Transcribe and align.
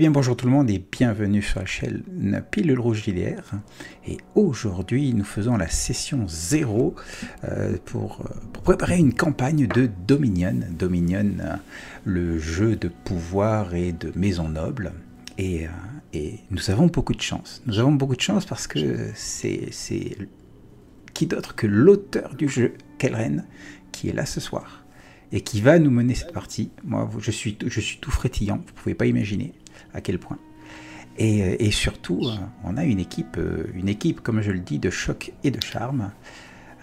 Bien 0.00 0.10
bonjour 0.10 0.34
tout 0.34 0.46
le 0.46 0.52
monde 0.52 0.70
et 0.70 0.82
bienvenue 0.90 1.42
sur 1.42 1.60
la 1.60 1.66
chaîne 1.66 2.42
Pilule 2.50 2.80
Rouge 2.80 3.04
JDR. 3.04 3.42
Et 4.08 4.16
aujourd'hui 4.34 5.12
nous 5.12 5.24
faisons 5.24 5.58
la 5.58 5.68
session 5.68 6.26
0 6.26 6.94
euh, 7.44 7.76
pour, 7.84 8.22
préparer 8.64 8.96
une 8.96 9.12
campagne 9.12 9.66
de 9.66 9.90
Dominion. 10.06 10.58
Dominion, 10.70 11.32
euh, 11.40 11.54
le 12.06 12.38
jeu 12.38 12.76
de 12.76 12.88
pouvoir 12.88 13.74
et 13.74 13.92
de 13.92 14.10
maison 14.16 14.48
noble. 14.48 14.94
Et, 15.36 15.66
euh, 15.66 15.70
et, 16.14 16.36
nous 16.50 16.70
avons 16.70 16.86
beaucoup 16.86 17.12
de 17.12 17.20
chance. 17.20 17.62
Nous 17.66 17.78
avons 17.78 17.92
beaucoup 17.92 18.16
de 18.16 18.22
chance 18.22 18.46
parce 18.46 18.66
que 18.66 19.10
c'est 19.14 20.16
qui 21.12 21.26
d'autre 21.26 21.54
que 21.54 21.66
l'auteur 21.66 22.36
du 22.36 22.48
jeu, 22.48 22.72
Kelren, 22.96 23.44
qui 23.92 24.08
est 24.08 24.14
là 24.14 24.24
ce 24.24 24.40
soir 24.40 24.82
et 25.32 25.42
qui 25.42 25.60
va 25.60 25.78
nous 25.78 25.90
mener 25.90 26.14
cette 26.14 26.32
partie. 26.32 26.70
Moi, 26.84 27.08
je 27.18 27.30
suis, 27.30 27.56
je 27.64 27.80
suis 27.80 27.98
tout 27.98 28.10
frétillant, 28.10 28.56
vous 28.56 28.72
ne 28.72 28.80
pouvez 28.82 28.94
pas 28.94 29.06
imaginer 29.06 29.52
à 29.94 30.00
quel 30.00 30.18
point. 30.18 30.38
Et, 31.18 31.42
euh, 31.42 31.56
et, 31.58 31.70
surtout, 31.70 32.20
euh, 32.24 32.36
on 32.64 32.76
a 32.76 32.84
une 32.84 32.98
équipe, 33.00 33.36
euh, 33.36 33.64
une 33.74 33.88
équipe, 33.88 34.20
comme 34.20 34.40
je 34.40 34.52
le 34.52 34.60
dis, 34.60 34.78
de 34.78 34.90
choc 34.90 35.32
et 35.44 35.50
de 35.50 35.62
charme, 35.62 36.12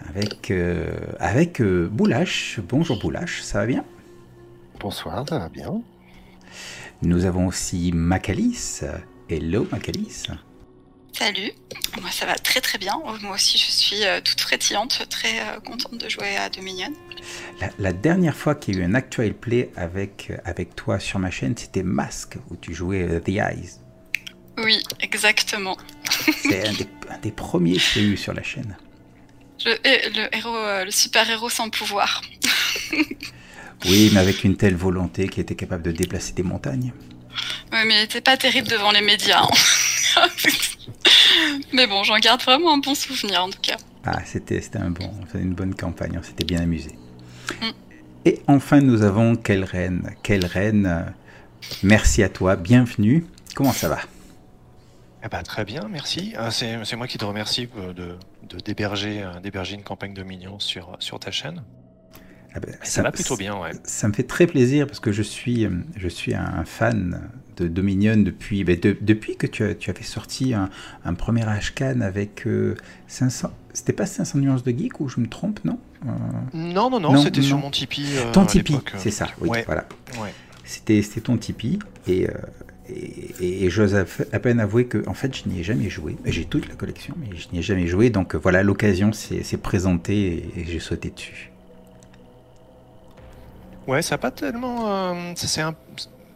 avec, 0.08 0.50
euh, 0.50 0.94
avec 1.18 1.60
euh, 1.60 1.88
Boulache. 1.88 2.60
Bonjour 2.68 2.98
Boulache, 2.98 3.42
ça 3.42 3.60
va 3.60 3.66
bien? 3.66 3.84
Bonsoir, 4.80 5.24
ça 5.28 5.38
va 5.38 5.48
bien. 5.48 5.82
Nous 7.02 7.24
avons 7.24 7.46
aussi 7.46 7.90
Macalis. 7.92 8.80
Hello 9.28 9.66
Macalis. 9.70 10.28
Salut, 11.18 11.50
moi 12.00 12.10
ça 12.12 12.26
va 12.26 12.36
très 12.36 12.60
très 12.60 12.78
bien. 12.78 12.94
Moi 13.22 13.34
aussi 13.34 13.58
je 13.58 13.72
suis 13.72 14.04
euh, 14.04 14.20
toute 14.20 14.40
frétillante, 14.40 15.06
très 15.10 15.40
euh, 15.40 15.58
contente 15.58 15.98
de 15.98 16.08
jouer 16.08 16.36
à 16.36 16.48
Dominion. 16.48 16.92
La, 17.60 17.70
la 17.78 17.92
dernière 17.92 18.36
fois 18.36 18.54
qu'il 18.54 18.76
y 18.76 18.78
a 18.78 18.82
eu 18.82 18.84
un 18.84 18.94
actual 18.94 19.34
play 19.34 19.70
avec, 19.74 20.30
avec 20.44 20.76
toi 20.76 21.00
sur 21.00 21.18
ma 21.18 21.32
chaîne, 21.32 21.56
c'était 21.56 21.82
Mask, 21.82 22.36
où 22.50 22.56
tu 22.56 22.72
jouais 22.72 23.02
euh, 23.02 23.18
The 23.20 23.30
Eyes. 23.30 23.80
Oui, 24.58 24.80
exactement. 25.00 25.76
C'est 26.36 26.68
un, 26.68 26.72
un, 27.10 27.18
des 27.18 27.32
premiers 27.32 27.74
que 27.74 27.82
j'ai 27.94 28.02
eu 28.02 28.16
sur 28.16 28.32
la 28.32 28.42
chaîne. 28.44 28.76
Je, 29.58 29.70
le, 29.70 30.36
héros, 30.36 30.56
euh, 30.56 30.84
le 30.84 30.90
super-héros 30.90 31.50
sans 31.50 31.68
pouvoir. 31.68 32.22
oui, 33.86 34.10
mais 34.12 34.20
avec 34.20 34.44
une 34.44 34.56
telle 34.56 34.76
volonté 34.76 35.28
qui 35.28 35.40
était 35.40 35.56
capable 35.56 35.82
de 35.82 35.90
déplacer 35.90 36.32
des 36.32 36.44
montagnes. 36.44 36.92
Oui, 37.72 37.78
mais 37.86 37.94
il 37.94 38.00
n'était 38.00 38.20
pas 38.20 38.36
terrible 38.36 38.68
devant 38.68 38.90
les 38.90 39.00
médias. 39.00 39.42
Hein. 39.42 40.26
Mais 41.72 41.86
bon, 41.86 42.02
j'en 42.02 42.18
garde 42.18 42.42
vraiment 42.42 42.74
un 42.74 42.78
bon 42.78 42.94
souvenir 42.94 43.42
en 43.42 43.50
tout 43.50 43.60
cas. 43.60 43.76
Ah, 44.04 44.20
c'était 44.24 44.62
un 44.76 44.90
bon, 44.90 45.10
une 45.34 45.54
bonne 45.54 45.74
campagne, 45.74 46.18
on 46.18 46.22
s'était 46.22 46.44
bien 46.44 46.60
amusé. 46.60 46.92
Mm. 47.60 47.66
Et 48.24 48.40
enfin, 48.46 48.80
nous 48.80 49.02
avons 49.02 49.36
Kelren. 49.36 50.14
Kelren, 50.22 50.86
euh, 50.86 51.02
merci 51.82 52.22
à 52.22 52.28
toi, 52.28 52.56
bienvenue. 52.56 53.26
Comment 53.54 53.72
ça 53.72 53.88
va? 53.88 53.98
Eh 55.24 55.28
ben, 55.28 55.42
Très 55.42 55.64
bien, 55.64 55.88
merci. 55.90 56.34
Euh, 56.38 56.50
C'est 56.50 56.96
moi 56.96 57.06
qui 57.06 57.18
te 57.18 57.24
remercie 57.24 57.68
euh, 57.76 57.92
de 57.92 58.16
d'héberger 58.64 59.26
de, 59.42 59.74
une 59.74 59.82
campagne 59.82 60.14
de 60.14 60.22
Dominion 60.22 60.58
sur, 60.58 60.96
sur 61.00 61.18
ta 61.18 61.30
chaîne. 61.30 61.62
Ah 62.54 62.60
ben, 62.60 62.72
ça, 62.82 62.90
ça 62.90 63.02
va 63.02 63.12
plutôt 63.12 63.36
bien, 63.36 63.58
ouais. 63.58 63.72
Ça 63.84 64.08
me 64.08 64.12
fait 64.12 64.22
très 64.22 64.46
plaisir 64.46 64.86
parce 64.86 65.00
que 65.00 65.12
je 65.12 65.22
suis, 65.22 65.66
je 65.96 66.08
suis 66.08 66.34
un 66.34 66.64
fan 66.64 67.30
de 67.58 67.68
Dominion 67.68 68.16
depuis, 68.16 68.64
ben 68.64 68.78
de, 68.78 68.96
depuis 69.00 69.36
que 69.36 69.46
tu, 69.46 69.64
as, 69.64 69.74
tu, 69.74 69.90
avais 69.90 70.02
sorti 70.02 70.54
un, 70.54 70.70
un 71.04 71.14
premier 71.14 71.42
HCAN 71.42 72.00
avec 72.00 72.46
euh, 72.46 72.76
500. 73.08 73.50
C'était 73.72 73.92
pas 73.92 74.06
500 74.06 74.38
nuances 74.38 74.62
de 74.62 74.70
geek 74.70 75.00
ou 75.00 75.08
je 75.08 75.20
me 75.20 75.26
trompe, 75.26 75.60
non? 75.64 75.78
Euh... 76.06 76.08
Non, 76.54 76.90
non, 76.90 77.00
non, 77.00 77.12
non 77.12 77.22
c'était 77.22 77.42
sur 77.42 77.58
mon 77.58 77.70
Tipeee. 77.70 78.18
Euh, 78.18 78.32
ton 78.32 78.46
Tipeee, 78.46 78.80
c'est 78.96 79.10
ça, 79.10 79.28
oui, 79.40 79.48
ouais. 79.48 79.64
voilà. 79.66 79.86
Ouais. 80.20 80.32
C'était 80.64 81.02
ton 81.20 81.36
Tipeee 81.36 81.78
et. 82.06 82.26
Et, 82.90 83.66
et 83.66 83.68
j'ose 83.68 83.94
à 83.94 84.04
peine 84.38 84.60
avouer 84.60 84.86
que, 84.86 85.06
en 85.06 85.12
fait, 85.12 85.36
je 85.36 85.46
n'y 85.46 85.60
ai 85.60 85.62
jamais 85.62 85.90
joué. 85.90 86.16
J'ai 86.24 86.46
toute 86.46 86.66
la 86.70 86.74
collection, 86.74 87.14
mais 87.20 87.36
je 87.36 87.48
n'y 87.52 87.58
ai 87.58 87.62
jamais 87.62 87.86
joué. 87.86 88.08
Donc 88.08 88.34
voilà, 88.34 88.62
l'occasion 88.62 89.12
s'est 89.12 89.58
présentée 89.58 90.48
et, 90.56 90.60
et 90.60 90.64
j'ai 90.64 90.80
sauté 90.80 91.10
dessus. 91.10 91.50
Ouais, 93.88 94.02
ça 94.02 94.14
n'a 94.14 94.18
pas 94.18 94.30
tellement. 94.30 94.92
Euh, 94.92 95.32
un, 95.34 95.74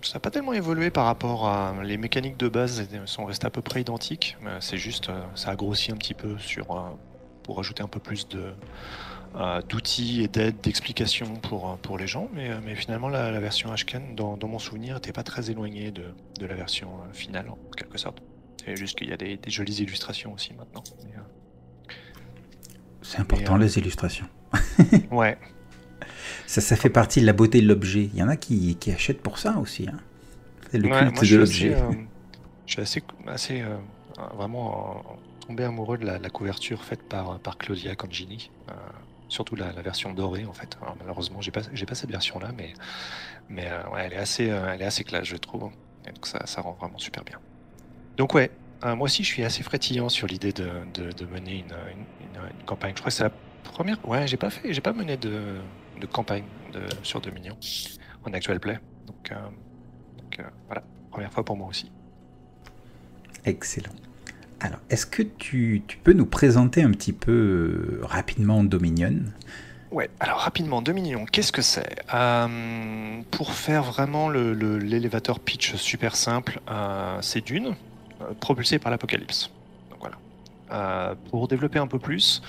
ça 0.00 0.18
pas 0.18 0.30
tellement 0.30 0.54
évolué 0.54 0.90
par 0.90 1.04
rapport 1.04 1.46
à 1.46 1.74
les 1.84 1.98
mécaniques 1.98 2.38
de 2.38 2.48
base 2.48 2.88
sont 3.04 3.26
restées 3.26 3.46
à 3.46 3.50
peu 3.50 3.60
près 3.60 3.82
identiques. 3.82 4.38
C'est 4.60 4.78
juste, 4.78 5.10
ça 5.34 5.50
a 5.50 5.54
grossi 5.54 5.92
un 5.92 5.96
petit 5.96 6.14
peu 6.14 6.38
sur 6.38 6.96
pour 7.44 7.60
ajouter 7.60 7.82
un 7.82 7.88
peu 7.88 8.00
plus 8.00 8.26
de 8.26 8.54
d'outils 9.68 10.22
et 10.22 10.28
d'aide, 10.28 10.60
d'explications 10.62 11.36
pour, 11.36 11.76
pour 11.78 11.98
les 11.98 12.06
gens. 12.06 12.28
Mais, 12.32 12.50
mais 12.64 12.74
finalement, 12.74 13.08
la, 13.08 13.30
la 13.30 13.40
version 13.40 13.70
HCAN, 13.70 14.14
dans, 14.16 14.36
dans, 14.36 14.48
mon 14.48 14.58
souvenir, 14.58 14.94
n'était 14.94 15.12
pas 15.12 15.22
très 15.22 15.50
éloignée 15.50 15.90
de, 15.90 16.04
de, 16.38 16.46
la 16.46 16.54
version 16.54 16.88
finale, 17.12 17.48
en 17.48 17.58
quelque 17.76 17.98
sorte. 17.98 18.22
C'est 18.64 18.76
juste 18.76 18.98
qu'il 18.98 19.08
y 19.08 19.12
a 19.12 19.16
des, 19.16 19.36
des, 19.36 19.50
jolies 19.50 19.76
illustrations 19.82 20.32
aussi 20.32 20.52
maintenant. 20.54 20.82
C'est 23.02 23.20
important, 23.20 23.56
les 23.56 23.78
illustrations. 23.78 24.26
ouais. 25.10 25.38
Ça, 26.52 26.60
ça 26.60 26.76
fait 26.76 26.90
partie 26.90 27.22
de 27.22 27.24
la 27.24 27.32
beauté 27.32 27.62
de 27.62 27.66
l'objet. 27.66 28.10
Il 28.12 28.18
y 28.18 28.22
en 28.22 28.28
a 28.28 28.36
qui, 28.36 28.76
qui, 28.76 28.90
achètent 28.92 29.22
pour 29.22 29.38
ça 29.38 29.56
aussi. 29.56 29.88
Hein. 29.88 29.96
C'est 30.70 30.76
le 30.76 30.86
ouais, 30.90 30.98
culte 30.98 31.30
de 31.30 31.36
l'objet. 31.38 31.74
Euh, 31.74 31.92
je 32.66 32.72
suis 32.72 32.82
assez, 32.82 33.02
assez 33.26 33.62
euh, 33.62 33.74
vraiment 34.34 35.02
euh, 35.08 35.46
tombé 35.46 35.64
amoureux 35.64 35.96
de 35.96 36.04
la, 36.04 36.18
la, 36.18 36.28
couverture 36.28 36.84
faite 36.84 37.04
par, 37.04 37.38
par 37.38 37.56
Claudia 37.56 37.96
Congini. 37.96 38.50
Euh, 38.68 38.74
surtout 39.30 39.56
la, 39.56 39.72
la, 39.72 39.80
version 39.80 40.12
dorée 40.12 40.44
en 40.44 40.52
fait. 40.52 40.76
Alors, 40.82 40.94
malheureusement, 41.00 41.40
j'ai 41.40 41.52
pas, 41.52 41.62
j'ai 41.72 41.86
pas 41.86 41.94
cette 41.94 42.10
version-là, 42.10 42.50
mais, 42.54 42.74
mais 43.48 43.70
ouais, 43.90 44.02
elle 44.04 44.12
est 44.12 44.16
assez, 44.16 44.44
elle 44.48 44.82
est 44.82 44.84
assez 44.84 45.04
classe, 45.04 45.24
je 45.24 45.36
trouve. 45.36 45.70
Et 46.06 46.12
donc 46.12 46.26
ça, 46.26 46.44
ça 46.44 46.60
rend 46.60 46.72
vraiment 46.72 46.98
super 46.98 47.24
bien. 47.24 47.38
Donc 48.18 48.34
ouais, 48.34 48.50
moi 48.84 49.04
aussi, 49.04 49.24
je 49.24 49.28
suis 49.28 49.42
assez 49.42 49.62
frétillant 49.62 50.10
sur 50.10 50.26
l'idée 50.26 50.52
de, 50.52 50.68
de, 50.92 51.12
de, 51.12 51.24
mener 51.24 51.60
une, 51.60 51.64
une, 51.64 52.34
une, 52.42 52.58
une 52.58 52.66
campagne. 52.66 52.92
Je 52.94 53.00
crois 53.00 53.08
que 53.08 53.16
c'est 53.16 53.24
la 53.24 53.32
première. 53.64 54.06
Ouais, 54.06 54.26
j'ai 54.26 54.36
pas 54.36 54.50
fait, 54.50 54.70
j'ai 54.74 54.82
pas 54.82 54.92
mené 54.92 55.16
de 55.16 55.56
de 56.02 56.06
campagne 56.06 56.44
de, 56.72 56.80
sur 57.02 57.20
Dominion 57.20 57.56
en 58.24 58.32
actual 58.32 58.60
play. 58.60 58.78
Donc, 59.06 59.30
euh, 59.30 59.36
donc 60.18 60.38
euh, 60.38 60.42
voilà, 60.66 60.82
première 61.10 61.32
fois 61.32 61.44
pour 61.44 61.56
moi 61.56 61.68
aussi. 61.68 61.90
Excellent. 63.44 63.92
Alors, 64.60 64.78
est-ce 64.90 65.06
que 65.06 65.22
tu, 65.22 65.82
tu, 65.86 65.96
peux 65.96 66.12
nous 66.12 66.26
présenter 66.26 66.82
un 66.82 66.90
petit 66.90 67.12
peu 67.12 67.32
euh, 67.32 68.00
rapidement 68.02 68.62
Dominion? 68.62 69.20
Ouais, 69.90 70.08
alors 70.20 70.38
rapidement, 70.38 70.80
Dominion, 70.82 71.26
qu'est-ce 71.26 71.52
que 71.52 71.62
c'est? 71.62 71.96
Euh, 72.14 73.20
Pour 73.30 73.52
faire 73.52 73.82
vraiment 73.82 74.30
l'élévateur 74.30 75.36
le, 75.36 75.42
pitch 75.42 75.74
super 75.74 76.16
simple, 76.16 76.60
c'est 77.20 77.44
Dune, 77.44 77.74
propulsé 78.40 78.78
par 78.78 78.90
l'apocalypse. 78.90 79.50
Donc 79.90 79.98
voilà. 80.00 81.16
pour 81.28 81.46
développer 81.46 81.78
un 81.78 81.88
peu 81.88 81.98
plus, 81.98 82.40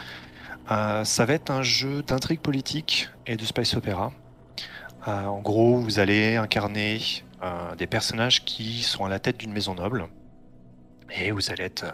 euh, 0.72 1.04
ça 1.04 1.26
va 1.26 1.34
être 1.34 1.52
un 1.52 1.62
jeu 1.62 2.04
d'intrigue 2.04 2.40
politique 2.40 3.10
et 3.28 3.36
de 3.36 3.44
space 3.44 3.76
opéra. 3.76 4.12
Euh, 5.08 5.26
en 5.26 5.42
gros, 5.42 5.78
vous 5.78 6.00
allez 6.00 6.38
incarner 6.38 7.02
euh, 7.44 7.76
des 7.76 7.88
personnages 7.88 8.46
qui 8.46 8.82
sont 8.84 9.04
à 9.06 9.10
la 9.10 9.20
tête 9.20 9.38
d'une 9.38 9.52
maison 9.52 9.76
noble 9.76 10.08
et 11.16 11.32
vous 11.32 11.52
allez 11.52 11.66
être, 11.66 11.86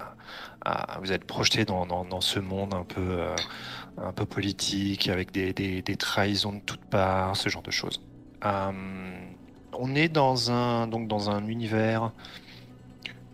projeté 1.28 1.66
dans, 1.66 2.22
ce 2.22 2.40
monde 2.40 2.74
un 2.74 2.86
peu, 2.86 4.26
politique 4.26 5.10
avec 5.10 5.32
des, 5.32 5.84
trahisons 5.98 6.54
de 6.54 6.60
toutes 6.60 6.86
parts, 6.86 7.36
ce 7.36 7.50
genre 7.50 7.64
de 7.64 7.72
choses. 7.72 8.02
on 8.42 9.96
est 9.96 10.08
dans 10.08 10.52
un, 10.52 10.88
donc 10.88 11.10
dans 11.10 11.30
un 11.30 11.48
univers 11.48 12.14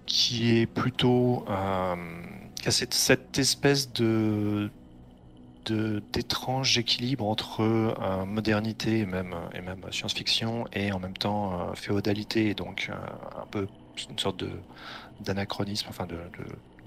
qui 0.07 0.57
est 0.57 0.65
plutôt 0.65 1.45
qui 2.55 2.67
a 2.67 2.71
cette 2.71 3.38
espèce 3.38 3.91
de 3.93 4.71
d'étranges 5.71 6.77
équilibres 6.77 7.25
entre 7.25 7.62
euh, 7.62 8.25
modernité 8.25 9.00
et 9.00 9.06
même, 9.06 9.35
science-fiction 9.91 10.65
et 10.73 10.91
en 10.91 11.00
même 11.00 11.17
temps 11.17 11.59
euh, 11.59 11.73
féodalité, 11.75 12.53
donc 12.53 12.89
euh, 12.89 13.41
un 13.41 13.45
peu 13.47 13.67
une 14.09 14.19
sorte 14.19 14.39
de 14.39 14.50
d'anachronisme, 15.21 15.88
enfin 15.89 16.06
de, 16.06 16.17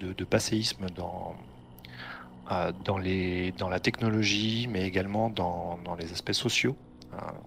de, 0.07 0.25
passéisme 0.25 0.85
dans, 0.95 1.35
dans, 2.85 2.99
les, 2.99 3.53
dans 3.53 3.71
la 3.71 3.81
technologie, 3.81 4.69
mais 4.71 4.87
également 4.87 5.31
dans, 5.31 5.79
les 5.99 6.13
aspects 6.13 6.35
sociaux. 6.35 6.77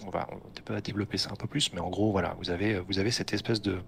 on 0.08 0.10
va 0.10 0.28
on 0.32 0.80
développer 0.80 1.20
ça 1.20 1.30
un 1.32 1.36
peu 1.36 1.46
plus, 1.46 1.72
mais 1.72 1.80
en 1.80 1.92
gros, 1.92 2.12
voilà, 2.12 2.36
vous 2.40 2.50
avez, 2.50 2.80
vous 2.80 2.98
avez 2.98 3.12
cette 3.12 3.32
espèce 3.32 3.62
de 3.62 3.80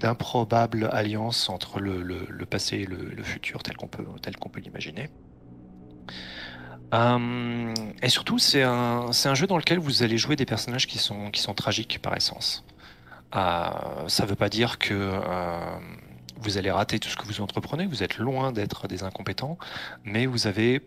d'improbables 0.00 0.88
alliances 0.92 1.48
entre 1.48 1.78
le, 1.78 2.46
passé 2.46 2.78
et 2.78 2.86
le, 2.86 3.22
futur 3.22 3.62
tel 3.62 3.76
qu'on 3.76 3.86
peut, 3.86 4.60
l'imaginer. 4.60 5.10
Euh, 6.92 7.74
et 8.02 8.08
surtout, 8.08 8.38
c'est 8.38 8.62
un, 8.62 9.34
jeu 9.34 9.46
dans 9.46 9.58
lequel 9.58 9.78
vous 9.78 10.02
allez 10.02 10.18
jouer 10.18 10.36
des 10.36 10.46
personnages 10.46 10.86
qui 10.86 10.98
sont, 10.98 11.54
tragiques 11.54 12.00
par 12.00 12.16
essence. 12.16 12.64
Euh, 13.36 14.08
ça 14.08 14.24
ne 14.24 14.28
veut 14.28 14.36
pas 14.36 14.48
dire 14.48 14.78
que 14.78 14.94
euh, 14.94 15.78
vous 16.38 16.58
allez 16.58 16.70
rater 16.70 16.98
tout 16.98 17.08
ce 17.08 17.16
que 17.16 17.26
vous 17.26 17.40
entreprenez, 17.42 17.86
vous 17.86 18.02
êtes 18.02 18.18
loin 18.18 18.50
d'être 18.50 18.88
des 18.88 19.04
incompétents, 19.04 19.56
mais 20.02 20.26
vous 20.26 20.48
avez 20.48 20.80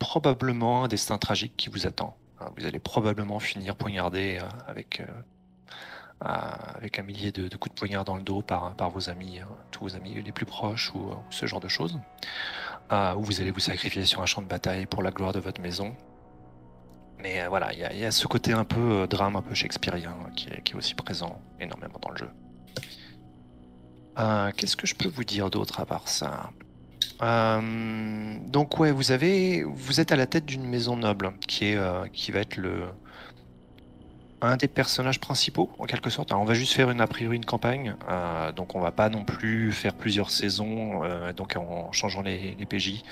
probablement 0.00 0.84
un 0.84 0.88
destin 0.88 1.18
tragique 1.18 1.52
qui 1.56 1.68
vous 1.68 1.86
attend. 1.86 2.16
Vous 2.56 2.66
allez 2.66 2.80
probablement 2.80 3.38
finir 3.38 3.76
poignardé 3.76 4.40
avec 4.66 5.00
avec 6.24 6.98
un 6.98 7.02
millier 7.02 7.32
de, 7.32 7.54
coups 7.56 7.74
de 7.74 7.78
poignard 7.78 8.04
dans 8.04 8.16
le 8.16 8.22
dos 8.22 8.42
par, 8.42 8.74
vos 8.90 9.10
amis, 9.10 9.40
hein, 9.40 9.48
tous 9.70 9.84
vos 9.84 9.96
amis 9.96 10.14
les 10.22 10.32
plus 10.32 10.46
proches 10.46 10.92
ou, 10.94 11.10
ce 11.30 11.46
genre 11.46 11.60
de 11.60 11.68
choses. 11.68 11.98
où 12.90 13.22
vous 13.22 13.40
allez 13.40 13.50
vous 13.50 13.60
sacrifier 13.60 14.04
sur 14.04 14.22
un 14.22 14.26
champ 14.26 14.42
de 14.42 14.46
bataille 14.46 14.86
pour 14.86 15.02
la 15.02 15.10
gloire 15.10 15.32
de 15.32 15.40
votre 15.40 15.60
maison. 15.60 15.94
Mais 17.20 17.46
voilà, 17.48 17.72
il 17.72 17.78
y, 17.78 18.04
a 18.04 18.10
ce 18.10 18.26
côté 18.26 18.52
un 18.52 18.64
peu 18.64 19.06
drame, 19.08 19.36
un 19.36 19.42
peu 19.42 19.54
shakespearien 19.54 20.14
qui 20.36 20.48
est, 20.48 20.62
qui 20.62 20.72
est 20.72 20.76
aussi 20.76 20.94
présent 20.94 21.40
énormément 21.60 21.98
dans 22.00 22.10
le 22.10 22.16
jeu. 22.16 22.30
Qu'est-ce 24.56 24.76
que 24.76 24.86
je 24.86 24.94
peux 24.94 25.08
vous 25.08 25.24
dire 25.24 25.50
d'autre 25.50 25.80
à 25.80 25.86
part 25.86 26.08
ça? 26.08 26.50
Euh, 27.22 28.38
donc 28.48 28.78
ouais, 28.78 28.92
vous 28.92 29.12
avez, 29.12 29.62
vous 29.62 30.00
êtes 30.00 30.12
à 30.12 30.16
la 30.16 30.26
tête 30.26 30.46
d'une 30.46 30.66
maison 30.66 30.96
noble 30.96 31.32
qui 31.46 31.66
est, 31.66 31.76
euh, 31.76 32.06
qui 32.12 32.32
va 32.32 32.40
être 32.40 32.56
le 32.56 32.84
un 34.40 34.56
des 34.56 34.68
personnages 34.68 35.20
principaux 35.20 35.70
en 35.78 35.84
quelque 35.84 36.10
sorte. 36.10 36.32
on 36.32 36.44
va 36.44 36.54
juste 36.54 36.74
faire 36.74 36.90
une 36.90 37.00
a 37.00 37.06
priori 37.06 37.36
une 37.36 37.44
campagne, 37.44 37.94
euh, 38.08 38.52
donc 38.52 38.74
on 38.74 38.80
va 38.80 38.92
pas 38.92 39.08
non 39.08 39.24
plus 39.24 39.72
faire 39.72 39.94
plusieurs 39.94 40.30
saisons, 40.30 41.02
donc 41.36 41.56
en 41.56 41.90
changeant 41.92 42.22
les, 42.22 42.56
PJ 42.68 43.02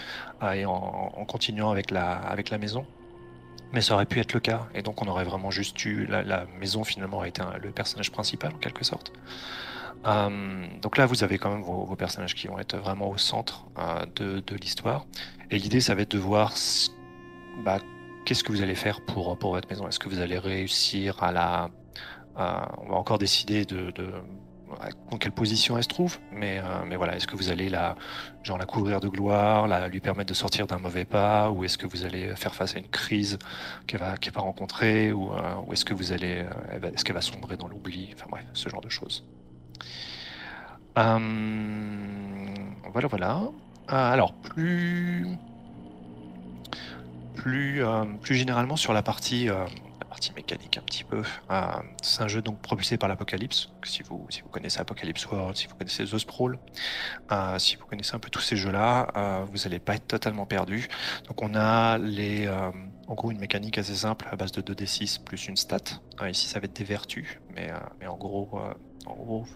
et 0.55 0.67
en, 0.67 1.25
continuant 1.27 1.71
avec 1.71 1.91
la 1.91 2.59
maison. 2.59 2.85
Mais 3.73 3.81
ça 3.81 3.95
aurait 3.95 4.07
pu 4.07 4.21
être 4.21 4.35
le 4.35 4.41
cas, 4.41 4.69
et 4.75 4.83
donc 4.83 5.01
on 5.01 5.07
aurait 5.07 5.25
vraiment 5.25 5.51
juste 5.51 5.83
eu 5.87 6.07
la, 6.07 6.45
maison 6.61 6.85
finalement 6.85 7.21
a 7.21 7.29
été 7.29 7.43
le 7.63 7.71
personnage 7.71 8.13
principal 8.13 8.53
en 8.55 8.59
quelque 8.59 8.85
sorte. 8.85 9.13
Euh, 10.07 10.67
donc 10.81 10.97
là, 10.97 11.07
vous 11.07 11.25
avez 11.25 11.39
quand 11.39 11.51
même 11.51 11.63
vos, 11.63 11.97
personnages 11.97 12.35
qui 12.35 12.49
vont 12.49 12.59
être 12.59 12.77
vraiment 12.77 13.09
au 13.09 13.19
centre 13.19 13.65
euh, 13.79 14.05
de, 14.17 14.57
l'histoire. 14.57 15.07
Et 15.51 15.59
l'idée, 15.59 15.81
ça 15.81 15.95
va 15.95 16.03
être 16.03 16.11
de 16.11 16.19
voir 16.19 16.53
bah, 17.65 17.79
qu'est-ce 18.25 18.45
que 18.45 18.53
vous 18.53 18.63
allez 18.63 18.75
faire 18.75 19.01
pour, 19.05 19.37
pour 19.39 19.53
votre 19.53 19.69
maison? 19.69 19.87
Est-ce 19.89 19.99
que 19.99 20.09
vous 20.09 20.21
allez 20.21 20.39
réussir 20.39 21.23
à 21.23 21.33
la... 21.33 21.71
on 22.37 22.89
va 22.89 22.97
encore 22.97 23.19
décider 23.19 23.65
de, 23.65 23.93
dans 25.11 25.19
quelle 25.19 25.33
position 25.33 25.77
elle 25.77 25.85
se 25.85 25.89
trouve, 25.89 26.19
mais, 26.33 26.59
euh, 26.59 26.85
mais 26.87 26.97
voilà, 26.97 27.17
est-ce 27.17 27.27
que 27.27 27.37
vous 27.37 27.51
allez 27.51 27.69
la, 27.69 27.95
genre 28.43 28.59
la 28.59 28.65
couvrir 28.65 29.01
de 29.01 29.09
gloire, 29.09 29.69
la, 29.69 29.89
lui 29.89 30.01
permettre 30.01 30.31
de 30.31 30.35
sortir 30.35 30.67
d'un 30.67 30.79
mauvais 30.79 31.05
pas, 31.05 31.51
ou 31.51 31.65
est-ce 31.65 31.77
que 31.77 31.87
vous 31.87 32.05
allez 32.05 32.35
faire 32.37 32.55
face 32.55 32.75
à 32.77 32.79
une 32.79 32.89
crise 32.89 33.39
qu'elle 33.87 34.01
va, 34.01 34.17
qu'elle 34.17 34.33
va 34.33 34.41
rencontrer, 34.41 35.13
ou, 35.13 35.31
ou 35.67 35.73
est-ce 35.73 35.85
que 35.85 35.95
vous 35.95 36.13
allez, 36.13 36.47
est-ce 36.95 37.05
qu'elle 37.05 37.15
va 37.15 37.21
sombrer 37.21 37.57
dans 37.57 37.69
l'oubli, 37.69 38.11
enfin 38.15 38.27
bref, 38.31 38.45
ce 38.55 38.69
genre 38.69 38.81
de 38.81 38.89
choses. 38.89 39.25
Euh, 40.99 41.19
voilà, 42.93 43.09
voilà. 43.09 43.43
Euh, 43.91 44.13
alors, 44.13 44.35
plus, 44.35 45.27
plus, 47.43 47.85
euh, 47.85 48.05
plus 48.21 48.37
généralement 48.37 48.77
sur 48.77 48.93
la 48.93 49.03
partie, 49.03 49.47
la 49.47 50.05
partie 50.09 50.33
mécanique 50.33 50.79
un 50.79 50.83
petit 50.83 51.03
peu. 51.03 51.23
c'est 52.01 52.23
un 52.23 52.29
jeu 52.29 52.41
donc 52.41 52.61
propulsé 52.61 52.97
par 52.97 53.09
l'Apocalypse. 53.09 53.71
Si 53.85 54.03
vous, 54.05 54.29
connaissez 54.53 54.79
Apocalypse 54.79 55.27
World, 55.27 55.57
si 55.57 55.67
vous 55.67 55.75
connaissez 55.75 56.05
The 56.05 56.19
Sprawl, 56.19 56.59
si 57.59 57.77
vous 57.77 57.87
connaissez 57.87 58.15
un 58.15 58.21
peu 58.21 58.31
tous 58.31 58.41
ces 58.41 58.57
jeux-là, 58.57 59.45
vous 59.51 59.59
n'allez 59.65 59.81
pas 59.81 59.97
être 59.97 60.07
totalement 60.07 60.47
perdu. 60.47 60.89
Donc 61.27 61.43
on 61.43 61.55
a 61.57 61.99
en 61.99 63.15
gros 63.15 63.33
une 63.33 63.41
mécanique 63.41 63.79
assez 63.79 63.97
simple 63.97 64.29
à 64.31 64.37
base 64.37 64.53
de 64.53 64.63
2d6 64.63 65.25
plus 65.25 65.49
une 65.49 65.57
stat. 65.57 65.79
ici 66.29 66.47
ça 66.47 66.61
va 66.61 66.67
être 66.67 66.77
des 66.77 66.85
vertus, 66.85 67.41
mais, 67.55 67.73
en 68.07 68.17
gros, 68.17 68.51
gros 69.05 69.47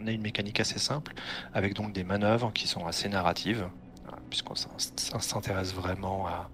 on 0.00 0.06
a 0.06 0.10
une 0.10 0.22
mécanique 0.22 0.60
assez 0.60 0.78
simple, 0.78 1.14
avec 1.52 1.74
donc 1.74 1.92
des 1.92 2.04
manœuvres 2.04 2.52
qui 2.52 2.66
sont 2.66 2.86
assez 2.86 3.08
narratives, 3.08 3.68
puisqu'on 4.34 5.20
s'intéresse 5.20 5.72
vraiment 5.72 6.26
à, 6.26 6.48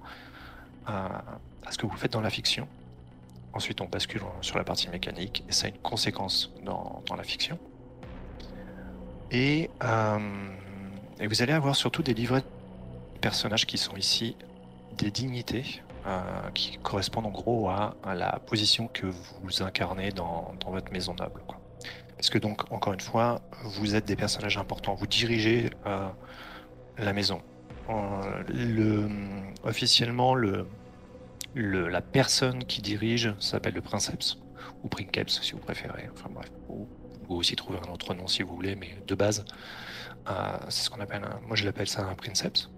ce 1.70 1.78
que 1.78 1.86
vous 1.86 1.96
faites 1.96 2.12
dans 2.12 2.20
la 2.20 2.30
fiction. 2.30 2.68
Ensuite, 3.52 3.80
on 3.80 3.86
bascule 3.86 4.22
sur 4.42 4.58
la 4.58 4.64
partie 4.64 4.88
mécanique, 4.88 5.44
et 5.48 5.52
ça 5.52 5.66
a 5.66 5.70
une 5.70 5.78
conséquence 5.78 6.52
dans, 6.64 7.02
la 7.16 7.22
fiction. 7.22 7.58
Et, 9.30 9.70
euh, 9.82 10.18
et, 11.20 11.26
vous 11.26 11.42
allez 11.42 11.52
avoir 11.52 11.76
surtout 11.76 12.02
des 12.02 12.14
livrets 12.14 12.40
de 12.40 13.18
personnages 13.20 13.66
qui 13.66 13.78
sont 13.78 13.96
ici 13.96 14.36
des 14.98 15.10
dignités, 15.10 15.82
euh, 16.06 16.20
qui 16.54 16.78
correspondent 16.78 17.26
en 17.26 17.30
gros 17.30 17.68
à, 17.68 17.94
la 18.14 18.40
position 18.40 18.88
que 18.88 19.06
vous 19.06 19.62
incarnez 19.62 20.10
dans, 20.10 20.54
votre 20.66 20.92
maison 20.92 21.14
noble. 21.14 21.42
Parce 22.16 22.30
que 22.30 22.38
donc, 22.38 22.70
encore 22.72 22.92
une 22.92 23.00
fois, 23.00 23.40
vous 23.64 23.94
êtes 23.94 24.04
des 24.04 24.16
personnages 24.16 24.58
importants, 24.58 24.94
vous 24.94 25.06
dirigez 25.06 25.70
euh, 25.86 26.08
la 26.98 27.12
maison. 27.12 27.40
Euh, 27.90 28.42
le, 28.48 29.08
officiellement, 29.64 30.34
le, 30.34 30.66
la 31.54 32.00
personne 32.00 32.64
qui 32.64 32.82
dirige 32.82 33.34
s'appelle 33.38 33.74
le 33.74 33.80
princeps, 33.80 34.38
ou 34.82 34.88
princeps 34.88 35.40
si 35.42 35.52
vous 35.52 35.58
préférez. 35.58 36.08
Enfin 36.12 36.28
bref, 36.32 36.50
ou, 36.68 36.86
vous 37.28 37.36
aussi 37.36 37.56
trouver 37.56 37.78
un 37.86 37.92
autre 37.92 38.14
nom 38.14 38.26
si 38.26 38.42
vous 38.42 38.54
voulez, 38.54 38.76
mais 38.76 38.96
de 39.06 39.14
base, 39.14 39.44
euh, 40.28 40.32
c'est 40.68 40.84
ce 40.84 40.90
qu'on 40.90 41.00
appelle, 41.00 41.22
moi 41.46 41.56
je 41.56 41.64
l'appelle 41.64 41.88
ça 41.88 42.02
un 42.02 42.14
princeps. 42.14 42.70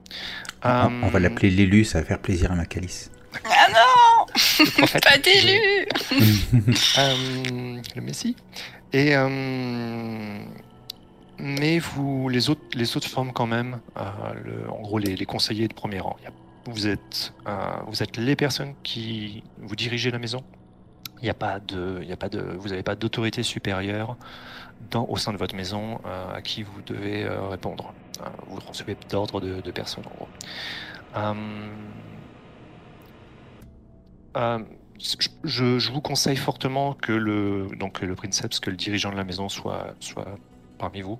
On, 0.62 1.08
va 1.08 1.18
l'appeler 1.18 1.50
l'élu, 1.50 1.84
ça 1.84 2.00
va 2.00 2.06
faire 2.06 2.18
plaisir 2.18 2.52
à 2.52 2.54
Macalis. 2.54 3.08
Ah 3.44 3.68
non 3.70 4.26
Pas 5.02 5.18
d'élu 5.18 5.86
Le 7.96 8.00
Messie 8.02 8.36
et 8.92 9.16
euh, 9.16 10.38
mais 11.42 11.80
vous, 11.80 12.28
les 12.28 12.50
autres, 12.50 12.62
les 12.74 12.96
autres 12.96 13.08
forment 13.08 13.32
quand 13.32 13.48
même, 13.48 13.80
euh, 13.96 14.68
en 14.68 14.80
gros, 14.80 14.98
les, 14.98 15.26
conseillers 15.26 15.66
de 15.66 15.74
premier 15.74 15.98
rang. 15.98 16.16
Vous 16.66 16.86
êtes, 16.86 17.34
euh, 17.48 17.72
vous 17.88 18.00
êtes 18.00 18.16
les 18.16 18.36
personnes 18.36 18.74
qui 18.84 19.42
vous 19.58 19.74
dirigez 19.74 20.12
la 20.12 20.20
maison. 20.20 20.44
Il 21.20 21.24
n'y 21.24 21.30
a 21.30 21.34
pas 21.34 21.58
de, 21.58 21.98
il 22.00 22.12
a 22.12 22.16
pas 22.16 22.28
de, 22.28 22.40
vous 22.40 22.68
n'avez 22.68 22.84
pas 22.84 22.94
d'autorité 22.94 23.42
supérieure 23.42 24.16
au 24.94 25.16
sein 25.16 25.32
de 25.32 25.36
votre 25.36 25.54
maison 25.54 26.00
à 26.04 26.42
qui 26.42 26.62
vous 26.62 26.82
devez 26.82 27.28
répondre. 27.28 27.92
vous 28.48 28.58
recevez 28.66 28.96
d'ordre 29.08 29.40
de, 29.40 29.70
personnes 29.70 30.04
en 30.06 30.10
gros 30.10 30.28
je, 35.44 35.90
vous 35.90 36.00
conseille 36.00 36.36
fortement 36.36 36.94
que 36.94 37.12
le, 37.12 37.68
donc 37.78 38.00
le 38.00 38.14
princeps, 38.14 38.60
que 38.60 38.70
le 38.70 38.76
dirigeant 38.76 39.10
de 39.10 39.16
la 39.16 39.24
maison 39.24 39.48
soit, 39.48 39.94
soit 40.00 40.38
parmi 40.82 41.00
vous. 41.00 41.18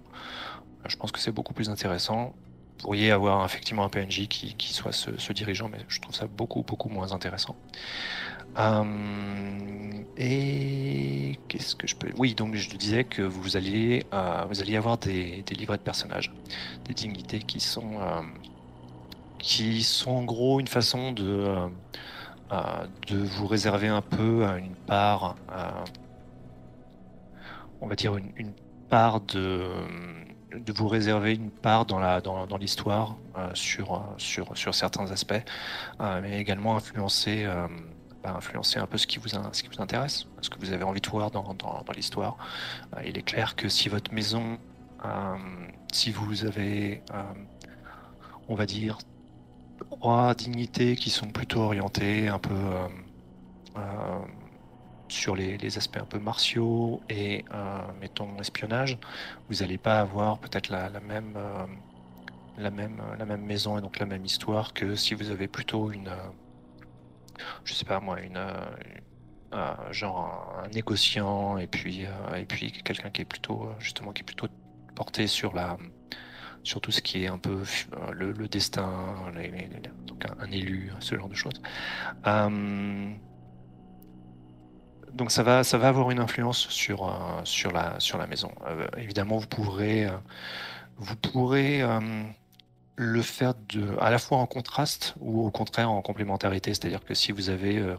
Je 0.87 0.97
pense 0.97 1.13
que 1.13 1.21
c'est 1.21 1.31
beaucoup 1.31 1.55
plus 1.55 1.71
intéressant. 1.71 2.35
Vous 2.35 2.83
pourriez 2.83 3.13
avoir 3.13 3.45
effectivement 3.45 3.85
un 3.85 3.89
PNJ 3.89 4.27
qui, 4.27 4.55
qui 4.57 4.73
soit 4.73 4.91
ce, 4.93 5.33
dirigeant, 5.33 5.69
mais 5.69 5.79
je 5.87 6.01
trouve 6.01 6.15
ça 6.15 6.27
beaucoup, 6.27 6.63
beaucoup 6.63 6.89
moins 6.89 7.13
intéressant. 7.13 7.55
Euh, 8.59 10.03
et 10.17 11.39
qu'est-ce 11.47 11.77
que 11.77 11.87
je 11.87 11.95
peux. 11.95 12.11
Oui, 12.19 12.35
donc 12.35 12.57
je 12.57 12.77
disais 12.77 13.05
que 13.05 13.23
vous 13.23 13.57
alliez, 13.57 14.05
euh, 14.13 14.45
vous 14.49 14.61
alliez 14.61 14.77
avoir 14.77 14.99
des, 14.99 15.43
des, 15.47 15.55
livrets 15.55 15.79
de 15.79 15.83
personnages, 15.83 16.33
des 16.87 16.95
dignités 16.95 17.39
qui 17.39 17.61
sont, 17.61 18.01
euh, 18.01 18.21
qui 19.39 19.85
sont 19.85 20.11
en 20.11 20.25
gros 20.25 20.59
une 20.59 20.69
façon 20.69 21.13
de 21.13 21.57
de 23.09 23.17
vous 23.17 23.47
réserver 23.47 23.89
un 23.89 24.03
peu 24.03 24.45
une 24.59 24.75
part, 24.87 25.37
on 27.81 27.87
va 27.87 27.95
dire 27.95 28.15
une, 28.19 28.53
de, 28.93 29.69
vous 30.75 30.89
réserver 30.89 31.35
une 31.35 31.51
part 31.51 31.87
dans 31.87 31.99
la 31.99 32.21
dans, 32.21 32.47
dans 32.47 32.59
l'histoire 32.59 33.17
euh, 33.39 33.49
sur 33.55 34.05
sur 34.19 34.57
sur 34.57 34.75
certains 34.75 35.11
aspects, 35.11 35.35
euh, 36.01 36.21
mais 36.23 36.41
également 36.41 36.77
influencer 36.77 37.47
bah, 38.23 38.35
influencer 38.37 38.79
un 38.79 38.87
peu 38.87 38.99
ce 38.99 39.07
qui 39.07 39.19
vous 39.19 39.29
ce 39.29 39.63
qui 39.63 39.69
vous 39.69 39.83
intéresse, 39.83 40.27
ce 40.43 40.51
que 40.51 40.59
vous 40.59 40.73
avez 40.73 40.85
envie 40.85 41.01
de 41.01 41.09
voir 41.09 41.31
dans, 41.31 41.55
dans, 41.55 41.83
dans 41.83 41.93
l'histoire. 41.95 42.37
Euh, 42.97 43.03
il 43.07 43.17
est 43.19 43.23
clair 43.23 43.57
que 43.57 43.69
si 43.69 43.89
votre 43.89 44.13
maison, 44.13 44.59
si 45.93 46.13
vous 46.13 46.45
avez 46.45 47.03
on 48.49 48.55
va 48.55 48.67
dire 48.67 48.99
trois 49.91 50.35
dignités 50.35 50.97
qui 50.97 51.11
sont 51.11 51.29
plutôt 51.29 51.61
orientées 51.61 52.29
un 52.29 52.39
peu 52.39 52.55
euh, 52.55 52.89
euh, 53.77 54.19
sur 55.13 55.37
les, 55.37 55.79
aspects 55.79 55.99
un 55.99 56.05
peu 56.05 56.19
martiaux 56.19 57.01
et, 57.09 57.45
euh, 57.53 57.79
mettons, 58.01 58.39
espionnage. 58.41 58.99
Vous 59.49 59.57
n'allez 59.57 59.79
pas 59.79 60.01
avoir 60.01 60.39
peut-être 60.39 60.71
la, 60.71 60.89
même, 61.01 61.39
la, 62.59 62.71
même, 62.71 63.03
la 63.19 63.25
même 63.25 63.43
maison 63.43 63.79
et 63.79 63.81
donc 63.81 63.99
la 63.99 64.07
même 64.07 64.25
histoire 64.25 64.73
que 64.73 64.95
si 64.95 65.15
vous 65.15 65.31
avez 65.31 65.49
plutôt 65.49 65.91
une, 65.91 66.11
je 67.65 67.75
sais 67.75 67.85
pas 67.85 68.01
moi, 68.01 68.21
une, 68.21 68.41
genre 69.91 70.61
un, 70.65 70.69
négociant 70.69 71.59
et 71.59 71.67
puis, 71.67 72.07
et 72.37 72.45
puis 72.45 72.73
quelqu'un 72.73 73.11
qui 73.11 73.23
est 73.23 73.27
plutôt, 73.27 73.69
justement, 73.79 74.13
qui 74.13 74.23
est 74.23 74.27
plutôt 74.27 74.49
porté 74.95 75.27
sur 75.27 75.55
la 75.55 75.77
sur 76.63 76.81
tout 76.81 76.93
ce 76.93 77.01
qui 77.01 77.25
est 77.25 77.29
un 77.29 77.39
peu 77.39 77.63
euh, 77.93 78.13
le, 78.13 78.49
destin, 78.49 79.33
donc 80.07 80.25
un, 80.39 80.51
élu, 80.51 80.93
ce 81.01 81.17
genre 81.17 81.29
de 81.29 81.35
choses. 81.35 81.61
Euh, 85.13 85.17
donc 85.17 85.31
ça 85.31 85.43
va, 85.43 85.65
ça 85.65 85.79
va 85.79 85.89
avoir 85.89 86.11
une 86.11 86.21
influence 86.21 86.69
sur, 86.69 87.05
euh, 87.05 87.69
la, 87.73 88.27
maison. 88.27 88.51
évidemment, 88.97 89.37
vous 89.37 89.47
pourrez, 89.47 90.09
pourrez 91.21 91.83
le 92.97 93.23
faire 93.23 93.55
de, 93.69 93.97
à 94.01 94.11
la 94.11 94.19
fois 94.19 94.39
en 94.39 94.47
contraste 94.47 95.15
ou 95.21 95.47
au 95.47 95.51
contraire 95.51 95.91
en 95.91 96.03
complémentarité. 96.03 96.75
C'est-à-dire 96.75 97.05
que 97.05 97.15
si 97.15 97.33
vous 97.33 97.49
avez, 97.51 97.79
euh, 97.79 97.97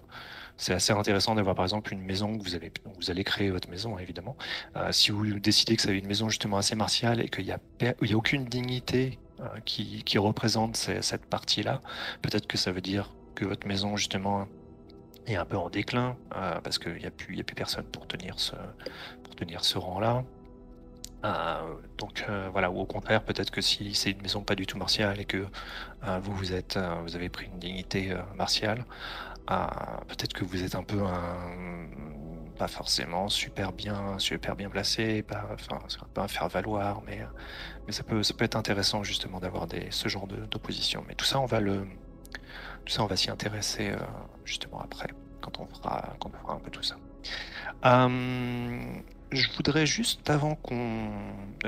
c'est 0.58 0.74
assez 0.74 0.93
intéressant 0.93 1.36
d'avoir 1.36 1.55
par 1.55 1.65
exemple 1.65 1.93
une 1.93 2.01
maison 2.01 2.38
que 2.38 2.43
vous 2.43 2.55
allez, 2.55 2.72
vous 3.00 3.10
allez 3.10 3.24
créer 3.24 3.50
votre 3.50 3.70
maison 3.70 3.98
évidemment. 3.98 4.38
Euh, 4.75 4.91
si 4.91 5.12
vous 5.12 5.39
décidez 5.39 5.75
que 5.75 5.82
ça 5.82 5.89
avez 5.89 6.00
une 6.00 6.08
maison 6.08 6.29
justement 6.29 6.58
assez 6.58 6.75
martiale 6.75 7.22
et 7.22 7.29
qu'il 7.29 7.46
n'y 7.46 7.51
a, 7.51 7.60
a 7.82 8.15
aucune 8.15 8.46
dignité 8.46 9.20
euh, 9.39 9.46
qui, 9.65 10.03
qui, 10.03 10.17
représente 10.17 10.75
cette 10.75 11.25
partie-là, 11.25 11.82
peut-être 12.22 12.48
que 12.48 12.58
ça 12.58 12.72
veut 12.72 12.82
dire 12.82 13.12
que 13.36 13.46
votre 13.46 13.67
maison 13.67 13.98
justement 13.98 14.48
est 15.27 15.36
un 15.36 15.46
peu 15.46 15.58
en 15.58 15.70
déclin 15.70 16.15
parce 16.63 16.80
qu'il 16.80 16.96
n'y 16.96 17.06
a 17.06 17.12
plus, 17.12 17.44
personne 17.44 17.86
pour 17.86 18.08
tenir 18.08 18.39
ce, 18.39 19.77
rang-là. 19.77 20.24
Euh, 21.25 21.75
donc 21.98 22.25
euh, 22.27 22.50
voilà, 22.51 22.70
ou 22.70 22.80
au 22.80 22.86
contraire, 22.86 23.24
peut-être 23.24 23.50
que 23.50 23.62
si 23.62 23.94
c'est 23.94 24.12
une 24.12 24.22
maison 24.22 24.42
pas 24.42 24.56
du 24.56 24.65
tout 24.65 24.77
martiale 24.77 25.22
et 25.22 25.25
que 25.25 25.46
euh, 26.08 26.20
vous 26.22 26.36
vous 26.36 26.53
êtes, 26.53 26.77
vous 27.03 27.15
avez 27.15 27.30
pris 27.30 27.46
une 27.46 27.60
dignité 27.60 28.13
martiale, 28.36 28.86
peut-être 29.48 30.34
que 30.34 30.44
vous 30.44 30.63
êtes 30.63 30.75
un 30.75 30.84
peu 30.84 31.01
pas 32.58 32.68
forcément 32.68 33.30
super 33.30 33.72
bien, 33.72 34.20
super 34.20 34.56
bien 34.56 34.70
placé, 34.70 35.24
pas, 35.24 35.50
enfin, 35.53 35.80
pas 36.13 36.24
un 36.24 36.27
faire 36.27 36.48
valoir, 36.50 37.01
mais, 37.06 37.20
ça 37.89 38.03
peut, 38.03 38.22
être 38.39 38.56
intéressant 38.56 39.03
justement 39.03 39.39
d'avoir 39.39 39.68
ce 39.89 40.08
genre 40.08 40.27
d'opposition. 40.27 41.03
Mais 41.08 41.15
tout 41.15 41.25
ça, 41.25 41.39
on 41.39 41.46
va 41.46 41.60
le, 41.60 41.88
tout 42.85 42.93
ça, 42.93 43.03
on 43.03 43.07
va 43.07 43.15
s'y 43.15 43.31
intéresser 43.31 43.93
justement 44.45 44.79
après, 44.81 45.07
quand 45.41 45.59
on 45.59 45.65
fera, 45.67 46.15
quand 46.19 46.31
on 46.33 46.37
fera 46.39 46.53
un 46.55 46.59
peu 46.59 46.69
tout 46.69 46.83
ça. 46.83 46.95
Je 49.33 49.49
voudrais 49.55 49.87
juste 49.87 50.29
avant 50.29 50.53
qu'on. 50.53 51.09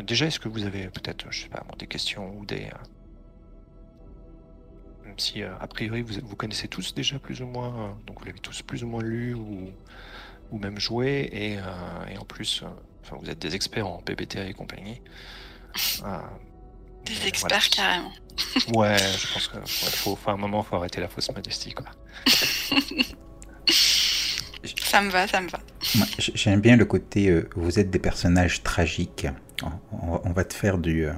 Déjà, 0.03 0.27
est-ce 0.27 0.39
que 0.39 0.47
vous 0.47 0.65
avez 0.65 0.87
peut-être, 0.89 1.31
je 1.31 1.43
sais 1.43 1.49
pas, 1.49 1.65
des 1.79 1.87
questions 1.87 2.37
ou 2.37 2.45
des. 2.45 2.65
Euh, 2.65 2.77
même 5.03 5.17
si 5.17 5.41
euh, 5.41 5.51
a 5.59 5.65
priori 5.65 6.03
vous, 6.03 6.13
vous 6.23 6.35
connaissez 6.35 6.67
tous 6.67 6.93
déjà 6.93 7.17
plus 7.17 7.41
ou 7.41 7.47
moins, 7.47 7.69
euh, 7.69 7.89
donc 8.05 8.19
vous 8.19 8.25
l'avez 8.25 8.37
tous 8.37 8.61
plus 8.61 8.83
ou 8.83 8.87
moins 8.87 9.01
lu 9.01 9.33
ou, 9.33 9.71
ou 10.51 10.59
même 10.59 10.79
joué, 10.79 11.27
et, 11.31 11.53
et 11.53 12.17
en 12.19 12.25
plus, 12.25 12.63
enfin, 13.01 13.17
vous 13.19 13.29
êtes 13.31 13.39
des 13.39 13.55
experts 13.55 13.87
en 13.87 13.97
PBTA 13.99 14.45
et 14.45 14.53
compagnie. 14.53 15.01
Des 17.05 17.27
experts 17.27 17.69
carrément. 17.69 18.11
ouais, 18.73 18.97
je 18.97 19.33
pense 19.33 19.47
qu'il 19.47 19.59
faut, 19.91 20.15
faut, 20.15 20.31
un 20.31 20.37
moment, 20.37 20.63
faut 20.63 20.75
arrêter 20.75 20.99
la 20.99 21.07
fausse 21.07 21.29
modestie, 21.31 21.73
quoi. 21.73 21.85
Ça 24.95 25.01
me 25.01 25.09
va, 25.09 25.27
ça 25.27 25.41
me 25.41 25.49
va. 25.49 25.59
J'aime 26.17 26.61
bien 26.61 26.75
le 26.75 26.85
côté 26.85 27.29
euh, 27.29 27.49
vous 27.55 27.79
êtes 27.79 27.89
des 27.89 27.99
personnages 27.99 28.63
tragiques. 28.63 29.27
On, 29.91 30.31
va 30.31 30.43
te 30.43 30.53
faire 30.53 30.77
du, 30.77 31.05
euh, 31.05 31.13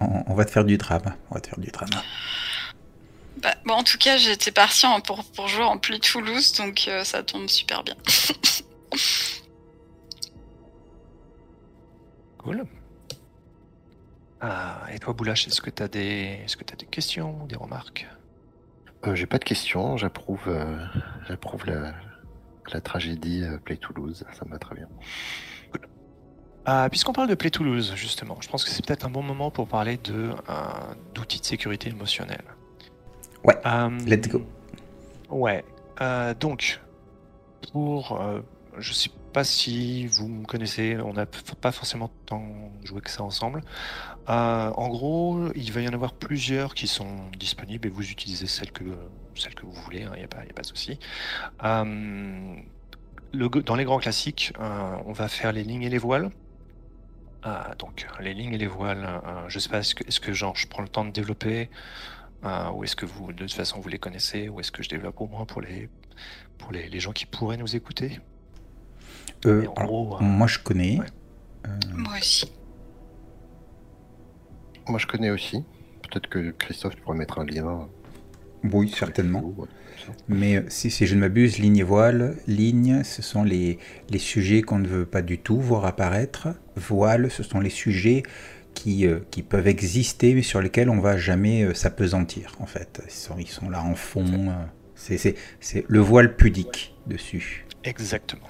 on, 0.00 0.34
va 0.34 0.44
te 0.44 0.50
faire 0.50 0.64
du 0.64 0.76
drame. 0.76 1.14
On 1.30 1.34
va 1.34 1.40
te 1.40 1.48
faire 1.48 1.58
du 1.58 1.70
drame. 1.70 1.88
Bah, 3.38 3.54
bon, 3.64 3.74
en 3.74 3.82
tout 3.82 3.98
cas, 3.98 4.16
j'étais 4.18 4.52
parti 4.52 4.86
pour, 5.06 5.24
pour 5.24 5.48
jouer 5.48 5.64
en 5.64 5.78
plus 5.78 5.98
Toulouse, 6.00 6.52
donc 6.54 6.84
euh, 6.88 7.04
ça 7.04 7.22
tombe 7.22 7.48
super 7.48 7.82
bien. 7.82 7.96
cool. 12.38 12.66
Ah, 14.42 14.80
et 14.92 14.98
toi, 14.98 15.14
Boulash, 15.14 15.46
est-ce 15.46 15.60
que 15.60 15.70
tu 15.70 15.82
as, 15.82 15.88
des... 15.88 16.40
Est 16.44 16.56
que 16.56 16.64
as 16.72 16.76
des 16.76 16.86
questions 16.86 17.46
des 17.46 17.56
remarques? 17.56 18.06
J'ai 19.14 19.26
pas 19.26 19.38
de 19.38 19.44
questions, 19.44 19.96
j'approuve 19.96 20.48
j'approuve 21.26 21.66
la, 21.66 21.92
la 22.70 22.80
tragédie 22.80 23.42
euh, 23.42 23.58
Play 23.58 23.76
Toulouse, 23.76 24.24
ça 24.32 24.44
me 24.44 24.50
va 24.50 24.58
très 24.58 24.74
bien. 24.74 24.88
Euh, 26.68 26.88
puisqu'on 26.88 27.12
parle 27.12 27.28
de 27.28 27.34
Play 27.34 27.50
Toulouse, 27.50 27.92
justement, 27.96 28.36
je 28.40 28.48
pense 28.48 28.64
que 28.64 28.70
c'est 28.70 28.86
peut-être 28.86 29.04
un 29.04 29.10
bon 29.10 29.22
moment 29.22 29.50
pour 29.50 29.66
parler 29.66 29.96
de 29.96 30.30
euh, 30.30 30.54
d'outils 31.12 31.40
de 31.40 31.44
sécurité 31.44 31.88
émotionnelle. 31.88 32.44
Ouais. 33.44 33.58
let's 34.06 34.28
go. 34.28 34.46
Ouais. 35.28 35.64
donc, 36.38 36.80
pour, 37.72 38.20
je 38.78 38.92
sais 38.92 39.10
pas 39.32 39.42
si 39.42 40.06
vous 40.06 40.28
me 40.28 40.44
connaissez, 40.44 40.98
on 40.98 41.14
n'a 41.14 41.26
pas 41.26 41.72
forcément 41.72 42.10
tant 42.26 42.44
joué 42.84 43.00
que 43.00 43.10
ça 43.10 43.24
ensemble. 43.24 43.62
En 44.26 44.88
gros, 44.88 45.52
il 45.54 45.72
va 45.72 45.80
y 45.80 45.88
en 45.88 45.92
avoir 45.92 46.12
plusieurs 46.12 46.74
qui 46.74 46.86
sont 46.86 47.30
disponibles 47.38 47.88
et 47.88 47.90
vous 47.90 48.10
utilisez 48.10 48.46
celle 48.46 48.72
que 48.72 48.84
celle 49.40 49.54
que 49.54 49.64
vous 49.64 49.72
voulez, 49.72 50.00
il 50.00 50.04
hein, 50.04 50.12
n'y 50.16 50.24
a, 50.24 50.28
pas, 50.28 50.38
a 50.38 50.52
pas 50.52 50.62
de 50.62 50.66
souci. 50.66 50.98
Euh, 51.64 52.56
dans 53.64 53.74
les 53.74 53.84
grands 53.84 53.98
classiques, 53.98 54.52
euh, 54.60 54.96
on 55.06 55.12
va 55.12 55.28
faire 55.28 55.52
les 55.52 55.64
lignes 55.64 55.82
et 55.82 55.90
les 55.90 55.98
voiles. 55.98 56.30
Euh, 57.44 57.74
donc 57.78 58.06
les 58.20 58.34
lignes 58.34 58.54
et 58.54 58.58
les 58.58 58.66
voiles, 58.66 59.20
je 59.48 59.58
sais 59.58 59.68
pas, 59.68 59.78
est-ce 59.78 59.94
que, 59.94 60.04
est 60.06 60.20
que 60.20 60.32
genre, 60.32 60.56
je 60.56 60.66
prends 60.66 60.82
le 60.82 60.88
temps 60.88 61.04
de 61.04 61.10
développer 61.10 61.70
ou 62.72 62.84
est-ce 62.84 62.96
que 62.96 63.06
vous, 63.06 63.32
de 63.32 63.38
toute 63.38 63.52
façon, 63.52 63.80
vous 63.80 63.88
les 63.88 63.98
connaissez 63.98 64.48
ou 64.48 64.60
est-ce 64.60 64.72
que 64.72 64.82
je 64.82 64.88
développe 64.88 65.20
au 65.20 65.26
moins 65.26 65.44
pour 65.44 65.60
les, 65.60 65.88
pour 66.58 66.72
les, 66.72 67.00
gens 67.00 67.12
qui 67.12 67.26
pourraient 67.26 67.56
nous 67.56 67.76
écouter? 67.76 68.20
Moi, 70.20 70.46
je 70.46 70.58
connais. 70.58 71.00
Moi 71.94 72.14
aussi. 72.18 72.50
Moi, 74.88 74.98
je 74.98 75.06
connais 75.06 75.30
aussi. 75.30 75.64
Peut-être 76.02 76.28
que 76.28 76.50
Christophe, 76.50 76.96
pourrait 76.96 77.16
mettre 77.16 77.38
un 77.38 77.46
lien 77.46 77.88
oui, 78.70 78.92
certainement. 78.94 79.54
Mais 80.28 80.56
euh, 80.56 80.62
si, 80.68 80.90
si, 80.90 81.06
je 81.06 81.14
ne 81.14 81.20
m'abuse, 81.20 81.58
ligne 81.58 81.78
et 81.78 81.82
voile, 81.82 82.36
ligne, 82.46 83.02
ce 83.04 83.22
sont 83.22 83.44
les, 83.44 83.78
les 84.10 84.18
sujets 84.18 84.62
qu'on 84.62 84.78
ne 84.78 84.86
veut 84.86 85.06
pas 85.06 85.22
du 85.22 85.38
tout 85.38 85.60
voir 85.60 85.84
apparaître. 85.84 86.48
Voile, 86.76 87.30
ce 87.30 87.42
sont 87.42 87.60
les 87.60 87.70
sujets 87.70 88.22
qui, 88.74 89.06
euh, 89.06 89.20
qui 89.30 89.42
peuvent 89.42 89.66
exister, 89.66 90.34
mais 90.34 90.42
sur 90.42 90.60
lesquels 90.60 90.90
on 90.90 91.00
va 91.00 91.16
jamais 91.16 91.64
euh, 91.64 91.74
s'apesantir, 91.74 92.54
en 92.60 92.66
fait. 92.66 93.02
Ils 93.06 93.12
sont, 93.12 93.38
ils 93.38 93.48
sont 93.48 93.68
là 93.68 93.82
en 93.82 93.94
fond. 93.94 94.52
c'est 94.94 95.34
le 95.88 96.00
voile 96.00 96.36
pudique 96.36 96.94
dessus. 97.06 97.66
Exactement. 97.84 98.48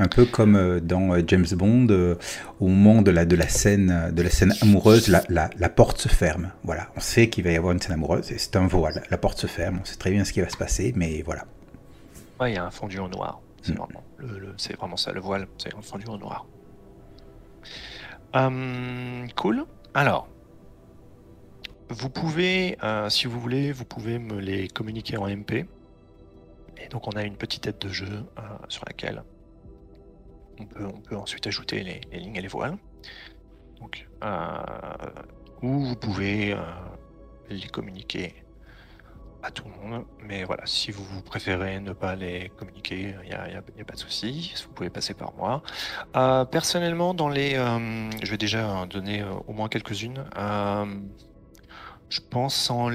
Un 0.00 0.08
peu 0.08 0.24
comme 0.24 0.56
euh, 0.56 0.80
dans 0.80 1.12
euh, 1.12 1.22
James 1.26 1.46
Bond, 1.52 1.88
euh, 1.90 2.14
au 2.58 2.68
moment 2.68 3.02
de 3.02 3.10
la, 3.10 3.26
de 3.26 3.36
la, 3.36 3.48
scène, 3.48 4.10
de 4.12 4.22
la 4.22 4.30
scène 4.30 4.54
amoureuse, 4.62 5.08
la, 5.08 5.22
la, 5.28 5.68
porte 5.68 5.98
se 5.98 6.08
ferme. 6.08 6.52
Voilà, 6.64 6.88
on 6.96 7.00
sait 7.00 7.28
qu'il 7.28 7.44
va 7.44 7.50
y 7.50 7.56
avoir 7.56 7.74
une 7.74 7.82
scène 7.82 7.92
amoureuse 7.92 8.32
et 8.32 8.38
c'est 8.38 8.56
un 8.56 8.66
voile. 8.66 9.02
La 9.10 9.18
porte 9.18 9.38
se 9.38 9.46
ferme, 9.46 9.80
on 9.82 9.84
sait 9.84 9.96
très 9.96 10.10
bien 10.10 10.24
ce 10.24 10.32
qui 10.32 10.40
va 10.40 10.48
se 10.48 10.56
passer, 10.56 10.94
mais 10.96 11.20
voilà. 11.20 11.44
Ouais, 12.40 12.52
il 12.52 12.54
y 12.54 12.56
a 12.56 12.64
un 12.64 12.70
fondu 12.70 12.98
en 12.98 13.10
noir. 13.10 13.42
C'est 13.60 13.74
mm. 13.74 14.76
vraiment, 14.78 14.96
ça, 14.96 15.12
le 15.12 15.20
voile, 15.20 15.46
c'est 15.58 15.74
un 15.76 15.82
fondu 15.82 16.06
en 16.08 16.16
noir. 16.16 16.46
Hum, 18.32 19.26
cool. 19.36 19.66
Alors, 19.92 20.28
vous 21.90 22.08
pouvez, 22.08 22.78
si 23.10 23.26
vous 23.26 23.38
voulez, 23.38 23.72
vous 23.72 23.84
pouvez 23.84 24.18
me 24.18 24.40
les 24.40 24.66
communiquer 24.68 25.18
en 25.18 25.28
MP. 25.28 25.66
Et 26.82 26.88
donc 26.88 27.06
on 27.06 27.10
a 27.10 27.22
une 27.22 27.36
petite 27.36 27.64
tête 27.64 27.82
de 27.82 27.90
jeu 27.90 28.24
sur 28.68 28.82
laquelle 28.86 29.22
on 30.78 31.00
peut, 31.00 31.16
ensuite 31.16 31.46
ajouter 31.46 31.82
les, 31.82 32.18
lignes 32.18 32.36
et 32.36 32.42
les 32.42 32.48
voiles. 32.48 32.76
Donc, 33.80 34.06
euh, 34.22 34.62
ou 35.62 35.80
vous 35.80 35.96
pouvez 35.96 36.52
euh, 36.52 36.58
les 37.48 37.68
communiquer 37.68 38.34
à 39.42 39.50
tout 39.50 39.64
le 39.64 39.88
monde. 39.88 40.04
Mais 40.22 40.44
voilà, 40.44 40.66
si 40.66 40.90
vous 40.90 41.22
préférez 41.22 41.80
ne 41.80 41.92
pas 41.92 42.14
les 42.14 42.50
communiquer, 42.50 43.14
il 43.24 43.28
n'y 43.28 43.34
a, 43.34 43.62
pas 43.84 43.94
de 43.94 43.98
souci. 43.98 44.54
Vous 44.66 44.72
pouvez 44.72 44.90
passer 44.90 45.14
par 45.14 45.34
moi. 45.34 45.62
Euh, 46.16 46.44
personnellement, 46.44 47.14
dans 47.14 47.28
les, 47.28 47.54
je 47.54 48.30
vais 48.30 48.36
déjà 48.36 48.86
donner 48.86 49.24
au 49.46 49.52
moins 49.52 49.68
quelques-unes. 49.68 50.24
je 52.10 52.20
pense 52.28 52.70
en, 52.70 52.90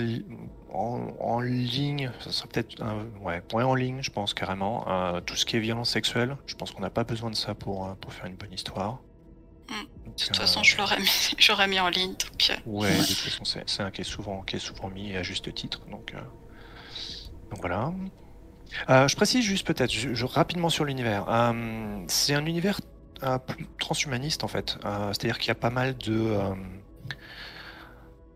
en, 0.75 1.39
ligne, 1.39 2.11
ça 2.19 2.31
serait 2.31 2.47
peut-être 2.47 2.83
ouais, 3.21 3.63
en 3.63 3.75
ligne, 3.75 4.01
je 4.01 4.11
pense 4.11 4.33
carrément. 4.33 4.85
Euh, 4.87 5.21
tout 5.21 5.35
ce 5.35 5.45
qui 5.45 5.55
est 5.55 5.59
violence 5.59 5.89
sexuelle, 5.89 6.37
je 6.45 6.55
pense 6.55 6.71
qu'on 6.71 6.81
n'a 6.81 6.89
pas 6.89 7.03
besoin 7.03 7.29
de 7.29 7.35
ça 7.35 7.53
pour, 7.53 7.85
euh, 7.85 7.93
pour 7.95 8.13
faire 8.13 8.25
une 8.25 8.35
bonne 8.35 8.53
histoire. 8.53 8.99
Hmm. 9.69 9.83
De 10.05 10.23
toute 10.23 10.37
façon, 10.37 10.63
je 10.63 10.77
l'aurais 10.77 10.99
mis, 10.99 11.35
j'aurais 11.37 11.67
mis 11.67 11.79
en 11.79 11.89
ligne. 11.89 12.11
Donc, 12.11 12.49
euh, 12.49 12.55
ouais, 12.65 12.97
de 12.97 13.05
toute 13.05 13.17
façon, 13.17 13.43
c'est 13.45 13.81
un 13.81 13.91
qui 13.91 14.01
est 14.01 14.05
souvent, 14.05 14.41
qui 14.41 14.57
est 14.57 14.59
souvent 14.59 14.89
mis 14.89 15.15
à 15.15 15.23
juste 15.23 15.53
titre. 15.53 15.81
Donc, 15.89 16.13
donc 17.51 17.59
voilà. 17.59 17.93
je 19.07 19.15
précise 19.15 19.43
juste 19.43 19.65
peut-être, 19.65 19.93
rapidement 20.33 20.69
sur 20.69 20.85
l'univers. 20.85 21.25
c'est 22.07 22.33
un 22.33 22.45
univers 22.45 22.81
plus 23.47 23.67
transhumaniste 23.79 24.43
en 24.43 24.47
fait. 24.47 24.77
C'est-à-dire 24.83 25.39
qu'il 25.39 25.47
y 25.47 25.51
a 25.51 25.55
pas 25.55 25.69
mal 25.69 25.97
de 25.97 26.37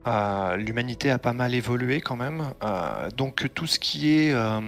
euh, 0.07 0.55
l'humanité 0.55 1.11
a 1.11 1.19
pas 1.19 1.33
mal 1.33 1.53
évolué 1.53 2.01
quand 2.01 2.15
même. 2.15 2.53
Euh, 2.63 3.09
donc 3.11 3.49
tout 3.53 3.67
ce 3.67 3.79
qui 3.79 4.17
est 4.17 4.33
euh, 4.33 4.59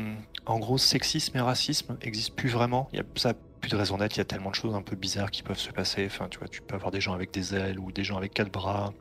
en 0.45 0.59
gros 0.59 0.77
sexisme 0.77 1.37
et 1.37 1.41
racisme 1.41 1.97
n'existe 2.03 2.35
plus 2.35 2.49
vraiment. 2.49 2.89
Il 2.93 2.97
y 2.97 3.01
a 3.01 3.05
ça 3.15 3.33
plus 3.61 3.71
de 3.71 3.77
raison 3.77 3.97
d'être. 3.97 4.15
Il 4.15 4.19
y 4.19 4.21
a 4.21 4.25
tellement 4.25 4.49
de 4.49 4.55
choses 4.55 4.75
un 4.75 4.81
peu 4.81 4.95
bizarres 4.95 5.31
qui 5.31 5.43
peuvent 5.43 5.59
se 5.59 5.71
passer. 5.71 6.05
Enfin, 6.05 6.27
tu 6.29 6.39
vois, 6.39 6.47
tu 6.47 6.61
peux 6.61 6.75
avoir 6.75 6.91
des 6.91 7.01
gens 7.01 7.13
avec 7.13 7.31
des 7.31 7.55
ailes 7.55 7.79
ou 7.79 7.91
des 7.91 8.03
gens 8.03 8.17
avec 8.17 8.33
quatre 8.33 8.51
bras. 8.51 8.93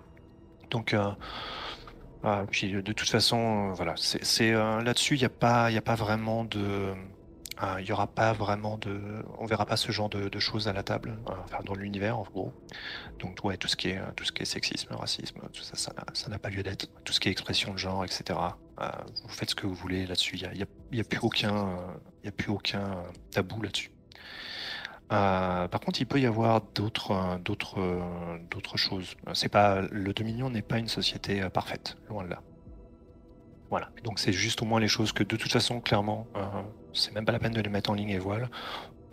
Donc 0.70 0.94
puis 2.50 2.70
de 2.70 2.92
toute 2.92 3.08
façon, 3.08 3.72
voilà, 3.72 3.94
c'est 3.96 4.52
là-dessus, 4.52 5.16
il 5.16 5.20
n'y 5.20 5.24
a 5.24 5.30
pas, 5.30 5.70
il 5.70 5.76
a 5.76 5.82
pas 5.82 5.94
vraiment 5.94 6.44
de 6.44 6.92
Il 7.78 7.86
y 7.86 7.92
aura 7.92 8.06
pas 8.06 8.32
vraiment 8.32 8.78
de, 8.78 8.98
on 9.38 9.44
verra 9.46 9.66
pas 9.66 9.76
ce 9.76 9.92
genre 9.92 10.08
de, 10.08 10.38
choses 10.38 10.66
à 10.68 10.72
la 10.72 10.82
table, 10.82 11.18
euh, 11.28 11.32
enfin 11.44 11.58
dans 11.64 11.74
l'univers 11.74 12.18
en 12.18 12.22
gros. 12.22 12.52
Donc 13.18 13.38
ouais, 13.44 13.56
tout 13.58 13.68
ce 13.68 13.76
qui 13.76 13.88
est 13.90 14.00
tout 14.16 14.24
ce 14.24 14.32
qui 14.32 14.42
est 14.42 14.46
sexisme, 14.46 14.94
racisme, 14.94 15.40
tout 15.52 15.62
ça, 15.62 15.76
ça 15.76 16.28
n'a- 16.28 16.38
pas 16.38 16.48
lieu 16.48 16.62
d'être. 16.62 16.88
Tout 17.04 17.12
ce 17.12 17.20
qui 17.20 17.28
est 17.28 17.32
expression 17.32 17.72
de 17.72 17.78
genre, 17.78 18.04
etc. 18.04 18.38
euh, 18.80 18.88
vous 19.24 19.28
faites 19.28 19.50
ce 19.50 19.54
que 19.54 19.66
vous 19.66 19.74
voulez 19.74 20.06
là-dessus. 20.06 20.36
Il 20.36 20.42
y 20.42 20.46
a, 20.46 20.54
y 20.92 21.00
a- 21.00 21.04
plus 21.04 21.18
aucun, 21.20 21.54
euh, 21.68 21.86
il 22.24 22.28
a 22.28 22.32
plus 22.32 22.50
aucun 22.50 22.80
euh, 22.92 23.02
tabou 23.30 23.60
là-dessus. 23.62 23.90
Euh, 25.12 25.66
par 25.68 25.80
contre, 25.80 26.00
il 26.00 26.06
peut 26.06 26.20
y 26.20 26.26
avoir 26.26 26.60
d'autres, 26.74 27.10
euh, 27.10 27.38
d'autres, 27.38 27.80
euh, 27.80 28.38
d'autres 28.50 28.76
choses. 28.78 29.16
Euh, 29.28 29.34
C'est 29.34 29.48
pas 29.48 29.82
le 29.90 30.12
Dominion 30.14 30.48
n'est 30.50 30.62
pas 30.62 30.78
une 30.78 30.88
société 30.88 31.42
euh, 31.42 31.50
parfaite, 31.50 31.96
loin 32.08 32.24
de 32.24 32.30
là. 32.30 32.40
Voilà. 33.70 33.90
Donc 34.04 34.18
c'est 34.18 34.32
juste 34.32 34.62
au 34.62 34.64
moins 34.64 34.80
les 34.80 34.88
choses 34.88 35.12
que 35.12 35.24
de 35.24 35.36
toute 35.36 35.50
façon, 35.52 35.80
clairement, 35.80 36.26
euh, 36.36 36.40
c'est 36.94 37.12
même 37.14 37.24
pas 37.24 37.32
la 37.32 37.38
peine 37.38 37.52
de 37.52 37.60
les 37.60 37.70
mettre 37.70 37.90
en 37.90 37.94
ligne 37.94 38.10
et 38.10 38.18
voile. 38.18 38.50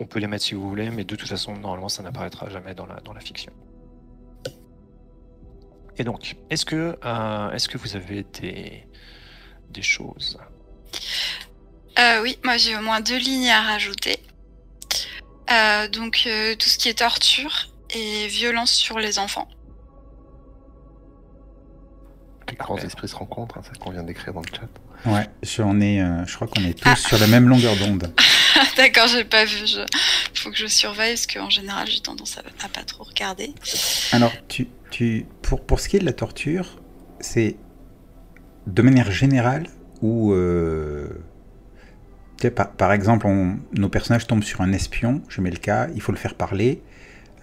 On 0.00 0.06
peut 0.06 0.20
les 0.20 0.26
mettre 0.26 0.44
si 0.44 0.54
vous 0.54 0.68
voulez, 0.68 0.90
mais 0.90 1.04
de 1.04 1.16
toute 1.16 1.28
façon, 1.28 1.56
normalement, 1.56 1.88
ça 1.88 2.02
n'apparaîtra 2.02 2.48
jamais 2.48 2.74
dans 2.74 2.86
la, 2.86 3.00
dans 3.00 3.12
la 3.12 3.20
fiction. 3.20 3.52
Et 5.96 6.04
donc, 6.04 6.36
est-ce 6.50 6.64
que, 6.64 6.96
euh, 7.04 7.50
est-ce 7.50 7.68
que 7.68 7.76
vous 7.76 7.96
avez 7.96 8.24
des, 8.40 8.86
des 9.70 9.82
choses 9.82 10.38
Euh, 11.98 12.22
oui, 12.22 12.38
moi 12.44 12.56
j'ai 12.56 12.76
au 12.76 12.80
moins 12.80 13.00
deux 13.00 13.18
lignes 13.18 13.50
à 13.50 13.62
rajouter. 13.62 14.20
Euh, 15.50 15.88
donc 15.88 16.24
euh, 16.26 16.54
tout 16.54 16.68
ce 16.68 16.78
qui 16.78 16.88
est 16.88 16.98
torture 16.98 17.70
et 17.90 18.28
violence 18.28 18.72
sur 18.72 18.98
les 18.98 19.18
enfants. 19.18 19.48
Les 22.48 22.54
grands 22.54 22.76
esprits 22.76 23.08
se 23.08 23.16
rencontrent, 23.16 23.58
hein, 23.58 23.62
c'est 23.64 23.74
ce 23.74 23.78
qu'on 23.78 23.90
vient 23.90 24.02
d'écrire 24.02 24.32
dans 24.32 24.42
le 24.42 24.54
chat. 24.54 24.68
Ouais, 25.06 25.26
j'en 25.42 25.80
ai, 25.80 26.00
euh, 26.02 26.24
je 26.26 26.34
crois 26.34 26.48
qu'on 26.48 26.62
est 26.64 26.74
tous 26.74 26.88
Ah. 26.88 26.96
sur 26.96 27.18
la 27.18 27.26
même 27.26 27.48
longueur 27.48 27.76
d'onde. 27.76 28.12
D'accord, 28.76 29.06
j'ai 29.06 29.24
pas 29.24 29.44
vu. 29.44 29.66
Je... 29.66 29.80
Faut 30.34 30.50
que 30.50 30.56
je 30.56 30.66
surveille 30.66 31.14
parce 31.14 31.26
qu'en 31.26 31.50
général 31.50 31.86
j'ai 31.88 32.00
tendance 32.00 32.38
à, 32.38 32.64
à 32.64 32.68
pas 32.68 32.82
trop 32.82 33.04
regarder. 33.04 33.52
Alors, 34.12 34.32
tu, 34.48 34.66
tu, 34.90 35.26
pour, 35.42 35.64
pour 35.64 35.80
ce 35.80 35.88
qui 35.88 35.96
est 35.96 36.00
de 36.00 36.04
la 36.04 36.12
torture, 36.12 36.80
c'est 37.20 37.56
de 38.66 38.82
manière 38.82 39.10
générale 39.10 39.66
ou 40.02 40.32
euh, 40.32 41.08
par, 42.54 42.70
par 42.72 42.92
exemple, 42.92 43.26
on- 43.26 43.58
nos 43.72 43.88
personnages 43.88 44.26
tombent 44.26 44.44
sur 44.44 44.60
un 44.60 44.72
espion, 44.72 45.22
je 45.28 45.40
mets 45.40 45.50
le 45.50 45.56
cas, 45.58 45.88
il 45.94 46.00
faut 46.00 46.12
le 46.12 46.18
faire 46.18 46.34
parler. 46.34 46.82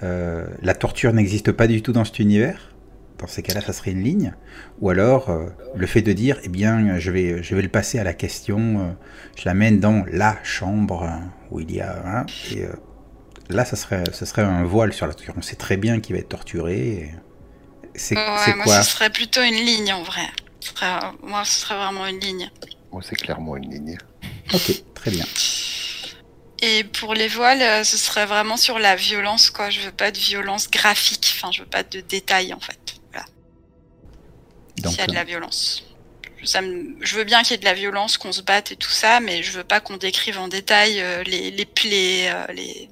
Euh, 0.03 0.45
la 0.61 0.73
torture 0.73 1.13
n'existe 1.13 1.51
pas 1.51 1.67
du 1.67 1.81
tout 1.81 1.91
dans 1.93 2.05
cet 2.05 2.19
univers. 2.19 2.74
Dans 3.17 3.27
ces 3.27 3.41
cas-là, 3.43 3.61
ça 3.61 3.71
serait 3.73 3.91
une 3.91 4.03
ligne. 4.03 4.33
Ou 4.81 4.89
alors, 4.89 5.29
euh, 5.29 5.47
le 5.75 5.87
fait 5.87 6.01
de 6.01 6.11
dire, 6.13 6.37
eh 6.43 6.49
bien, 6.49 6.99
je 6.99 7.11
vais, 7.11 7.41
je 7.41 7.55
vais 7.55 7.61
le 7.61 7.69
passer 7.69 7.97
à 7.97 8.03
la 8.03 8.13
question, 8.13 8.79
euh, 8.79 8.91
je 9.37 9.43
l'amène 9.45 9.79
dans 9.79 10.03
la 10.11 10.37
chambre 10.43 11.03
euh, 11.03 11.17
où 11.51 11.59
il 11.61 11.71
y 11.71 11.79
a... 11.81 11.95
hein, 12.05 12.25
et 12.53 12.63
euh, 12.65 12.73
là, 13.49 13.63
ça 13.65 13.75
serait, 13.77 14.03
ça 14.11 14.25
serait 14.25 14.41
un 14.43 14.63
voile 14.63 14.91
sur 14.93 15.07
la 15.07 15.13
torture. 15.13 15.33
On 15.37 15.41
sait 15.41 15.55
très 15.55 15.77
bien 15.77 16.01
qu'il 16.01 16.15
va 16.15 16.19
être 16.19 16.29
torturé. 16.29 17.13
C'est 17.95 18.15
Ouais, 18.15 18.23
c'est 18.45 18.55
moi 18.55 18.63
quoi 18.65 18.81
ce 18.83 18.91
serait 18.91 19.09
plutôt 19.09 19.41
une 19.41 19.55
ligne 19.55 19.93
en 19.93 20.03
vrai. 20.03 20.27
Ce 20.59 20.71
serait- 20.71 20.99
Moi 21.23 21.45
ce 21.45 21.61
serait 21.61 21.75
vraiment 21.75 22.05
une 22.07 22.19
ligne. 22.19 22.51
Moi, 22.91 23.01
c'est 23.01 23.15
clairement 23.15 23.55
une 23.57 23.69
ligne. 23.69 23.97
Ok, 24.53 24.71
très 24.93 25.11
bien. 25.11 25.25
Et 26.61 26.83
pour 26.85 27.13
les 27.13 27.27
voiles, 27.27 27.85
ce 27.85 27.97
serait 27.97 28.25
vraiment 28.25 28.57
sur 28.57 28.79
la 28.79 28.95
violence, 28.95 29.49
quoi. 29.49 29.69
Je 29.69 29.81
veux 29.81 29.91
pas 29.91 30.11
de 30.11 30.17
violence 30.17 30.69
graphique. 30.71 31.33
Enfin, 31.35 31.51
je 31.51 31.61
veux 31.61 31.67
pas 31.67 31.83
de 31.83 31.99
détails, 32.01 32.53
en 32.53 32.59
fait. 32.59 32.79
S'il 34.83 34.97
y 34.97 35.01
a 35.01 35.07
de 35.07 35.11
euh, 35.11 35.15
la 35.15 35.23
violence. 35.23 35.83
Ça 36.43 36.61
me- 36.61 36.95
Je 37.03 37.15
veux 37.15 37.23
bien 37.23 37.41
qu'il 37.41 37.51
y 37.51 37.53
ait 37.55 37.57
de 37.57 37.65
la 37.65 37.73
violence, 37.73 38.17
qu'on 38.17 38.31
se 38.31 38.41
batte 38.41 38.71
et 38.71 38.75
tout 38.75 38.91
ça, 38.91 39.19
mais 39.19 39.41
je 39.43 39.51
veux 39.51 39.63
pas 39.63 39.79
qu'on 39.79 39.97
décrive 39.97 40.37
en 40.39 40.47
détail 40.47 41.01
euh, 41.01 41.23
les, 41.23 41.49
les 41.51 41.65
plaies, 41.65 42.29
euh, 42.31 42.45
les, 42.53 42.89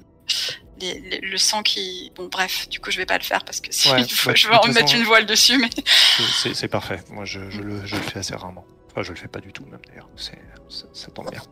les- 0.80 1.00
les- 1.00 1.20
le 1.20 1.38
sang 1.38 1.62
qui. 1.62 2.10
Bon, 2.16 2.26
bref, 2.26 2.68
du 2.68 2.80
coup, 2.80 2.90
je 2.90 2.96
vais 2.96 3.06
pas 3.06 3.18
le 3.18 3.22
faire 3.24 3.44
parce 3.44 3.60
que 3.60 3.72
si 3.72 3.88
Ouais, 3.90 4.00
il 4.08 4.12
faut- 4.12 4.30
bah, 4.30 4.34
je 4.36 4.48
vais 4.48 4.54
en 4.56 4.66
mettre 4.66 4.80
façon- 4.80 4.96
une 4.96 5.04
voile 5.04 5.26
dessus, 5.26 5.58
mais. 5.58 5.70
C'est- 6.54 6.68
parfait. 6.68 7.00
Moi, 7.10 7.24
je, 7.24 7.48
je 7.50 7.60
le, 7.60 7.86
je 7.86 7.94
le 7.96 8.02
fais 8.02 8.18
assez 8.18 8.34
rarement. 8.34 8.64
Enfin, 8.90 9.02
je 9.02 9.10
le 9.12 9.16
fais 9.18 9.28
pas 9.28 9.40
du 9.40 9.52
tout, 9.52 9.64
même 9.66 9.80
d'ailleurs. 9.88 10.08
Ça 10.18 11.08
tombe 11.14 11.30
bien. 11.30 11.42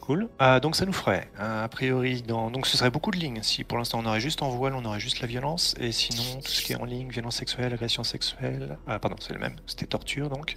Cool. 0.00 0.28
Euh, 0.40 0.60
donc, 0.60 0.76
ça 0.76 0.86
nous 0.86 0.92
ferait, 0.92 1.30
euh, 1.38 1.64
a 1.64 1.68
priori, 1.68 2.22
dans... 2.22 2.50
donc 2.50 2.66
ce 2.66 2.76
serait 2.76 2.90
beaucoup 2.90 3.10
de 3.10 3.16
lignes. 3.16 3.42
Si 3.42 3.64
pour 3.64 3.78
l'instant 3.78 4.00
on 4.00 4.06
aurait 4.06 4.20
juste 4.20 4.42
en 4.42 4.48
voile, 4.50 4.74
on 4.74 4.84
aurait 4.84 5.00
juste 5.00 5.20
la 5.20 5.26
violence. 5.26 5.74
Et 5.78 5.92
sinon, 5.92 6.40
tout 6.40 6.50
ce 6.50 6.62
qui 6.62 6.72
est 6.72 6.76
en 6.76 6.84
ligne, 6.84 7.08
violence 7.08 7.36
sexuelle, 7.36 7.72
agression 7.72 8.02
sexuelle. 8.02 8.78
Ah, 8.86 8.98
pardon, 8.98 9.16
c'est 9.20 9.32
le 9.32 9.38
même. 9.38 9.56
C'était 9.66 9.86
torture 9.86 10.28
donc. 10.28 10.56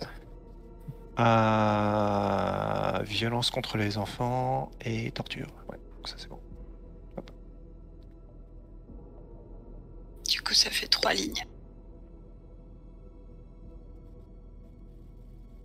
Euh, 1.19 3.03
violence 3.03 3.51
contre 3.51 3.77
les 3.77 3.97
enfants 3.97 4.71
et 4.81 5.11
torture. 5.11 5.47
Ouais, 5.69 5.77
donc 5.95 6.07
ça 6.07 6.15
c'est 6.17 6.29
bon. 6.29 6.39
Du 10.27 10.41
coup, 10.41 10.53
ça 10.53 10.69
fait 10.71 10.87
trois 10.87 11.13
lignes. 11.13 11.45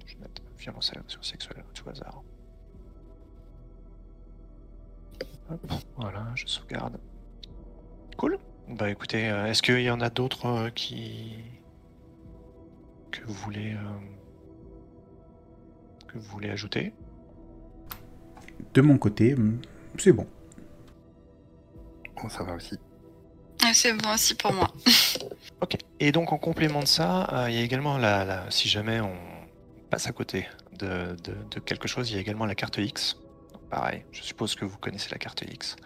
Je 0.04 0.14
vais 0.14 0.20
mettre 0.20 0.42
violence 0.58 0.92
et 0.92 0.98
agression 0.98 1.22
sexuelle 1.22 1.64
tout 1.72 1.88
hasard. 1.88 2.22
Voilà, 5.96 6.26
je 6.34 6.46
sauvegarde. 6.46 6.98
Cool. 8.16 8.38
Bah 8.68 8.90
écoutez, 8.90 9.28
euh, 9.30 9.46
est-ce 9.46 9.62
qu'il 9.62 9.80
y 9.80 9.90
en 9.90 10.00
a 10.00 10.11
d'autres 10.11 10.46
euh, 10.46 10.70
qui 10.70 11.37
que 13.11 13.24
vous 13.24 13.32
voulez 13.34 13.72
euh, 13.74 13.98
que 16.08 16.18
vous 16.18 16.24
voulez 16.30 16.50
ajouter? 16.50 16.92
De 18.74 18.80
mon 18.82 18.98
côté, 18.98 19.34
hum, 19.34 19.61
c'est 19.98 20.12
bon. 20.12 20.26
Bon, 22.20 22.28
ça 22.28 22.42
va 22.42 22.54
aussi. 22.54 22.76
Ah, 23.64 23.70
C'est 23.72 23.92
bon 23.92 24.12
aussi 24.12 24.34
pour 24.34 24.52
moi. 24.52 24.68
Ok. 25.61 25.76
Et 25.98 26.12
donc 26.12 26.32
en 26.32 26.38
complément 26.38 26.80
de 26.80 26.87
ça, 26.87 27.26
euh, 27.32 27.50
il 27.50 27.56
y 27.56 27.58
a 27.58 27.62
également 27.62 27.98
la, 27.98 28.24
la- 28.24 28.48
si 28.48 28.68
jamais 28.68 29.00
on 29.00 29.16
passe 29.90 30.06
à 30.06 30.12
côté 30.12 30.46
de, 30.78 31.16
de- 31.24 31.34
de 31.50 31.58
quelque 31.58 31.88
chose, 31.88 32.08
il 32.11 32.14
y 32.14 32.16
a 32.16 32.20
également 32.20 32.46
la 32.46 32.54
carte 32.54 32.76
X. 32.78 33.16
Pareil, 33.70 34.04
je 34.12 34.22
suppose 34.22 34.54
que 34.54 34.64
vous 34.64 34.78
connaissez 34.78 35.11
la 35.11 35.18
carte 35.18 35.42
X. 35.42 35.76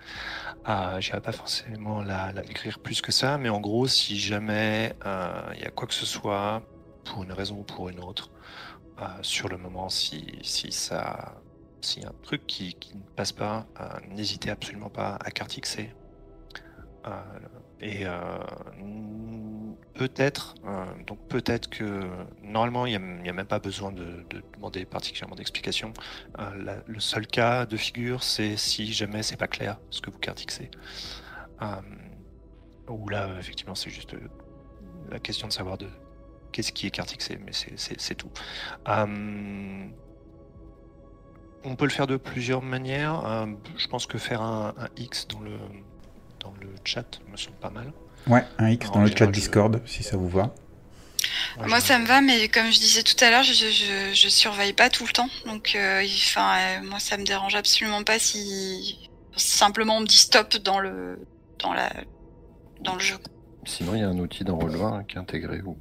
Euh, 0.68 1.00
J'irai 1.00 1.20
pas 1.20 1.32
forcément 1.32 2.02
la, 2.02 2.32
décrire 2.32 2.78
plus 2.78 3.00
que 3.00 3.10
ça, 3.10 3.38
mais 3.38 3.48
en 3.48 3.60
gros, 3.60 3.88
si 3.88 4.18
jamais 4.18 4.94
euh, 5.04 5.50
il 5.54 5.60
y 5.60 5.64
a 5.64 5.70
quoi 5.70 5.88
que 5.88 5.94
ce 5.94 6.06
soit, 6.06 6.62
pour 7.04 7.24
une 7.24 7.32
raison 7.32 7.58
ou 7.58 7.62
pour 7.64 7.88
une 7.88 7.98
autre, 7.98 8.30
euh, 9.00 9.06
sur 9.22 9.48
le 9.48 9.56
moment, 9.56 9.88
si, 9.88 10.38
si 10.42 10.70
ça, 10.70 11.34
s'il 11.80 12.04
y 12.04 12.06
a 12.06 12.10
un 12.10 12.14
truc 12.22 12.46
qui, 12.46 12.76
ne 12.94 13.00
passe 13.16 13.32
pas, 13.32 13.66
euh, 13.80 13.84
n'hésitez 14.10 14.50
absolument 14.50 14.90
pas 14.90 15.18
à 15.24 15.30
carte 15.32 15.58
Xer. 15.58 15.92
Euh, 17.06 17.10
et 17.82 18.06
euh, 18.06 18.38
peut-être, 19.94 20.54
euh, 20.64 20.84
donc 21.06 21.18
peut-être 21.28 21.68
que 21.68 22.08
normalement 22.42 22.86
il 22.86 22.96
n'y 22.98 23.28
a, 23.28 23.32
même 23.32 23.46
pas 23.46 23.58
besoin 23.58 23.90
de, 23.90 24.24
de 24.30 24.42
demander 24.54 24.84
particulièrement 24.84 25.34
d'explications. 25.34 25.92
Euh, 26.38 26.80
le 26.86 27.00
seul 27.00 27.26
cas 27.26 27.66
de 27.66 27.76
figure, 27.76 28.22
c'est 28.22 28.56
si 28.56 28.92
jamais 28.92 29.24
c'est 29.24 29.36
pas 29.36 29.48
clair 29.48 29.80
ce 29.90 30.00
que 30.00 30.10
vous 30.10 30.18
cartixez. 30.18 30.70
Euh, 31.60 31.66
ou 32.88 33.08
là, 33.08 33.28
effectivement, 33.38 33.74
c'est 33.74 33.90
juste 33.90 34.14
la 35.10 35.18
question 35.18 35.48
de 35.48 35.52
savoir 35.52 35.76
de 35.76 35.88
qu'est-ce 36.52 36.72
qui 36.72 36.86
est 36.86 36.90
cartixé, 36.90 37.38
mais 37.44 37.52
c'est- 37.52 38.14
tout. 38.14 38.30
On 41.64 41.76
peut 41.76 41.84
le 41.84 41.90
faire 41.90 42.06
de 42.08 42.16
plusieurs 42.16 42.62
manières. 42.62 43.46
Je 43.76 43.86
pense 43.86 44.06
que 44.06 44.18
faire 44.18 44.42
un 44.42 44.74
X 44.96 45.28
dans 45.28 45.40
le, 45.40 45.52
dans 46.42 46.52
le 46.60 46.68
chat 46.84 47.20
me 47.30 47.36
semble 47.36 47.56
pas 47.56 47.70
mal. 47.70 47.92
Ouais, 48.26 48.44
un 48.58 48.68
X 48.70 48.90
dans 48.90 49.00
le 49.00 49.08
chat 49.08 49.26
je- 49.26 49.30
Discord, 49.30 49.80
si 49.86 50.02
ça 50.02 50.16
vous 50.16 50.28
va. 50.28 50.54
Ouais, 51.58 51.66
Moi, 51.68 51.80
ça 51.80 51.98
me 51.98 52.06
va, 52.06 52.20
mais 52.20 52.48
comme 52.48 52.66
je 52.72 52.80
disais 52.80 53.02
tout 53.02 53.16
à 53.24 53.30
l'heure, 53.30 53.42
je, 53.44 53.52
je, 53.52 54.12
je 54.14 54.28
surveille 54.28 54.72
pas 54.72 54.90
tout 54.90 55.04
le 55.06 55.12
temps. 55.12 55.28
Donc, 55.46 55.72
euh, 55.76 56.02
il- 56.02 56.10
enfin, 56.26 56.56
euh, 56.58 56.82
moi, 56.88 56.98
ça 56.98 57.16
me 57.16 57.24
dérange 57.24 57.54
absolument 57.54 58.02
pas 58.02 58.18
si 58.18 59.08
simplement 59.36 59.96
on 59.98 60.00
me 60.00 60.06
dit 60.06 60.18
stop 60.18 60.56
dans 60.58 60.78
le 60.80 61.18
dans 61.60 61.72
la 61.72 61.90
dans 62.80 62.94
le 62.94 63.00
jeu. 63.00 63.16
Sinon, 63.64 63.94
il 63.94 64.00
y 64.00 64.02
a 64.02 64.08
un 64.08 64.18
outil 64.18 64.42
dans 64.44 64.58
Roll20 64.58 64.94
hein, 65.00 65.04
qui 65.04 65.16
est 65.16 65.20
intégré 65.20 65.60
où 65.62 65.76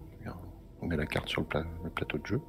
on 0.83 0.87
met 0.87 0.95
la 0.97 1.05
carte 1.05 1.29
sur 1.29 1.41
le, 1.41 1.47
pla- 1.47 1.63
le 1.83 1.89
plateau 1.91 2.17
de 2.17 2.25
jeu. 2.25 2.41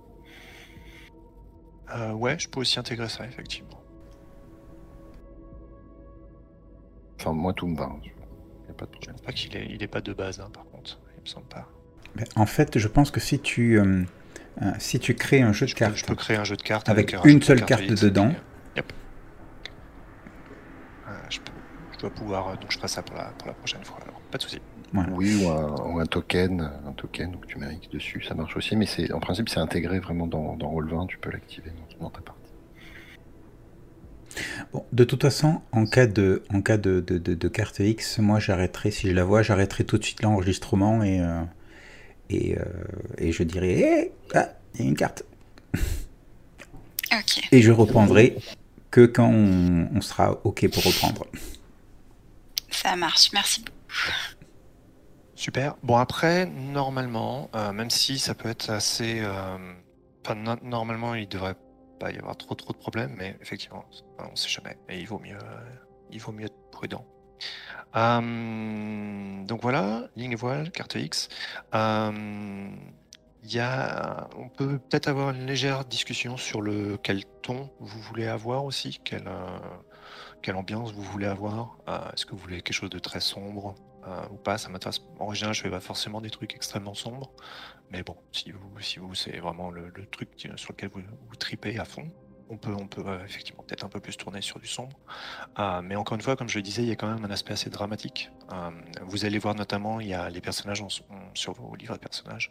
Euh, 1.94 2.12
ouais, 2.12 2.38
je 2.38 2.48
peux 2.48 2.60
aussi 2.60 2.78
intégrer 2.78 3.08
ça, 3.10 3.24
effectivement. 3.26 3.82
Enfin, 7.22 7.32
moi, 7.32 7.52
tout 7.52 7.68
me 7.68 7.76
va. 7.76 7.88
Il 8.02 8.06
n'y 8.06 8.70
a 8.70 8.74
pas 8.74 8.86
de 8.86 8.90
Je 8.92 8.96
problème. 8.96 9.14
pense 9.16 9.22
pas 9.22 9.32
qu'il 9.32 9.56
est, 9.56 9.66
il 9.70 9.82
est 9.82 9.88
pas 9.88 10.00
de 10.00 10.12
base, 10.12 10.40
hein, 10.40 10.50
par 10.52 10.64
contre. 10.66 10.98
Il 11.16 11.20
me 11.22 11.26
semble 11.26 11.46
pas. 11.46 11.68
En 12.36 12.46
fait, 12.46 12.78
je 12.78 12.88
pense 12.88 13.10
que 13.10 13.20
si 13.20 13.38
tu, 13.38 13.78
euh, 13.78 14.02
euh, 14.60 14.72
si 14.78 14.98
tu 14.98 15.14
crées 15.14 15.40
un 15.40 15.52
jeu 15.52 15.66
de 15.66 15.70
Je 15.70 15.74
peux, 15.74 15.78
cartes 15.78 15.96
je 15.96 16.04
peux 16.04 16.14
créer 16.16 16.36
un 16.36 16.44
jeu 16.44 16.56
de 16.56 16.62
cartes 16.62 16.88
avec 16.88 17.14
un 17.14 17.22
une 17.22 17.38
de 17.38 17.44
seule 17.44 17.64
carte 17.64 17.82
et 17.82 17.86
dedans. 17.94 18.26
euh, 18.26 18.76
yep. 18.76 18.92
Euh, 21.08 21.10
je, 21.30 21.38
peux- 21.38 21.52
je 21.92 21.98
dois 21.98 22.10
pouvoir, 22.10 22.48
euh, 22.48 22.56
donc 22.56 22.70
je 22.72 22.76
ferai 22.76 22.88
ça 22.88 23.02
pour 23.02 23.16
la, 23.16 23.26
pour 23.38 23.46
la 23.46 23.54
prochaine 23.54 23.84
fois. 23.84 23.98
Alors, 24.02 24.20
pas 24.30 24.38
de 24.38 24.42
souci. 24.42 24.60
Voilà. 24.92 25.10
Oui, 25.12 25.42
ou 25.44 25.48
un, 25.48 25.92
ou 25.94 26.00
un 26.00 26.06
token, 26.06 26.60
un 26.86 26.92
token, 26.92 27.30
donc 27.32 27.46
tu 27.46 27.56
X 27.58 27.88
dessus, 27.88 28.22
ça 28.22 28.34
marche 28.34 28.56
aussi, 28.56 28.76
mais 28.76 28.86
c'est 28.86 29.10
en 29.12 29.20
principe 29.20 29.48
c'est 29.48 29.60
intégré 29.60 30.00
vraiment 30.00 30.26
dans, 30.26 30.56
dans 30.56 30.70
Roll20, 30.70 31.06
tu 31.06 31.18
peux 31.18 31.30
l'activer 31.30 31.70
dans, 31.98 32.04
dans 32.04 32.10
ta 32.10 32.20
partie. 32.20 32.41
Bon, 34.72 34.84
de 34.92 35.04
toute 35.04 35.22
façon, 35.22 35.60
en 35.72 35.86
cas 35.86 36.06
de, 36.06 36.42
en 36.52 36.62
cas 36.62 36.76
de, 36.76 37.00
de, 37.00 37.18
de, 37.18 37.48
carte 37.48 37.80
X, 37.80 38.18
moi 38.18 38.38
j'arrêterai, 38.38 38.90
si 38.90 39.08
je 39.08 39.14
la 39.14 39.24
vois, 39.24 39.42
j'arrêterai 39.42 39.84
tout 39.84 39.98
de 39.98 40.04
suite 40.04 40.22
l'enregistrement 40.22 41.02
et, 41.02 41.20
euh, 41.20 41.42
et, 42.30 42.56
euh, 42.58 42.64
et, 43.18 43.32
je 43.32 43.42
dirai 43.42 43.78
hé, 43.78 44.12
ah, 44.34 44.48
il 44.74 44.80
y 44.80 44.84
a 44.84 44.88
une 44.88 44.96
carte. 44.96 45.24
Ok. 45.74 47.48
Et 47.52 47.60
je 47.60 47.70
reprendrai 47.70 48.36
que 48.90 49.04
quand 49.04 49.28
on, 49.28 49.88
on, 49.94 50.00
sera 50.00 50.40
OK 50.44 50.66
pour 50.70 50.84
reprendre. 50.84 51.26
Ça 52.70 52.96
marche, 52.96 53.30
merci 53.32 53.60
beaucoup. 53.60 53.76
Super. 55.34 55.74
Bon, 55.82 55.96
après, 55.96 56.46
normalement, 56.46 57.50
euh, 57.54 57.72
même 57.72 57.90
si 57.90 58.18
ça 58.18 58.34
peut 58.34 58.48
être 58.48 58.70
assez. 58.70 59.20
Euh, 59.20 59.58
enfin, 60.24 60.36
no 60.36 60.54
normalement, 60.62 61.14
il 61.14 61.28
devrait 61.28 61.56
pas 62.02 62.10
y 62.10 62.18
avoir 62.18 62.36
trop 62.36 62.54
trop 62.54 62.72
de 62.72 62.78
problèmes, 62.78 63.14
mais 63.16 63.36
effectivement, 63.40 63.84
on 64.18 64.34
sait 64.34 64.48
jamais. 64.48 64.76
Et 64.88 64.98
il 65.00 65.06
vaut 65.06 65.20
mieux, 65.20 65.38
il 66.10 66.20
vaut 66.20 66.32
mieux 66.32 66.46
être 66.46 66.70
prudent. 66.72 67.04
Euh, 67.94 69.44
donc 69.44 69.62
voilà, 69.62 70.08
ligne 70.16 70.36
voile, 70.36 70.70
carte 70.70 70.96
X. 70.96 71.28
Euh, 71.74 72.68
y 73.44 73.58
a, 73.58 74.28
on 74.36 74.48
peut 74.48 74.78
peut-être 74.78 75.08
avoir 75.08 75.30
une 75.30 75.46
légère 75.46 75.84
discussion 75.84 76.36
sur 76.36 76.60
le 76.60 76.96
quel 77.02 77.24
ton 77.42 77.70
vous 77.80 78.00
voulez 78.00 78.26
avoir 78.26 78.64
aussi, 78.64 79.00
quelle, 79.04 79.28
euh, 79.28 80.52
ambiance 80.54 80.92
vous 80.92 81.02
voulez 81.02 81.26
avoir. 81.26 81.78
Euh, 81.88 81.98
Est-ce 82.12 82.26
que 82.26 82.32
vous 82.32 82.38
voulez 82.38 82.62
quelque 82.62 82.74
chose 82.74 82.90
de 82.90 82.98
très 82.98 83.20
sombre 83.20 83.74
ou 84.32 84.36
pas? 84.36 84.58
Ça 84.58 84.68
m'intéresse. 84.68 85.00
En 85.20 85.32
général, 85.32 85.54
je 85.54 85.62
fais 85.62 85.70
pas 85.70 85.80
forcément 85.80 86.20
des 86.20 86.30
trucs 86.30 86.54
extrêmement 86.54 86.94
sombres, 86.94 87.30
mais 87.92 88.02
bon, 88.02 88.16
si 88.32 88.50
vous, 88.50 88.80
si 88.80 88.98
vous 88.98 89.14
c'est 89.14 89.38
vraiment 89.38 89.70
le, 89.70 89.92
truc 90.10 90.30
sur 90.56 90.72
lequel 90.72 90.88
vous, 90.88 91.02
vous 91.28 91.36
tripez 91.36 91.78
à 91.78 91.84
fond, 91.84 92.10
on 92.48 92.56
peut, 92.56 92.74
on 92.74 92.86
peut 92.86 93.02
euh, 93.06 93.24
effectivement 93.24 93.62
peut-être 93.62 93.84
un 93.84 93.88
peu 93.88 94.00
plus 94.00 94.16
tourner 94.16 94.40
sur 94.40 94.58
du 94.58 94.66
sombre. 94.66 94.98
Euh, 95.58 95.80
mais 95.82 95.96
encore 95.96 96.14
une 96.14 96.22
fois, 96.22 96.36
comme 96.36 96.48
je 96.48 96.58
le 96.58 96.62
disais, 96.62 96.82
il 96.82 96.88
y 96.88 96.92
a 96.92 96.96
quand 96.96 97.12
même 97.12 97.24
un 97.24 97.30
aspect 97.30 97.52
assez 97.52 97.70
dramatique. 97.70 98.30
Euh, 98.52 98.70
vous 99.02 99.24
allez 99.24 99.38
voir 99.38 99.54
notamment, 99.54 100.00
il 100.00 100.08
y 100.08 100.14
a 100.14 100.28
les 100.28 100.40
personnages 100.40 100.84
sur 101.34 101.52
vos 101.52 101.74
livres 101.76 101.94
de 101.94 101.98
personnages, 101.98 102.50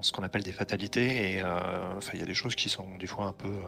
ce 0.00 0.12
qu'on 0.12 0.22
appelle 0.22 0.42
des 0.42 0.52
fatalités, 0.52 1.32
et 1.32 1.44
enfin, 1.44 2.10
il 2.14 2.20
y 2.20 2.22
a 2.22 2.26
des 2.26 2.34
choses 2.34 2.54
qui 2.54 2.68
sont 2.68 2.96
des 2.98 3.06
fois 3.06 3.26
un 3.26 3.32
peu, 3.32 3.62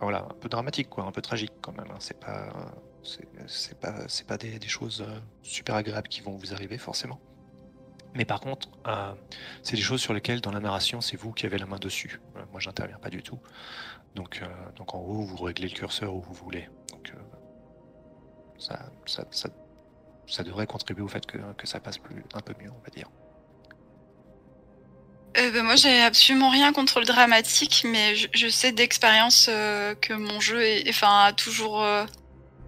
voilà, 0.00 0.26
un 0.30 0.34
peu 0.34 0.48
dramatiques, 0.48 0.88
quoi, 0.88 1.04
un 1.04 1.12
peu 1.12 1.22
tragiques 1.22 1.54
quand 1.62 1.76
même. 1.76 1.90
Hein. 1.90 1.98
C'est 1.98 2.20
pas, 2.20 2.52
c'est 3.02 3.80
pas, 3.80 4.06
c'est 4.08 4.26
pas 4.26 4.36
des, 4.36 4.68
choses 4.68 5.04
super 5.42 5.74
agréables 5.76 6.08
qui 6.08 6.20
vont 6.20 6.36
vous 6.36 6.52
arriver 6.52 6.78
forcément. 6.78 7.20
Mais 8.14 8.24
par 8.24 8.40
contre, 8.40 8.68
euh, 8.86 9.14
c'est 9.62 9.76
des 9.76 9.82
choses 9.82 10.00
sur 10.00 10.12
lesquelles, 10.12 10.40
dans 10.40 10.52
la 10.52 10.60
narration, 10.60 11.00
c'est 11.00 11.16
vous 11.16 11.32
qui 11.32 11.46
avez 11.46 11.58
la 11.58 11.66
main 11.66 11.78
dessus. 11.78 12.20
Euh, 12.36 12.40
moi, 12.50 12.60
j'interviens 12.60 12.98
pas 12.98 13.10
du 13.10 13.22
tout. 13.22 13.38
Donc, 14.14 14.40
euh, 14.42 14.46
donc, 14.76 14.94
en 14.94 14.98
haut, 14.98 15.22
vous 15.22 15.36
réglez 15.36 15.68
le 15.68 15.74
curseur 15.74 16.14
où 16.14 16.20
vous 16.20 16.34
voulez. 16.34 16.68
Donc, 16.90 17.12
ça, 18.58 18.78
ça, 19.06 19.24
ça, 19.30 19.48
ça, 20.26 20.42
devrait 20.42 20.66
contribuer 20.66 21.02
au 21.02 21.08
fait 21.08 21.24
que, 21.24 21.38
que, 21.56 21.66
ça 21.66 21.80
passe 21.80 21.98
plus, 21.98 22.22
un 22.34 22.40
peu 22.40 22.54
mieux, 22.62 22.70
on 22.70 22.82
va 22.82 22.90
dire. 22.90 23.08
Euh, 25.38 25.50
ben 25.50 25.62
moi, 25.62 25.76
j'ai 25.76 26.02
absolument 26.02 26.50
rien 26.50 26.74
contre 26.74 27.00
le 27.00 27.06
dramatique, 27.06 27.86
mais 27.88 28.14
je, 28.14 28.48
sais 28.48 28.72
d'expérience 28.72 29.46
que 29.46 30.12
mon 30.12 30.38
jeu 30.40 30.62
enfin, 30.86 31.24
a 31.24 31.32
toujours 31.32 31.82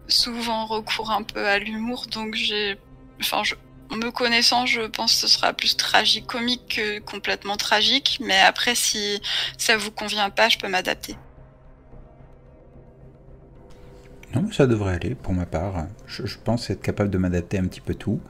souvent 0.09 0.65
recours 0.65 1.11
un 1.11 1.23
peu 1.23 1.47
à 1.47 1.59
l'humour, 1.59 2.07
donc 2.07 2.35
j'ai, 2.35 2.79
enfin, 3.21 3.45
je, 3.45 3.55
me 3.91 4.11
connaissant, 4.11 4.67
je 4.67 4.83
pense 4.83 5.13
que 5.13 5.29
ce 5.29 5.29
sera 5.29 5.53
plus 5.53 5.77
tragique 5.77 6.27
comique 6.27 6.77
que 6.77 6.99
complètement 7.01 7.57
tragique, 7.57 8.19
mais 8.25 8.41
après, 8.41 8.75
si 8.75 9.21
ça 9.59 9.77
vous 9.77 9.91
convient 9.91 10.31
pas, 10.31 10.49
je 10.49 10.59
peux 10.59 10.69
m'adapter. 10.69 11.17
Non, 14.35 14.43
mais 14.43 14.53
ça 14.53 14.67
devrait 14.67 14.95
aller 14.95 15.15
pour 15.15 15.33
ma 15.33 15.47
part. 15.47 15.87
Je, 16.07 16.37
pense 16.43 16.69
être 16.71 16.83
capable 16.83 17.11
de 17.11 17.19
m'adapter 17.19 17.59
un 17.59 17.67
petit 17.67 17.81
peu 17.81 17.95
tout. 17.95 18.21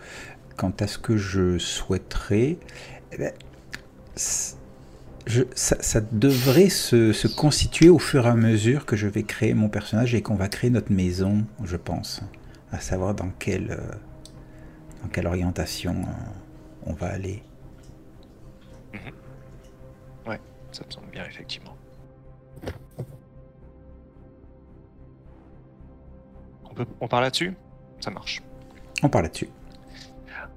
Quant 0.57 0.73
à 0.81 0.87
ce 0.87 0.99
que 0.99 1.17
je 1.17 1.59
souhaiterais, 1.59 2.59
eh 3.13 3.17
ben, 3.17 3.33
je, 5.27 5.43
ça, 5.55 6.01
devrait 6.13 6.69
se, 6.69 7.13
se, 7.15 7.27
constituer 7.27 7.89
au 7.89 7.99
fur 7.99 8.27
et 8.27 8.29
à 8.29 8.35
mesure 8.35 8.85
que 8.85 8.97
je 8.97 9.07
vais 9.07 9.23
créer 9.23 9.55
mon 9.55 9.71
personnage 9.71 10.15
et 10.15 10.21
qu'on 10.21 10.35
va 10.35 10.49
créer 10.49 10.69
notre 10.69 10.93
maison, 10.93 11.47
je 11.65 11.77
pense. 11.77 12.21
À 12.71 12.81
savoir 12.81 13.15
dans 13.15 13.31
quelle, 13.39 13.71
euh, 13.71 13.95
dans 15.05 15.11
quelle 15.11 15.27
orientation 15.27 15.93
euh, 15.93 16.87
on 16.87 16.95
va 16.95 17.09
aller. 17.09 17.43
Mmh. 18.95 20.29
Ouais, 20.29 20.41
ça 20.73 20.85
me 20.87 20.91
semble 20.91 21.11
bien, 21.11 21.25
effectivement. 21.27 21.77
On, 26.65 26.75
peut, 26.75 26.87
on 27.01 27.09
parle 27.09 27.25
là-dessus? 27.25 27.55
Ça 28.01 28.11
marche. 28.11 28.43
On 29.03 29.09
parle 29.09 29.25
là-dessus. 29.25 29.49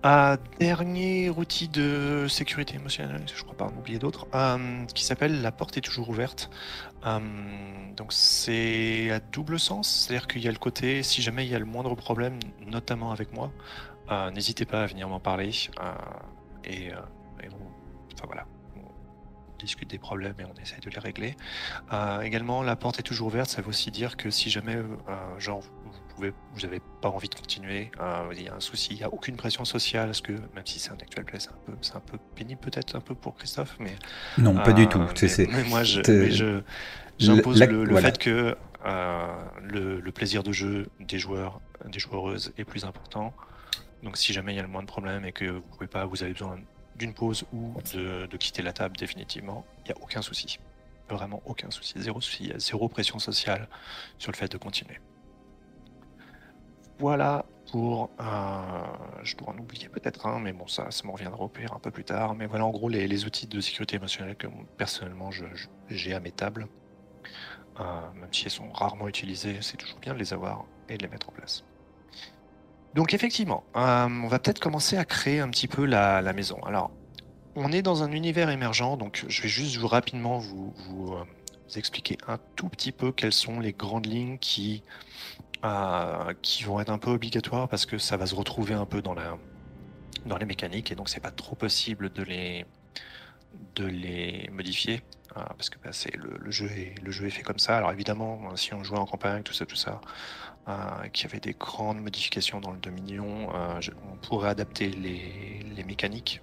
Euh, 0.05 0.37
dernier 0.59 1.29
outil 1.29 1.67
de 1.67 2.27
sécurité 2.29 2.75
émotionnelle, 2.75 3.23
je 3.35 3.43
crois 3.43 3.57
pas 3.57 3.65
en 3.65 3.77
oublier 3.77 3.99
d'autres, 3.99 4.27
euh, 4.33 4.85
qui 4.93 5.03
s'appelle 5.03 5.41
La 5.41 5.51
porte 5.51 5.75
est 5.77 5.81
toujours 5.81 6.09
ouverte. 6.09 6.49
Euh, 7.05 7.19
donc 7.95 8.13
c'est 8.13 9.09
à 9.11 9.19
double 9.19 9.59
sens, 9.59 9.89
c'est-à-dire 9.89 10.27
qu'il 10.27 10.43
y 10.43 10.47
a 10.47 10.51
le 10.51 10.59
côté, 10.59 11.03
si 11.03 11.21
jamais 11.21 11.45
il 11.45 11.51
y 11.51 11.55
a 11.55 11.59
le 11.59 11.65
moindre 11.65 11.95
problème, 11.95 12.37
notamment 12.65 13.11
avec 13.11 13.33
moi, 13.33 13.51
n'hésitez 14.31 14.65
pas 14.65 14.83
à 14.83 14.85
venir 14.85 15.07
m'en 15.09 15.19
parler. 15.19 15.51
et, 16.63 16.87
et 16.87 16.91
on, 16.91 18.13
enfin 18.13 18.25
voilà, 18.25 18.45
on 18.75 19.57
discute 19.59 19.89
des 19.89 19.99
problèmes 19.99 20.35
et 20.39 20.45
on 20.45 20.61
essaie 20.61 20.79
de 20.79 20.89
les 20.89 20.99
régler. 20.99 21.35
également, 22.23 22.63
la 22.63 22.75
porte 22.75 22.99
est 22.99 23.03
toujours 23.03 23.27
ouverte, 23.27 23.49
ça 23.49 23.61
veut 23.61 23.69
aussi 23.69 23.91
dire 23.91 24.17
que 24.17 24.29
si 24.29 24.49
jamais, 24.49 24.77
genre, 25.37 25.61
vous 26.17 26.61
n'avez 26.61 26.81
pas 27.01 27.09
envie 27.09 27.29
de 27.29 27.35
continuer, 27.35 27.91
euh, 27.99 28.29
il 28.35 28.43
y 28.43 28.49
a 28.49 28.55
un 28.55 28.59
souci, 28.59 28.89
il 28.91 28.97
n'y 28.97 29.03
a 29.03 29.13
aucune 29.13 29.35
pression 29.35 29.65
sociale, 29.65 30.07
parce 30.07 30.21
que 30.21 30.31
même 30.31 30.65
si 30.65 30.79
c'est 30.79 30.91
un 30.91 30.95
actuel 30.95 31.25
play, 31.25 31.39
c'est 31.39 31.49
un 31.51 31.59
peu, 31.65 31.73
c'est 31.81 31.95
un 31.95 31.99
peu 31.99 32.17
pénible 32.35 32.59
peut-être 32.59 32.95
un 32.95 33.01
peu 33.01 33.15
pour 33.15 33.35
Christophe, 33.35 33.75
mais 33.79 33.95
non, 34.37 34.57
euh, 34.57 34.63
pas 34.63 34.73
du 34.73 34.87
tout. 34.87 34.99
Mais, 34.99 35.63
moi, 35.65 35.83
j'impose 35.83 37.61
le, 37.61 37.83
le 37.83 37.91
voilà. 37.91 38.09
fait 38.09 38.17
que 38.17 38.55
euh, 38.85 39.27
le, 39.63 39.99
le, 39.99 40.11
plaisir 40.11 40.43
de 40.43 40.51
jeu 40.51 40.87
des 40.99 41.19
joueurs, 41.19 41.61
des 41.85 41.99
joueuses 41.99 42.53
est 42.57 42.63
plus 42.63 42.85
important. 42.85 43.33
Donc, 44.03 44.17
si 44.17 44.33
jamais 44.33 44.53
il 44.53 44.57
y 44.57 44.59
a 44.59 44.63
le 44.63 44.67
moins 44.67 44.81
de 44.81 44.87
problèmes 44.87 45.25
et 45.25 45.31
que 45.31 45.45
vous 45.45 45.61
pouvez 45.61 45.87
pas, 45.87 46.05
vous 46.05 46.23
avez 46.23 46.33
besoin 46.33 46.59
d'une 46.95 47.13
pause 47.13 47.45
ou 47.53 47.73
de, 47.93 48.37
quitter 48.37 48.61
la 48.61 48.73
table 48.73 48.97
définitivement, 48.97 49.65
il 49.79 49.91
n'y 49.91 49.99
a 49.99 50.03
aucun 50.03 50.21
souci. 50.21 50.59
Vraiment 51.09 51.41
aucun 51.45 51.71
souci, 51.71 51.93
zéro 51.97 52.19
souci, 52.19 52.51
zéro 52.57 52.89
pression 52.89 53.17
sociale 53.17 53.69
sur 54.17 54.31
le 54.31 54.37
fait 54.37 54.51
de 54.51 54.57
continuer. 54.57 54.99
Voilà 56.99 57.45
pour. 57.71 58.09
Je 59.23 59.35
dois 59.35 59.49
en 59.49 59.57
oublier 59.57 59.87
peut-être 59.87 60.25
un, 60.25 60.39
mais 60.39 60.51
bon, 60.51 60.67
ça, 60.67 60.91
ça 60.91 61.05
me 61.05 61.11
reviendra 61.11 61.41
au 61.41 61.47
pire 61.47 61.73
un 61.73 61.79
peu 61.79 61.91
plus 61.91 62.03
tard. 62.03 62.35
Mais 62.35 62.45
voilà, 62.45 62.65
en 62.65 62.71
gros, 62.71 62.89
les, 62.89 63.07
les 63.07 63.25
outils 63.25 63.47
de 63.47 63.61
sécurité 63.61 63.95
émotionnelle 63.95 64.35
que 64.35 64.47
personnellement 64.77 65.29
j'ai 65.89 66.13
à 66.13 66.19
mes 66.19 66.31
tables. 66.31 66.67
Euh, 67.79 68.11
même 68.15 68.33
si 68.33 68.45
elles 68.45 68.51
sont 68.51 68.71
rarement 68.71 69.07
utilisées, 69.07 69.61
c'est 69.61 69.77
toujours 69.77 69.99
bien 69.99 70.13
de 70.13 70.19
les 70.19 70.33
avoir 70.33 70.65
et 70.89 70.97
de 70.97 71.03
les 71.03 71.09
mettre 71.09 71.29
en 71.29 71.31
place. 71.31 71.63
Donc, 72.97 73.13
effectivement, 73.13 73.63
euh, 73.75 74.07
on 74.09 74.27
va 74.27 74.39
peut-être 74.39 74.59
commencer 74.59 74.97
à 74.97 75.05
créer 75.05 75.39
un 75.39 75.49
petit 75.49 75.67
peu 75.67 75.85
la, 75.85 76.33
maison. 76.33 76.57
Alors, 76.65 76.89
on 77.55 77.71
est 77.71 77.83
dans 77.83 78.01
un 78.01 78.11
univers 78.11 78.49
émergent, 78.49 78.97
donc 78.97 79.23
je 79.27 79.43
vais 79.43 79.47
juste 79.47 79.77
rapidement 79.83 80.39
vous, 80.39 80.73
vous, 80.75 81.15
expliquer 81.75 82.17
un 82.27 82.39
tout 82.55 82.69
petit 82.69 82.91
peu 82.91 83.11
quelles 83.11 83.33
sont 83.33 83.59
les 83.59 83.71
grandes 83.71 84.07
lignes 84.07 84.39
qui 84.39 84.81
euh, 85.63 86.33
qui 86.41 86.63
vont 86.63 86.79
être 86.79 86.89
un 86.89 86.97
peu 86.97 87.11
obligatoires 87.11 87.69
parce 87.69 87.85
que 87.85 87.99
ça 87.99 88.17
va 88.17 88.25
se 88.25 88.33
retrouver 88.33 88.73
un 88.73 88.87
peu 88.87 89.03
dans, 89.03 89.13
la, 89.13 89.37
dans 90.25 90.37
les 90.37 90.45
mécaniques 90.45 90.91
et 90.91 90.95
donc 90.95 91.09
c'est 91.09 91.19
pas 91.19 91.29
trop 91.29 91.55
possible 91.55 92.11
de 92.11 92.23
les, 92.23 92.65
modifier 94.51 95.03
euh, 95.35 95.41
parce 95.55 95.69
que 95.69 95.77
bah, 95.83 95.91
c'est 95.91 96.15
le 96.15 96.49
jeu 96.49 96.67
est 96.71 97.29
fait 97.29 97.43
comme 97.43 97.59
ça. 97.59 97.77
Alors 97.77 97.91
évidemment, 97.91 98.55
si 98.55 98.73
on 98.73 98.83
jouait 98.83 98.97
en 98.97 99.05
campagne, 99.05 99.43
tout 99.43 99.53
ça, 99.53 99.67
tout 99.67 99.75
ça, 99.75 100.01
euh, 100.67 101.07
qu'il 101.13 101.27
y 101.27 101.29
avait 101.29 101.39
des 101.39 101.53
grandes 101.53 102.01
modifications 102.01 102.59
dans 102.59 102.71
le 102.71 102.79
Dominion, 102.79 103.49
euh, 103.55 103.79
on 104.11 104.17
pourrait 104.17 104.49
adapter 104.49 104.89
les, 104.89 105.83
mécaniques 105.85 106.41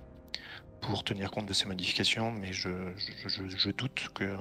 pour 0.80 1.04
tenir 1.04 1.30
compte 1.30 1.44
de 1.44 1.52
ces 1.52 1.66
modifications, 1.66 2.30
mais 2.32 2.52
je, 2.52 2.70
doute 3.72 4.08
que 4.14 4.36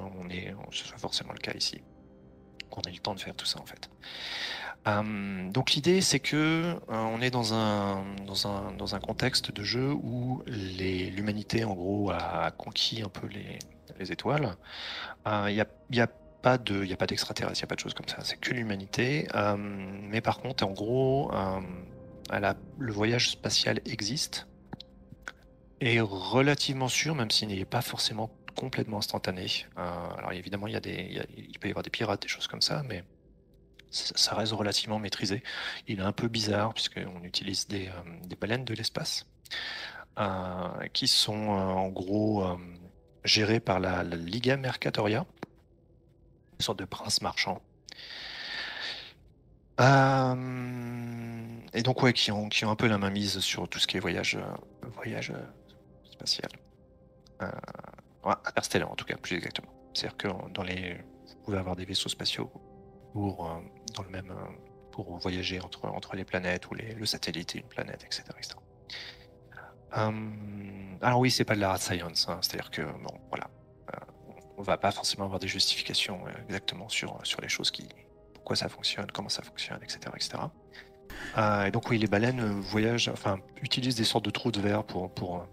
ce 0.72 0.86
soit 0.86 0.98
forcément 0.98 1.34
le 1.34 1.40
cas 1.40 1.54
ici 1.54 1.82
qu'on 2.74 2.82
ait 2.82 2.92
le 2.92 3.00
temps 3.00 3.14
de 3.14 3.20
faire 3.20 3.36
tout 3.36 3.46
ça 3.46 3.60
en 3.62 3.66
fait. 3.66 3.90
Euh, 4.88 5.50
donc 5.52 5.74
l'idée 5.74 6.02
c'est 6.02 6.20
que 6.20 6.36
euh, 6.36 6.76
on 6.90 7.22
est 7.22 7.30
dans 7.30 7.54
un, 7.54 8.04
contexte 9.00 9.52
de 9.52 9.64
jeu 9.64 9.92
où 9.92 10.44
l'humanité 10.48 11.64
en 11.64 11.74
gros 11.74 12.12
a 12.12 12.52
conquis 12.52 13.02
un 13.02 13.10
peu 13.10 13.28
les, 13.28 13.60
les 14.00 14.12
étoiles. 14.12 14.56
Il 15.26 15.54
n'y 15.54 15.62
a, 15.62 15.68
y 15.92 16.02
pas 16.44 16.58
de, 16.58 16.84
il 16.84 16.94
a 16.94 16.98
pas 16.98 17.08
d'extraterrestres, 17.08 17.60
il 17.60 17.64
n'y 17.64 17.68
a 17.68 17.68
pas 17.68 17.76
de 17.76 17.80
choses 17.80 17.94
comme 17.96 18.08
ça. 18.08 18.18
C'est 18.22 18.38
que 18.38 18.54
l'humanité. 18.54 19.28
Euh, 19.34 19.56
mais 19.58 20.22
par 20.22 20.40
contre, 20.40 20.64
en 20.66 20.72
gros, 20.72 21.32
la, 22.30 22.56
le 22.78 22.92
voyage 22.92 23.32
spatial 23.32 23.80
existe 23.86 24.48
est 25.80 26.02
relativement 26.02 26.90
sûr, 26.90 27.16
même 27.16 27.32
s'il 27.32 27.48
n'est 27.48 27.66
pas 27.66 27.82
forcément 27.82 28.30
complètement 28.56 28.98
instantané. 28.98 29.48
Euh, 29.78 30.10
alors 30.18 30.34
évidemment, 30.34 30.68
il, 30.68 30.74
y 30.74 30.76
a 30.76 30.82
des, 30.82 31.26
il, 31.36 31.50
y 31.50 31.58
peut 31.58 31.70
y 31.70 31.72
avoir 31.72 31.84
des 31.84 31.90
pirates, 31.90 32.22
des 32.22 32.28
choses 32.28 32.48
comme 32.48 32.62
ça, 32.62 32.84
mais 32.88 33.04
ça 33.90 34.36
reste 34.36 34.52
relativement 34.52 35.00
maîtrisé. 35.00 35.44
Il 35.88 36.00
est 36.00 36.04
un 36.04 36.12
peu 36.12 36.28
bizarre 36.28 36.74
puisqu'on 36.74 37.24
utilise 37.24 37.68
des, 37.68 37.90
des, 38.26 38.36
baleines 38.36 38.66
de 38.66 38.74
l'espace 38.74 39.28
qui 40.94 41.08
sont 41.08 41.48
en 41.50 41.90
gros 41.90 42.44
gérées 43.24 43.60
par 43.60 43.80
la, 43.80 44.04
Liga 44.04 44.58
Mercatoria, 44.58 45.26
sorte 46.64 46.80
de 46.80 46.86
prince 46.86 47.22
marchand. 47.22 47.62
et 51.74 51.82
donc 51.84 52.02
ouais, 52.04 52.14
qui 52.14 52.32
ont, 52.32 52.50
qui 52.50 52.66
ont 52.66 52.72
un 52.72 52.76
peu 52.76 52.88
la 52.88 52.98
main 52.98 53.10
mise 53.10 53.40
sur 53.40 53.68
tout 53.68 53.80
ce 53.80 53.88
qui 53.88 53.98
est 53.98 54.00
voyage, 54.00 54.38
voyage 54.96 55.34
spatial. 56.12 56.50
Ouais, 58.26 58.36
interstellaire 58.46 58.90
en 58.90 58.96
tout 58.96 59.06
cas, 59.06 59.18
plus 59.18 59.36
exactement. 59.36 59.74
C'est-à-dire 59.94 60.18
que 60.18 60.28
dans 60.54 60.64
les, 60.64 60.94
vous 61.28 61.44
pouvez 61.44 61.58
avoir 61.58 61.76
des 61.76 61.86
vaisseaux 61.86 62.10
spatiaux 62.10 62.50
pour, 63.12 63.46
euh, 63.46 63.60
dans 63.96 64.04
le 64.04 64.10
même, 64.10 64.32
euh, 64.32 64.90
pour 64.92 65.18
voyager 65.18 65.60
entre, 65.60 65.86
entre 65.86 66.16
les 66.16 66.26
planètes 66.26 66.70
ou 66.70 66.74
les, 66.74 66.94
le 66.94 67.06
satellite 67.06 67.56
et 67.56 67.60
une 67.60 67.68
planète, 67.68 68.04
etc. 68.04 68.24
Hum, 69.96 70.98
alors 71.02 71.20
oui, 71.20 71.30
c'est 71.30 71.46
pas 71.46 71.56
de 71.56 71.60
la 71.60 71.78
science, 71.78 72.28
hein. 72.28 72.40
c'est-à-dire 72.42 72.72
que 72.72 72.82
bon, 72.82 73.20
voilà, 73.30 73.46
euh, 73.46 73.63
on 74.64 74.72
va 74.72 74.78
pas 74.78 74.92
forcément 74.92 75.26
avoir 75.26 75.40
des 75.40 75.48
justifications 75.48 76.22
exactement 76.48 76.88
sur, 76.88 77.20
sur 77.24 77.42
les 77.42 77.50
choses 77.50 77.70
qui, 77.70 77.88
pourquoi 78.34 78.56
ça 78.56 78.70
fonctionne, 78.70 79.08
comment 79.12 79.30
ça 79.30 79.44
fonctionne, 79.44 79.80
etc., 79.84 80.00
etc. 80.16 80.44
et 81.68 81.72
donc 81.72 81.90
oui, 81.90 81.98
les 81.98 82.08
baleines 82.08 82.42
voyagent, 82.62 83.10
enfin, 83.10 83.40
utilisent 83.62 83.96
des 83.96 84.06
sortes 84.06 84.24
de 84.24 84.30
trous 84.30 84.52
de 84.52 84.62
verre 84.62 84.86
pour, 84.86 85.14
pour 85.14 85.48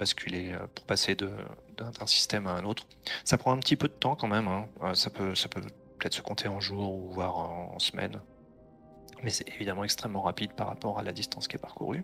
basculer, 0.00 0.54
pour 0.74 0.86
passer 0.86 1.14
d'un 1.14 2.06
système 2.06 2.46
à 2.46 2.52
un 2.52 2.64
autre. 2.64 2.86
Ça 3.24 3.36
prend 3.36 3.52
un 3.52 3.58
petit 3.58 3.76
peu 3.76 3.86
de 3.86 3.92
temps 3.92 4.16
quand 4.16 4.28
même. 4.28 4.48
Hein. 4.48 4.66
Euh, 4.82 4.94
ça 4.94 5.10
peut, 5.10 5.34
ça 5.34 5.48
peut 5.48 5.60
peut-être 5.60 6.14
se 6.14 6.22
compter 6.22 6.48
en 6.48 6.60
jours 6.60 6.94
ou 6.94 7.12
voire 7.12 7.36
en, 7.36 7.78
semaines. 7.78 8.20
Mais 9.22 9.30
c'est 9.30 9.48
évidemment 9.54 9.84
extrêmement 9.84 10.22
rapide 10.22 10.52
par 10.54 10.68
rapport 10.68 10.98
à 10.98 11.02
la 11.02 11.12
distance 11.12 11.46
qui 11.46 11.56
est 11.56 11.60
parcourue. 11.60 12.02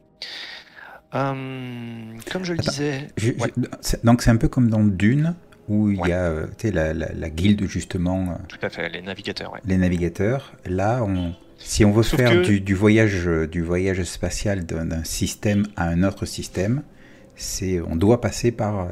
Comme 1.12 2.18
je 2.42 2.52
le 2.52 2.58
disais. 2.58 3.08
donc 4.04 4.20
c'est 4.20 4.30
un 4.30 4.36
peu 4.36 4.48
comme 4.48 4.68
dans 4.68 4.84
Dune 4.84 5.34
où 5.68 5.90
il 5.90 5.98
y 6.06 6.12
a 6.12 6.26
euh, 6.26 6.46
la, 6.64 6.94
la, 6.94 7.12
la, 7.12 7.30
guilde 7.30 7.66
justement. 7.66 8.30
Euh, 8.30 8.34
Tout 8.48 8.58
à 8.62 8.70
fait, 8.70 8.88
les 8.88 9.02
navigateurs. 9.02 9.52
Les 9.64 9.76
navigateurs. 9.76 10.52
Là, 10.64 11.02
on, 11.02 11.34
si 11.58 11.84
on 11.84 11.92
veut 11.92 12.02
faire 12.02 12.42
du, 12.42 12.60
du, 12.60 12.74
voyage, 12.74 13.26
du 13.50 13.62
voyage 13.62 14.02
spatial 14.04 14.64
d'un 14.64 15.04
système 15.04 15.66
à 15.76 15.88
un 15.88 16.02
autre 16.02 16.26
système, 16.26 16.82
c'est 17.34 17.80
on 17.80 17.96
doit 17.96 18.20
passer 18.20 18.52
par 18.52 18.88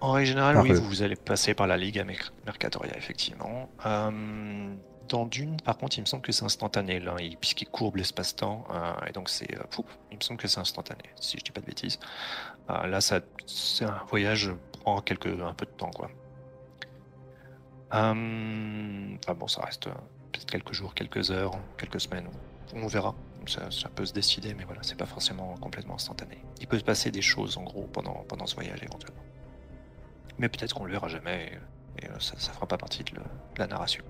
en 0.00 0.12
règle 0.12 0.28
générale, 0.28 0.58
oui, 0.58 0.72
vous, 0.72 1.02
allez 1.02 1.16
passer 1.16 1.54
par 1.54 1.66
la 1.66 1.76
Ligue 1.76 2.04
Mercatoria, 2.44 2.96
effectivement. 2.96 3.70
Euh, 3.86 4.74
dans 5.08 5.24
Dune, 5.24 5.56
par 5.64 5.78
contre, 5.78 5.98
il 5.98 6.02
me 6.02 6.06
semble 6.06 6.22
que 6.22 6.32
c'est 6.32 6.44
instantané, 6.44 7.00
là, 7.00 7.16
puisqu'il 7.40 7.68
courbe 7.68 7.96
l'espace-temps, 7.96 8.66
euh, 8.72 8.92
et 9.08 9.12
donc 9.12 9.30
c'est... 9.30 9.52
Euh, 9.56 9.82
il 10.10 10.18
me 10.18 10.22
semble 10.22 10.38
que 10.38 10.48
c'est 10.48 10.60
instantané, 10.60 11.02
si 11.18 11.38
je 11.38 11.44
dis 11.44 11.50
pas 11.50 11.60
de 11.60 11.66
bêtises. 11.66 11.98
là, 12.68 13.00
ça, 13.00 13.20
c'est 13.46 13.84
un 13.84 14.02
voyage 14.08 14.52
quelques, 15.04 15.40
un 15.40 15.54
peu 15.54 15.66
de 15.66 15.70
temps, 15.70 15.90
quoi. 15.90 16.10
enfin 17.90 19.34
bon, 19.36 19.48
ça 19.48 19.62
reste 19.62 19.84
peut-être 20.32 20.46
quelques 20.46 20.72
jours, 20.72 20.94
quelques 20.94 21.30
heures, 21.30 21.52
quelques 21.76 22.00
semaines, 22.00 22.28
on 22.74 22.86
verra. 22.86 23.14
Ça, 23.46 23.70
ça, 23.70 23.88
peut 23.88 24.04
se 24.04 24.12
décider, 24.12 24.54
mais 24.54 24.64
voilà, 24.64 24.82
c'est 24.82 24.98
pas 24.98 25.06
forcément 25.06 25.54
complètement 25.58 25.94
instantané. 25.94 26.38
Il 26.60 26.66
peut 26.66 26.80
se 26.80 26.84
passer 26.84 27.12
des 27.12 27.22
choses, 27.22 27.58
en 27.58 27.62
gros, 27.62 27.86
pendant, 27.92 28.24
pendant 28.26 28.44
ce 28.44 28.56
voyage, 28.56 28.82
éventuellement 28.82 29.22
mais 30.38 30.48
peut-être 30.48 30.74
qu'on 30.74 30.84
le 30.84 30.92
verra 30.92 31.08
jamais 31.08 31.52
et, 32.02 32.06
euh, 32.06 32.18
ça, 32.18 32.34
ne 32.34 32.54
fera 32.54 32.66
pas 32.66 32.76
partie 32.76 33.04
de, 33.04 33.12
la 33.56 33.66
narration. 33.66 34.04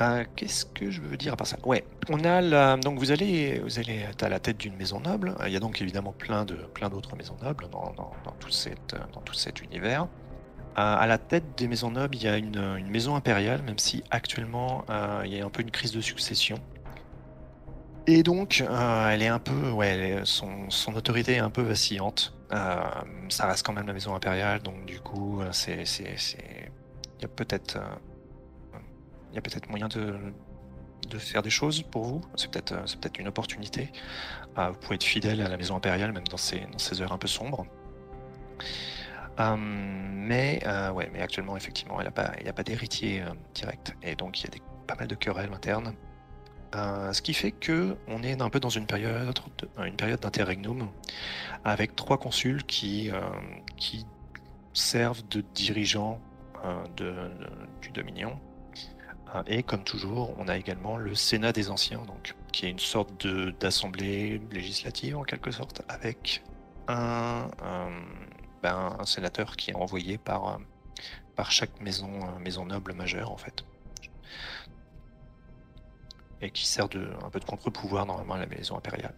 Euh, 0.00 0.24
qu'est-ce 0.36 0.64
que 0.64 0.90
je 0.90 1.00
veux 1.00 1.16
dire 1.16 1.34
à 1.34 1.36
part 1.36 1.46
ça? 1.46 1.56
Ouais, 1.64 1.84
on 2.08 2.24
a 2.24 2.40
la... 2.40 2.76
donc 2.76 2.98
vous 2.98 3.10
allez 3.10 3.58
vous 3.60 3.78
allez 3.78 4.06
à 4.20 4.28
la 4.28 4.40
tête 4.40 4.58
d'une 4.58 4.76
maison 4.76 5.00
noble. 5.00 5.34
Il 5.46 5.52
y 5.52 5.56
a 5.56 5.60
donc 5.60 5.80
évidemment 5.82 6.12
plein 6.12 6.44
de 6.44 6.54
plein 6.54 6.88
d'autres 6.88 7.16
maisons 7.16 7.36
nobles 7.42 7.68
dans, 7.70 7.92
tout 8.38 8.50
dans 9.12 9.20
tout 9.20 9.34
cet 9.34 9.62
univers. 9.62 10.02
Euh, 10.78 10.96
à 10.96 11.06
la 11.06 11.18
tête 11.18 11.44
des 11.58 11.68
maisons 11.68 11.90
nobles, 11.90 12.16
il 12.16 12.22
y 12.22 12.28
a 12.28 12.36
une, 12.36 12.86
maison 12.88 13.16
impériale, 13.16 13.62
même 13.62 13.78
si 13.78 14.02
actuellement 14.10 14.84
il 15.24 15.34
y 15.34 15.40
a 15.40 15.44
un 15.44 15.50
peu 15.50 15.62
une 15.62 15.70
crise 15.70 15.92
de 15.92 16.00
succession. 16.00 16.56
Et 18.06 18.22
donc, 18.22 18.64
elle 19.08 19.22
est 19.22 19.28
un 19.28 19.38
peu, 19.38 19.70
ouais, 19.70 20.22
son, 20.24 20.70
son 20.70 20.94
autorité 20.94 21.34
est 21.34 21.38
un 21.38 21.50
peu 21.50 21.62
vacillante. 21.62 22.34
Euh, 22.52 22.82
ça 23.28 23.46
reste 23.46 23.64
quand 23.64 23.72
même 23.72 23.86
la 23.86 23.92
maison 23.92 24.14
impériale, 24.14 24.60
donc 24.62 24.84
du 24.84 24.98
coup, 25.00 25.40
euh, 25.40 25.50
c'est, 25.52 25.84
il 25.84 27.22
y 27.22 27.24
a 27.24 27.28
peut-être, 27.28 27.76
euh, 27.76 27.94
il 29.30 29.34
y 29.34 29.38
a 29.38 29.42
peut-être 29.42 29.68
moyen 29.68 29.88
de, 29.88 30.14
faire 31.18 31.42
des 31.42 31.50
choses 31.50 31.82
pour 31.82 32.04
vous. 32.04 32.20
C'est 32.36 32.50
peut-être, 32.50 32.74
peut-être 33.00 33.18
une 33.18 33.28
opportunité. 33.28 33.90
vous 34.56 34.78
pouvez 34.80 34.96
être 34.96 35.04
fidèle 35.04 35.40
à 35.40 35.48
la 35.48 35.56
maison 35.56 35.76
impériale, 35.76 36.12
même 36.12 36.26
dans 36.28 36.36
ces, 36.36 36.66
heures 37.00 37.12
un 37.12 37.18
peu 37.18 37.28
sombres. 37.28 37.66
mais, 39.38 40.62
ouais, 40.94 41.10
mais 41.12 41.20
actuellement, 41.20 41.56
effectivement, 41.56 42.00
il 42.00 42.04
n'y 42.04 42.48
a 42.48 42.52
pas, 42.52 42.62
d'héritier 42.62 43.24
direct, 43.54 43.96
et 44.02 44.14
donc 44.14 44.40
il 44.40 44.44
y 44.44 44.58
a 44.58 44.60
pas 44.86 44.94
mal 44.94 45.08
de 45.08 45.14
querelles 45.14 45.52
internes. 45.52 45.94
Euh, 46.74 47.12
ce 47.12 47.20
qui 47.20 47.34
fait 47.34 47.50
que 47.50 47.96
on 48.06 48.22
est 48.22 48.40
un 48.40 48.48
peu 48.48 48.60
dans 48.60 48.68
une 48.68 48.86
période, 48.86 49.40
d'interregnum 50.20 50.88
avec 51.64 51.96
trois 51.96 52.16
consuls 52.16 52.64
qui, 52.64 53.10
euh, 53.10 53.20
servent 54.72 55.26
de 55.28 55.40
dirigeants 55.52 56.20
euh, 56.64 57.28
du 57.82 57.90
Dominion. 57.90 58.38
Et 59.46 59.62
comme 59.62 59.84
toujours, 59.84 60.34
on 60.38 60.48
a 60.48 60.56
également 60.56 60.96
le 60.96 61.14
Sénat 61.14 61.52
des 61.52 61.70
Anciens, 61.70 62.02
donc, 62.02 62.34
qui 62.52 62.66
est 62.66 62.70
une 62.70 62.78
sorte 62.78 63.26
d'assemblée 63.60 64.40
législative 64.50 65.16
en 65.16 65.22
quelque 65.22 65.50
sorte, 65.50 65.82
avec 65.88 66.42
un, 66.88 67.48
ben, 68.62 68.96
un 68.98 69.04
sénateur 69.04 69.56
qui 69.56 69.70
est 69.70 69.74
envoyé 69.74 70.18
par, 70.18 70.58
par 71.36 71.52
chaque 71.52 71.80
maison, 71.80 72.10
maison 72.40 72.66
noble 72.66 72.92
majeure 72.92 73.30
en 73.30 73.36
fait 73.36 73.64
et 76.42 76.50
qui 76.50 76.66
sert 76.66 76.88
de 76.88 77.10
un 77.24 77.30
peu 77.30 77.40
de 77.40 77.44
contre-pouvoir 77.44 78.06
normalement 78.06 78.34
à 78.34 78.38
la 78.38 78.46
maison 78.46 78.76
impériale. 78.76 79.14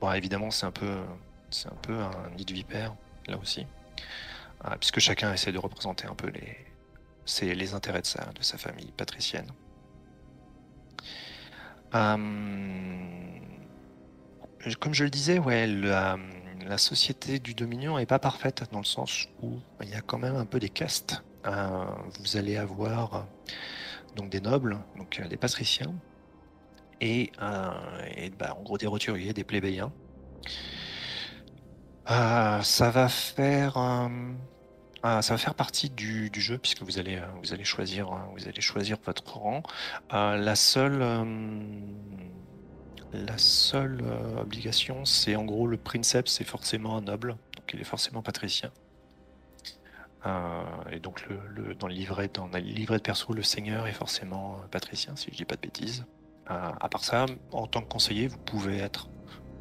Bon, 0.00 0.10
évidemment, 0.12 0.50
c'est 0.50 0.66
un 0.66 0.72
peu, 0.72 1.00
c'est 1.50 1.68
un 1.68 1.76
peu 1.82 1.98
un 1.98 2.30
nid 2.36 2.44
de 2.44 2.54
vipère 2.54 2.94
là 3.26 3.36
aussi, 3.36 3.66
euh, 4.64 4.76
puisque 4.78 4.98
chacun 5.00 5.32
essaie 5.32 5.52
de 5.52 5.58
représenter 5.58 6.06
un 6.06 6.14
peu 6.14 6.28
les, 6.28 6.56
c'est 7.30 7.54
les 7.54 7.74
intérêts 7.74 8.02
de 8.02 8.06
sa, 8.42 8.58
famille 8.58 8.92
patricienne. 8.96 9.46
Euh, 11.94 12.16
comme 14.80 14.92
je 14.92 15.04
le 15.04 15.10
disais, 15.10 15.38
ouais, 15.38 15.66
la, 15.66 16.18
société 16.76 17.38
du 17.38 17.54
Dominion 17.54 17.98
n'est 17.98 18.06
pas 18.06 18.18
parfaite 18.18 18.64
dans 18.72 18.78
le 18.78 18.84
sens 18.84 19.26
où 19.42 19.58
il 19.82 19.88
y 19.88 19.94
a 19.94 20.00
quand 20.00 20.18
même 20.18 20.36
un 20.36 20.44
peu 20.44 20.60
des 20.60 20.68
castes. 20.68 21.22
Euh, 21.46 21.84
vous 22.20 22.36
allez 22.36 22.56
avoir 22.56 23.26
donc 24.16 24.30
des 24.30 24.40
nobles, 24.40 24.78
donc 24.96 25.20
des 25.26 25.36
patriciens, 25.36 25.94
et, 27.00 27.32
bah, 27.38 28.56
en 28.58 28.62
gros 28.62 28.76
des 28.76 28.86
roturiers, 28.86 29.32
des 29.32 29.44
plébéiens. 29.44 29.92
Euh, 32.10 32.60
ça 32.62 32.90
va 32.90 33.08
faire 33.08 33.76
ah, 35.02 35.22
ça 35.22 35.34
va 35.34 35.38
faire 35.38 35.54
partie 35.54 35.90
du, 35.90 36.30
jeu 36.34 36.58
puisque 36.58 36.82
vous 36.82 36.98
allez 36.98 37.20
vous 37.42 37.52
allez 37.52 37.64
choisir 37.64 38.08
votre 39.04 39.38
rang. 39.38 39.62
Euh, 40.12 40.36
la 40.36 40.54
seule 40.56 41.04
seule 43.36 44.04
obligation 44.38 45.04
c'est 45.04 45.34
en 45.36 45.44
gros 45.44 45.66
le 45.66 45.76
princeps 45.76 46.30
c'est 46.30 46.44
forcément 46.44 46.96
un 46.96 47.00
noble 47.00 47.30
donc 47.56 47.72
il 47.74 47.80
est 47.80 47.84
forcément 47.84 48.22
patricien. 48.22 48.70
et 50.92 51.00
donc 51.00 51.26
dans 51.78 51.88
le 51.88 51.94
livret 51.94 52.28
de 52.28 53.02
perso 53.02 53.32
le 53.32 53.42
seigneur 53.42 53.86
est 53.86 53.92
forcément 53.92 54.60
patricien 54.70 55.16
si 55.16 55.30
je 55.32 55.36
dis 55.36 55.44
pas 55.44 55.56
de 55.56 55.62
bêtises. 55.62 56.04
Euh, 56.50 56.72
à 56.80 56.88
part 56.88 57.04
ça, 57.04 57.26
en 57.52 57.66
tant 57.66 57.80
que 57.80 57.88
conseiller, 57.88 58.26
vous 58.26 58.38
pouvez 58.38 58.78
être, 58.78 59.08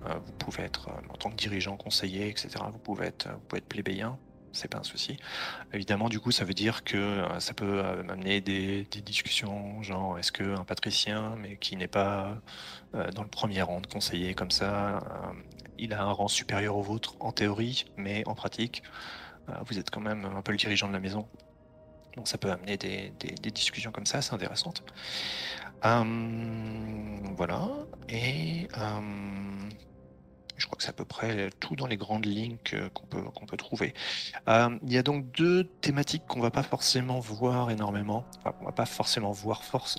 euh, 0.07 0.17
vous 0.25 0.31
pouvez 0.33 0.63
être 0.63 0.89
euh, 0.89 1.13
en 1.13 1.17
tant 1.17 1.29
que 1.29 1.35
dirigeant, 1.35 1.77
conseiller, 1.77 2.29
etc. 2.29 2.49
Vous 2.71 2.79
pouvez 2.79 3.07
être, 3.07 3.29
vous 3.31 3.39
pouvez 3.47 3.59
être 3.59 3.67
plébéien, 3.67 4.17
c'est 4.51 4.67
pas 4.67 4.79
un 4.79 4.83
souci. 4.83 5.17
Évidemment, 5.73 6.09
du 6.09 6.19
coup, 6.19 6.31
ça 6.31 6.45
veut 6.45 6.53
dire 6.53 6.83
que 6.83 7.23
ça 7.39 7.53
peut 7.53 7.81
amener 7.81 8.41
des, 8.41 8.83
discussions, 9.01 9.81
genre 9.83 10.17
est-ce 10.19 10.31
qu'un 10.31 10.63
patricien, 10.63 11.35
mais 11.37 11.57
qui 11.57 11.75
n'est 11.75 11.87
pas 11.87 12.37
dans 13.15 13.23
le 13.23 13.29
premier 13.29 13.61
rang 13.61 13.81
de 13.81 13.87
conseiller 13.87 14.33
comme 14.33 14.51
ça, 14.51 15.01
il 15.77 15.93
a 15.93 16.03
un 16.03 16.11
rang 16.11 16.27
supérieur 16.27 16.75
au 16.75 16.81
vôtre 16.81 17.15
en 17.19 17.31
théorie, 17.31 17.85
mais 17.97 18.23
en 18.27 18.35
pratique, 18.35 18.83
vous 19.67 19.79
êtes 19.79 19.89
quand 19.89 20.01
même 20.01 20.25
un 20.25 20.41
peu 20.41 20.51
le 20.51 20.57
dirigeant 20.57 20.87
de 20.87 20.93
la 20.93 20.99
maison. 20.99 21.27
Donc 22.15 22.27
ça 22.27 22.37
peut 22.37 22.51
amener 22.51 22.77
des, 22.77 23.13
des 23.19 23.51
discussions 23.51 23.91
comme 23.91 24.05
ça, 24.05 24.21
c'est 24.21 24.33
intéressant. 24.33 24.73
Hum, 25.83 27.35
voilà. 27.37 27.69
Et 28.09 28.67
hum, 28.75 29.69
je 30.59 30.65
crois 30.67 30.77
que 30.77 30.83
c'est 30.83 30.89
à 30.89 30.93
peu 30.93 31.05
près 31.05 31.49
tout 31.59 31.75
dans 31.75 31.87
les 31.87 31.97
grandes 31.97 32.25
lignes 32.25 32.57
qu'on 32.93 33.05
peut, 33.07 33.21
qu'on 33.23 33.45
peut 33.45 33.57
trouver. 33.57 33.93
Hum, 34.47 34.79
il 34.83 34.93
y 34.93 34.97
a 34.97 35.03
donc 35.03 35.31
deux 35.31 35.63
thématiques 35.81 36.23
qu'on 36.27 36.41
va 36.41 36.51
pas 36.51 36.63
forcément 36.63 37.19
voir 37.19 37.71
énormément. 37.71 38.25
Enfin, 38.39 38.55
on 38.61 38.65
va 38.65 38.71
pas 38.71 38.85
forcément 38.85 39.31
voir 39.31 39.63
force 39.63 39.97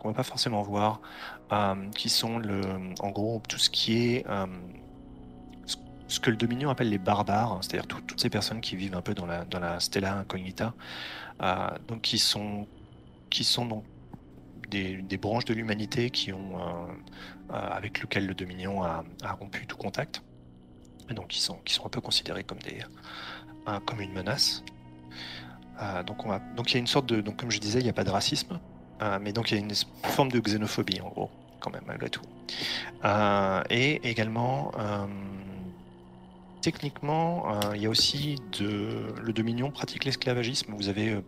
qu'on 0.00 0.08
va 0.08 0.14
pas 0.14 0.22
forcément 0.22 0.62
voir, 0.62 1.00
euh, 1.52 1.74
qui 1.90 2.08
sont 2.08 2.38
le, 2.38 2.62
en 3.00 3.10
gros 3.10 3.42
tout 3.48 3.58
ce 3.58 3.68
qui 3.68 3.98
est 4.14 4.26
euh, 4.30 4.46
ce- 6.08 6.20
que 6.20 6.30
le 6.30 6.36
Dominion 6.36 6.70
appelle 6.70 6.88
les 6.90 6.98
barbares, 6.98 7.52
hein, 7.52 7.58
c'est-à-dire 7.62 7.86
tout- 7.86 8.00
toutes 8.02 8.20
ces 8.20 8.30
personnes 8.30 8.60
qui 8.60 8.76
vivent 8.76 8.94
un 8.96 9.02
peu 9.02 9.14
dans 9.14 9.26
la, 9.26 9.44
dans 9.44 9.60
la 9.60 9.78
Stella 9.80 10.14
Incognita, 10.16 10.74
euh, 11.42 11.68
donc 11.88 12.00
qui 12.02 12.18
sont, 12.18 12.66
qui 13.30 13.44
sont 13.44 13.66
donc 13.66 13.84
des, 14.70 15.18
branches 15.18 15.44
de 15.44 15.54
l'humanité 15.54 16.10
qui 16.10 16.32
ont, 16.32 16.58
euh, 16.58 16.86
euh, 17.50 17.54
avec 17.54 18.00
lequel 18.00 18.26
le 18.26 18.34
Dominion 18.34 18.82
a, 18.82 19.04
rompu 19.38 19.66
tout 19.66 19.76
contact, 19.76 20.22
et 21.10 21.14
donc 21.14 21.28
qui 21.28 21.40
sont, 21.40 21.56
qui 21.64 21.74
sont 21.74 21.86
un 21.86 21.90
peu 21.90 22.00
considérés 22.00 22.44
comme 22.44 22.60
des, 22.60 22.78
euh, 23.68 23.80
comme 23.80 24.00
une 24.00 24.12
menace. 24.12 24.64
Donc 26.06 26.26
on 26.26 26.28
va, 26.28 26.40
donc 26.56 26.70
il 26.70 26.74
y 26.74 26.76
a 26.76 26.80
une 26.80 26.86
sorte 26.86 27.06
de, 27.06 27.22
donc 27.22 27.38
comme 27.38 27.50
je 27.50 27.58
disais, 27.58 27.78
il 27.78 27.84
n'y 27.84 27.88
a 27.88 27.94
pas 27.94 28.04
de 28.04 28.10
racisme, 28.10 28.60
mais 29.22 29.32
donc 29.32 29.50
il 29.50 29.54
y 29.56 29.56
a 29.58 29.64
une 29.64 29.72
forme 30.04 30.30
de 30.30 30.38
xénophobie 30.38 31.00
en 31.00 31.08
gros, 31.08 31.30
quand 31.58 31.70
même 31.70 31.84
malgré 31.86 32.10
tout. 32.10 32.20
Et 33.70 34.06
également, 34.06 34.72
techniquement, 36.60 37.72
il 37.74 37.80
y 37.80 37.86
a 37.86 37.88
aussi 37.88 38.36
le 38.60 39.32
Dominion 39.32 39.70
pratique 39.70 40.04
l'esclavagisme. 40.04 40.74
Vous 40.76 40.90
avez 40.90 41.22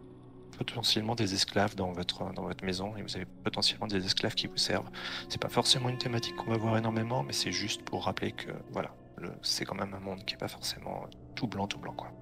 potentiellement 0.56 1.14
des 1.14 1.34
esclaves 1.34 1.74
dans 1.74 1.92
votre 1.92 2.32
dans 2.34 2.42
votre 2.42 2.64
maison 2.64 2.96
et 2.96 3.02
vous 3.02 3.16
avez 3.16 3.26
potentiellement 3.44 3.86
des 3.86 4.04
esclaves 4.04 4.34
qui 4.34 4.46
vous 4.46 4.56
servent. 4.56 4.90
C'est 5.28 5.40
pas 5.40 5.48
forcément 5.48 5.88
une 5.88 5.98
thématique 5.98 6.36
qu'on 6.36 6.50
va 6.50 6.56
voir 6.56 6.76
énormément, 6.76 7.22
mais 7.22 7.32
c'est 7.32 7.52
juste 7.52 7.82
pour 7.82 8.04
rappeler 8.04 8.32
que 8.32 8.50
voilà, 8.70 8.94
c'est 9.42 9.64
quand 9.64 9.74
même 9.74 9.94
un 9.94 10.00
monde 10.00 10.24
qui 10.24 10.34
est 10.34 10.38
pas 10.38 10.48
forcément 10.48 11.06
tout 11.34 11.46
blanc 11.46 11.66
tout 11.66 11.78
blanc 11.78 11.94
quoi. 11.94 12.12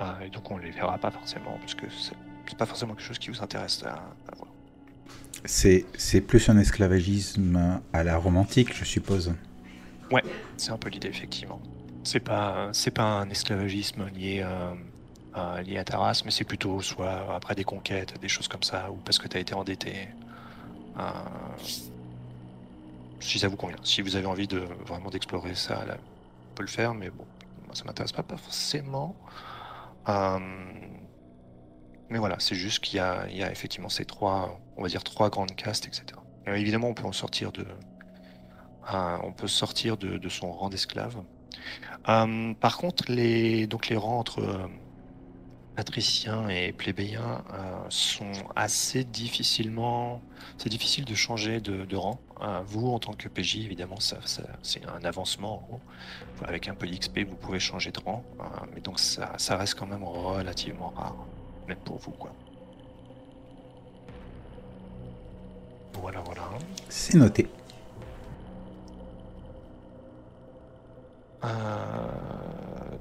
Euh, 0.00 0.26
et 0.26 0.30
donc 0.30 0.50
on 0.50 0.58
les 0.58 0.70
verra 0.70 0.98
pas 0.98 1.10
forcément 1.10 1.58
parce 1.58 1.74
que 1.74 1.86
c'est 1.90 2.58
pas 2.58 2.66
forcément 2.66 2.94
quelque 2.94 3.06
chose 3.06 3.18
qui 3.18 3.30
vous 3.30 3.42
intéresse 3.42 3.82
à, 3.84 3.94
à 4.30 4.36
voir. 4.36 4.48
C'est 5.44 6.20
plus 6.26 6.48
un 6.48 6.58
esclavagisme 6.58 7.80
à 7.92 8.02
la 8.02 8.16
romantique, 8.16 8.74
je 8.74 8.84
suppose. 8.84 9.34
C'est 10.56 10.72
un 10.72 10.78
peu 10.78 10.88
l'idée 10.88 11.08
effectivement. 11.08 11.60
C'est 12.02 12.20
pas 12.20 12.70
c'est 12.72 12.90
pas 12.90 13.04
un 13.04 13.28
esclavagisme 13.30 14.08
lié 14.08 14.44
euh, 15.36 15.56
à, 15.56 15.62
lié 15.62 15.78
à 15.78 15.84
ta 15.84 15.98
race, 15.98 16.24
mais 16.24 16.30
c'est 16.30 16.44
plutôt 16.44 16.80
soit 16.80 17.34
après 17.34 17.54
des 17.54 17.64
conquêtes, 17.64 18.18
des 18.20 18.28
choses 18.28 18.48
comme 18.48 18.62
ça, 18.62 18.90
ou 18.90 18.96
parce 18.96 19.18
que 19.18 19.28
tu 19.28 19.36
as 19.36 19.40
été 19.40 19.54
endetté. 19.54 20.08
Euh, 20.98 21.10
si 23.20 23.38
ça 23.38 23.48
vous 23.48 23.56
convient. 23.56 23.76
Si 23.82 24.00
vous 24.00 24.16
avez 24.16 24.26
envie 24.26 24.46
de 24.46 24.58
vraiment 24.86 25.10
d'explorer 25.10 25.54
ça, 25.54 25.84
on 25.86 26.54
peut 26.54 26.62
le 26.62 26.68
faire, 26.68 26.94
mais 26.94 27.10
bon, 27.10 27.26
moi 27.66 27.74
ça 27.74 27.84
m'intéresse 27.84 28.12
pas, 28.12 28.24
forcément. 28.36 29.16
Euh, 30.08 30.38
mais 32.08 32.18
voilà, 32.18 32.36
c'est 32.38 32.54
juste 32.54 32.80
qu'il 32.80 32.96
y 32.96 33.00
a, 33.00 33.50
effectivement 33.50 33.88
ces 33.88 34.04
trois, 34.04 34.58
on 34.76 34.82
va 34.82 34.88
dire 34.88 35.04
trois 35.04 35.30
grandes 35.30 35.54
castes, 35.54 35.86
etc. 35.86 36.04
Euh, 36.46 36.54
évidemment, 36.54 36.88
on 36.88 36.94
peut 36.94 37.04
en 37.04 37.12
sortir 37.12 37.52
de, 37.52 37.66
on 38.92 39.32
peut 39.32 39.48
sortir 39.48 39.96
de, 39.96 40.28
son 40.28 40.50
rang 40.52 40.70
d'esclave. 40.70 41.22
Par 42.04 42.78
contre, 42.78 43.04
les, 43.08 43.66
donc 43.66 43.88
les 43.88 43.96
rangs 43.96 44.20
entre 44.20 44.70
patriciens 45.82 46.48
et 46.48 46.72
plébéiens 46.72 47.44
euh, 47.54 47.86
sont 47.88 48.32
assez 48.56 49.04
difficilement. 49.04 50.20
C'est 50.56 50.68
difficile 50.70 51.04
de 51.04 51.14
changer 51.14 51.60
de, 51.60 51.84
de 51.84 51.94
rang. 51.96 52.18
Euh, 52.42 52.60
vous, 52.66 52.88
en 52.88 52.98
tant 52.98 53.12
que 53.12 53.28
PJ, 53.28 53.58
évidemment, 53.58 54.00
ça, 54.00 54.16
ça- 54.24 54.42
c'est 54.64 54.84
un 54.86 55.04
avancement. 55.04 55.54
En 55.58 55.66
gros. 55.68 55.80
Avec 56.44 56.66
un 56.66 56.74
peu 56.74 56.88
d'XP, 56.88 57.20
vous 57.28 57.36
pouvez 57.36 57.60
changer 57.60 57.92
de 57.92 58.00
rang. 58.00 58.24
euh, 58.40 58.44
mais 58.74 58.80
donc, 58.80 58.98
ça, 58.98 59.34
ça 59.36 59.56
reste 59.56 59.76
quand 59.78 59.86
même 59.86 60.02
relativement 60.02 60.88
rare, 60.96 61.14
même 61.68 61.78
pour 61.84 61.98
vous, 61.98 62.10
quoi. 62.10 62.32
Voilà, 65.92 66.20
voilà. 66.22 66.42
C'est 66.88 67.16
noté. 67.16 67.46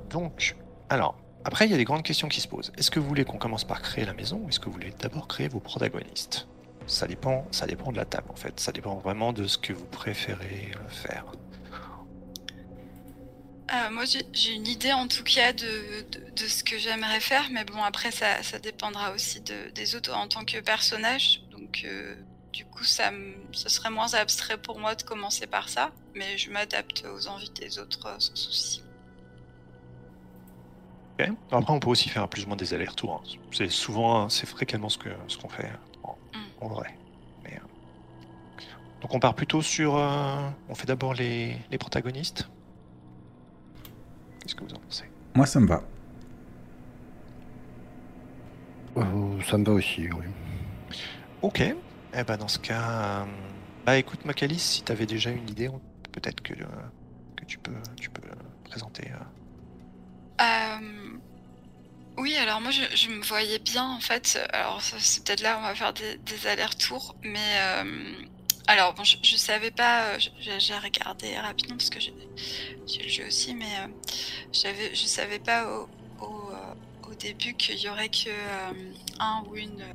Donc, 0.09 0.55
alors, 0.89 1.15
après, 1.47 1.65
il 1.65 1.71
y 1.71 1.73
a 1.73 1.77
des 1.77 1.85
grandes 1.85 2.03
questions 2.03 2.27
qui 2.27 2.41
se 2.41 2.47
posent. 2.49 2.73
Est-ce 2.77 2.91
que 2.91 2.99
vous 2.99 3.07
voulez 3.07 3.23
qu'on 3.23 3.37
commence 3.37 3.63
par 3.63 3.81
créer 3.81 4.03
la 4.03 4.13
maison 4.13 4.41
ou 4.43 4.49
est-ce 4.49 4.59
que 4.59 4.65
vous 4.65 4.73
voulez 4.73 4.93
d'abord 4.99 5.29
créer 5.29 5.47
vos 5.47 5.61
protagonistes? 5.61 6.45
Ça 6.87 7.07
dépend, 7.07 7.47
ça 7.51 7.65
dépend 7.65 7.93
de 7.93 7.95
la 7.95 8.03
table 8.03 8.29
en 8.29 8.35
fait. 8.35 8.59
Ça 8.59 8.73
dépend 8.73 8.95
vraiment 8.95 9.31
de 9.31 9.47
ce 9.47 9.57
que 9.57 9.71
vous 9.71 9.85
préférez 9.85 10.71
euh, 10.75 10.89
faire. 10.89 11.23
Euh, 13.73 13.89
moi, 13.91 14.03
j'ai 14.33 14.51
une 14.51 14.67
idée 14.67 14.91
en 14.91 15.07
tout 15.07 15.23
cas 15.23 15.53
de, 15.53 16.05
ce 16.35 16.65
que 16.65 16.77
j'aimerais 16.77 17.21
faire, 17.21 17.47
mais 17.49 17.63
bon, 17.63 17.81
après, 17.81 18.11
ça, 18.11 18.59
dépendra 18.61 19.13
aussi 19.13 19.39
de, 19.39 19.69
des 19.73 19.95
autres 19.95 20.13
en 20.13 20.27
tant 20.27 20.43
que 20.43 20.59
personnage. 20.59 21.43
Donc, 21.51 21.83
euh, 21.85 22.15
du 22.51 22.65
coup, 22.65 22.83
ça, 22.83 23.13
ce 23.53 23.69
serait 23.69 23.89
moins 23.89 24.13
abstrait 24.15 24.57
pour 24.57 24.79
moi 24.79 24.95
de 24.95 25.03
commencer 25.03 25.47
par 25.47 25.69
ça, 25.69 25.91
mais 26.13 26.37
je 26.37 26.51
m'adapte 26.51 27.05
aux 27.05 27.27
envies 27.27 27.51
des 27.51 27.79
autres 27.79 28.13
sans 28.19 28.35
souci. 28.35 28.83
Après, 31.51 31.73
on 31.73 31.79
peut 31.79 31.89
aussi 31.89 32.09
faire 32.09 32.27
plus 32.27 32.43
ou 32.43 32.47
moins 32.47 32.57
des 32.57 32.73
allers-retours. 32.73 33.13
hein. 33.25 33.37
C'est 33.51 33.69
souvent, 33.69 34.29
c'est 34.29 34.45
fréquemment 34.47 34.89
ce 34.89 34.97
que 34.97 35.09
ce 35.27 35.37
qu'on 35.37 35.49
fait 35.49 35.71
en, 36.03 36.15
Mm. 36.33 36.37
en 36.61 36.67
vrai. 36.67 36.97
Mais, 37.43 37.55
euh, 37.55 37.67
Donc, 39.01 39.13
on 39.13 39.19
part 39.19 39.33
plutôt 39.35 39.61
sur. 39.61 39.95
euh, 39.97 40.49
on 40.69 40.75
fait 40.75 40.85
d'abord 40.87 41.13
les, 41.13 41.57
les 41.71 41.77
protagonistes. 41.77 42.49
Qu'est-ce 44.41 44.55
que 44.55 44.63
vous 44.63 44.73
en 44.73 44.79
pensez? 44.79 45.05
Moi, 45.35 45.45
ça 45.45 45.59
me 45.59 45.67
va. 45.67 45.81
Euh, 48.97 49.41
ça 49.43 49.57
me 49.57 49.65
va 49.65 49.73
aussi, 49.73 50.09
oui. 50.11 50.25
Ok. 51.41 51.61
Eh 51.61 52.23
ben 52.23 52.37
dans 52.37 52.47
ce 52.47 52.57
cas, 52.57 53.21
euh, 53.21 53.25
bah 53.85 53.97
écoute 53.97 54.25
Macalis, 54.25 54.57
si 54.59 54.83
tu 54.83 54.91
avais 54.91 55.05
déjà 55.05 55.29
une 55.29 55.47
idée, 55.49 55.69
peut-être 56.11 56.41
que, 56.41 56.53
euh, 56.53 56.65
que 57.35 57.45
tu 57.45 57.59
peux, 57.59 57.75
tu 57.99 58.09
peux 58.09 58.27
euh, 58.27 58.33
présenter. 58.63 59.11
euh. 59.11 59.23
Oui, 62.17 62.35
alors 62.35 62.61
moi 62.61 62.71
je, 62.71 63.09
me 63.09 63.23
voyais 63.23 63.59
bien 63.59 63.85
en 63.85 63.99
fait. 63.99 64.39
Alors 64.51 64.81
c'est 64.81 65.23
peut-être 65.23 65.41
là 65.41 65.55
où 65.57 65.59
on 65.59 65.63
va 65.63 65.75
faire 65.75 65.93
des, 65.93 66.47
allers-retours, 66.47 67.15
mais 67.23 67.59
euh, 67.59 68.13
alors 68.67 68.93
bon, 68.95 69.03
je, 69.03 69.35
savais 69.35 69.69
pas. 69.71 70.15
euh, 70.15 70.19
J'ai 70.39 70.75
regardé 70.77 71.37
rapidement 71.37 71.77
parce 71.77 71.91
que 71.91 71.99
j'ai 71.99 72.13
le 73.03 73.07
jeu 73.09 73.27
aussi, 73.27 73.53
mais 73.53 73.65
euh, 73.79 73.87
je 74.51 75.05
savais 75.05 75.39
pas 75.39 75.65
euh, 75.65 75.85
au 76.21 77.13
début 77.19 77.53
qu'il 77.53 77.79
y 77.79 77.87
aurait 77.87 78.09
que 78.09 78.29
un 79.19 79.43
ou 79.47 79.55
une 79.55 79.85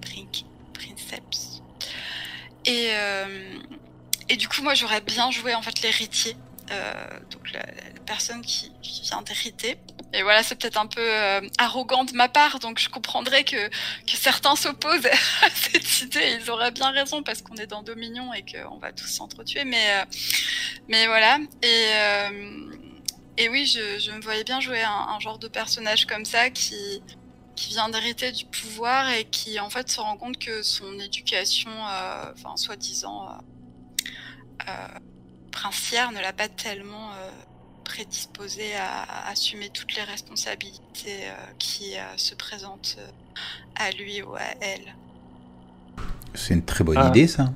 prin- 0.00 0.26
princeps. 0.72 1.62
Et 2.64 2.90
et 4.30 4.36
du 4.36 4.48
coup 4.48 4.62
moi 4.62 4.74
j'aurais 4.74 5.00
bien 5.00 5.30
joué 5.30 5.54
en 5.54 5.62
fait 5.62 5.80
l'héritier, 5.82 6.36
donc 7.30 7.52
la, 7.52 7.62
personne 8.06 8.42
qui, 8.42 8.72
vient 9.02 9.22
d'hériter. 9.22 9.78
Et 10.12 10.22
voilà, 10.22 10.42
c'est 10.42 10.54
peut-être 10.54 10.78
un 10.78 10.86
peu 10.86 11.00
euh, 11.00 11.40
arrogant 11.58 12.04
de 12.04 12.12
ma 12.12 12.28
part, 12.28 12.58
donc 12.58 12.78
je 12.78 12.88
comprendrais 12.88 13.44
que, 13.44 13.68
certains 14.06 14.56
s'opposent 14.56 15.06
à 15.42 15.50
cette 15.50 16.02
idée. 16.02 16.38
Ils 16.40 16.50
auraient 16.50 16.70
bien 16.70 16.90
raison 16.90 17.22
parce 17.22 17.42
qu'on 17.42 17.56
est 17.56 17.66
dans 17.66 17.82
Dominion 17.82 18.32
et 18.32 18.42
qu'on 18.42 18.78
va 18.78 18.92
tous 18.92 19.06
s'entretuer. 19.06 19.64
Mais, 19.64 19.90
euh, 19.90 20.04
mais 20.88 21.06
voilà. 21.06 21.38
Et, 21.62 21.86
euh, 21.94 22.70
et 23.36 23.48
oui, 23.48 23.66
je, 23.66 24.10
me 24.10 24.20
voyais 24.20 24.44
bien 24.44 24.60
jouer 24.60 24.82
un, 24.82 25.08
un 25.14 25.20
genre 25.20 25.38
de 25.38 25.48
personnage 25.48 26.06
comme 26.06 26.24
ça 26.24 26.50
qui, 26.50 27.02
qui 27.58 27.70
vient 27.70 27.88
d'hériter 27.88 28.30
du 28.30 28.44
pouvoir 28.44 29.10
et 29.10 29.24
qui 29.24 29.58
en 29.58 29.68
fait 29.68 29.90
se 29.90 30.00
rend 30.00 30.16
compte 30.16 30.38
que 30.38 30.62
son 30.62 30.98
éducation, 31.00 31.70
euh, 31.70 32.32
enfin 32.32 32.56
soi-disant 32.56 33.26
euh, 33.26 33.32
euh, 34.68 34.98
princière, 35.62 36.12
ne 36.12 36.20
l'a 36.20 36.32
pas 36.32 36.48
tellement 36.48 37.10
euh, 37.12 37.30
prédisposé 37.84 38.74
à, 38.76 39.02
à 39.02 39.30
assumer 39.30 39.70
toutes 39.70 39.94
les 39.96 40.02
responsabilités 40.02 41.24
euh, 41.24 41.34
qui 41.58 41.96
euh, 41.96 42.02
se 42.16 42.34
présentent 42.34 42.96
euh, 42.98 43.06
à 43.76 43.90
lui 43.92 44.22
ou 44.22 44.34
à 44.36 44.40
elle. 44.60 44.94
C'est 46.34 46.54
une 46.54 46.64
très 46.64 46.84
bonne 46.84 46.98
Ah. 46.98 47.08
idée, 47.08 47.26
ça. 47.26 47.52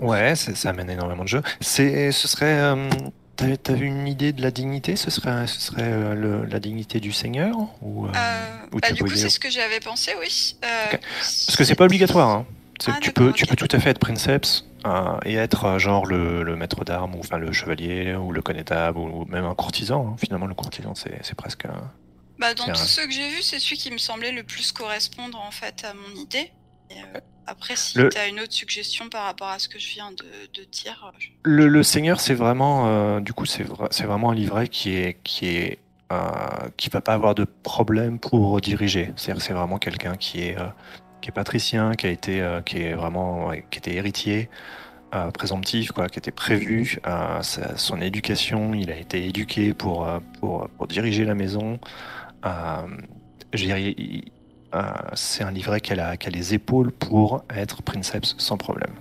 Ouais, 0.00 0.34
ça 0.34 0.70
amène 0.70 0.90
énormément 0.90 1.22
de 1.24 1.28
jeux. 1.28 1.42
C'est, 1.60 2.10
ce 2.10 2.26
serait, 2.26 2.58
euh, 2.58 2.88
t'avais, 3.36 3.56
t'avais 3.58 3.84
une 3.84 4.08
idée 4.08 4.32
de 4.32 4.40
la 4.42 4.50
dignité? 4.50 4.96
Ce 4.96 5.10
serait, 5.10 5.46
ce 5.46 5.60
serait 5.60 5.82
euh, 5.92 6.14
le- 6.14 6.44
la 6.46 6.58
dignité 6.58 7.00
du 7.00 7.12
seigneur 7.12 7.54
ou, 7.82 8.06
euh, 8.06 8.12
Euh, 8.16 8.66
ou 8.72 8.78
bah, 8.80 8.92
du 8.92 9.04
coup, 9.04 9.14
c'est 9.14 9.28
ce 9.28 9.38
que 9.38 9.50
j'avais 9.50 9.78
pensé, 9.80 10.12
oui. 10.18 10.56
Euh. 10.64 10.96
Parce 11.18 11.54
que 11.56 11.64
c'est 11.64 11.74
pas 11.74 11.84
obligatoire. 11.84 12.28
Hein. 12.30 12.46
C'est- 12.80 12.92
Ah, 12.94 12.98
tu, 13.00 13.12
peux, 13.12 13.32
tu 13.34 13.44
peux 13.46 13.56
tout 13.56 13.68
à 13.70 13.78
fait 13.78 13.90
être 13.90 13.98
princeps 13.98 14.64
et 15.24 15.34
être 15.34 15.64
euh, 15.64 15.78
genre 15.78 16.06
le, 16.06 16.42
le 16.42 16.56
maître 16.56 16.84
d'armes 16.84 17.14
ou 17.14 17.20
enfin 17.20 17.38
le 17.38 17.52
chevalier 17.52 18.14
ou 18.14 18.32
le 18.32 18.42
connétable 18.42 18.98
ou 18.98 19.24
même 19.26 19.44
un 19.44 19.54
courtisan. 19.54 20.08
hein. 20.12 20.16
Finalement, 20.18 20.46
le 20.46 20.54
courtisan, 20.54 20.94
c'est, 20.94 21.18
c'est 21.22 21.34
presque. 21.36 21.64
un- 21.66 21.92
Bah, 22.38 22.54
dans 22.54 22.64
C'est 22.66 22.72
tous 22.72 22.88
ceux 22.88 23.06
que 23.06 23.12
j'ai 23.12 23.28
vus, 23.30 23.42
c'est 23.42 23.58
celui 23.58 23.76
qui 23.76 23.90
me 23.90 23.98
semblait 23.98 24.32
le 24.32 24.42
plus 24.42 24.72
correspondre 24.72 25.38
en 25.40 25.50
fait 25.50 25.84
à 25.84 25.92
mon 25.94 26.14
idée. 26.20 26.50
Et, 26.90 26.94
euh, 27.14 27.20
après, 27.46 27.76
si 27.76 27.98
Le- 27.98 28.08
tu 28.08 28.18
as 28.18 28.26
une 28.28 28.40
autre 28.40 28.52
suggestion 28.52 29.08
par 29.08 29.24
rapport 29.24 29.48
à 29.48 29.58
ce 29.58 29.68
que 29.68 29.78
je 29.78 29.88
viens 29.92 30.10
de, 30.12 30.24
de 30.60 30.64
dire, 30.70 31.04
euh, 31.06 31.16
je- 31.18 31.28
Le, 31.44 31.68
le 31.68 31.82
seigneur, 31.82 32.20
c'est 32.20 32.34
vraiment, 32.34 32.86
euh, 32.88 33.20
du 33.20 33.32
coup, 33.32 33.44
c'est, 33.46 33.64
vra- 33.64 33.88
c'est 33.90 34.04
vraiment 34.04 34.30
un 34.30 34.34
livret 34.34 34.68
qui 34.68 34.94
est, 34.94 35.18
qui 35.22 35.46
est, 35.46 35.78
euh, 36.12 36.18
qui 36.76 36.88
va 36.90 37.00
pas 37.00 37.14
avoir 37.14 37.34
de 37.34 37.44
problème 37.44 38.18
pour 38.18 38.60
diriger. 38.60 39.12
C'est-à-dire, 39.16 39.40
que 39.40 39.46
c'est 39.46 39.52
vraiment 39.52 39.78
quelqu'un 39.78 40.16
qui 40.16 40.40
est, 40.42 40.56
qui 41.20 41.28
est 41.28 41.32
patricien, 41.32 41.94
qui 41.94 42.06
a 42.06 42.10
été, 42.10 42.40
euh, 42.40 42.60
qui 42.62 42.78
est 42.78 42.94
vraiment, 42.94 43.52
qui 43.70 43.78
était 43.78 43.94
héritier, 43.94 44.48
euh, 45.14 45.30
présomptif, 45.30 45.92
quoi, 45.92 46.08
qui 46.08 46.18
était 46.18 46.30
prévu. 46.30 46.98
euh, 47.06 47.42
son 47.76 48.00
éducation, 48.00 48.74
il 48.74 48.90
a 48.90 48.96
été 48.96 49.26
éduqué 49.26 49.74
pour, 49.74 50.08
pour, 50.40 50.68
diriger 50.88 51.24
la 51.24 51.34
maison. 51.34 51.78
C'est 55.14 55.42
un 55.42 55.50
livret 55.50 55.80
qui 55.80 55.92
a, 55.92 56.10
a 56.10 56.30
les 56.30 56.54
épaules 56.54 56.92
pour 56.92 57.44
être 57.54 57.82
princeps 57.82 58.34
sans 58.38 58.56
problème. 58.56 58.94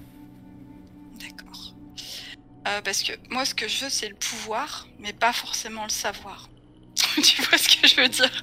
D'accord. 1.20 1.74
Parce 2.84 3.04
que 3.04 3.14
moi, 3.30 3.46
ce 3.46 3.54
que 3.54 3.68
je 3.68 3.86
veux, 3.86 3.90
c'est 3.90 4.10
le 4.10 4.16
pouvoir, 4.16 4.88
mais 5.00 5.14
pas 5.14 5.34
forcément 5.34 5.84
le 5.84 5.92
savoir. 5.92 6.50
tu 7.24 7.42
vois 7.42 7.58
ce 7.58 7.70
que 7.70 7.88
je 7.88 7.96
veux 8.02 8.10
dire? 8.10 8.42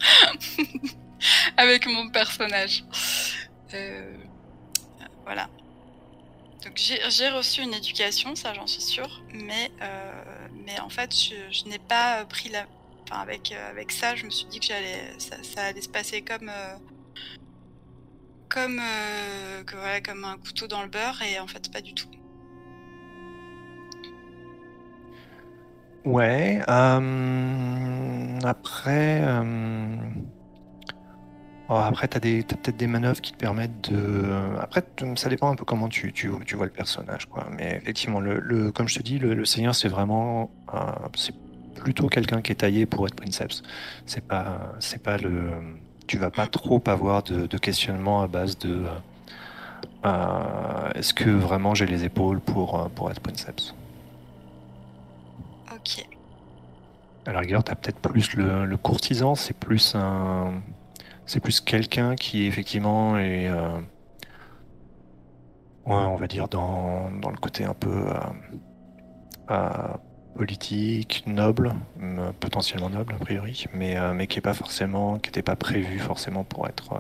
Avec 1.57 1.87
mon 1.87 2.09
personnage. 2.11 2.85
Euh, 3.75 4.17
Voilà. 5.25 5.49
Donc 6.65 6.75
j'ai 6.77 7.29
reçu 7.29 7.63
une 7.63 7.75
éducation, 7.75 8.35
ça 8.35 8.53
j'en 8.55 8.67
suis 8.67 8.83
sûre, 8.83 9.23
mais, 9.33 9.71
euh, 9.83 10.81
en 10.83 10.89
fait 10.89 11.15
je, 11.15 11.69
n'ai 11.69 11.79
pas 11.79 12.25
pris 12.25 12.49
la... 12.49 12.67
Enfin 13.03 13.21
avec, 13.21 13.53
euh, 13.53 13.71
avec 13.71 13.93
ça, 13.93 14.17
je 14.17 14.25
me 14.25 14.31
suis 14.31 14.47
dit 14.47 14.59
que 14.59 14.67
j'allais, 14.67 15.13
ça, 15.19 15.63
allait 15.63 15.81
se 15.81 15.89
passer 15.89 16.23
comme... 16.23 16.51
comme, 18.49 18.81
voilà, 19.73 20.01
comme 20.01 20.25
un 20.25 20.39
couteau 20.39 20.67
dans 20.67 20.83
le 20.83 20.89
beurre, 20.89 21.23
et 21.23 21.39
en 21.39 21.47
fait 21.47 21.71
pas 21.71 21.81
du 21.81 21.95
tout. 21.95 22.09
Ouais. 26.05 26.61
après, 28.45 29.23
oh, 31.69 31.75
après, 31.75 32.09
t'as 32.09 32.21
des, 32.21 32.45
t'as 32.45 32.57
peut-être 32.57 32.77
des 32.77 32.87
manœuvres 32.87 33.21
qui 33.21 33.33
te 33.33 33.37
permettent 33.37 33.91
de. 33.91 34.57
Après, 34.61 34.83
ça 35.17 35.29
dépend 35.29 35.51
un 35.51 35.57
peu 35.57 35.65
comment 35.65 35.89
tu, 35.89 36.13
tu, 36.13 36.31
tu 36.47 36.57
vois 36.57 36.67
le 36.67 36.73
personnage, 36.73 37.27
quoi. 37.27 37.49
Mais 37.51 37.77
effectivement, 37.77 38.21
le, 38.21 38.39
le- 38.41 38.73
comme 38.73 38.89
je 38.89 38.99
te 38.99 39.03
dis, 39.03 39.19
le, 39.19 39.35
le 39.35 39.45
Seigneur, 39.45 39.75
c'est 39.75 39.89
vraiment, 39.89 40.55
euh, 40.75 40.79
c'est 41.17 41.37
plutôt 41.75 42.09
quelqu'un 42.09 42.43
qui 42.43 42.53
est 42.53 42.57
taillé 42.57 42.87
pour 42.87 43.07
être 43.07 43.15
princeps. 43.17 43.63
C'est 44.07 44.27
pas, 44.27 44.75
c'est 44.81 45.03
pas 45.03 45.19
le. 45.19 45.81
Tu 46.07 46.19
vas 46.19 46.31
pas 46.31 46.47
trop 46.47 46.83
avoir 46.87 47.23
de, 47.25 47.47
de 47.47 47.59
questionnement 47.59 48.23
à 48.23 48.29
base 48.29 48.59
de. 48.59 48.87
euh, 50.05 50.91
est-ce 50.95 51.15
que 51.15 51.31
vraiment 51.31 51.75
j'ai 51.75 51.87
les 51.87 52.05
épaules 52.05 52.41
pour, 52.41 52.81
euh, 52.81 52.89
pour 52.89 53.11
être 53.11 53.21
princeps? 53.21 53.75
Ok. 55.71 56.07
À 57.27 57.33
la 57.33 57.41
rigueur, 57.41 57.65
tu 57.65 57.73
as 57.73 57.77
peut-être 57.77 58.01
plus 58.01 58.35
le, 58.35 58.67
le 58.67 58.77
courtisan, 58.77 59.35
c'est 59.35 59.59
plus 59.59 59.95
un, 59.97 60.63
c'est 61.27 61.41
plus 61.41 61.61
quelqu'un 61.61 62.15
qui 62.15 62.47
effectivement 62.47 63.19
est, 63.19 63.49
euh, 63.49 63.79
ouais, 65.87 65.95
on 65.95 66.17
va 66.17 66.27
dire 66.27 66.49
dans, 66.49 67.11
dans 67.11 67.31
le 67.31 67.37
côté 67.37 67.65
un 67.65 67.75
peu 67.75 68.09
euh, 68.09 68.21
euh, 69.51 69.71
politique, 70.37 71.25
noble, 71.27 71.75
potentiellement 72.41 72.91
noble 72.91 73.15
a 73.15 73.19
priori, 73.19 73.65
mais, 73.73 73.97
mais 74.13 74.27
qui 74.27 74.39
est 74.39 74.43
pas 74.43 74.53
forcément, 74.55 75.19
qui 75.19 75.29
n'était 75.29 75.43
pas 75.43 75.57
prévu 75.57 75.99
forcément 75.99 76.45
pour 76.45 76.69
être. 76.69 76.91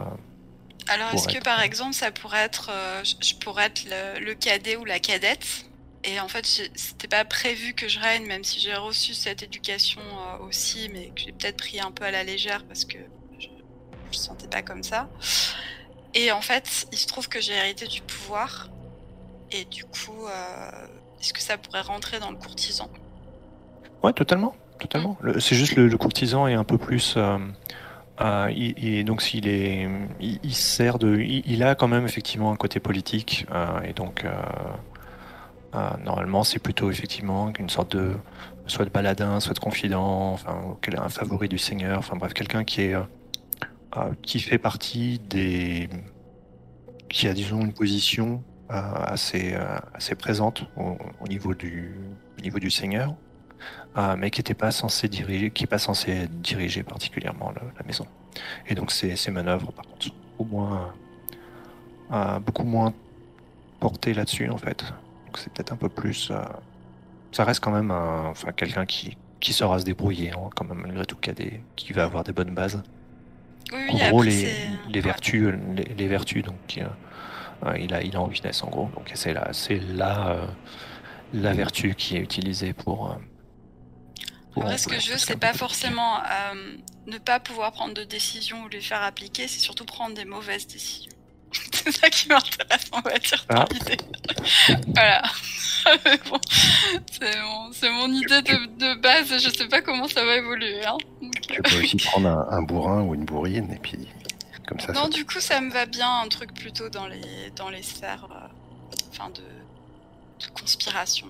Alors, 0.88 1.12
est-ce 1.12 1.28
que 1.28 1.42
par 1.44 1.60
exemple, 1.60 1.92
ça 1.92 2.10
pourrait 2.10 2.44
être, 2.44 2.70
je, 3.04 3.34
pourrais 3.34 3.66
être 3.66 3.84
le, 3.84 4.24
le 4.24 4.34
cadet 4.34 4.76
ou 4.76 4.86
la 4.86 5.00
cadette? 5.00 5.66
Et 6.06 6.20
en 6.20 6.28
fait, 6.28 6.46
c'était 6.46 7.08
pas 7.08 7.24
prévu 7.24 7.74
que 7.74 7.88
je 7.88 7.98
règne, 7.98 8.26
même 8.26 8.44
si 8.44 8.60
j'ai 8.60 8.76
reçu 8.76 9.12
cette 9.12 9.42
éducation 9.42 10.00
euh, 10.00 10.46
aussi, 10.46 10.88
mais 10.92 11.08
que 11.08 11.20
j'ai 11.22 11.32
peut-être 11.32 11.56
pris 11.56 11.80
un 11.80 11.90
peu 11.90 12.04
à 12.04 12.12
la 12.12 12.22
légère 12.22 12.64
parce 12.64 12.84
que 12.84 12.98
je, 14.10 14.16
je 14.16 14.18
sentais 14.18 14.48
pas 14.48 14.62
comme 14.62 14.82
ça. 14.82 15.08
Et 16.14 16.32
en 16.32 16.40
fait, 16.40 16.86
il 16.92 16.98
se 16.98 17.06
trouve 17.06 17.28
que 17.28 17.40
j'ai 17.40 17.52
hérité 17.54 17.86
du 17.86 18.02
pouvoir. 18.02 18.68
Et 19.52 19.64
du 19.66 19.84
coup, 19.84 20.26
euh, 20.26 20.88
est-ce 21.20 21.32
que 21.32 21.42
ça 21.42 21.58
pourrait 21.58 21.82
rentrer 21.82 22.20
dans 22.20 22.30
le 22.30 22.36
courtisan? 22.36 22.90
Ouais, 24.02 24.12
totalement, 24.12 24.54
totalement. 24.78 25.16
Le- 25.20 25.40
C'est 25.40 25.54
juste 25.56 25.76
le, 25.76 25.88
le 25.88 25.98
courtisan 25.98 26.46
est 26.46 26.54
un 26.54 26.64
peu 26.64 26.78
plus. 26.78 27.14
euh, 27.16 27.38
euh, 28.20 28.52
il, 28.54 28.74
il- 28.78 29.04
donc 29.04 29.22
s'il 29.22 29.48
est, 29.48 29.88
il, 30.20 30.40
il 30.42 30.54
sert 30.54 30.98
de, 30.98 31.18
il, 31.20 31.42
il 31.46 31.62
a 31.62 31.74
quand 31.74 31.88
même 31.88 32.06
effectivement 32.06 32.52
un 32.52 32.56
côté 32.56 32.80
politique 32.80 33.46
et 33.84 33.92
donc 33.92 34.24
normalement 36.04 36.42
c'est 36.44 36.58
plutôt 36.58 36.90
effectivement 36.90 37.52
une 37.58 37.68
sorte 37.68 37.96
de, 37.96 38.14
soit 38.66 38.84
de 38.84 38.90
baladin, 38.90 39.40
soit 39.40 39.54
de 39.54 39.58
confident, 39.58 40.32
enfin 40.32 40.76
un 40.96 41.08
favori 41.08 41.48
du 41.48 41.58
seigneur, 41.58 41.98
enfin 41.98 42.16
bref 42.16 42.32
quelqu'un 42.32 42.64
qui 42.64 42.82
est, 42.82 42.94
qui 44.22 44.40
fait 44.40 44.58
partie 44.58 45.18
des, 45.18 45.88
qui 47.08 47.28
a 47.28 47.34
disons 47.34 47.60
une 47.60 47.72
position 47.72 48.42
euh, 48.70 48.74
assez, 48.74 49.54
euh, 49.54 49.78
assez 49.94 50.14
présente 50.14 50.64
au, 50.76 50.96
au 51.20 51.28
niveau 51.28 51.54
du, 51.54 51.94
au 52.38 52.42
niveau 52.42 52.58
du 52.58 52.70
seigneur. 52.70 53.14
Mais 54.18 54.30
qui 54.30 54.40
n'était 54.40 54.52
pas 54.52 54.72
censé 54.72 55.08
diriger, 55.08 55.50
qui 55.50 55.64
est 55.64 55.66
pas 55.66 55.78
censé 55.78 56.28
diriger 56.28 56.82
particulièrement 56.82 57.50
la 57.52 57.86
maison. 57.86 58.06
Et 58.66 58.74
donc 58.74 58.92
ces, 58.92 59.16
ces 59.16 59.30
manœuvres, 59.30 59.72
par 59.72 59.86
contre, 59.86 60.08
beaucoup 60.36 60.44
moins, 60.54 60.94
euh, 62.12 62.38
beaucoup 62.40 62.64
moins 62.64 62.92
portées 63.80 64.12
là-dessus 64.12 64.50
en 64.50 64.58
fait. 64.58 64.84
Donc 65.24 65.38
c'est 65.38 65.50
peut-être 65.50 65.72
un 65.72 65.76
peu 65.76 65.88
plus. 65.88 66.30
euh, 66.30 66.36
ça 67.32 67.44
reste 67.44 67.60
quand 67.60 67.70
même 67.72 67.90
enfin 67.90 68.52
quelqu'un 68.52 68.84
qui, 68.84 69.16
qui 69.40 69.54
saura 69.54 69.78
se 69.78 69.84
débrouiller, 69.86 70.32
hein, 70.32 70.50
quand 70.54 70.66
même 70.66 70.82
malgré 70.82 71.06
tout, 71.06 71.16
qui, 71.16 71.30
a 71.30 71.32
des, 71.32 71.62
qui 71.74 71.94
va 71.94 72.04
avoir 72.04 72.22
des 72.22 72.32
bonnes 72.32 72.54
bases. 72.54 72.82
Oui, 73.72 73.88
En 73.88 73.98
gros, 73.98 74.22
après, 74.22 74.30
les, 74.88 75.00
vertus, 75.00 75.54
les, 75.74 75.84
les 75.84 76.08
vertus, 76.08 76.42
donc 76.44 76.78
euh, 76.78 76.86
euh, 77.64 77.78
il 77.78 77.94
a, 77.94 78.02
il 78.02 78.16
a 78.16 78.20
en 78.20 78.30
finesse 78.30 78.62
en 78.64 78.68
gros. 78.68 78.90
Donc 78.94 79.10
c'est 79.14 79.32
là, 79.34 79.48
c'est 79.52 79.80
là 79.80 80.30
euh, 80.30 80.46
la 81.32 81.54
vertu 81.54 81.94
qui 81.94 82.16
est 82.16 82.20
utilisée 82.20 82.72
pour. 82.74 83.10
euh, 83.12 83.16
pour 84.52 84.62
Après, 84.64 84.78
ce 84.78 84.86
que 84.88 84.98
je 85.00 85.12
veux, 85.12 85.18
c'est 85.18 85.36
pas 85.36 85.54
forcément 85.54 86.18
euh, 86.24 86.76
ne 87.06 87.18
pas 87.18 87.40
pouvoir 87.40 87.72
prendre 87.72 87.94
de 87.94 88.04
décisions 88.04 88.64
ou 88.64 88.68
les 88.68 88.80
faire 88.80 89.02
appliquer, 89.02 89.48
c'est 89.48 89.60
surtout 89.60 89.84
prendre 89.84 90.14
des 90.14 90.24
mauvaises 90.24 90.66
décisions. 90.66 91.15
c'est 91.72 91.92
ça 91.92 92.10
qui 92.10 92.28
m'intéresse, 92.28 92.86
on 92.92 93.00
va 93.00 93.18
dire, 93.18 93.44
dans 93.48 93.56
Ah. 93.62 93.64
l'idée. 93.72 93.96
voilà. 94.94 95.22
Mais 96.04 96.18
bon, 96.28 96.40
c'est 97.12 97.40
mon, 97.40 97.72
c'est 97.72 97.90
mon 97.90 98.12
idée 98.12 98.42
de, 98.42 98.66
de 98.78 99.00
base, 99.00 99.28
je 99.38 99.50
sais 99.50 99.68
pas 99.68 99.82
comment 99.82 100.08
ça 100.08 100.24
va 100.24 100.36
évoluer. 100.36 100.84
Hein. 100.84 100.96
Donc, 101.22 101.32
Tu 101.42 101.62
peux 101.62 101.78
aussi 101.78 101.96
prendre 101.98 102.28
un, 102.28 102.46
un 102.50 102.62
bourrin 102.62 103.02
ou 103.02 103.14
une 103.14 103.24
bourrine 103.24 103.72
et 103.72 103.78
puis 103.78 104.08
comme 104.66 104.80
ça. 104.80 104.92
non, 104.92 105.04
ça- 105.04 105.08
du 105.10 105.24
coup, 105.24 105.38
ça 105.40 105.60
me 105.60 105.70
va 105.70 105.86
bien, 105.86 106.10
un 106.22 106.28
truc 106.28 106.52
plutôt 106.54 106.88
dans 106.88 107.06
les, 107.06 107.50
dans 107.54 107.70
les 107.70 107.82
sphères 107.84 108.26
euh, 108.32 108.48
enfin 109.10 109.30
de, 109.30 109.42
de 109.42 110.50
conspiration, 110.60 111.28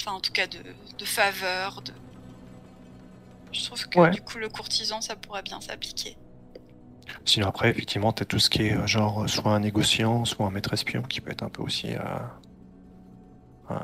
enfin 0.00 0.12
en 0.12 0.20
tout 0.20 0.32
cas 0.32 0.46
de, 0.46 0.58
de 0.98 1.04
faveur. 1.04 1.82
De... 1.82 1.92
Je 3.52 3.62
trouve 3.66 3.86
que 3.88 3.98
Ouais. 3.98 4.10
du 4.10 4.22
coup, 4.22 4.38
le 4.38 4.48
courtisan, 4.48 5.02
ça 5.02 5.16
pourrait 5.16 5.42
bien 5.42 5.60
s'appliquer. 5.60 6.16
Sinon 7.24 7.48
après, 7.48 7.70
effectivement, 7.70 8.12
tu 8.12 8.22
as 8.22 8.26
tout 8.26 8.38
ce 8.38 8.50
qui 8.50 8.62
est 8.62 8.72
euh, 8.74 8.86
genre 8.86 9.24
euh, 9.24 9.26
soit 9.28 9.52
un 9.52 9.60
négociant, 9.60 10.24
soit 10.24 10.46
un 10.46 10.50
maître 10.50 10.72
espion 10.72 11.02
qui 11.02 11.20
peut 11.20 11.30
être 11.30 11.42
un 11.42 11.48
peu 11.48 11.62
aussi, 11.62 11.94
euh, 11.94 12.00
euh, 13.70 13.74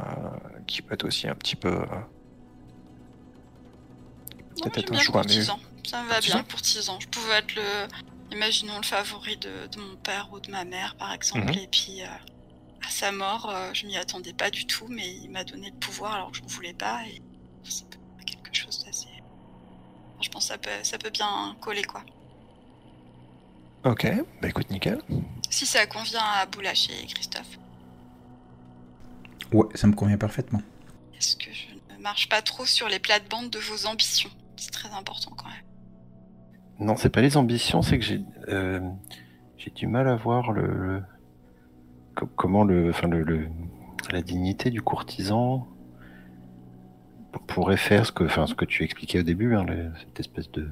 qui 0.67 0.83
peut 0.83 0.95
être 0.95 1.05
aussi 1.07 1.29
un 1.29 1.35
petit 1.35 1.57
peu. 1.57 1.71
Non, 4.63 4.71
peut-être 4.71 4.93
un 4.93 4.99
choix, 4.99 5.23
mais. 5.27 5.43
Ça 5.87 6.03
me 6.03 6.09
va 6.09 6.21
bien, 6.21 6.43
courtisan. 6.45 6.99
Je 7.01 7.09
pouvais 7.09 7.35
être 7.35 7.55
le, 7.57 7.89
imaginons 8.35 8.79
le 8.79 8.85
favori 8.85 9.37
de, 9.37 9.67
de 9.71 9.79
mon 9.81 9.97
père 9.97 10.29
ou 10.33 10.41
de 10.41 10.51
ma 10.51 10.65
mère, 10.65 10.97
par 10.97 11.13
exemple, 11.13 11.53
Mhm. 11.53 11.59
et 11.59 11.69
puis 11.69 12.01
à 12.03 12.91
sa 12.91 13.13
mort, 13.13 13.51
euh, 13.51 13.71
je 13.75 13.87
m'y 13.87 13.97
attendais 13.97 14.33
pas 14.33 14.51
du 14.51 14.67
tout, 14.67 14.87
mais 14.89 15.07
il 15.23 15.31
m'a 15.31 15.45
donné 15.45 15.71
le 15.71 15.77
pouvoir 15.77 16.15
alors 16.15 16.31
que 16.31 16.39
je 16.39 16.43
ne 16.43 16.49
voulais 16.49 16.73
pas, 16.75 17.03
et 17.07 17.21
c'est 17.65 17.85
quelque 18.25 18.55
chose 18.55 18.83
d'assez. 18.85 19.09
Je 20.23 20.29
pense 20.31 20.45
que 20.45 20.49
ça 20.53 20.59
peut, 20.59 20.71
ça 20.83 20.97
peut 20.99 21.11
bien 21.11 21.55
coller, 21.61 21.85
quoi. 21.85 22.03
Ok, 23.85 24.07
bah 24.41 24.49
écoute, 24.49 24.71
nickel. 24.71 24.99
Si 25.51 25.67
ça 25.67 25.85
convient 25.87 26.21
à 26.23 26.47
Boulash 26.47 26.89
et 26.91 27.07
Christophe. 27.07 27.59
Ouais, 29.53 29.67
ça 29.75 29.87
me 29.87 29.93
convient 29.95 30.17
parfaitement. 30.17 30.63
Est-ce 31.19 31.37
que 31.37 31.53
je 31.53 31.95
ne 31.95 32.03
marche 32.03 32.29
pas 32.29 32.41
trop 32.43 32.65
sur 32.65 32.89
les 32.89 32.99
plates-bandes 32.99 33.51
de 33.51 33.59
vos 33.59 33.87
ambitions? 33.87 34.31
C'est 34.57 34.71
très 34.71 34.89
important 34.91 35.33
quand 35.37 35.49
même. 35.49 36.87
Non, 36.87 36.97
c'est 36.97 37.11
pas 37.11 37.21
les 37.21 37.37
ambitions, 37.37 37.83
c'est 37.83 37.99
que 37.99 38.05
j'ai 38.05 38.21
euh, 38.49 38.81
j'ai 39.59 39.71
du 39.71 39.87
mal 39.87 40.09
à 40.09 40.17
voir 40.17 40.51
le, 40.53 40.67
le- 40.67 41.03
co- 42.17 42.27
comment 42.37 42.65
le, 42.65 42.91
enfin 42.91 43.07
le, 43.07 43.23
le- 43.23 43.49
la 44.11 44.23
dignité 44.23 44.71
du 44.71 44.83
courtisan 44.83 45.69
pourrait 47.47 47.77
faire 47.77 48.07
ce 48.07 48.13
que, 48.13 48.25
enfin 48.25 48.47
ce 48.47 48.55
que 48.55 48.65
tu 48.65 48.83
expliquais 48.83 49.21
au 49.21 49.23
début, 49.23 49.55
hein, 49.55 49.65
le- 49.65 49.93
cette 50.01 50.19
espèce 50.21 50.51
de 50.51 50.69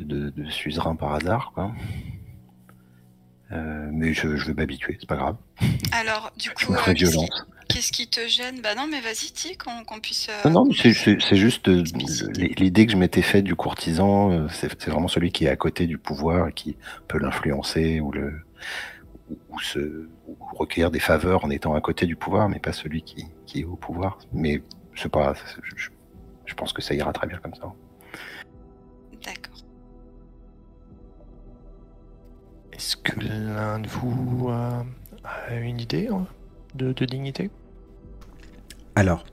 de, 0.00 0.32
suzerain 0.50 0.94
par 0.96 1.14
hasard, 1.14 1.52
quoi. 1.54 1.72
Euh, 3.52 3.88
mais 3.92 4.12
je, 4.12 4.36
je 4.36 4.46
vais 4.48 4.54
m'habituer, 4.54 4.96
c'est 5.00 5.08
pas 5.08 5.16
grave. 5.16 5.36
Alors, 5.92 6.32
du 6.36 6.50
coup, 6.50 6.72
euh, 6.72 6.76
qu'est-ce 6.94 7.16
qui- 7.16 7.28
qu'est-ce 7.68 7.92
qui 7.92 8.08
te 8.08 8.26
gêne? 8.26 8.60
Bah 8.60 8.74
non, 8.74 8.88
mais 8.90 9.00
vas-y, 9.00 9.30
dis 9.32 9.56
qu'on 9.56 9.84
qu'on 9.84 10.00
puisse. 10.00 10.28
euh, 10.28 10.48
Non, 10.50 10.64
non, 10.64 10.72
c'est- 10.72 10.92
juste 11.36 11.68
euh, 11.68 11.84
l'idée 12.58 12.86
que 12.86 12.92
je 12.92 12.96
m'étais 12.96 13.22
faite 13.22 13.44
du 13.44 13.54
courtisan, 13.54 14.48
c'est 14.48 14.68
c'est 14.82 14.90
vraiment 14.90 15.06
celui 15.08 15.30
qui 15.30 15.44
est 15.44 15.48
à 15.48 15.56
côté 15.56 15.86
du 15.86 15.96
pouvoir 15.96 16.48
et 16.48 16.52
qui 16.52 16.76
peut 17.06 17.18
l'influencer 17.18 18.00
ou 18.00 18.10
le 18.10 18.34
ou, 19.50 19.58
se, 19.60 19.78
ou 20.28 20.36
recueillir 20.56 20.90
des 20.90 21.00
faveurs 21.00 21.44
en 21.44 21.50
étant 21.50 21.74
à 21.74 21.80
côté 21.80 22.06
du 22.06 22.14
pouvoir, 22.16 22.48
mais 22.48 22.58
pas 22.60 22.72
celui 22.72 23.02
qui, 23.02 23.26
qui 23.46 23.60
est 23.60 23.64
au 23.64 23.74
pouvoir. 23.76 24.18
Mais 24.32 24.62
c'est 24.96 25.08
pas, 25.10 25.34
je, 25.62 25.88
je 26.46 26.54
pense 26.54 26.72
que 26.72 26.80
ça 26.82 26.94
ira 26.94 27.12
très 27.12 27.26
bien 27.26 27.38
comme 27.38 27.54
ça. 27.54 27.72
Est-ce 32.76 32.98
que 32.98 33.18
l'un 33.20 33.78
de 33.78 33.88
vous 33.88 34.50
a, 34.50 34.84
une 35.50 35.80
idée 35.80 36.08
hein, 36.08 36.26
de, 36.74 36.92
dignité? 37.06 37.50
Alors, 38.94 39.24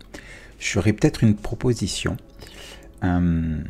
j'aurais 0.60 0.94
peut-être 0.94 1.26
une 1.26 1.36
proposition 1.36 2.16
euh, 3.04 3.62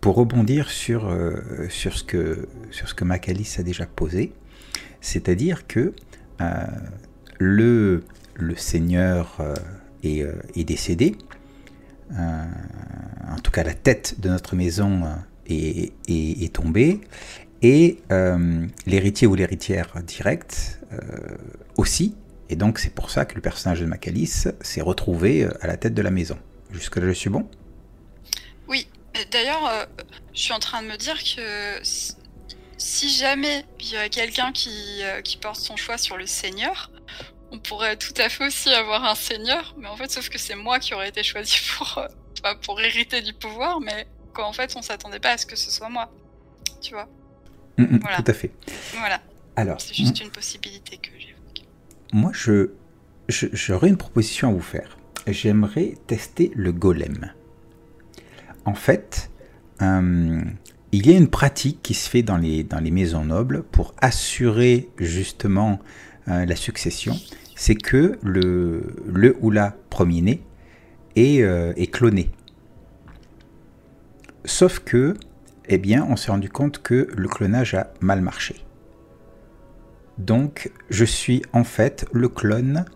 pour 0.00 0.16
rebondir 0.16 0.70
sur, 0.70 1.06
euh, 1.06 1.68
sur, 1.68 1.96
ce 1.96 2.02
que, 2.02 2.48
sur 2.72 2.88
Macalis 3.04 3.54
a 3.58 3.62
déjà 3.62 3.86
posé. 3.86 4.32
C'est-à-dire 5.00 5.68
que 5.68 5.94
euh, 6.40 6.66
le, 7.38 8.02
Seigneur 8.56 9.40
est, 10.02 10.64
décédé. 10.64 11.14
En 12.10 13.38
tout 13.40 13.52
cas, 13.52 13.62
la 13.62 13.74
tête 13.74 14.18
de 14.18 14.30
notre 14.30 14.56
maison 14.56 15.04
est 15.48 16.52
tombée. 16.52 17.00
Et 17.62 17.98
euh, 18.12 18.66
l'héritier 18.86 19.26
ou 19.26 19.34
l'héritière 19.34 19.94
directe 20.02 20.78
euh, 20.92 21.36
aussi. 21.76 22.14
Et 22.48 22.56
donc, 22.56 22.78
c'est 22.78 22.94
pour 22.94 23.10
ça 23.10 23.24
que 23.24 23.34
le 23.34 23.40
personnage 23.40 23.80
de 23.80 23.86
Macalis 23.86 24.44
s'est 24.60 24.80
retrouvé 24.82 25.44
euh, 25.44 25.50
à 25.60 25.66
la 25.66 25.76
tête 25.76 25.94
de 25.94 26.02
la 26.02 26.10
maison. 26.10 26.38
Jusque-là, 26.70 27.06
je 27.08 27.12
suis 27.12 27.30
bon? 27.30 27.48
Oui. 28.68 28.88
D'ailleurs, 29.30 29.88
je 30.34 30.40
suis 30.40 30.52
en 30.52 30.58
train 30.58 30.82
de 30.82 30.88
me 30.88 30.96
dire 30.96 31.16
que 31.22 31.80
si- 31.82 33.08
jamais 33.16 33.64
il 33.80 33.90
y 33.90 33.96
a 33.96 34.08
quelqu'un 34.10 34.52
qui, 34.52 35.02
porte 35.40 35.56
son 35.60 35.76
choix 35.76 35.96
sur 35.98 36.18
le 36.18 36.26
seigneur, 36.26 36.90
on 37.50 37.58
pourrait 37.58 37.96
tout 37.96 38.12
à 38.18 38.28
fait 38.28 38.46
aussi 38.46 38.70
avoir 38.70 39.04
un 39.04 39.14
seigneur, 39.14 39.74
mais 39.78 39.88
en 39.88 39.96
fait, 39.96 40.10
sauf 40.10 40.28
que 40.28 40.38
c'est 40.38 40.56
moi 40.56 40.78
qui 40.80 40.94
aurais 40.94 41.08
été 41.08 41.22
choisi 41.22 41.56
pour, 41.78 42.02
pour 42.62 42.80
hériter 42.80 43.22
du 43.22 43.32
pouvoir, 43.32 43.80
mais 43.80 44.06
qu'en 44.34 44.52
fait, 44.52 44.74
on 44.76 44.82
s'attendait 44.82 45.20
pas 45.20 45.32
à 45.32 45.38
ce 45.38 45.46
que 45.46 45.56
ce 45.56 45.70
soit 45.70 45.88
moi. 45.88 46.10
Tu 46.82 46.92
vois? 46.94 47.08
Mm, 47.78 47.82
mm, 47.84 47.98
Voilà. 48.00 48.16
Tout 48.16 48.30
à 48.30 48.32
fait. 48.34 48.50
Voilà. 48.98 49.20
Alors, 49.56 49.80
C'est 49.80 49.94
juste 49.94 50.20
une 50.20 50.30
possibilité 50.30 50.96
que 50.98 51.10
j'évoque. 51.18 51.66
Moi, 52.12 52.30
je, 52.34 52.70
je- 53.28 53.46
j'aurais 53.52 53.88
une 53.88 53.96
proposition 53.96 54.48
à 54.50 54.52
vous 54.52 54.60
faire. 54.60 54.98
J'aimerais 55.26 55.94
tester 56.06 56.52
le 56.54 56.72
golem. 56.72 57.32
En 58.64 58.74
fait, 58.74 59.30
euh, 59.82 60.40
il 60.92 61.06
y 61.06 61.12
a 61.14 61.16
une 61.16 61.28
pratique 61.28 61.80
qui 61.82 61.94
se 61.94 62.08
fait 62.08 62.22
dans 62.22 62.36
les, 62.36 62.62
dans 62.64 62.80
les 62.80 62.90
maisons 62.90 63.24
nobles 63.24 63.62
pour 63.64 63.94
assurer 64.00 64.88
justement 64.98 65.80
euh, 66.28 66.44
la 66.46 66.56
succession. 66.56 67.18
C'est 67.56 67.74
que 67.76 68.18
le, 68.22 68.94
le 69.06 69.36
ou 69.40 69.50
la 69.50 69.74
premier-né 69.90 70.42
est, 71.16 71.42
euh, 71.42 71.72
est 71.76 71.86
cloné. 71.88 72.30
Sauf 74.44 74.78
que, 74.80 75.14
eh 75.68 75.78
bien, 75.78 76.06
on 76.08 76.16
s'est 76.16 76.30
rendu 76.30 76.48
compte 76.48 76.82
que 76.82 77.08
le 77.14 77.28
clonage 77.28 77.74
a 77.74 77.92
mal 78.00 78.20
marché. 78.20 78.56
Donc, 80.18 80.70
je 80.90 81.04
suis 81.04 81.42
en 81.52 81.64
fait 81.64 82.06
le 82.12 82.28
clone 82.28 82.86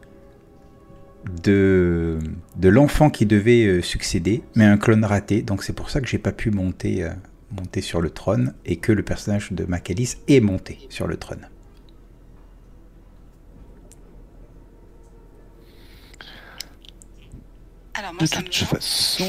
de, 1.42 2.18
de 2.56 2.68
l'enfant 2.68 3.10
qui 3.10 3.26
devait 3.26 3.66
euh, 3.66 3.82
succéder, 3.82 4.42
mais 4.54 4.64
un 4.64 4.78
clone 4.78 5.04
raté. 5.04 5.42
Donc, 5.42 5.62
c'est 5.62 5.74
pour 5.74 5.90
ça 5.90 6.00
que 6.00 6.06
j'ai 6.06 6.18
pas 6.18 6.32
pu 6.32 6.50
monter, 6.50 7.04
euh, 7.04 7.10
monter 7.50 7.82
sur 7.82 8.00
le 8.00 8.10
trône 8.10 8.54
et 8.64 8.76
que 8.76 8.92
le 8.92 9.02
personnage 9.02 9.52
de 9.52 9.64
Macalis 9.64 10.16
est 10.28 10.40
monté 10.40 10.78
sur 10.88 11.06
le 11.06 11.16
trône. 11.16 11.48
Alors 18.00 18.14
moi, 18.14 18.22
De 18.22 18.26
ça 18.26 18.36
toute 18.40 18.54
façon, 18.54 19.24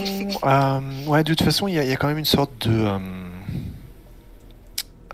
euh, 0.45 0.79
ouais, 1.07 1.23
de 1.25 1.33
toute 1.33 1.43
façon, 1.43 1.67
il 1.67 1.73
y, 1.73 1.79
a- 1.79 1.83
il 1.83 1.89
y 1.89 1.93
a 1.93 1.97
quand 1.97 2.07
même 2.07 2.17
une 2.19 2.23
sorte 2.23 2.69
de, 2.69 2.85
euh, 2.85 2.99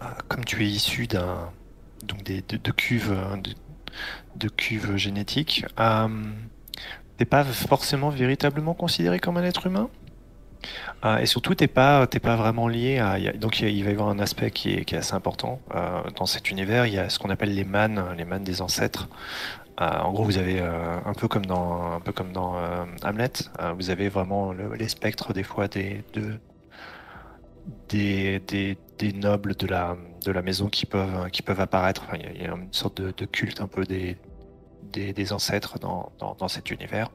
euh, 0.01 0.05
comme 0.27 0.45
tu 0.45 0.63
es 0.63 0.67
issu 0.67 1.07
d'un, 1.07 1.49
donc 2.03 2.21
des, 2.21 2.43
de, 2.47 2.57
de 2.57 2.71
cuves, 2.71 3.15
de, 3.43 3.53
de 4.35 4.47
cuves 4.49 4.95
génétiques, 4.97 5.65
t'es 7.17 7.25
pas 7.25 7.43
forcément 7.43 8.09
véritablement 8.11 8.75
considéré 8.75 9.17
comme 9.19 9.37
un 9.37 9.43
être 9.43 9.65
humain? 9.65 9.89
Et 11.19 11.25
surtout, 11.25 11.55
t'es 11.55 11.67
pas, 11.67 12.05
t'es 12.05 12.19
pas 12.19 12.35
vraiment 12.35 12.67
lié 12.67 12.99
à. 12.99 13.17
donc, 13.33 13.59
il 13.61 13.83
va 13.83 13.89
y 13.89 13.93
avoir 13.93 14.09
un 14.09 14.19
aspect 14.19 14.51
qui 14.51 14.73
est, 14.73 14.85
qui 14.85 14.93
est 14.95 14.97
assez 14.99 15.13
important 15.13 15.61
dans 16.15 16.25
cet 16.27 16.51
univers. 16.51 16.85
Il 16.85 16.93
y 16.93 16.99
a 16.99 17.09
ce 17.09 17.17
qu'on 17.17 17.29
appelle 17.31 17.55
les 17.55 17.63
mânes, 17.63 18.03
les 18.17 18.25
mânes 18.25 18.43
des 18.43 18.61
ancêtres. 18.61 19.07
Euh, 19.79 19.99
en 19.99 20.11
gros, 20.11 20.23
vous 20.23 20.37
avez 20.37 20.59
euh, 20.59 20.97
un 21.05 21.13
peu 21.13 21.27
comme 21.27 21.45
dans, 21.45 21.99
euh, 22.57 22.85
Hamlet, 23.03 23.31
vous 23.77 23.89
avez 23.91 24.09
vraiment 24.09 24.51
le- 24.51 24.73
les 24.73 24.87
spectres 24.87 25.33
des 25.33 25.43
fois 25.43 25.67
des, 25.67 26.03
de- 26.13 26.39
des, 27.89 28.39
des, 28.39 28.77
des 28.97 29.13
nobles 29.13 29.55
de 29.55 29.67
la, 29.67 29.95
maison 30.41 30.67
qui 30.67 30.85
peuvent, 30.85 31.59
apparaître. 31.59 32.03
Enfin, 32.07 32.17
il 32.17 32.23
y 32.23 32.27
a- 32.27 32.31
il 32.33 32.41
y, 32.41 32.45
a 32.47 32.55
une 32.55 32.73
sorte 32.73 33.01
de, 33.01 33.25
culte 33.25 33.61
un 33.61 33.67
peu 33.67 33.83
des, 33.83 34.17
ancêtres 35.31 35.77
dans, 35.79 36.11
cet 36.47 36.71
univers. 36.71 37.09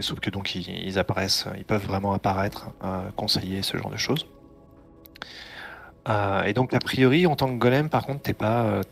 Sauf 0.00 0.20
que 0.20 0.30
donc 0.30 0.54
ils, 0.54 0.98
apparaissent, 0.98 1.46
ils 1.56 1.64
peuvent 1.64 1.86
vraiment 1.86 2.12
apparaître, 2.12 2.70
conseiller 3.16 3.62
ce 3.62 3.76
genre 3.78 3.90
de 3.90 3.96
choses. 3.96 4.26
Et 6.46 6.52
donc 6.52 6.74
a 6.74 6.78
priori 6.80 7.26
en 7.26 7.34
tant 7.36 7.46
que 7.48 7.58
golem, 7.58 7.88
par 7.88 8.04
contre, 8.06 8.22
t'es 8.22 8.34
pas, 8.34 8.82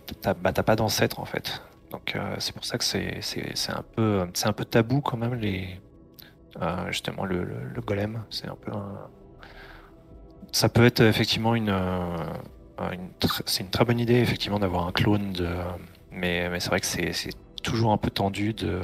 bah, 0.41 0.53
t'as 0.53 0.63
pas 0.63 0.77
d'ancêtre 0.77 1.21
en 1.21 1.25
fait. 1.27 1.63
Donc 1.95 2.17
euh, 2.17 2.35
c'est 2.41 2.53
pour 2.53 2.65
ça 2.65 2.77
que 2.77 2.83
c'est 2.83 3.71
un 3.71 3.85
peu 3.95 4.27
un 4.45 4.53
peu 4.53 4.65
tabou 4.65 5.01
quand 5.01 5.17
même 5.17 5.35
les 5.35 5.81
euh, 6.61 6.91
justement 6.91 7.25
le, 7.25 7.45
le, 7.45 7.69
le 7.73 7.81
golem. 7.81 8.25
C'est 8.31 8.49
un 8.49 8.57
peu 8.57 8.73
un... 8.73 9.09
ça 10.51 10.69
peut 10.69 10.85
être 10.85 11.03
effectivement 11.03 11.55
une, 11.55 11.69
euh, 11.71 12.17
c'est 13.47 13.63
une 13.63 13.71
très 13.71 13.85
bonne 13.85 14.01
idée 14.01 14.17
effectivement 14.17 14.59
d'avoir 14.59 14.89
un 14.89 14.91
clone 14.91 15.33
de 15.35 15.49
mais 16.11 16.49
mais 16.51 16.59
c'est 16.59 16.71
vrai 16.71 16.81
que 16.81 16.87
c'est 16.87 17.13
c'est 17.13 17.31
toujours 17.63 17.93
un 17.93 17.97
peu 17.97 18.11
tendu 18.11 18.55
de 18.55 18.81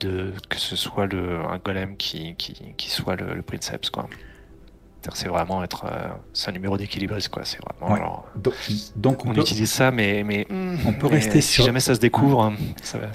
de 0.00 0.34
que 0.50 0.58
ce 0.58 0.76
soit 0.76 1.06
le 1.06 1.40
un 1.40 1.56
golem 1.56 1.96
qui 1.96 2.36
qui, 2.36 2.74
qui 2.76 2.90
soit 2.90 3.16
le, 3.16 3.32
le 3.32 3.42
princeps 3.42 3.88
quoi. 3.88 4.10
C'est 5.14 5.28
vraiment 5.28 5.62
être 5.64 5.84
euh, 5.86 6.08
c'est 6.32 6.50
un 6.50 6.52
numéro 6.52 6.76
d'équilibriste 6.76 7.28
quoi. 7.28 7.44
C'est 7.44 7.58
vraiment 7.60 7.92
Ouais. 7.94 7.98
genre 8.00 8.24
Do- 8.36 8.52
Donc, 8.96 9.24
on, 9.26 9.30
on 9.30 9.34
peut, 9.34 9.40
utilise 9.40 9.70
ça, 9.70 9.90
mais, 9.90 10.22
mais 10.24 10.46
On 10.86 10.92
peut 10.92 11.08
mais 11.08 11.16
rester 11.16 11.40
si 11.40 11.52
sur- 11.54 11.64
jamais 11.64 11.80
ça 11.80 11.94
se 11.94 12.00
découvre, 12.00 12.42
hein, 12.42 12.54
ça 12.82 12.98
va. 12.98 13.06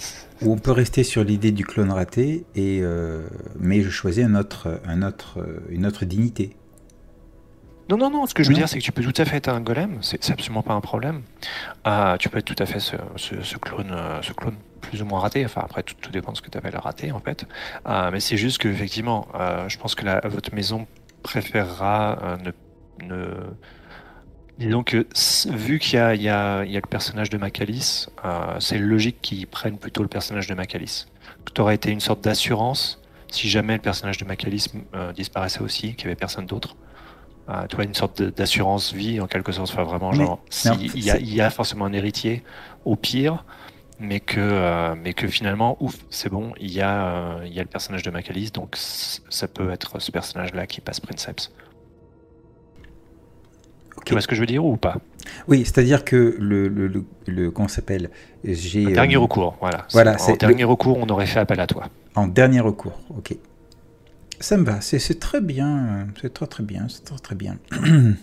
ou 0.41 0.51
on 0.53 0.57
peut 0.57 0.71
rester 0.71 1.03
sur 1.03 1.23
l'idée 1.23 1.51
du 1.51 1.65
clone 1.65 1.91
raté, 1.91 2.45
et, 2.55 2.79
euh, 2.81 3.27
mais 3.59 3.81
je 3.81 3.89
choisis 3.89 4.23
un 4.25 4.35
autre, 4.35 4.81
un 4.85 5.01
autre, 5.01 5.39
euh, 5.39 5.59
une 5.69 5.85
autre 5.85 6.03
dignité. 6.05 6.55
Non, 7.89 7.95
non, 7.97 8.09
non. 8.09 8.25
Ce 8.25 8.33
que 8.33 8.43
je 8.43 8.49
veux 8.49 8.53
Non. 8.53 8.59
dire, 8.59 8.67
c'est 8.69 8.79
que 8.79 8.83
tu 8.83 8.91
peux 8.91 9.01
tout 9.01 9.13
à 9.21 9.23
fait 9.23 9.37
être 9.37 9.47
un 9.47 9.61
golem. 9.61 9.99
C'est 10.01 10.29
absolument 10.29 10.61
pas 10.61 10.73
un 10.73 10.81
problème. 10.81 11.21
Ah, 11.85 12.17
tu 12.19 12.27
peux 12.27 12.37
être 12.39 12.45
tout 12.53 12.61
à 12.61 12.65
fait 12.65 12.81
ce, 12.81 12.97
ce, 13.15 13.41
ce 13.41 13.57
clone, 13.57 13.91
euh, 13.93 14.21
ce 14.21 14.33
clone 14.33 14.55
plus 14.81 15.01
ou 15.01 15.05
moins 15.05 15.21
raté. 15.21 15.45
Enfin, 15.45 15.61
après, 15.63 15.83
tout, 15.83 15.95
tout 16.01 16.11
dépend 16.11 16.33
de 16.33 16.37
ce 16.37 16.41
que 16.41 16.49
tu 16.49 16.57
appelles 16.57 16.75
raté, 16.75 17.13
en 17.13 17.19
fait. 17.21 17.45
Mais 18.11 18.19
c'est 18.19 18.35
juste 18.35 18.57
que 18.57 18.67
effectivement, 18.67 19.29
euh, 19.35 19.69
je 19.69 19.77
pense 19.77 19.95
que 19.95 20.03
la, 20.03 20.19
votre 20.27 20.53
maison 20.53 20.85
préférera 21.27 22.17
euh, 22.23 22.37
ne, 22.37 23.05
ne. 23.05 23.27
Disons 24.57 24.83
que 24.83 25.05
vu 25.49 25.77
qu'il 25.77 25.99
y 25.99 26.01
a, 26.01 26.15
il 26.15 26.21
y, 26.21 26.29
a, 26.29 26.63
il 26.63 26.71
y 26.71 26.77
a 26.77 26.79
le 26.79 26.89
personnage 26.89 27.29
de 27.29 27.37
Macalis, 27.37 28.07
euh, 28.25 28.59
c'est 28.59 28.79
logique 28.79 29.21
qu'ils 29.21 29.45
prennent 29.45 29.77
plutôt 29.77 30.01
le 30.01 30.07
personnage 30.07 30.47
de 30.47 30.55
Macalis. 30.55 31.05
Que 31.45 31.51
tu 31.53 31.61
aurais 31.61 31.75
été 31.75 31.91
une 31.91 31.99
sorte 31.99 32.23
d'assurance 32.23 33.01
si 33.29 33.49
jamais 33.49 33.73
le 33.73 33.81
personnage 33.81 34.17
de 34.17 34.25
Macalis 34.25 34.67
euh, 34.95 35.11
disparaissait 35.13 35.61
aussi, 35.61 35.93
qu'il 35.93 36.07
n'y 36.07 36.11
avait 36.11 36.15
personne 36.15 36.45
d'autre. 36.45 36.75
Tu 37.69 37.77
vois, 37.77 37.85
une 37.85 37.93
sorte 37.93 38.21
d'assurance 38.21 38.93
vie 38.93 39.21
en 39.21 39.27
quelque 39.27 39.53
sorte. 39.53 39.69
Enfin, 39.71 39.83
vraiment, 39.83 40.11
genre, 40.11 40.41
s'il 40.49 40.93
y, 40.97 41.35
y 41.35 41.39
a 41.39 41.49
forcément 41.49 41.85
un 41.85 41.93
héritier, 41.93 42.43
au 42.83 42.97
pire, 42.97 43.45
mais 43.99 44.19
que, 44.19 44.39
euh, 44.39 44.95
mais 44.95 45.13
que 45.13 45.27
finalement, 45.27 45.77
ouf, 45.83 45.95
c'est 46.09 46.29
bon, 46.29 46.53
il 46.59 46.71
y, 46.71 46.81
a, 46.81 47.37
euh, 47.37 47.45
il 47.45 47.53
y 47.53 47.59
a 47.59 47.63
le 47.63 47.67
personnage 47.69 48.03
de 48.03 48.11
Macalis, 48.11 48.51
donc 48.51 48.75
ça 48.75 49.47
peut 49.47 49.71
être 49.71 49.99
ce 49.99 50.11
personnage-là 50.11 50.67
qui 50.67 50.81
passe 50.81 50.99
Princeps. 50.99 51.51
Tu 54.05 54.13
vois 54.13 54.21
ce 54.21 54.27
que 54.27 54.35
je 54.35 54.39
veux 54.41 54.45
dire 54.47 54.63
ou 54.63 54.77
pas? 54.77 54.97
Oui, 55.47 55.65
c'est-à-dire 55.65 56.05
que 56.05 56.35
le, 56.39 56.67
le, 56.67 56.87
le, 56.87 57.05
le- 57.25 57.51
comment 57.51 57.67
s'appelle? 57.67 58.09
J'ai 58.43 58.85
Dernier 58.93 59.17
euh, 59.17 59.19
recours, 59.19 59.57
voilà. 59.59 59.85
voilà, 59.91 60.15
en 60.21 60.35
dernier 60.37 60.63
recours, 60.63 60.97
on 60.97 61.09
aurait 61.09 61.25
fait 61.25 61.39
appel 61.39 61.59
à 61.59 61.67
toi. 61.67 61.89
en 62.15 62.27
dernier 62.27 62.59
recours. 62.61 62.99
Ok. 63.17 63.35
Ça 64.39 64.55
me 64.57 64.63
va. 64.65 64.81
C'est 64.81 65.19
très 65.19 65.41
bien. 65.41 66.07
C'est 66.21 66.33
très 66.33 66.47
très 66.47 66.63
bien. 66.63 66.87
C'est 66.89 67.03
très 67.03 67.17
très 67.17 67.35
bien. 67.35 67.57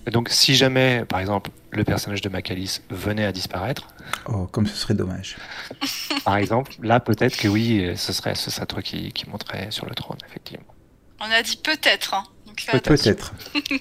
Et 0.07 0.11
donc, 0.11 0.29
si 0.31 0.55
jamais, 0.55 1.05
par 1.05 1.19
exemple, 1.21 1.51
le 1.71 1.83
personnage 1.85 2.21
de 2.21 2.29
Macalis 2.29 2.81
venait 2.91 3.25
à 3.25 3.33
disparaître, 3.33 3.89
Oh, 4.27 4.47
comme 4.47 4.67
ce 4.67 4.77
serait 4.77 4.95
dommage. 4.95 5.37
par 6.25 6.37
exemple, 6.37 6.73
là, 6.83 7.01
peut-être 7.01 7.37
que 7.37 7.49
oui, 7.49 7.93
ce 7.97 8.13
serait, 8.13 8.35
ce 8.35 8.51
serait 8.51 8.67
toi 8.67 8.83
qui, 8.83 9.13
qui 9.13 9.29
monterais 9.29 9.71
sur 9.71 9.87
le 9.87 9.95
trône, 9.95 10.19
effectivement. 10.29 10.75
On 11.21 11.31
a 11.31 11.43
dit 11.43 11.57
peut-être. 11.57 12.15
Hein. 12.15 12.25
Peut-être. 12.71 13.35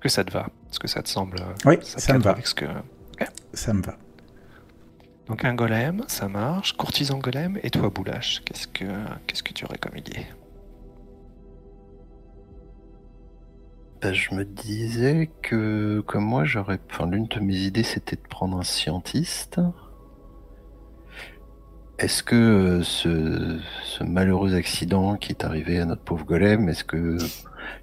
que 0.00 0.08
ça 0.08 0.24
te 0.24 0.30
va? 0.30 0.48
Est-ce 0.70 0.78
que 0.78 0.88
ça 0.88 1.02
te 1.02 1.08
semble 1.08 1.38
Oui, 1.64 1.76
ça, 1.82 1.98
ça 1.98 2.12
me 2.14 2.20
va. 2.20 2.30
avec 2.30 2.46
ce 2.46 2.54
que... 2.54 2.66
Ça 3.52 3.72
me 3.72 3.82
va. 3.82 3.96
Donc 5.28 5.44
un 5.44 5.54
golem, 5.54 6.04
ça 6.08 6.28
marche. 6.28 6.76
Courtisan 6.76 7.18
golem. 7.18 7.58
Et 7.62 7.70
toi, 7.70 7.90
Boulash, 7.90 8.42
qu'est-ce 8.44 8.66
que 8.66 8.84
qu'est-ce 9.26 9.42
que 9.42 9.52
tu 9.52 9.64
aurais 9.64 9.78
comme 9.78 9.96
idée? 9.96 10.26
Bah, 14.00 14.12
je 14.12 14.32
me 14.34 14.44
disais 14.44 15.28
que, 15.42 16.00
comme 16.06 16.24
moi, 16.24 16.44
j'aurais. 16.44 16.78
Enfin, 16.90 17.06
l'une 17.10 17.26
de 17.26 17.40
mes 17.40 17.56
idées, 17.56 17.82
c'était 17.82 18.16
de 18.16 18.28
prendre 18.28 18.56
un 18.58 18.62
scientiste. 18.62 19.60
Est-ce 21.98 22.22
que 22.22 22.36
euh, 22.36 22.82
ce, 22.84 24.04
malheureux 24.04 24.54
accident 24.54 25.16
qui 25.16 25.32
est 25.32 25.44
arrivé 25.44 25.80
à 25.80 25.84
notre 25.84 26.02
pauvre 26.02 26.24
golem, 26.24 26.68
est-ce 26.68 26.84
que 26.84 27.18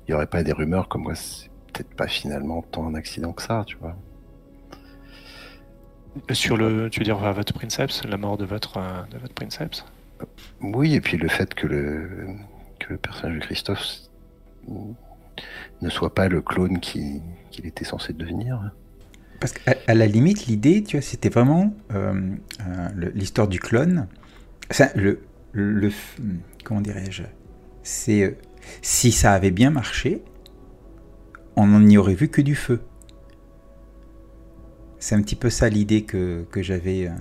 il 0.07 0.11
y 0.11 0.13
aurait 0.13 0.27
pas 0.27 0.41
des 0.43 0.53
rumeurs 0.53 0.87
comme 0.87 1.03
quoi 1.03 1.15
c'est 1.15 1.49
peut-être 1.73 1.93
pas 1.95 2.07
finalement 2.07 2.61
tant 2.61 2.87
un 2.87 2.95
accident 2.95 3.33
que 3.33 3.41
ça, 3.41 3.63
tu 3.67 3.75
vois? 3.77 3.97
Sur 6.31 6.57
le, 6.57 6.89
tu 6.89 6.99
veux 6.99 7.03
dire 7.03 7.17
votre 7.17 7.53
princeps, 7.53 8.03
la 8.05 8.17
mort 8.17 8.37
de 8.37 8.45
votre 8.45 8.77
euh, 8.77 9.01
de 9.11 9.17
votre 9.17 9.33
princeps? 9.33 9.83
Oui, 10.61 10.95
et 10.95 11.01
puis 11.01 11.17
le 11.17 11.27
fait 11.27 11.53
que 11.53 11.67
le 11.67 12.27
que 12.79 12.93
le 12.93 12.97
personnage 12.97 13.35
de 13.39 13.45
Christophe 13.45 13.85
ne 15.81 15.89
soit 15.89 16.13
pas 16.13 16.27
le 16.27 16.41
clone 16.41 16.79
qui- 16.79 17.21
qu'il 17.51 17.65
était 17.65 17.85
censé 17.85 18.13
devenir. 18.13 18.71
Parce 19.39 19.53
qu'à 19.53 19.75
à 19.87 19.93
la 19.93 20.07
limite, 20.07 20.47
l'idée, 20.47 20.83
tu 20.83 20.97
vois, 20.97 21.01
c'était 21.01 21.29
vraiment 21.29 21.73
euh, 21.93 22.13
euh, 22.61 23.11
l'histoire 23.13 23.47
du 23.47 23.59
clone. 23.59 24.07
Ça, 24.71 24.91
le, 24.95 25.21
le, 25.51 25.91
comment 26.63 26.81
dirais-je? 26.81 27.23
C'est 27.83 28.23
euh, 28.23 28.37
si 28.81 29.11
ça 29.11 29.33
avait 29.33 29.51
bien 29.51 29.69
marché, 29.69 30.23
on 31.55 31.79
n'y 31.79 31.97
aurait 31.97 32.15
vu 32.15 32.27
que 32.29 32.41
du 32.41 32.55
feu. 32.55 32.81
C'est 35.05 35.13
un 35.13 35.21
petit 35.21 35.35
peu 35.35 35.51
ça 35.51 35.69
l'idée 35.69 36.01
que, 36.01 36.45
que 36.49 36.63
j'avais. 36.63 37.05
euh. 37.05 37.11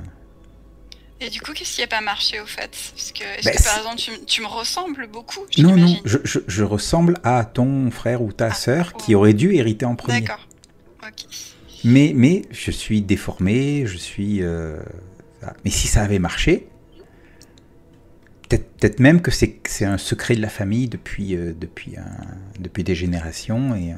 Et 1.20 1.28
du 1.28 1.42
coup, 1.42 1.52
qu'est-ce 1.52 1.74
qui 1.74 1.80
n'a 1.82 1.86
pas 1.86 2.00
marché 2.00 2.40
au 2.40 2.46
fait? 2.46 2.70
Parce 2.94 3.12
que, 3.12 3.22
est-ce 3.38 3.44
Bah, 3.44 3.52
que 3.52 3.62
par 3.62 3.76
exemple, 3.76 4.24
tu, 4.26 4.40
me 4.40 4.46
ressembles 4.46 5.06
beaucoup 5.06 5.40
Non, 5.58 5.76
non, 5.76 5.94
je, 6.06 6.16
je- 6.24 6.38
je 6.48 6.62
ressemble 6.62 7.18
à 7.24 7.44
ton 7.44 7.90
frère 7.90 8.22
ou 8.22 8.32
ta 8.32 8.46
Ah, 8.46 8.54
sœur 8.54 8.94
qui 8.94 9.14
aurait 9.14 9.34
dû 9.34 9.52
hériter 9.54 9.84
en 9.84 9.96
premier. 9.96 10.22
D'accord. 10.22 10.48
Mais, 11.84 12.12
mais 12.16 12.40
je 12.52 12.70
suis 12.70 13.02
déformé, 13.02 13.84
je 13.86 13.98
suis. 13.98 14.42
euh. 14.42 14.78
Mais 15.66 15.70
si 15.70 15.86
ça 15.86 16.00
avait 16.04 16.18
marché, 16.18 16.66
peut-être 18.48 18.66
peut-être 18.78 18.98
même 18.98 19.20
que 19.20 19.30
c'est 19.30 19.50
que 19.50 19.68
c'est 19.68 19.84
un 19.84 19.98
secret 19.98 20.36
de 20.36 20.40
la 20.40 20.48
famille 20.48 20.88
depuis, 20.88 21.36
euh, 21.36 21.52
depuis, 21.54 21.98
un- 21.98 22.60
depuis 22.60 22.82
des 22.82 22.94
générations. 22.94 23.74
Et 23.74 23.92
euh, 23.92 23.96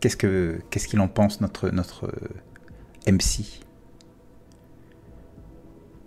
qu'est-ce 0.00 0.16
que 0.16 0.60
qu'est-ce 0.70 0.88
qu'il 0.88 1.00
en 1.00 1.08
pense 1.08 1.40
notre 1.40 1.70
notre 1.70 2.06
euh, 2.06 3.10
MC 3.12 3.44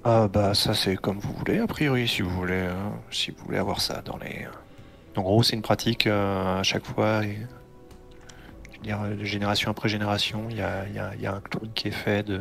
Ah 0.03 0.27
bah 0.27 0.53
ça 0.53 0.73
c'est 0.73 0.95
comme 0.95 1.19
vous 1.19 1.33
voulez 1.33 1.59
a 1.59 1.67
priori 1.67 2.07
si 2.07 2.21
vous 2.21 2.29
voulez 2.31 2.53
euh, 2.53 2.73
si 3.11 3.31
vous 3.31 3.45
voulez 3.45 3.57
avoir 3.59 3.81
ça 3.81 4.01
dans 4.03 4.17
les. 4.17 4.47
En 5.15 5.21
gros 5.21 5.43
c'est 5.43 5.55
une 5.55 5.61
pratique 5.61 6.07
euh, 6.07 6.59
à 6.59 6.63
chaque 6.63 6.85
fois 6.85 7.23
et 7.23 7.37
je 8.71 8.77
veux 8.77 8.83
dire 8.83 8.99
de 9.17 9.23
génération 9.25 9.69
après 9.69 9.89
génération 9.89 10.47
il 10.49 10.57
y 10.57 10.61
a, 10.61 10.87
y 10.89 10.97
a- 10.99 11.11
il 11.15 11.21
y 11.21 11.27
a 11.27 11.35
un 11.35 11.41
clone 11.41 11.69
qui 11.75 11.89
est 11.89 11.91
fait 11.91 12.23
de, 12.23 12.37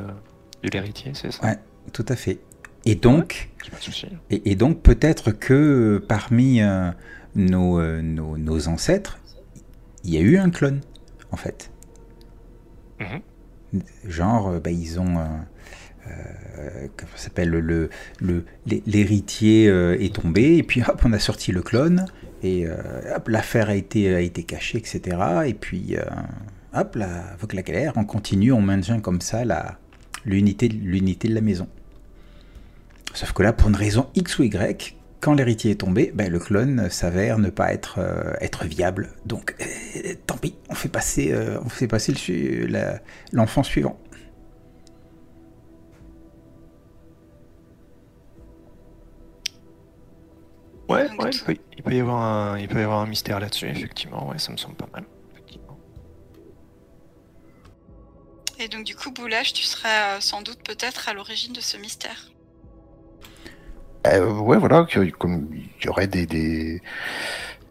de 0.63 0.69
l'héritier 0.73 1.13
c'est 1.15 1.33
ça? 1.33 1.45
Ouais. 1.47 1.59
Tout 1.93 2.05
à 2.09 2.15
fait. 2.17 2.39
Et 2.87 2.95
donc, 2.95 3.51
C'est 3.65 3.71
pas 3.71 3.77
de 3.79 3.83
souci. 3.83 4.07
et, 4.31 4.51
et 4.53 4.55
donc 4.55 4.81
peut-être 4.81 5.33
que 5.33 5.53
euh, 6.01 6.07
parmi 6.07 6.63
euh, 6.63 6.91
nos, 7.35 7.79
euh, 7.81 8.01
nos, 8.01 8.39
nos 8.39 8.69
ancêtres, 8.69 9.19
il 10.05 10.15
y 10.15 10.17
a 10.17 10.21
eu 10.21 10.39
un 10.39 10.49
clone, 10.51 10.81
en 11.33 11.37
fait. 11.37 11.70
Mhm. 13.01 13.81
Genre, 14.09 14.49
euh, 14.49 14.61
bah, 14.61 14.70
ils 14.70 14.99
ont. 15.01 15.18
euh, 15.18 15.24
euh, 16.09 16.87
comment 16.97 17.12
s'appelle 17.16 17.51
le, 17.51 17.89
le, 18.20 18.45
l'hé- 18.66 18.83
L'héritier 18.87 19.66
est 19.66 20.14
tombé, 20.14 20.57
et 20.57 20.62
puis 20.62 20.83
hop, 20.83 21.03
on 21.05 21.12
a 21.12 21.18
sorti 21.18 21.53
le 21.53 21.62
clone, 21.62 22.07
et 22.43 22.66
euh, 22.66 22.74
hop, 23.16 23.28
l'affaire 23.28 23.68
a 23.68 23.74
été, 23.74 24.12
a 24.14 24.20
été 24.20 24.43
cachée, 24.43 24.78
etc. 24.78 25.16
Et 25.47 25.55
puis, 25.55 25.97
euh, 25.97 26.03
hop, 26.74 26.97
là, 26.97 27.24
avec 27.35 27.53
la 27.53 27.62
galère, 27.62 27.93
on 27.97 28.05
continue, 28.05 28.51
on 28.53 28.62
maintient 28.62 29.01
comme 29.01 29.20
ça 29.20 29.45
la, 29.45 29.78
l'unité, 30.24 30.68
l'unité 30.68 31.28
de 31.28 31.35
la 31.35 31.41
maison. 31.43 31.68
Sauf 33.14 33.33
que 33.33 33.43
là, 33.43 33.53
pour 33.53 33.68
une 33.68 33.76
raison 33.76 34.09
X 34.14 34.39
ou 34.39 34.45
Y, 34.45 34.97
quand 35.21 35.35
l'héritier 35.35 35.73
est 35.73 35.81
tombé, 35.81 36.12
ben, 36.14 36.31
le 36.33 36.39
clone 36.39 36.89
s'avère 36.91 37.39
ne 37.39 37.51
pas 37.51 37.73
être, 37.73 37.99
euh, 37.99 38.33
être 38.41 38.64
viable. 38.64 39.11
Donc, 39.27 39.55
euh, 39.61 40.14
tant 40.27 40.37
pis, 40.39 40.55
on 40.71 40.75
fait 40.75 40.89
passer, 40.89 41.33
euh, 41.33 41.59
on 41.64 41.68
fait 41.68 41.89
passer 41.89 42.12
le 42.12 42.18
su- 42.18 42.66
la- 42.68 43.01
l'enfant 43.33 43.62
suivant. 43.62 43.99
Ouais, 50.89 51.09
ouais, 51.18 51.31
il 51.33 51.41
peut, 51.45 51.57
il 51.77 51.83
peut 51.85 51.95
y 51.95 52.01
avoir 52.01 52.21
un, 52.23 52.59
il 52.59 52.66
peut 52.66 52.81
y 52.81 52.83
avoir 52.83 53.01
un 53.01 53.07
mystère 53.07 53.39
là-dessus, 53.39 53.68
effectivement, 53.68 54.29
ouais, 54.29 54.39
ça 54.39 54.51
me 54.51 54.57
semble 54.57 54.75
pas 54.75 54.89
mal. 54.93 55.05
effectivement. 55.33 55.79
Et 58.59 58.68
donc, 58.68 58.85
du 58.85 58.97
coup, 58.97 59.12
Boulash, 59.12 59.53
tu 59.53 59.62
serais 59.62 60.21
sans 60.21 60.43
doute 60.43 60.62
peut-être 60.64 61.09
à 61.09 61.14
l'origine 61.14 61.53
de 61.53 61.61
ce 61.61 61.77
mystère. 61.77 62.30
Euh, 64.07 64.33
ouais, 64.41 64.57
voilà, 64.57 64.87
comme 65.19 65.49
il 65.53 65.85
y 65.85 65.89
aurait 65.89 66.07
des, 66.07 66.81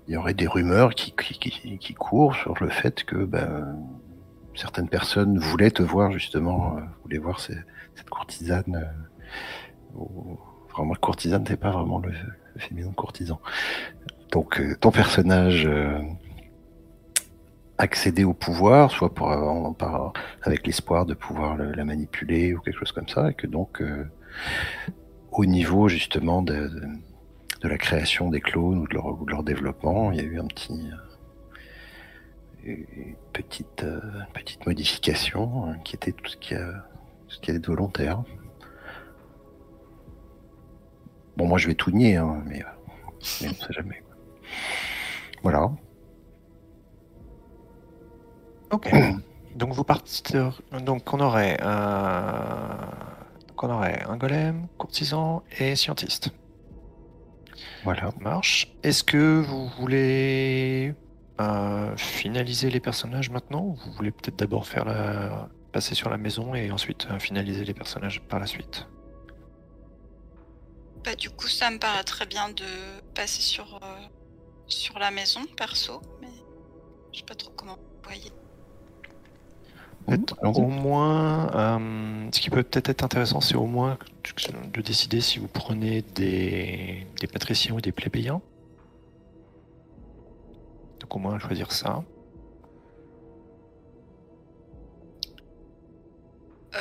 il 0.08 0.14
y 0.14 0.18
aurait 0.18 0.36
des 0.36 0.48
rumeurs 0.48 0.94
qui, 0.94 1.12
qui, 1.12 1.78
qui, 1.78 1.94
courent 1.96 2.36
sur 2.36 2.56
le 2.62 2.70
fait 2.70 3.04
que 3.04 3.16
ben, 3.26 3.78
certaines 4.56 4.90
personnes 4.90 5.40
voulaient 5.40 5.72
te 5.72 5.82
voir 5.84 6.12
justement, 6.12 6.78
euh, 6.78 6.82
voulaient 7.04 7.18
voir 7.18 7.40
cette 7.40 8.10
courtisane. 8.10 8.88
euh, 9.96 10.86
courtisane, 11.02 11.44
c'est 11.48 11.60
pas 11.60 11.72
vraiment 11.72 12.00
le, 12.00 12.12
féminin 12.58 12.92
courtisan. 12.92 13.40
Donc, 14.32 14.60
euh, 14.60 14.76
ton 14.80 14.92
personnage 14.92 15.66
euh, 15.66 16.00
accéder 17.78 18.24
au 18.24 18.34
pouvoir, 18.34 18.92
soit 18.92 19.14
pour, 19.14 19.76
par- 19.78 20.14
avec 20.44 20.68
l'espoir 20.68 21.06
de 21.06 21.14
pouvoir 21.14 21.58
la 21.58 21.86
manipuler 21.86 22.54
ou 22.54 22.60
quelque 22.60 22.78
chose 22.78 22.92
comme 22.92 23.08
ça, 23.08 23.32
et 23.32 23.34
que 23.34 23.48
donc 23.48 23.82
au 25.40 25.46
niveau 25.46 25.88
justement 25.88 26.42
de, 26.42 26.70
la 27.64 27.78
création 27.78 28.30
des 28.30 28.42
clones 28.42 28.80
ou 28.80 28.88
de, 28.88 28.94
leur, 28.94 29.22
ou 29.22 29.26
de 29.26 29.32
leur 29.32 29.44
développement, 29.44 30.12
il 30.12 30.18
y 30.18 30.20
a 30.20 30.24
eu 30.24 30.38
un 30.38 30.48
petit 30.48 30.90
euh, 32.66 32.76
une 32.92 33.16
petite 33.32 33.84
euh, 33.84 34.02
petite 34.34 34.66
modification 34.66 35.70
euh, 35.70 35.74
qui 35.86 35.96
était 35.96 36.12
tout 36.12 36.28
ce 36.28 36.36
qui 36.36 36.56
a 36.56 36.68
tout 37.28 37.36
ce 37.36 37.40
qui 37.40 37.58
volontaire. 37.58 38.22
Bon, 41.38 41.48
moi 41.48 41.58
je 41.58 41.68
vais 41.68 41.76
tout 41.76 41.92
nier, 41.92 42.18
hein, 42.18 42.44
mais, 42.46 42.62
euh, 42.62 42.68
mais 43.42 43.48
on 43.48 43.54
sait 43.54 43.74
jamais. 43.74 44.04
Voilà. 45.42 45.72
Ok. 48.72 48.92
donc 49.56 49.72
vous 49.72 49.86
partez. 49.86 50.50
Donc 50.82 51.14
on 51.14 51.22
aurait. 51.22 51.58
Donc 53.60 53.70
on 53.70 53.76
aurait 53.76 54.04
un 54.04 54.16
golem, 54.16 54.68
courtisan 54.78 55.44
et 55.60 55.76
scientiste. 55.76 56.30
Voilà. 57.84 58.12
Ça 58.12 58.18
marche. 58.22 58.74
Est-ce 58.84 59.04
que 59.04 59.42
vous 59.42 59.68
voulez 59.68 60.96
euh, 61.42 61.98
finaliser 61.98 62.70
les 62.70 62.80
personnages 62.80 63.30
maintenant 63.30 63.66
ou 63.66 63.74
vous 63.74 63.92
voulez 63.92 64.12
peut-être 64.12 64.38
d'abord 64.38 64.66
faire 64.66 64.86
la... 64.86 65.50
passer 65.74 65.94
sur 65.94 66.10
la 66.10 66.18
maison 66.18 66.56
et 66.56 66.72
ensuite 66.72 67.08
euh, 67.12 67.20
finaliser 67.20 67.66
les 67.66 67.74
personnages 67.74 68.22
par 68.22 68.40
la 68.40 68.46
suite? 68.46 68.88
Bah, 71.04 71.16
du 71.16 71.30
coup, 71.30 71.50
ça 71.50 71.70
me 71.70 71.80
paraît 71.80 72.06
très 72.06 72.26
bien 72.26 72.50
de 72.52 72.64
passer 73.14 73.42
sur, 73.42 73.76
euh, 73.84 74.08
sur 74.68 75.00
la 75.00 75.12
maison, 75.12 75.42
perso, 75.58 76.02
mais 76.22 76.28
je 77.12 77.20
sais 77.20 77.26
pas 77.26 77.36
trop 77.36 77.52
comment 77.58 77.76
vous 77.76 78.04
voyez. 78.06 78.32
Au 80.44 80.68
moins, 80.68 81.52
euh, 81.56 82.30
ce 82.32 82.40
qui 82.40 82.50
peut 82.50 82.64
peut-être 82.64 82.90
être 82.90 83.04
intéressant, 83.04 83.42
c'est 83.42 83.56
au 83.56 83.66
moins 83.66 83.98
de 84.74 84.82
décider 84.82 85.22
si 85.22 85.40
vous 85.40 85.48
prenez 85.48 86.02
des, 86.02 87.06
des 87.20 87.28
patriciens 87.28 87.76
ou 87.76 87.82
des 87.82 87.92
plébéiens. 87.92 88.42
Donc 91.00 91.16
au 91.16 91.20
moins 91.20 91.40
choisir 91.40 91.72
ça. 91.72 92.04
Euh, 96.76 96.80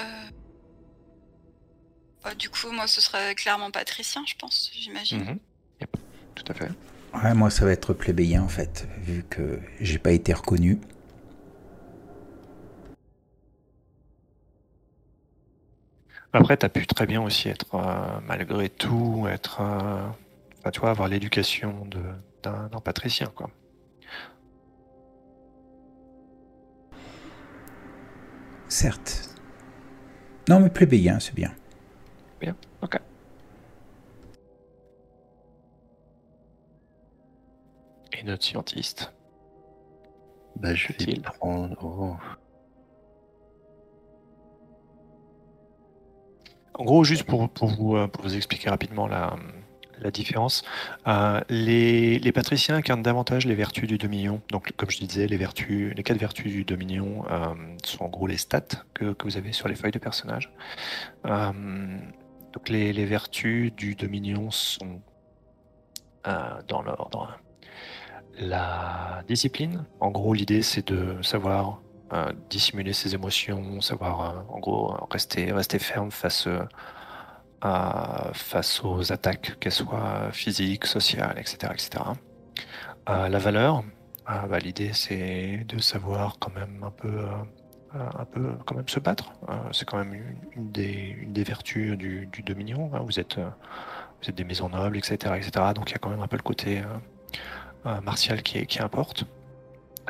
bah, 2.22 2.35
du 2.35 2.51
coup, 2.51 2.70
moi, 2.72 2.87
ce 2.87 3.01
serait 3.01 3.35
clairement 3.35 3.70
patricien, 3.70 4.22
je 4.26 4.35
pense, 4.39 4.70
j'imagine. 4.74 5.20
Mhm. 5.20 5.39
Yep, 5.81 5.97
Tout 6.35 6.45
à 6.49 6.55
fait. 6.55 6.70
Ouais, 7.14 7.35
moi, 7.35 7.51
ça 7.51 7.64
va 7.64 7.72
être 7.72 7.95
plébéien 7.95 8.43
en 8.43 8.49
fait, 8.49 8.87
vu 8.99 9.24
que 9.29 9.61
j'ai 9.81 9.99
pas 9.99 10.12
été 10.12 10.33
reconnu. 10.33 10.79
Après, 16.33 16.57
tu 16.57 16.64
as 16.66 16.68
pu 16.68 16.87
très 16.87 17.07
bien 17.07 17.22
aussi 17.22 17.49
être, 17.49 17.74
euh, 17.74 18.20
malgré 18.26 18.68
tout, 18.68 19.26
être, 19.29 19.61
euh, 19.61 20.07
enfin, 20.59 20.70
tu 20.70 20.81
vois, 20.81 20.91
avoir 20.91 21.09
l'éducation 21.09 21.87
d'un 22.43 22.81
patricien, 22.85 23.29
quoi. 23.35 23.51
Certes. 28.68 29.35
Non, 30.49 30.61
mais 30.61 30.70
plébéien, 30.70 31.18
c'est 31.20 31.35
bien. 31.35 31.53
Bien, 32.41 32.57
ok. 32.83 32.99
Et 38.12 38.22
notre 38.24 38.45
scientiste 38.45 39.12
Bah, 40.57 40.74
je 40.74 40.89
vais 40.93 41.20
prendre. 41.20 41.76
oh. 41.83 42.16
En 46.79 46.85
gros, 46.85 47.03
juste 47.03 47.24
pour, 47.24 47.49
pour 47.51 47.68
vous, 47.68 47.97
euh, 47.97 48.07
pour 48.07 48.22
vous 48.22 48.37
expliquer 48.37 48.70
rapidement 48.70 49.09
la, 49.09 49.37
différence, 50.12 50.62
euh, 51.09 51.41
les, 51.49 52.33
patriciens 52.33 52.76
incarnent 52.76 53.03
davantage 53.03 53.47
les 53.47 53.57
vertus 53.57 53.89
du 53.89 53.99
dominion. 53.99 54.41
Donc, 54.53 54.70
comme 54.76 54.89
je 54.89 55.01
disais, 55.01 55.26
les, 55.26 55.39
quatre 55.39 56.18
vertus 56.18 56.53
du 56.53 56.64
dominion 56.64 57.24
euh, 57.29 57.55
sont 57.85 58.05
en 58.05 58.09
gros 58.09 58.29
les 58.29 58.37
stats 58.37 58.85
que, 58.95 59.12
vous 59.24 59.37
avez 59.37 59.51
sur 59.51 59.66
les 59.66 59.74
feuilles 59.74 59.91
de 59.91 59.99
personnage. 59.99 60.53
Donc, 61.24 62.68
les, 62.68 62.93
les 62.93 63.05
vertus 63.07 63.74
du 63.74 63.97
dominion 63.97 64.51
sont 64.53 65.03
dans 66.68 66.83
l'ordre 66.83 67.39
la 68.39 69.24
discipline. 69.26 69.85
En 69.99 70.11
gros, 70.11 70.33
l'idée, 70.33 70.62
c'est 70.62 70.87
de 70.89 71.20
savoir 71.22 71.81
euh, 72.13 72.33
dissimuler 72.51 72.93
ses 72.93 73.15
émotions, 73.15 73.81
savoir 73.81 74.21
euh, 74.31 74.41
en 74.55 74.59
gros 74.61 74.95
rester, 75.11 75.53
rester 75.53 75.79
ferme 75.79 76.11
face, 76.11 76.47
euh, 76.47 76.61
à- 77.61 78.31
face 78.35 78.83
aux 78.85 79.13
attaques, 79.13 79.59
qu'elles 79.61 79.73
soient 79.73 80.31
physiques, 80.33 80.87
sociales, 80.87 81.37
etc. 81.39 81.73
etc. 81.75 82.05
Euh, 83.09 83.29
la 83.29 83.39
valeur, 83.39 83.83
euh, 84.31 84.47
bah, 84.49 84.59
l'idée 84.59 84.93
c'est 84.93 85.65
de 85.67 85.79
savoir 85.79 86.37
quand 86.39 86.55
même 86.55 86.83
un 86.85 86.91
peu, 86.91 87.09
euh, 87.09 87.27
euh, 87.97 88.09
un 88.19 88.25
peu 88.27 88.53
quand 88.67 88.75
même 88.77 88.89
se 88.89 89.01
battre. 89.01 89.33
Euh, 89.49 89.55
c'est 89.73 89.87
quand 89.89 89.99
même 89.99 90.15
une, 90.57 90.71
des, 90.71 91.43
vertus 91.45 91.97
du, 91.97 92.29
dominion. 92.45 92.91
hein. 92.95 93.01
Vous 93.05 93.19
êtes, 93.19 93.39
euh, 93.39 93.49
vous 94.23 94.29
êtes 94.31 94.35
des 94.37 94.45
maisons 94.45 94.69
nobles, 94.69 94.99
etc., 94.99 95.35
etc. 95.37 95.51
Donc 95.75 95.91
il 95.91 95.93
y 95.93 95.97
a 95.97 95.99
quand 95.99 96.11
même 96.11 96.21
un 96.23 96.29
peu 96.29 96.37
le 96.37 96.43
côté 96.43 96.81
euh, 96.81 96.85
euh, 97.87 98.01
martial 98.03 98.43
qui, 98.43 98.67
qui 98.67 98.81
importe. 98.83 99.25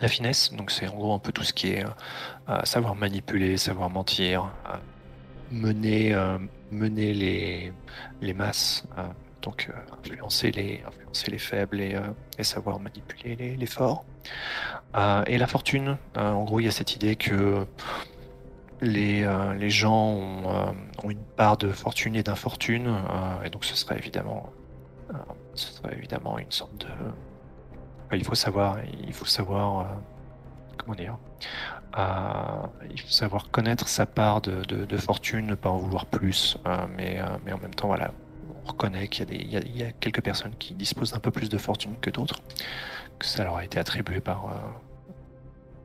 La 0.01 0.07
finesse, 0.07 0.53
donc 0.53 0.71
c'est 0.71 0.87
en 0.87 0.95
gros 0.95 1.13
un 1.13 1.19
peu 1.19 1.33
tout 1.33 1.43
ce 1.43 1.53
qui 1.53 1.73
est 1.73 1.85
euh, 1.85 1.89
euh, 2.51 2.61
savoir 2.65 2.95
manipuler, 2.95 3.57
savoir 3.57 3.91
mentir, 3.91 4.49
euh, 4.69 4.77
mener, 5.51 6.15
mener 6.71 7.15
les, 8.21 8.35
masses, 8.35 8.85
donc 9.43 9.71
influencer, 9.99 10.53
les, 10.53 11.39
faibles 11.39 11.81
et, 11.81 11.97
savoir 12.45 12.79
manipuler 12.79 13.57
les, 13.57 13.67
forts. 13.67 14.05
Et 15.27 15.39
la 15.39 15.47
fortune, 15.47 15.97
en 16.17 16.45
gros 16.45 16.61
il 16.61 16.67
y 16.67 16.69
a 16.69 16.71
cette 16.71 16.95
idée 16.95 17.17
que 17.17 17.67
les, 18.83 19.71
gens 19.71 20.17
ont, 21.03 21.11
une 21.11 21.25
part 21.37 21.57
de 21.57 21.71
fortune 21.71 22.15
et 22.15 22.23
d'infortune, 22.23 22.95
et 23.43 23.49
donc 23.49 23.65
ce 23.65 23.75
serait 23.75 23.99
ce 25.55 25.73
serait 25.73 25.95
évidemment 25.97 26.39
une 26.39 26.53
sorte 26.53 26.77
de... 26.83 26.89
Il 28.13 28.25
faut 28.25 28.35
savoir, 28.35 28.79
il 29.07 29.13
faut 29.13 29.27
savoir, 29.27 29.81
euh, 29.81 29.85
comment 30.79 30.95
dire, 30.95 31.19
euh, 31.99 32.67
il 32.91 33.01
faut 33.01 33.09
savoir 33.11 33.51
connaître 33.51 33.89
sa 33.89 34.07
part 34.07 34.41
de, 34.41 34.97
fortune, 34.97 35.47
ne 35.47 35.55
pas 35.55 35.69
en 35.71 35.77
vouloir 35.79 36.07
plus, 36.07 36.57
euh, 36.67 36.77
mais, 36.97 37.21
mais 37.45 37.53
en 37.53 37.59
même 37.59 37.75
temps, 37.75 37.89
voilà, 37.89 38.13
on 38.65 38.69
reconnaît 38.69 39.09
qu'il 39.09 39.25
y, 39.25 39.35
a 39.35 39.39
des- 39.39 39.45
il 39.45 39.51
y 39.53 39.57
a- 39.57 39.85
y 39.87 39.89
a 39.89 39.93
quelques 39.93 40.23
personnes 40.23 40.55
qui 40.59 40.75
disposent 40.75 41.13
d'un 41.13 41.19
peu 41.21 41.31
plus 41.31 41.49
de 41.51 41.59
fortune 41.59 41.97
que 42.01 42.11
d'autres, 42.11 42.41
que 43.19 43.27
ça 43.27 43.45
leur 43.45 43.57
a 43.57 43.65
été 43.65 43.79
attribué 43.79 44.21
par, 44.21 44.47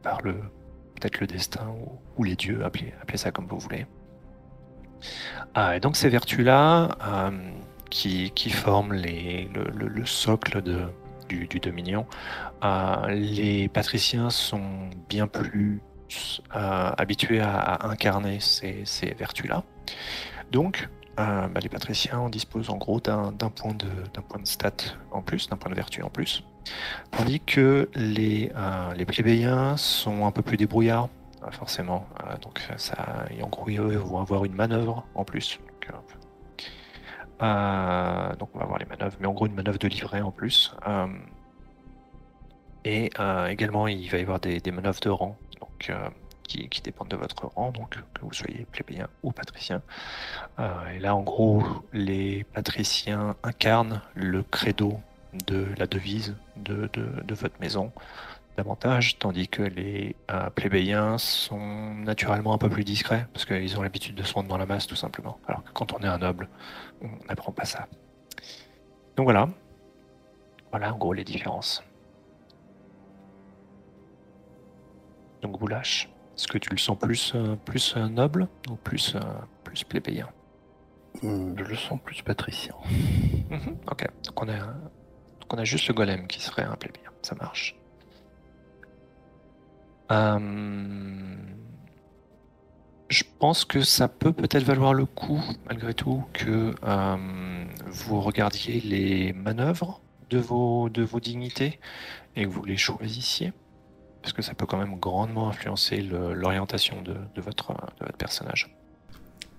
par 0.02 0.22
le 0.22 0.34
peut-être 0.96 1.20
le 1.20 1.28
destin 1.28 1.68
ou, 2.18 2.24
les 2.24 2.36
dieux, 2.36 2.64
appelez, 2.64 2.94
appelez 3.02 3.18
ça 3.18 3.32
comme 3.32 3.48
vous 3.48 3.60
voulez. 3.60 3.86
Ah, 5.56 5.76
et 5.76 5.80
donc 5.82 5.98
ces 5.98 6.08
vertus-là, 6.10 6.96
qui, 7.90 8.32
qui 8.32 8.50
forment 8.50 8.94
les, 8.94 9.50
le, 9.54 9.66
le- 9.76 9.88
le 9.88 10.06
socle 10.06 10.62
de, 10.62 10.88
du, 11.28 11.48
du 11.48 11.60
Dominion, 11.60 12.06
euh, 12.64 13.08
les 13.10 13.68
patriciens 13.68 14.30
sont 14.30 14.90
bien 15.10 15.28
plus 15.28 15.82
euh, 16.56 16.92
habitués 16.98 17.40
à, 17.42 17.86
incarner 17.88 18.40
ces, 18.40 18.82
ces 18.86 19.14
vertus-là. 19.14 19.64
Donc, 20.52 20.90
euh, 21.20 21.48
bah, 21.48 21.60
les 21.62 21.70
patriciens 21.70 22.20
en 22.20 22.30
disposent 22.30 22.70
en 22.70 22.78
gros 22.78 23.00
d'un 23.00 23.32
point, 23.34 23.74
de, 23.74 24.22
point 24.22 24.42
de 24.42 24.48
stat 24.48 24.72
en 25.12 25.22
plus, 25.22 25.50
d'un 25.50 25.58
point 25.58 25.70
de 25.70 25.76
vertu 25.76 26.02
en 26.04 26.10
plus. 26.10 26.44
Tandis 27.12 27.40
que 27.40 27.90
les, 27.96 28.52
les 28.96 29.06
plébéiens 29.06 29.76
sont 29.78 30.26
un 30.26 30.32
peu 30.32 30.42
plus 30.42 30.56
débrouillards, 30.56 31.10
forcément. 31.52 32.08
Donc, 32.42 32.62
ça, 32.78 33.26
en 33.42 33.48
gros, 33.50 33.70
ils 33.70 33.80
vont 33.80 34.20
avoir 34.20 34.46
une 34.46 34.54
manœuvre 34.54 35.06
en 35.14 35.26
plus. 35.26 35.60
Donc, 37.44 37.52
euh, 37.52 38.36
donc 38.38 38.50
on 38.54 38.60
va 38.60 38.66
voir 38.66 38.80
les 38.80 38.86
manœuvres, 38.86 39.18
mais 39.20 39.28
en 39.28 39.34
gros 39.34 39.48
une 39.48 39.54
manœuvre 39.54 39.78
de 39.78 39.88
livret 39.88 40.22
en 40.22 40.32
plus. 40.32 40.74
Euh, 40.88 41.08
et 42.86 43.10
euh, 43.20 43.48
également 43.48 43.88
il 43.88 44.10
va 44.10 44.18
y 44.18 44.22
avoir 44.22 44.40
des, 44.40 44.62
manœuvres 44.72 45.02
de 45.02 45.10
rang, 45.10 45.38
qui, 46.48 46.82
dépendent 46.82 47.10
de 47.10 47.18
votre 47.18 47.48
rang, 47.48 47.72
donc 47.72 47.98
que 48.14 48.22
vous 48.22 48.32
soyez 48.32 48.66
plébéien 48.72 49.08
ou 49.24 49.32
patricien. 49.32 49.82
Et 50.58 51.00
là 51.00 51.16
en 51.16 51.22
gros 51.22 51.64
les 51.92 52.46
patriciens 52.46 53.36
incarnent 53.44 54.02
le 54.16 54.44
credo 54.44 55.00
de 55.48 55.68
la 55.78 55.88
devise 55.88 56.36
de, 56.58 56.90
de, 56.94 57.24
de 57.24 57.36
votre 57.36 57.60
maison 57.60 57.92
davantage, 58.56 59.18
tandis 59.18 59.48
que 59.48 59.62
les 59.64 60.16
euh, 60.32 60.50
plébéiens 60.50 61.18
sont 61.18 61.94
naturellement 61.96 62.54
un 62.54 62.58
peu 62.58 62.70
plus 62.70 62.84
discrets, 62.84 63.28
parce 63.34 63.46
qu'ils 63.46 63.78
ont 63.78 63.82
l'habitude 63.82 64.16
de 64.16 64.24
se 64.24 64.34
rendre 64.34 64.48
dans 64.50 64.58
la 64.58 64.66
masse 64.66 64.88
tout 64.88 64.96
simplement. 64.96 65.40
Alors 65.48 65.64
que 65.64 65.72
quand 65.72 65.94
on 65.94 66.00
est 66.00 66.08
un 66.08 66.18
noble, 66.20 66.50
on 67.02 67.10
n'apprend 67.28 67.52
pas 67.52 67.66
ça. 67.66 67.88
Donc 69.16 69.26
voilà. 69.26 69.50
Voilà 70.72 70.94
en 70.94 70.98
gros 70.98 71.14
les 71.14 71.24
différences. 71.24 71.84
Donc 75.42 75.60
Boulash, 75.60 76.10
est-ce 76.38 76.48
que 76.48 76.58
tu 76.58 76.70
le 76.70 76.78
sens 76.78 76.98
plus, 76.98 77.34
euh, 77.36 77.56
plus 77.66 77.96
euh, 77.98 78.08
noble 78.08 78.48
ou 78.70 78.76
plus, 78.76 79.16
euh, 79.16 79.20
plus 79.64 79.84
plébéien? 79.84 80.30
Hmm, 81.22 81.54
Je 81.58 81.64
le 81.64 81.76
sens 81.76 82.00
plus 82.04 82.22
patricien. 82.22 82.76
Ok, 83.92 84.08
donc 84.26 84.42
on, 84.42 84.48
a, 84.50 84.58
donc 84.58 85.54
on 85.54 85.58
a 85.58 85.64
juste 85.64 85.88
le 85.88 85.94
golem 85.94 86.26
qui 86.28 86.42
serait 86.42 86.64
un 86.64 86.76
plébéien, 86.76 87.12
ça 87.22 87.36
marche. 87.36 87.76
Euh, 90.14 90.40
Je 93.10 93.24
pense 93.40 93.66
que 93.66 93.82
ça 93.82 94.08
peut 94.08 94.34
peut-être 94.34 94.64
valoir 94.64 94.94
le 94.94 95.06
coup, 95.06 95.42
malgré 95.68 95.94
tout, 95.94 96.24
que 96.34 96.74
euh, 96.84 97.66
vous 97.88 98.22
regardiez 98.22 98.80
les 98.82 99.34
manœuvres 99.34 100.02
de 100.30 100.40
vos, 100.40 100.90
de 100.90 101.04
vos 101.04 101.20
dignités 101.20 101.80
et 102.36 102.44
que 102.46 102.50
vous 102.50 102.66
les 102.66 102.78
choisissiez. 102.78 103.54
Parce 104.22 104.34
que 104.34 104.42
ça 104.42 104.54
peut 104.56 104.66
quand 104.66 104.78
même 104.78 104.98
grandement 105.00 105.50
influencer 105.50 105.98
l'orientation 106.02 107.02
de, 107.02 107.14
de 107.36 107.42
votre, 107.42 107.74
de 108.00 108.06
votre 108.06 108.18
personnage. 108.18 108.74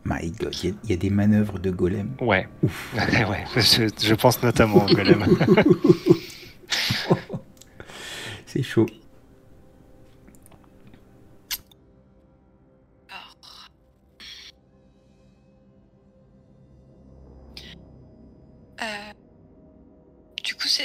My 0.06 0.30
God, 0.32 0.54
il 0.62 0.68
y 0.70 0.72
a- 0.72 0.76
il 0.84 0.90
y, 0.90 0.92
a 0.92 0.96
des 0.96 1.10
manœuvres 1.10 1.58
de 1.58 1.70
golem. 1.70 2.10
Ouais, 2.20 2.48
ouais 2.94 3.44
je, 3.56 3.88
je 4.02 4.14
pense 4.14 4.42
notamment 4.42 4.84
au 4.84 4.88
golem. 4.88 5.24
C'est 8.46 8.62
chaud. 8.62 8.86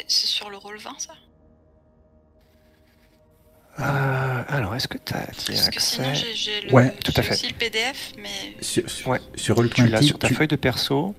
C'est 0.08 0.28
sur 0.28 0.50
le 0.50 0.58
rôle 0.58 0.78
20, 0.78 1.00
ça? 1.00 1.14
Euh, 3.80 4.44
alors, 4.50 4.76
est-ce 4.76 4.88
que 4.88 4.98
tu 4.98 5.14
as, 5.14 5.26
Parce 5.28 5.70
que 5.70 5.80
sinon, 5.80 6.14
j'ai 6.14 6.62
le, 6.62 6.74
Ouais, 6.74 6.92
tout 7.04 7.14
à 7.16 7.22
fait. 7.22 7.34
aussi 7.34 7.48
le 7.48 7.54
PDF, 7.56 8.12
mais 8.18 8.56
Sur, 8.62 8.90
sur, 8.90 9.08
Ouais. 9.10 9.22
sur 9.36 9.56
Roll20, 9.58 9.74
Tu 9.74 9.88
l'as 9.88 10.02
sur 10.02 10.20
ta 10.20 10.28
tu, 10.28 10.36
feuille 10.36 10.48
de 10.50 10.58
perso. 10.58 11.16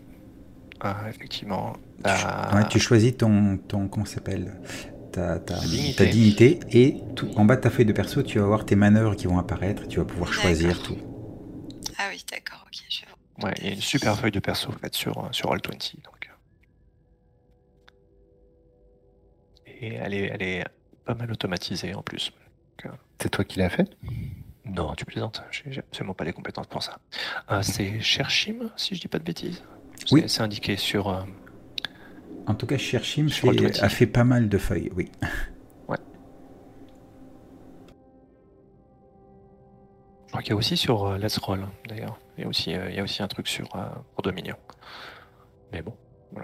Ah, 0.80 1.04
effectivement. 1.08 1.76
Ouais, 2.04 2.68
tu 2.68 2.78
choisis 2.80 3.16
ton, 3.16 3.58
ton 3.68 3.88
comment 3.88 4.06
ça 4.06 4.14
s'appelle? 4.14 4.60
Ta, 5.12 5.38
ta, 5.40 5.58
Dignité. 5.60 5.94
ta 5.96 6.06
dignité 6.06 6.60
et 6.72 6.96
tout, 7.16 7.28
en 7.36 7.44
bas 7.44 7.56
de 7.56 7.62
ta 7.62 7.70
feuille 7.70 7.84
de 7.86 7.92
perso, 7.92 8.22
tu 8.22 8.38
vas 8.38 8.44
avoir 8.44 8.64
tes 8.64 8.76
manœuvres 8.76 9.16
qui 9.16 9.26
vont 9.26 9.38
apparaître. 9.38 9.88
Tu 9.88 9.98
vas 9.98 10.04
pouvoir 10.04 10.32
choisir 10.32 10.82
tout. 10.82 10.96
ah 11.98 12.08
oui, 12.10 12.22
d'accord, 12.30 12.64
ok, 12.66 12.78
je 12.88 13.00
vais 13.00 13.06
voir. 13.06 13.50
Ouais, 13.50 13.54
il 13.60 13.66
y 13.66 13.70
a 13.70 13.74
une 13.74 13.80
super 13.80 14.16
feuille 14.18 14.30
de 14.30 14.38
perso 14.40 14.70
faite 14.72 14.94
sur, 14.94 15.18
euh, 15.18 15.28
sur 15.32 15.50
Roll20. 15.50 15.96
Donc. 16.04 16.28
euh. 19.68 19.69
Et 19.80 19.94
elle 19.94 20.14
est, 20.14 20.26
elle 20.32 20.42
est 20.42 20.64
pas 21.04 21.14
mal 21.14 21.30
automatisée 21.32 21.94
en 21.94 22.02
plus. 22.02 22.32
C'est 23.18 23.28
toi 23.30 23.44
qui 23.44 23.58
l'as 23.58 23.68
fait? 23.70 23.88
Non, 24.64 24.94
tu 24.94 25.04
plaisantes. 25.04 25.42
J'ai 25.50 25.80
absolument 25.80 26.14
pas 26.14 26.24
les 26.24 26.32
compétences 26.32 26.66
pour 26.68 26.82
ça. 26.82 26.98
Euh, 27.50 27.60
c'est 27.62 28.00
Cherchim, 28.00 28.70
si 28.76 28.94
je 28.94 29.00
dis 29.00 29.08
pas 29.08 29.18
de 29.18 29.24
bêtises. 29.24 29.62
C'est- 30.06 30.12
Oui. 30.14 30.24
C'est 30.28 30.42
indiqué 30.42 30.76
sur. 30.76 31.08
euh, 31.08 31.22
En 32.46 32.54
tout 32.54 32.66
cas, 32.66 32.78
Cherchim 32.78 33.28
Sur 33.28 33.52
fait- 33.52 33.58
Roll20. 33.58 33.82
a 33.84 33.88
fait 33.88 34.06
pas 34.06 34.24
mal 34.24 34.48
de 34.48 34.58
feuilles, 34.58 34.90
oui. 34.96 35.10
Ouais, 35.88 35.96
crois 40.28 40.42
qu'il 40.42 40.50
y 40.50 40.52
a 40.52 40.56
aussi 40.56 40.76
sur 40.76 41.04
euh, 41.06 41.18
Let's 41.18 41.38
Roll, 41.38 41.66
d'ailleurs. 41.88 42.18
Il 42.38 42.42
y 42.42 42.44
a 42.44 42.48
aussi, 42.48 42.74
euh, 42.74 42.88
il 42.90 42.96
y 42.96 43.00
a 43.00 43.02
aussi 43.02 43.22
un 43.22 43.28
truc 43.28 43.48
sur 43.48 43.74
euh, 43.76 43.84
pour 44.14 44.22
Dominion. 44.22 44.56
Mais 45.72 45.82
bon, 45.82 45.94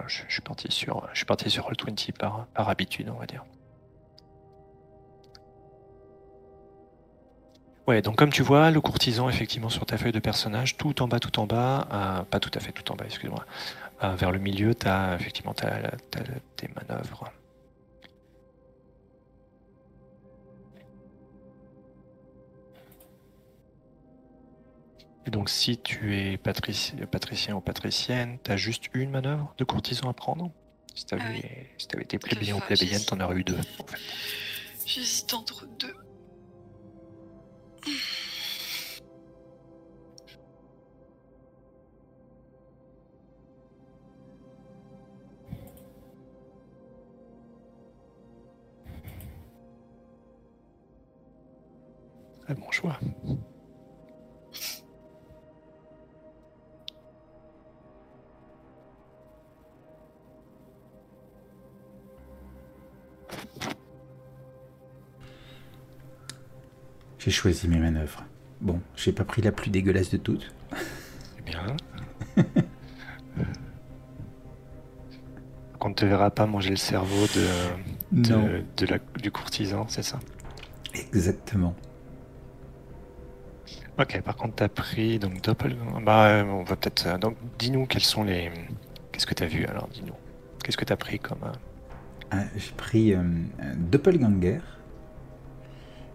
je, 0.07 0.21
suis 0.29 0.41
parti 0.41 0.71
sur, 0.71 1.07
sur 1.13 1.69
Roll20 1.69 2.13
par, 2.13 2.47
habitude, 2.69 3.09
on 3.09 3.19
va 3.19 3.25
dire. 3.25 3.43
Ouais, 7.87 8.01
donc 8.01 8.17
comme 8.17 8.31
tu 8.31 8.43
vois, 8.43 8.69
le 8.69 8.81
courtisan, 8.81 9.29
effectivement, 9.29 9.69
sur 9.69 9.85
ta 9.85 9.97
feuille 9.97 10.11
de 10.11 10.19
personnage, 10.19 10.75
tout 10.75 11.01
en 11.01 11.07
bas, 11.07 11.19
tout 11.19 11.39
en 11.39 11.45
bas, 11.45 11.87
euh, 11.91 12.23
pas 12.23 12.41
tout 12.41 12.51
à 12.53 12.59
fait 12.59 12.73
tout 12.73 12.91
en 12.91 12.95
bas, 12.95 13.05
excuse-moi, 13.05 13.45
euh, 14.03 14.13
vers 14.15 14.31
le 14.31 14.39
milieu, 14.39 14.75
tu 14.75 14.87
as 14.87 15.15
effectivement 15.15 15.53
tes 15.53 16.69
manœuvres. 16.75 17.31
Et 25.27 25.29
donc 25.29 25.49
si 25.49 25.77
tu 25.77 26.15
es 26.15 26.37
patrici- 26.37 26.95
patricien 27.05 27.55
ou 27.55 27.59
patricienne, 27.59 28.39
tu 28.43 28.49
as 28.49 28.55
juste 28.55 28.85
une 28.93 29.09
manœuvre 29.11 29.53
de 29.57 29.65
courtisan 29.65 30.09
à 30.09 30.13
prendre. 30.13 30.51
Si 30.95 31.05
tu 31.05 31.15
Ah 31.15 31.17
oui. 31.17 31.39
avais, 31.39 32.01
été 32.01 32.17
plébéien 32.17 32.55
ou 32.55 32.59
plébéienne, 32.59 33.03
t'en 33.03 33.19
aurais 33.19 33.35
eu 33.35 33.43
deux. 33.43 33.57
En 33.79 33.85
fait. 33.87 33.99
J'hésite 34.85 35.33
entre 35.33 35.65
deux. 35.79 35.93
Très 52.45 52.53
bon 52.55 52.71
choix. 52.71 52.97
J'ai 67.27 67.31
choisi 67.33 67.67
mes 67.67 67.77
manœuvres. 67.77 68.23
Bon, 68.61 68.79
j'ai 68.95 69.11
pas 69.11 69.25
pris 69.25 69.41
la 69.41 69.51
plus 69.51 69.69
dégueulasse 69.69 70.09
de 70.11 70.15
toutes. 70.15 70.49
Eh 71.37 71.41
bien. 71.41 71.75
Qu'on 75.77 75.89
ne 75.89 75.93
te 75.93 76.05
verra 76.05 76.31
pas 76.31 76.45
manger 76.45 76.69
le 76.69 76.77
cerveau 76.77 77.25
de, 77.35 78.21
de- 78.21 78.31
Non. 78.33 78.49
de 78.77 78.85
la- 78.85 78.99
du 79.21 79.29
courtisan, 79.29 79.85
c'est 79.89 80.03
ça? 80.03 80.19
Exactement. 80.93 81.75
Ok, 83.99 84.21
par 84.21 84.37
contre, 84.37 84.55
t'as 84.55 84.69
pris 84.69 85.19
donc 85.19 85.41
Doppelganger. 85.41 86.05
Bah, 86.05 86.27
euh, 86.27 86.43
on 86.45 86.63
va 86.63 86.77
peut-être. 86.77 87.07
euh, 87.07 87.17
Donc, 87.17 87.35
dis-nous 87.59 87.87
quels 87.87 88.03
sont 88.03 88.23
les. 88.23 88.49
Qu'est-ce 89.11 89.25
que 89.27 89.33
t'as 89.33 89.47
vu 89.47 89.65
alors 89.65 89.89
Dis-nous. 89.89 90.13
Qu'est-ce 90.63 90.77
que 90.77 90.85
t'as 90.85 90.95
pris 90.95 91.19
comme. 91.19 91.43
euh, 91.43 91.51
Ah, 92.31 92.43
j'ai 92.55 92.71
pris 92.77 93.13
euh, 93.13 93.21
doppelganger. 93.75 94.59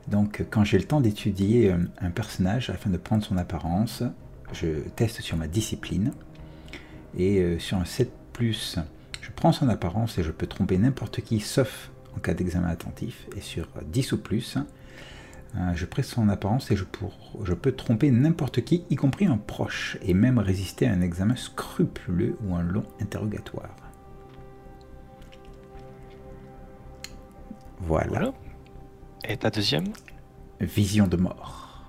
Donc, 0.08 0.44
quand 0.50 0.64
j'ai 0.64 0.78
le 0.78 0.84
temps 0.84 1.00
d'étudier 1.00 1.70
euh, 1.70 1.78
un 2.00 2.10
personnage 2.10 2.70
afin 2.70 2.90
de 2.90 2.96
prendre 2.96 3.24
son 3.24 3.36
apparence, 3.36 4.02
je 4.52 4.66
teste 4.96 5.20
sur 5.20 5.36
ma 5.36 5.46
discipline. 5.46 6.12
Et 7.16 7.40
euh, 7.40 7.58
sur 7.58 7.78
un 7.78 7.84
7, 7.84 8.10
je 8.40 9.30
prends 9.34 9.52
son 9.52 9.68
apparence 9.68 10.18
et 10.18 10.22
je 10.22 10.32
peux 10.32 10.46
tromper 10.46 10.78
n'importe 10.78 11.20
qui 11.20 11.40
sauf 11.40 11.90
en 12.16 12.20
cas 12.20 12.34
d'examen 12.34 12.68
attentif. 12.68 13.26
Et 13.36 13.40
sur 13.40 13.68
10 13.86 14.12
ou 14.12 14.18
plus, 14.18 14.58
euh, 15.56 15.72
je 15.74 15.86
presse 15.86 16.08
son 16.08 16.28
apparence 16.28 16.70
et 16.70 16.76
je, 16.76 16.84
peux 17.54 17.72
tromper 17.72 18.10
n'importe 18.10 18.62
qui, 18.62 18.84
y 18.90 18.96
compris 18.96 19.26
un 19.26 19.36
proche, 19.36 19.98
et 20.02 20.14
même 20.14 20.38
résister 20.38 20.86
à 20.86 20.92
un 20.92 21.02
examen 21.02 21.36
scrupuleux 21.36 22.36
ou 22.44 22.54
un 22.54 22.62
long 22.62 22.84
interrogatoire. 23.00 23.76
Voilà. 27.80 28.32
Et 29.28 29.36
ta 29.36 29.50
deuxième 29.50 29.92
Vision 30.60 31.06
de 31.06 31.16
mort. 31.16 31.84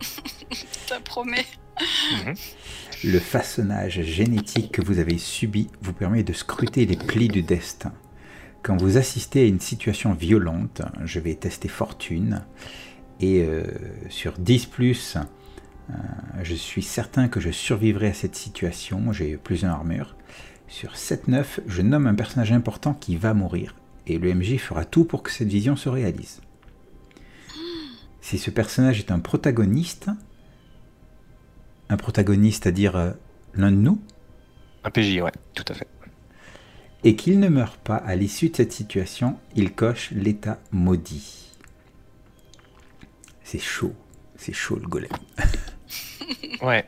Ça 0.86 1.00
promet. 1.00 1.44
Mhm. 2.24 2.34
Le 3.04 3.18
façonnage 3.18 4.02
génétique 4.02 4.72
que 4.72 4.82
vous 4.82 4.98
avez 4.98 5.18
subi 5.18 5.68
vous 5.82 5.92
permet 5.92 6.22
de 6.22 6.32
scruter 6.32 6.86
les 6.86 6.96
plis 6.96 7.28
du 7.28 7.42
destin. 7.42 7.92
Quand 8.62 8.76
vous 8.76 8.96
assistez 8.96 9.42
à 9.42 9.46
une 9.46 9.60
situation 9.60 10.12
violente, 10.12 10.82
je 11.04 11.20
vais 11.20 11.34
tester 11.34 11.68
fortune, 11.68 12.44
et 13.20 13.42
euh, 13.42 13.64
sur 14.08 14.38
10 14.38 14.66
plus, 14.66 15.16
euh, 15.16 15.94
je 16.42 16.54
suis 16.54 16.82
certain 16.82 17.28
que 17.28 17.40
je 17.40 17.50
survivrai 17.50 18.08
à 18.08 18.14
cette 18.14 18.36
situation, 18.36 19.12
j'ai 19.12 19.36
plus 19.36 19.64
un 19.64 19.70
armure. 19.70 20.16
Sur 20.68 20.94
7-9, 20.94 21.60
je 21.66 21.82
nomme 21.82 22.06
un 22.06 22.14
personnage 22.14 22.52
important 22.52 22.94
qui 22.94 23.16
va 23.16 23.34
mourir, 23.34 23.74
et 24.06 24.18
le 24.18 24.34
MJ 24.34 24.56
fera 24.56 24.84
tout 24.84 25.04
pour 25.04 25.22
que 25.22 25.30
cette 25.30 25.48
vision 25.48 25.76
se 25.76 25.88
réalise. 25.88 26.40
Si 28.26 28.38
ce 28.38 28.50
personnage 28.50 28.98
est 28.98 29.12
un 29.12 29.20
protagoniste, 29.20 30.08
un 31.88 31.96
protagoniste, 31.96 32.64
c'est-à-dire 32.64 32.96
euh, 32.96 33.12
l'un 33.54 33.70
de 33.70 33.76
nous, 33.76 34.00
Un 34.82 34.90
PJ, 34.90 35.20
ouais, 35.20 35.30
tout 35.54 35.64
à 35.68 35.74
fait. 35.74 35.86
et 37.04 37.14
qu'il 37.14 37.38
ne 37.38 37.48
meurt 37.48 37.76
pas 37.76 37.94
à 37.94 38.16
l'issue 38.16 38.48
de 38.48 38.56
cette 38.56 38.72
situation, 38.72 39.38
il 39.54 39.72
coche 39.72 40.10
l'état 40.10 40.58
maudit. 40.72 41.52
C'est 43.44 43.60
chaud, 43.60 43.94
c'est 44.36 44.52
chaud 44.52 44.76
le 44.76 44.88
golem. 44.88 45.10
Ouais. 46.62 46.84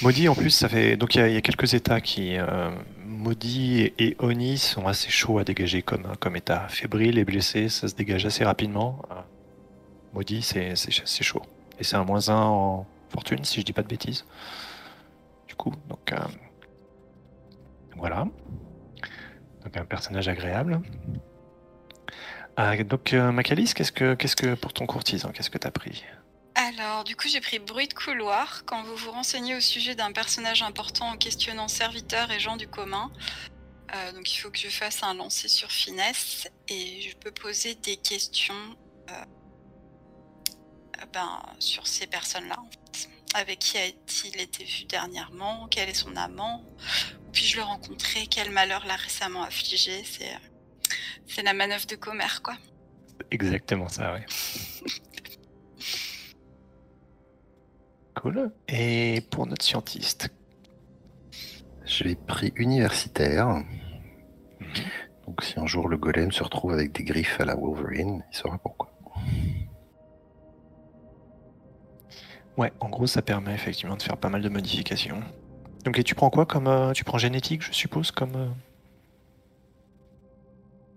Maudit, 0.00 0.28
en 0.28 0.34
plus, 0.34 0.48
ça 0.50 0.68
fait. 0.68 0.96
Donc, 0.96 1.14
il 1.14 1.18
y, 1.18 1.20
a- 1.20 1.28
il 1.28 1.34
y 1.34 1.36
a 1.36 1.40
quelques 1.42 1.74
états 1.74 2.00
qui. 2.00 2.36
euh, 2.38 2.70
Maudit 3.04 3.80
et, 3.82 3.94
et 3.98 4.16
Oni 4.20 4.56
sont 4.56 4.86
assez 4.86 5.10
chauds 5.10 5.38
à 5.38 5.44
dégager 5.44 5.82
comme, 5.82 6.06
comme 6.20 6.36
état. 6.36 6.66
Fébrile 6.68 7.18
et 7.18 7.24
blessé, 7.24 7.68
ça 7.68 7.88
se 7.88 7.94
dégage 7.94 8.24
assez 8.24 8.44
rapidement. 8.44 9.02
Maudit, 10.18 10.42
c'est 10.42 10.74
c'est 10.74 10.90
ch- 10.90 11.02
c'est 11.06 11.22
chaud. 11.22 11.42
Et 11.78 11.84
c'est 11.84 11.94
un 11.94 12.02
moins 12.02 12.28
1 12.28 12.34
en 12.34 12.86
fortune, 13.08 13.44
si 13.44 13.60
je 13.60 13.64
dis 13.64 13.72
pas 13.72 13.82
de 13.84 13.88
bêtises. 13.88 14.24
Du 15.46 15.54
coup, 15.54 15.72
donc. 15.88 16.10
euh, 16.12 16.18
voilà. 17.96 18.26
Donc, 19.62 19.76
un 19.76 19.84
personnage 19.84 20.26
agréable. 20.26 20.80
Ah, 22.56 22.76
donc, 22.82 23.12
euh, 23.12 23.30
Macalis, 23.30 23.72
qu'est-ce 23.76 23.92
que, 23.92 24.14
qu'est-ce 24.14 24.34
que 24.34 24.54
pour 24.54 24.72
ton 24.72 24.86
courtisan, 24.86 25.30
qu'est-ce 25.30 25.50
que 25.50 25.58
t'as 25.58 25.70
pris? 25.70 26.04
Alors, 26.56 27.04
du 27.04 27.14
coup, 27.14 27.28
j'ai 27.28 27.40
pris 27.40 27.60
bruit 27.60 27.86
de 27.86 27.94
couloir. 27.94 28.64
Quand 28.66 28.82
vous 28.82 28.96
vous 28.96 29.12
renseignez 29.12 29.54
au 29.54 29.60
sujet 29.60 29.94
d'un 29.94 30.10
personnage 30.10 30.62
important 30.62 31.10
en 31.10 31.16
questionnant 31.16 31.68
serviteurs 31.68 32.28
et 32.32 32.40
gens 32.40 32.56
du 32.56 32.66
commun, 32.66 33.12
euh, 33.94 34.12
donc 34.12 34.32
il 34.34 34.38
faut 34.38 34.50
que 34.50 34.58
je 34.58 34.68
fasse 34.68 35.04
un 35.04 35.14
lancer 35.14 35.46
sur 35.46 35.70
finesse 35.70 36.48
et 36.66 37.02
je 37.02 37.16
peux 37.16 37.30
poser 37.30 37.76
des 37.76 37.96
questions 37.96 38.54
euh, 39.10 39.12
ben, 41.12 41.40
sur 41.58 41.86
ces 41.86 42.06
personnes-là. 42.06 42.56
en 42.58 42.68
fait. 42.70 43.08
Avec 43.34 43.58
qui 43.58 43.76
a-t-il 43.76 44.40
été 44.40 44.64
vu 44.64 44.84
dernièrement? 44.84 45.68
Quel 45.70 45.88
est 45.90 45.94
son 45.94 46.16
amant? 46.16 46.64
Puis-je 47.32 47.56
le 47.58 47.62
rencontrer 47.62 48.26
Quel 48.26 48.50
malheur 48.50 48.86
l'a 48.86 48.96
récemment 48.96 49.42
affligé 49.42 50.02
C'est 50.04 50.28
euh, 50.32 50.38
c'est 51.26 51.42
la 51.42 51.52
manœuvre 51.52 51.86
de 51.86 51.94
commère, 51.96 52.40
quoi. 52.42 52.56
Exactement 53.30 53.88
ça, 53.88 54.14
ouais. 54.14 54.24
Cool. 58.14 58.50
Et 58.66 59.20
pour 59.30 59.46
notre 59.46 59.64
scientiste, 59.64 60.28
J'ai 61.84 62.16
pris 62.16 62.52
universitaire. 62.56 63.62
Donc 65.26 65.42
si 65.44 65.58
un 65.60 65.66
jour 65.66 65.88
le 65.88 65.96
golem 65.96 66.32
se 66.32 66.42
retrouve 66.42 66.72
avec 66.72 66.92
des 66.92 67.04
griffes 67.04 67.40
à 67.40 67.44
la 67.44 67.54
Wolverine, 67.54 68.24
il 68.32 68.36
saura 68.36 68.58
pourquoi. 68.58 68.92
Ouais, 72.58 72.72
en 72.80 72.88
gros, 72.90 73.06
ça 73.06 73.22
permet 73.22 73.54
effectivement 73.54 73.96
de 73.96 74.02
faire 74.02 74.16
pas 74.18 74.28
mal 74.28 74.42
de 74.42 74.48
modifications. 74.50 75.22
Donc, 75.84 75.98
et 75.98 76.04
tu 76.04 76.14
prends 76.14 76.28
quoi 76.30 76.44
comme 76.44 76.66
euh, 76.66 76.92
tu 76.92 77.04
prends 77.04 77.16
génétique, 77.18 77.62
je 77.62 77.72
suppose, 77.72 78.10
comme, 78.10 78.34
euh, 78.36 78.48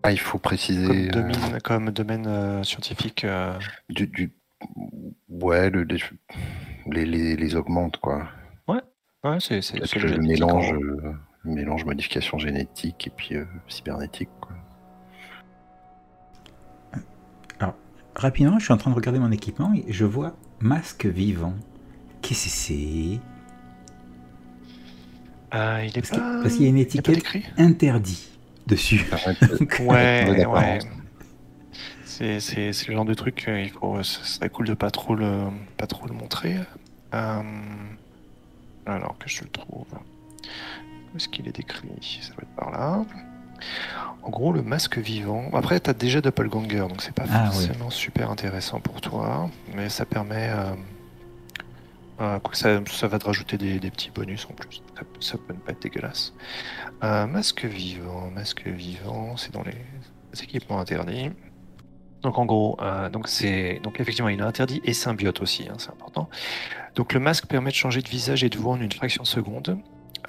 Ah, 0.03 0.11
il 0.11 0.19
faut 0.19 0.39
préciser 0.39 0.87
comme 0.87 0.97
euh, 0.97 1.09
domaine, 1.11 1.61
comme 1.63 1.89
domaine 1.91 2.27
euh, 2.27 2.63
scientifique. 2.63 3.23
euh, 3.23 3.57
du, 3.89 4.07
du- 4.07 4.33
ouais, 5.29 5.69
le- 5.69 5.83
les, 5.83 5.99
les, 6.87 7.05
les- 7.05 7.35
les 7.35 7.55
augmente 7.55 7.97
quoi. 7.97 8.27
Ouais, 9.23 9.37
c'est 9.39 9.61
c'est 9.61 9.85
c'est 9.85 9.99
le, 9.99 10.15
le 10.15 10.17
mélange, 10.17 10.73
euh, 10.73 11.13
mélange 11.45 11.85
modification 11.85 12.39
génétique 12.39 13.05
et 13.05 13.11
puis 13.11 13.35
euh, 13.35 13.45
cybernétique. 13.67 14.29
Quoi. 14.39 14.51
Rapidement, 18.15 18.59
je 18.59 18.65
suis 18.65 18.73
en 18.73 18.77
train 18.77 18.89
de 18.91 18.95
regarder 18.95 19.19
mon 19.19 19.31
équipement 19.31 19.73
et 19.73 19.85
je 19.93 20.03
vois 20.05 20.35
masque 20.61 21.05
vivant. 21.05 21.53
Qu'est-ce 22.21 22.45
que 22.45 22.49
c'est? 22.51 23.19
Ah, 25.51 25.83
il 25.83 25.89
est 25.89 26.01
Parce 26.01 26.09
qu'il 26.11 26.19
pas. 26.19 26.41
parce 26.41 26.53
qu'il 26.53 26.63
y 26.63 26.65
a 26.67 26.69
une 26.69 26.77
étiquette 26.77 27.27
interdit 27.57 28.27
dessus. 28.67 29.05
Euh, 29.27 29.57
Donc, 29.59 29.77
Ouais, 29.81 30.25
Ouais, 30.29 30.35
d'apparence. 30.37 30.83
C'est 32.05 32.39
c'est- 32.39 32.71
c'est 32.73 32.87
le 32.89 32.93
genre 32.93 33.05
de 33.05 33.13
truc, 33.13 33.45
euh, 33.47 33.61
il 33.61 33.69
faut, 33.71 34.01
ce 34.03 34.23
serait 34.23 34.49
cool 34.49 34.67
de 34.67 34.73
pas 34.75 34.91
trop 34.91 35.15
le, 35.15 35.47
pas 35.77 35.87
trop 35.87 36.07
le 36.07 36.13
montrer. 36.13 36.55
Euh, 37.13 37.41
alors 38.85 39.17
que 39.17 39.27
je 39.27 39.41
le 39.43 39.49
trouve. 39.49 39.85
Où 41.13 41.17
est-ce 41.17 41.27
qu'il 41.27 41.47
est 41.47 41.55
décrit? 41.55 41.89
Ça 42.21 42.33
doit 42.33 42.43
être 42.43 42.55
par 42.55 42.71
là. 42.71 43.03
En 44.23 44.29
gros, 44.29 44.53
le 44.53 44.61
masque 44.61 44.97
vivant. 44.97 45.49
Après, 45.53 45.79
tu 45.79 45.89
as 45.89 45.93
déjà 45.93 46.21
Doppelganger, 46.21 46.79
donc 46.87 47.01
c'est 47.01 47.13
pas 47.13 47.23
Ah, 47.31 47.49
oui. 47.49 47.65
forcément 47.65 47.89
super 47.89 48.29
intéressant 48.29 48.79
pour 48.79 49.01
toi, 49.01 49.49
mais 49.75 49.89
ça 49.89 50.05
permet. 50.05 50.49
euh, 50.49 50.73
euh, 52.21 52.39
ça, 52.53 52.79
ça 52.85 53.07
va 53.07 53.17
te 53.17 53.25
rajouter 53.25 53.57
des, 53.57 53.79
des 53.79 53.89
petits 53.89 54.11
bonus 54.11 54.45
en 54.49 54.53
plus. 54.53 54.81
Ça, 54.95 55.01
peut- 55.03 55.21
ça 55.21 55.37
peut 55.39 55.53
ne 55.53 55.59
pas 55.59 55.71
être 55.71 55.81
dégueulasse. 55.81 56.33
Euh, 57.03 57.25
masque 57.25 57.65
vivant, 57.65 58.29
masque 58.29 58.67
vivant, 58.67 59.37
c'est 59.37 59.51
dans 59.51 59.63
les, 59.63 59.71
les 60.33 60.43
équipements 60.43 60.79
interdits. 60.79 61.31
Donc 62.21 62.37
en 62.37 62.45
gros, 62.45 62.77
donc 63.11 63.27
c'est 63.27 63.79
donc 63.81 63.99
effectivement 63.99 64.29
il 64.29 64.37
est 64.39 64.43
interdit 64.43 64.79
et 64.83 64.93
symbiote 64.93 65.41
aussi, 65.41 65.67
hein, 65.67 65.73
c'est 65.79 65.89
important. 65.89 66.29
Donc 66.93 67.13
le 67.13 67.19
masque 67.19 67.47
permet 67.47 67.71
de 67.71 67.75
changer 67.75 68.03
de 68.03 68.07
visage 68.09 68.43
et 68.43 68.49
de 68.49 68.59
voix 68.59 68.73
en 68.73 68.79
une 68.79 68.91
fraction 68.91 69.23
de 69.23 69.27
seconde. 69.27 69.79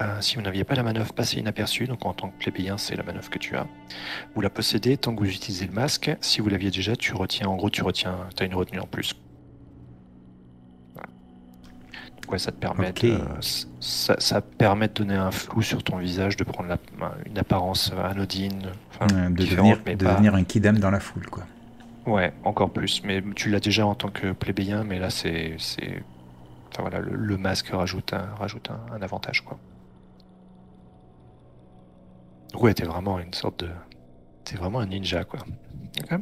Euh, 0.01 0.21
si 0.21 0.35
vous 0.37 0.41
n'aviez 0.41 0.63
pas 0.63 0.73
la 0.73 0.81
manœuvre 0.83 1.13
passée 1.13 1.37
inaperçue, 1.39 1.85
donc 1.85 2.03
en 2.05 2.13
tant 2.13 2.29
que 2.29 2.37
plébéien, 2.39 2.77
c'est 2.79 2.95
la 2.95 3.03
manœuvre 3.03 3.29
que 3.29 3.37
tu 3.37 3.55
as. 3.55 3.67
Vous 4.33 4.41
la 4.41 4.49
possédez 4.49 4.97
tant 4.97 5.13
que 5.15 5.19
vous 5.19 5.29
utilisez 5.29 5.67
le 5.67 5.71
masque. 5.73 6.11
Si 6.19 6.41
vous 6.41 6.49
l'aviez 6.49 6.71
déjà, 6.71 6.95
tu 6.95 7.13
retiens, 7.13 7.47
en 7.47 7.55
gros, 7.55 7.69
tu 7.69 7.83
retiens, 7.83 8.15
tu 8.35 8.41
as 8.41 8.45
une 8.47 8.55
retenue 8.55 8.79
en 8.79 8.87
plus. 8.87 9.13
Voilà. 10.95 11.09
Donc 12.21 12.31
ouais, 12.31 12.39
ça 12.39 12.51
te 12.51 12.57
permet, 12.57 12.91
de, 12.91 13.19
ça, 13.79 14.15
ça 14.19 14.41
permet 14.41 14.87
de 14.87 14.93
donner 14.93 15.13
un 15.15 15.29
flou 15.29 15.61
sur 15.61 15.83
ton 15.83 15.97
visage, 15.97 16.37
de 16.37 16.43
prendre 16.43 16.69
la- 16.69 16.79
une 17.27 17.37
apparence 17.37 17.91
anodine, 18.03 18.71
enfin, 18.89 19.05
de 19.29 19.29
devenir, 19.45 19.79
mais 19.85 19.95
de 19.95 20.05
pas- 20.05 20.13
devenir 20.13 20.33
un 20.33 20.43
kidam 20.43 20.79
dans 20.79 20.89
la 20.91 20.99
foule, 20.99 21.27
quoi. 21.27 21.43
Ouais, 22.07 22.33
encore 22.43 22.71
plus. 22.71 23.03
Mais 23.03 23.23
tu 23.35 23.49
l'as 23.51 23.59
déjà 23.59 23.85
en 23.85 23.93
tant 23.93 24.09
que 24.09 24.31
plébéien, 24.31 24.83
mais 24.83 24.97
là, 24.97 25.11
c'est. 25.11 25.55
c'est... 25.59 26.03
Enfin 26.71 26.81
voilà, 26.81 26.99
le, 26.99 27.15
le 27.15 27.37
masque 27.37 27.67
rajoute 27.67 28.11
un, 28.13 28.25
rajoute 28.39 28.71
un, 28.71 28.95
un 28.95 29.01
avantage, 29.03 29.41
quoi. 29.41 29.59
Ouais, 32.55 32.73
t'es 32.73 32.85
vraiment 32.85 33.19
une 33.19 33.33
sorte 33.33 33.61
de. 33.63 33.69
T'es 34.43 34.55
vraiment 34.57 34.79
un 34.79 34.85
ninja, 34.87 35.23
quoi. 35.23 35.39
Ok. 35.99 36.19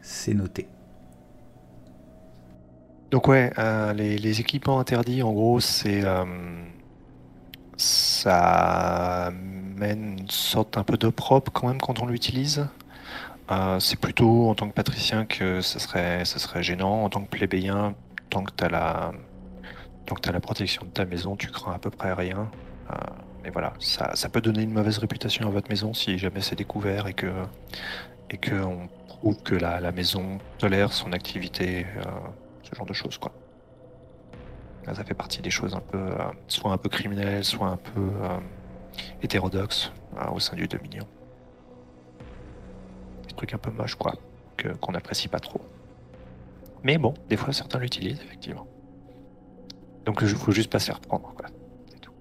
C'est 0.00 0.34
noté. 0.34 0.66
Donc 3.10 3.26
ouais, 3.28 3.52
euh, 3.58 3.92
les, 3.92 4.18
les 4.18 4.40
équipements 4.40 4.78
interdits, 4.78 5.22
en 5.22 5.32
gros, 5.32 5.58
c'est 5.60 6.04
euh, 6.04 6.24
ça 7.76 9.30
mène 9.32 10.18
une 10.20 10.30
sorte 10.30 10.76
un 10.76 10.84
peu 10.84 10.96
d'opprobre 10.96 11.50
quand 11.52 11.68
même 11.68 11.80
quand 11.80 12.00
on 12.00 12.06
l'utilise. 12.06 12.68
Euh, 13.50 13.80
c'est 13.80 13.98
plutôt 14.00 14.48
en 14.50 14.54
tant 14.54 14.68
que 14.68 14.74
patricien 14.74 15.24
que 15.26 15.60
ça 15.60 15.78
serait, 15.80 16.24
ça 16.24 16.38
serait 16.38 16.62
gênant. 16.62 17.04
En 17.04 17.10
tant 17.10 17.22
que 17.22 17.28
plébéien, 17.30 17.94
tant 18.30 18.44
que 18.44 18.52
t'as 18.52 18.68
la, 18.68 19.12
tant 20.06 20.14
que 20.14 20.20
t'as 20.22 20.32
la 20.32 20.40
protection 20.40 20.84
de 20.84 20.90
ta 20.90 21.04
maison, 21.04 21.36
tu 21.36 21.48
crains 21.48 21.74
à 21.74 21.78
peu 21.78 21.90
près 21.90 22.12
rien. 22.12 22.50
Euh, 22.90 22.94
mais 23.42 23.50
voilà, 23.50 23.72
ça, 23.78 24.28
peut 24.28 24.40
donner 24.40 24.62
une 24.62 24.72
mauvaise 24.72 24.98
réputation 24.98 25.46
à 25.46 25.50
votre 25.50 25.70
maison 25.70 25.94
si 25.94 26.18
jamais 26.18 26.40
c'est 26.40 26.56
découvert 26.56 27.06
et 27.06 27.14
que 27.14 27.32
et 28.28 28.36
que 28.36 28.54
on 28.54 28.88
prouve 29.06 29.42
que 29.42 29.54
la, 29.54 29.92
maison 29.92 30.38
tolère 30.58 30.92
son 30.92 31.12
activité. 31.12 31.86
euh, 31.96 32.02
ce 32.62 32.76
genre 32.76 32.86
de 32.86 32.92
choses 32.92 33.18
quoi. 33.18 33.32
Ça 34.92 35.04
fait 35.04 35.14
partie 35.14 35.40
des 35.40 35.50
choses 35.50 35.74
un 35.74 35.80
peu, 35.80 35.98
euh, 35.98 36.18
soit 36.48 36.72
un 36.72 36.76
peu 36.76 36.88
criminelles, 36.88 37.44
soit 37.44 37.68
un 37.68 37.76
peu 37.76 38.10
hétérodoxes 39.22 39.92
au 40.32 40.40
sein 40.40 40.56
du 40.56 40.66
Dominion. 40.66 41.06
Des 43.28 43.34
trucs 43.34 43.54
un 43.54 43.58
peu 43.58 43.70
moches 43.70 43.94
quoi, 43.94 44.14
qu'on 44.80 44.92
n'apprécie 44.92 45.28
pas 45.28 45.38
trop. 45.40 45.60
Mais 46.82 46.98
bon, 46.98 47.14
des 47.28 47.36
fois 47.36 47.52
certains 47.52 47.78
l'utilisent 47.78 48.20
effectivement. 48.20 48.66
Donc 50.04 50.20
il 50.22 50.28
faut 50.28 50.52
juste 50.52 50.70
pas 50.70 50.78
se 50.78 50.86
faire 50.86 51.00
prendre. 51.00 51.32
C'est 51.88 52.00
tout. 52.00 52.12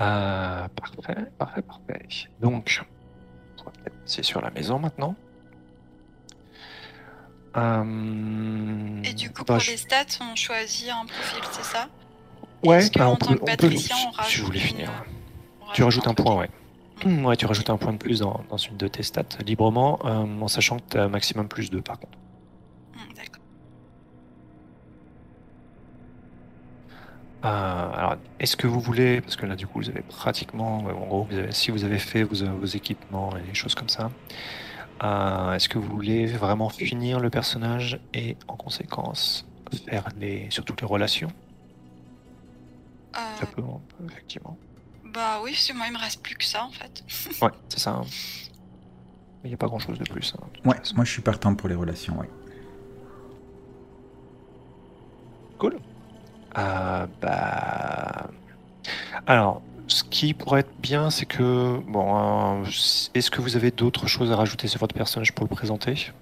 Euh, 0.00 0.68
parfait, 0.68 1.16
parfait, 1.38 1.62
parfait. 1.62 2.06
Donc, 2.40 2.82
on 3.60 3.64
va 3.64 3.70
peut-être 3.70 3.96
passer 4.02 4.22
sur 4.22 4.40
la 4.40 4.50
maison 4.50 4.78
maintenant. 4.78 5.14
Euh, 7.56 9.02
Et 9.04 9.14
du 9.14 9.30
coup, 9.30 9.44
bah, 9.44 9.54
pour 9.54 9.60
je- 9.60 9.70
les 9.70 9.76
stats, 9.78 10.04
on 10.20 10.34
choisit 10.36 10.90
un 10.90 11.06
profil, 11.06 11.42
c'est 11.52 11.64
ça? 11.64 11.88
Ouais, 12.64 12.88
bah, 12.96 13.08
en 13.08 13.12
on 13.12 13.16
tant 13.16 13.26
peut, 13.28 13.34
que 13.36 13.40
on 13.42 13.44
peut- 13.46 13.56
patricien, 13.56 13.96
on 14.08 14.12
si 14.12 14.16
rajoute 14.18 14.32
je 14.36 14.42
voulais 14.44 14.58
finir. 14.58 14.90
Tu 15.72 15.82
rajoutes 15.82 16.06
un 16.06 16.14
point, 16.14 16.36
ouais. 16.36 16.50
Ouais, 17.04 17.36
tu 17.36 17.46
rajoutes 17.46 17.70
un 17.70 17.76
point 17.76 17.92
de 17.92 17.98
plus 17.98 18.20
dans, 18.20 18.42
dans 18.50 18.56
une 18.56 18.76
de 18.76 18.88
tes 18.88 19.02
stats 19.02 19.22
librement, 19.44 19.98
euh, 20.04 20.24
en 20.40 20.48
sachant 20.48 20.78
que 20.78 20.84
tu 20.90 20.98
as 20.98 21.04
un 21.04 21.08
maximum 21.08 21.48
plus 21.48 21.70
2 21.70 21.82
par 21.82 21.98
contre. 21.98 22.16
Euh, 27.44 27.48
alors, 27.48 28.16
est-ce 28.40 28.56
que 28.56 28.66
vous 28.66 28.80
voulez, 28.80 29.20
parce 29.20 29.36
que 29.36 29.46
là 29.46 29.54
du 29.56 29.66
coup 29.66 29.78
vous 29.80 29.88
avez 29.88 30.02
pratiquement, 30.02 30.78
en 30.78 31.06
gros, 31.06 31.24
vous 31.24 31.36
avez- 31.36 31.52
si 31.52 31.70
vous 31.70 31.84
avez 31.84 31.98
fait 31.98 32.22
vos, 32.24 32.34
vos 32.58 32.64
équipements 32.66 33.36
et 33.36 33.42
des 33.42 33.54
choses 33.54 33.74
comme 33.74 33.88
ça, 33.88 34.10
euh, 35.04 35.52
est-ce 35.52 35.68
que 35.68 35.78
vous 35.78 35.88
voulez 35.88 36.26
vraiment 36.26 36.70
finir 36.70 37.20
le 37.20 37.30
personnage 37.30 38.00
et 38.14 38.36
en 38.48 38.56
conséquence 38.56 39.46
faire 39.86 40.08
les, 40.16 40.50
surtout 40.50 40.74
les 40.80 40.86
relations? 40.86 41.28
Euh, 43.16 43.36
Ça 43.38 43.46
peut, 43.46 43.62
on 43.62 43.80
peut, 43.80 44.04
effectivement. 44.10 44.58
bah 45.04 45.40
oui, 45.42 45.52
parce 45.52 45.66
que 45.68 45.72
moi, 45.74 45.86
il 45.86 45.92
me 45.92 45.98
reste 45.98 46.22
plus 46.22 46.34
que 46.36 46.44
ça, 46.44 46.64
en 46.64 46.70
fait. 46.70 47.04
Ouais, 47.42 47.50
c'est 47.68 47.80
ça. 47.80 47.90
hein. 47.92 48.04
Il 49.44 49.48
n'y 49.48 49.54
a 49.54 49.58
pas 49.58 49.66
grand 49.68 49.78
chose 49.78 49.98
de 49.98 50.04
plus. 50.04 50.34
hein, 50.40 50.46
de 50.64 50.68
Ouais, 50.68 50.76
façon. 50.78 50.94
moi 50.96 51.04
je 51.04 51.12
suis 51.12 51.22
partant 51.22 51.54
pour 51.54 51.68
les 51.68 51.74
relations, 51.76 52.18
ouais. 52.18 52.28
Cool. 55.58 55.78
Euh, 56.58 57.06
bah... 57.20 58.30
Alors, 59.26 59.62
ce 59.88 60.04
qui 60.04 60.34
pourrait 60.34 60.60
être 60.60 60.76
bien, 60.80 61.10
c'est 61.10 61.26
que... 61.26 61.78
Bon, 61.86 62.62
euh, 62.62 62.64
est-ce 63.14 63.30
que 63.30 63.40
vous 63.40 63.56
avez 63.56 63.70
d'autres 63.70 64.06
choses 64.06 64.30
à 64.32 64.36
rajouter 64.36 64.68
sur 64.68 64.80
votre 64.80 64.94
personnage 64.94 65.32
pour 65.32 65.44
le 65.44 65.50
présenter? 65.54 66.12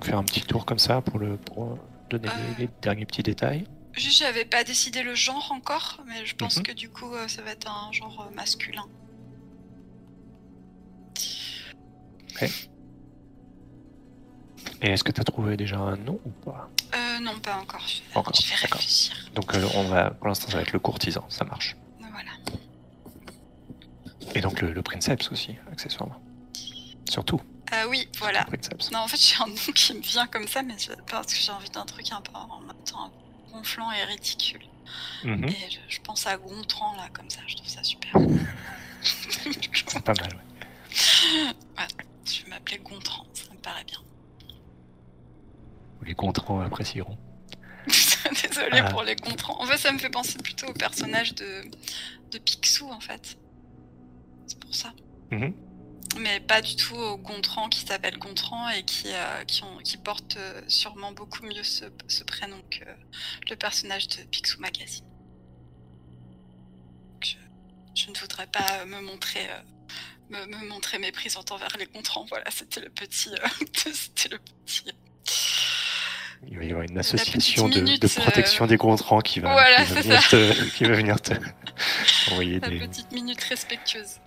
Faire 0.00 0.18
un 0.18 0.24
petit 0.24 0.42
tour 0.42 0.64
comme 0.64 0.78
ça 0.78 1.00
pour, 1.00 1.18
le, 1.18 1.36
pour 1.36 1.64
euh, 1.64 1.74
donner 2.10 2.28
Euh. 2.28 2.54
les, 2.58 2.64
les 2.66 2.70
derniers 2.82 3.04
petits 3.06 3.22
détails. 3.22 3.64
Juste, 3.92 4.20
j'avais 4.20 4.44
pas 4.44 4.62
décidé 4.64 5.02
le 5.02 5.14
genre 5.14 5.50
encore, 5.52 6.00
mais 6.06 6.24
je 6.24 6.34
pense 6.36 6.58
Mhm. 6.58 6.62
que 6.62 6.72
du 6.72 6.88
coup, 6.88 7.12
euh, 7.14 7.26
ça 7.26 7.42
va 7.42 7.50
être 7.50 7.68
un 7.68 7.90
genre 7.92 8.28
euh, 8.30 8.34
masculin. 8.34 8.84
Et 14.82 14.90
est-ce 14.90 15.02
que 15.04 15.12
tu 15.12 15.20
as 15.20 15.24
trouvé 15.24 15.56
déjà 15.56 15.78
un 15.78 15.96
nom 15.96 16.20
ou 16.24 16.30
pas? 16.44 16.70
Euh, 16.94 17.18
non, 17.20 17.38
pas 17.40 17.56
encore. 17.56 17.80
Je 17.86 17.96
vais, 18.10 18.16
encore, 18.16 18.34
je 18.34 18.42
vais 18.48 18.54
d'accord. 18.62 18.78
réfléchir. 18.78 19.14
Donc, 19.34 19.54
euh, 19.54 19.68
on 19.74 19.84
va, 19.84 20.10
pour 20.10 20.28
l'instant, 20.28 20.48
ça 20.48 20.56
va 20.56 20.62
être 20.62 20.72
le 20.72 20.78
courtisan, 20.78 21.24
ça 21.28 21.44
marche. 21.44 21.76
Voilà. 22.00 22.30
Et 24.34 24.40
donc 24.40 24.60
le, 24.60 24.72
le 24.72 24.82
princeps 24.82 25.30
aussi, 25.32 25.56
accessoirement. 25.72 26.20
Surtout, 27.08 27.40
Euh, 27.72 27.86
oui, 27.88 28.08
voilà. 28.18 28.46
Non, 28.92 29.00
en 29.00 29.08
fait, 29.08 29.16
j'ai 29.20 29.36
un 29.42 29.46
nom 29.46 29.54
qui 29.74 29.94
me 29.94 30.00
vient 30.00 30.26
comme 30.26 30.46
ça, 30.48 30.62
mais 30.62 30.76
parce 31.10 31.32
que 31.32 31.38
j'ai 31.40 31.52
envie 31.52 31.70
d'un 31.70 31.84
truc 31.84 32.10
un 32.12 32.20
peu 32.20 32.32
en 32.34 32.60
même 32.60 32.76
temps 32.84 33.10
gonflant 33.52 33.90
et 33.92 34.04
ridicule. 34.04 34.62
Mhm, 35.24 35.44
Et 35.48 35.70
je, 35.70 35.78
je 35.96 36.00
pense 36.00 36.26
à 36.26 36.36
Gontran, 36.36 36.94
là, 36.96 37.08
comme 37.12 37.28
ça, 37.30 37.40
je 37.46 37.56
trouve 37.56 37.68
ça 37.68 37.82
super. 37.82 38.12
C'est 39.02 40.02
pas 40.02 40.14
mal, 40.14 40.34
ouais. 40.34 41.86
je 42.26 42.42
vais 42.44 42.48
m'appeler 42.50 42.78
Gontran, 42.78 43.26
ça 43.34 43.52
me 43.52 43.58
paraît 43.58 43.84
bien. 43.84 43.98
Les 46.02 46.14
contrats 46.14 46.64
apprécieront. 46.64 47.18
Désolée 47.86 48.80
Ah. 48.84 48.90
pour 48.90 49.02
les 49.02 49.16
Gontrans. 49.16 49.60
En 49.60 49.66
fait, 49.66 49.78
ça 49.78 49.92
me 49.92 49.98
fait 49.98 50.10
penser 50.10 50.38
plutôt 50.38 50.66
au 50.68 50.72
personnage 50.72 51.34
de, 51.34 51.62
de 52.30 52.38
Picsou, 52.38 52.88
en 52.90 53.00
fait. 53.00 53.38
C'est 54.46 54.58
pour 54.60 54.74
ça. 54.74 54.92
Mhm. 55.30 55.54
Mais 56.18 56.40
pas 56.40 56.62
du 56.62 56.74
tout 56.76 56.94
au 56.96 57.18
Gontran 57.18 57.68
qui 57.68 57.80
s'appelle 57.80 58.18
Gontran 58.18 58.68
et 58.70 58.82
qui, 58.82 59.08
euh, 59.08 59.44
qui, 59.44 59.62
ont, 59.62 59.76
qui 59.78 59.96
porte 59.98 60.36
euh, 60.38 60.62
sûrement 60.66 61.12
beaucoup 61.12 61.44
mieux 61.44 61.62
ce, 61.62 61.84
ce 62.08 62.24
prénom 62.24 62.60
que 62.70 62.84
le 63.50 63.56
personnage 63.56 64.08
de 64.08 64.22
Picsou 64.24 64.58
Magazine. 64.60 65.04
Je, 67.22 67.34
je 67.94 68.10
ne 68.10 68.16
voudrais 68.18 68.46
pas 68.46 68.66
euh, 68.80 68.84
me 68.86 69.00
montrer, 69.02 69.46
euh, 69.50 69.60
me, 70.30 70.46
me 70.46 70.68
montrer 70.68 70.98
méprisante 70.98 71.52
envers 71.52 71.76
les 71.78 71.86
Gontrans. 71.86 72.24
Voilà, 72.28 72.50
c'était 72.50 72.80
le 72.80 72.88
petit. 72.90 73.28
euh, 73.30 73.48
c'était 73.92 74.30
le 74.30 74.38
petit. 74.38 74.84
Il 76.46 76.56
va 76.58 76.64
y 76.64 76.70
avoir 76.70 76.84
une 76.84 76.98
association 76.98 77.68
de, 77.68 77.80
minute, 77.80 78.00
de 78.02 78.08
protection 78.08 78.64
euh, 78.64 78.68
des 78.68 78.78
contrats 78.78 79.20
qui 79.22 79.40
va, 79.40 79.52
Voilà, 79.52 79.84
qui 79.84 79.92
va 79.92 80.00
venir 80.00 80.28
te, 80.28 80.70
qui 80.76 80.84
va 80.84 80.94
venir 80.94 81.20
te 81.20 81.32
envoyer 82.30 82.60
La 82.60 82.68
des. 82.70 82.78
petite 82.78 83.10
minute 83.12 83.42
respectueuse. 83.44 84.18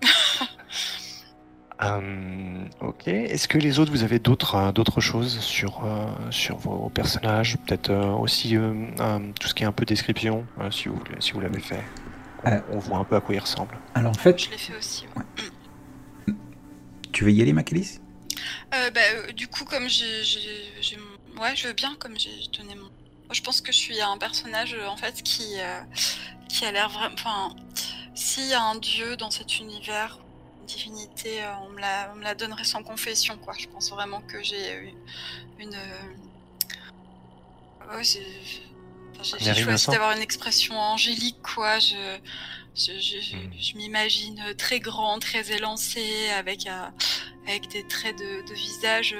Euh, 1.82 2.64
ok. 2.80 3.08
Est-ce 3.08 3.48
que 3.48 3.58
les 3.58 3.78
autres, 3.80 3.90
vous 3.90 4.04
avez 4.04 4.20
d'autres 4.20 4.54
euh, 4.54 4.72
d'autres 4.72 5.00
choses 5.00 5.40
sur 5.40 5.82
euh, 5.84 6.06
sur 6.30 6.56
vos 6.58 6.88
personnages? 6.90 7.56
Peut-être 7.66 7.90
euh, 7.90 8.12
aussi 8.12 8.56
euh, 8.56 8.72
euh, 9.00 9.18
tout 9.40 9.48
ce 9.48 9.54
qui 9.54 9.64
est 9.64 9.66
un 9.66 9.72
peu 9.72 9.84
description, 9.84 10.46
euh, 10.60 10.70
si 10.70 10.88
vous 10.88 11.02
si 11.18 11.32
vous 11.32 11.40
l'avez 11.40 11.60
fait. 11.60 11.82
On, 12.44 12.50
Euh. 12.52 12.60
on 12.72 12.78
voit 12.78 12.98
un 12.98 13.04
peu 13.04 13.16
à 13.16 13.20
quoi 13.20 13.34
il 13.34 13.38
ressemble. 13.40 13.76
Alors 13.94 14.10
en 14.12 14.14
fait, 14.14 14.38
Je 14.44 14.50
l'ai 14.50 14.58
fait 14.58 14.76
aussi. 14.76 15.06
ouais. 15.16 16.34
tu 17.12 17.24
veux 17.24 17.32
y 17.32 17.42
aller, 17.42 17.52
Macalis? 17.52 17.98
Euh, 18.74 18.90
bah, 18.90 19.00
euh, 19.14 19.32
du 19.32 19.48
coup, 19.48 19.64
comme 19.64 19.88
j'ai 19.88 20.96
mon- 20.96 21.11
ouais, 21.40 21.56
je 21.56 21.68
veux 21.68 21.72
bien, 21.74 21.94
comme 21.96 22.18
j'ai 22.18 22.30
donné 22.56 22.74
mon. 22.74 22.82
Moi, 22.84 23.32
je 23.34 23.42
pense 23.42 23.60
que 23.60 23.72
je 23.72 23.78
suis 23.78 24.00
un 24.00 24.18
personnage 24.18 24.74
euh, 24.74 24.86
en 24.86 24.96
fait 24.96 25.22
qui, 25.22 25.58
euh, 25.58 25.80
qui 26.48 26.64
a 26.64 26.72
l'air 26.72 26.88
vraiment. 26.90 27.14
Enfin, 27.14 27.54
s'il 28.14 28.48
y 28.48 28.52
a 28.52 28.62
un 28.62 28.74
dieu 28.76 29.16
dans 29.16 29.30
cet 29.30 29.58
univers, 29.58 30.18
une 30.60 30.66
divinité, 30.66 31.42
euh, 31.42 31.54
on 31.66 31.70
me 31.70 31.80
la, 31.80 32.10
on 32.12 32.16
me 32.16 32.22
la 32.24 32.34
donnerait 32.34 32.64
sans 32.64 32.82
confession, 32.82 33.38
quoi. 33.38 33.54
Je 33.58 33.66
pense 33.68 33.90
vraiment 33.90 34.20
que 34.22 34.42
j'ai 34.42 34.74
eu 34.74 34.94
une. 35.58 35.76
Ouais, 37.90 38.04
j'ai. 38.04 38.26
enfin, 39.20 39.38
choisi 39.54 39.86
d'avoir 39.88 40.12
une 40.12 40.22
expression 40.22 40.78
angélique, 40.78 41.40
quoi. 41.42 41.78
Je, 41.78 42.18
je, 42.74 43.36
Mm. 43.36 43.52
je 43.60 43.76
m'imagine 43.76 44.54
très 44.56 44.80
grand, 44.80 45.18
très 45.18 45.52
élancé, 45.52 46.30
avec 46.30 46.66
un, 46.66 46.92
avec 47.46 47.68
des 47.68 47.86
traits 47.86 48.18
de, 48.18 48.46
de 48.48 48.54
visage 48.54 49.14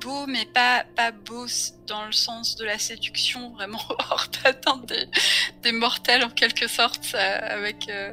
beaux, 0.00 0.26
mais 0.26 0.44
pas, 0.46 0.84
pas 0.96 1.10
beaux 1.12 1.46
s- 1.46 1.74
dans 1.86 2.04
le 2.06 2.12
sens 2.12 2.56
de 2.56 2.64
la 2.64 2.78
séduction, 2.78 3.50
vraiment 3.52 3.80
hors 4.10 4.26
d'atteinte 4.42 4.92
des, 5.62 5.72
mortels 5.72 6.24
en 6.24 6.30
quelque 6.30 6.68
sorte, 6.68 7.14
euh, 7.14 7.38
avec 7.42 7.88
euh, 7.88 8.12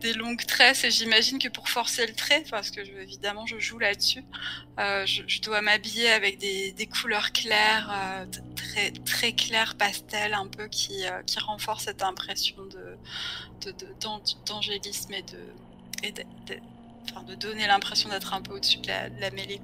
des 0.00 0.12
longues 0.12 0.44
tresses. 0.46 0.84
Et 0.84 0.90
j'imagine 0.90 1.38
que 1.38 1.48
pour 1.48 1.68
forcer 1.68 2.06
le 2.06 2.14
trait, 2.14 2.44
parce 2.50 2.70
que 2.70 2.80
évidemment 3.02 3.46
je 3.46 3.58
joue 3.58 3.78
là-dessus, 3.78 4.24
euh, 4.78 5.06
je, 5.06 5.40
dois 5.40 5.62
m'habiller 5.62 6.10
avec 6.10 6.38
des, 6.38 6.72
des 6.72 6.86
couleurs 6.86 7.32
claires, 7.32 8.26
très, 8.56 8.90
très 8.92 9.32
claires, 9.32 9.76
pastel, 9.76 10.34
un 10.34 10.46
peu 10.48 10.68
qui, 10.68 11.04
qui 11.26 11.38
renforcent 11.40 11.84
cette 11.84 12.02
impression 12.02 12.56
d'angélisme 14.46 15.12
et 15.14 15.22
de, 15.22 15.38
et 16.02 16.12
de, 16.12 16.22
de- 16.46 17.34
donner 17.36 17.66
l'impression 17.66 18.08
d'être 18.08 18.34
un 18.34 18.42
peu 18.42 18.54
au-dessus 18.54 18.78
de 18.78 18.88
la 19.20 19.30
mêlée. 19.30 19.60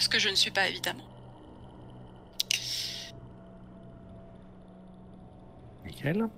Ce 0.00 0.08
que 0.08 0.18
je 0.18 0.28
ne 0.28 0.34
suis 0.34 0.50
pas 0.50 0.68
évidemment. 0.68 1.04
Nickel. 5.84 6.28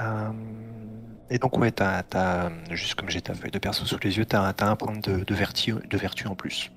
Euh, 0.00 0.32
et 1.30 1.38
donc, 1.38 1.56
ouais, 1.58 1.70
t'as, 1.72 2.02
t'as, 2.02 2.50
juste 2.74 2.94
comme 2.94 3.10
j'ai 3.10 3.20
ta 3.22 3.34
feuille 3.34 3.50
de 3.50 3.58
perso 3.58 3.84
sous 3.84 3.98
les 4.02 4.16
yeux, 4.18 4.26
t'as, 4.26 4.52
t'as 4.52 4.68
un 4.68 4.76
point 4.76 4.96
de, 4.96 5.24
de, 5.24 5.34
vertu, 5.34 5.74
de 5.88 5.96
vertu 5.96 6.26
en 6.26 6.34
plus. 6.34 6.70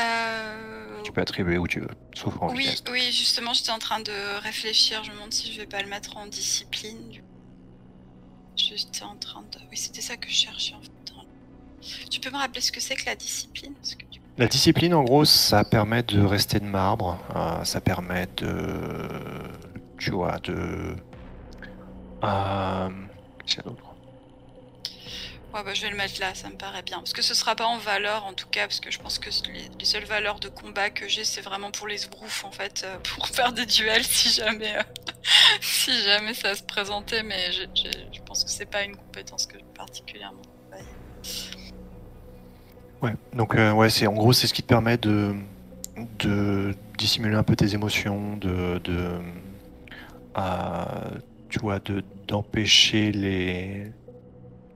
Euh, 0.00 1.02
Tu 1.04 1.12
peux 1.12 1.20
attribuer 1.20 1.58
où 1.58 1.66
tu 1.68 1.80
veux, 1.80 1.90
sauf 2.14 2.34
en 2.40 2.48
oui, 2.50 2.64
vitesse. 2.64 2.82
oui, 2.90 3.02
justement, 3.12 3.52
j'étais 3.52 3.70
en 3.70 3.78
train 3.78 4.00
de 4.00 4.40
réfléchir. 4.42 5.04
Je 5.04 5.10
me 5.10 5.16
demande 5.16 5.32
si 5.32 5.52
je 5.52 5.60
vais 5.60 5.66
pas 5.66 5.82
le 5.82 5.88
mettre 5.88 6.16
en 6.16 6.26
discipline. 6.26 7.08
du 7.10 7.20
coup. 7.20 7.26
J'étais 8.56 9.02
en 9.02 9.16
train 9.16 9.42
de. 9.42 9.58
Oui, 9.70 9.76
c'était 9.76 10.00
ça 10.02 10.16
que 10.16 10.28
je 10.28 10.34
cherchais 10.34 10.74
en 10.74 10.80
fait. 10.82 10.90
Tu 12.10 12.20
peux 12.20 12.30
me 12.30 12.36
rappeler 12.36 12.60
ce 12.60 12.70
que 12.72 12.78
c'est 12.80 12.94
que 12.94 13.06
la 13.06 13.16
discipline? 13.16 13.72
Parce 13.74 13.94
que 13.94 14.04
La 14.38 14.46
discipline, 14.46 14.94
en 14.94 15.02
gros, 15.04 15.24
ça 15.24 15.64
permet 15.64 16.02
de 16.02 16.22
rester 16.22 16.60
de 16.60 16.64
marbre. 16.64 17.18
euh, 17.36 17.64
ça 17.64 17.80
permet 17.80 18.26
de. 18.38 19.08
Tu 19.98 20.10
vois, 20.12 20.38
de. 20.40 20.96
Euh, 22.24 22.88
qu'est-ce 23.46 23.62
d'autre? 23.62 23.96
Ouais, 25.52 25.64
bah, 25.64 25.74
je 25.74 25.82
vais 25.82 25.90
le 25.90 25.96
mettre 25.96 26.20
là, 26.20 26.32
ça 26.34 26.48
me 26.48 26.56
paraît 26.56 26.82
bien. 26.82 26.98
Parce 26.98 27.12
que 27.12 27.22
ce 27.22 27.34
sera 27.34 27.56
pas 27.56 27.66
en 27.66 27.76
valeur 27.78 28.24
en 28.24 28.34
tout 28.34 28.46
cas, 28.48 28.68
parce 28.68 28.78
que 28.80 28.90
je 28.92 29.00
pense 29.00 29.18
que 29.18 29.30
les, 29.52 29.68
les 29.78 29.84
seules 29.84 30.04
valeurs 30.04 30.38
de 30.38 30.48
combat 30.48 30.90
que 30.90 31.08
j'ai, 31.08 31.24
c'est 31.24 31.40
vraiment 31.40 31.72
pour 31.72 31.88
les 31.88 31.98
sbroufs 31.98 32.44
en 32.44 32.52
fait, 32.52 32.82
euh, 32.84 32.98
pour 33.00 33.26
faire 33.36 33.52
des 33.52 33.66
duels 33.66 34.04
si 34.04 34.30
jamais, 34.32 34.76
si 35.60 35.92
jamais 36.04 36.34
ça 36.34 36.54
se 36.54 36.62
présentait. 36.62 37.24
Mais 37.24 37.52
je 37.52 38.20
pense 38.24 38.44
que 38.44 38.50
c'est 38.50 38.66
pas 38.70 38.84
une 38.84 38.96
compétence 38.96 39.46
que 39.46 39.58
j'ai 39.58 39.64
particulièrement. 39.74 40.42
travaillée. 40.70 40.88
Ouais, 43.02 43.14
donc 43.34 43.54
euh, 43.54 43.72
ouais, 43.72 43.88
c'est 43.88 44.06
en 44.06 44.12
gros 44.12 44.32
c'est 44.32 44.46
ce 44.46 44.54
qui 44.54 44.62
te 44.62 44.68
permet 44.68 44.98
de 44.98 45.34
de 46.18 46.74
dissimuler 46.98 47.34
un 47.36 47.42
peu 47.42 47.56
tes 47.56 47.74
émotions, 47.74 48.36
de 48.36 48.78
de 48.78 49.18
euh, 50.38 51.18
tu 51.48 51.58
vois 51.60 51.78
de 51.80 52.04
d'empêcher 52.28 53.12
les 53.12 53.92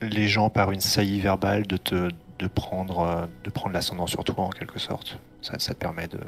les 0.03 0.29
gens 0.29 0.51
par 0.51 0.73
une 0.73 0.81
saillie 0.81 1.21
verbale 1.21 1.67
de 1.67 1.77
te 1.77 2.11
de 2.39 2.47
prendre 2.49 3.01
euh, 3.01 3.27
de 3.45 3.51
prendre 3.51 3.75
l'ascendant 3.75 4.07
sur 4.07 4.25
toi 4.25 4.45
en 4.45 4.51
quelque 4.51 4.79
sorte. 4.79 5.19
Ça, 5.43 5.59
ça 5.59 5.75
te 5.75 5.79
permet 5.81 6.09
de 6.09 6.21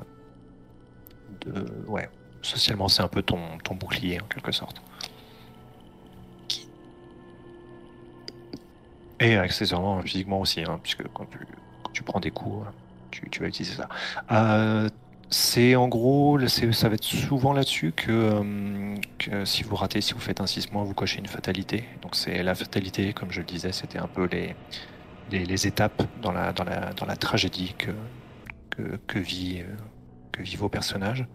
de 1.47 1.85
ouais 1.89 2.09
socialement 2.43 2.89
c'est 2.89 3.03
un 3.03 3.09
peu 3.09 3.23
ton 3.23 3.59
ton 3.65 3.75
bouclier 3.75 4.21
en 4.21 4.27
quelque 4.27 4.53
sorte. 4.53 4.83
Et 9.21 9.37
accessoirement 9.37 10.03
physiquement 10.03 10.41
aussi, 10.41 10.63
hein, 10.63 10.79
puisque 10.83 11.07
quand 11.13 11.27
tu 11.27 11.39
tu 11.97 12.03
prends 12.03 12.21
des 12.21 12.31
coups, 12.31 12.67
tu, 13.11 13.41
vas 13.41 13.49
utiliser 13.49 13.75
ça. 13.75 13.89
Euh, 14.31 14.91
c'est 15.31 15.77
en 15.77 15.89
gros, 15.89 16.39
ça 16.47 16.89
va 16.89 16.95
être 16.95 17.03
souvent 17.03 17.55
là-dessus 17.55 17.93
que, 17.93 18.13
euh, 18.13 18.95
que 19.19 19.47
si 19.47 19.63
vous 19.63 19.75
ratez, 19.77 20.03
si 20.03 20.13
vous 20.13 20.21
faites 20.21 20.43
un 20.43 20.47
6 20.47 20.73
mois, 20.73 20.85
vous 20.85 20.93
cochez 20.93 21.21
une 21.21 21.27
fatalité. 21.27 21.85
Donc 22.03 22.15
c'est 22.15 22.43
la 22.43 22.55
fatalité, 22.55 23.15
comme 23.15 23.33
je 23.33 23.41
le 23.41 23.47
disais, 23.47 23.73
c'était 23.73 23.99
un 23.99 24.09
peu 24.09 24.29
les, 24.31 24.55
les, 25.31 25.67
étapes 25.67 26.03
dans 26.21 26.33
la, 26.33 26.53
dans, 26.53 26.65
la, 26.65 26.93
dans 26.93 27.07
la 27.07 27.17
tragédie 27.17 27.75
que, 27.79 27.93
que, 28.69 29.01
que, 29.07 29.19
vit, 29.19 29.63
euh, 29.63 30.45
vos 30.59 30.69
personnages. 30.69 31.27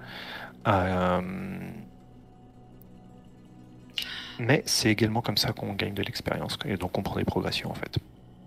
Mais 4.38 4.62
c'est 4.68 4.89
également 4.89 5.22
comme 5.22 5.38
ça 5.38 5.53
qu'on 5.53 5.74
gagne 5.74 5.95
de 5.95 6.03
l'expérience 6.03 6.57
et 6.66 6.78
donc 6.78 6.97
on 6.99 7.01
prend 7.01 7.16
des 7.16 7.26
progressions 7.26 7.72
en 7.72 7.76
fait. 7.76 7.97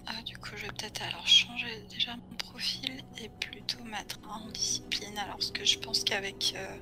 Ah, 0.07 0.23
du 0.25 0.37
coup, 0.39 0.51
je 0.57 0.67
vais 0.67 0.73
peut-être 0.73 1.03
alors 1.03 1.27
changer 1.27 1.54
déjà 1.95 2.13
mon 2.17 2.37
profil 2.37 3.03
et 3.23 3.29
plutôt 3.41 3.83
mettre 3.85 4.19
un 4.29 4.47
en 4.47 4.51
discipline. 4.51 5.17
Alors, 5.19 5.37
parce 5.37 5.51
que 5.51 5.65
je 5.65 5.79
pense 5.79 6.05
qu'avec 6.05 6.55
euh, 6.57 6.77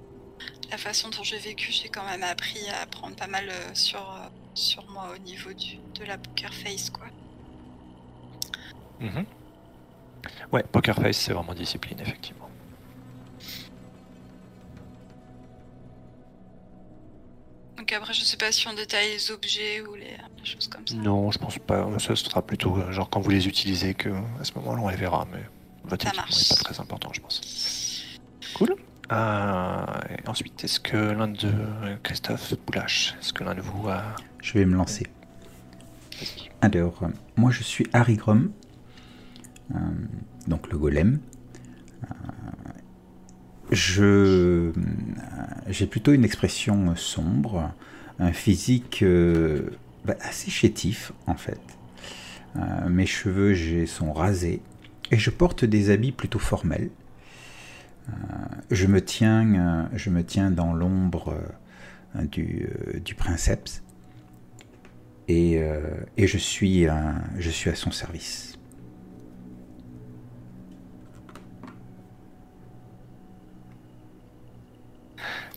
la 0.70 0.78
façon 0.78 1.10
dont 1.10 1.22
j'ai 1.22 1.38
vécu, 1.38 1.70
j'ai 1.72 1.88
quand 1.88 2.04
même 2.04 2.22
appris 2.22 2.68
à 2.70 2.86
prendre 2.86 3.16
pas 3.16 3.26
mal 3.26 3.48
euh, 3.48 3.74
sur, 3.74 4.00
euh, 4.00 4.28
sur 4.54 4.88
moi 4.90 5.12
au 5.14 5.18
niveau 5.18 5.52
du, 5.52 5.76
de 5.94 6.04
la 6.04 6.18
poker 6.18 6.52
face, 6.54 6.90
quoi. 6.90 7.06
Mhm. 9.00 9.24
Ouais, 10.52 10.62
Poker 10.62 10.94
Face, 10.94 11.16
c'est 11.16 11.32
vraiment 11.32 11.54
discipline, 11.54 11.98
effectivement. 12.00 12.48
Donc 17.92 18.00
après, 18.00 18.14
je 18.14 18.24
sais 18.24 18.38
pas 18.38 18.50
si 18.50 18.66
on 18.68 18.72
détaille 18.72 19.10
les 19.10 19.30
objets 19.30 19.82
ou 19.82 19.94
les, 19.94 20.16
les 20.38 20.44
choses 20.44 20.66
comme 20.66 20.86
ça. 20.86 20.94
Non, 20.94 21.30
je 21.30 21.38
pense 21.38 21.58
pas. 21.58 21.86
Ça 21.98 22.16
sera 22.16 22.40
plutôt 22.40 22.78
euh, 22.78 22.90
genre 22.90 23.10
quand 23.10 23.20
vous 23.20 23.28
les 23.28 23.46
utilisez 23.46 23.92
que 23.92 24.08
à 24.40 24.44
ce 24.44 24.54
moment-là 24.54 24.80
on 24.82 24.88
les 24.88 24.96
verra, 24.96 25.26
mais 25.30 25.42
votre 25.84 26.02
Ça 26.04 26.08
équipement 26.08 26.22
marche. 26.26 26.50
n'est 26.50 26.56
pas 26.56 26.62
très 26.64 26.80
important, 26.80 27.10
je 27.12 27.20
pense. 27.20 28.18
Cool. 28.54 28.76
Euh, 29.12 29.84
et 30.08 30.26
ensuite, 30.26 30.64
est-ce 30.64 30.80
que 30.80 30.96
l'un 30.96 31.28
de 31.28 31.52
Christophe 32.02 32.54
Boulache, 32.66 33.14
est-ce 33.20 33.34
que 33.34 33.44
l'un 33.44 33.54
de 33.54 33.60
vous 33.60 33.86
a 33.90 34.02
Je 34.40 34.54
vais 34.54 34.64
me 34.64 34.74
lancer. 34.74 35.06
Alors, 36.62 37.02
euh, 37.02 37.08
moi 37.36 37.50
je 37.50 37.62
suis 37.62 37.86
Harry 37.92 38.16
Grom, 38.16 38.52
euh, 39.74 39.78
donc 40.46 40.70
le 40.70 40.78
golem. 40.78 41.20
Euh, 42.04 42.06
je, 43.70 44.72
j'ai 45.68 45.86
plutôt 45.86 46.12
une 46.12 46.24
expression 46.24 46.94
sombre, 46.96 47.70
physique 48.30 49.02
euh, 49.02 49.70
bah, 50.04 50.14
assez 50.20 50.50
chétif 50.50 51.12
en 51.26 51.34
fait. 51.34 51.60
Euh, 52.56 52.88
mes 52.88 53.06
cheveux 53.06 53.86
sont 53.86 54.12
rasés 54.12 54.60
et 55.10 55.18
je 55.18 55.30
porte 55.30 55.64
des 55.64 55.90
habits 55.90 56.12
plutôt 56.12 56.38
formels. 56.38 56.90
Euh, 58.08 58.12
je, 58.70 58.86
me 58.86 59.02
tiens, 59.02 59.88
je 59.94 60.10
me 60.10 60.22
tiens 60.22 60.50
dans 60.50 60.72
l'ombre 60.72 61.34
du, 62.14 62.68
du 63.02 63.14
princeps 63.14 63.82
et, 65.28 65.60
et 66.16 66.26
je, 66.26 66.38
suis, 66.38 66.86
je 67.38 67.50
suis 67.50 67.70
à 67.70 67.74
son 67.74 67.90
service. 67.90 68.51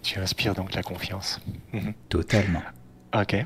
Tu 0.05 0.19
inspires 0.19 0.53
donc 0.53 0.75
la 0.75 0.83
confiance. 0.83 1.41
Mhm. 1.73 1.93
Totalement. 2.09 2.61
Ok. 3.15 3.43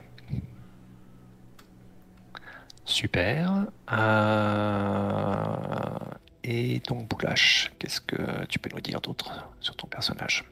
Super. 2.83 3.67
Euh, 3.93 5.45
Et 6.43 6.81
donc 6.85 7.07
Boulache, 7.07 7.71
qu'est-ce 7.79 8.01
que 8.01 8.45
tu 8.47 8.59
peux 8.59 8.69
nous 8.73 8.81
dire 8.81 8.99
d'autre 8.99 9.47
sur 9.61 9.73
ton 9.77 9.87
personnage? 9.87 10.43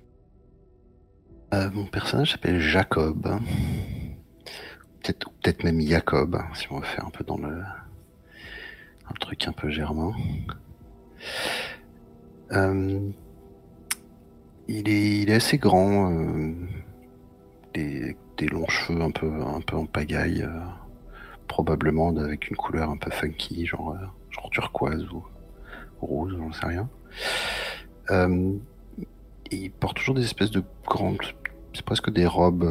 Euh, 1.54 1.70
mon 1.72 1.86
personnage 1.86 2.32
s'appelle 2.32 2.60
Jacob. 2.62 3.24
Peut-être 5.04 5.28
ou 5.28 5.32
peut-être 5.42 5.64
même 5.66 5.82
Jacob, 5.82 6.36
hein, 6.36 6.48
si 6.54 6.72
on 6.72 6.80
veut 6.80 6.86
faire 6.86 7.06
un 7.06 7.10
peu 7.10 7.26
dans 7.26 7.38
le 7.38 7.64
un 9.10 9.14
truc 9.20 9.46
un 9.48 9.54
peu 9.54 9.70
germain. 9.70 10.14
Euh, 12.54 13.10
il, 14.68 14.90
est, 14.90 15.34
assez 15.34 15.58
grand, 15.58 16.12
euh, 16.12 16.54
des, 17.74 18.16
longs 18.52 18.68
cheveux 18.68 19.02
un 19.02 19.12
peu, 19.12 19.30
en 19.74 19.86
pagaille, 19.86 20.44
euh, 20.44 20.60
probablement 21.48 22.10
avec 22.18 22.50
une 22.50 22.58
couleur 22.58 22.90
un 22.90 22.98
peu 22.98 23.12
funky, 23.12 23.66
genre, 23.66 23.94
euh, 23.94 24.06
genre 24.30 24.50
turquoise 24.50 25.04
ou, 25.12 25.24
rose, 26.02 26.36
j'en 26.38 26.52
sais 26.52 26.66
rien. 26.66 26.90
Il 29.50 29.72
porte 29.72 29.98
toujours 29.98 30.16
des 30.16 30.24
espèces 30.24 30.52
de 30.52 30.64
grandes, 30.86 31.18
c'est 31.74 31.86
presque 31.86 32.10
des 32.10 32.26
robes, 32.26 32.70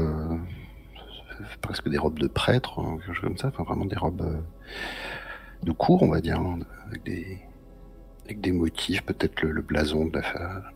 presque 1.62 1.88
des 1.88 1.98
robes 1.98 2.18
de 2.18 2.26
prêtre, 2.26 2.78
hein, 2.80 2.98
quelque 2.98 3.14
chose 3.14 3.22
comme 3.22 3.38
ça, 3.38 3.48
enfin 3.48 3.64
vraiment 3.64 3.86
des 3.86 3.96
robes 3.96 4.42
de 5.62 5.72
cour, 5.72 6.02
on 6.02 6.08
va 6.08 6.20
dire, 6.20 6.38
hein, 6.38 6.58
avec 6.88 7.02
des, 7.04 7.38
avec 8.26 8.40
des 8.40 8.52
motifs, 8.52 9.02
peut-être 9.02 9.42
le, 9.42 9.62
blason 9.62 10.06
de 10.06 10.20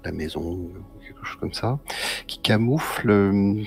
la, 0.05 0.13
maison, 0.13 0.71
quelque 1.03 1.25
chose 1.25 1.41
comme 1.41 1.53
ça, 1.53 1.79
qui 2.27 2.39
camoufle 2.39 3.11
euh, 3.11 3.63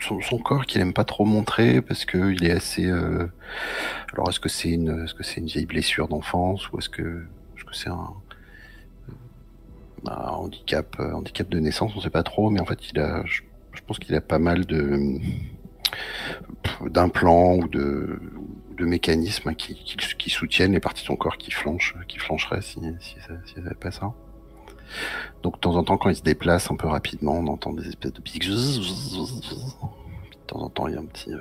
son, 0.00 0.38
corps 0.38 0.66
qu'il 0.66 0.80
aime 0.80 0.94
pas 0.94 1.04
trop 1.04 1.24
montrer 1.24 1.82
parce 1.82 2.04
que 2.04 2.32
il 2.32 2.44
est 2.44 2.50
assez. 2.50 2.86
euh, 2.86 3.26
Alors 4.14 4.30
est-ce 4.30 4.40
que 4.40 4.48
c'est 4.48 4.70
une, 4.70 5.04
est-ce 5.04 5.14
que 5.14 5.22
c'est 5.22 5.40
une 5.40 5.46
vieille 5.46 5.66
blessure 5.66 6.08
d'enfance 6.08 6.70
ou 6.72 6.78
est-ce 6.78 6.88
que, 6.88 7.26
est-ce 7.56 7.64
que 7.64 7.74
c'est 7.74 7.90
un, 7.90 8.14
un 10.06 10.28
handicap, 10.30 10.98
handicap 10.98 11.48
de 11.48 11.58
naissance 11.58 11.92
On 11.94 12.00
sait 12.00 12.10
pas 12.10 12.22
trop, 12.22 12.48
mais 12.50 12.60
en 12.60 12.66
fait 12.66 12.90
il 12.90 12.98
a, 12.98 13.22
je, 13.26 13.42
je 13.74 13.80
pense 13.86 13.98
qu'il 13.98 14.14
a 14.14 14.22
pas 14.22 14.38
mal 14.38 14.64
de 14.64 15.18
d'implants 16.86 17.56
ou 17.56 17.68
de, 17.68 18.18
de 18.82 18.86
mécanismes 18.86 19.54
qui, 19.54 20.30
soutiennent 20.30 20.72
les 20.72 20.80
parties 20.80 21.02
de 21.02 21.06
son 21.06 21.16
corps 21.16 21.36
qui 21.36 21.52
flanchent, 21.52 21.94
qui 22.08 22.18
flancheraient 22.18 22.62
si, 22.62 22.80
si, 23.00 23.16
ça, 23.20 23.34
si 23.46 23.54
pas 23.80 23.92
ça. 23.92 24.12
Donc 25.42 25.54
de 25.54 25.60
temps 25.60 25.76
en 25.76 25.84
temps, 25.84 25.96
quand 25.96 26.10
il 26.10 26.16
se 26.16 26.22
déplace 26.22 26.70
un 26.70 26.76
peu 26.76 26.88
rapidement, 26.88 27.34
on 27.34 27.46
entend 27.46 27.72
des 27.72 27.88
espèces 27.88 28.12
de. 28.12 28.20
De 28.20 28.26
temps 30.46 30.60
en 30.60 30.68
temps, 30.68 30.88
il 30.88 30.94
y 30.94 30.96
a 30.96 31.00
un 31.00 31.06
petit, 31.06 31.32
euh, 31.32 31.38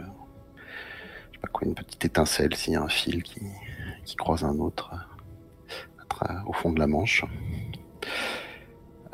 je 1.31 1.35
sais 1.35 1.41
pas 1.41 1.47
quoi, 1.47 1.67
une 1.67 1.73
petite 1.73 2.05
étincelle 2.05 2.55
s'il 2.55 2.73
y 2.73 2.75
a 2.75 2.81
un 2.81 2.89
fil 2.89 3.23
qui, 3.23 3.41
croise 4.17 4.43
un 4.43 4.59
autre 4.59 4.91
euh, 6.29 6.33
au 6.45 6.53
fond 6.53 6.71
de 6.71 6.79
la 6.79 6.87
Manche. 6.87 7.25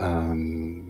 Euh, 0.01 0.81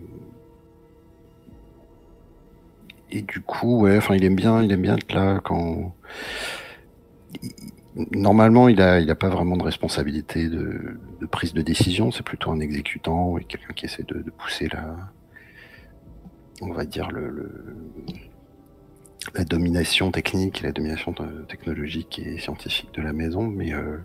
Et 3.10 3.22
du 3.22 3.40
coup, 3.40 3.82
ouais, 3.82 3.96
enfin, 3.96 4.16
il 4.16 4.24
aime 4.24 4.36
bien, 4.36 4.62
il 4.62 4.70
aime 4.70 4.82
bien 4.82 4.96
être 4.96 5.12
là 5.12 5.40
quand. 5.42 5.94
Normalement, 8.12 8.68
il 8.68 8.80
a, 8.80 9.00
il 9.00 9.10
a 9.10 9.16
pas 9.16 9.28
vraiment 9.28 9.56
de 9.56 9.64
responsabilité 9.64 10.48
de, 10.48 10.96
prise 11.30 11.52
de 11.52 11.62
décision. 11.62 12.12
C'est 12.12 12.22
plutôt 12.22 12.50
un 12.50 12.60
exécutant 12.60 13.38
et 13.38 13.44
quelqu'un 13.44 13.72
qui 13.74 13.86
essaie 13.86 14.04
de, 14.04 14.22
pousser 14.30 14.68
la, 14.68 14.96
on 16.62 16.72
va 16.72 16.84
dire 16.84 17.08
la 19.34 19.44
domination 19.44 20.10
technique 20.12 20.60
et 20.60 20.66
la 20.66 20.72
domination 20.72 21.12
technologique 21.48 22.20
et 22.20 22.38
scientifique 22.38 22.94
de 22.94 23.02
la 23.02 23.12
maison. 23.12 23.42
Mais 23.42 23.72
euh, 23.74 23.98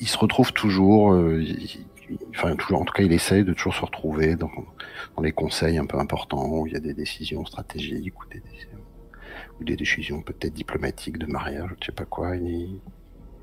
il, 0.00 0.08
se 0.08 0.18
retrouve 0.18 0.52
toujours, 0.52 1.14
euh, 1.14 1.42
enfin 2.30 2.52
en 2.52 2.84
tout 2.84 2.92
cas, 2.92 3.02
il 3.02 3.12
essaye 3.12 3.42
de 3.42 3.54
toujours 3.54 3.74
se 3.74 3.82
retrouver 3.82 4.36
dans, 4.36 4.50
dans 5.16 5.22
les 5.22 5.32
conseils 5.32 5.78
un 5.78 5.86
peu 5.86 5.98
importants 5.98 6.46
où 6.46 6.66
il 6.66 6.74
y 6.74 6.76
a 6.76 6.80
des 6.80 6.94
décisions 6.94 7.44
stratégiques 7.46 8.20
ou 8.20 8.28
des 8.28 8.42
ou 9.60 9.64
des 9.64 9.76
décisions 9.76 10.22
peut-être 10.22 10.54
diplomatiques 10.54 11.18
de 11.18 11.26
mariage, 11.26 11.68
je 11.68 11.74
ne 11.74 11.84
sais 11.84 11.92
pas 11.92 12.04
quoi. 12.04 12.36
Il, 12.36 12.80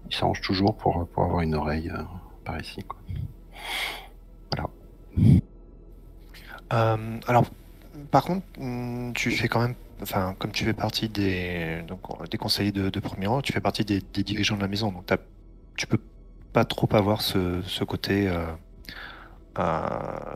s'arrange 0.10 0.42
toujours 0.42 0.76
pour, 0.76 1.08
pour 1.08 1.24
avoir 1.24 1.40
une 1.42 1.56
oreille 1.56 1.90
euh, 1.90 2.04
par 2.44 2.60
ici. 2.60 2.84
Quoi. 2.84 2.98
Euh, 6.74 7.20
alors, 7.28 7.46
par 8.12 8.24
contre, 8.24 8.46
hum, 8.60 9.12
tu 9.14 9.32
fais 9.32 9.48
quand 9.48 9.62
même, 9.62 9.76
enfin, 10.02 10.36
comme 10.40 10.52
tu 10.52 10.64
fais 10.64 10.74
partie 10.74 11.10
des, 11.10 11.82
donc, 11.88 12.00
des 12.30 12.38
conseillers 12.38 12.72
de, 12.72 13.00
premier 13.00 13.28
rang, 13.28 13.42
tu 13.42 13.54
fais 13.54 13.62
partie 13.62 13.84
des, 13.84 14.02
dirigeants 14.24 14.56
de 14.56 14.62
la 14.62 14.68
maison, 14.68 14.92
donc 14.92 15.06
tu 15.76 15.88
peux 15.88 16.00
pas 16.54 16.66
trop 16.66 16.88
avoir 16.94 17.22
ce, 17.22 17.84
côté, 17.84 18.28
euh, 18.28 18.34
euh, 18.34 18.48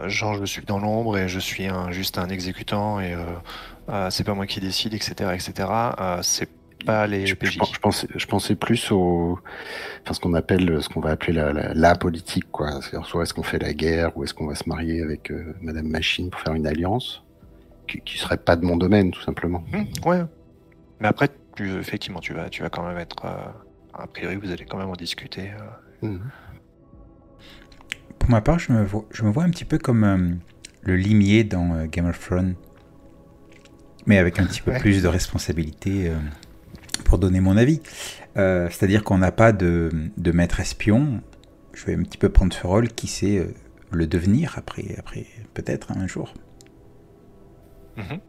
genre 0.07 0.35
je 0.35 0.45
suis 0.45 0.65
dans 0.65 0.79
l'ombre 0.79 1.17
et 1.17 1.27
je 1.27 1.39
suis 1.39 1.67
un, 1.67 1.91
juste 1.91 2.17
un 2.17 2.27
exécutant 2.27 2.99
et 2.99 3.13
euh, 3.13 3.23
euh, 3.89 4.09
c'est 4.09 4.23
pas 4.23 4.33
moi 4.33 4.45
qui 4.47 4.59
décide, 4.59 4.93
etc., 4.93 5.13
etc. 5.33 5.69
Euh, 5.99 6.19
c'est 6.21 6.49
pas 6.85 7.07
les 7.07 7.25
Je, 7.25 7.35
je 7.41 7.79
pensais, 7.79 8.07
je 8.15 8.25
pensais 8.25 8.55
plus 8.55 8.91
au, 8.91 9.39
enfin, 10.03 10.13
ce 10.13 10.19
qu'on 10.19 10.33
appelle, 10.33 10.81
ce 10.83 10.89
qu'on 10.89 10.99
va 10.99 11.11
appeler 11.11 11.33
la, 11.33 11.53
la, 11.53 11.73
la 11.73 11.95
politique, 11.95 12.51
quoi. 12.51 12.81
C'est-à-dire, 12.81 13.07
soit 13.07 13.23
est-ce 13.23 13.33
qu'on 13.33 13.43
fait 13.43 13.57
la 13.59 13.73
guerre, 13.73 14.15
ou 14.17 14.23
est-ce 14.23 14.33
qu'on 14.33 14.47
va 14.47 14.55
se 14.55 14.67
marier 14.69 15.01
avec 15.01 15.31
euh, 15.31 15.55
Madame 15.61 15.87
Machine 15.87 16.29
pour 16.29 16.41
faire 16.41 16.53
une 16.53 16.67
alliance, 16.67 17.23
qui, 17.87 18.01
qui 18.01 18.17
serait 18.17 18.37
pas 18.37 18.55
de 18.55 18.65
mon 18.65 18.75
domaine, 18.77 19.11
tout 19.11 19.21
simplement. 19.21 19.63
Hum, 19.73 19.85
ouais. 20.05 20.23
Mais 20.99 21.07
après, 21.07 21.29
tu, 21.55 21.73
effectivement, 21.79 22.19
tu 22.19 22.33
vas, 22.33 22.49
tu 22.49 22.61
vas 22.61 22.69
quand 22.69 22.85
même 22.87 22.97
être, 22.99 23.25
euh, 23.25 23.37
a 23.93 24.05
priori, 24.07 24.35
vous 24.35 24.51
allez 24.51 24.65
quand 24.65 24.77
même 24.77 24.89
en 24.89 24.93
discuter. 24.95 25.51
euh. 26.03 26.07
Mhm. 26.07 26.21
Pour 28.19 28.29
ma 28.29 28.41
part, 28.41 28.59
je 28.59 28.71
me 28.71 28.83
vois, 28.83 29.05
je 29.11 29.23
me 29.23 29.31
vois 29.31 29.43
un 29.43 29.49
petit 29.49 29.65
peu 29.65 29.77
comme 29.77 30.03
euh, 30.03 30.17
le 30.83 30.95
limier 30.95 31.43
dans 31.43 31.75
euh, 31.75 31.85
Game 31.85 32.07
of 32.07 32.19
Thrones, 32.19 32.55
mais 34.05 34.17
avec 34.17 34.39
un 34.39 34.45
petit 34.45 34.61
peu 34.61 34.71
Ouais. 34.71 34.79
plus 34.79 35.03
de 35.03 35.07
responsabilité 35.07 36.09
euh, 36.09 36.15
pour 37.05 37.17
donner 37.19 37.39
mon 37.39 37.57
avis. 37.57 37.81
C'est-à-dire 38.35 39.05
qu'on 39.05 39.19
n'a 39.19 39.31
pas 39.31 39.53
de, 39.53 39.89
de 40.17 40.31
maître 40.33 40.59
espion. 40.59 41.21
Je 41.73 41.85
vais 41.85 41.95
un 41.95 42.03
petit 42.03 42.17
peu 42.17 42.27
prendre 42.27 42.53
ce 42.53 42.67
rôle 42.67 42.89
qui 42.89 43.07
sait 43.07 43.47
le 43.91 44.07
devenir 44.07 44.55
après, 44.57 44.83
après 44.97 45.25
peut-être 45.53 45.93
hein, 45.93 46.01
un 46.01 46.07
jour. 46.07 46.33
Mhm. 47.95 48.19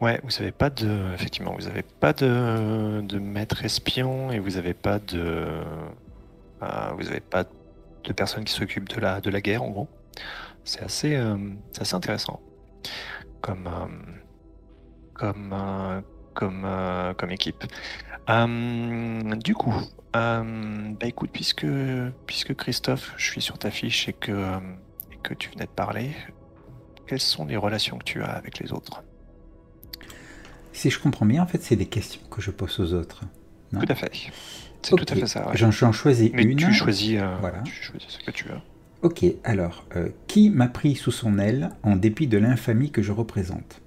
Ouais, 0.00 0.20
vous 0.24 0.40
avez 0.42 0.50
pas 0.50 0.70
de, 0.70 1.14
effectivement, 1.14 1.54
vous 1.56 1.68
avez 1.68 1.82
pas 2.00 2.12
de, 2.12 3.02
de 3.02 3.18
maître 3.20 3.64
espion 3.64 4.32
et 4.32 4.40
vous 4.40 4.56
avez 4.56 4.74
pas 4.74 4.98
de, 4.98 5.46
vous 6.60 7.08
avez 7.08 7.20
pas 7.20 7.44
de 7.44 7.48
personne 8.14 8.44
qui 8.44 8.52
s'occupe 8.52 8.88
de 8.88 9.00
la, 9.00 9.20
de 9.20 9.30
la 9.30 9.40
guerre 9.40 9.62
en 9.62 9.70
gros. 9.70 9.88
C'est 10.64 10.82
assez, 10.82 11.14
euh, 11.16 11.36
assez 11.80 11.94
intéressant 11.94 12.40
comme, 13.40 13.66
euh, 13.66 13.86
comme, 15.14 15.52
euh, 15.52 16.00
comme, 16.34 16.66
comme 17.16 17.30
équipe. 17.30 17.64
Du 19.44 19.54
coup, 19.54 19.74
bah 20.12 20.42
écoute, 21.02 21.30
puisque, 21.32 21.66
puisque 22.26 22.54
Christophe, 22.54 23.14
je 23.16 23.30
suis 23.30 23.40
sur 23.40 23.58
ta 23.58 23.70
fiche 23.70 24.08
et 24.08 24.12
que, 24.12 24.58
et 25.12 25.16
que 25.22 25.34
tu 25.34 25.50
venais 25.50 25.66
de 25.66 25.70
parler, 25.70 26.10
quelles 27.06 27.20
sont 27.20 27.46
les 27.46 27.56
relations 27.56 27.98
que 27.98 28.04
tu 28.04 28.22
as 28.22 28.30
avec 28.30 28.58
les 28.58 28.72
autres? 28.72 29.02
Si 30.72 30.90
je 30.90 31.00
comprends 31.00 31.26
bien, 31.26 31.42
en 31.42 31.46
fait, 31.46 31.62
c'est 31.62 31.76
des 31.76 31.86
questions 31.86 32.20
que 32.30 32.40
je 32.40 32.50
pose 32.50 32.78
aux 32.78 32.92
autres. 32.92 33.22
Non? 33.72 33.80
Tout 33.80 33.90
à 33.90 33.94
fait. 33.94 34.12
C'est 34.82 34.90
tout 34.90 34.96
à 35.08 35.12
Ok. 35.14 35.20
fait 35.20 35.26
ça. 35.26 35.48
ouais. 35.48 35.56
J'en 35.56 35.70
j'en 35.70 35.92
choisis 35.92 36.30
Mais 36.32 36.42
une. 36.44 36.56
tu 36.56 36.72
choisis, 36.72 37.18
euh, 37.20 37.36
Voilà. 37.40 37.60
tu 37.62 37.72
choisis 37.72 38.08
ce 38.08 38.18
que 38.24 38.30
tu 38.30 38.44
veux. 38.44 38.58
Ok, 39.02 39.24
alors, 39.44 39.84
euh, 39.96 40.08
qui 40.26 40.50
m'a 40.50 40.66
pris 40.68 40.96
sous 40.96 41.10
son 41.12 41.38
aile 41.38 41.70
en 41.82 41.94
dépit 41.96 42.26
de 42.26 42.38
l'infamie 42.38 42.90
que 42.90 43.02
je 43.02 43.12
représente? 43.12 43.80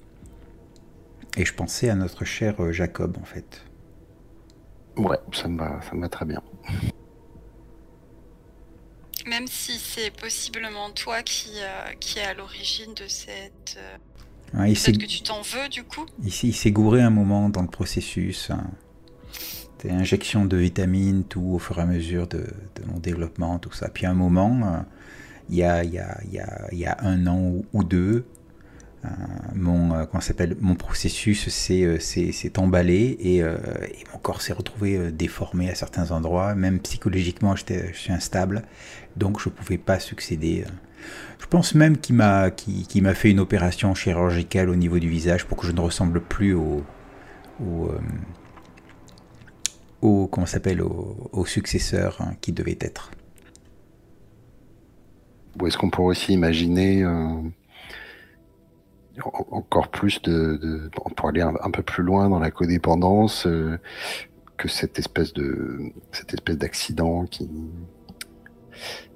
Et 1.37 1.45
je 1.45 1.53
pensais 1.53 1.89
à 1.89 1.95
notre 1.95 2.25
cher 2.25 2.61
euh, 2.61 2.71
Jacob, 2.71 3.17
en 3.21 3.25
fait. 3.25 3.63
Ouais, 4.97 5.17
ça 5.33 5.47
me 5.47 5.57
va, 5.57 5.79
ça 5.81 5.95
me 5.95 6.01
va 6.01 6.09
très 6.09 6.25
bien. 6.25 6.41
Même 9.27 9.47
si 9.47 9.77
c'est 9.77 10.11
possiblement 10.11 10.89
toi 10.91 11.21
qui, 11.21 11.51
euh, 11.61 11.93
qui 11.99 12.19
est 12.19 12.23
à 12.25 12.33
l'origine 12.33 12.93
de 12.95 13.07
cette. 13.07 13.77
il 14.65 14.75
s'est 14.77 14.91
Peut-être 14.91 15.03
que 15.03 15.07
tu 15.07 15.21
t'en 15.21 15.41
veux 15.41 15.69
du 15.69 15.83
coup? 15.83 16.05
il 16.23 16.31
s'est- 16.33 16.47
il 16.47 16.53
s'est 16.55 16.71
gouré 16.71 17.01
un 17.01 17.11
moment 17.11 17.49
dans 17.49 17.61
le 17.61 17.67
processus. 17.69 18.49
hein. 18.49 18.63
Des 19.83 19.89
injections 19.89 20.45
de 20.45 20.57
vitamines, 20.57 21.23
tout 21.23 21.53
au 21.53 21.59
fur 21.59 21.79
et 21.79 21.81
à 21.81 21.85
mesure 21.85 22.27
de, 22.27 22.45
mon 22.85 22.99
développement, 22.99 23.57
tout 23.57 23.73
ça. 23.73 23.89
Puis 23.89 24.05
à 24.05 24.11
un 24.11 24.15
moment, 24.15 24.85
il 25.49 25.57
y, 25.57 25.65
a, 25.65 26.97
un 27.01 27.27
an 27.27 27.53
ou, 27.73 27.83
deux, 27.83 28.25
euh, 29.03 29.07
mon, 29.55 29.93
euh, 29.93 30.05
comment 30.05 30.21
s'appelle, 30.21 30.55
mon 30.59 30.75
processus 30.75 31.49
s'est 31.49 31.83
euh, 31.83 32.49
emballé 32.57 33.17
et, 33.19 33.43
mon 34.13 34.19
corps 34.19 34.41
s'est 34.41 34.53
retrouvé 34.53 35.11
déformé 35.11 35.69
à 35.69 35.75
certains 35.75 36.11
endroits. 36.11 36.55
Même 36.55 36.79
psychologiquement, 36.79 37.55
je 37.55 37.63
suis 37.93 38.13
instable. 38.13 38.63
Donc 39.17 39.41
je 39.41 39.49
ne 39.49 39.53
pouvais 39.53 39.77
pas 39.77 39.99
succéder. 39.99 40.65
Je 41.39 41.47
pense 41.47 41.73
même 41.73 41.97
qu'il 41.97 42.15
m'a 42.15 42.51
fait 42.51 43.31
une 43.31 43.39
opération 43.39 43.95
chirurgicale 43.95 44.69
au 44.69 44.75
niveau 44.75 44.99
du 44.99 45.09
visage 45.09 45.45
pour 45.45 45.57
que 45.57 45.65
je 45.65 45.71
ne 45.71 45.81
ressemble 45.81 46.21
plus 46.21 46.53
au, 46.53 46.83
au- 50.01 50.27
comment 50.27 50.45
s'appelle 50.45 50.81
au, 50.81 51.45
successeur 51.45 52.17
hein, 52.21 52.35
qui 52.41 52.51
devait 52.51 52.77
être. 52.81 53.11
Ou 55.59 55.67
est-ce 55.67 55.77
qu'on 55.77 55.89
pourrait 55.89 56.09
aussi 56.11 56.33
imaginer 56.33 57.03
euh, 57.03 57.09
en- 59.23 59.47
encore 59.51 59.89
plus 59.89 60.21
de, 60.21 60.57
de- 60.57 60.89
pour 61.15 61.29
aller 61.29 61.41
un, 61.41 61.71
peu 61.71 61.83
plus 61.83 62.03
loin 62.03 62.29
dans 62.29 62.39
la 62.39 62.51
codépendance 62.51 63.45
euh, 63.47 63.77
que 64.57 64.67
cette 64.67 64.97
espèce 64.99 65.33
de 65.33 65.79
cette 66.11 66.33
espèce 66.33 66.57
d'accident 66.57 67.25
qui 67.25 67.49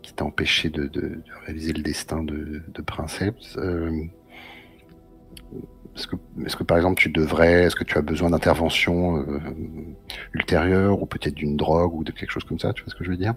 qui 0.01 0.13
t'a 0.13 0.25
empêché 0.25 0.69
de, 0.69 1.21
réaliser 1.45 1.73
le 1.73 1.81
destin 1.81 2.23
de, 2.23 2.61
de 2.67 2.81
Princeps. 2.81 3.55
euh, 3.57 3.91
est-ce 5.95 6.55
que, 6.57 6.63
par 6.63 6.77
exemple 6.77 6.99
tu 6.99 7.09
devrais, 7.09 7.63
est-ce 7.63 7.75
que 7.75 7.85
tu 7.85 7.97
as 7.97 8.01
besoin 8.01 8.29
d'intervention 8.29 9.17
euh, 9.17 9.39
ultérieure 10.33 11.01
ou 11.01 11.05
peut-être 11.05 11.35
d'une 11.35 11.55
drogue 11.55 11.93
ou 11.93 12.03
de 12.03 12.11
quelque 12.11 12.31
chose 12.31 12.43
comme 12.43 12.59
ça, 12.59 12.73
tu 12.73 12.83
vois 12.83 12.91
ce 12.91 12.95
que 12.95 13.05
je 13.05 13.11
veux 13.11 13.17
dire? 13.17 13.33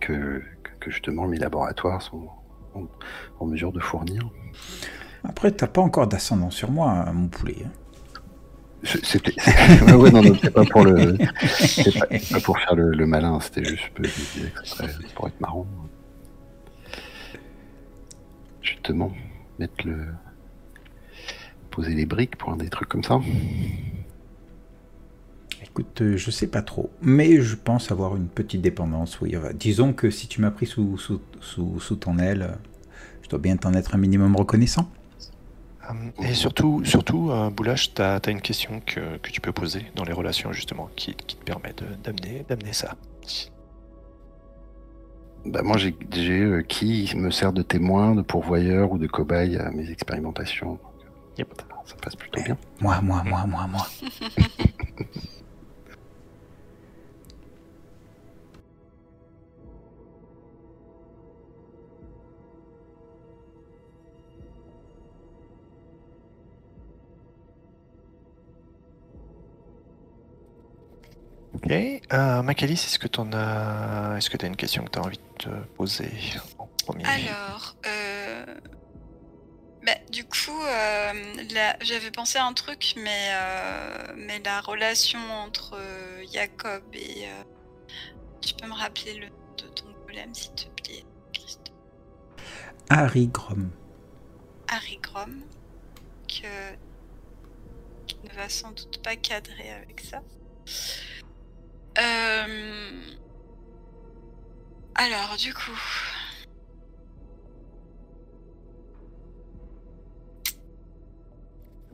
Que, 0.00 0.42
que, 0.80 0.90
justement 0.90 1.26
mes 1.26 1.36
laboratoires 1.36 2.00
sont 2.00 2.28
en, 3.40 3.46
mesure 3.46 3.72
de 3.72 3.80
fournir. 3.80 4.22
Après, 5.24 5.50
t'as 5.50 5.66
pas 5.66 5.80
encore 5.80 6.06
d'ascendant 6.06 6.50
sur 6.50 6.70
moi, 6.70 7.10
mon 7.12 7.28
poulet. 7.28 7.56
Hein. 7.64 7.70
C'était 8.84 9.34
ouais, 9.94 10.10
non, 10.10 10.22
non, 10.22 10.36
pas 10.36 10.64
pour 10.64 10.84
le, 10.84 11.16
pas, 11.18 12.40
pour 12.40 12.58
faire 12.58 12.76
le, 12.76 13.06
malin, 13.06 13.40
c'était 13.40 13.64
juste 13.64 13.90
pour 15.14 15.26
être 15.26 15.40
marrant. 15.40 15.66
Justement, 18.62 19.10
mettre 19.58 19.86
le, 19.86 20.06
poser 21.76 21.94
les 21.94 22.06
briques 22.06 22.36
pour 22.36 22.56
des 22.56 22.70
trucs 22.70 22.88
comme 22.88 23.04
ça. 23.04 23.20
Écoute, 25.62 26.00
euh, 26.00 26.16
je 26.16 26.30
sais 26.30 26.46
pas 26.46 26.62
trop, 26.62 26.90
mais 27.02 27.42
je 27.42 27.54
pense 27.54 27.92
avoir 27.92 28.16
une 28.16 28.28
petite 28.28 28.62
dépendance. 28.62 29.20
Oui, 29.20 29.34
disons 29.52 29.92
que 29.92 30.08
si 30.08 30.26
tu 30.26 30.40
m'as 30.40 30.50
pris 30.50 30.64
sous, 30.64 30.96
sous, 30.96 31.20
sous, 31.42 31.78
sous 31.78 31.96
ton 31.96 32.18
aile, 32.18 32.56
je 33.22 33.28
dois 33.28 33.38
bien 33.38 33.58
t'en 33.58 33.74
être 33.74 33.94
un 33.94 33.98
minimum 33.98 34.34
reconnaissant. 34.36 34.88
Euh, 35.90 35.92
et 36.22 36.32
surtout, 36.32 36.82
surtout 36.86 37.30
euh, 37.30 37.50
Boulash, 37.50 37.92
tu 37.92 38.00
as, 38.00 38.20
une 38.26 38.40
question 38.40 38.80
que, 38.86 39.18
que, 39.18 39.30
tu 39.30 39.42
peux 39.42 39.52
poser 39.52 39.84
dans 39.94 40.04
les 40.04 40.14
relations, 40.14 40.52
justement, 40.52 40.88
qui, 40.96 41.14
qui 41.14 41.36
te 41.36 41.44
permet 41.44 41.74
d'amener 42.48 42.72
ça. 42.72 42.96
Bah 45.44 45.62
moi, 45.62 45.76
j'ai 45.76 45.94
euh, 46.40 46.62
qui 46.62 47.12
me 47.14 47.30
sert 47.30 47.52
de 47.52 47.62
témoin, 47.62 48.16
de 48.16 48.22
pourvoyeur 48.22 48.90
ou 48.90 48.98
de 48.98 49.06
cobaye 49.06 49.56
à 49.58 49.70
mes 49.70 49.90
expérimentations. 49.90 50.78
Ça 51.86 51.94
passe 52.02 52.16
plutôt 52.16 52.42
bien. 52.42 52.58
Moi, 52.80 53.00
moi, 53.00 53.22
moi, 53.24 53.46
moi, 53.46 53.66
moi. 53.66 53.86
Ok. 71.54 71.72
Euh, 72.12 72.42
Macalis, 72.42 72.74
est-ce 72.74 72.98
que 72.98 73.08
tu 73.08 73.20
as... 73.32 74.14
Est-ce 74.18 74.30
que 74.30 74.36
as 74.44 74.46
une 74.46 74.56
question 74.56 74.84
que 74.84 74.90
tu 74.90 74.98
as 74.98 75.02
envie 75.02 75.16
de 75.18 75.44
te 75.44 75.48
poser 75.76 76.10
en 76.58 76.68
premier? 76.84 77.04
Alors, 77.04 77.74
euh... 77.86 78.44
bah, 79.86 79.94
du 80.10 80.24
coup, 80.24 80.62
euh, 80.64 81.12
j'avais 81.80 82.10
pensé 82.10 82.38
à 82.38 82.44
un 82.44 82.52
truc, 82.52 82.94
mais, 82.96 83.28
euh, 83.30 84.14
mais 84.16 84.40
la 84.44 84.60
relation 84.60 85.20
entre 85.30 85.78
Jacob 86.32 86.82
et... 86.92 87.28
Tu 88.40 88.54
peux 88.54 88.66
me 88.66 88.74
rappeler 88.74 89.14
le 89.14 89.28
nom 89.28 89.54
de 89.56 89.68
ton 89.68 89.86
golem, 90.06 90.34
s'il 90.34 90.52
te 90.54 90.68
plaît, 90.82 91.04
Christ 91.32 91.72
Harry 92.90 93.28
Grom. 93.28 93.70
Harry 94.68 94.98
Grom, 94.98 95.42
que... 96.26 96.74
qui 98.08 98.18
ne 98.24 98.34
va 98.34 98.48
sans 98.48 98.72
doute 98.72 99.00
pas 99.02 99.14
cadrer 99.14 99.70
avec 99.70 100.00
ça. 100.00 100.20
Euh... 101.98 103.02
Alors, 104.96 105.36
du 105.36 105.54
coup. 105.54 105.78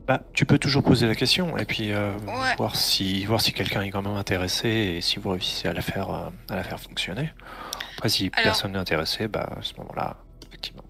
Bah, 0.05 0.21
tu 0.33 0.45
peux 0.45 0.59
toujours 0.59 0.83
poser 0.83 1.07
la 1.07 1.15
question 1.15 1.57
et 1.57 1.63
puis 1.63 1.93
euh, 1.93 2.11
voir 2.57 2.75
si 2.75 3.23
voir 3.25 3.39
si 3.39 3.53
quelqu'un 3.53 3.81
est 3.83 3.89
quand 3.89 4.01
même 4.01 4.15
intéressé 4.15 4.67
et 4.67 5.01
si 5.01 5.17
vous 5.17 5.29
réussissez 5.29 5.69
à 5.69 5.73
la 5.73 5.81
faire 5.81 6.09
euh, 6.09 6.29
à 6.49 6.57
la 6.57 6.63
faire 6.63 6.79
fonctionner. 6.79 7.31
Après, 7.95 8.09
si 8.09 8.29
personne 8.29 8.73
n'est 8.73 8.79
intéressé, 8.79 9.29
bah 9.29 9.49
à 9.57 9.61
ce 9.61 9.73
moment-là, 9.75 10.17
effectivement. 10.47 10.83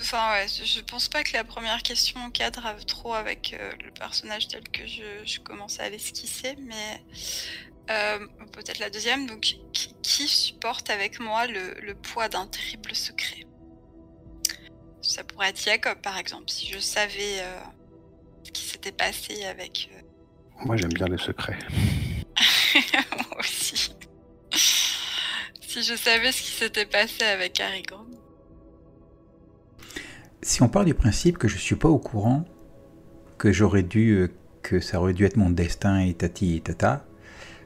Enfin 0.00 0.32
ouais, 0.32 0.46
je 0.48 0.80
pense 0.80 1.08
pas 1.08 1.22
que 1.22 1.32
la 1.32 1.44
première 1.44 1.82
question 1.82 2.30
cadre 2.30 2.74
trop 2.86 3.14
avec 3.14 3.54
euh, 3.58 3.72
le 3.84 3.90
personnage 3.90 4.48
tel 4.48 4.62
que 4.68 4.86
je, 4.86 5.24
je 5.24 5.40
commence 5.40 5.80
à 5.80 5.88
l'esquisser, 5.88 6.56
mais 6.60 7.02
euh, 7.90 8.18
peut-être 8.52 8.78
la 8.78 8.90
deuxième, 8.90 9.26
donc 9.26 9.56
qui, 9.72 10.28
supporte 10.28 10.90
avec 10.90 11.20
moi 11.20 11.46
le, 11.46 11.94
poids 11.94 12.28
d'un 12.28 12.46
terrible 12.46 12.94
secret? 12.94 13.46
Ça 15.02 15.22
pourrait 15.22 15.50
être 15.50 15.62
Jacob 15.62 15.98
par 16.00 16.18
exemple, 16.18 16.50
si 16.50 16.66
je 16.66 16.78
savais 16.78 17.40
euh, 17.40 17.60
ce 18.46 18.52
qui 18.52 18.62
s'était 18.62 18.92
passé 18.92 19.44
avec. 19.44 19.90
Euh, 19.92 20.00
moi 20.64 20.76
j'aime 20.76 20.92
bien 20.92 21.06
les 21.06 21.18
secrets. 21.18 21.58
moi 23.12 23.38
aussi. 23.38 23.94
si 25.60 25.82
je 25.82 25.94
savais 25.94 26.32
ce 26.32 26.42
qui 26.42 26.50
s'était 26.50 26.86
passé 26.86 27.24
avec 27.24 27.60
Harry 27.60 27.82
Si 30.42 30.62
on 30.62 30.68
part 30.68 30.84
du 30.84 30.94
principe 30.94 31.38
que 31.38 31.48
je 31.48 31.58
suis 31.58 31.76
pas 31.76 31.88
au 31.88 31.98
courant, 31.98 32.44
que 33.38 33.52
j'aurais 33.52 33.82
dû, 33.82 34.28
que 34.62 34.80
ça 34.80 35.00
aurait 35.00 35.14
dû 35.14 35.24
être 35.24 35.36
mon 35.36 35.50
destin 35.50 36.00
et 36.00 36.14
tati 36.14 36.56
et 36.56 36.60
tata, 36.60 37.06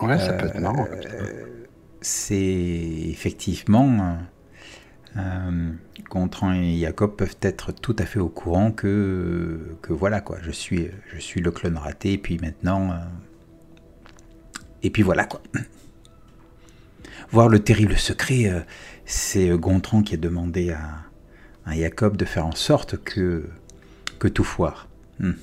Ouais, 0.01 0.19
ça 0.19 0.33
peut 0.33 0.47
être 0.47 0.61
marrant. 0.61 0.87
Euh, 0.91 1.67
c'est 2.01 2.37
effectivement. 2.37 4.17
Euh, 5.17 5.73
Gontran 6.09 6.53
et 6.55 6.79
Jacob 6.79 7.17
peuvent 7.17 7.37
être 7.43 7.73
tout 7.73 7.97
à 7.99 8.05
fait 8.05 8.19
au 8.19 8.29
courant 8.29 8.73
que, 8.73 9.77
que 9.83 9.93
voilà 9.93 10.21
quoi, 10.21 10.39
je 10.43 10.51
suis, 10.51 10.89
je 11.13 11.21
suis 11.21 11.41
le 11.41 11.51
clone 11.51 11.77
raté, 11.77 12.13
et 12.15 12.19
puis 12.19 12.39
maintenant. 12.39 12.93
Euh, 12.93 12.97
et 14.83 14.91
puis 14.91 15.03
voilà 15.03 15.25
quoi. 15.25 15.43
Voir 17.31 17.49
le 17.49 17.61
terrible 17.61 17.97
secret, 17.97 18.47
euh, 18.47 18.61
c'est 19.05 19.49
Gontran 19.51 20.03
qui 20.03 20.15
a 20.15 20.17
demandé 20.17 20.71
à, 20.71 21.05
à, 21.65 21.77
Jacob 21.77 22.17
de 22.17 22.25
faire 22.25 22.47
en 22.47 22.55
sorte 22.55 22.97
que, 22.97 23.49
que 24.19 24.27
tout 24.27 24.45
foire. 24.45 24.89
Hum. 25.23 25.37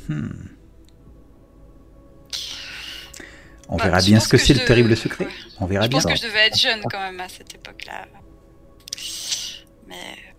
On 3.69 3.77
bah, 3.77 3.85
verra 3.85 3.99
bien 3.99 4.19
ce 4.19 4.27
que, 4.29 4.37
c'est 4.37 4.53
le 4.53 4.65
terrible 4.65 4.95
secret. 4.95 5.27
On 5.59 5.65
verra 5.65 5.87
bien. 5.87 5.99
Je 5.99 6.03
pense 6.03 6.13
que 6.13 6.19
je 6.19 6.25
devais 6.27 6.47
être 6.47 6.57
jeune 6.57 6.81
quand 6.89 6.99
même 6.99 7.19
à 7.19 7.27
cette 7.27 7.53
époque-là. 7.53 8.05
Mais 9.87 9.95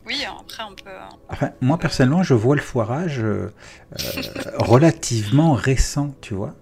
oui, 0.06 0.24
après 0.24 0.62
on 0.68 0.74
peut. 0.74 0.90
Enfin, 1.28 1.50
moi 1.60 1.78
personnellement, 1.78 2.22
je 2.22 2.34
vois 2.34 2.56
le 2.56 2.62
foirage 2.62 3.20
euh, 3.20 3.52
euh, 4.00 4.22
relativement 4.58 5.52
récent, 5.52 6.14
tu 6.20 6.34
vois. 6.34 6.54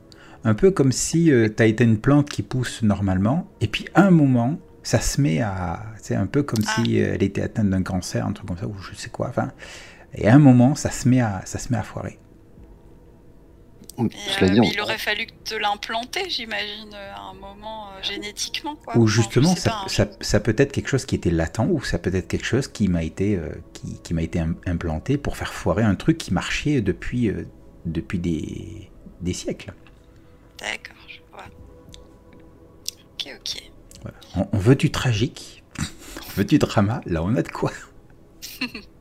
Un 0.44 0.54
peu 0.54 0.70
comme 0.70 0.92
si 0.92 1.32
euh, 1.32 1.48
tu 1.54 1.62
as 1.62 1.66
été 1.66 1.84
une 1.84 1.98
plante 1.98 2.28
qui 2.28 2.42
pousse 2.42 2.82
normalement, 2.82 3.48
et 3.60 3.68
puis 3.68 3.86
à 3.94 4.02
un 4.02 4.10
moment, 4.10 4.58
ça 4.82 5.00
se 5.00 5.20
met 5.20 5.40
à. 5.40 5.84
C'est 6.00 6.14
un 6.14 6.26
peu 6.26 6.42
comme 6.42 6.64
ah. 6.66 6.74
si 6.74 6.96
elle 6.96 7.22
était 7.22 7.42
atteinte 7.42 7.70
d'un 7.70 7.82
cancer, 7.82 8.26
un 8.26 8.32
truc 8.32 8.48
comme 8.48 8.58
ça, 8.58 8.66
ou 8.66 8.74
je 8.78 8.94
sais 8.94 9.10
quoi. 9.10 9.28
Enfin, 9.28 9.50
et 10.14 10.28
à 10.28 10.34
un 10.34 10.38
moment, 10.38 10.74
ça 10.74 10.90
se 10.90 11.08
met 11.08 11.20
à, 11.20 11.42
ça 11.44 11.58
se 11.58 11.72
met 11.72 11.78
à 11.78 11.82
foirer. 11.82 12.18
Euh, 13.98 14.08
mais 14.40 14.70
il 14.72 14.80
aurait 14.80 14.98
fallu 14.98 15.26
te 15.44 15.54
l'implanter, 15.54 16.28
j'imagine, 16.28 16.92
euh, 16.94 17.14
à 17.14 17.30
un 17.30 17.34
moment 17.34 17.88
euh, 17.88 18.02
génétiquement. 18.02 18.76
Quoi. 18.76 18.96
Ou 18.96 19.06
justement, 19.06 19.54
ça, 19.56 19.86
ça, 20.20 20.40
peut 20.40 20.54
être 20.58 20.72
quelque 20.72 20.88
chose 20.88 21.06
qui 21.06 21.14
était 21.14 21.30
latent, 21.30 21.68
ou 21.70 21.82
ça 21.82 21.98
peut 21.98 22.14
être 22.14 22.28
quelque 22.28 22.44
chose 22.44 22.68
qui 22.68 22.88
m'a 22.88 23.02
été, 23.02 23.38
qui, 23.72 24.00
qui 24.02 24.14
m'a 24.14 24.22
été 24.22 24.42
implanté 24.66 25.16
pour 25.18 25.36
faire 25.36 25.52
foirer 25.52 25.82
un 25.82 25.94
truc 25.94 26.18
qui 26.18 26.32
marchait 26.32 26.80
depuis, 26.80 27.30
depuis 27.84 28.18
des, 28.18 28.90
des 29.20 29.32
siècles. 29.32 29.72
D'accord, 30.58 30.96
je 31.08 31.18
vois. 31.30 31.44
Ok, 33.12 33.34
ok. 33.40 33.62
On, 34.36 34.48
on, 34.52 34.58
veut 34.58 34.76
du 34.76 34.90
tragique, 34.90 35.64
on 35.78 36.30
veut 36.36 36.44
du 36.44 36.58
drama, 36.58 37.00
là 37.06 37.22
on 37.22 37.34
a 37.34 37.42
de 37.42 37.48
quoi. 37.48 37.72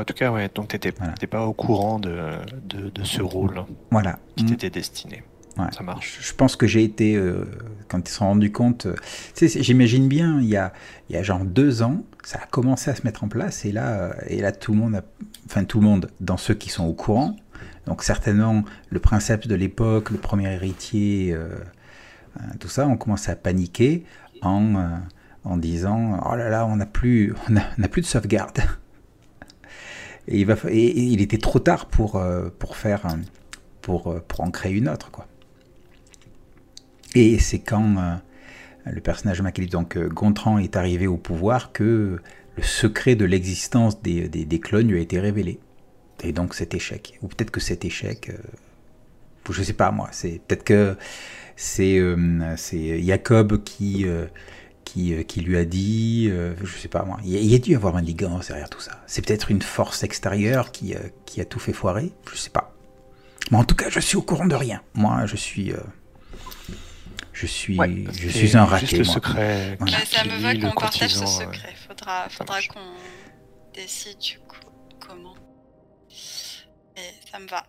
En 0.00 0.04
tout 0.04 0.14
cas, 0.14 0.30
ouais, 0.30 0.50
donc 0.54 0.68
tu 0.68 0.88
n'étais 0.88 1.26
pas 1.26 1.44
au 1.44 1.52
courant 1.52 1.98
de, 1.98 2.38
de, 2.64 3.04
ce 3.04 3.20
rôle 3.20 3.64
voilà. 3.90 4.18
qui 4.34 4.46
t'était 4.46 4.70
destiné. 4.70 5.22
Ça 5.72 5.82
marche. 5.82 6.18
Je 6.22 6.32
pense 6.32 6.56
que 6.56 6.66
j'ai 6.66 6.82
été, 6.82 7.16
euh, 7.16 7.44
quand 7.88 7.98
ils 7.98 8.08
se 8.08 8.16
sont 8.16 8.26
rendus 8.26 8.50
compte, 8.50 8.86
euh, 8.86 8.96
j'imagine 9.36 10.08
bien, 10.08 10.40
il 10.40 10.48
y, 10.48 10.56
a, 10.56 10.72
il 11.10 11.16
y 11.16 11.18
a 11.18 11.22
genre 11.22 11.44
deux 11.44 11.82
ans, 11.82 12.02
ça 12.24 12.38
a 12.42 12.46
commencé 12.46 12.90
à 12.90 12.94
se 12.94 13.02
mettre 13.04 13.24
en 13.24 13.28
place, 13.28 13.66
et 13.66 13.72
là, 13.72 13.88
euh, 13.90 14.12
et 14.26 14.40
là 14.40 14.52
tout 14.52 14.72
le 14.72 14.78
monde, 14.78 15.02
enfin 15.44 15.64
tout 15.64 15.80
le 15.80 15.84
monde, 15.84 16.10
dans 16.20 16.38
ceux 16.38 16.54
qui 16.54 16.70
sont 16.70 16.86
au 16.86 16.94
courant, 16.94 17.36
donc 17.86 18.02
certainement 18.02 18.64
le 18.88 19.00
princeps 19.00 19.48
de 19.48 19.54
l'époque, 19.54 20.10
le 20.10 20.16
premier 20.16 20.50
héritier, 20.50 21.36
tout 22.58 22.68
ça, 22.68 22.86
on 22.86 22.96
commence 22.96 23.28
à 23.28 23.36
paniquer 23.36 24.04
en, 24.40 25.00
en 25.44 25.56
disant, 25.58 26.20
oh 26.24 26.36
là 26.36 26.48
là, 26.48 26.64
on 26.64 26.76
n'a 26.76 26.86
plus, 26.86 27.34
on 27.50 27.84
a 27.84 27.88
plus 27.88 28.02
de 28.02 28.06
sauvegarde. 28.06 28.60
Et 30.30 30.40
il, 30.40 31.20
était 31.20 31.38
trop 31.38 31.58
tard 31.58 31.86
pour, 31.86 32.16
euh, 32.16 32.48
pour, 32.58 32.76
faire, 32.76 33.06
pour, 33.82 34.08
euh, 34.08 34.24
pour 34.26 34.42
en 34.42 34.50
créer 34.50 34.72
une 34.72 34.88
autre. 34.88 35.10
Quoi. 35.10 35.26
Et 37.14 37.38
c'est 37.38 37.58
quand 37.58 37.96
euh, 37.96 38.14
le 38.86 39.00
personnage 39.00 39.40
de 39.40 39.64
donc 39.66 39.98
Gontran 39.98 40.58
est 40.58 40.76
arrivé 40.76 41.06
au 41.06 41.16
pouvoir 41.16 41.72
que 41.72 42.20
le 42.56 42.62
secret 42.62 43.16
de 43.16 43.24
l'existence 43.24 44.00
des, 44.02 44.28
des, 44.28 44.44
des 44.44 44.60
clones 44.60 44.88
lui 44.88 44.98
a 44.98 45.02
été 45.02 45.18
révélé. 45.18 45.58
Et 46.22 46.32
donc 46.32 46.54
cet 46.54 46.74
échec. 46.74 47.18
Ou 47.22 47.28
peut-être 47.28 47.50
que 47.50 47.60
cet 47.60 47.84
échec, 47.84 48.30
euh, 48.30 48.36
je 49.50 49.62
sais 49.62 49.72
pas 49.72 49.90
moi, 49.90 50.08
c'est 50.12 50.40
peut-être 50.46 50.64
que 50.64 50.96
c'est 51.56 51.98
euh, 51.98 52.56
Jacob 53.02 53.62
qui, 53.64 54.06
qui, 54.92 55.14
euh, 55.14 55.22
qui 55.22 55.40
lui 55.40 55.56
a 55.56 55.64
dit, 55.64 56.26
euh, 56.30 56.54
je 56.64 56.78
sais 56.78 56.88
pas 56.88 57.02
moi, 57.04 57.18
il 57.22 57.30
y 57.30 57.36
a, 57.36 57.40
il 57.40 57.46
y 57.46 57.54
a 57.54 57.58
dû 57.58 57.70
y 57.70 57.74
avoir 57.76 57.96
un 57.96 58.02
ligand 58.02 58.38
derrière 58.40 58.68
tout 58.68 58.80
ça. 58.80 59.02
C'est 59.06 59.24
peut-être 59.24 59.50
une 59.50 59.62
force 59.62 60.02
extérieure 60.02 60.72
qui, 60.72 60.94
euh, 60.94 60.98
qui 61.26 61.40
a 61.40 61.44
tout 61.44 61.58
fait 61.60 61.72
foirer, 61.72 62.12
je 62.32 62.36
sais 62.36 62.50
pas. 62.50 62.74
Mais 63.50 63.58
en 63.58 63.64
tout 63.64 63.76
cas, 63.76 63.88
je 63.88 64.00
suis 64.00 64.16
au 64.16 64.22
courant 64.22 64.46
de 64.46 64.54
rien. 64.54 64.82
Moi, 64.94 65.26
je 65.26 65.36
suis. 65.36 65.72
euh, 65.72 65.76
je 67.32 67.46
suis, 67.46 67.78
Ouais, 67.78 68.04
je 68.12 68.28
suis 68.28 68.56
un 68.56 68.66
juste 68.66 68.70
raté. 68.82 68.98
le 68.98 69.04
moi. 69.04 69.14
secret. 69.14 69.76
Voilà. 69.78 69.96
Bah, 69.98 70.04
ça 70.06 70.24
me 70.24 70.30
qui 70.30 70.42
va 70.42 70.54
qu'on 70.70 70.80
partage 70.80 71.14
ce 71.14 71.26
secret. 71.26 71.74
Faudra, 71.88 72.26
qu'on 72.68 72.92
décide 73.74 74.18
du 74.18 74.38
coup 74.40 74.56
comment. 74.98 75.34
Et 76.96 77.28
ça 77.30 77.38
me 77.38 77.46
va. 77.48 77.64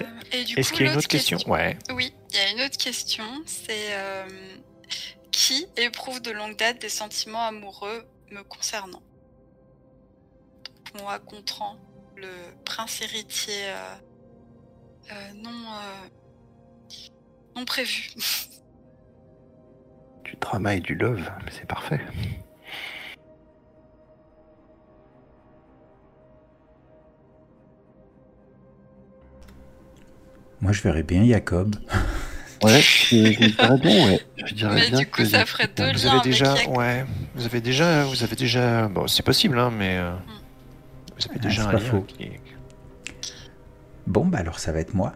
Euh, 0.00 0.04
et 0.32 0.44
du 0.44 0.58
Est-ce 0.58 0.72
qu'il 0.72 0.86
y 0.86 0.88
a 0.88 0.92
une 0.92 0.98
autre 0.98 1.08
question, 1.08 1.38
Ouais. 1.46 1.78
Oui, 1.94 2.12
il 2.32 2.36
y 2.36 2.40
a 2.40 2.50
une 2.50 2.60
autre 2.62 2.78
question. 2.78 3.24
C'est 3.46 3.94
euh, 3.94 4.26
qui 5.30 5.66
éprouve 5.76 6.20
de 6.22 6.30
longue 6.30 6.56
date 6.56 6.80
des 6.80 6.88
sentiments 6.88 7.44
amoureux 7.44 8.04
me 8.30 8.42
concernant? 8.42 9.02
Donc, 10.64 11.02
Moi, 11.02 11.18
Gontran, 11.18 11.76
le 12.16 12.30
prince 12.64 13.02
héritier 13.02 13.66
euh, 13.66 13.94
euh, 15.12 15.32
non, 15.34 15.50
non 17.56 17.64
prévu. 17.64 18.10
Du 20.24 20.36
drama 20.36 20.76
et 20.76 20.80
du 20.80 20.94
love, 20.94 21.30
mais 21.44 21.50
c'est 21.50 21.66
parfait. 21.66 22.00
Moi, 30.62 30.72
je 30.72 30.80
verrais 30.80 31.02
bien 31.02 31.26
Jacob. 31.26 31.76
Ouais, 32.62 32.80
je, 32.80 33.16
je 33.16 33.46
dirais 33.50 33.78
bien, 33.78 34.06
ouais. 34.06 34.20
Je 34.46 34.54
dirais 34.54 34.74
Mais 34.76 34.88
bien 34.90 34.98
du 35.00 35.06
coup, 35.06 35.22
que- 35.22 35.24
ça 35.28 35.44
ferait 35.44 35.66
deux 35.76 35.92
Vous 35.92 36.06
avez 36.06 36.20
déjà, 36.20 36.54
ouais, 36.68 37.04
vous 37.34 37.44
avez 37.44 37.60
déjà, 37.60 38.04
vous 38.04 38.22
avez 38.22 38.36
déjà, 38.36 38.86
bon, 38.88 39.06
c'est 39.08 39.24
possible, 39.24 39.58
hein, 39.58 39.70
mais 39.76 39.98
euh, 39.98 40.12
vous 41.18 41.24
avez 41.28 41.34
Ah, 41.40 41.42
déjà 41.42 41.62
c'est 41.62 41.68
un 41.68 41.72
pas 41.72 41.78
lien 41.80 41.90
faux. 41.90 42.02
qui- 42.02 42.30
Bon, 44.06 44.24
bah 44.24 44.38
alors 44.38 44.58
ça 44.60 44.70
va 44.72 44.78
être 44.80 44.94
moi. 44.94 45.12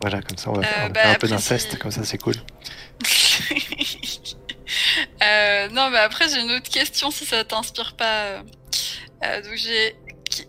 Voilà, 0.00 0.20
comme 0.22 0.36
ça, 0.38 0.50
on 0.50 0.54
va, 0.54 0.60
Euh, 0.60 0.64
faire- 0.64 0.78
on 0.78 0.82
va 0.84 0.88
bah, 0.88 1.00
faire 1.02 1.10
un 1.10 1.14
peu 1.16 1.28
d'inceste, 1.28 1.78
comme 1.78 1.90
ça, 1.90 2.04
c'est 2.04 2.18
cool. 2.18 2.34
Euh, 5.22 5.68
non, 5.68 5.90
mais 5.90 5.98
après, 5.98 6.28
j'ai 6.28 6.40
une 6.40 6.50
autre 6.52 6.70
question 6.70 7.10
si 7.10 7.26
ça 7.26 7.44
t'inspire 7.44 7.94
pas. 7.94 8.38
donc, 9.22 9.52
j'ai. 9.54 9.94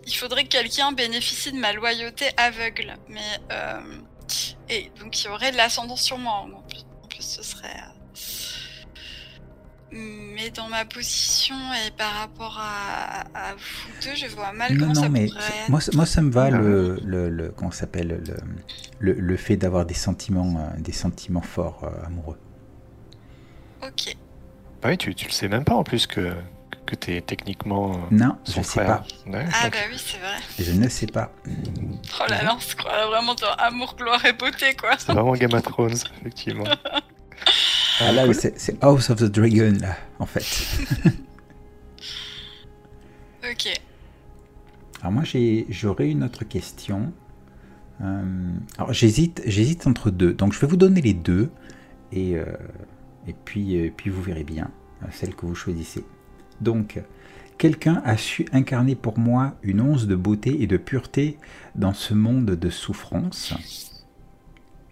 Il 0.06 0.14
faudrait 0.14 0.44
que 0.44 0.48
quelqu'un 0.48 0.92
bénéficie 0.92 1.52
de 1.52 1.58
ma 1.58 1.72
loyauté 1.74 2.26
aveugle. 2.38 2.94
Mais. 3.08 3.20
Et 4.68 4.90
donc, 5.00 5.20
il 5.22 5.26
y 5.26 5.28
aurait 5.28 5.52
de 5.52 5.56
l'ascendant 5.56 5.96
sur 5.96 6.18
moi. 6.18 6.46
En 6.54 6.60
plus, 6.68 6.84
en 7.02 7.06
plus, 7.08 7.22
ce 7.22 7.42
serait. 7.42 7.68
euh, 7.68 7.90
Mais 10.36 10.50
dans 10.50 10.68
ma 10.68 10.84
position 10.84 11.54
et 11.86 11.90
par 11.92 12.12
rapport 12.14 12.58
à, 12.60 13.20
à 13.34 13.54
vous 13.54 13.92
deux, 14.02 14.14
je 14.16 14.26
vois 14.26 14.52
mal 14.52 14.72
Non, 14.72 14.80
comment 14.80 14.92
non, 14.94 15.02
ça 15.02 15.08
mais 15.08 15.26
pourrait 15.26 15.40
être. 15.62 15.68
moi, 15.68 15.80
ça- 15.80 15.92
moi, 15.94 16.06
ça 16.06 16.22
me 16.22 16.30
va 16.32 16.44
Ah. 16.44 16.50
le, 16.50 16.98
le, 17.04 17.30
le- 17.30 17.50
comment 17.50 17.70
ça 17.70 17.80
s'appelle 17.80 18.08
le, 18.26 18.36
le, 18.98 19.12
le 19.12 19.36
fait 19.36 19.56
d'avoir 19.56 19.86
des 19.86 19.94
sentiments, 19.94 20.58
euh, 20.58 20.80
des 20.80 20.92
sentiments 20.92 21.42
forts 21.42 21.84
euh, 21.84 22.06
amoureux. 22.06 22.38
Ok. 23.82 24.16
Bah 24.82 24.88
oui, 24.88 24.98
tu, 24.98 25.14
tu 25.14 25.26
le 25.26 25.32
sais 25.32 25.48
même 25.48 25.64
pas 25.64 25.74
en 25.74 25.84
plus 25.84 26.06
que, 26.08 26.34
que 26.86 26.94
t'es 26.94 27.20
techniquement 27.20 27.92
euh, 27.92 27.96
Non, 28.10 28.36
son 28.44 28.62
je 28.62 28.66
sais 28.66 28.80
frère. 28.84 29.02
pas. 29.26 29.30
Ouais, 29.30 29.44
Ah, 29.52 29.70
bah 29.70 29.76
oui, 29.90 29.96
c'est 29.98 30.18
vrai. 30.18 30.36
Je 30.58 30.72
ne 30.72 30.88
sais 30.88 31.06
pas. 31.06 31.32
Oh 31.46 32.24
là 32.28 32.42
là, 32.42 32.54
on 32.56 32.60
se 32.60 32.74
croit 32.76 33.06
vraiment 33.06 33.34
dans 33.34 33.52
amour, 33.58 33.94
gloire 33.96 34.24
et 34.24 34.32
beauté, 34.32 34.74
quoi. 34.74 34.90
C'est 34.98 35.12
vraiment 35.12 35.32
Game 35.32 35.52
of 35.54 35.62
Thrones, 35.62 35.94
effectivement. 36.20 36.64
Ah 38.00 38.10
là, 38.10 38.24
cool. 38.24 38.34
c'est 38.34 38.82
House 38.82 39.08
of 39.10 39.18
the 39.20 39.24
Dragon 39.24 39.72
là, 39.80 39.96
en 40.18 40.26
fait. 40.26 40.44
Ok. 43.50 43.80
Alors 45.00 45.12
moi, 45.12 45.24
j'ai- 45.24 45.66
j'aurais 45.68 46.08
une 46.08 46.24
autre 46.24 46.44
question. 46.44 47.12
Euh, 48.00 48.52
alors 48.78 48.92
j'hésite, 48.92 49.42
j'hésite 49.46 49.86
entre 49.86 50.10
deux. 50.10 50.32
Donc 50.32 50.52
je 50.52 50.60
vais 50.60 50.66
vous 50.66 50.76
donner 50.76 51.00
les 51.02 51.12
deux 51.14 51.50
et 52.10 52.36
euh, 52.36 52.44
et 53.28 53.34
puis 53.34 53.76
euh, 53.78 53.90
puis 53.96 54.10
vous 54.10 54.22
verrez 54.22 54.44
bien 54.44 54.70
celle 55.12 55.34
que 55.36 55.46
vous 55.46 55.54
choisissez. 55.54 56.04
Donc 56.64 57.00
quelqu'un 57.58 58.02
a 58.04 58.16
su 58.16 58.46
incarner 58.52 58.96
pour 58.96 59.18
moi 59.18 59.54
une 59.62 59.82
once 59.82 60.06
de 60.06 60.16
beauté 60.16 60.62
et 60.62 60.66
de 60.66 60.78
pureté 60.78 61.38
dans 61.74 61.92
ce 61.92 62.14
monde 62.14 62.46
de 62.46 62.70
souffrance. 62.70 63.54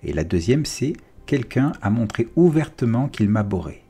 Et 0.05 0.13
la 0.13 0.23
deuxième, 0.23 0.67
c'est 0.67 0.93
quelqu'un 1.27 1.73
a 1.81 1.89
montré 1.89 2.29
ouvertement 2.37 3.09
qu'il 3.09 3.31
m'abhorrait. 3.31 3.83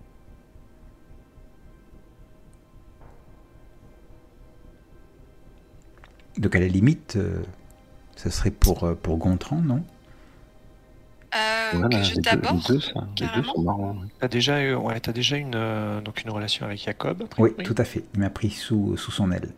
Donc 6.38 6.54
à 6.54 6.60
la 6.60 6.68
limite, 6.68 7.16
euh, 7.16 7.42
ce 8.16 8.30
serait 8.30 8.50
pour, 8.52 8.84
euh, 8.84 8.94
Gontran, 9.06 9.60
non? 9.60 9.84
Voilà, 11.78 11.98
que 11.98 12.04
je 12.04 12.10
les 12.10 12.16
deux, 12.16 12.22
t'aborde 12.22 12.56
les 12.68 12.74
deux, 12.74 12.80
ça, 12.80 12.92
les 12.94 13.04
deux 13.04 13.26
carrément. 13.26 13.52
sont 13.54 13.62
marrants. 13.62 13.96
T'as 14.20 14.28
déjà, 14.28 14.62
eu- 14.62 14.74
ouais, 14.74 15.00
t'as 15.00 15.12
déjà 15.12 15.36
une, 15.36 15.54
euh, 15.54 16.00
donc 16.00 16.22
une 16.22 16.30
relation 16.30 16.66
avec 16.66 16.82
Jacob 16.82 17.24
Oui, 17.38 17.50
tout 17.64 17.74
à 17.78 17.84
fait. 17.84 18.04
Il 18.14 18.20
m'a 18.20 18.30
pris 18.30 18.50
sous, 18.50 18.96
sous 18.96 19.10
son 19.10 19.30
aile. 19.32 19.52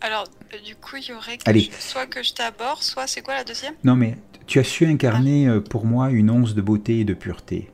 Alors, 0.00 0.24
euh, 0.54 0.58
du 0.64 0.76
coup, 0.76 0.96
il 0.96 1.08
y 1.08 1.12
aurait 1.12 1.38
que 1.38 1.42
Allez. 1.46 1.62
je- 1.72 1.82
soit 1.82 2.06
que 2.06 2.22
je 2.22 2.32
t'aborde, 2.32 2.82
soit 2.82 3.06
c'est 3.08 3.20
quoi 3.20 3.34
la 3.34 3.42
deuxième? 3.44 3.74
Non, 3.82 3.96
mais 3.96 4.16
tu 4.46 4.60
as 4.60 4.64
su 4.64 4.86
incarner 4.86 5.48
euh, 5.48 5.60
pour 5.60 5.84
moi 5.86 6.10
une 6.10 6.30
once 6.30 6.54
de 6.54 6.60
beauté 6.62 7.00
et 7.00 7.04
de 7.04 7.14
pureté 7.14 7.68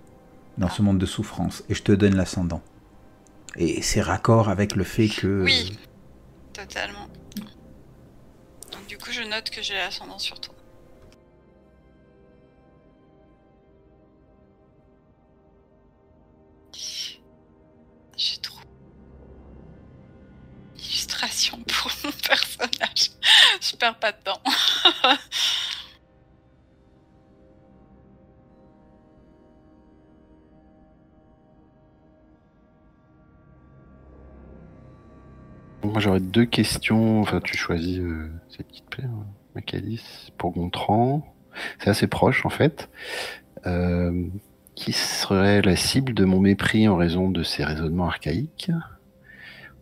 dans 0.56 0.70
ce 0.70 0.80
monde 0.82 0.98
de 0.98 1.06
souffrance, 1.06 1.64
et 1.68 1.74
je 1.74 1.82
te 1.82 1.92
donne 1.92 2.14
l'ascendant. 2.14 2.62
Et 3.56 3.82
c'est 3.82 4.00
raccord 4.00 4.48
avec 4.48 4.74
le 4.74 4.84
fait 4.84 5.08
que... 5.08 5.42
Oui. 5.42 5.76
Totalement. 6.52 7.08
Donc, 8.72 8.86
du 8.88 8.96
coup, 8.96 9.10
je 9.12 9.20
note 9.22 9.50
que 9.50 9.62
j'ai 9.62 9.74
l'ascendant 9.74 10.18
sur 10.18 10.40
toi. 10.40 10.53
Pour 21.66 21.90
mon 22.04 22.10
personnage. 22.28 23.10
Je 23.60 23.76
perds 23.76 23.98
pas 23.98 24.12
de 24.12 24.18
temps. 24.24 24.40
Moi 35.82 36.00
j'aurais 36.00 36.20
deux 36.20 36.46
questions, 36.46 37.20
enfin 37.20 37.40
tu 37.40 37.56
choisis 37.58 37.98
euh, 37.98 38.30
celle 38.48 38.66
qui 38.66 38.82
te 38.82 39.02
Macadis, 39.54 40.32
pour 40.38 40.52
Gontran. 40.52 41.34
C'est 41.78 41.90
assez 41.90 42.06
proche 42.06 42.46
en 42.46 42.50
fait. 42.50 42.88
Euh, 43.66 44.26
qui 44.74 44.92
serait 44.92 45.62
la 45.62 45.76
cible 45.76 46.14
de 46.14 46.24
mon 46.24 46.40
mépris 46.40 46.88
en 46.88 46.96
raison 46.96 47.30
de 47.30 47.42
ses 47.42 47.64
raisonnements 47.64 48.06
archaïques? 48.06 48.70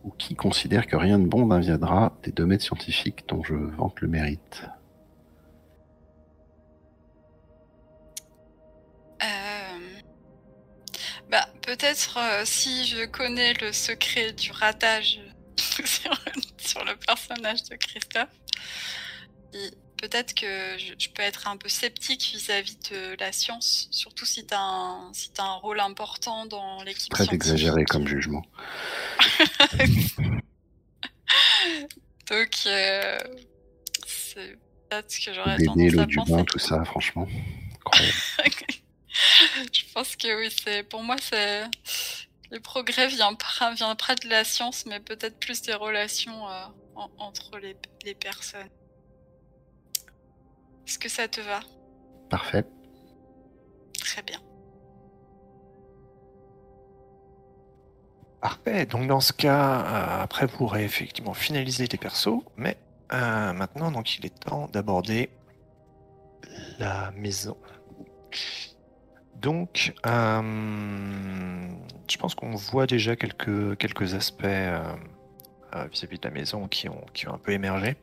Ou 0.03 0.11
qui 0.11 0.35
considère 0.35 0.87
que 0.87 0.95
rien 0.95 1.17
de 1.17 1.25
bon 1.25 1.47
n'inviendra 1.47 2.17
des 2.23 2.31
domaines 2.31 2.59
scientifiques 2.59 3.23
dont 3.27 3.43
je 3.43 3.53
vante 3.53 4.01
le 4.01 4.07
mérite. 4.07 4.63
Euh, 9.21 9.63
Bah, 11.33 11.47
peut-être 11.63 12.19
euh, 12.19 12.43
si 12.45 12.85
je 12.85 13.05
connais 13.05 13.53
le 13.55 13.73
secret 13.73 14.33
du 14.33 14.51
ratage 14.51 15.19
sur, 15.57 16.13
sur 16.57 16.85
le 16.85 16.95
personnage 16.95 17.63
de 17.63 17.75
Christophe, 17.75 18.29
peut-être 20.03 20.33
que 20.33 20.77
je, 20.77 20.93
je 20.99 21.07
peux 21.09 21.21
être 21.21 21.47
un 21.47 21.55
peu 21.55 21.69
sceptique 21.69 22.31
vis-à-vis 22.33 22.77
de 22.91 23.15
la 23.21 23.31
science, 23.31 23.87
surtout 23.89 24.25
si 24.25 24.45
tu 24.45 24.53
as, 24.53 24.59
un, 24.59 25.13
si 25.13 25.31
t'as 25.31 25.43
un 25.43 25.53
rôle 25.55 25.79
important 25.79 26.45
dans 26.45 26.83
l'équipe. 26.83 27.09
Très 27.13 27.33
exagéré 27.33 27.85
comme 27.85 28.05
jugement. 28.05 28.43
Donc, 32.29 32.51
euh, 32.65 33.17
c'est 34.05 34.57
peut-être 34.89 35.25
que 35.25 35.33
j'aurais 35.33 35.57
tendance 35.57 35.97
à 35.97 36.05
du 36.05 36.15
penser. 36.17 36.31
bain, 36.33 36.43
tout 36.43 36.59
ça, 36.59 36.83
franchement. 36.83 37.25
Je 39.71 39.83
pense 39.93 40.15
que 40.17 40.37
oui, 40.39 40.53
c'est 40.65 40.83
pour 40.83 41.03
moi 41.03 41.15
c'est 41.21 41.63
le 42.51 42.59
progrès 42.59 43.07
vient 43.07 43.35
pas 43.35 43.73
vient 43.75 43.95
pas 43.95 44.15
de 44.15 44.27
la 44.27 44.43
science, 44.43 44.85
mais 44.85 44.99
peut-être 44.99 45.39
plus 45.39 45.61
des 45.61 45.75
relations 45.75 46.49
euh, 46.49 46.65
en- 46.95 47.11
entre 47.19 47.57
les, 47.59 47.77
les 48.03 48.15
personnes. 48.15 48.69
Est-ce 50.87 50.99
que 50.99 51.09
ça 51.09 51.27
te 51.27 51.41
va? 51.41 51.59
Parfait. 52.29 52.65
Très 53.99 54.21
bien. 54.23 54.39
Parfait. 58.41 58.85
Donc 58.85 59.07
dans 59.07 59.21
ce 59.21 59.31
cas, 59.31 59.79
euh, 59.79 60.23
après 60.23 60.47
vous 60.47 60.57
pourrez 60.57 60.83
effectivement 60.83 61.33
finaliser 61.33 61.87
tes 61.87 61.97
persos, 61.97 62.41
mais 62.57 62.77
euh, 63.13 63.53
maintenant 63.53 63.89
donc 63.89 64.17
il 64.17 64.25
est 64.25 64.37
temps 64.37 64.67
d'aborder 64.67 65.29
la 66.77 67.11
maison. 67.11 67.55
Donc, 69.35 69.93
euh, 70.05 70.41
je 72.09 72.17
pense 72.17 72.35
qu'on 72.35 72.55
voit 72.55 72.85
déjà 72.85 73.15
quelques, 73.15 73.77
quelques 73.77 74.13
aspects 74.13 74.45
vis-à-vis 74.45 76.19
de 76.19 76.27
la 76.27 76.31
maison 76.31 76.67
qui 76.67 76.87
ont, 76.87 77.05
qui 77.13 77.27
ont 77.27 77.33
un 77.33 77.37
peu 77.37 77.51
émergé. 77.51 77.95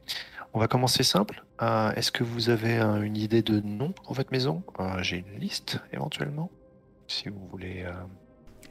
On 0.52 0.58
va 0.58 0.66
commencer 0.68 1.02
simple. 1.02 1.44
Euh, 1.62 1.92
Est-ce 1.92 2.10
que 2.10 2.24
vous 2.24 2.48
avez 2.50 2.78
euh, 2.78 3.02
une 3.02 3.16
idée 3.16 3.42
de 3.42 3.60
nom 3.60 3.92
pour 3.92 4.14
votre 4.14 4.32
maison? 4.32 4.62
Euh, 4.80 5.02
J'ai 5.02 5.18
une 5.18 5.38
liste 5.40 5.78
éventuellement, 5.92 6.50
si 7.06 7.28
vous 7.28 7.46
voulez. 7.50 7.84
euh, 7.86 7.92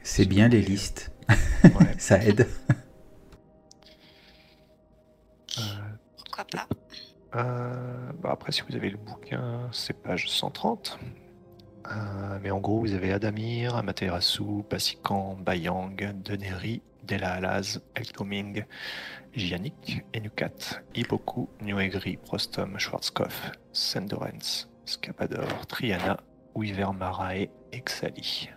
C'est 0.02 0.26
bien 0.26 0.48
les 0.48 0.60
listes, 0.60 1.10
ouais. 1.28 1.94
ça 1.98 2.22
aide. 2.22 2.46
Pourquoi 6.16 6.44
pas? 6.44 6.68
bah 7.32 8.30
après, 8.32 8.52
si 8.52 8.62
vous 8.68 8.74
avez 8.76 8.90
le 8.90 8.96
bouquin, 8.98 9.68
c'est 9.72 9.94
page 9.94 10.28
130. 10.28 10.98
Euh, 11.90 12.38
mais 12.42 12.50
en 12.50 12.58
gros, 12.60 12.80
vous 12.80 12.92
avez 12.92 13.12
Adamir, 13.12 13.74
Amaterasu, 13.76 14.62
Basikan, 14.68 15.36
Bayang, 15.40 15.96
Deneri, 16.22 16.82
Delahalaz, 17.04 17.80
Eltoming, 17.94 18.64
Giannik, 19.36 20.02
Enukat, 20.14 20.82
Iboku, 20.94 21.48
Nuegri, 21.62 22.16
Prostom, 22.16 22.78
Schwarzkopf, 22.78 23.52
Sendorens, 23.72 24.68
Scapador, 24.84 25.66
Triana, 25.68 26.18
Weaver 26.54 26.92
Marae 26.92 27.48
et 27.72 27.80
Xali. 27.80 28.50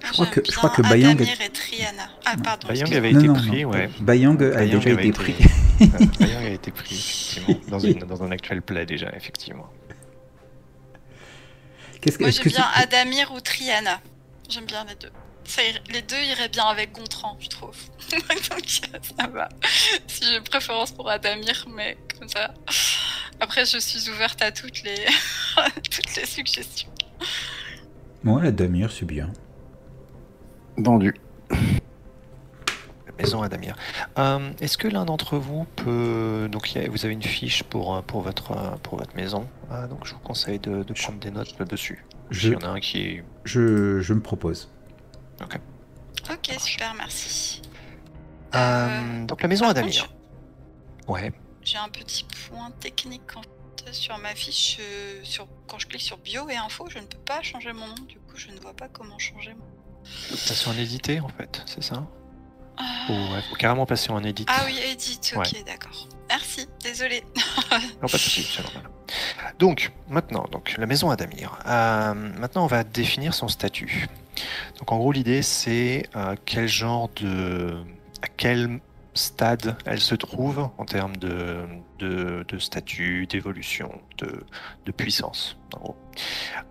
Moi, 0.00 0.10
crois 0.12 0.26
que- 0.26 0.40
je 0.48 0.52
crois 0.56 0.70
bien 0.70 0.76
que 0.76 0.82
Bayang 0.88 1.20
et 1.20 1.48
Triana. 1.50 2.08
Ah, 2.24 2.36
pardon. 2.42 2.68
Bayang 2.68 2.94
avait 2.94 3.12
Non, 3.12 3.18
été 3.18 3.26
non, 3.28 3.34
pris, 3.34 3.62
non. 3.64 3.70
ouais. 3.70 3.90
Bayang 4.00 4.40
a 4.42 4.50
Bayang 4.50 4.70
déjà 4.78 4.90
avait 4.92 5.08
été 5.08 5.12
pris. 5.12 5.34
Bayang 6.20 6.44
a 6.44 6.48
été 6.50 6.70
pris, 6.70 6.94
effectivement, 6.94 7.60
dans, 7.68 7.78
une- 7.80 7.98
dans 7.98 8.22
un 8.22 8.30
actuel 8.30 8.62
play 8.62 8.86
déjà, 8.86 9.10
effectivement. 9.16 9.66
Qu'est-ce 12.00 12.18
que, 12.18 12.22
Moi, 12.22 12.30
j'aime 12.30 12.44
que 12.44 12.48
bien 12.50 12.64
tu- 12.74 12.82
Adamir 12.82 13.32
ou 13.32 13.40
Triana. 13.40 14.00
J'aime 14.48 14.66
bien 14.66 14.84
les 14.84 14.94
deux. 14.94 15.10
Les 15.90 16.02
deux 16.02 16.20
iraient 16.20 16.48
bien 16.48 16.66
avec 16.66 16.92
Gontran, 16.92 17.36
je 17.40 17.48
trouve. 17.48 17.76
Donc, 18.10 18.68
ça 18.68 19.26
va. 19.28 19.48
Si 20.06 20.24
j'ai 20.24 20.40
préférence 20.40 20.92
pour 20.92 21.08
Adamir, 21.08 21.64
mais 21.74 21.96
comme 22.18 22.28
ça. 22.28 22.52
Après, 23.40 23.64
je 23.64 23.78
suis 23.78 24.10
ouverte 24.10 24.42
à 24.42 24.52
toutes 24.52 24.82
les, 24.82 25.06
toutes 25.90 26.16
les 26.16 26.26
suggestions. 26.26 26.90
Moi, 28.24 28.42
la 28.42 28.50
Damir, 28.52 28.90
c'est 28.92 29.04
bien. 29.06 29.32
Vendu. 30.76 31.14
Maison 33.18 33.42
Adamir. 33.42 33.74
Euh, 34.18 34.50
Est-ce 34.60 34.78
que 34.78 34.86
l'un 34.86 35.04
d'entre 35.04 35.38
vous 35.38 35.64
peut. 35.76 36.48
Donc, 36.52 36.70
a- 36.76 36.88
vous 36.88 37.04
avez 37.04 37.14
une 37.14 37.22
fiche 37.22 37.64
pour, 37.64 37.96
euh, 37.96 38.02
pour, 38.02 38.22
votre, 38.22 38.52
euh, 38.52 38.76
pour 38.82 38.96
votre 38.98 39.14
maison. 39.16 39.48
Ah, 39.70 39.86
donc, 39.88 40.06
je 40.06 40.12
vous 40.14 40.20
conseille 40.20 40.60
de, 40.60 40.84
de 40.84 40.92
prendre 40.92 41.18
des 41.18 41.30
notes 41.32 41.58
là-dessus. 41.58 42.04
Je, 42.30 42.48
Il 42.48 42.52
y 42.52 42.56
en 42.56 42.60
a 42.60 42.68
un 42.68 42.80
qui 42.80 43.20
je, 43.44 44.00
je 44.00 44.14
me 44.14 44.20
propose. 44.20 44.70
Ok, 46.30 46.50
super, 46.60 46.94
merci. 46.94 47.62
Euh, 48.54 48.58
Euh, 48.88 49.24
donc, 49.24 49.42
la 49.42 49.48
maison 49.48 49.66
Adamir. 49.68 50.02
contre, 50.08 50.14
Ouais. 51.08 51.32
J'ai 51.62 51.78
un 51.78 51.88
petit 51.88 52.24
point 52.48 52.70
technique 52.80 53.22
quand 53.26 53.42
sur 53.92 54.18
ma 54.18 54.34
fiche. 54.34 54.78
euh, 54.80 55.20
sur, 55.22 55.46
quand 55.66 55.78
je 55.78 55.86
clique 55.86 56.02
sur 56.02 56.18
bio 56.18 56.48
et 56.50 56.56
info, 56.56 56.86
je 56.90 56.98
ne 56.98 57.04
peux 57.04 57.18
pas 57.18 57.42
changer 57.42 57.72
mon 57.72 57.86
nom. 57.86 57.94
Du 58.06 58.18
coup, 58.18 58.36
je 58.36 58.48
ne 58.48 58.60
vois 58.60 58.74
pas 58.74 58.88
comment 58.88 59.18
changer 59.18 59.54
mon 59.54 59.64
Passer 60.30 60.68
en 60.68 60.76
édité, 60.76 61.20
en 61.20 61.28
fait, 61.28 61.62
c'est 61.66 61.82
ça? 61.82 62.06
Ah. 62.78 62.84
Ou 63.08 63.12
ouais, 63.34 63.42
faut 63.48 63.56
carrément 63.56 63.86
passer 63.86 64.10
en 64.10 64.22
édite. 64.22 64.48
Ah 64.50 64.62
oui, 64.66 64.78
edit, 64.90 65.20
ok, 65.36 65.64
d'accord. 65.66 66.08
Merci, 66.28 66.68
désolé. 66.82 67.22
Non, 68.02 68.08
pas 68.08 68.16
de 68.16 68.18
souci, 68.18 68.42
c'est 68.42 68.62
normal. 68.62 68.90
Donc, 69.58 69.92
maintenant, 70.08 70.46
donc, 70.50 70.74
la 70.78 70.86
maison 70.86 71.10
Adamir. 71.10 71.58
Euh, 71.66 72.14
maintenant, 72.14 72.64
on 72.64 72.68
va 72.68 72.84
définir 72.84 73.34
son 73.34 73.48
statut. 73.48 74.06
Donc, 74.78 74.92
en 74.92 74.98
gros, 74.98 75.12
l'idée, 75.12 75.42
c'est 75.42 76.04
euh, 76.16 76.36
quel 76.44 76.68
genre 76.68 77.08
de. 77.16 77.76
à 78.22 78.28
quel 78.36 78.80
stade 79.14 79.76
elle 79.84 80.00
se 80.00 80.14
trouve 80.14 80.70
en 80.78 80.84
termes 80.84 81.16
de, 81.16 81.64
de, 81.98 82.44
de 82.46 82.58
statut, 82.58 83.26
d'évolution, 83.26 84.00
de, 84.18 84.44
de 84.86 84.92
puissance, 84.92 85.56
en 85.74 85.80
gros. 85.80 85.96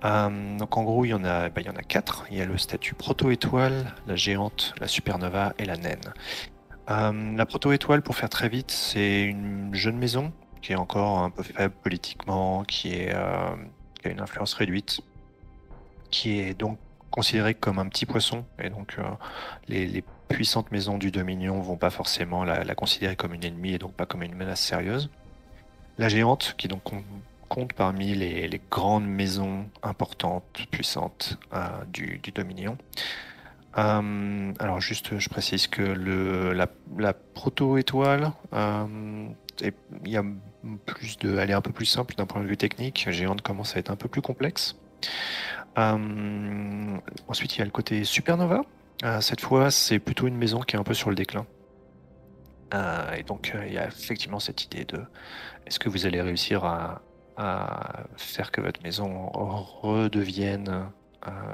Euh, 0.05 0.57
donc, 0.57 0.77
en 0.77 0.83
gros, 0.83 1.03
il 1.03 1.09
y, 1.09 1.13
en 1.13 1.25
a, 1.25 1.49
bah, 1.49 1.61
il 1.61 1.67
y 1.67 1.69
en 1.69 1.75
a 1.75 1.83
quatre. 1.83 2.25
Il 2.31 2.37
y 2.37 2.41
a 2.41 2.45
le 2.45 2.57
statut 2.57 2.93
proto-étoile, 2.95 3.93
la 4.07 4.15
géante, 4.15 4.73
la 4.79 4.87
supernova 4.87 5.53
et 5.57 5.65
la 5.65 5.75
naine. 5.75 6.13
Euh, 6.89 7.35
la 7.35 7.45
proto-étoile, 7.45 8.01
pour 8.01 8.15
faire 8.15 8.29
très 8.29 8.47
vite, 8.49 8.71
c'est 8.71 9.23
une 9.23 9.73
jeune 9.73 9.97
maison 9.97 10.31
qui 10.61 10.71
est 10.71 10.77
encore 10.77 11.19
un 11.19 11.29
peu 11.29 11.43
faible 11.43 11.73
politiquement, 11.83 12.63
qui, 12.63 13.07
euh, 13.09 13.55
a 14.03 14.09
une 14.09 14.21
influence 14.21 14.53
réduite, 14.53 15.01
qui 16.11 16.39
est 16.39 16.53
donc 16.53 16.79
considérée 17.11 17.53
comme 17.53 17.79
un 17.79 17.87
petit 17.87 18.05
poisson, 18.05 18.45
et 18.59 18.69
donc 18.69 18.95
euh, 18.99 19.03
les, 19.67 20.03
puissantes 20.29 20.71
maisons 20.71 20.97
du 20.97 21.09
Dominion 21.09 21.61
vont 21.61 21.77
pas 21.77 21.89
forcément 21.89 22.43
la, 22.43 22.75
considérer 22.75 23.15
comme 23.15 23.33
une 23.33 23.45
ennemie 23.45 23.73
et 23.73 23.77
donc 23.77 23.93
pas 23.93 24.05
comme 24.05 24.23
une 24.23 24.35
menace 24.35 24.59
sérieuse. 24.59 25.09
La 25.97 26.09
géante, 26.09 26.55
qui 26.57 26.67
donc 26.67 26.83
com- 26.83 27.01
compte 27.47 27.71
parmi 27.71 28.13
les, 28.13 28.61
grandes 28.69 29.07
maisons 29.07 29.69
importantes, 29.83 30.43
puissantes 30.69 31.39
du 31.93 32.19
Dominion. 32.35 32.77
Euh, 33.77 34.53
alors 34.59 34.81
juste, 34.81 35.19
je 35.19 35.29
précise 35.29 35.67
que 35.67 35.81
la, 35.83 37.13
proto-étoile, 37.13 38.31
euh, 38.53 39.27
il 39.61 40.11
y 40.11 40.17
a 40.17 40.23
plus 40.85 41.17
de, 41.19 41.37
elle 41.37 41.51
est 41.51 41.53
un 41.53 41.61
peu 41.61 41.71
plus 41.71 41.85
simple 41.85 42.15
d'un 42.15 42.25
point 42.25 42.41
de 42.41 42.47
vue 42.47 42.57
technique. 42.57 43.07
Géante 43.11 43.41
commence 43.41 43.75
à 43.75 43.79
être 43.79 43.91
un 43.91 43.95
peu 43.95 44.07
plus 44.07 44.21
complexe. 44.21 44.75
Euh, 45.77 46.97
ensuite, 47.27 47.55
il 47.55 47.59
y 47.59 47.61
a 47.61 47.65
le 47.65 47.71
côté 47.71 48.03
supernova. 48.03 48.61
Cette 49.21 49.41
fois, 49.41 49.69
c'est 49.69 49.99
plutôt 49.99 50.25
une 50.27 50.37
maison 50.37 50.61
qui 50.61 50.75
est 50.75 50.79
un 50.79 50.83
peu 50.83 50.95
sur 50.95 51.11
le 51.11 51.15
déclin. 51.15 51.45
Et 53.15 53.21
donc, 53.21 53.55
il 53.67 53.73
y 53.73 53.77
a 53.77 53.85
effectivement 53.85 54.39
cette 54.39 54.63
idée 54.63 54.85
de 54.85 54.99
est-ce 55.67 55.77
que 55.77 55.87
vous 55.87 56.07
allez 56.07 56.19
réussir 56.19 56.65
à, 56.65 57.03
faire 58.17 58.51
que 58.51 58.59
votre 58.59 58.81
maison 58.81 59.29
redevienne, 59.29 60.89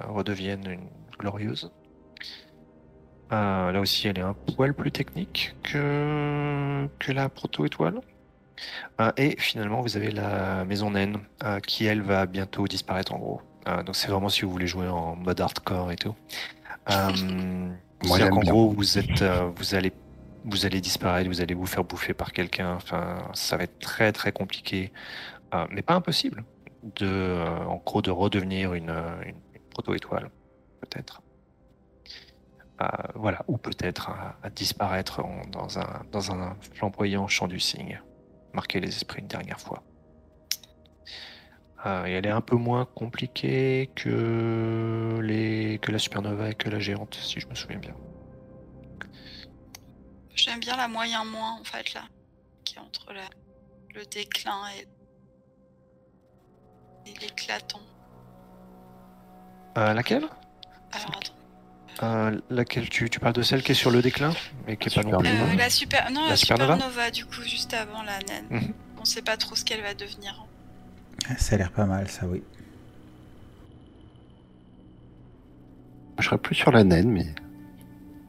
redevienne 0.08 0.66
une 0.72 0.88
glorieuse? 1.20 1.70
Euh, 3.34 3.72
là 3.72 3.80
aussi, 3.80 4.07
elle 4.07 4.19
est 4.19 4.23
un 4.23 4.34
poil 4.34 4.73
plus 4.73 4.91
technique 4.91 5.55
que, 5.64 6.88
que 6.99 7.11
la 7.11 7.30
proto-étoile. 7.30 7.99
Euh, 9.01 9.11
et 9.18 9.35
finalement, 9.39 9.81
vous 9.81 9.97
avez 9.97 10.11
la 10.11 10.65
maison 10.65 10.91
naine 10.91 11.18
euh, 11.43 11.60
qui, 11.60 11.85
elle, 11.85 12.01
va 12.01 12.27
bientôt 12.27 12.68
disparaître 12.68 13.14
en 13.14 13.19
gros. 13.19 13.41
Donc, 13.65 13.95
c'est 13.95 14.10
vraiment 14.10 14.27
si 14.27 14.43
vous 14.43 14.51
voulez 14.51 14.68
jouer 14.68 14.89
en 14.89 15.15
mode 15.15 15.39
hardcore 15.39 15.91
et 15.91 15.95
tout. 15.95 16.14
C'est-à-dire 16.88 18.30
qu'en 18.30 18.41
gros, 18.41 18.69
vous, 18.69 18.97
êtes, 18.99 19.23
vous, 19.55 19.73
allez, 19.73 19.93
vous 20.43 20.65
allez 20.65 20.81
disparaître, 20.81 21.30
vous 21.30 21.39
allez 21.39 21.53
vous 21.53 21.65
faire 21.65 21.85
bouffer 21.85 22.14
par 22.14 22.34
quelqu'un. 22.34 22.76
Enfin, 22.76 23.19
ça 23.34 23.55
va 23.55 23.64
être 23.64 23.80
très 23.80 24.11
très 24.11 24.34
compliqué, 24.34 24.91
mais 25.72 25.81
pas 25.81 25.93
impossible, 25.93 26.43
de, 26.97 27.41
en 27.65 27.77
gros, 27.77 28.01
de 28.01 28.11
redevenir 28.11 28.73
une 28.73 28.93
proto-étoile, 29.72 30.30
peut-être. 30.81 31.23
Voilà, 33.16 33.45
ou 33.48 33.58
peut-être 33.58 34.10
à, 34.10 34.36
à 34.44 34.50
disparaître 34.50 35.24
en- 35.24 35.45
dans, 35.48 35.80
un, 35.80 36.04
dans 36.12 36.32
un 36.32 36.58
flamboyant 36.74 37.28
chant 37.30 37.48
du 37.48 37.60
cygne, 37.60 38.02
marquer 38.52 38.82
les 38.82 38.90
esprits 38.90 39.22
une 39.22 39.28
dernière 39.28 39.60
fois. 39.60 39.84
Euh, 41.86 42.06
et 42.06 42.12
elle 42.12 42.26
est 42.26 42.32
un 42.32 42.41
peu 42.41 42.58
moins 42.58 42.86
compliquée 42.86 43.90
que, 43.95 45.20
les, 45.22 45.80
que 45.80 45.91
la 45.91 46.00
supernova 46.00 46.50
et 46.50 46.56
que 46.56 46.70
la 46.70 46.80
géante, 46.80 47.16
si 47.16 47.40
je 47.40 47.48
me 47.48 47.56
souviens 47.56 47.80
bien. 47.80 47.95
J'aime 50.36 50.60
bien 50.60 50.76
la 50.76 50.90
moyen 50.90 51.24
moins, 51.24 51.58
en 51.60 51.64
fait, 51.64 51.94
là. 51.94 52.02
Qui 52.66 52.76
est 52.76 52.80
entre 52.80 53.14
la, 53.14 53.30
le 53.95 54.04
déclin 54.06 54.60
et, 54.78 54.88
et 57.10 57.14
l'éclatant. 57.20 57.82
Euh, 59.78 59.94
laquelle? 59.94 60.28
Alors, 60.91 61.18
attends. 61.18 61.34
Euh, 62.02 62.40
Laquelle 62.49 62.90
tu, 62.90 63.10
tu 63.10 63.20
parles 63.20 63.34
de 63.34 63.44
celle 63.44 63.61
qui 63.61 63.72
est 63.74 63.76
sur 63.76 63.91
le 63.91 64.02
déclin, 64.02 64.34
mais 64.65 64.78
qui 64.78 64.90
est 64.90 64.95
pas 64.95 65.03
non 65.03 65.20
plus. 65.20 65.30
Euh, 65.30 65.56
la 65.56 65.70
super... 65.70 66.10
Non, 66.11 66.24
La 66.24 66.30
la, 66.32 66.36
supernova 66.36 66.76
supernova, 66.76 67.11
du 67.11 67.26
coup, 67.26 67.41
juste 67.44 67.74
avant 67.74 68.02
la 68.03 68.20
naine. 68.20 68.45
Mhm. 68.49 68.74
On 68.99 69.06
sait 69.06 69.22
pas 69.22 69.38
trop 69.38 69.56
ce 69.56 69.64
qu'elle 69.64 69.82
va 69.82 69.94
devenir. 69.94 70.45
Ça 71.38 71.56
a 71.56 71.57
l'air 71.57 71.72
pas 71.72 71.86
mal, 71.86 72.10
ça, 72.10 72.26
oui. 72.26 72.41
Je 76.20 76.26
serais 76.26 76.38
plus 76.38 76.56
sur 76.56 76.72
la 76.72 76.84
naine, 76.84 77.11
mais 77.11 77.26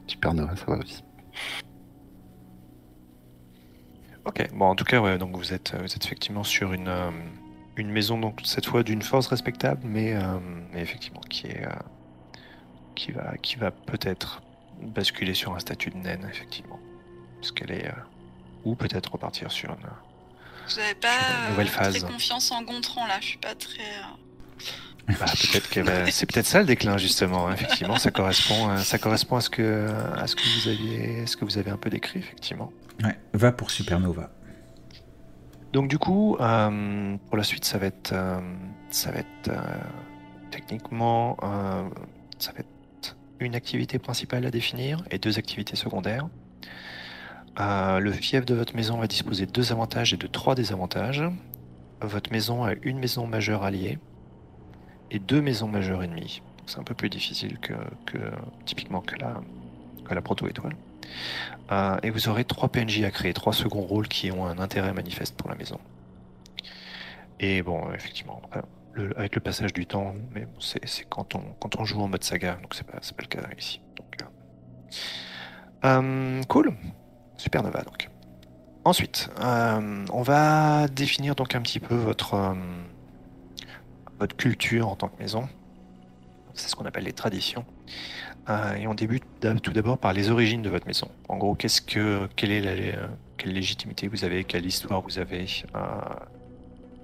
Supernova, 0.06 0.54
ça 0.56 0.64
va 0.66 0.76
aussi. 0.78 1.02
Ok, 4.24 4.48
bon, 4.54 4.66
en 4.66 4.74
tout 4.74 4.84
cas, 4.84 5.00
ouais, 5.00 5.18
donc 5.18 5.36
vous 5.36 5.52
êtes, 5.52 5.74
vous 5.78 5.94
êtes 5.94 6.04
effectivement 6.04 6.44
sur 6.44 6.72
une, 6.72 6.88
euh, 6.88 7.10
une 7.76 7.90
maison, 7.90 8.18
donc 8.18 8.40
cette 8.44 8.66
fois 8.66 8.82
d'une 8.82 9.02
force 9.02 9.26
respectable, 9.26 9.82
mais, 9.84 10.14
euh, 10.14 10.38
mais 10.72 10.80
effectivement 10.80 11.20
qui 11.28 11.46
est, 11.46 11.64
euh, 11.66 11.70
qui 12.94 13.12
va, 13.12 13.36
qui 13.38 13.56
va 13.56 13.70
peut-être 13.70 14.40
basculer 14.82 15.34
sur 15.34 15.54
un 15.54 15.58
statut 15.58 15.90
de 15.90 15.96
naine, 15.96 16.26
effectivement. 16.30 16.78
Parce 17.40 17.52
qu'elle 17.52 17.70
est. 17.72 17.86
euh, 17.88 17.92
ou 18.64 18.74
peut-être 18.74 19.12
repartir 19.12 19.50
sur 19.52 19.70
une. 19.70 19.76
Vous 19.76 20.80
n'avez 20.80 20.94
pas 20.94 21.08
Une 21.44 21.50
nouvelle 21.50 21.66
euh, 21.66 21.70
très 21.70 21.84
phase. 21.92 22.04
confiance 22.04 22.50
en 22.50 22.62
Gontran 22.62 23.06
là, 23.06 23.16
je 23.20 23.26
suis 23.26 23.38
pas 23.38 23.54
très. 23.54 23.82
euh, 23.82 25.12
Bah, 25.20 25.26
peut-être 25.26 25.68
que 25.68 25.80
bah, 25.80 26.10
c'est 26.10 26.24
peut-être 26.24 26.46
ça 26.46 26.60
le 26.60 26.64
déclin 26.66 26.96
justement. 26.96 27.46
hein. 27.48 27.52
Effectivement, 27.52 27.98
ça 27.98 28.10
correspond, 28.10 28.70
à, 28.70 28.78
ça 28.78 28.96
correspond 28.98 29.36
à 29.36 29.40
ce 29.42 29.50
que 29.50 29.90
à 30.16 30.26
ce 30.26 30.34
que 30.34 30.42
vous 30.42 30.68
aviez, 30.68 31.26
ce 31.26 31.36
que 31.36 31.44
vous 31.44 31.58
avez 31.58 31.70
un 31.70 31.76
peu 31.76 31.90
décrit 31.90 32.20
effectivement. 32.20 32.72
Ouais, 33.02 33.18
va 33.34 33.52
pour 33.52 33.70
Supernova. 33.70 34.30
Donc 35.74 35.88
du 35.88 35.98
coup, 35.98 36.36
euh, 36.40 37.16
pour 37.28 37.36
la 37.36 37.42
suite, 37.44 37.64
ça 37.66 37.76
va 37.78 37.86
être, 37.86 38.12
euh, 38.12 38.40
ça 38.90 39.10
va 39.10 39.18
être 39.18 39.48
euh, 39.48 39.60
techniquement, 40.50 41.36
euh, 41.42 41.86
ça 42.38 42.52
va 42.52 42.60
être 42.60 42.68
une 43.40 43.54
activité 43.54 43.98
principale 43.98 44.46
à 44.46 44.50
définir 44.50 45.02
et 45.10 45.18
deux 45.18 45.38
activités 45.38 45.76
secondaires. 45.76 46.28
Euh, 47.60 48.00
le 48.00 48.12
fief 48.12 48.44
de 48.44 48.54
votre 48.54 48.74
maison 48.74 48.98
va 48.98 49.06
disposer 49.06 49.46
de 49.46 49.52
deux 49.52 49.72
avantages 49.72 50.12
et 50.12 50.16
de 50.16 50.26
trois 50.26 50.54
désavantages. 50.54 51.22
Votre 52.00 52.32
maison 52.32 52.64
a 52.64 52.72
une 52.82 52.98
maison 52.98 53.26
majeure 53.26 53.62
alliée 53.62 53.98
et 55.10 55.18
deux 55.18 55.40
maisons 55.40 55.68
majeures 55.68 56.02
ennemies. 56.02 56.42
C'est 56.66 56.78
un 56.78 56.82
peu 56.82 56.94
plus 56.94 57.10
difficile 57.10 57.58
que, 57.58 57.74
que 58.06 58.18
typiquement 58.64 59.00
que 59.00 59.16
la, 59.16 60.20
proto-étoile. 60.22 60.74
Euh, 61.70 61.96
et 62.02 62.10
vous 62.10 62.28
aurez 62.28 62.44
trois 62.44 62.68
PNJ 62.68 63.04
à 63.04 63.10
créer, 63.10 63.32
trois 63.32 63.52
seconds 63.52 63.82
rôles 63.82 64.08
qui 64.08 64.32
ont 64.32 64.46
un 64.46 64.58
intérêt 64.58 64.92
manifeste 64.92 65.36
pour 65.36 65.48
la 65.48 65.56
maison. 65.56 65.78
Et 67.40 67.62
bon, 67.62 67.92
effectivement, 67.92 68.40
après, 68.44 68.62
avec 69.16 69.34
le 69.34 69.40
passage 69.40 69.72
du 69.72 69.86
temps, 69.86 70.14
mais 70.32 70.46
c'est 70.60 71.04
quand 71.08 71.34
on, 71.34 71.84
joue 71.84 72.00
en 72.00 72.08
mode 72.08 72.24
saga, 72.24 72.58
donc 72.62 72.74
c'est 72.74 72.86
pas, 72.86 72.98
pas 72.98 73.22
le 73.22 73.26
cas 73.26 73.40
ici. 73.58 73.80
Euh, 75.84 76.00
euh, 76.00 76.42
cool, 76.48 76.74
Supernova 77.36 77.82
donc. 77.82 78.08
Ensuite, 78.84 79.30
euh, 79.40 80.04
on 80.12 80.22
va 80.22 80.88
définir 80.88 81.34
donc 81.34 81.54
un 81.54 81.62
petit 81.62 81.80
peu 81.80 81.94
votre, 81.94 82.54
culture 84.36 84.88
en 84.88 84.96
tant 84.96 85.08
que 85.08 85.18
maison. 85.18 85.48
C'est 86.54 86.68
ce 86.68 86.76
qu'on 86.76 86.86
appelle 86.86 87.04
les 87.04 87.12
traditions. 87.12 87.64
Et 88.78 88.86
on 88.86 88.94
débute 88.94 89.24
tout 89.62 89.72
d'abord 89.72 89.96
par 89.96 90.12
les 90.12 90.30
origines 90.30 90.60
de 90.60 90.68
votre 90.68 90.86
maison. 90.86 91.08
En 91.28 91.38
gros, 91.38 91.54
qu'est-ce 91.54 91.80
que, 91.80 92.28
quelle 92.36 92.52
est 92.52 92.60
la, 92.60 93.08
quelle 93.38 93.52
légitimité 93.52 94.06
vous 94.06 94.24
avez, 94.24 94.44
quelle 94.44 94.66
histoire 94.66 95.00
vous 95.00 95.18
avez 95.18 95.46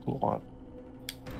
pour. 0.05 0.41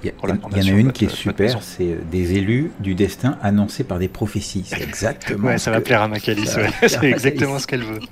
Il 0.03 0.11
y, 0.11 0.71
en 0.71 0.75
a 0.75 0.79
une 0.79 0.93
qui 0.93 1.05
est 1.05 1.15
super, 1.15 1.63
c'est 1.63 1.97
des 2.11 2.33
élus 2.35 2.71
du 2.81 2.95
destin 2.95 3.39
annoncés 3.43 3.85
par 3.85 3.99
des 3.99 4.09
prophéties. 4.09 4.65
C'est 4.67 4.81
exactement. 4.81 5.49
Ouais, 5.49 5.59
ça 5.59 5.71
va 5.71 5.79
que- 5.79 5.85
plaire 5.85 6.01
à 6.03 6.09
Macalis, 6.09 6.49
ouais. 6.57 6.71
c'est 6.89 7.05
exactement 7.05 7.59
ce 7.59 7.67
qu'elle 7.67 7.85
veut. 7.85 8.01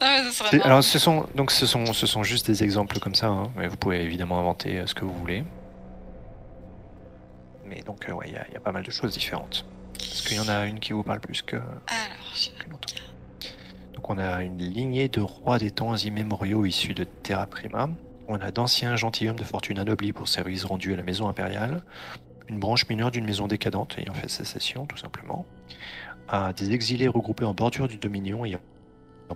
Non, 0.00 0.06
marrant. 0.52 0.64
Alors, 0.64 0.84
ce 0.84 0.98
sont, 0.98 1.26
donc, 1.34 1.50
ce 1.50 1.66
sont, 1.66 1.92
ce 1.92 2.06
sont 2.06 2.22
juste 2.22 2.46
des 2.46 2.62
exemples 2.62 3.00
comme 3.00 3.16
ça, 3.16 3.26
hein, 3.26 3.50
mais 3.56 3.66
vous 3.66 3.76
pouvez 3.76 4.00
évidemment 4.02 4.38
inventer 4.38 4.78
euh, 4.78 4.86
ce 4.86 4.94
que 4.94 5.04
vous 5.04 5.12
voulez. 5.14 5.42
Mais 7.66 7.82
donc, 7.82 8.08
euh, 8.08 8.12
ouais, 8.12 8.26
il 8.28 8.34
y, 8.34 8.36
a- 8.36 8.46
il 8.48 8.54
y 8.54 8.56
a 8.56 8.60
pas 8.60 8.70
mal 8.70 8.84
de 8.84 8.90
choses 8.92 9.12
différentes. 9.12 9.66
Est-ce 10.00 10.22
qu'il 10.22 10.36
y 10.36 10.40
en 10.40 10.48
a 10.48 10.66
une 10.66 10.78
qui 10.78 10.92
vous 10.92 11.02
parle 11.02 11.18
plus 11.20 11.42
que, 11.42 11.56
Alors, 11.56 12.32
je- 12.34 12.48
Donc, 13.94 14.08
on 14.08 14.18
a 14.18 14.42
une 14.44 14.58
lignée 14.58 15.08
de 15.08 15.20
rois 15.20 15.58
des 15.58 15.72
temps 15.72 15.96
immémoriaux 15.96 16.64
issus 16.64 16.94
de 16.94 17.02
Terra 17.02 17.46
Prima. 17.46 17.90
On 18.30 18.36
a 18.40 18.50
d'anciens 18.50 18.94
gentilshommes 18.94 19.38
de 19.38 19.44
fortune 19.44 19.78
anoblis 19.78 20.12
pour 20.12 20.28
services 20.28 20.64
rendus 20.64 20.92
à 20.92 20.96
la 20.98 21.02
maison 21.02 21.28
impériale. 21.28 21.82
Une 22.48 22.58
branche 22.58 22.86
mineure 22.86 23.10
d'une 23.10 23.24
maison 23.24 23.48
décadente 23.48 23.96
ayant 23.98 24.12
fait 24.12 24.28
sécession, 24.28 24.84
tout 24.84 24.98
simplement. 24.98 25.46
À 26.28 26.52
des 26.52 26.72
exilés 26.72 27.08
regroupés 27.08 27.46
en 27.46 27.54
bordure 27.54 27.88
du 27.88 27.96
Dominion 27.96 28.44
ayant 28.44 28.60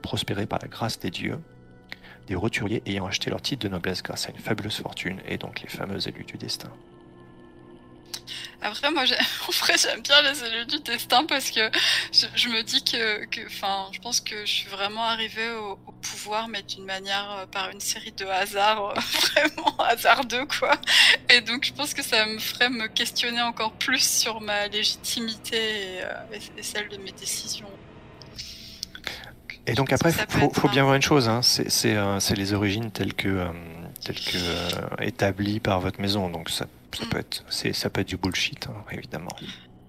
prospéré 0.03 0.45
par 0.45 0.59
la 0.61 0.69
grâce 0.69 0.99
des 0.99 1.11
dieux. 1.11 1.39
Des 2.27 2.35
roturiers 2.35 2.83
ayant 2.85 3.07
acheté 3.07 3.31
leur 3.31 3.41
titre 3.41 3.67
de 3.67 3.73
noblesse 3.73 4.03
grâce 4.03 4.29
à 4.29 4.31
une 4.31 4.37
fabuleuse 4.37 4.77
fortune 4.77 5.21
et 5.27 5.39
donc 5.39 5.63
les 5.63 5.69
fameux 5.69 6.07
élus 6.07 6.25
du 6.25 6.37
destin. 6.37 6.71
Après, 8.65 8.91
moi, 8.93 9.03
en 9.49 9.51
vrai, 9.51 9.75
j'aime 9.77 10.03
bien 10.03 10.23
les 10.23 10.45
élus 10.45 10.67
du 10.67 10.79
destin 10.81 11.25
parce 11.27 11.51
que 11.51 11.69
je, 12.13 12.27
je 12.35 12.49
me 12.49 12.63
dis 12.63 12.83
que, 12.85 13.47
enfin, 13.47 13.89
je 13.93 13.99
pense 13.99 14.21
que 14.21 14.47
je 14.47 14.51
suis 14.51 14.69
vraiment 14.69 15.05
arrivée 15.05 15.51
au, 15.51 15.73
au 15.87 15.93
pouvoir, 16.01 16.47
mais 16.49 16.63
d'une 16.63 16.85
manière, 16.85 17.29
euh, 17.39 17.47
par 17.47 17.71
une 17.71 17.81
série 17.81 18.13
de 18.13 18.25
hasards, 18.25 18.91
euh, 18.91 18.95
vraiment 19.33 19.77
hasardeux, 19.81 20.47
quoi. 20.47 20.73
Et 21.29 21.41
donc, 21.41 21.65
je 21.65 21.73
pense 21.73 21.93
que 21.93 22.03
ça 22.03 22.25
me 22.25 22.39
ferait 22.39 22.71
me 22.71 22.87
questionner 22.87 23.43
encore 23.43 23.73
plus 23.73 23.99
sur 24.09 24.41
ma 24.41 24.69
légitimité 24.69 25.57
et, 25.57 26.03
euh, 26.03 26.39
et- 26.57 26.63
celle 26.63 26.89
de 26.89 26.99
mes 26.99 27.13
décisions. 27.13 27.69
Et 29.67 29.75
donc 29.75 29.93
après, 29.93 30.13
peut 30.13 30.49
faut, 30.55 30.69
bien 30.69 30.83
voir 30.83 30.97
une 30.97 31.03
chose, 31.03 31.29
hein, 31.29 31.41
c'est 31.43 32.35
les 32.37 32.53
origines 32.53 32.91
telles 32.91 33.15
que, 33.15 33.47
telles 34.05 34.19
que 34.21 35.03
établies 35.03 35.61
par 35.61 35.81
votre 35.81 36.01
maison. 36.01 36.29
Donc 36.29 36.51
ça, 36.51 36.67
ça 36.95 37.05
peut 37.07 37.19
être, 37.19 37.45
c'est, 37.49 37.73
ça 37.73 37.91
peut 37.91 38.01
être 38.03 38.09
du 38.09 38.17
bullshit, 38.17 38.67
hein, 38.69 38.85
évidemment. 38.91 39.31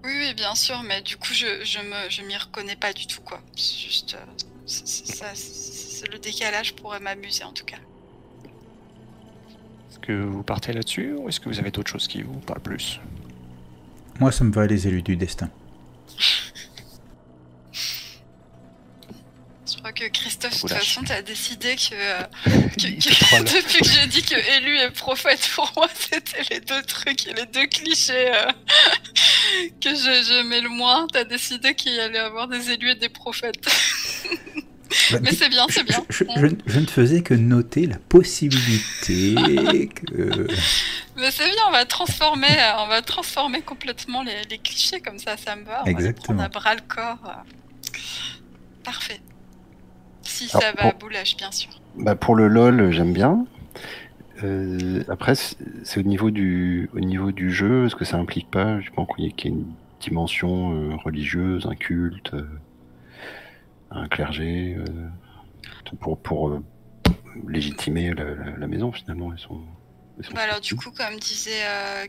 Oui, 0.04 0.12
oui, 0.20 0.34
bien 0.34 0.54
sûr, 0.54 0.82
mais 0.82 1.00
du 1.02 1.16
coup, 1.16 1.32
je, 1.32 1.64
je 1.64 1.78
me, 1.78 2.10
je 2.10 2.22
m'y 2.22 2.36
reconnais 2.36 2.76
pas 2.76 2.92
du 2.92 3.06
tout, 3.06 3.20
quoi. 3.22 3.40
C'est 3.56 3.78
juste, 3.78 4.14
euh, 4.14 4.24
c'est- 4.66 4.86
c'est- 4.86 5.06
ça, 5.14 5.26
c'est- 5.34 5.52
c'est 5.52 6.08
le 6.12 6.18
décalage 6.18 6.74
pourrait 6.76 7.00
m'amuser, 7.00 7.44
en 7.44 7.52
tout 7.52 7.64
cas. 7.64 7.78
Est-ce 9.90 9.98
que 10.00 10.12
vous 10.12 10.42
partez 10.42 10.72
là-dessus 10.72 11.14
ou 11.14 11.28
est-ce 11.28 11.40
que 11.40 11.48
vous 11.48 11.58
avez 11.58 11.70
d'autres 11.70 11.90
choses 11.90 12.06
qui 12.08 12.22
vous 12.22 12.38
parlent 12.40 12.60
plus? 12.60 13.00
Moi, 14.20 14.30
ça 14.30 14.44
me 14.44 14.52
va 14.52 14.66
les 14.66 14.86
élus 14.86 15.02
du 15.02 15.16
destin. 15.16 15.48
Je 19.66 19.76
crois 19.78 19.83
que 19.94 20.08
Christophe, 20.08 20.54
de 20.54 20.58
toute 20.60 20.70
façon, 20.72 21.02
t'as 21.04 21.22
décidé 21.22 21.76
que, 21.76 21.94
euh, 21.94 22.22
que- 22.44 22.98
que- 22.98 23.42
depuis 23.56 23.78
que 23.80 23.88
j'ai 23.90 24.06
dit 24.08 24.22
que 24.22 24.34
élu 24.58 24.78
et 24.78 24.90
prophète, 24.90 25.48
pour 25.54 25.70
moi, 25.76 25.88
c'était 25.94 26.42
les 26.50 26.60
deux 26.60 26.82
trucs 26.82 27.26
et 27.26 27.32
les 27.34 27.46
deux 27.46 27.66
clichés 27.66 28.32
euh, 28.34 28.50
que 29.80 29.90
je- 29.90 30.24
j'aimais 30.28 30.60
le 30.60 30.68
moins. 30.68 31.06
T'as 31.12 31.24
décidé 31.24 31.74
qu'il 31.74 31.92
y 31.94 32.00
allait 32.00 32.18
avoir 32.18 32.48
des 32.48 32.70
élus 32.70 32.90
et 32.90 32.94
des 32.96 33.08
prophètes. 33.08 33.64
Bah, 35.10 35.18
Mais 35.22 35.32
c'est 35.34 35.48
bien, 35.48 35.66
c'est 35.70 35.82
bien. 35.82 36.04
Je, 36.08 36.24
je- 36.36 36.78
ne 36.80 36.86
faisais 36.86 37.22
que 37.22 37.34
noter 37.34 37.86
la 37.86 37.96
possibilité 37.98 39.34
que. 39.88 40.46
Mais 41.16 41.30
c'est 41.30 41.46
bien, 41.50 41.62
on 41.68 41.72
va 41.72 41.84
transformer, 41.84 42.46
euh, 42.50 42.78
on 42.78 42.86
va 42.86 43.02
transformer 43.02 43.62
complètement 43.62 44.22
les, 44.22 44.42
les 44.50 44.58
clichés 44.58 45.00
comme 45.00 45.18
ça, 45.18 45.36
ça 45.36 45.56
me 45.56 45.64
va. 45.64 45.82
On 45.84 45.86
Exactement. 45.86 46.38
va 46.38 46.44
les 46.44 46.50
prendre 46.50 46.74
à 46.74 46.74
bras 46.74 46.74
le 46.74 46.80
corps. 46.82 47.44
Parfait. 48.84 49.20
Si 50.24 50.48
Alors, 50.50 50.62
ça 50.62 50.72
va 50.72 50.86
à 50.88 50.90
pour- 50.90 51.00
Boulage, 51.00 51.36
bien 51.36 51.50
sûr. 51.52 51.70
Bah, 51.96 52.16
pour 52.16 52.34
le 52.34 52.48
LOL, 52.48 52.90
j'aime 52.92 53.12
bien. 53.12 53.46
Euh, 54.42 55.04
après, 55.08 55.34
c'est 55.36 55.98
au 55.98 56.02
niveau 56.02 56.30
du 56.30 56.90
au 56.92 57.00
niveau 57.00 57.30
du 57.30 57.52
jeu, 57.52 57.86
est-ce 57.86 57.94
que 57.94 58.04
ça 58.04 58.16
implique 58.18 58.50
pas, 58.50 58.80
je 58.80 58.90
pense 58.90 59.06
qu'il 59.14 59.24
y 59.24 59.28
ait 59.28 59.32
une 59.44 59.66
dimension 60.00 60.72
euh, 60.74 60.96
religieuse, 60.96 61.66
un 61.66 61.76
culte, 61.76 62.34
euh, 62.34 62.46
un 63.92 64.08
clergé, 64.08 64.76
pour 66.00 66.18
pour 66.18 66.60
légitimer 67.46 68.12
la, 68.14 68.24
la- 68.24 68.56
la 68.58 68.66
maison 68.66 68.90
finalement. 68.92 69.32
Bah 70.34 70.42
alors 70.42 70.60
du 70.60 70.74
coup, 70.74 70.90
comme 70.90 71.16
disait 71.20 71.62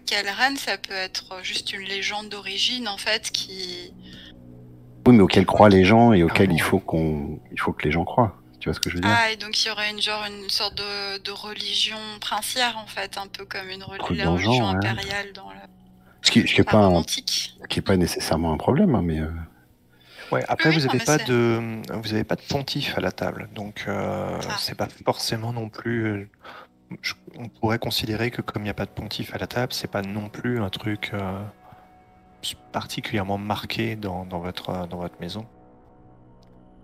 Kalran, 0.06 0.56
ça 0.58 0.78
peut 0.78 0.94
être 0.94 1.40
juste 1.44 1.74
une 1.74 1.82
légende 1.88 2.30
d'origine 2.30 2.88
en 2.88 2.98
fait 2.98 3.30
qui. 3.32 3.94
Oui, 5.08 5.16
mais 5.16 5.22
auquel 5.22 5.46
croient 5.46 5.70
les 5.70 5.86
gens 5.86 6.14
et 6.14 6.24
auquel 6.24 6.50
Ah 6.50 6.54
il 6.54 6.62
faut 6.62 6.80
qu'on 6.80 7.40
il 7.52 7.60
faut 7.60 7.74
que 7.74 7.84
les 7.84 7.92
gens 7.92 8.06
croient. 8.06 8.36
Tu 8.60 8.70
vois 8.70 8.74
ce 8.74 8.80
que 8.80 8.90
je 8.90 8.96
veux 8.96 9.02
dire? 9.02 9.12
Ah 9.14 9.32
et 9.32 9.36
donc 9.36 9.62
il 9.64 9.68
y 9.68 9.72
aurait 9.72 9.92
une 9.92 10.02
genre 10.02 10.24
une 10.28 10.50
sorte 10.50 10.76
de, 10.76 11.20
de 11.22 11.32
religion 11.32 11.98
princière 12.20 12.78
en 12.78 12.88
fait, 12.88 13.18
un 13.18 13.28
peu 13.28 13.46
comme 13.46 13.70
une 13.70 13.84
reli- 13.84 14.18
la 14.18 14.30
religion 14.32 14.54
genre, 14.54 14.70
ouais. 14.72 14.76
impériale 14.78 15.34
dans 15.34 15.50
la. 15.52 15.68
Ce 16.24 16.32
qui, 16.32 16.42
ce 16.48 16.54
qui 16.56 16.62
est 16.62 16.64
pas 16.64 16.78
un- 16.86 17.04
qui 17.04 17.80
est 17.80 17.82
pas 17.84 17.98
nécessairement 17.98 18.52
un 18.52 18.58
problème, 18.58 18.96
hein, 18.96 19.02
mais 19.04 19.20
euh, 19.20 19.30
Ouais, 20.32 20.44
après 20.48 20.70
Oui, 20.70 20.80
vous 20.80 20.88
n'avez 20.88 20.98
pas 21.06 21.20
c'est- 21.20 21.28
de, 21.28 21.62
vous 21.94 22.14
avez 22.16 22.24
pas 22.24 22.36
de 22.36 22.42
pontife 22.42 22.98
à 22.98 23.02
la 23.02 23.12
table, 23.12 23.48
donc 23.54 23.86
euh, 23.88 24.40
Ah. 24.50 24.56
c'est 24.58 24.74
pas 24.76 24.88
forcément 25.06 25.54
non 25.54 25.70
plus. 25.70 26.06
euh, 26.08 26.30
je- 27.04 27.14
on 27.38 27.48
pourrait 27.48 27.78
considérer 27.78 28.32
que 28.32 28.42
comme 28.42 28.64
il 28.64 28.66
n'y 28.66 28.72
a 28.72 28.74
pas 28.76 28.86
de 28.88 28.92
pontife 28.92 29.36
à 29.36 29.38
la 29.38 29.46
table, 29.46 29.72
c'est 29.72 29.90
pas 29.92 30.02
non 30.02 30.30
plus 30.30 30.60
un 30.62 30.70
truc 30.72 31.12
euh, 31.14 31.44
particulièrement 32.54 33.38
marqué 33.38 33.96
dans, 33.96 34.26
dans 34.26 34.40
votre 34.40 34.88
dans 34.88 34.98
votre 34.98 35.20
maison. 35.20 35.46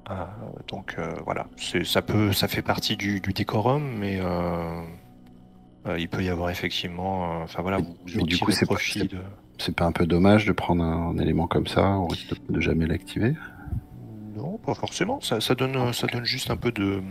Euh, 0.09 0.25
donc 0.67 0.95
euh, 0.97 1.13
voilà, 1.25 1.45
ça 1.85 2.01
peut, 2.01 2.33
ça 2.33 2.47
fait 2.47 2.63
partie 2.63 2.97
du, 2.97 3.21
du 3.21 3.33
décorum, 3.33 3.83
mais 3.99 4.19
euh, 4.19 4.81
euh, 5.87 5.99
il 5.99 6.09
peut 6.09 6.23
y 6.23 6.29
avoir 6.29 6.49
effectivement, 6.49 7.41
enfin 7.43 7.61
voilà, 7.61 7.77
vous, 7.77 7.95
vous 8.05 8.17
Mais 8.17 8.23
du 8.23 8.35
tirez 8.35 8.45
coup, 8.45 8.51
c'est 8.51 8.65
pas- 8.65 8.75
de. 8.75 9.21
c'est 9.59 9.75
pas 9.75 9.85
un 9.85 9.91
peu 9.91 10.07
dommage 10.07 10.45
de 10.45 10.51
prendre 10.53 10.83
un, 10.83 11.09
un 11.09 11.17
élément 11.19 11.47
comme 11.47 11.67
ça 11.67 11.91
au 11.97 12.07
risque 12.07 12.33
de, 12.47 12.53
de 12.55 12.59
jamais 12.59 12.87
l'activer? 12.87 13.35
Non, 14.35 14.57
pas 14.57 14.73
forcément. 14.73 15.21
Ça, 15.21 15.39
ça 15.39 15.53
donne, 15.55 15.93
ça 15.93 16.07
donne 16.07 16.25
juste 16.25 16.49
un 16.49 16.57
peu 16.57 16.71
de, 16.71 17.03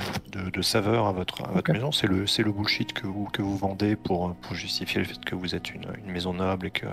de, 0.52 0.62
saveur 0.62 1.06
à 1.06 1.12
votre, 1.12 1.44
à 1.48 1.52
votre 1.52 1.72
maison. 1.72 1.92
C'est 1.92 2.06
le, 2.08 2.26
c'est 2.26 2.42
le 2.42 2.50
bullshit 2.50 2.92
que 2.92 3.06
vous, 3.06 3.26
que 3.26 3.40
vous 3.40 3.56
vendez 3.56 3.94
pour, 3.94 4.34
pour 4.34 4.54
justifier 4.54 5.00
le 5.00 5.06
fait 5.06 5.22
que 5.24 5.34
vous 5.36 5.54
êtes 5.54 5.72
une, 5.72 5.86
une 6.04 6.12
maison 6.12 6.32
noble 6.32 6.66
et 6.66 6.70
que 6.70 6.86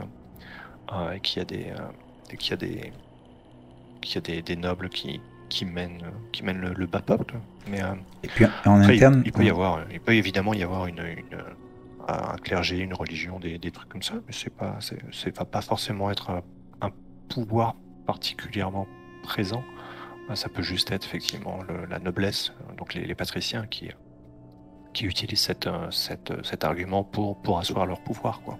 euh, 0.93 1.11
et 1.11 1.19
qu'il 1.19 1.39
y 1.39 1.41
a 1.41 1.45
des, 1.45 1.65
euh, 1.71 2.35
qu'il 2.37 2.51
y 2.51 2.53
a 2.53 2.57
des, 2.57 2.93
qu'il 4.01 4.15
y 4.15 4.17
a 4.17 4.21
des, 4.21 4.41
des 4.41 4.55
nobles 4.55 4.89
qui, 4.89 5.21
qui 5.49 5.65
mènent, 5.65 6.03
qui 6.31 6.43
mènent 6.43 6.59
le, 6.61 6.73
le 6.73 6.85
bas 6.85 7.01
peuple. 7.01 7.35
Mais 7.69 7.81
euh, 7.83 7.93
Et 8.23 8.27
puis 8.27 8.45
en 8.65 8.81
après, 8.81 8.95
interne, 8.95 9.21
il, 9.25 9.31
peut 9.31 9.43
y 9.43 9.49
avoir, 9.49 9.79
il 9.91 9.99
peut 9.99 10.13
évidemment 10.15 10.53
y 10.53 10.63
avoir 10.63 10.87
une, 10.87 10.99
une, 10.99 11.43
un 12.07 12.35
clergé, 12.37 12.77
une 12.79 12.93
religion, 12.93 13.39
des, 13.39 13.57
des 13.57 13.71
trucs 13.71 13.89
comme 13.89 14.03
ça, 14.03 14.13
mais 14.25 14.33
c'est 14.33 14.49
pas, 14.55 14.77
c'est, 14.79 15.35
va 15.37 15.45
pas 15.45 15.61
forcément 15.61 16.09
être 16.11 16.29
un, 16.29 16.41
un 16.81 16.91
pouvoir 17.29 17.75
particulièrement 18.05 18.87
présent. 19.23 19.63
Euh, 20.29 20.35
Ça 20.35 20.47
peut 20.49 20.61
juste 20.61 20.91
être 20.91 21.05
effectivement 21.05 21.59
le- 21.63 21.85
la 21.85 21.99
noblesse, 21.99 22.53
donc 22.77 22.93
les, 22.93 23.05
les 23.05 23.15
patriciens 23.15 23.65
qui, 23.67 23.89
qui 24.93 25.05
utilisent 25.05 25.41
cette, 25.41 25.67
cette, 25.91 26.33
cet 26.45 26.63
argument 26.63 27.03
pour, 27.03 27.41
pour 27.41 27.59
asseoir 27.59 27.85
leur 27.85 28.01
pouvoir, 28.01 28.41
quoi. 28.41 28.57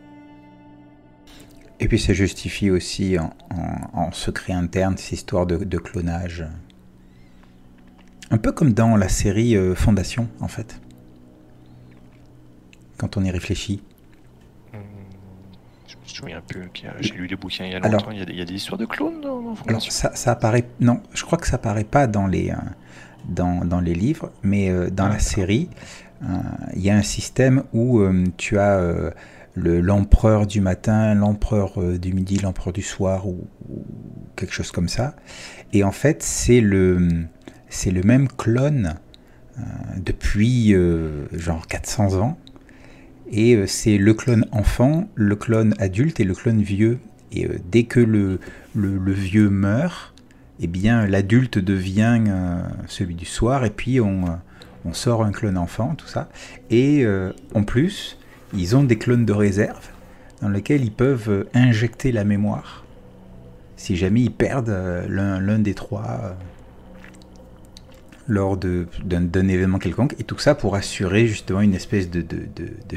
Et 1.79 1.87
puis 1.87 1.99
ça 1.99 2.13
justifie 2.13 2.69
aussi 2.71 3.19
en, 3.19 3.33
en- 3.51 3.99
en 4.07 4.11
secret 4.11 4.53
interne 4.53 4.97
cette 4.97 5.11
histoire 5.11 5.45
de, 5.45 5.57
de 5.57 5.77
clonage. 5.77 6.45
Un 8.31 8.37
peu 8.37 8.51
comme 8.51 8.73
dans 8.73 8.95
la 8.97 9.09
série 9.09 9.55
euh, 9.55 9.75
Fondation, 9.75 10.27
en 10.41 10.47
fait. 10.47 10.79
Quand 12.97 13.15
on 13.17 13.23
y 13.23 13.29
réfléchit. 13.31 13.81
Je 14.73 15.95
me 15.95 16.07
souviens 16.07 16.41
plus, 16.41 16.69
j'ai 16.99 17.13
lu 17.13 17.27
les 17.27 17.35
bouquins 17.35 17.65
il 17.65 17.71
y 17.71 17.75
a 17.75 17.77
Alors- 17.77 18.01
longtemps, 18.01 18.11
il 18.11 18.19
y 18.19 18.21
a, 18.21 18.25
des- 18.25 18.33
il 18.33 18.39
y 18.39 18.41
a 18.41 18.45
des 18.45 18.55
histoires 18.55 18.79
de 18.79 18.85
clones 18.85 19.21
dans, 19.21 19.35
dans 19.41 19.41
Alors 19.43 19.57
Fondation? 19.59 19.91
ça, 19.91 20.15
ça 20.15 20.31
apparaît... 20.31 20.67
Non, 20.79 21.01
je 21.13 21.23
crois 21.23 21.37
que 21.37 21.47
ça 21.47 21.55
apparaît 21.57 21.83
pas 21.83 22.07
dans 22.07 22.25
les, 22.27 22.49
euh, 22.49 22.55
dans, 23.29 23.63
dans 23.63 23.79
les 23.79 23.93
livres, 23.93 24.31
mais 24.41 24.69
euh, 24.69 24.89
dans 24.89 25.05
Ah, 25.05 25.09
la 25.09 25.19
série, 25.19 25.69
il 26.75 26.81
y 26.81 26.89
a 26.89 26.95
un 26.95 27.03
système 27.03 27.63
où 27.73 28.01
tu 28.37 28.57
as 28.57 29.13
le- 29.57 29.81
l'empereur 29.81 30.45
du 30.47 30.61
matin, 30.61 31.13
l'empereur 31.15 31.81
euh, 31.81 31.97
du 31.97 32.13
midi, 32.13 32.38
l'empereur 32.38 32.73
du 32.73 32.81
soir, 32.81 33.27
ou, 33.27 33.47
quelque 34.35 34.53
chose 34.53 34.71
comme 34.71 34.88
ça. 34.88 35.15
Et 35.73 35.84
en 35.84 35.91
fait, 35.91 36.21
c'est 36.21 36.61
le, 36.61 37.25
c'est 37.69 37.89
le 37.91 38.03
même 38.03 38.27
clone 38.27 38.93
euh, 39.57 39.61
depuis 39.97 40.75
euh, 40.75 41.25
genre 41.34 41.65
400 41.67 42.21
ans. 42.21 42.38
Et 43.31 43.65
c'est 43.67 43.97
le 43.97 44.13
clone 44.13 44.45
enfant, 44.51 45.09
le 45.15 45.35
clone 45.35 45.73
adulte 45.79 46.19
et 46.19 46.23
le 46.23 46.34
clone 46.34 46.61
vieux. 46.61 46.99
Et 47.34 47.45
dès 47.69 47.84
que 47.84 47.99
le, 47.99 48.39
le, 48.73 48.97
le 48.97 49.11
vieux 49.11 49.49
meurt, 49.49 50.13
eh 50.61 50.67
bien 50.67 51.05
l'adulte 51.07 51.57
devient 51.57 52.21
celui 52.85 53.15
du 53.15 53.25
soir 53.25 53.65
et 53.65 53.69
puis 53.69 53.99
on, 53.99 54.23
on 54.85 54.93
sort 54.93 55.25
un 55.25 55.34
clone 55.34 55.57
enfant, 55.57 55.93
tout 55.95 56.07
ça. 56.07 56.29
Et 56.69 57.05
en 57.53 57.63
plus, 57.63 58.17
ils 58.53 58.75
ont 58.75 58.83
des 58.83 58.97
clones 58.97 59.25
de 59.25 59.33
réserve 59.33 59.89
dans 60.41 60.49
lesquels 60.49 60.83
ils 60.83 60.91
peuvent 60.91 61.29
euh, 61.29 61.49
injecter 61.53 62.11
la 62.11 62.23
mémoire 62.23 62.83
si 63.75 63.95
jamais 63.95 64.21
ils 64.21 64.31
perdent 64.31 64.69
euh, 64.69 65.39
l'un 65.39 65.59
des 65.59 65.73
trois 65.73 66.19
euh, 66.23 66.31
lors 68.27 68.57
d'un 68.57 69.47
événement 69.47 69.77
quelconque. 69.77 70.15
Et 70.19 70.23
tout 70.23 70.39
ça 70.39 70.55
pour 70.55 70.75
assurer 70.75 71.27
justement 71.27 71.61
une 71.61 71.75
espèce 71.75 72.09
de 72.09 72.25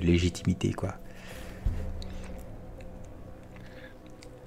légitimité. 0.01 0.73
quoi. 0.73 0.97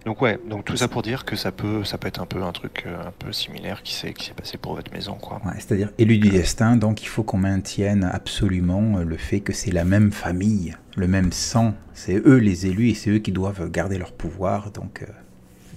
Donc 0.06 0.22
ouais, 0.22 0.38
donc 0.50 0.66
tout 0.66 0.76
ça 0.76 0.90
pour 0.90 1.02
dire 1.02 1.24
que 1.24 1.38
ça 1.38 1.54
peut, 1.54 1.86
ça 1.86 1.98
peut 1.98 2.10
être 2.10 2.22
un 2.22 2.26
peu 2.26 2.44
un 2.44 2.52
truc 2.52 2.84
euh, 2.86 3.08
un 3.08 3.12
peu 3.12 3.32
similaire 3.32 3.84
qui 3.84 3.94
s'est 3.94 4.14
qui 4.14 4.26
s'est 4.26 4.34
passé 4.34 4.58
pour 4.58 4.76
votre 4.76 4.92
maison, 4.92 5.14
quoi. 5.14 5.42
C'est-à-dire 5.56 5.92
élu 5.98 6.18
du 6.18 6.30
destin, 6.30 6.76
donc 6.76 7.04
il 7.04 7.08
faut 7.08 7.24
qu'on 7.24 7.38
maintienne 7.38 8.04
absolument 8.04 8.98
euh, 8.98 9.04
le 9.04 9.16
fait 9.16 9.40
que 9.40 9.54
c'est 9.54 9.72
la 9.72 9.86
même 9.86 10.12
famille, 10.12 10.76
le 10.98 11.08
même 11.08 11.32
sang. 11.32 11.74
C'est 11.94 12.22
eux 12.26 12.38
les 12.38 12.68
élus 12.68 12.90
et 12.90 12.94
c'est 12.96 13.12
eux 13.12 13.20
qui 13.20 13.32
doivent 13.32 13.70
garder 13.72 13.98
leur 13.98 14.12
pouvoir. 14.12 14.72
Donc 14.72 15.04
euh, 15.04 15.08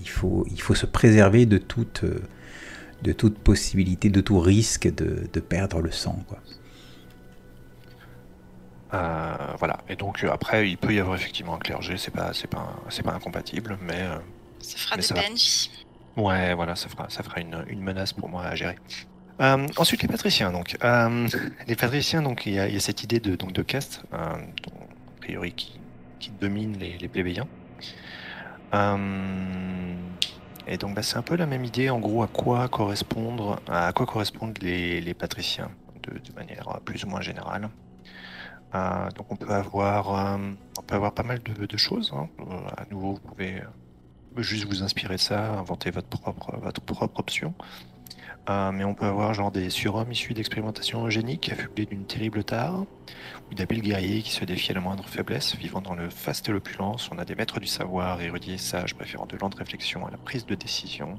il, 0.00 0.08
faut, 0.08 0.44
il 0.50 0.60
faut 0.60 0.74
se 0.74 0.86
préserver 0.86 1.46
de 1.46 1.58
toute, 1.58 2.04
de 3.02 3.12
toute 3.12 3.38
possibilité, 3.38 4.10
de 4.10 4.20
tout 4.20 4.40
risque 4.40 4.92
de, 4.92 5.28
de 5.32 5.40
perdre 5.40 5.80
le 5.80 5.92
sang. 5.92 6.18
Quoi. 6.26 6.38
Euh, 8.94 9.36
voilà. 9.58 9.78
Et 9.88 9.96
donc 9.96 10.22
euh, 10.22 10.30
après, 10.32 10.68
il 10.70 10.78
peut 10.78 10.94
y 10.94 11.00
avoir 11.00 11.16
effectivement 11.16 11.54
un 11.54 11.58
clergé, 11.58 11.96
c'est 11.96 12.12
pas, 12.12 12.32
c'est 12.32 12.46
pas, 12.46 12.76
c'est 12.88 13.02
pas 13.02 13.12
incompatible, 13.12 13.78
mais 13.82 14.00
euh, 14.02 14.18
Ça 14.60 14.78
fera 14.78 14.96
Mais 14.96 15.02
des 15.02 15.06
ça 15.08 15.14
va. 15.14 15.20
Ouais, 16.16 16.54
voilà, 16.54 16.76
ça 16.76 16.88
fera, 16.88 17.10
ça 17.10 17.22
fera 17.22 17.40
une, 17.40 17.64
une 17.68 17.80
menace 17.82 18.12
pour 18.12 18.28
moi 18.28 18.44
à 18.44 18.54
gérer. 18.54 18.76
Euh, 19.40 19.66
ensuite, 19.76 20.02
les 20.02 20.08
patriciens. 20.08 20.50
Donc, 20.52 20.76
Euh, 20.82 21.28
les 21.66 21.76
patriciens, 21.76 22.22
donc 22.22 22.46
il 22.46 22.54
y, 22.54 22.58
a, 22.58 22.68
il 22.68 22.74
y 22.74 22.76
a 22.76 22.80
cette 22.80 23.02
idée 23.02 23.20
de 23.20 23.36
donc 23.36 23.52
de 23.52 23.62
caste, 23.62 24.02
euh, 24.14 24.34
dont, 24.62 24.86
a 25.16 25.20
priori 25.20 25.52
qui, 25.52 25.78
qui 26.18 26.30
domine 26.30 26.78
les, 26.78 26.96
les 26.96 27.08
plébéiens. 27.08 27.46
Et 30.68 30.78
donc, 30.78 30.94
bah, 30.94 31.02
c'est 31.02 31.16
un 31.16 31.22
peu 31.22 31.36
la 31.36 31.46
même 31.46 31.64
idée, 31.64 31.90
en 31.90 31.98
gros, 32.00 32.22
à 32.22 32.28
quoi 32.28 32.68
correspondre, 32.68 33.60
à 33.68 33.92
quoi 33.92 34.06
correspondent 34.06 34.58
les, 34.60 35.00
les 35.00 35.14
patriciens, 35.14 35.70
de, 36.02 36.18
de 36.18 36.32
manière 36.34 36.80
plus 36.84 37.04
ou 37.04 37.08
moins 37.08 37.20
générale. 37.20 37.70
Euh, 38.76 39.10
donc, 39.16 39.26
on 39.30 39.36
peut 39.36 39.52
avoir, 39.52 40.14
euh, 40.14 40.38
on 40.78 40.82
peut 40.82 40.94
avoir 40.94 41.12
pas 41.12 41.22
mal 41.22 41.40
de, 41.42 41.76
choses. 41.76 42.12
hein. 42.14 42.28
Euh, 42.40 42.68
à 42.76 42.84
nouveau, 42.90 43.14
vous 43.14 43.20
pouvez 43.20 43.62
juste 44.36 44.66
vous 44.66 44.82
inspirer 44.82 45.18
ça, 45.18 45.52
inventer 45.54 45.90
votre 45.90 46.08
propre, 46.08 46.56
votre 46.58 46.80
propre 46.80 47.20
option. 47.20 47.54
Mais 48.48 48.84
on 48.84 48.94
peut 48.94 49.06
avoir 49.06 49.34
genre 49.34 49.50
des 49.50 49.70
surhommes 49.70 50.12
issus 50.12 50.32
d'expérimentations 50.32 51.04
eugéniques, 51.04 51.50
affublés 51.50 51.84
d'une 51.84 52.04
terrible 52.06 52.44
tare, 52.44 52.84
ou 53.50 53.54
d'habiles 53.54 53.82
guerriers 53.82 54.22
qui 54.22 54.30
se 54.30 54.44
défient 54.44 54.70
à 54.70 54.74
la 54.74 54.80
moindre 54.80 55.04
faiblesse, 55.08 55.56
vivant 55.56 55.80
dans 55.80 55.96
le 55.96 56.08
faste 56.10 56.48
et 56.48 56.52
l'opulence. 56.52 57.10
On 57.10 57.18
a 57.18 57.24
des 57.24 57.34
maîtres 57.34 57.58
du 57.58 57.66
savoir, 57.66 58.20
érudits 58.20 58.52
et 58.52 58.58
sages, 58.58 58.94
préférant 58.94 59.26
de 59.26 59.36
lentes 59.36 59.56
réflexions 59.56 60.06
à 60.06 60.12
la 60.12 60.16
prise 60.16 60.46
de 60.46 60.54
décision. 60.54 61.18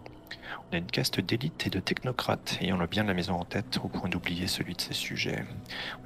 On 0.70 0.76
a 0.76 0.78
une 0.78 0.88
caste 0.88 1.20
d'élite 1.20 1.68
et 1.68 1.70
de 1.70 1.80
technocrates, 1.80 2.58
ayant 2.62 2.78
le 2.78 2.88
bien 2.88 3.04
de 3.04 3.08
la 3.08 3.14
maison 3.14 3.34
en 3.34 3.46
tête, 3.46 3.80
au 3.84 3.88
point 3.88 4.10
d'oublier 4.10 4.48
celui 4.48 4.74
de 4.74 4.82
ses 4.82 4.94
sujets. 4.94 5.46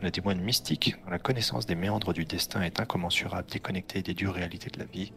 On 0.02 0.06
a 0.06 0.12
des 0.12 0.22
moines 0.22 0.42
mystiques, 0.42 0.96
dont 1.04 1.12
la 1.12 1.20
connaissance 1.20 1.66
des 1.66 1.76
méandres 1.76 2.14
du 2.14 2.26
destin 2.26 2.62
est 2.62 2.80
incommensurable, 2.80 3.50
déconnectée 3.50 4.02
des 4.02 4.14
dures 4.14 4.34
réalités 4.34 4.70
de 4.70 4.80
la 4.80 4.86
vie, 4.86 5.14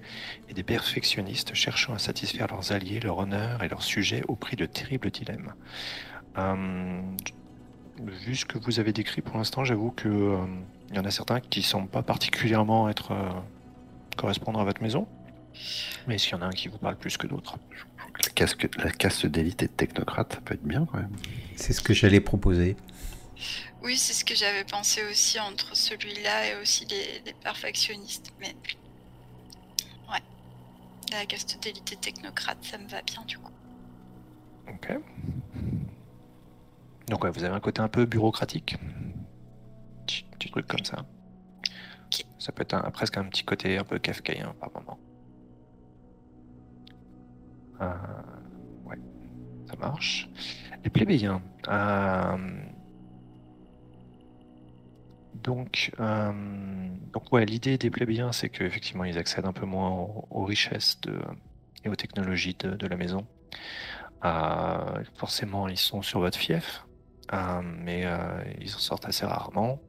et 0.48 0.54
des 0.54 0.62
perfectionnistes 0.62 1.54
cherchant 1.54 1.94
à 1.94 1.98
satisfaire 1.98 2.46
leurs 2.48 2.72
alliés, 2.72 3.00
leur 3.00 3.18
honneur 3.18 3.62
et 3.62 3.68
leurs 3.68 3.82
sujets 3.82 4.22
au 4.28 4.36
prix 4.36 4.56
de 4.56 4.66
terribles 4.66 5.10
dilemmes. 5.10 5.54
Euh, 6.38 7.00
vu 8.02 8.34
ce 8.34 8.44
que 8.44 8.58
vous 8.58 8.80
avez 8.80 8.92
décrit 8.92 9.22
pour 9.22 9.36
l'instant, 9.36 9.64
j'avoue 9.64 9.90
que 9.90 10.08
euh, 10.08 10.46
y 10.92 10.98
en 10.98 11.04
a 11.04 11.10
certains 11.10 11.40
qui 11.40 11.62
semblent 11.62 11.88
pas 11.88 12.02
particulièrement 12.02 12.88
être 12.88 13.12
euh, 13.12 13.30
correspondre 14.16 14.60
à 14.60 14.64
votre 14.64 14.82
maison. 14.82 15.06
Mais 16.08 16.18
s'il 16.18 16.32
y 16.32 16.34
en 16.34 16.42
a 16.42 16.46
un 16.46 16.50
qui 16.50 16.68
vous 16.68 16.78
parle 16.78 16.96
plus 16.96 17.16
que 17.16 17.26
d'autres. 17.26 17.58
La, 18.22 18.30
casque, 18.30 18.68
la 18.78 18.90
caste 18.90 19.26
d'élite 19.26 19.62
et 19.62 19.66
de 19.66 19.72
technocrate, 19.72 20.34
ça 20.34 20.40
peut 20.40 20.54
être 20.54 20.62
bien 20.64 20.86
quand 20.86 20.98
même. 20.98 21.16
C'est 21.56 21.72
ce 21.72 21.80
que 21.82 21.92
j'allais 21.94 22.20
proposer. 22.20 22.76
Oui, 23.82 23.96
c'est 23.96 24.12
ce 24.14 24.24
que 24.24 24.34
j'avais 24.34 24.64
pensé 24.64 25.02
aussi 25.10 25.38
entre 25.40 25.76
celui-là 25.76 26.48
et 26.48 26.60
aussi 26.62 26.86
les, 26.86 27.20
les 27.26 27.34
perfectionnistes. 27.34 28.32
Mais 28.40 28.54
ouais, 30.10 30.22
la 31.12 31.26
caste 31.26 31.62
d'élite 31.62 31.92
et 31.92 31.96
technocrate, 31.96 32.58
ça 32.64 32.78
me 32.78 32.88
va 32.88 33.02
bien 33.02 33.22
du 33.26 33.38
coup. 33.38 33.52
Ok. 34.68 34.92
Donc 37.08 37.24
ouais, 37.24 37.30
vous 37.30 37.44
avez 37.44 37.54
un 37.54 37.60
côté 37.60 37.82
un 37.82 37.88
peu 37.88 38.06
bureaucratique? 38.06 38.76
Petit, 40.06 40.24
petit 40.38 40.50
truc 40.50 40.66
comme 40.66 40.84
ça. 40.84 41.04
Ça 42.38 42.52
peut 42.52 42.62
être 42.62 42.74
un- 42.74 42.90
presque 42.90 43.16
un 43.16 43.24
petit 43.24 43.44
côté 43.44 43.76
un 43.78 43.84
peu 43.84 43.98
kafkaïen 43.98 44.54
par 44.60 44.70
moment. 44.72 44.98
Euh, 47.84 48.88
ouais, 48.88 48.98
ça 49.66 49.76
marche. 49.76 50.28
Les 50.84 50.90
plébéiens. 50.90 51.42
euh, 51.68 52.36
donc, 55.34 55.92
euh, 56.00 56.32
donc 57.12 57.32
ouais, 57.32 57.44
l'idée 57.44 57.76
des 57.76 57.90
plébéiens, 57.90 58.32
c'est 58.32 58.48
qu'effectivement, 58.48 59.04
ils 59.04 59.18
accèdent 59.18 59.46
un 59.46 59.52
peu 59.52 59.66
moins 59.66 59.90
aux, 60.30 60.44
richesses 60.44 61.00
de, 61.02 61.20
et 61.84 61.88
aux 61.88 61.96
technologies 61.96 62.54
de, 62.54 62.86
la 62.86 62.96
maison. 62.96 63.26
Forcément, 65.16 65.68
ils 65.68 65.76
sont 65.76 66.00
sur 66.00 66.20
votre 66.20 66.38
fief, 66.38 66.86
mais 67.62 68.06
ils 68.60 68.74
en 68.74 68.78
sortent 68.78 69.04
assez 69.06 69.26
rarement. 69.26 69.82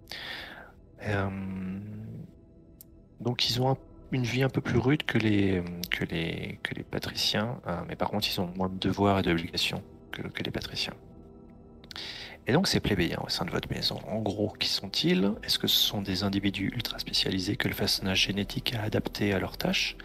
Donc, 3.22 3.50
ils 3.50 3.62
ont 3.62 3.72
un- 3.72 3.78
une 4.12 4.24
vie 4.24 4.44
un 4.44 4.50
peu 4.50 4.62
plus 4.62 4.78
rude 4.78 5.04
que 5.04 5.18
les, 5.18 5.64
que 5.90 6.06
les, 6.06 6.60
patriciens, 6.90 7.60
euh, 7.68 7.82
mais 7.88 7.96
par 7.96 8.10
contre, 8.10 8.28
ils 8.30 8.40
ont 8.40 8.52
moins 8.56 8.70
de 8.70 8.78
devoirs 8.80 9.20
et 9.20 9.24
d'obligations 9.24 9.84
que, 10.12 10.22
que 10.22 10.44
les 10.44 10.52
patriciens. 10.52 10.94
Et 12.48 12.54
donc 12.54 12.68
ces 12.68 12.80
plébéiens 12.80 13.18
au 13.24 13.30
sein 13.30 13.44
de 13.44 13.50
votre 13.50 13.70
maison, 13.72 14.00
en 14.08 14.20
gros, 14.20 14.54
qui 14.60 14.70
sont-ils? 14.70 15.32
Est-ce 15.44 15.58
que 15.58 15.66
ce 15.66 15.78
sont 15.78 16.04
des 16.04 16.22
individus 16.22 16.72
ultra 16.76 17.00
spécialisés 17.00 17.56
que 17.56 17.68
le 17.68 17.74
façonnage 17.74 18.22
génétique 18.22 18.76
a 18.76 18.84
adapté 18.84 19.34
à 19.34 19.40
leurs 19.40 19.58
tâches 19.58 19.98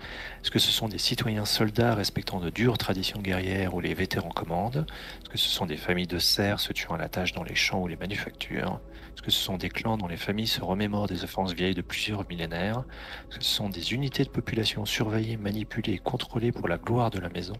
Est-ce 0.42 0.50
que 0.50 0.58
ce 0.58 0.70
sont 0.70 0.88
des 0.88 0.96
citoyens 0.96 1.44
soldats 1.44 1.94
respectant 1.94 2.40
de 2.40 2.48
dures 2.48 2.78
traditions 2.78 3.20
guerrières 3.20 3.74
ou 3.74 3.80
les 3.80 3.92
vétérans 3.92 4.30
commandent? 4.30 4.86
Est-ce 5.22 5.28
que 5.28 5.38
ce 5.38 5.50
sont 5.50 5.66
des 5.66 5.76
familles 5.76 6.06
de 6.06 6.18
serfs 6.18 6.60
se 6.60 6.72
tuant 6.72 6.94
à 6.94 6.98
la 6.98 7.10
tâche 7.10 7.32
dans 7.32 7.44
les 7.44 7.54
champs 7.54 7.82
ou 7.82 7.88
les 7.88 7.96
manufactures? 7.96 8.80
Est-ce 9.20 9.26
que 9.26 9.32
ce 9.32 9.44
sont 9.44 9.58
des 9.58 9.68
clans 9.68 9.98
dont 9.98 10.06
les 10.06 10.16
familles 10.16 10.46
se 10.46 10.62
remémorent 10.62 11.06
des 11.06 11.24
offenses 11.24 11.52
vieilles 11.52 11.74
de 11.74 11.82
plusieurs 11.82 12.26
millénaires 12.26 12.84
Est-ce 13.28 13.38
que 13.40 13.44
ce 13.44 13.50
sont 13.50 13.68
des 13.68 13.92
unités 13.92 14.24
de 14.24 14.30
population 14.30 14.86
surveillées, 14.86 15.36
manipulées 15.36 15.92
et 15.92 15.98
contrôlées 15.98 16.52
pour 16.52 16.68
la 16.68 16.78
gloire 16.78 17.10
de 17.10 17.18
la 17.18 17.28
maison 17.28 17.52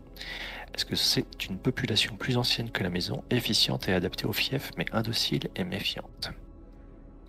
est-ce 0.73 0.87
que 0.87 0.97
c'est 0.97 1.27
une 1.49 1.59
population 1.59 2.17
plus 2.17 2.39
ancienne 2.39 2.71
que 2.71 2.83
la 2.83 2.89
maison, 2.89 3.25
efficiente 3.29 3.89
et 3.89 3.93
adaptée 3.93 4.25
au 4.25 4.33
fief, 4.33 4.71
mais 4.79 4.87
indocile 4.93 5.51
et 5.57 5.65
méfiante? 5.65 6.31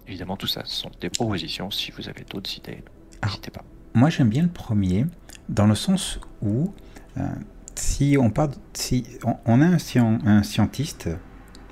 Évidemment, 0.08 0.38
tout 0.38 0.48
ça, 0.48 0.62
ce 0.64 0.76
sont 0.76 0.92
des 1.02 1.10
propositions. 1.10 1.72
Si 1.72 1.92
vous 1.92 2.08
avez 2.08 2.24
d'autres 2.24 2.56
idées, 2.56 2.84
n'hésitez 3.26 3.52
pas. 3.52 3.66
Moi, 3.96 4.12
j'aime 4.12 4.30
bien 4.30 4.44
le 4.44 4.50
premier, 4.50 5.08
dans 5.50 5.66
le 5.66 5.76
sens 5.76 6.20
où, 6.42 6.74
euh, 7.18 7.28
si 7.76 8.16
on 8.18 8.30
parle, 8.30 8.52
si 8.74 9.06
on, 9.46 9.62
a 9.62 9.66
un, 9.66 10.44
scientiste 10.44 11.10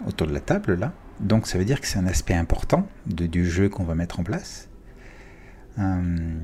autour 0.07 0.27
de 0.27 0.33
la 0.33 0.41
table 0.41 0.73
là, 0.73 0.91
donc 1.19 1.47
ça 1.47 1.57
veut 1.57 1.65
dire 1.65 1.81
que 1.81 1.87
c'est 1.87 1.99
un 1.99 2.07
aspect 2.07 2.33
important 2.33 2.87
du 3.05 3.49
jeu 3.49 3.69
qu'on 3.69 3.83
va 3.83 3.95
mettre 3.95 4.19
en 4.19 4.23
place. 4.23 4.69
Euh, 5.77 6.39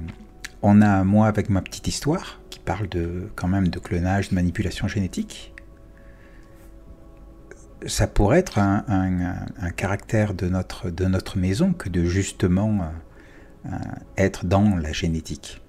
on 0.61 0.81
a 0.81 1.03
moi 1.03 1.27
avec 1.27 1.49
ma 1.49 1.61
petite 1.61 1.88
histoire 1.88 2.39
parle 2.65 2.89
de, 2.89 3.30
quand 3.35 3.47
même 3.47 3.69
de 3.69 3.80
clonage, 3.80 4.30
de 4.30 4.35
manipulation 4.35 4.88
génétique. 4.88 5.53
Ça 7.85 8.07
pourrait 8.07 8.39
être 8.39 8.57
un, 8.57 9.45
caractère 9.77 10.34
de 10.34 10.49
notre, 10.49 10.89
de 10.89 11.06
notre 11.06 11.38
maison 11.38 11.72
que 11.72 11.88
de 11.88 12.03
justement 12.03 12.91
euh, 13.65 13.69
être 14.18 14.45
dans 14.45 14.76
la 14.76 14.91
génétique. 14.91 15.61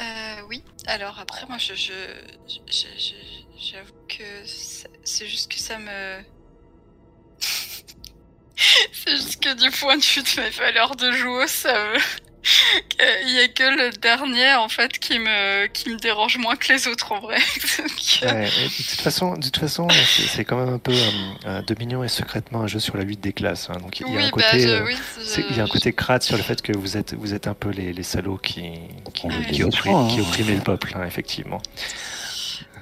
Euh, 0.00 0.04
oui, 0.50 0.62
alors 0.86 1.18
après, 1.18 1.46
moi, 1.46 1.56
je, 1.56 1.72
j'avoue 3.58 3.92
que 4.08 4.24
c'est 5.04 5.26
juste 5.26 5.50
que 5.50 5.58
ça 5.58 5.78
me. 5.78 6.18
c'est 8.92 9.16
juste 9.16 9.42
que 9.42 9.54
du 9.54 9.70
point 9.70 9.96
de 9.96 10.02
vue 10.02 10.22
de 10.22 10.40
mes 10.40 10.50
valeurs 10.50 10.96
de 10.96 11.12
joueuse, 11.12 11.50
ça 11.50 11.72
me. 11.72 11.98
Il 13.26 13.34
y 13.34 13.40
a 13.40 13.48
que 13.48 13.64
le 13.64 13.90
dernier 13.90 14.54
en 14.54 14.68
fait 14.68 14.98
qui 14.98 15.18
me 15.18 15.66
qui 15.66 15.90
me 15.90 15.96
dérange 15.96 16.38
moins 16.38 16.54
que 16.54 16.72
les 16.72 16.86
autres 16.86 17.10
en 17.10 17.18
vrai. 17.18 17.38
de 18.22 18.90
toute 18.92 19.00
façon, 19.00 19.34
de 19.34 19.42
toute 19.42 19.58
façon, 19.58 19.88
c'est 20.28 20.44
quand 20.44 20.56
même 20.56 20.74
un 20.74 20.78
peu 20.78 20.94
euh, 21.46 21.62
Dominion 21.62 22.04
et 22.04 22.08
secrètement 22.08 22.62
un 22.62 22.66
jeu 22.68 22.78
sur 22.78 22.96
la 22.96 23.02
lutte 23.02 23.20
des 23.20 23.32
classes. 23.32 23.68
Hein. 23.68 23.78
donc 23.80 23.98
il 23.98 24.08
y 24.12 24.16
a 24.16 24.26
un 24.26 24.30
côté, 24.30 24.66
bah, 24.66 24.72
euh, 24.72 24.92
il 25.50 25.56
y 25.56 25.60
a 25.60 25.64
un 25.64 25.68
côté 25.68 25.92
crade 25.92 26.22
sur 26.22 26.36
le 26.36 26.42
fait 26.42 26.62
que 26.62 26.76
vous 26.76 26.96
êtes 26.96 27.14
vous 27.14 27.34
êtes 27.34 27.48
un 27.48 27.54
peu 27.54 27.70
les, 27.70 27.92
les 27.92 28.02
salauds 28.04 28.38
qui 28.38 28.74
qui, 29.12 29.28
qui, 29.52 29.62
opprimaient 29.64 30.54
le 30.54 30.62
peuple, 30.62 30.92
hein, 30.94 31.04
effectivement. 31.04 31.60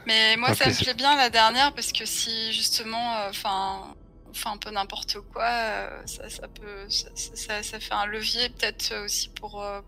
Mais 0.06 0.36
moi, 0.36 0.54
ça 0.54 0.66
me 0.68 0.82
plaît 0.82 0.94
bien 0.94 1.16
la 1.16 1.30
dernière 1.30 1.72
parce 1.74 1.92
que 1.92 2.04
si 2.04 2.52
justement, 2.52 3.16
euh, 3.16 3.30
enfin 3.30 3.94
fait 4.32 4.48
un 4.48 4.56
peu 4.56 4.70
n'importe 4.70 5.18
quoi, 5.32 5.44
euh, 5.44 6.02
ça, 6.06 6.28
ça, 6.28 6.48
peut, 6.48 6.88
ça, 6.88 7.62
ça, 7.62 7.78
fait 7.78 7.94
un 7.94 8.06
levier 8.06 8.48
peut-être 8.48 8.92
aussi 9.04 9.28
pour, 9.28 9.62
euh, 9.62 9.80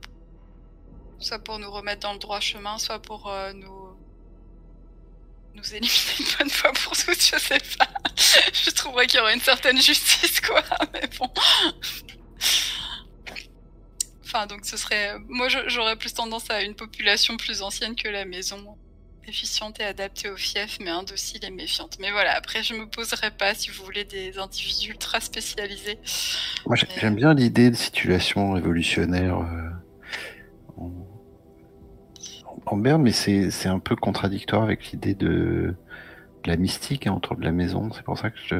soit 1.18 1.40
pour 1.40 1.58
nous 1.58 1.68
remettre 1.68 2.02
dans 2.02 2.12
le 2.12 2.20
droit 2.20 2.38
chemin, 2.38 2.78
soit 2.78 3.02
pour 3.02 3.32
nous 3.54 3.96
nous 5.54 5.74
éliminer 5.74 6.14
une 6.20 6.26
bonne 6.38 6.50
fois 6.50 6.72
pour 6.74 6.92
toutes, 6.92 7.20
je 7.20 7.38
sais 7.38 7.58
pas. 7.76 7.88
je 8.52 8.70
trouverais 8.70 9.08
qu'il 9.08 9.18
y 9.18 9.22
aurait 9.22 9.34
une 9.34 9.40
certaine 9.40 9.80
justice, 9.80 10.40
quoi, 10.40 10.62
mais 10.92 11.08
bon. 11.18 11.28
Enfin, 14.22 14.46
donc 14.46 14.64
ce 14.64 14.76
serait. 14.76 15.18
Moi, 15.28 15.48
j'aurais 15.48 15.96
plus 15.96 16.12
tendance 16.14 16.50
à 16.50 16.62
une 16.62 16.76
population 16.76 17.36
plus 17.36 17.62
ancienne 17.62 17.96
que 17.96 18.06
la 18.06 18.26
maison 18.26 18.76
efficiente 19.28 19.80
et 19.80 19.84
adaptée 19.84 20.28
au 20.30 20.36
fief, 20.36 20.78
mais 20.80 20.90
indocile 20.90 21.44
et 21.44 21.50
méfiante. 21.50 21.98
Mais 22.00 22.10
voilà, 22.10 22.34
après, 22.36 22.62
je 22.62 22.74
me 22.74 22.86
poserai 22.88 23.30
pas 23.30 23.54
si 23.54 23.70
vous 23.70 23.84
voulez 23.84 24.04
des 24.04 24.38
individus 24.38 24.90
ultra 24.90 25.20
spécialisés. 25.20 25.98
Moi, 26.66 26.76
j'aime 26.76 27.16
bien 27.16 27.34
l'idée 27.34 27.70
de 27.70 27.76
situation 27.76 28.52
révolutionnaire 28.52 29.38
euh, 29.38 29.70
en... 30.76 30.92
en 32.66 32.76
Berne, 32.76 33.02
mais 33.02 33.12
c'est 33.12 33.68
un 33.68 33.78
peu 33.78 33.96
contradictoire 33.96 34.62
avec 34.62 34.90
l'idée 34.92 35.14
de 35.14 35.74
la 36.46 36.56
mystique 36.56 37.06
hein, 37.06 37.14
autour 37.14 37.36
de 37.36 37.44
la 37.44 37.52
maison. 37.52 37.90
C'est 37.94 38.02
pour 38.02 38.18
ça 38.18 38.30
que 38.30 38.38
je. 38.46 38.54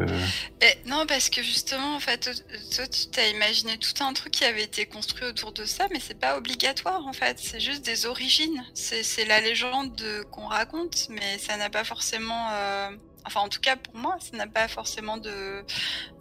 Et 0.65 0.89
non, 0.89 1.07
parce 1.07 1.31
que 1.31 1.43
justement, 1.43 1.97
en 1.97 2.01
fait, 2.01 2.31
toi, 2.75 2.87
tu 2.87 3.07
t'as 3.11 3.29
imaginé 3.29 3.79
tout 3.79 4.03
un 4.03 4.13
truc 4.13 4.33
qui 4.33 4.45
avait 4.45 4.65
été 4.65 4.87
construit 4.87 5.27
autour 5.27 5.53
de 5.53 5.65
ça, 5.65 5.87
mais 5.93 6.01
c'est 6.01 6.19
pas 6.19 6.37
obligatoire, 6.37 7.07
en 7.07 7.13
fait. 7.13 7.39
C'est 7.39 7.61
juste 7.61 7.85
des 7.85 8.07
origines. 8.07 8.65
C'est 8.75 9.25
la 9.25 9.41
légende 9.41 10.03
qu'on 10.31 10.47
raconte, 10.47 11.09
mais 11.11 11.39
ça 11.39 11.57
n'a 11.57 11.71
pas 11.71 11.85
forcément. 11.85 12.49
Euh, 12.51 12.91
enfin, 13.27 13.41
en 13.41 13.49
tout 13.49 13.61
cas, 13.61 13.77
pour 13.77 13.97
moi, 13.97 14.17
ça 14.21 14.37
n'a 14.37 14.47
pas 14.47 14.69
forcément 14.69 15.17
de, 15.17 15.65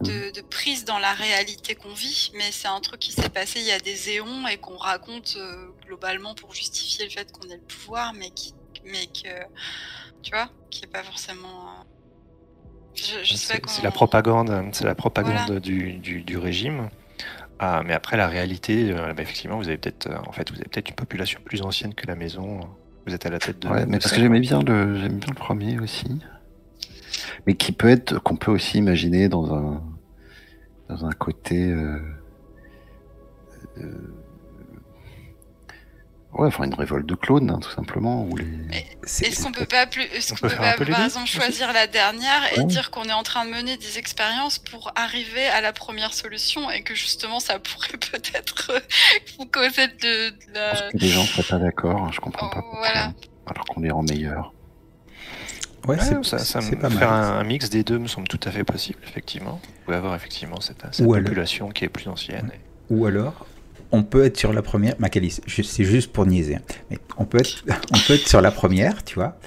de, 0.01 0.41
prise 0.41 0.85
dans 0.85 0.99
la 0.99 1.13
réalité 1.13 1.75
qu'on 1.75 1.93
vit, 1.93 2.31
mais 2.35 2.51
c'est 2.51 2.67
un 2.67 2.79
truc 2.81 2.99
qui 2.99 3.11
s'est 3.11 3.29
passé 3.29 3.59
il 3.59 3.65
y 3.65 3.71
a 3.71 3.79
des 3.79 4.09
éons 4.09 4.47
et 4.47 4.57
qu'on 4.57 4.77
raconte 4.77 5.35
euh, 5.37 5.67
globalement 5.85 6.35
pour 6.35 6.53
justifier 6.53 7.05
le 7.05 7.11
fait 7.11 7.31
qu'on 7.31 7.49
ait 7.49 7.57
le 7.57 7.61
pouvoir, 7.61 8.13
mais, 8.13 8.29
qui, 8.31 8.53
mais 8.85 9.07
que 9.07 9.29
tu 10.21 10.31
vois, 10.31 10.49
qui 10.69 10.83
est 10.83 10.87
pas 10.87 11.03
forcément. 11.03 11.85
Euh, 12.97 13.23
c'est 13.25 13.83
la 13.83 13.91
propagande, 13.91 14.69
c'est 14.71 14.85
la 14.85 14.95
propagande 14.95 15.59
du, 15.59 15.99
du, 15.99 16.37
régime. 16.37 16.89
Ah, 17.59 17.83
mais 17.85 17.93
après 17.93 18.17
la 18.17 18.27
réalité, 18.27 18.91
euh, 18.91 19.13
bah, 19.13 19.21
effectivement, 19.21 19.57
vous 19.57 19.67
avez 19.67 19.77
peut-être, 19.77 20.07
euh, 20.07 20.17
en 20.27 20.31
fait, 20.31 20.49
vous 20.49 20.57
avez 20.57 20.67
peut-être 20.69 20.89
une 20.89 20.95
population 20.95 21.39
plus 21.43 21.61
ancienne 21.61 21.93
que 21.93 22.07
la 22.07 22.15
maison. 22.15 22.61
Vous 23.05 23.13
êtes 23.13 23.25
à 23.25 23.29
la 23.29 23.39
tête 23.39 23.59
de. 23.59 23.67
Ouais, 23.67 23.85
mais 23.85 23.99
parce 23.99 24.11
que 24.11 24.19
j'aimais 24.19 24.39
bien 24.39 24.61
le, 24.61 24.99
j'aime 24.99 25.19
bien 25.19 25.29
le 25.29 25.35
premier 25.35 25.79
aussi, 25.79 26.19
mais 27.45 27.55
qui 27.55 27.71
peut 27.71 27.89
être, 27.89 28.19
qu'on 28.19 28.35
peut 28.35 28.51
aussi 28.51 28.77
imaginer 28.79 29.29
dans 29.29 29.53
un, 29.53 29.83
dans 30.89 31.05
un 31.05 31.11
côté. 31.11 31.71
Euh, 31.71 31.99
Ouais, 36.35 36.47
enfin 36.47 36.65
une 36.65 36.73
révolte 36.73 37.05
de 37.05 37.15
clones, 37.15 37.49
hein, 37.49 37.59
tout 37.61 37.69
simplement. 37.69 38.27
Est-ce 38.73 39.41
qu'on 39.41 39.53
peut 39.53 39.65
pas, 39.65 39.87
plus, 39.87 40.03
est-ce 40.03 40.33
qu'on 40.33 40.47
peut, 40.49 40.53
pas, 40.53 40.73
par 40.73 41.05
exemple, 41.05 41.27
choisir 41.27 41.71
la 41.71 41.87
dernière 41.87 42.57
et 42.57 42.65
dire 42.65 42.91
qu'on 42.91 43.05
est 43.05 43.13
en 43.13 43.23
train 43.23 43.45
de 43.45 43.51
mener 43.51 43.77
des 43.77 43.97
expériences 43.97 44.59
pour 44.59 44.91
arriver 44.97 45.45
à 45.47 45.61
la 45.61 45.71
première 45.71 46.13
solution 46.13 46.69
et 46.69 46.83
que 46.83 46.93
justement 46.93 47.39
ça 47.39 47.57
pourrait 47.59 47.97
peut-être 48.11 48.73
causer 49.49 49.87
de, 49.87 50.29
de 50.29 50.53
la... 50.53 50.71
Parce 50.71 50.91
que 50.91 50.97
les 50.97 51.07
gens 51.07 51.23
seraient 51.23 51.57
pas 51.57 51.57
d'accord, 51.57 52.03
hein, 52.03 52.09
je 52.11 52.19
comprends 52.19 52.49
pas 52.49 52.61
pourquoi, 52.61 53.13
alors 53.47 53.65
qu'on 53.65 53.83
est 53.85 53.91
en 53.91 54.03
meilleur. 54.03 54.51
Ouais, 55.87 55.97
c'est, 55.99 56.21
ça, 56.25 56.39
ça 56.39 56.59
pas 56.75 56.89
faire 56.89 57.13
un, 57.13 57.43
mix 57.45 57.69
des 57.69 57.83
deux 57.83 57.99
me 57.99 58.07
semble 58.07 58.27
tout 58.27 58.39
à 58.43 58.51
fait 58.51 58.63
possible, 58.65 58.99
effectivement. 59.07 59.61
Vous 59.63 59.85
pouvez 59.85 59.97
avoir 59.97 60.15
effectivement 60.15 60.59
cette, 60.59 60.83
cette 60.91 61.05
population 61.05 61.69
qui 61.69 61.85
est 61.85 61.89
plus 61.89 62.09
ancienne. 62.09 62.51
Ou 62.89 63.05
alors, 63.05 63.45
on 63.91 64.03
peut 64.03 64.25
être 64.25 64.37
sur 64.37 64.53
la 64.53 64.61
première, 64.61 64.95
Macalis, 64.99 65.39
c'est 65.47 65.83
juste 65.83 66.11
pour 66.11 66.25
niaiser, 66.25 66.55
hein. 66.55 66.61
mais 66.89 66.97
on 67.17 67.25
peut, 67.25 67.39
être, 67.39 67.63
on 67.93 67.97
peut 68.07 68.13
être 68.13 68.27
sur 68.27 68.41
la 68.41 68.51
première, 68.51 69.03
tu 69.03 69.15
vois, 69.15 69.37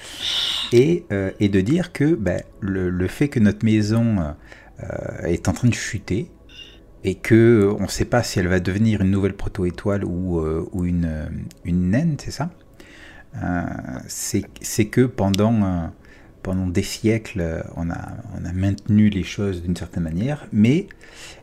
et, 0.71 1.05
euh, 1.11 1.31
et 1.39 1.49
de 1.49 1.61
dire 1.61 1.91
que 1.91 2.15
ben, 2.15 2.41
le, 2.59 3.07
fait 3.07 3.27
que 3.27 3.39
notre 3.39 3.65
maison 3.65 4.35
euh, 4.83 5.25
est 5.25 5.47
en 5.47 5.53
train 5.53 5.67
de 5.67 5.73
chuter, 5.73 6.31
et 7.03 7.15
que 7.15 7.73
on 7.79 7.83
ne 7.83 7.87
sait 7.87 8.05
pas 8.05 8.23
si 8.23 8.39
elle 8.39 8.49
va 8.49 8.59
devenir 8.59 9.01
une 9.01 9.11
nouvelle 9.11 9.35
proto-étoile 9.35 10.03
ou, 10.03 10.39
euh, 10.39 10.67
ou 10.73 10.83
une, 10.83 11.29
une 11.63 11.91
naine, 11.91 12.17
c'est 12.19 12.31
ça 12.31 12.49
C'est 14.07 14.85
que 14.85 15.05
pendant, 15.05 15.91
pendant 16.43 16.67
des 16.67 16.83
siècles, 16.83 17.63
on 17.77 17.89
a, 17.89 18.17
on 18.37 18.43
a 18.43 18.51
maintenu 18.51 19.09
les 19.09 19.23
choses 19.23 19.61
d'une 19.61 19.77
certaine 19.77 20.03
manière, 20.03 20.45
mais 20.51 20.87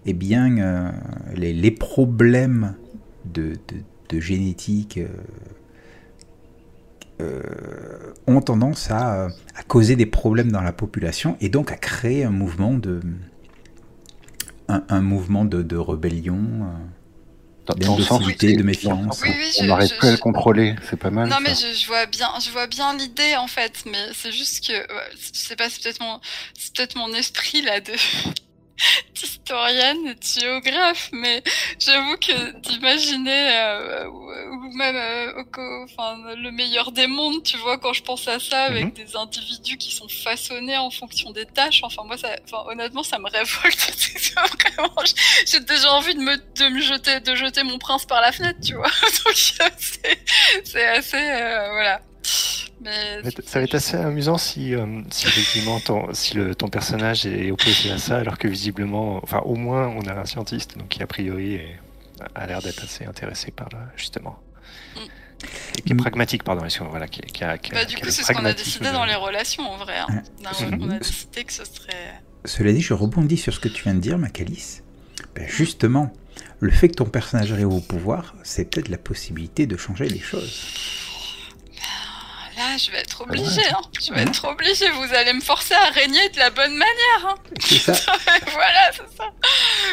eh 0.04 0.12
bien, 0.12 0.92
les, 1.34 1.54
les 1.54 1.70
problèmes 1.70 2.74
de, 3.32 3.58
génétique 4.20 4.98
euh, 4.98 5.08
euh, 7.20 8.12
ont 8.26 8.40
tendance 8.40 8.90
à, 8.90 9.28
causer 9.68 9.96
des 9.96 10.06
problèmes 10.06 10.52
dans 10.52 10.62
la 10.62 10.72
population 10.72 11.36
et 11.40 11.48
donc 11.48 11.72
à 11.72 11.76
créer 11.76 12.24
un 12.24 12.30
mouvement 12.30 12.74
de, 12.74 13.00
un, 14.68 15.00
mouvement 15.00 15.44
de, 15.44 15.76
rébellion. 15.76 16.38
Euh, 16.38 17.74
de 17.74 18.62
méfiance. 18.62 19.22
on 19.60 19.64
n'arrive 19.64 19.96
plus 19.98 20.08
à 20.08 20.12
le 20.12 20.18
contrôler, 20.18 20.76
c'est 20.88 20.96
pas 20.96 21.10
mal. 21.10 21.28
Non, 21.28 21.38
mais 21.42 21.52
je, 21.54 21.86
vois 21.88 22.06
bien, 22.06 22.28
je 22.40 22.50
vois 22.52 22.68
bien 22.68 22.96
l'idée 22.96 23.34
en 23.36 23.48
fait, 23.48 23.82
mais 23.86 24.06
c'est 24.14 24.30
juste 24.30 24.68
que, 24.68 24.72
je 24.72 25.38
sais 25.38 25.56
pas, 25.56 25.68
c'est 25.68 25.82
peut-être 25.82 26.00
mon, 26.00 26.20
peut-être 26.76 26.96
mon 26.96 27.12
esprit 27.12 27.62
là 27.62 27.80
de, 27.80 27.92
historienne 29.22 30.06
et 30.08 30.14
de 30.14 30.40
géographe, 30.40 31.08
mais 31.12 31.42
j'avoue 31.78 32.16
que 32.16 32.58
d'imaginer, 32.60 33.48
euh, 33.56 34.06
ou, 34.08 34.76
même 34.76 34.96
euh, 34.96 35.32
au 35.42 35.84
enfin, 35.84 36.16
le 36.36 36.50
meilleur 36.50 36.92
des 36.92 37.06
mondes, 37.06 37.42
tu 37.42 37.56
vois, 37.58 37.78
quand 37.78 37.92
je 37.92 38.02
pense 38.02 38.28
à 38.28 38.38
ça, 38.38 38.64
avec 38.64 38.84
Mhm. 38.86 38.92
des 38.92 39.16
individus 39.16 39.76
qui 39.78 39.94
sont 39.94 40.08
façonnés 40.08 40.76
en 40.76 40.90
fonction 40.90 41.30
des 41.30 41.46
tâches, 41.46 41.80
enfin 41.82 42.02
moi, 42.04 42.16
ça, 42.18 42.28
enfin, 42.44 42.64
honnêtement, 42.70 43.02
ça 43.02 43.18
me 43.18 43.28
révolte. 43.30 43.92
Vraiment, 44.36 44.94
j'ai 45.46 45.60
déjà 45.60 45.92
envie 45.92 46.14
de 46.14 46.20
me, 46.20 46.36
de 46.36 46.68
me 46.68 46.80
jeter, 46.80 47.20
de 47.20 47.34
jeter 47.34 47.62
mon 47.62 47.78
prince 47.78 48.04
par 48.04 48.20
la 48.20 48.32
fenêtre, 48.32 48.58
tu 48.64 48.74
vois. 48.74 48.86
Donc 49.24 49.34
c'est, 49.78 50.20
c'est 50.64 50.86
assez, 50.86 51.16
euh, 51.16 51.68
voilà. 51.72 52.00
Mais 52.82 53.22
Ça 53.44 53.58
va 53.58 53.64
être- 53.64 53.74
assez 53.74 53.96
amusant 53.96 54.36
si, 54.38 54.74
euh, 54.74 55.00
si 55.10 55.26
effectivement 55.26 55.80
ton, 55.80 56.12
si 56.12 56.34
le, 56.34 56.54
ton 56.54 56.68
personnage 56.68 57.26
est 57.26 57.50
opposé 57.50 57.90
à 57.90 57.98
ça, 57.98 58.18
alors 58.18 58.38
que 58.38 58.48
visiblement, 58.48 59.18
enfin 59.22 59.38
au 59.40 59.54
moins 59.56 59.88
on 59.88 60.00
a 60.06 60.12
un 60.12 60.24
scientiste, 60.24 60.76
donc 60.78 60.88
qui 60.88 61.02
a 61.02 61.06
priori 61.06 61.54
est- 61.54 61.80
a 62.34 62.46
l'air 62.46 62.60
d'être 62.62 62.82
assez 62.84 63.04
intéressé 63.04 63.50
par 63.50 63.68
le, 63.72 63.78
justement. 63.96 64.38
Mm. 64.94 64.98
Et 65.78 65.82
qui 65.82 65.92
est 65.92 65.94
Mm. 65.94 65.98
pragmatique, 65.98 66.42
pardon, 66.44 66.66
voilà, 66.90 67.08
qui, 67.08 67.20
qui 67.22 67.44
a, 67.44 67.58
qui 67.58 67.72
Bah, 67.72 67.84
du 67.84 67.94
qui 67.96 68.02
coup, 68.02 68.10
c'est 68.10 68.22
ce 68.22 68.32
qu'on 68.32 68.44
a 68.44 68.52
décidé 68.52 68.90
dans 68.92 69.04
les 69.04 69.14
relations, 69.14 69.70
en 69.70 69.76
vrai. 69.76 69.98
Hein. 69.98 70.06
Ouais. 70.08 70.22
On, 70.42 70.44
a, 70.46 70.66
Mhm. 70.76 70.82
on 70.82 70.90
a 70.90 70.98
décidé 70.98 71.44
que 71.44 71.52
ce 71.52 71.64
serait... 71.64 72.14
Cela 72.44 72.72
dit, 72.72 72.80
je 72.80 72.94
rebondis 72.94 73.36
sur 73.36 73.52
ce 73.52 73.60
que 73.60 73.68
tu 73.68 73.82
viens 73.84 73.94
de 73.94 74.00
dire, 74.00 74.16
Macalis. 74.18 74.80
Ben 75.34 75.46
justement, 75.48 76.12
le 76.60 76.70
fait 76.70 76.88
que 76.88 76.94
ton 76.94 77.04
personnage 77.06 77.52
arrive 77.52 77.68
au 77.68 77.80
pouvoir, 77.80 78.34
c'est 78.44 78.64
peut-être 78.70 78.88
la 78.88 78.98
possibilité 78.98 79.66
de 79.66 79.76
changer 79.76 80.08
les 80.08 80.20
choses. 80.20 80.62
Là, 82.56 82.76
je 82.78 82.90
vais 82.90 82.98
être 82.98 83.20
obligée. 83.20 83.66
Hein. 83.70 83.82
Je 84.00 84.12
vais 84.14 84.22
être 84.22 84.44
obligée. 84.46 84.88
Vous 84.90 85.12
allez 85.14 85.32
me 85.34 85.40
forcer 85.42 85.74
à 85.74 85.90
régner 85.90 86.28
de 86.30 86.38
la 86.38 86.48
bonne 86.50 86.72
manière. 86.72 87.26
Hein. 87.28 87.34
C'est 87.60 87.78
ça 87.78 87.92
voilà, 88.52 88.92
c'est 88.92 89.16
ça. 89.16 89.24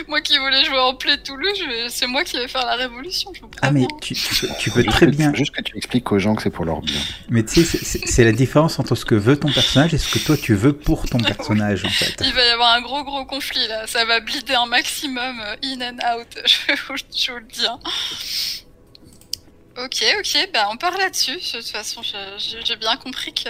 Moi 0.07 0.21
qui 0.21 0.37
voulais 0.37 0.63
jouer 0.63 0.79
en 0.79 0.95
play 0.95 1.17
Toulouse, 1.21 1.59
vais- 1.67 1.89
c'est 1.89 2.07
moi 2.07 2.23
qui 2.23 2.37
vais 2.37 2.47
faire 2.47 2.65
la 2.65 2.75
révolution. 2.75 3.31
Je 3.33 3.41
Ah 3.61 3.71
mais 3.71 3.85
tu, 4.01 4.13
tu 4.13 4.35
peux, 4.35 4.47
tu 4.59 4.71
peux 4.71 4.83
très 4.85 5.07
bien... 5.07 5.33
Juste 5.33 5.53
que 5.53 5.61
tu 5.61 5.75
expliques 5.77 6.09
aux 6.11 6.19
gens 6.19 6.35
que 6.35 6.41
c'est 6.43 6.49
pour 6.49 6.63
leur 6.65 6.79
bien. 6.81 6.99
Mais 7.29 7.43
tu 7.43 7.65
sais, 7.65 7.77
c'est- 7.83 8.23
la 8.23 8.31
différence 8.31 8.79
entre 8.79 8.95
ce 8.95 9.03
que 9.03 9.15
veut 9.15 9.37
ton 9.37 9.51
personnage 9.51 9.93
et 9.93 9.97
ce 9.97 10.07
que 10.09 10.19
toi 10.19 10.37
tu 10.37 10.55
veux 10.55 10.71
pour 10.73 11.05
ton 11.09 11.17
personnage 11.19 11.83
en 11.83 11.89
fait. 11.89 12.15
Il 12.23 12.31
va 12.33 12.45
y 12.45 12.49
avoir 12.49 12.73
un 12.73 12.81
gros 12.81 13.03
gros 13.03 13.25
conflit 13.25 13.67
là. 13.67 13.85
Ça 13.87 14.05
va 14.05 14.21
blider 14.21 14.53
un 14.53 14.65
maximum 14.67 15.41
euh, 15.41 15.55
in 15.65 15.81
and 15.81 15.97
out. 16.17 16.27
Je 16.45 16.73
vous, 16.87 16.95
je 17.15 17.31
vous 17.31 17.37
le 17.39 17.45
dis. 17.51 17.67
Ok, 19.75 20.03
ok, 20.19 20.49
bah 20.53 20.67
on 20.71 20.77
part 20.77 20.95
là-dessus. 20.97 21.31
De 21.37 21.57
toute 21.57 21.67
façon, 21.69 22.01
j'ai 22.03 22.75
bien 22.75 22.95
compris 22.97 23.33
que, 23.33 23.49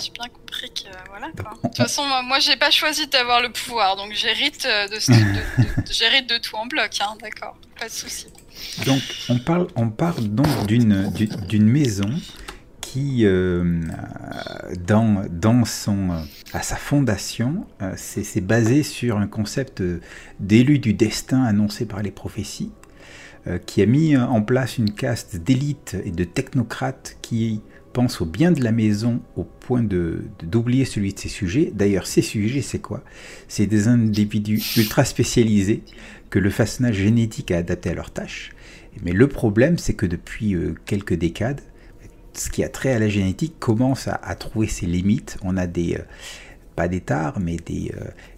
j'ai 0.00 0.10
bien 0.12 0.28
compris 0.28 0.70
que, 0.70 0.88
voilà. 1.08 1.30
Quoi. 1.36 1.50
De 1.56 1.68
toute 1.68 1.76
façon, 1.76 2.06
moi, 2.06 2.22
moi, 2.22 2.38
j'ai 2.38 2.56
pas 2.56 2.70
choisi 2.70 3.08
d'avoir 3.08 3.40
le 3.40 3.50
pouvoir, 3.50 3.96
donc 3.96 4.12
j'hérite 4.12 4.66
euh, 4.66 4.86
de, 4.86 4.94
de, 6.28 6.38
tout 6.38 6.54
en 6.56 6.66
bloc, 6.66 6.90
hein, 7.00 7.16
d'accord, 7.20 7.56
pas 7.78 7.86
de 7.86 7.92
souci. 7.92 8.26
Donc 8.86 9.02
on 9.28 9.38
parle, 9.40 9.66
on 9.74 9.90
parle 9.90 10.22
donc 10.28 10.66
d'une 10.66 11.10
d'une- 11.10 11.66
maison 11.68 12.10
qui, 12.80 13.24
euh, 13.26 13.80
dans, 14.86 15.24
dans 15.28 15.64
son, 15.64 16.10
euh, 16.12 16.18
à 16.52 16.62
sa 16.62 16.76
fondation, 16.76 17.66
euh, 17.82 17.94
c'est 17.96 18.40
basé 18.40 18.84
sur 18.84 19.18
un 19.18 19.26
concept 19.26 19.80
euh, 19.80 20.00
d'élu 20.38 20.78
du 20.78 20.94
destin 20.94 21.42
annoncé 21.42 21.86
par 21.86 22.02
les 22.02 22.12
prophéties, 22.12 22.70
euh, 22.70 22.83
qui 23.66 23.82
a 23.82 23.86
mis 23.86 24.16
en 24.16 24.40
place 24.42 24.78
une 24.78 24.92
caste 24.92 25.36
d'élite 25.36 25.96
et 26.04 26.10
de 26.10 26.24
technocrates 26.24 27.18
qui 27.20 27.60
pensent 27.92 28.20
au 28.20 28.26
bien 28.26 28.52
de 28.52 28.62
la 28.62 28.72
maison 28.72 29.20
au 29.36 29.44
point 29.44 29.82
de 29.82 30.24
d'oublier 30.42 30.84
celui 30.84 31.14
de 31.14 31.18
ses 31.18 31.28
sujets. 31.28 31.70
D'ailleurs, 31.74 32.06
ces 32.06 32.22
sujets, 32.22 32.62
c'est 32.62 32.80
quoi? 32.80 33.02
C'est 33.48 33.66
des 33.66 33.88
individus 33.88 34.60
ultra 34.76 35.04
spécialisés 35.04 35.82
que 36.30 36.38
le 36.38 36.50
façonnage 36.50 36.96
génétique 36.96 37.50
a 37.50 37.58
adapté 37.58 37.90
à 37.90 37.94
leurs 37.94 38.10
tâches. 38.10 38.52
Mais 39.02 39.12
le 39.12 39.28
problème, 39.28 39.78
c'est 39.78 39.94
que 39.94 40.06
depuis 40.06 40.54
euh, 40.54 40.74
quelques 40.86 41.14
décades, 41.14 41.60
ce 42.32 42.50
qui 42.50 42.64
a 42.64 42.68
trait 42.68 42.92
à 42.92 42.98
la 42.98 43.08
génétique 43.08 43.58
commence 43.60 44.08
à, 44.08 44.34
trouver 44.34 44.66
ses 44.66 44.86
limites. 44.86 45.36
On 45.42 45.56
a 45.56 45.66
des, 45.68 45.94
euh, 45.94 46.02
pas 46.74 46.88
des 46.88 47.00
tares, 47.00 47.38
mais 47.40 47.56
euh, 47.70 47.90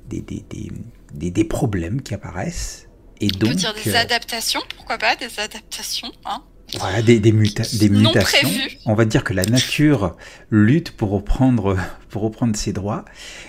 des, 0.09 0.21
des, 0.21 0.45
des, 0.51 0.71
des- 1.15 1.31
des 1.31 1.45
problèmes 1.45 2.03
qui 2.03 2.13
apparaissent. 2.15 2.86
Et 3.21 3.29
On 3.35 3.39
peut 3.49 3.55
dire 3.55 3.75
des 3.85 3.91
euh, 3.95 3.99
adaptations, 3.99 4.61
pourquoi 4.77 4.99
pas, 4.99 5.17
des 5.17 5.39
adaptations, 5.41 6.13
hein. 6.27 6.43
voilà, 6.79 7.01
des, 7.03 7.19
des, 7.21 7.33
muta- 7.33 7.79
des 7.79 7.89
mutations. 7.89 8.49
prévues. 8.49 8.79
On 8.85 8.95
va 8.95 9.05
dire 9.05 9.25
que 9.25 9.33
la 9.33 9.45
nature 9.45 10.17
lutte 10.51 10.91
pour 10.91 11.11
reprendre, 11.11 11.77
pour 12.11 12.23
reprendre 12.23 12.55
ses 12.57 12.73
droits. 12.73 13.05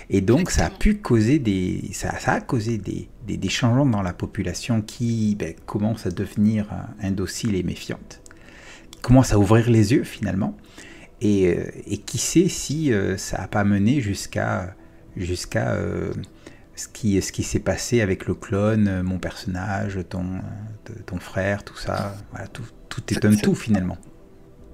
Et 0.08 0.20
donc, 0.20 0.50
ça 0.50 0.66
a 0.66 0.70
pu 0.70 0.96
causer 0.98 1.38
des, 1.38 1.90
ça, 1.92 2.18
ça 2.18 2.32
a 2.32 2.40
causé 2.40 2.78
des, 2.78 3.08
des, 3.26 3.36
des 3.36 3.48
changements 3.48 3.86
dans 3.86 4.02
la 4.02 4.12
population 4.14 4.80
qui 4.80 5.34
ben, 5.38 5.54
commence 5.66 6.06
à 6.06 6.10
devenir 6.10 6.66
indocile 7.02 7.54
et 7.54 7.62
méfiante. 7.62 8.20
Commence 9.02 9.32
à 9.32 9.38
ouvrir 9.38 9.68
les 9.70 9.92
yeux 9.92 10.04
finalement. 10.04 10.56
Et, 11.20 11.48
euh, 11.48 11.70
et 11.86 11.98
qui 11.98 12.16
sait 12.18 12.48
si 12.48 12.92
euh, 12.92 13.16
ça 13.16 13.38
n'a 13.38 13.48
pas 13.48 13.64
mené 13.64 14.00
jusqu'à 14.00 14.74
jusqu'à 15.16 15.72
euh, 15.72 16.12
ce 16.78 16.88
qui, 16.88 17.20
ce 17.20 17.32
qui 17.32 17.42
s'est 17.42 17.60
passé 17.60 18.00
avec 18.00 18.26
le 18.26 18.34
clone, 18.34 18.88
euh, 18.88 19.02
mon 19.02 19.18
personnage, 19.18 19.98
ton, 20.08 20.24
euh, 20.90 20.92
ton 21.06 21.18
frère, 21.18 21.64
tout 21.64 21.76
ça. 21.76 22.14
Voilà, 22.30 22.46
tout, 22.48 22.62
tout 22.88 23.02
est 23.10 23.14
C'est- 23.14 23.24
un 23.26 23.32
c'est- 23.32 23.42
tout 23.42 23.54
finalement. 23.54 23.98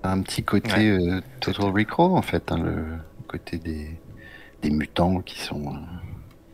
Un 0.02 0.20
petit 0.20 0.44
côté 0.44 0.70
Ouais. 0.72 0.88
euh, 1.12 1.20
Total 1.40 1.70
Recall, 1.70 2.10
en 2.12 2.22
fait, 2.22 2.52
hein, 2.52 2.58
le 2.58 2.84
côté 3.26 3.58
des, 3.58 3.98
des 4.62 4.70
mutants 4.70 5.20
qui 5.20 5.40
sont, 5.40 5.66
euh, 5.66 5.78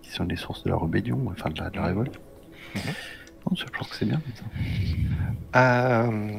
qui 0.03 0.11
sont 0.11 0.25
les 0.25 0.37
sources 0.37 0.63
de 0.65 0.71
la 0.71 0.77
rébellion, 0.77 1.27
enfin 1.31 1.51
de 1.51 1.61
la, 1.61 1.69
de 1.71 1.77
la 1.77 1.87
révolte. 1.87 2.15
Mhm. 2.77 2.83
Non, 3.51 3.57
je 3.57 3.65
pense 3.77 3.89
que 3.89 3.97
c'est 3.97 4.05
bien. 4.07 4.21
Euh, 5.57 6.31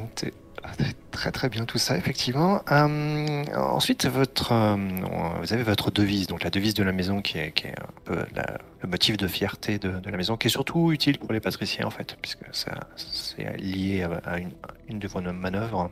très 1.10 1.30
très 1.30 1.48
bien 1.48 1.64
tout 1.64 1.78
ça, 1.78 1.96
effectivement. 1.96 2.62
Euh, 2.70 3.44
ensuite, 3.56 4.06
votre, 4.06 4.52
euh, 4.52 4.76
vous 5.40 5.52
avez 5.52 5.62
votre 5.62 5.90
devise, 5.90 6.26
donc 6.26 6.42
la 6.42 6.50
devise 6.50 6.74
de 6.74 6.82
la 6.82 6.92
maison 6.92 7.22
qui 7.22 7.38
est, 7.38 7.52
un 7.66 8.00
peu 8.04 8.16
le 8.82 8.88
motif 8.88 9.16
de 9.16 9.28
fierté 9.28 9.78
de, 9.78 9.92
la 10.04 10.16
maison, 10.16 10.36
qui 10.36 10.48
est 10.48 10.50
surtout 10.50 10.92
utile 10.92 11.18
pour 11.18 11.32
les 11.32 11.40
patriciens 11.40 11.86
en 11.86 11.90
fait, 11.90 12.16
puisque 12.20 12.44
c'est 12.52 13.58
lié 13.58 14.06
à, 14.24 14.38
une, 14.38 14.52
une 14.88 14.98
de 14.98 15.08
vos 15.08 15.20
manœuvres. 15.20 15.90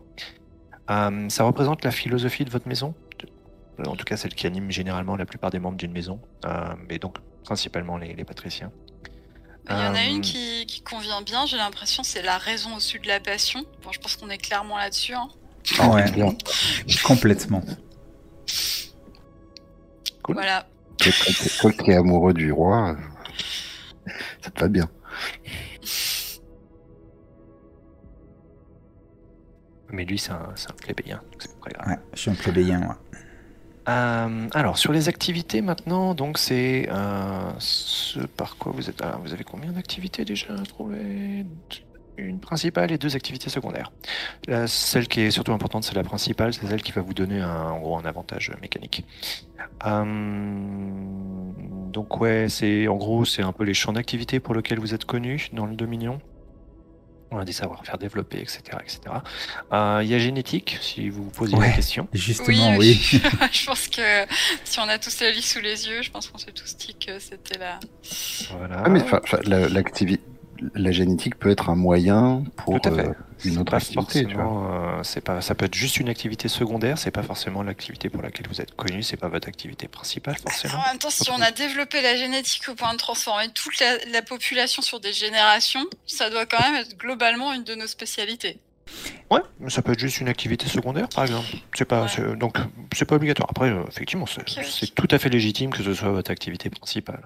Euh, 0.90 1.28
ça 1.28 1.44
représente 1.44 1.84
la 1.84 1.92
philosophie 1.92 2.44
de 2.44 2.50
votre 2.50 2.66
maison, 2.66 2.94
en 3.86 3.94
tout 3.96 4.04
cas 4.04 4.16
celle 4.16 4.34
qui 4.34 4.46
anime 4.46 4.70
généralement 4.70 5.16
la 5.16 5.26
plupart 5.26 5.50
des 5.50 5.60
membres 5.60 5.76
d'une 5.76 5.92
maison, 5.92 6.18
mais 6.88 6.98
donc 6.98 7.18
principalement 7.44 7.96
les, 7.98 8.14
les 8.14 8.24
patriciens. 8.24 8.72
Il 9.70 9.76
y 9.76 9.80
en 9.80 9.94
a 9.94 9.98
Euh, 10.00 10.08
une 10.10 10.20
qui, 10.20 10.66
qui 10.66 10.80
convient 10.82 11.22
bien, 11.22 11.46
j'ai 11.46 11.56
l'impression, 11.56 12.02
c'est 12.02 12.22
la 12.22 12.38
raison 12.38 12.72
au-dessus 12.74 12.98
de 12.98 13.06
la 13.06 13.20
passion. 13.20 13.64
Bon, 13.84 13.92
je 13.92 14.00
pense 14.00 14.16
qu'on 14.16 14.28
est 14.30 14.38
clairement 14.38 14.76
là-dessus. 14.76 15.14
Hein. 15.14 15.28
Ouais, 15.88 16.10
Bien. 16.10 16.34
complètement. 17.04 17.62
Cool. 20.22 20.34
Voilà. 20.34 20.66
Toi, 21.60 21.72
qui 21.72 21.90
es 21.90 21.94
amoureux 21.96 22.34
du 22.34 22.50
roi, 22.52 22.90
euh, 24.08 24.10
ça 24.42 24.50
te 24.50 24.60
va 24.60 24.68
bien. 24.68 24.88
Mais 29.92 30.04
lui, 30.04 30.18
c'est 30.18 30.30
un, 30.32 30.50
c'est 30.54 30.70
un 30.70 30.74
plébéien, 30.74 31.20
donc 31.32 31.42
c'est 31.42 31.60
pas 31.60 31.70
grave. 31.70 31.88
Ouais, 31.88 31.98
je 32.14 32.20
suis 32.20 32.30
un 32.30 32.34
plébéien, 32.34 32.78
moi. 32.80 32.98
Euh, 33.88 34.48
alors 34.52 34.78
sur 34.78 34.92
les 34.92 35.08
activités 35.08 35.62
maintenant, 35.62 36.14
donc 36.14 36.38
c'est 36.38 36.86
euh, 36.90 37.50
ce 37.58 38.20
par 38.20 38.56
quoi 38.58 38.72
vous 38.72 38.88
êtes. 38.90 39.00
alors, 39.02 39.20
vous 39.22 39.32
avez 39.32 39.42
combien 39.44 39.72
d'activités 39.72 40.24
déjà 40.24 40.54
trouvées 40.68 41.46
Une 42.18 42.40
principale 42.40 42.92
et 42.92 42.98
deux 42.98 43.16
activités 43.16 43.48
secondaires. 43.50 43.90
La- 44.46 44.66
celle 44.68 45.08
qui 45.08 45.22
est 45.22 45.30
surtout 45.30 45.52
importante, 45.52 45.84
c'est 45.84 45.94
la 45.96 46.04
principale, 46.04 46.52
c'est 46.54 46.66
celle 46.66 46.82
qui 46.82 46.92
va 46.92 47.00
vous 47.02 47.14
donner 47.14 47.40
un, 47.40 47.70
en 47.70 47.80
gros 47.80 47.96
un 47.98 48.04
avantage 48.04 48.52
mécanique. 48.60 49.06
Euh, 49.86 50.04
donc 51.90 52.20
ouais, 52.20 52.46
c'est 52.48 52.88
en 52.88 52.96
gros 52.96 53.24
c'est 53.24 53.42
un 53.42 53.52
peu 53.52 53.64
les 53.64 53.74
champs 53.74 53.92
d'activité 53.92 54.40
pour 54.40 54.54
lesquels 54.54 54.78
vous 54.80 54.94
êtes 54.94 55.04
connu 55.04 55.48
dans 55.52 55.66
le 55.66 55.74
Dominion. 55.76 56.20
On 57.32 57.38
a 57.38 57.44
des 57.44 57.52
savoir-faire 57.52 57.96
développés, 57.96 58.40
etc., 58.40 58.60
etc. 58.82 59.00
Euh, 59.72 60.00
Il 60.02 60.08
y 60.10 60.14
a 60.14 60.18
génétique, 60.18 60.78
si 60.80 61.08
vous 61.08 61.24
vous 61.24 61.30
posez 61.30 61.52
la 61.52 61.58
Ouais. 61.58 61.72
question. 61.74 62.08
Justement, 62.12 62.76
oui. 62.76 62.94
Je, 63.02 63.18
je 63.52 63.66
pense 63.66 63.86
que 63.88 64.02
si 64.64 64.80
on 64.80 64.88
a 64.88 64.98
tous 64.98 65.20
la 65.20 65.30
liste 65.30 65.52
sous 65.52 65.60
les 65.60 65.86
yeux, 65.88 66.02
je 66.02 66.10
pense 66.10 66.28
qu'on 66.28 66.38
s'est 66.38 66.50
tous 66.52 66.76
dit 66.76 66.94
que 66.94 67.18
c'était 67.20 67.58
la. 67.58 67.78
Voilà. 68.58 68.82
Ah, 68.84 68.88
mais 68.88 69.00
enfin, 69.02 69.20
enfin, 69.22 69.38
la, 70.74 70.90
génétique 70.92 71.38
peut 71.38 71.50
être 71.50 71.70
un 71.70 71.74
moyen 71.76 72.44
pour 72.56 72.80
Tout 72.80 72.88
à 72.88 72.92
fait. 72.92 73.06
euh, 73.08 73.12
une 73.44 73.58
autre 73.58 73.70
Pas 73.70 73.76
activité. 73.78 74.26
Tu 74.26 74.34
vois. 74.34 74.98
euh, 74.98 75.02
c'est 75.02 75.20
pas, 75.22 75.40
ça 75.40 75.54
peut 75.54 75.64
être 75.64 75.74
juste 75.74 75.98
une 75.98 76.08
activité 76.08 76.48
secondaire, 76.48 76.98
c'est 76.98 77.10
pas 77.10 77.22
forcément 77.22 77.62
l'activité 77.62 78.08
pour 78.10 78.22
laquelle 78.22 78.46
vous 78.48 78.60
êtes 78.60 78.74
connu, 78.74 79.02
c'est 79.02 79.16
pas 79.16 79.28
votre 79.28 79.48
activité 79.48 79.88
principale 79.88 80.36
forcément. 80.36 80.74
En 80.78 80.88
même 80.88 80.98
temps, 80.98 81.10
si 81.10 81.30
on 81.30 81.40
a 81.40 81.50
développé 81.50 82.02
la 82.02 82.16
génétique 82.16 82.68
au 82.68 82.74
point 82.74 82.92
de 82.92 82.98
transformer 82.98 83.48
toute 83.54 83.78
la, 83.80 83.96
la 84.12 84.22
population 84.22 84.82
sur 84.82 85.00
des 85.00 85.12
générations, 85.12 85.84
ça 86.06 86.28
doit 86.30 86.46
quand 86.46 86.60
même 86.60 86.74
être 86.76 86.96
globalement 86.98 87.52
une 87.54 87.64
de 87.64 87.74
nos 87.74 87.86
spécialités. 87.86 88.58
Ouais, 89.30 89.40
mais 89.60 89.70
ça 89.70 89.82
peut 89.82 89.92
être 89.92 90.00
juste 90.00 90.20
une 90.20 90.28
activité 90.28 90.66
secondaire 90.66 91.08
par 91.08 91.24
exemple. 91.24 91.46
C'est 91.74 91.84
pas, 91.84 92.02
Ouais. 92.06 92.36
donc 92.36 92.58
c'est 92.92 93.04
pas 93.04 93.14
obligatoire. 93.14 93.48
Après, 93.50 93.70
euh, 93.70 93.84
effectivement, 93.88 94.26
c'est 94.26 94.94
tout 94.94 95.08
à 95.10 95.18
fait 95.18 95.28
légitime 95.28 95.70
que 95.70 95.82
ce 95.82 95.94
soit 95.94 96.10
votre 96.10 96.30
activité 96.32 96.68
principale. 96.70 97.22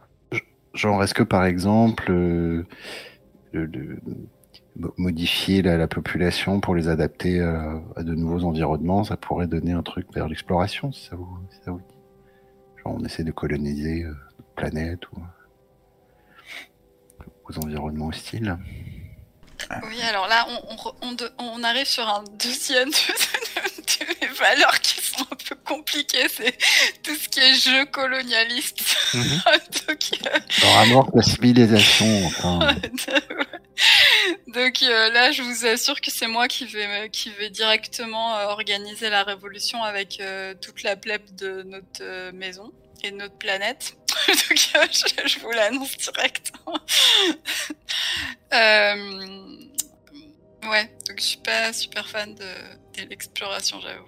Genre, 0.74 1.02
est-ce 1.04 1.14
que 1.14 1.22
par 1.22 1.44
exemple, 1.44 2.10
euh, 2.10 2.66
mo- 4.76 4.94
modifier 4.96 5.62
la, 5.62 5.76
la 5.76 5.88
population 5.88 6.60
pour 6.60 6.74
les 6.74 6.88
adapter 6.88 7.40
à, 7.40 7.80
à 7.96 8.02
de 8.02 8.14
nouveaux 8.14 8.44
environnements, 8.44 9.04
ça 9.04 9.16
pourrait 9.16 9.46
donner 9.46 9.72
un 9.72 9.82
truc 9.82 10.06
vers 10.14 10.28
l'exploration, 10.28 10.92
si 10.92 11.06
ça 11.06 11.16
vous, 11.16 11.38
si 11.50 11.58
ça 11.64 11.70
vous 11.70 11.78
dit. 11.78 11.94
Genre, 12.82 12.94
on 12.94 13.04
essaie 13.04 13.24
de 13.24 13.32
coloniser 13.32 14.04
euh, 14.04 14.14
notre 14.38 14.54
planète 14.54 15.00
ou 15.12 15.18
aux 17.48 17.58
environnements 17.64 18.08
hostiles. 18.08 18.56
Oui, 19.88 20.00
alors 20.02 20.28
là, 20.28 20.46
on, 20.48 20.72
on 20.72 20.76
re- 20.76 20.94
on 21.02 21.12
de- 21.12 21.30
on 21.38 21.62
arrive 21.64 21.86
sur 21.86 22.06
un 22.08 22.22
deuxième 22.38 22.90
de, 22.90 22.94
de- 22.94 24.04
de 24.04 24.20
mes 24.26 24.32
valeurs 24.34 24.80
qui 24.80 25.00
sont 25.00 25.22
un 25.22 25.36
peu 25.48 25.54
compliquées. 25.64 26.26
C'est 26.28 26.56
tout 27.02 27.14
ce 27.14 27.28
qui 27.28 27.40
est 27.40 27.54
jeu 27.54 27.84
colonialiste. 27.86 28.84
Mhm. 29.14 29.42
Donc, 29.88 30.00
euh, 30.26 30.38
la 31.14 31.22
civilisation, 31.22 32.26
enfin. 32.26 32.74
Donc 34.48 34.82
euh, 34.82 35.10
là, 35.10 35.32
je 35.32 35.42
vous 35.42 35.66
assure 35.66 36.00
que 36.00 36.10
c'est 36.10 36.28
moi 36.28 36.46
qui 36.48 36.64
vais 36.64 37.08
qui 37.10 37.30
vais 37.30 37.50
directement 37.50 38.36
euh, 38.36 38.46
organiser 38.46 39.10
la 39.10 39.24
révolution 39.24 39.82
avec 39.82 40.18
euh, 40.20 40.54
toute 40.60 40.82
la 40.84 40.94
plèbe 40.96 41.22
de 41.34 41.62
notre 41.64 42.30
maison 42.32 42.72
et 43.02 43.10
notre 43.10 43.36
planète. 43.36 43.96
Donc 44.28 44.56
je, 44.56 45.26
je 45.26 45.38
vous 45.40 45.50
l'annonce 45.50 45.96
direct. 45.96 46.52
Euh, 48.52 49.66
ouais, 50.70 50.84
donc 51.08 51.18
je 51.18 51.24
suis 51.24 51.38
pas 51.38 51.72
super 51.72 52.08
fan 52.08 52.36
de, 52.36 53.04
l'exploration, 53.08 53.80
j'avoue. 53.80 54.06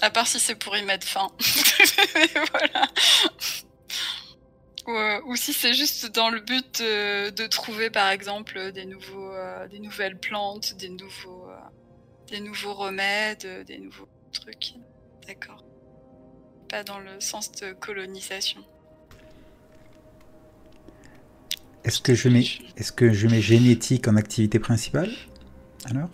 À 0.00 0.08
part 0.08 0.26
si 0.26 0.40
c'est 0.40 0.54
pour 0.54 0.74
y 0.74 0.82
mettre 0.84 1.06
fin. 1.06 1.30
Euh, 4.88 5.20
ou 5.26 5.36
si 5.36 5.52
c'est 5.52 5.74
juste 5.74 6.06
dans 6.12 6.30
le 6.30 6.40
but 6.40 6.80
de, 6.80 7.46
trouver 7.48 7.90
par 7.90 8.08
exemple 8.08 8.72
des 8.72 8.86
nouveaux 8.86 9.34
euh, 9.34 9.68
des 9.68 9.80
nouvelles 9.80 10.18
plantes, 10.18 10.74
des 10.76 10.88
nouveaux 10.88 11.50
des 12.28 12.40
nouveaux 12.40 12.74
remèdes, 12.74 13.64
des 13.66 13.78
nouveaux 13.78 14.08
trucs. 14.32 14.76
D'accord. 15.26 15.67
Pas 16.68 16.84
dans 16.84 16.98
le 16.98 17.20
sens 17.20 17.50
de 17.52 17.72
colonisation. 17.72 18.60
Est-ce 21.84 22.00
que, 22.00 22.14
je 22.14 22.28
mets, 22.28 22.44
est-ce 22.76 22.92
que 22.92 23.12
je 23.12 23.26
mets 23.28 23.40
génétique 23.40 24.08
en 24.08 24.16
activité 24.16 24.58
principale 24.58 25.10
Alors? 25.86 26.10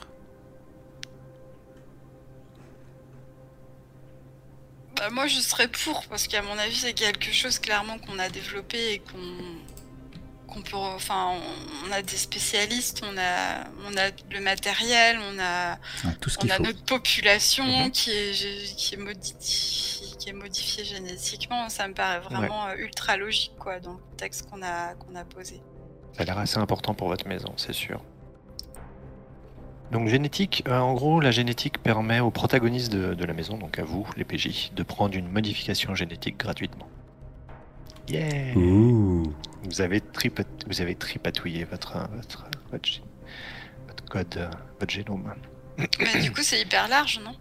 Bah, 4.97 5.11
moi 5.11 5.27
je 5.27 5.41
serais 5.41 5.67
pour 5.67 6.05
parce 6.07 6.29
qu'à 6.29 6.43
mon 6.43 6.57
avis 6.59 6.77
c'est 6.77 6.93
quelque 6.93 7.33
chose 7.33 7.59
clairement 7.59 7.99
qu'on 7.99 8.19
a 8.21 8.29
développé 8.29 8.93
et 8.93 8.99
qu'on 9.01 10.63
peut 10.63 10.77
enfin 10.77 11.33
on, 11.33 11.89
on 11.89 11.93
a 11.93 12.01
des 12.03 12.17
spécialistes, 12.17 13.01
on 13.03 13.17
a 13.19 13.65
on 13.87 13.97
a 13.97 14.11
le 14.31 14.41
matériel, 14.41 15.19
on 15.19 15.39
a 15.41 15.79
Ah, 16.05 16.13
Tout 16.21 16.31
ce 16.31 16.39
on 16.45 16.49
a 16.49 16.57
faut. 16.59 16.63
notre 16.63 16.85
population 16.85 17.65
Mhm. 17.67 17.91
qui 17.91 18.11
est 18.13 18.77
qui 18.77 18.95
est 18.95 18.99
modifiée 18.99 20.04
qui 20.25 20.31
est 20.31 20.33
modifiée 20.33 20.85
génétiquement, 20.85 21.69
ça 21.69 21.87
me 21.87 21.93
paraît 21.93 22.21
vraiment 22.21 22.67
euh, 22.69 22.77
ultra 22.77 23.19
logique 23.19 23.53
quoi 23.59 23.79
dans 23.79 23.93
le 23.93 23.99
contexte 23.99 24.49
qu'on 24.49 24.63
a 24.63 24.95
qu'on 24.95 25.15
a 25.17 25.25
posé. 25.25 25.61
Ça 26.15 26.23
a 26.23 26.25
l'air 26.25 26.39
assez 26.39 26.57
important 26.59 26.95
pour 26.95 27.09
votre 27.09 27.29
maison, 27.29 27.53
c'est 27.59 27.75
sûr. 27.75 28.01
Donc 29.93 30.09
génétique, 30.09 30.65
euh, 30.67 30.79
en 30.79 30.95
gros, 30.95 31.21
la 31.21 31.31
génétique 31.31 31.83
permet 31.83 32.21
aux 32.21 32.31
protagonistes 32.31 32.91
de, 32.91 33.13
de 33.13 33.25
la 33.27 33.35
maison, 33.35 33.59
donc 33.59 33.79
à 33.79 33.85
vous, 33.85 34.09
les 34.17 34.25
PJ, 34.25 34.73
de 34.75 34.83
prendre 34.83 35.15
une 35.15 35.29
modification 35.29 35.95
génétique 35.95 36.39
gratuitement. 36.39 36.89
Yeah 38.09 38.57
Ouh. 38.57 39.25
Vous 39.65 39.81
avez, 39.83 40.01
tripat- 40.01 40.47
vous 40.67 40.81
avez 40.81 40.95
tripatouillé 40.95 41.65
votre, 41.65 41.99
votre, 42.15 42.47
votre, 42.73 42.89
votre 43.87 44.05
code, 44.07 44.37
euh, 44.39 44.51
votre 44.81 44.93
génome. 44.93 45.35
Mais 45.99 46.21
du 46.23 46.33
coup 46.33 46.43
c'est 46.43 46.61
hyper 46.63 46.89
large, 46.89 47.21
non? 47.23 47.35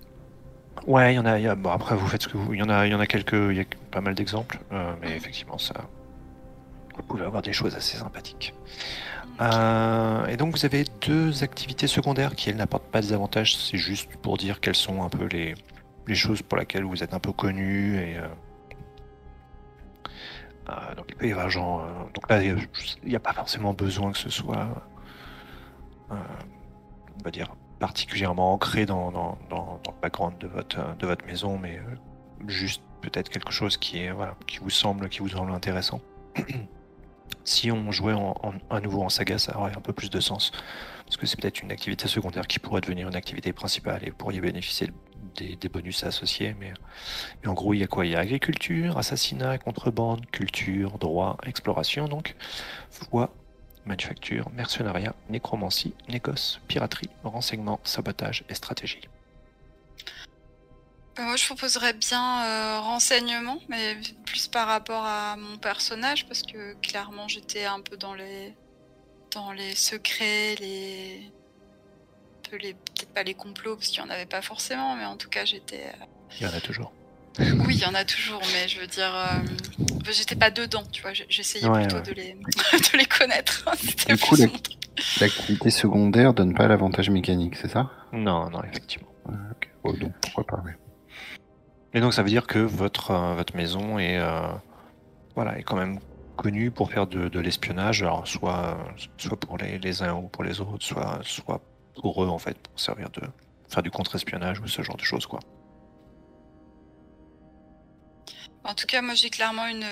Ouais, 0.88 1.14
il 1.14 1.16
y 1.16 1.20
en 1.20 1.26
a. 1.26 1.56
bon, 1.56 1.72
après, 1.72 1.96
vous 1.96 2.08
faites 2.08 2.24
ce 2.24 2.28
que 2.28 2.38
vous. 2.38 2.54
Il 2.54 2.60
y 2.60 2.64
en 2.64 2.70
a, 2.70 2.86
il 2.86 2.92
y 2.92 2.96
en 2.96 3.00
a 3.00 3.08
quelques. 3.08 3.34
Il 3.34 3.56
y 3.56 3.62
a 3.62 3.66
pas 3.92 4.02
mal 4.02 4.16
d'exemples, 4.16 4.60
euh, 4.72 4.94
mais 5.02 5.16
effectivement, 5.16 5.58
ça. 5.58 5.74
Vous 6.96 7.04
pouvez 7.04 7.24
avoir 7.24 7.42
des 7.42 7.54
choses 7.54 7.76
assez 7.76 7.98
sympathiques. 7.98 8.54
Euh, 9.42 10.26
et 10.28 10.38
donc, 10.38 10.56
vous 10.56 10.66
avez 10.66 10.86
deux 11.02 11.44
activités 11.44 11.88
secondaires 11.88 12.36
qui, 12.36 12.50
elles, 12.50 12.58
n'apportent 12.58 12.92
pas 12.92 13.02
des 13.02 13.14
avantages. 13.14 13.58
C'est 13.58 13.78
juste 13.78 14.16
pour 14.18 14.38
dire 14.38 14.60
quelles 14.60 14.76
sont 14.76 15.04
un 15.04 15.10
peu 15.10 15.26
les, 15.26 15.56
les 16.08 16.16
choses 16.16 16.42
pour 16.42 16.58
lesquelles 16.58 16.84
vous 16.84 17.02
êtes 17.04 17.14
un 17.14 17.20
peu 17.20 17.32
connu. 17.32 17.98
Et, 17.98 18.18
euh, 18.18 18.28
donc, 20.96 21.06
il 21.10 21.16
peut 21.16 21.28
y 21.28 21.32
avoir 21.32 21.50
genre. 21.50 21.88
donc 22.14 22.30
là, 22.30 22.44
il 22.44 22.58
n'y 23.06 23.16
a 23.16 23.20
pas 23.20 23.34
forcément 23.34 23.74
besoin 23.74 24.12
que 24.12 24.18
ce 24.18 24.30
soit. 24.30 24.68
on 26.10 27.24
va 27.24 27.32
dire 27.32 27.56
particulièrement 27.84 28.54
ancré 28.54 28.86
dans, 28.86 29.12
dans, 29.12 29.38
dans- 29.50 29.82
le 29.86 30.02
background 30.02 30.38
de 30.38 30.48
votre, 30.48 30.96
de 30.96 31.06
votre 31.06 31.26
maison, 31.26 31.58
mais 31.58 31.80
euh, 31.80 32.48
juste 32.48 32.82
peut-être 33.02 33.28
quelque 33.28 33.52
chose 33.52 33.76
qui, 33.76 33.98
est, 33.98 34.12
voilà, 34.12 34.38
qui 34.48 34.60
vous 34.60 34.70
semble, 34.70 35.10
qui 35.10 35.20
vous 35.20 35.28
semble 35.28 35.52
intéressant. 35.52 36.00
si 37.44 37.74
on 37.74 37.92
jouait 37.92 38.14
en, 38.14 38.36
à 38.70 38.80
nouveau 38.80 39.04
en 39.04 39.10
saga, 39.10 39.38
ça 39.38 39.58
aurait 39.58 39.76
un 39.76 39.82
peu 39.82 39.92
plus 39.92 40.10
de 40.10 40.22
sens, 40.22 40.54
parce 41.04 41.18
que 41.18 41.26
c'est 41.26 41.38
peut-être 41.38 41.62
une 41.62 41.74
activité 41.74 42.08
secondaire 42.08 42.48
qui 42.48 42.58
pourrait 42.60 42.80
devenir 42.80 43.10
une 43.10 43.18
activité 43.18 43.52
principale 43.52 44.00
et 44.06 44.12
vous 44.12 44.16
pourriez 44.16 44.40
bénéficier 44.40 44.90
des, 45.36 45.58
des 45.58 45.68
bonus 45.68 46.06
associés. 46.06 46.56
Mais, 46.62 46.74
mais 47.42 47.50
en 47.50 47.54
gros, 47.54 47.74
il 47.74 47.80
y 47.80 47.84
a 47.84 47.88
quoi? 47.88 48.06
Il 48.06 48.14
y 48.14 48.16
a 48.16 48.20
agriculture, 48.20 48.98
assassinat, 48.98 49.58
contrebande, 49.58 50.26
culture, 50.28 50.98
droit, 51.00 51.36
exploration, 51.46 52.08
donc, 52.08 52.38
foi, 52.90 53.34
manufacture, 53.86 54.50
mercenariat, 54.52 55.16
nécromancie, 55.30 55.94
négoce, 56.08 56.60
piraterie, 56.68 57.10
renseignement, 57.24 57.80
sabotage 57.84 58.44
et 58.50 58.54
stratégie. 58.54 59.02
Euh, 61.20 61.24
Moi, 61.24 61.36
je 61.36 61.46
proposerais 61.46 61.94
bien 61.94 62.44
euh, 62.46 62.80
renseignement, 62.80 63.60
mais 63.70 63.98
plus 64.26 64.48
par 64.48 64.68
rapport 64.68 65.06
à 65.06 65.36
mon 65.38 65.58
personnage, 65.58 66.26
parce 66.28 66.42
que 66.42 66.74
clairement, 66.82 67.28
j'étais 67.28 67.66
un 67.66 67.82
peu 67.82 67.98
dans 67.98 68.14
les 68.14 68.56
dans 69.32 69.52
les 69.52 69.74
secrets, 69.76 70.56
les 70.60 71.32
peut-être 72.44 73.14
pas 73.14 73.24
les 73.24 73.34
complots, 73.34 73.76
parce 73.76 73.88
qu'il 73.88 73.98
y 74.00 74.02
en 74.02 74.10
avait 74.10 74.28
pas 74.28 74.44
forcément, 74.44 74.96
mais 74.96 75.06
en 75.06 75.18
tout 75.18 75.30
cas, 75.30 75.44
j'étais. 75.44 75.88
euh, 75.88 76.06
Il 76.40 76.44
y 76.44 76.46
en 76.48 76.54
a 76.54 76.62
toujours. 76.62 76.92
Oui, 77.66 77.76
il 77.76 77.80
y 77.82 77.86
en 77.86 77.96
a 77.96 78.04
toujours, 78.06 78.42
mais 78.54 78.68
je 78.68 78.80
veux 78.80 78.88
dire, 78.88 79.12
euh, 79.16 79.40
j'étais 80.12 80.36
pas 80.36 80.52
dedans, 80.52 80.84
tu 80.92 81.02
vois. 81.02 81.12
J'essayais 81.14 81.68
Ouais, 81.68 81.82
plutôt 81.88 81.98
ouais. 81.98 82.02
de 82.04 82.12
les 82.14 82.34
de 82.94 82.98
les 82.98 83.06
connaître. 83.06 83.66
Du 84.08 84.18
coup. 84.18 84.36
L'activité 85.20 85.72
secondaire 85.72 86.34
donne 86.36 86.54
pas 86.54 86.68
l'avantage 86.68 87.10
mécanique, 87.10 87.56
c'est 87.56 87.68
ça? 87.70 87.90
Non, 88.12 88.50
non, 88.52 88.64
effectivement. 88.64 89.08
Ouais, 89.26 89.36
ok. 89.52 89.70
Oh, 89.84 89.94
donc 89.94 90.12
pourquoi 90.22 90.44
pas. 90.46 90.64
Et 91.96 92.00
donc 92.00 92.14
ça 92.14 92.22
veut 92.24 92.30
dire 92.30 92.46
que 92.48 92.60
votre, 92.60 93.12
euh, 93.12 93.34
votre 93.36 93.56
maison 93.56 93.98
est, 94.00 94.18
euh, 94.20 94.48
voilà, 95.36 95.58
est 95.58 95.64
quand 95.64 95.76
même 95.76 96.00
connue 96.38 96.72
pour 96.72 96.92
faire 96.92 97.08
de, 97.08 97.28
de 97.28 97.40
l'espionnage, 97.40 98.02
alors 98.04 98.28
soit, 98.28 98.78
soit 99.18 99.40
pour 99.40 99.58
les, 99.58 99.78
les 99.80 100.02
uns 100.02 100.14
ou 100.14 100.28
pour 100.28 100.44
les 100.44 100.62
autres, 100.62 100.84
soit, 100.86 101.20
soit 101.24 101.62
pour 102.02 102.24
eux 102.24 102.28
en 102.28 102.40
fait, 102.40 102.58
pour 102.58 102.80
servir 102.80 103.10
de 103.12 103.22
faire 103.70 103.84
du 103.84 103.92
contre-espionnage 103.92 104.60
ou 104.60 104.68
ce 104.68 104.82
genre 104.82 104.98
de 104.98 105.04
choses 105.04 105.26
quoi. 105.28 105.40
En 108.64 108.74
tout 108.76 108.88
cas, 108.88 109.02
moi, 109.02 109.14
j'ai 109.14 109.30
clairement 109.30 109.68
une. 109.68 109.86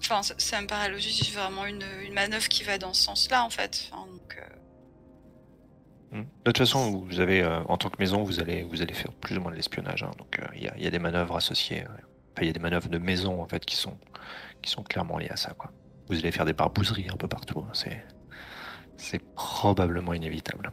Enfin, 0.00 0.22
ça, 0.22 0.60
me 0.60 0.66
paraît 0.66 0.90
logique. 0.90 1.24
J'ai 1.24 1.32
vraiment 1.32 1.66
une, 1.66 1.84
une 2.02 2.14
manœuvre 2.14 2.48
qui 2.48 2.64
va 2.64 2.78
dans 2.78 2.92
ce 2.92 3.02
sens-là, 3.02 3.44
en 3.44 3.50
fait. 3.50 3.90
Enfin, 3.92 4.06
donc, 4.06 4.36
euh, 4.38 4.56
Hmm. 6.12 6.22
De 6.22 6.26
toute 6.44 6.58
façon, 6.58 7.04
vous 7.08 7.20
avez 7.20 7.42
euh, 7.42 7.60
en 7.68 7.76
tant 7.76 7.88
que 7.88 7.98
maison, 8.00 8.24
vous 8.24 8.40
allez, 8.40 8.64
vous 8.64 8.82
allez 8.82 8.94
faire 8.94 9.12
plus 9.12 9.38
ou 9.38 9.40
moins 9.40 9.52
de 9.52 9.56
l'espionnage, 9.56 10.02
hein, 10.02 10.10
donc 10.18 10.40
euh, 10.40 10.46
il 10.56 10.62
y, 10.62 10.82
y 10.82 10.86
a 10.86 10.90
des 10.90 10.98
manœuvres 10.98 11.36
associées, 11.36 11.84
enfin, 11.86 12.42
il 12.42 12.46
y 12.46 12.50
a 12.50 12.52
des 12.52 12.58
manœuvres 12.60 12.88
de 12.88 12.98
maison 12.98 13.40
en 13.40 13.46
fait 13.46 13.64
qui 13.64 13.76
sont, 13.76 13.96
qui 14.60 14.70
sont 14.70 14.82
clairement 14.82 15.18
liées 15.18 15.30
à 15.30 15.36
ça 15.36 15.52
quoi. 15.52 15.70
Vous 16.08 16.18
allez 16.18 16.32
faire 16.32 16.46
des 16.46 16.52
barbouzeries 16.52 17.08
un 17.12 17.16
peu 17.16 17.28
partout, 17.28 17.60
hein, 17.60 17.70
c'est, 17.74 18.04
c'est 18.96 19.22
probablement 19.34 20.12
inévitable. 20.12 20.72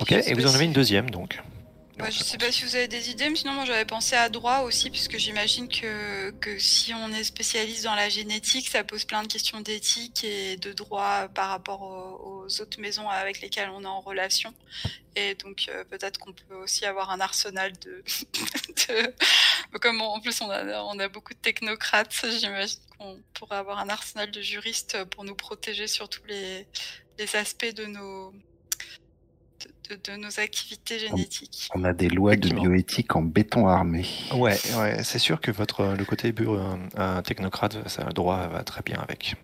Ok, 0.00 0.12
et 0.12 0.34
vous 0.34 0.46
en 0.46 0.54
avez 0.54 0.66
une 0.66 0.72
deuxième 0.74 1.08
donc. 1.08 1.42
Ouais, 2.00 2.10
je 2.10 2.24
sais 2.24 2.38
pas 2.38 2.50
si 2.50 2.64
vous 2.64 2.74
avez 2.74 2.88
des 2.88 3.10
idées, 3.10 3.30
mais 3.30 3.36
sinon 3.36 3.52
moi 3.52 3.64
j'avais 3.64 3.84
pensé 3.84 4.16
à 4.16 4.28
droit 4.28 4.60
aussi, 4.60 4.90
puisque 4.90 5.16
j'imagine 5.16 5.68
que, 5.68 6.30
que 6.32 6.58
si 6.58 6.92
on 6.92 7.12
est 7.12 7.22
spécialiste 7.22 7.84
dans 7.84 7.94
la 7.94 8.08
génétique, 8.08 8.68
ça 8.68 8.82
pose 8.82 9.04
plein 9.04 9.22
de 9.22 9.28
questions 9.28 9.60
d'éthique 9.60 10.24
et 10.24 10.56
de 10.56 10.72
droit 10.72 11.28
par 11.28 11.50
rapport 11.50 11.82
aux, 11.82 12.42
aux 12.46 12.60
autres 12.60 12.80
maisons 12.80 13.08
avec 13.08 13.40
lesquelles 13.40 13.70
on 13.70 13.82
est 13.84 13.86
en 13.86 14.00
relation. 14.00 14.52
Et 15.14 15.36
donc 15.36 15.66
euh, 15.68 15.84
peut-être 15.84 16.18
qu'on 16.18 16.32
peut 16.32 16.56
aussi 16.56 16.84
avoir 16.84 17.10
un 17.10 17.20
arsenal 17.20 17.72
de... 17.78 18.02
de- 18.88 19.14
Comme 19.78 20.00
en 20.00 20.20
plus 20.20 20.40
on 20.40 20.50
a, 20.50 20.82
on 20.82 20.98
a 20.98 21.06
beaucoup 21.08 21.32
de 21.34 21.38
technocrates, 21.38 22.26
j'imagine 22.40 22.80
qu'on 22.98 23.22
pourrait 23.34 23.56
avoir 23.58 23.78
un 23.78 23.88
arsenal 23.88 24.32
de 24.32 24.40
juristes 24.42 25.04
pour 25.04 25.22
nous 25.22 25.36
protéger 25.36 25.86
sur 25.86 26.08
tous 26.08 26.24
les, 26.24 26.66
les 27.18 27.36
aspects 27.36 27.72
de 27.72 27.84
nos... 27.86 28.34
de, 29.90 30.16
nos 30.16 30.40
activités 30.40 30.98
génétiques. 30.98 31.68
On 31.74 31.84
a 31.84 31.92
des 31.92 32.08
lois 32.08 32.36
de 32.36 32.48
bioéthique 32.48 33.14
en 33.16 33.22
béton 33.22 33.66
armé. 33.68 34.06
Ouais, 34.34 34.56
ouais, 34.78 35.02
c'est 35.02 35.18
sûr 35.18 35.40
que 35.40 35.50
votre 35.50 35.94
le 35.96 36.04
côté 36.04 36.32
bu- 36.32 36.48
euh, 36.48 36.76
un 36.96 37.22
technocrate, 37.22 37.88
ça, 37.88 38.04
le 38.04 38.12
droit 38.12 38.46
va 38.48 38.62
très 38.64 38.82
bien 38.82 38.98
avec. 38.98 39.36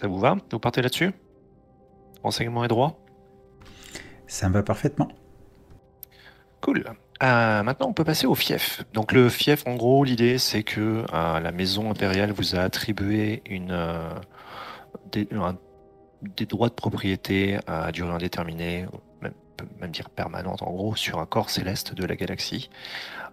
Ça 0.00 0.06
vous 0.06 0.18
va? 0.18 0.36
Vous 0.50 0.58
partez 0.58 0.80
là-dessus? 0.82 1.12
Renseignement 2.22 2.64
et 2.64 2.68
droit? 2.68 3.00
Ça 4.26 4.48
me 4.48 4.54
va 4.54 4.62
parfaitement. 4.62 5.08
Cool. 6.60 6.84
Euh, 7.22 7.62
maintenant, 7.62 7.88
on 7.88 7.92
peut 7.92 8.04
passer 8.04 8.26
au 8.26 8.34
fief. 8.34 8.84
Donc, 8.92 9.12
le 9.12 9.28
fief, 9.28 9.66
en 9.66 9.74
gros, 9.74 10.04
l'idée, 10.04 10.38
c'est 10.38 10.62
que 10.62 11.04
euh, 11.12 11.40
la 11.40 11.50
maison 11.50 11.90
impériale 11.90 12.30
vous 12.32 12.54
a 12.54 12.60
attribué 12.60 13.42
une, 13.46 13.72
euh, 13.72 14.10
des, 15.12 16.46
droits 16.46 16.68
de 16.68 16.74
propriété 16.74 17.58
à 17.66 17.92
durée 17.92 18.12
indéterminée, 18.12 18.86
même, 19.20 19.34
même 19.80 19.90
dire 19.90 20.10
permanente, 20.10 20.62
en 20.62 20.70
gros, 20.70 20.96
sur 20.96 21.18
un 21.18 21.26
corps 21.26 21.50
céleste 21.50 21.94
de 21.94 22.04
la 22.04 22.16
galaxie. 22.16 22.70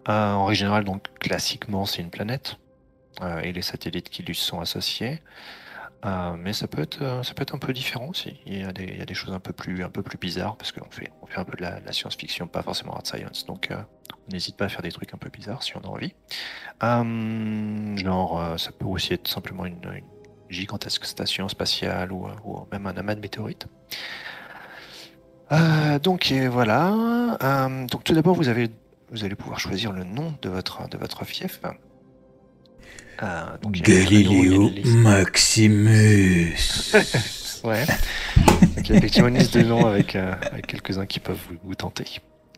Euh, 0.09 0.33
en 0.33 0.45
règle 0.45 0.59
générale, 0.59 0.83
donc, 0.83 1.07
classiquement, 1.19 1.85
c'est 1.85 2.01
une 2.01 2.11
planète 2.11 2.57
euh, 3.21 3.41
et 3.41 3.51
les 3.51 3.61
satellites 3.61 4.09
qui 4.09 4.23
lui 4.23 4.35
sont 4.35 4.59
associés. 4.59 5.21
Euh, 6.05 6.35
mais 6.37 6.53
ça 6.53 6.67
peut 6.67 6.83
être 6.83 7.21
ça 7.23 7.33
peut 7.33 7.41
être 7.41 7.55
un 7.55 7.57
peu 7.57 7.73
différent 7.73 8.09
aussi. 8.09 8.39
Il 8.45 8.59
y 8.59 8.63
a 8.63 8.71
des, 8.71 8.83
il 8.83 8.97
y 8.99 9.01
a 9.01 9.05
des 9.05 9.15
choses 9.15 9.33
un 9.33 9.39
peu 9.39 9.53
plus 9.53 9.83
un 9.83 9.89
peu 9.89 10.03
plus 10.03 10.19
bizarres 10.19 10.55
parce 10.55 10.71
qu'on 10.71 10.91
fait 10.91 11.11
on 11.23 11.25
fait 11.25 11.39
un 11.39 11.45
peu 11.45 11.57
de 11.57 11.63
la, 11.63 11.91
science-fiction, 11.91 12.47
pas 12.47 12.61
forcément 12.61 12.93
hard 12.93 13.07
science. 13.07 13.45
Donc 13.47 13.69
on 13.71 14.31
n'hésite 14.31 14.55
pas 14.55 14.65
à 14.65 14.69
faire 14.69 14.83
des 14.83 14.91
trucs 14.91 15.15
un 15.15 15.17
peu 15.17 15.29
bizarres 15.29 15.63
si 15.63 15.75
on 15.77 15.79
a 15.79 15.87
envie. 15.87 16.13
Genre 17.97 18.59
ça 18.59 18.71
peut 18.71 18.85
aussi 18.85 19.13
être 19.13 19.27
simplement 19.27 19.65
une 19.65 19.79
gigantesque 20.49 21.05
station 21.05 21.47
spatiale 21.49 22.11
ou, 22.11 22.27
ou 22.43 22.67
même 22.71 22.85
un 22.87 22.95
amas 22.97 23.15
de 23.15 23.21
météorites. 23.21 23.67
Euh, 25.51 25.99
donc 25.99 26.31
et 26.31 26.47
voilà. 26.47 27.37
Euh, 27.43 27.85
donc 27.87 28.03
tout 28.03 28.13
d'abord 28.13 28.35
vous 28.35 28.47
avez 28.49 28.69
vous 29.11 29.23
allez 29.23 29.35
pouvoir 29.35 29.59
choisir 29.59 29.91
le 29.91 30.03
nom 30.03 30.33
de 30.41 30.49
votre 30.49 30.89
de 30.89 30.97
votre 30.97 31.23
fief. 31.25 31.61
Euh, 33.23 33.57
donc, 33.61 33.75
Galileo. 33.77 34.71
Maximus. 34.85 36.55
Ouais. 37.63 37.83
Donc, 38.75 38.87
il 38.87 38.89
y 38.89 38.93
a 38.93 38.97
effectivement 38.97 39.27
une 39.29 39.39
liste 39.39 39.57
de 39.57 39.63
noms 39.63 39.87
avec, 39.87 40.15
euh, 40.15 40.35
avec 40.51 40.67
quelques-uns 40.67 41.07
qui 41.07 41.19
peuvent 41.19 41.39
vous, 41.49 41.55
vous 41.63 41.73
tenter. 41.73 42.05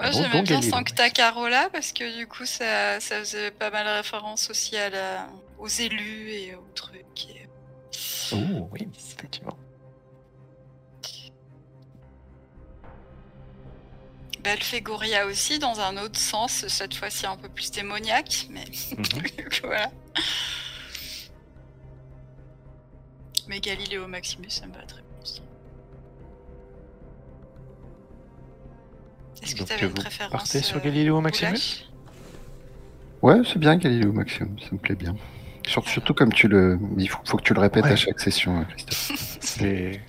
Moi, 0.01 0.09
Bon, 0.11 0.17
j'aimais 0.17 0.29
bon, 0.33 0.41
bien. 0.43 0.61
Sancta 0.61 1.09
Carola 1.09 1.69
parce 1.71 1.93
que 1.93 2.17
du 2.19 2.27
coup, 2.27 2.45
ça, 2.45 2.99
ça 2.99 3.19
faisait 3.19 3.51
pas 3.51 3.69
mal 3.69 3.87
référence 3.87 4.49
aussi 4.49 4.75
à 4.75 4.89
la, 4.89 5.27
aux 5.59 5.69
élus 5.69 6.29
et 6.31 6.55
aux 6.55 6.67
trucs. 6.75 7.29
et- 7.29 7.46
Oh, 8.33 8.69
oui, 8.71 8.87
effectivement. 8.95 9.57
Belphégoria 14.43 15.25
aussi, 15.25 15.59
dans 15.59 15.79
un 15.79 15.97
autre 15.97 16.19
sens, 16.19 16.67
cette 16.67 16.93
fois-ci 16.93 17.25
un 17.25 17.35
peu 17.35 17.49
plus 17.49 17.71
démoniaque, 17.71 18.47
mais 18.49 18.63
Mhm. 18.97 19.03
voilà. 19.63 19.91
Mais 23.47 23.59
Galiléo 23.59 24.07
Maximus, 24.07 24.49
ça 24.49 24.67
me 24.67 24.73
va 24.73 24.81
très 24.83 25.01
bien 25.01 25.11
aussi. 25.21 25.41
Est-ce 29.41 29.55
que 29.55 29.63
tu 29.63 29.73
avais 29.73 29.83
une 29.83 29.89
vous 29.89 29.95
préférence 29.95 30.31
partez 30.31 30.61
sur 30.61 30.77
euh, 30.77 30.81
Galileo 30.81 31.21
Maximus? 31.21 31.85
Ouais, 33.21 33.41
c'est 33.45 33.59
bien 33.59 33.75
Galileo 33.77 34.11
Maximum, 34.11 34.59
ça 34.59 34.67
me 34.71 34.77
plaît 34.77 34.95
bien. 34.95 35.15
Sur- 35.67 35.87
Surtout 35.87 36.13
comme 36.13 36.31
tu 36.33 36.47
le. 36.47 36.79
Il 36.97 37.09
faut, 37.09 37.19
faut 37.25 37.37
que 37.37 37.43
tu 37.43 37.53
le 37.53 37.59
répètes 37.59 37.83
Ouais. 37.85 37.91
à 37.91 37.95
chaque 37.95 38.19
session, 38.19 38.57
hein, 38.57 38.65
Christophe. 38.69 39.37
C'est. 39.41 40.01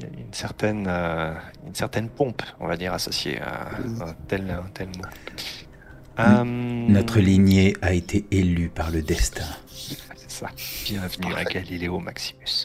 Il 0.00 0.02
y 0.02 0.06
a 0.06 0.20
une 0.26 0.32
certaine, 0.32 0.86
euh, 0.88 1.32
une 1.66 1.74
certaine 1.74 2.08
pompe, 2.08 2.42
on 2.58 2.66
va 2.66 2.76
dire, 2.76 2.92
associée 2.92 3.40
à 3.40 3.68
un 4.04 4.12
tel, 4.26 4.58
tel 4.74 4.88
mot. 4.88 5.04
Euh, 6.18 6.44
Notre 6.44 7.20
lignée 7.20 7.74
a 7.80 7.92
été 7.92 8.24
élue 8.32 8.70
par 8.70 8.90
le 8.90 9.02
destin. 9.02 9.44
C'est 9.68 10.30
ça. 10.30 10.48
Bienvenue 10.84 11.32
à 11.34 11.44
Galileo 11.44 12.00
Maximus. 12.00 12.64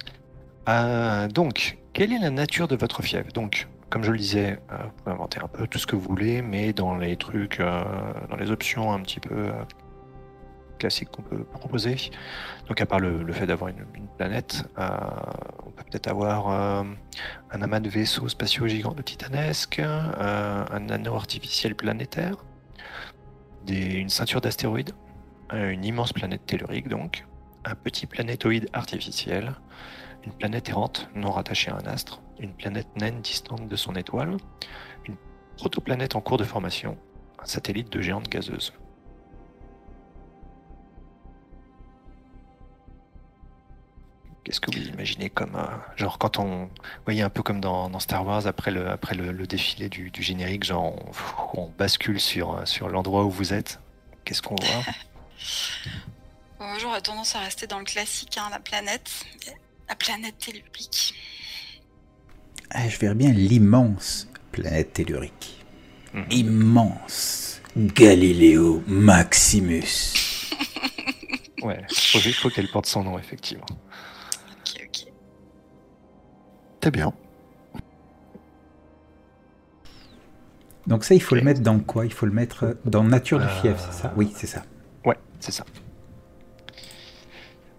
Euh, 0.68 1.28
donc, 1.28 1.78
quelle 1.94 2.14
est 2.14 2.20
la 2.20 2.32
nature 2.32 2.68
de 2.68 2.76
votre 2.76 3.04
fièvre? 3.04 3.32
Donc, 3.34 3.68
comme 3.92 4.04
je 4.04 4.12
le 4.12 4.18
disais, 4.18 4.60
euh, 4.72 4.78
vous 4.84 4.92
pouvez 5.04 5.12
inventer 5.16 5.40
un 5.44 5.48
peu 5.48 5.68
tout 5.68 5.78
ce 5.80 5.86
que 5.88 5.96
vous 5.96 6.08
voulez, 6.08 6.42
mais 6.42 6.74
dans 6.74 6.96
les 6.96 7.16
trucs, 7.16 7.60
euh, 7.60 7.82
dans 8.30 8.38
les 8.38 8.50
options 8.52 8.92
un 8.92 9.02
petit 9.02 9.20
peu 9.20 9.36
euh, 9.36 9.52
classiques 10.80 11.10
qu'on 11.12 11.22
peut 11.22 11.44
proposer. 11.44 11.98
Donc, 12.68 12.82
à 12.82 12.86
part 12.86 13.00
le, 13.00 13.32
fait 13.32 13.46
d'avoir 13.46 13.70
une, 13.70 13.86
planète, 14.18 14.64
euh, 14.78 14.90
on 15.66 15.72
peut 15.72 15.84
peut-être 15.84 16.08
avoir 16.08 16.50
euh, 16.50 16.84
un 17.52 17.62
amas 17.62 17.80
de 17.80 17.90
vaisseaux 17.90 18.28
spatiaux 18.28 18.68
gigants 18.68 18.94
de 18.94 19.02
titanesques, 19.02 19.80
euh, 19.80 20.66
un 20.72 20.90
anneau 20.90 21.16
artificiel 21.16 21.76
planétaire, 21.76 22.38
une 23.68 24.10
ceinture 24.10 24.42
d'astéroïdes, 24.42 24.94
une 25.54 25.86
immense 25.86 26.14
planète 26.14 26.46
tellurique 26.46 26.88
donc, 26.88 27.26
un 27.66 27.76
petit 27.76 28.08
planétoïde 28.08 28.68
artificiel, 28.74 29.54
une 30.26 30.34
planète 30.34 30.70
errante 30.70 31.10
non 31.16 31.32
rattachée 31.32 31.72
à 31.72 31.76
un 31.76 31.86
astre, 31.86 32.22
une 32.40 32.54
planète 32.54 32.88
naine 32.96 33.22
distante 33.22 33.68
de 33.68 33.76
son 33.76 33.96
étoile, 33.96 34.38
une 35.06 35.16
protoplanète 35.58 36.16
en 36.16 36.22
cours 36.22 36.38
de 36.38 36.44
formation, 36.44 36.98
un 37.40 37.46
satellite 37.46 37.92
de 37.92 38.02
géante 38.02 38.28
gazeuse. 38.28 38.74
Qu'est-ce 44.50 44.62
que 44.62 44.72
vous 44.76 44.88
imaginez 44.88 45.30
comme 45.30 45.56
euh, 45.56 45.68
genre 45.96 46.18
quand 46.18 46.40
on 46.40 46.66
vous 46.66 46.70
voyez 47.06 47.22
un 47.22 47.30
peu 47.30 47.44
comme 47.44 47.62
dans, 47.62 47.88
dans 47.88 48.00
Star 48.00 48.26
Wars 48.26 48.48
après 48.48 48.72
le 48.72 48.90
après 48.90 49.14
le, 49.14 49.32
le 49.32 49.46
défilé 49.46 49.90
du, 49.90 50.10
du 50.10 50.24
générique 50.24 50.64
genre 50.64 50.96
on, 51.54 51.62
on 51.62 51.70
bascule 51.78 52.20
sur 52.20 52.56
euh, 52.56 52.66
sur 52.66 52.90
l'endroit 52.90 53.26
où 53.26 53.30
vous 53.30 53.54
êtes 53.54 53.80
qu'est-ce 54.26 54.42
qu'on 54.42 54.56
voit? 54.56 54.84
Bon, 56.58 56.66
J'aurais 56.80 57.00
tendance 57.00 57.36
à 57.36 57.40
rester 57.40 57.68
dans 57.68 57.78
le 57.78 57.86
classique, 57.86 58.38
hein, 58.38 58.48
la 58.52 58.60
planète. 58.60 59.10
La 59.88 59.96
planète 59.96 60.38
tellurique. 60.40 61.14
Ah, 62.72 62.90
je 62.90 62.98
verrais 62.98 63.16
bien 63.16 63.32
l'immense 63.32 64.28
planète 64.52 64.94
tellurique. 64.94 65.64
Mhm. 66.14 66.26
Immense. 66.32 67.62
Galileo 67.78 68.84
Maximus. 68.88 69.86
Ouais, 71.62 71.86
faut, 71.94 72.20
faut 72.20 72.50
qu'elle 72.50 72.70
porte 72.72 72.86
son 72.86 73.04
nom, 73.04 73.20
effectivement. 73.20 73.66
C'est 76.82 76.92
bien. 76.92 77.14
Donc 80.88 81.04
ça, 81.04 81.14
il 81.14 81.22
faut 81.22 81.36
le 81.36 81.42
mettre 81.42 81.62
dans 81.62 81.80
quoi? 81.80 82.06
Il 82.06 82.14
faut 82.14 82.26
le 82.26 82.32
mettre 82.32 82.78
dans 82.86 83.04
nature 83.04 83.40
du 83.40 83.48
fief, 83.48 83.74
Euh, 83.74 83.76
c'est 83.92 84.02
ça? 84.02 84.14
Oui, 84.16 84.32
c'est 84.36 84.48
ça. 84.48 84.64
Ouais, 85.06 85.18
c'est 85.40 85.52
ça. 85.52 85.64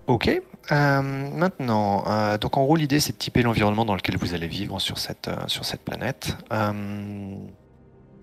Ok. 0.06 0.28
euh, 0.72 1.02
maintenant, 1.02 2.04
euh, 2.06 2.38
donc 2.38 2.56
en 2.56 2.62
gros, 2.64 2.76
l'idée, 2.76 3.00
c'est 3.00 3.12
de 3.12 3.18
typer 3.18 3.42
l'environnement 3.42 3.84
dans 3.84 3.94
lequel 3.96 4.16
vous 4.16 4.34
allez 4.34 4.46
vivre 4.46 4.78
sur 4.80 4.98
cette, 4.98 5.28
euh, 5.28 5.36
sur 5.46 5.64
cette 5.64 5.82
planète. 5.82 6.36
Euh, 6.52 7.34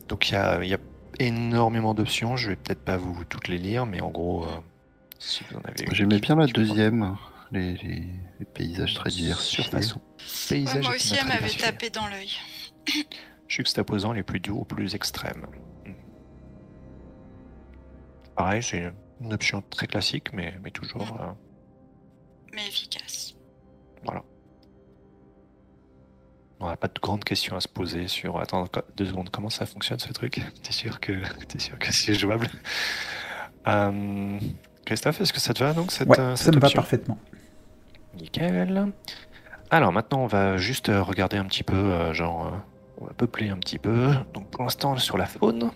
donc 0.07 0.29
il 0.29 0.33
y 0.33 0.37
a, 0.37 0.63
il 0.63 0.69
y 0.69 0.73
a 0.73 0.79
énormément 1.19 1.93
d'options. 1.93 2.37
Je 2.37 2.49
vais 2.49 2.55
peut-être 2.55 2.83
pas 2.83 2.97
vous 2.97 3.23
toutes 3.25 3.47
les 3.49 3.57
lire, 3.57 3.85
mais 3.85 3.99
en 4.01 4.09
gros, 4.09 4.45
euh, 4.45 4.47
si 5.19 5.43
vous 5.49 5.57
en 5.57 5.61
avez 5.61 5.83
une 5.83 5.93
J'aimais 5.93 6.19
bien 6.19 6.35
la 6.35 6.47
deuxième, 6.47 7.15
les, 7.51 7.73
les- 7.77 8.07
les 8.39 8.45
paysages 8.45 8.93
très 8.93 9.09
diversifiés. 9.09 9.63
Surfaçon. 9.63 10.01
Ouais, 10.51 10.81
moi 10.81 10.95
aussi, 10.95 11.15
elle 11.19 11.27
m'avait 11.27 11.49
tapé 11.49 11.89
dans 11.89 12.07
l'œil. 12.07 12.31
juxtaposant 13.47 14.11
les 14.13 14.23
plus 14.23 14.39
doux 14.39 14.57
aux 14.59 14.65
plus 14.65 14.95
extrêmes. 14.95 15.45
Pareil, 18.35 18.61
c'est 18.61 18.91
une 19.21 19.33
option 19.33 19.61
très 19.61 19.87
classique, 19.87 20.31
mais, 20.33 20.53
mais 20.63 20.71
toujours. 20.71 21.17
euh, 21.21 21.31
Mais 22.53 22.67
efficace. 22.67 23.33
voilà. 24.03 24.23
On 26.59 26.67
n'a 26.67 26.75
pas 26.77 26.87
de 26.87 26.99
grandes 26.99 27.23
questions 27.23 27.55
à 27.55 27.61
se 27.61 27.67
poser 27.67 28.07
sur. 28.07 28.39
Attends, 28.39 28.65
deux 28.95 29.05
secondes, 29.05 29.29
comment 29.29 29.49
ça 29.51 29.65
fonctionne 29.67 29.99
ce 29.99 30.11
truc? 30.11 30.41
T'es 30.63 30.71
sûr 30.71 30.99
que 30.99 31.13
t'es 31.47 31.59
sûr 31.59 31.77
que 31.79 31.91
c'est 31.93 32.15
jouable? 32.15 32.47
Euh, 33.67 34.39
Christophe, 34.85 35.21
est-ce 35.21 35.33
que 35.33 35.39
ça 35.39 35.53
te 35.53 35.63
va 35.63 35.73
donc 35.73 35.91
cette, 35.91 36.07
Ouais, 36.07 36.19
euh, 36.19 36.35
ça 36.35 36.51
me 36.51 36.59
va 36.59 36.69
parfaitement. 36.69 37.19
Nickel. 38.17 38.91
Alors 39.69 39.91
maintenant, 39.91 40.23
on 40.23 40.27
va 40.27 40.57
juste 40.57 40.89
euh, 40.89 41.01
regarder 41.03 41.37
un 41.37 41.45
petit 41.45 41.63
peu, 41.63 41.75
euh, 41.75 42.13
genre, 42.13 42.47
euh, 42.47 42.57
on 43.01 43.05
va 43.05 43.13
peupler 43.13 43.49
un 43.49 43.57
petit 43.57 43.79
peu. 43.79 44.11
Donc 44.33 44.49
pour 44.49 44.63
l'instant, 44.63 44.97
sur 44.97 45.17
la 45.17 45.25
faune, 45.25 45.71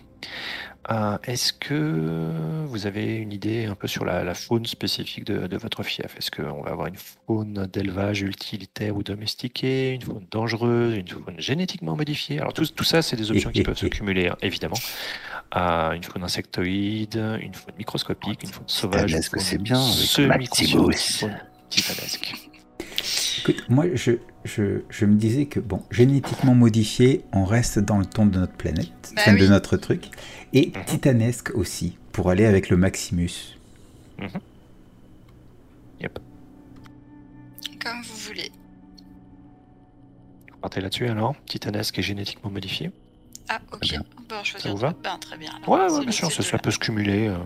euh, 0.90 1.18
est-ce 1.24 1.52
que 1.52 2.64
vous 2.66 2.86
avez 2.86 3.16
une 3.16 3.32
idée 3.32 3.66
un 3.66 3.74
peu 3.74 3.86
sur 3.86 4.04
la, 4.04 4.24
la 4.24 4.34
faune 4.34 4.66
spécifique 4.66 5.24
de, 5.24 5.46
de 5.46 5.56
votre 5.56 5.82
fief? 5.82 6.16
Est-ce 6.16 6.30
qu'on 6.30 6.62
va 6.62 6.70
avoir 6.70 6.86
une 6.88 6.96
faune 6.96 7.68
d'élevage 7.72 8.22
utilitaire 8.22 8.96
ou 8.96 9.02
domestiquée, 9.02 9.92
une 9.92 10.02
faune 10.02 10.26
dangereuse, 10.30 10.96
une 10.96 11.08
faune 11.08 11.38
génétiquement 11.38 11.94
modifiée? 11.94 12.40
Alors 12.40 12.52
tout, 12.52 12.66
tout 12.66 12.84
ça, 12.84 13.02
c'est 13.02 13.16
des 13.16 13.30
options 13.30 13.50
qui 13.50 13.62
peuvent 13.62 13.76
se 13.76 13.86
cumuler, 13.86 14.28
hein, 14.28 14.36
évidemment. 14.42 14.78
Une 15.54 16.02
faune 16.02 16.24
insectoïde, 16.24 17.22
une 17.40 17.52
faune 17.52 17.74
microscopique, 17.76 18.42
une 18.42 18.48
faune 18.48 18.64
sauvage, 18.66 19.04
Titanesque, 19.04 19.34
faune 19.34 19.44
c'est 19.44 19.58
bien, 19.58 19.78
avec 19.78 19.92
semi-consciente, 19.92 20.86
Maximus. 20.88 21.30
Titanesque. 21.72 22.32
Écoute, 23.38 23.64
moi, 23.68 23.86
je, 23.94 24.12
je, 24.44 24.82
je 24.88 25.06
me 25.06 25.14
disais 25.16 25.46
que, 25.46 25.58
bon, 25.58 25.82
génétiquement 25.90 26.54
modifié, 26.54 27.24
on 27.32 27.44
reste 27.44 27.78
dans 27.78 27.98
le 27.98 28.06
ton 28.06 28.26
de 28.26 28.38
notre 28.38 28.52
planète, 28.52 29.12
Bah 29.16 29.32
de 29.32 29.46
notre 29.46 29.76
truc, 29.76 30.10
et 30.52 30.72
Mhm. 30.76 30.84
titanesque 30.84 31.50
aussi, 31.54 31.98
pour 32.12 32.30
aller 32.30 32.44
avec 32.44 32.68
le 32.68 32.76
Maximus. 32.76 33.58
Comme 37.82 38.00
vous 38.02 38.16
voulez. 38.16 38.52
Vous 40.52 40.58
partez 40.60 40.80
là-dessus 40.80 41.08
alors 41.08 41.34
Titanesque 41.46 41.98
et 41.98 42.02
génétiquement 42.02 42.48
modifié 42.50 42.92
Ah, 43.48 43.60
ok. 43.72 43.80
Bien. 43.80 44.04
Bon, 44.28 44.36
je 44.44 44.56
Ça 44.58 44.70
vous 44.70 44.76
va? 44.76 44.94
Ben, 45.02 45.18
très 45.18 45.36
bien. 45.36 45.50
alors. 45.64 45.96
Ouais, 45.98 46.00
bien 46.04 46.12
sûr, 46.12 46.30
ça, 46.30 46.58
peut 46.58 46.70
se 46.70 46.78
cumuler. 46.78 47.26
euh, 47.26 47.38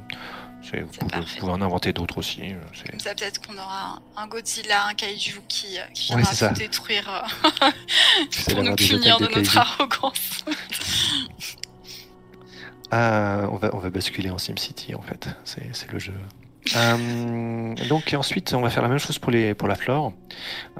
vous, 0.82 0.88
C'est 0.93 0.98
pouvez, 0.98 1.10
parfait. 1.10 1.26
vous 1.34 1.40
pouvez 1.40 1.52
en 1.52 1.62
inventer 1.62 1.93
d'autres 1.93 2.18
aussi. 2.18 2.40
euh, 2.43 2.56
c'est- 2.74 2.90
Comme 2.90 3.01
ça, 3.01 3.14
peut-être 3.14 3.40
qu'on 3.47 3.55
aura 3.55 4.01
un, 4.16 4.22
un 4.22 4.26
Godzilla, 4.26 4.86
un 4.86 4.94
kaiju 4.94 5.40
qui, 5.48 5.78
euh, 5.78 5.82
qui 5.94 6.09
viendra 6.12 6.34
tout 6.34 6.55
détruire 6.59 7.09
euh, 7.09 7.70
pour 8.55 8.62
nous 8.62 8.74
punir 8.76 9.18
de 9.18 9.26
notre 9.34 9.59
arrogance. 9.59 10.44
Euh, 12.93 13.47
on, 13.51 13.56
va, 13.56 13.70
on 13.74 13.78
va 13.78 13.90
basculer 13.90 14.30
en 14.30 14.38
SimCity 14.38 14.94
en 14.94 15.02
fait, 15.02 15.28
c'est 15.44 15.68
c'est 15.74 15.90
le 15.93 15.98
jeu. 15.98 16.14
Euh, 16.74 17.74
donc 17.88 18.12
ensuite, 18.18 18.52
on 18.52 18.60
va 18.60 18.70
faire 18.70 18.82
la 18.82 18.88
même 18.88 18.98
chose 18.98 19.20
pour, 19.20 19.30
les, 19.30 19.55
pour 19.55 19.68
la 19.68 19.76
flore. 19.76 20.12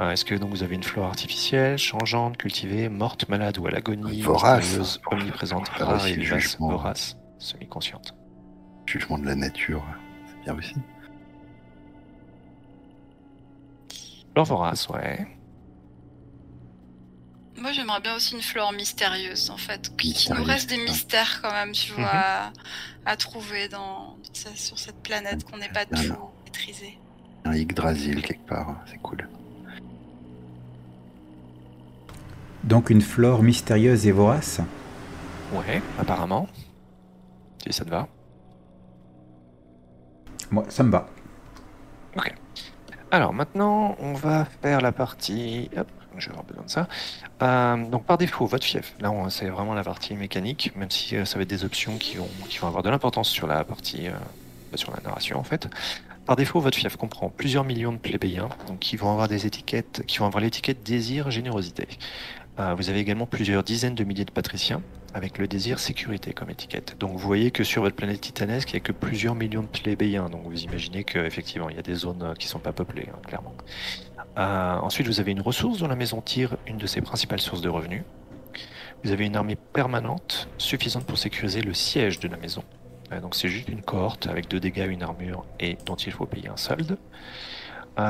Euh, 0.00 0.10
Est-ce 0.10 0.24
que 0.24 0.34
donc 0.34 0.50
vous 0.50 0.64
avez 0.64 0.74
une 0.74 0.82
flore 0.82 1.06
artificielle, 1.06 1.78
changeante, 1.78 2.36
cultivée, 2.38 2.88
morte, 2.88 3.28
malade 3.28 3.56
ou 3.58 3.68
à 3.68 3.70
l'agonie, 3.70 4.20
Vorace. 4.20 4.98
omniprésente, 5.12 5.70
Ah, 5.78 5.84
rare 5.84 6.08
vorace, 6.58 7.16
semi-consciente 7.38 8.15
Jugement 8.86 9.18
de 9.18 9.26
la 9.26 9.34
nature, 9.34 9.84
c'est 10.28 10.40
bien 10.44 10.54
aussi. 10.56 10.74
Flore 14.32 14.46
vorace, 14.46 14.88
ouais. 14.88 15.26
Moi, 17.58 17.72
j'aimerais 17.72 18.00
bien 18.00 18.14
aussi 18.16 18.34
une 18.34 18.42
flore 18.42 18.72
mystérieuse, 18.72 19.50
en 19.50 19.56
fait. 19.56 19.90
Qui, 19.96 20.12
qui 20.12 20.32
nous 20.32 20.44
reste 20.44 20.68
des 20.68 20.76
mystères, 20.76 21.40
quand 21.42 21.50
même, 21.52 21.72
tu 21.72 21.92
vois, 21.92 22.02
Mhm. 22.04 22.06
à, 22.12 22.52
à 23.06 23.16
trouver 23.16 23.68
dans, 23.68 24.10
dans 24.16 24.16
ce- 24.34 24.54
sur 24.56 24.78
cette 24.78 25.02
planète 25.02 25.42
qu'on 25.44 25.56
n'est 25.56 25.70
pas 25.70 25.86
tout 25.86 25.96
maîtrisé. 26.44 26.98
Un 27.44 27.54
Yggdrasil 27.54 28.22
quelque 28.22 28.46
part, 28.46 28.76
c'est 28.86 28.98
cool. 28.98 29.26
Donc 32.64 32.90
une 32.90 33.00
flore 33.02 33.42
mystérieuse 33.42 34.06
et 34.06 34.12
vorace? 34.12 34.60
Ouais, 35.52 35.80
apparemment. 35.98 36.48
Si 37.64 37.72
ça 37.72 37.84
te 37.84 37.90
va. 37.90 38.08
Moi, 40.51 40.64
ça 40.68 40.82
me 40.82 40.90
va. 40.90 41.09
Alors 43.12 43.32
maintenant, 43.32 43.97
on 44.01 44.14
va 44.14 44.47
faire 44.62 44.81
la 44.81 44.90
partie. 44.90 45.70
Hop, 45.77 45.86
je 46.18 46.27
vais 46.27 46.32
avoir 46.32 46.44
besoin 46.44 46.64
de 46.64 46.70
ça. 46.70 46.89
Euh, 47.43 47.89
donc 47.89 48.05
par 48.05 48.18
défaut, 48.18 48.47
votre 48.47 48.64
fief. 48.64 48.94
Là, 49.01 49.12
c'est 49.31 49.48
vraiment 49.48 49.74
la 49.74 49.85
partie 49.85 50.14
mécanique, 50.14 50.73
même 50.77 50.90
si 50.90 51.16
euh, 51.16 51.24
ça 51.24 51.36
va 51.36 51.43
être 51.43 51.48
des 51.48 51.64
options 51.64 51.98
qui 51.98 52.16
vont, 52.16 52.28
avoir 52.66 52.82
de 52.82 52.90
l'importance 52.90 53.28
sur 53.28 53.47
la 53.47 53.62
partie, 53.64 54.09
euh, 54.09 54.12
sur 54.74 54.90
la 54.90 55.01
narration 55.05 55.39
en 55.39 55.44
fait. 55.44 55.68
Par 56.27 56.35
défaut, 56.35 56.59
votre 56.60 56.77
fief 56.77 56.97
comprend 56.97 57.31
plusieurs 57.31 57.62
millions 57.62 57.93
de 57.93 57.98
plébéiens, 57.98 58.48
donc 58.66 58.81
qui 58.81 58.97
vont 58.97 59.12
avoir 59.12 59.28
des 59.28 59.47
étiquettes, 59.47 60.02
qui 60.06 60.18
vont 60.18 60.27
avoir 60.27 60.43
l'étiquette 60.43 60.82
désir, 60.82 61.31
générosité. 61.31 61.86
Vous 62.59 62.89
avez 62.89 63.01
également 63.01 63.27
plusieurs 63.27 63.62
dizaines 63.62 63.94
de 63.94 64.02
milliers 64.02 64.24
de 64.24 64.31
patriciens 64.31 64.81
avec 65.16 65.38
le 65.38 65.48
désir 65.48 65.78
sécurité 65.78 66.34
comme 66.34 66.51
étiquette. 66.51 66.97
Donc 67.01 67.12
vous 67.12 67.18
voyez 67.18 67.51
que 67.51 67.64
sur 67.64 67.80
votre 67.80 67.97
planète 67.97 68.20
titanesque, 68.20 68.70
il 68.72 68.74
n'y 68.74 68.80
a 68.82 68.84
que 68.84 68.93
plusieurs 68.93 69.34
millions 69.34 69.62
de 69.62 69.66
plébéiens. 69.66 70.28
Donc 70.28 70.43
vous 70.44 70.62
imaginez 70.62 71.05
qu'effectivement, 71.05 71.70
il 71.70 71.76
y 71.76 71.78
a 71.78 71.82
des 71.82 71.94
zones 71.94 72.22
euh, 72.22 72.34
qui 72.34 72.47
ne 72.47 72.51
sont 72.51 72.59
pas 72.59 72.72
peuplées, 72.74 73.09
hein, 73.10 73.18
clairement. 73.26 73.55
Euh, 74.36 74.76
ensuite, 74.76 75.06
vous 75.06 75.18
avez 75.18 75.32
une 75.32 75.40
ressource 75.40 75.78
dont 75.78 75.88
la 75.88 75.97
maison 75.97 76.20
tire 76.20 76.59
une 76.66 76.76
de 76.76 76.86
ses 76.86 77.01
principales 77.01 77.40
sources 77.40 77.62
de 77.62 77.70
revenus. 77.70 78.02
Vous 79.05 79.10
avez 79.10 79.24
une 79.24 79.36
armée 79.36 79.56
permanente 79.56 80.48
suffisante 80.59 81.06
pour 81.06 81.16
sécuriser 81.16 81.62
le 81.62 81.72
siège 81.72 82.20
de 82.20 82.28
la 82.28 82.36
maison. 82.36 82.62
Euh, 83.10 83.20
donc 83.22 83.34
c'est 83.36 83.48
juste 83.48 83.70
une 83.70 83.80
cohorte 83.80 84.26
avec 84.26 84.48
deux 84.48 84.60
dégâts, 84.60 84.86
une 84.90 85.02
armure 85.02 85.47
et 85.59 85.78
dont 85.86 85.97
il 85.97 86.12
faut 86.12 86.26
payer 86.26 86.48
un 86.48 86.59
solde. 86.59 86.98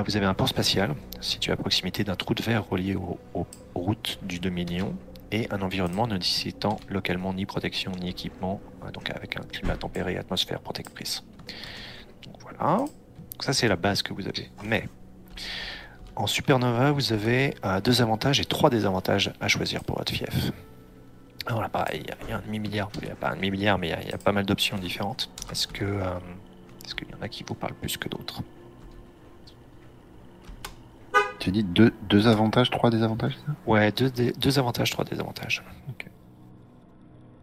Vous 0.05 0.17
avez 0.17 0.27
un 0.27 0.35
port 0.35 0.49
spatial 0.49 0.97
situé 1.21 1.53
à 1.53 1.57
proximité 1.57 2.03
d'un 2.03 2.17
trou 2.17 2.35
de 2.35 2.43
verre 2.43 2.69
relié 2.69 2.97
au- 2.97 3.21
aux 3.35 3.47
routes 3.77 4.19
du 4.25 4.41
Dominion 4.41 4.93
et 5.33 5.49
un 5.53 5.61
environnement 5.63 6.07
ne 6.07 6.17
nécessitant 6.17 6.79
localement 6.89 7.33
ni 7.35 7.47
protection 7.47 7.93
ni 8.01 8.11
équipement, 8.11 8.61
euh, 8.85 8.91
donc 8.91 9.11
avec 9.11 9.37
un 9.37 9.43
climat 9.43 9.77
tempéré 9.77 10.15
et 10.15 10.19
atmosphère 10.19 10.61
protectrice. 10.61 11.25
Donc 12.25 12.37
voilà, 12.41 12.85
ça 13.41 13.53
c'est 13.53 13.69
la 13.69 13.77
base 13.77 14.03
que 14.03 14.13
vous 14.13 14.27
avez. 14.29 14.51
Mais 14.65 14.89
en 16.15 16.27
Supernova, 16.27 16.93
vous 16.93 17.13
avez 17.13 17.55
euh, 17.65 17.81
deux 17.81 18.01
avantages 18.03 18.41
et 18.41 18.45
trois 18.45 18.71
désavantages 18.71 19.33
à 19.41 19.49
choisir 19.49 19.85
pour 19.85 19.99
votre 19.99 20.13
fief. 20.13 20.53
Alors 21.47 21.61
là, 21.63 21.69
pareil, 21.69 22.03
il 22.05 22.31
y 22.31 22.33
a- 22.33 22.37
un 22.39 22.41
demi-milliard, 22.41 22.91
il 23.03 23.09
n'y 23.09 23.15
pas 23.15 23.31
un 23.31 23.37
demi-milliard, 23.37 23.79
mais 23.79 23.89
il 24.05 24.11
y 24.11 24.13
a- 24.13 24.19
pas 24.19 24.33
mal 24.33 24.45
d'options 24.47 24.79
différentes. 24.79 25.31
Est-ce 25.53 25.69
euh, 25.83 26.19
est-ce 26.85 26.95
qu'il 26.95 27.09
y 27.09 27.15
en 27.15 27.23
a 27.23 27.29
qui 27.29 27.45
vous 27.47 27.55
parlent 27.55 27.75
plus 27.75 27.97
que 27.97 28.09
d'autres? 28.09 28.43
Tu 31.39 31.51
dis 31.53 31.63
deux, 31.65 31.93
deux 32.03 32.27
avantages, 32.29 32.71
trois 32.71 32.91
désavantages 32.91 33.37
ça? 33.47 33.53
Ouais, 33.67 33.93
deux, 33.93 34.11
dé- 34.11 34.33
deux 34.33 34.59
avantages, 34.59 34.91
trois 34.91 35.05
désavantages. 35.05 35.63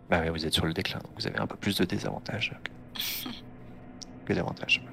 Bah 0.10 0.20
ouais, 0.22 0.30
vous 0.30 0.45
êtes 0.45 0.53
sur 0.53 0.65
le 0.65 0.74
déclin, 0.74 0.99
donc 0.99 1.11
vous 1.18 1.28
avez 1.28 1.40
un 1.40 1.48
peu 1.48 1.56
plus 1.56 1.78
de 1.78 1.86
désavantages 1.86 2.53
que, 2.64 2.72
que 4.26 4.34
d'avantages. 4.34 4.84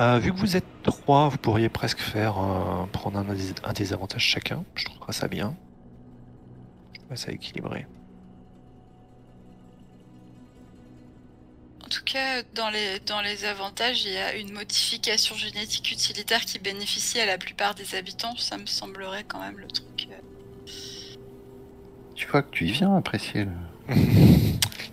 Euh, 0.00 0.18
vu 0.18 0.32
que 0.32 0.38
vous 0.38 0.56
êtes 0.56 0.66
trois, 0.82 1.28
vous 1.28 1.38
pourriez 1.38 1.68
presque 1.68 1.98
faire 2.00 2.38
euh, 2.38 2.86
prendre 2.86 3.18
un, 3.18 3.26
un 3.28 3.72
désavantage 3.72 4.22
chacun. 4.22 4.64
Je 4.74 4.84
trouverais 4.84 5.12
ça 5.12 5.28
bien. 5.28 5.54
Je 6.92 6.98
trouverais 7.00 7.16
ça 7.16 7.32
équilibré. 7.32 7.86
En 11.86 11.88
tout 11.88 12.02
cas, 12.04 12.42
dans 12.52 12.68
les, 12.68 12.98
dans 13.06 13.20
les 13.20 13.44
avantages, 13.44 14.02
il 14.04 14.12
y 14.12 14.16
a 14.16 14.34
une 14.34 14.52
modification 14.52 15.36
génétique 15.36 15.92
utilitaire 15.92 16.40
qui 16.44 16.58
bénéficie 16.58 17.20
à 17.20 17.26
la 17.26 17.38
plupart 17.38 17.76
des 17.76 17.94
habitants. 17.94 18.36
Ça 18.36 18.58
me 18.58 18.66
semblerait 18.66 19.22
quand 19.22 19.38
même 19.40 19.56
le 19.56 19.68
truc. 19.68 20.08
euh. 20.10 20.14
Tu 22.16 22.26
vois 22.26 22.42
que 22.42 22.50
tu 22.50 22.66
y 22.66 22.72
viens 22.72 22.96
apprécier 22.96 23.44
le... 23.44 23.52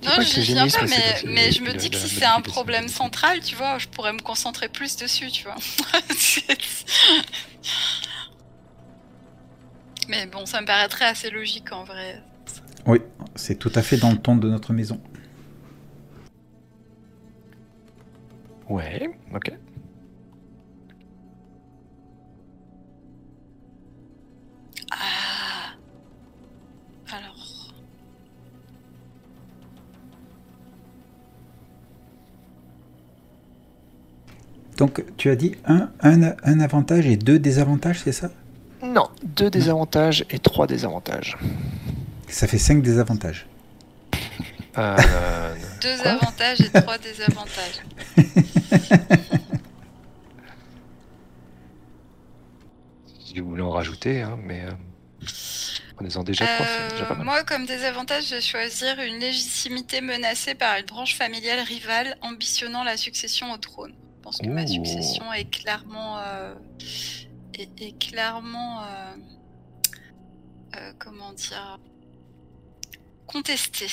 Non, 0.04 0.22
je 0.22 0.42
viens 0.42 0.68
pas, 0.68 0.86
mais, 0.86 1.24
mais 1.26 1.52
je 1.52 1.64
me 1.64 1.74
dis 1.74 1.90
que 1.90 1.98
si 1.98 2.10
c'est 2.10 2.26
un 2.26 2.42
problème 2.42 2.88
central, 2.88 3.40
tu 3.40 3.56
vois, 3.56 3.80
je 3.80 3.88
pourrais 3.88 4.14
me 4.14 4.22
concentrer 4.22 4.70
plus 4.70 4.96
dessus, 4.96 5.32
tu 5.32 5.46
vois. 5.46 5.56
mais 10.10 10.28
bon, 10.28 10.46
ça 10.46 10.62
me 10.62 10.68
paraîtrait 10.68 11.06
assez 11.06 11.32
logique 11.32 11.72
en 11.72 11.86
vrai. 11.86 12.22
Oui, 12.86 13.00
c'est 13.36 13.58
tout 13.58 13.72
à 13.74 13.82
fait 13.82 13.98
dans 13.98 14.12
le 14.12 14.18
ton 14.18 14.36
de 14.36 14.48
notre 14.48 14.74
maison. 14.74 15.02
Ouais, 18.70 19.10
ok. 19.36 19.52
Ah. 24.92 25.76
Alors. 27.12 27.74
Donc 34.78 35.04
tu 35.18 35.30
as 35.30 35.36
dit 35.36 35.56
un, 35.66 35.92
un, 36.02 36.34
un 36.44 36.60
avantage 36.60 37.06
et 37.06 37.16
deux 37.16 37.38
désavantages, 37.40 38.02
c'est 38.04 38.12
ça? 38.12 38.32
Non, 38.84 39.10
deux 39.24 39.50
désavantages 39.50 40.26
et 40.30 40.40
trois 40.40 40.68
désavantages. 40.68 41.38
Ça 42.28 42.48
fait 42.48 42.58
cinq 42.58 42.82
désavantages. 42.82 43.46
Euh, 44.78 44.98
Deux 45.84 45.98
Quoi 46.02 46.12
avantages 46.12 46.62
et 46.62 46.70
trois 46.72 46.98
désavantages. 46.98 47.82
si 53.26 53.40
vous 53.40 53.50
voulez 53.50 53.62
en 53.62 53.72
rajouter, 53.72 54.22
hein, 54.22 54.38
mais 54.42 54.62
euh, 54.62 54.72
prenez-en 55.96 56.24
déjà 56.24 56.46
trois, 56.46 56.66
c'est 56.66 56.92
déjà 56.92 57.06
pas 57.06 57.14
Euh, 57.14 57.18
mal. 57.18 57.26
moi, 57.26 57.44
comme 57.44 57.66
désavantage, 57.66 58.26
je 58.30 58.36
vais 58.36 58.42
choisir 58.42 59.00
une 59.00 59.20
légitimité 59.20 60.02
menacée 60.02 60.56
par 60.56 60.78
une 60.78 60.86
branche 60.86 61.16
familiale 61.16 61.60
rivale 61.62 62.18
ambitionnant 62.22 62.84
la 62.84 62.98
succession 62.98 63.52
au 63.52 63.58
trône. 63.58 63.94
Je 64.18 64.22
pense 64.22 64.38
que 64.38 64.48
ma 64.48 64.66
succession 64.66 65.32
est 65.34 65.50
clairement, 65.50 66.18
euh, 66.20 66.54
est, 67.56 67.82
est 67.82 67.98
clairement, 68.00 68.82
euh, 68.84 68.86
euh, 70.78 70.94
comment 71.00 71.34
dire, 71.34 71.80
contestée. 73.28 73.88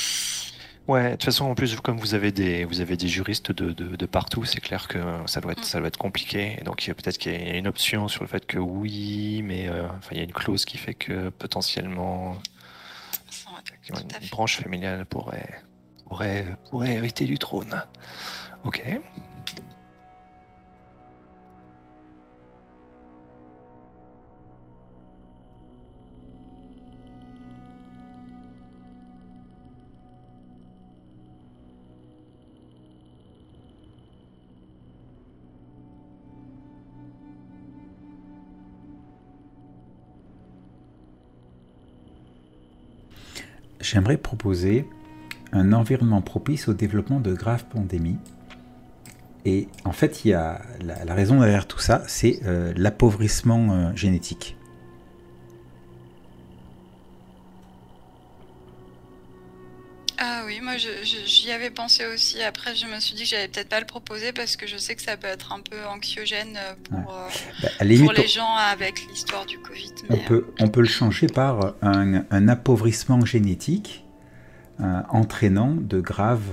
Ouais, 0.88 1.04
de 1.06 1.10
toute 1.12 1.24
façon, 1.24 1.44
en 1.44 1.54
plus, 1.54 1.76
comme 1.80 1.98
vous 1.98 2.14
avez 2.14 2.32
des, 2.32 2.64
vous 2.64 2.80
avez 2.80 2.96
des 2.96 3.06
juristes 3.06 3.52
de, 3.52 3.70
de, 3.72 3.94
de 3.96 4.06
partout, 4.06 4.44
c'est 4.44 4.60
clair 4.60 4.88
que 4.88 4.98
ça 5.26 5.40
doit 5.40 5.52
être, 5.52 5.60
Mm. 5.60 5.64
ça 5.64 5.78
doit 5.78 5.88
être 5.88 5.98
compliqué. 5.98 6.56
Et 6.60 6.64
donc, 6.64 6.84
peut-être 6.84 7.16
qu'il 7.18 7.32
y 7.32 7.50
a 7.50 7.56
une 7.56 7.68
option 7.68 8.08
sur 8.08 8.22
le 8.24 8.28
fait 8.28 8.44
que 8.44 8.58
oui, 8.58 9.42
mais 9.44 9.68
euh, 9.68 9.86
enfin, 9.98 10.08
il 10.12 10.16
y 10.16 10.20
a 10.20 10.24
une 10.24 10.32
clause 10.32 10.64
qui 10.64 10.78
fait 10.78 10.94
que 10.94 11.28
potentiellement 11.28 12.36
Ouais, 13.92 14.00
une 14.02 14.10
fait. 14.10 14.30
branche 14.30 14.56
familiale 14.60 15.04
pourrait, 15.06 15.62
pourrait, 16.08 16.46
pourrait 16.70 16.94
hériter 16.94 17.24
du 17.24 17.38
trône. 17.38 17.82
Ok. 18.64 18.82
J'aimerais 43.80 44.16
proposer 44.16 44.88
un 45.52 45.72
environnement 45.72 46.22
propice 46.22 46.68
au 46.68 46.74
développement 46.74 47.20
de 47.20 47.34
graves 47.34 47.64
pandémies. 47.64 48.18
Et 49.44 49.68
en 49.84 49.92
fait, 49.92 50.24
il 50.24 50.28
y 50.28 50.34
a 50.34 50.60
la, 50.82 51.14
raison 51.14 51.40
derrière 51.40 51.66
tout 51.66 51.78
ça, 51.78 52.02
c'est 52.06 52.40
euh, 52.44 52.72
l'appauvrissement 52.76 53.72
euh, 53.72 53.96
génétique. 53.96 54.56
Ah 60.22 60.42
oui, 60.44 60.60
moi 60.62 60.74
j'y 60.76 61.50
avais 61.50 61.70
pensé 61.70 62.04
aussi. 62.04 62.42
Après, 62.42 62.76
je 62.76 62.84
me 62.86 63.00
suis 63.00 63.14
dit 63.14 63.22
que 63.22 63.28
j'allais 63.30 63.48
peut-être 63.48 63.70
pas 63.70 63.80
le 63.80 63.86
proposer 63.86 64.32
parce 64.32 64.54
que 64.54 64.66
je 64.66 64.76
sais 64.76 64.94
que 64.94 65.00
ça 65.00 65.16
peut 65.16 65.26
être 65.26 65.50
un 65.54 65.60
peu 65.60 65.86
anxiogène 65.86 66.58
euh, 66.58 66.74
pour, 66.84 67.14
euh, 67.14 67.28
bah, 67.62 67.68
pour 67.78 68.12
les 68.12 68.28
gens 68.28 68.54
avec 68.54 69.06
l'histoire 69.08 69.46
du 69.46 69.58
Covid. 69.58 69.94
on, 70.10 70.18
peut, 70.18 70.46
on 70.60 70.68
peut 70.68 70.82
le 70.82 70.88
changer 70.88 71.26
par 71.26 71.72
un, 71.80 72.26
un 72.30 72.48
appauvrissement 72.48 73.24
génétique 73.24 74.04
euh, 74.80 75.00
entraînant 75.08 75.74
de 75.74 76.00
graves, 76.00 76.52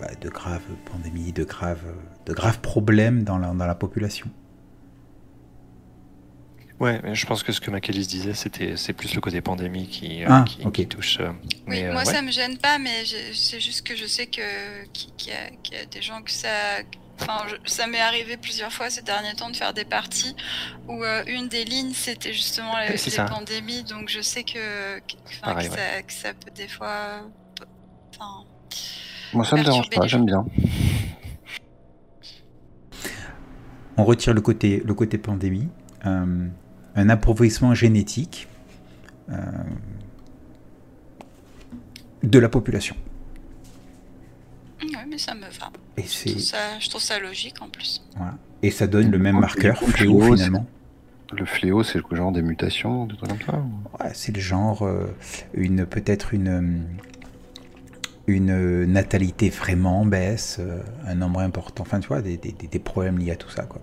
bah, 0.00 0.08
de 0.18 0.30
graves 0.30 0.62
pandémies, 0.90 1.32
de 1.32 1.44
graves, 1.44 1.84
de 2.24 2.32
graves 2.32 2.60
problèmes 2.60 3.22
dans 3.22 3.36
la, 3.36 3.48
dans 3.48 3.66
la 3.66 3.74
population. 3.74 4.30
Ouais, 6.82 6.98
mais 7.04 7.14
je 7.14 7.26
pense 7.26 7.44
que 7.44 7.52
ce 7.52 7.60
que 7.60 7.70
Macalis 7.70 8.08
disait, 8.08 8.34
c'était 8.34 8.76
c'est 8.76 8.92
plus 8.92 9.14
le 9.14 9.20
côté 9.20 9.40
pandémie 9.40 9.86
qui, 9.86 10.24
euh, 10.24 10.28
ah, 10.28 10.44
qui, 10.72 10.88
touche. 10.88 11.18
Euh, 11.20 11.30
oui, 11.68 11.84
moi 11.84 12.04
ça 12.04 12.22
me 12.22 12.32
gêne 12.32 12.58
pas, 12.58 12.78
mais 12.80 13.04
c'est 13.34 13.60
juste 13.60 13.86
que 13.86 13.94
je 13.94 14.04
sais 14.04 14.26
que 14.26 14.84
qu'il 14.92 15.32
y, 15.32 15.76
a 15.76 15.86
des 15.86 16.02
gens 16.02 16.20
que 16.22 16.32
ça. 16.32 16.48
Enfin, 17.20 17.46
ça 17.66 17.86
m'est 17.86 18.00
arrivé 18.00 18.36
plusieurs 18.36 18.72
fois 18.72 18.90
ces 18.90 19.02
derniers 19.02 19.32
temps 19.34 19.48
de 19.48 19.54
faire 19.54 19.72
des 19.72 19.84
parties 19.84 20.34
où 20.88 21.04
euh, 21.04 21.22
une 21.28 21.46
des 21.46 21.64
lignes 21.64 21.92
c'était 21.92 22.32
justement 22.32 22.74
les, 22.80 23.26
pandémies, 23.28 23.84
donc 23.84 24.08
je 24.08 24.20
sais 24.20 24.42
que, 24.42 24.98
que, 24.98 25.14
ça, 25.40 26.02
que 26.02 26.12
ça, 26.12 26.34
peut 26.34 26.50
des 26.52 26.66
fois. 26.66 27.20
Enfin, 28.12 28.44
moi 29.32 29.44
ça 29.44 29.54
me 29.54 29.62
dérange 29.62 29.88
pas, 29.88 30.08
j'aime 30.08 30.26
bien. 30.26 30.44
On 33.96 34.02
retire 34.02 34.34
le 34.34 34.40
côté, 34.40 34.82
le 34.84 34.94
côté 34.94 35.16
pandémie 35.16 35.68
un 36.94 37.08
appauvrissement 37.08 37.74
génétique 37.74 38.48
euh, 39.30 39.34
de 42.22 42.38
la 42.38 42.48
population. 42.48 42.96
Oui, 44.82 44.92
mais 45.08 45.18
ça 45.18 45.34
me 45.34 45.42
va. 45.42 45.70
Et 45.96 46.02
je, 46.02 46.30
trouve 46.30 46.42
ça, 46.42 46.78
je, 46.80 46.88
trouve 46.88 47.00
ça, 47.02 47.18
logique 47.18 47.60
en 47.62 47.68
plus. 47.68 48.02
Voilà. 48.16 48.36
Et 48.62 48.70
ça 48.70 48.86
donne 48.86 49.10
le 49.10 49.18
même 49.18 49.38
marqueur, 49.38 49.78
fléau, 49.78 50.34
finalement. 50.34 50.66
Le 51.32 51.44
fléau, 51.46 51.82
c'est 51.82 51.98
le 51.98 52.16
genre 52.16 52.30
des 52.30 52.42
mutations, 52.42 53.06
des 53.06 53.16
trucs 53.16 53.30
comme 53.30 53.40
ça 53.40 54.04
ouais, 54.04 54.10
C'est 54.12 54.34
le 54.34 54.40
genre, 54.40 54.82
euh, 54.82 55.06
une 55.54 55.86
peut-être 55.86 56.34
une, 56.34 56.84
une 58.26 58.84
natalité 58.84 59.48
vraiment 59.48 60.04
baisse, 60.04 60.58
euh, 60.60 60.82
un 61.06 61.14
nombre 61.14 61.40
important, 61.40 61.82
enfin 61.84 62.00
tu 62.00 62.08
vois, 62.08 62.20
des, 62.20 62.36
des, 62.36 62.52
des 62.52 62.78
problèmes 62.78 63.18
liés 63.18 63.30
à 63.30 63.36
tout 63.36 63.48
ça. 63.50 63.62
quoi. 63.62 63.80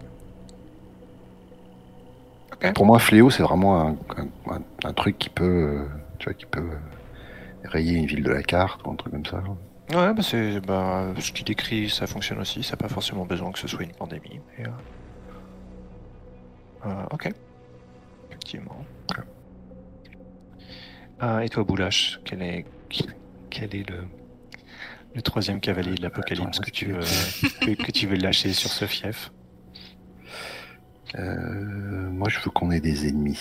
Pour 2.75 2.85
moi, 2.85 2.99
fléau, 2.99 3.29
c'est 3.29 3.43
vraiment 3.43 3.97
un, 4.83 4.93
truc 4.93 5.17
qui 5.17 5.29
peut, 5.29 5.45
euh, 5.45 5.85
tu 6.17 6.25
vois, 6.25 6.33
qui 6.33 6.45
peut 6.45 6.69
rayer 7.63 7.97
une 7.97 8.05
ville 8.05 8.23
de 8.23 8.31
la 8.31 8.43
carte 8.43 8.85
ou 8.85 8.91
un 8.91 8.95
truc 8.95 9.13
comme 9.13 9.25
ça. 9.25 9.41
Ouais, 9.91 10.13
bah 10.13 10.21
c'est 10.21 10.59
bah, 10.59 11.13
ce 11.19 11.31
qu'il 11.31 11.45
décrit, 11.45 11.89
ça 11.89 12.05
fonctionne 12.05 12.39
aussi. 12.39 12.61
Ça 12.63 12.71
n'a 12.71 12.77
pas 12.77 12.89
forcément 12.89 13.25
besoin 13.25 13.51
que 13.51 13.59
ce 13.59 13.67
soit 13.67 13.83
une 13.83 13.93
pandémie. 13.93 14.41
Euh, 14.59 14.65
euh, 16.85 17.03
ok. 17.11 17.31
Effectivement. 18.29 18.85
et 21.41 21.49
toi, 21.49 21.63
Boulash, 21.63 22.19
quel 22.25 22.41
est, 22.41 22.65
quel 23.49 23.75
est 23.75 23.89
le, 23.89 24.03
le 25.15 25.21
troisième 25.21 25.59
cavalier 25.59 25.95
de 25.95 26.01
l'apocalypse 26.01 26.59
que, 26.59 26.71
tu 26.71 26.91
veux, 26.91 26.99
que 27.75 27.91
tu 27.91 28.05
veux 28.05 28.15
lâcher 28.17 28.53
sur 28.53 28.69
ce 28.69 28.85
fief? 28.85 29.31
Euh, 31.15 31.88
moi, 32.19 32.27
je 32.27 32.37
veux 32.39 32.51
qu'on 32.51 32.69
ait 32.69 32.81
des 32.81 33.07
ennemis. 33.07 33.39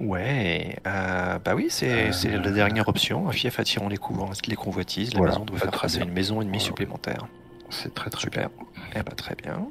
Ouais, 0.00 0.76
euh, 0.88 1.38
bah 1.38 1.54
oui, 1.54 1.68
c'est 1.70 2.10
la 2.24 2.38
euh, 2.38 2.50
dernière 2.50 2.88
option. 2.88 3.28
Un 3.28 3.32
fief 3.32 3.60
attirant 3.60 3.88
les, 3.88 3.98
les 4.48 4.56
convoitises. 4.56 5.14
La 5.14 5.20
maison 5.20 5.44
doit 5.44 5.56
faire 5.56 5.72
face 5.72 5.98
à 5.98 6.02
une 6.02 6.10
maison 6.10 6.42
ennemie 6.42 6.58
supplémentaire. 6.58 7.28
C'est 7.70 7.94
très 7.94 8.10
très 8.10 8.22
super. 8.22 8.50
Eh 8.96 9.02
bah, 9.04 9.12
très 9.16 9.36
bien. 9.36 9.68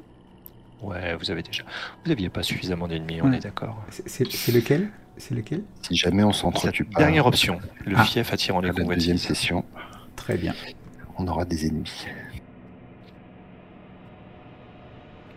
Ouais, 0.80 1.14
vous 1.14 1.30
avez 1.30 1.42
déjà. 1.42 1.62
Vous 2.02 2.08
n'aviez 2.08 2.30
pas 2.30 2.42
suffisamment 2.42 2.88
d'ennemis, 2.88 3.20
on 3.22 3.30
est 3.32 3.40
d'accord. 3.40 3.84
C'est 3.90 4.24
lequel? 4.50 4.90
C'est 5.18 5.34
lequel? 5.34 5.62
Si 5.82 5.94
jamais 5.94 6.24
on 6.24 6.32
s'entretue 6.32 6.84
pas. 6.84 7.00
Dernière 7.00 7.26
option, 7.26 7.60
le 7.84 7.96
ah. 7.98 8.04
fief 8.04 8.32
attirant 8.32 8.60
les 8.60 8.70
convoitises. 8.70 8.88
La 8.88 8.94
deuxième 8.94 9.18
session. 9.18 9.64
Très 10.16 10.38
bien. 10.38 10.54
On 11.18 11.28
aura 11.28 11.44
des 11.44 11.66
ennemis. 11.66 12.06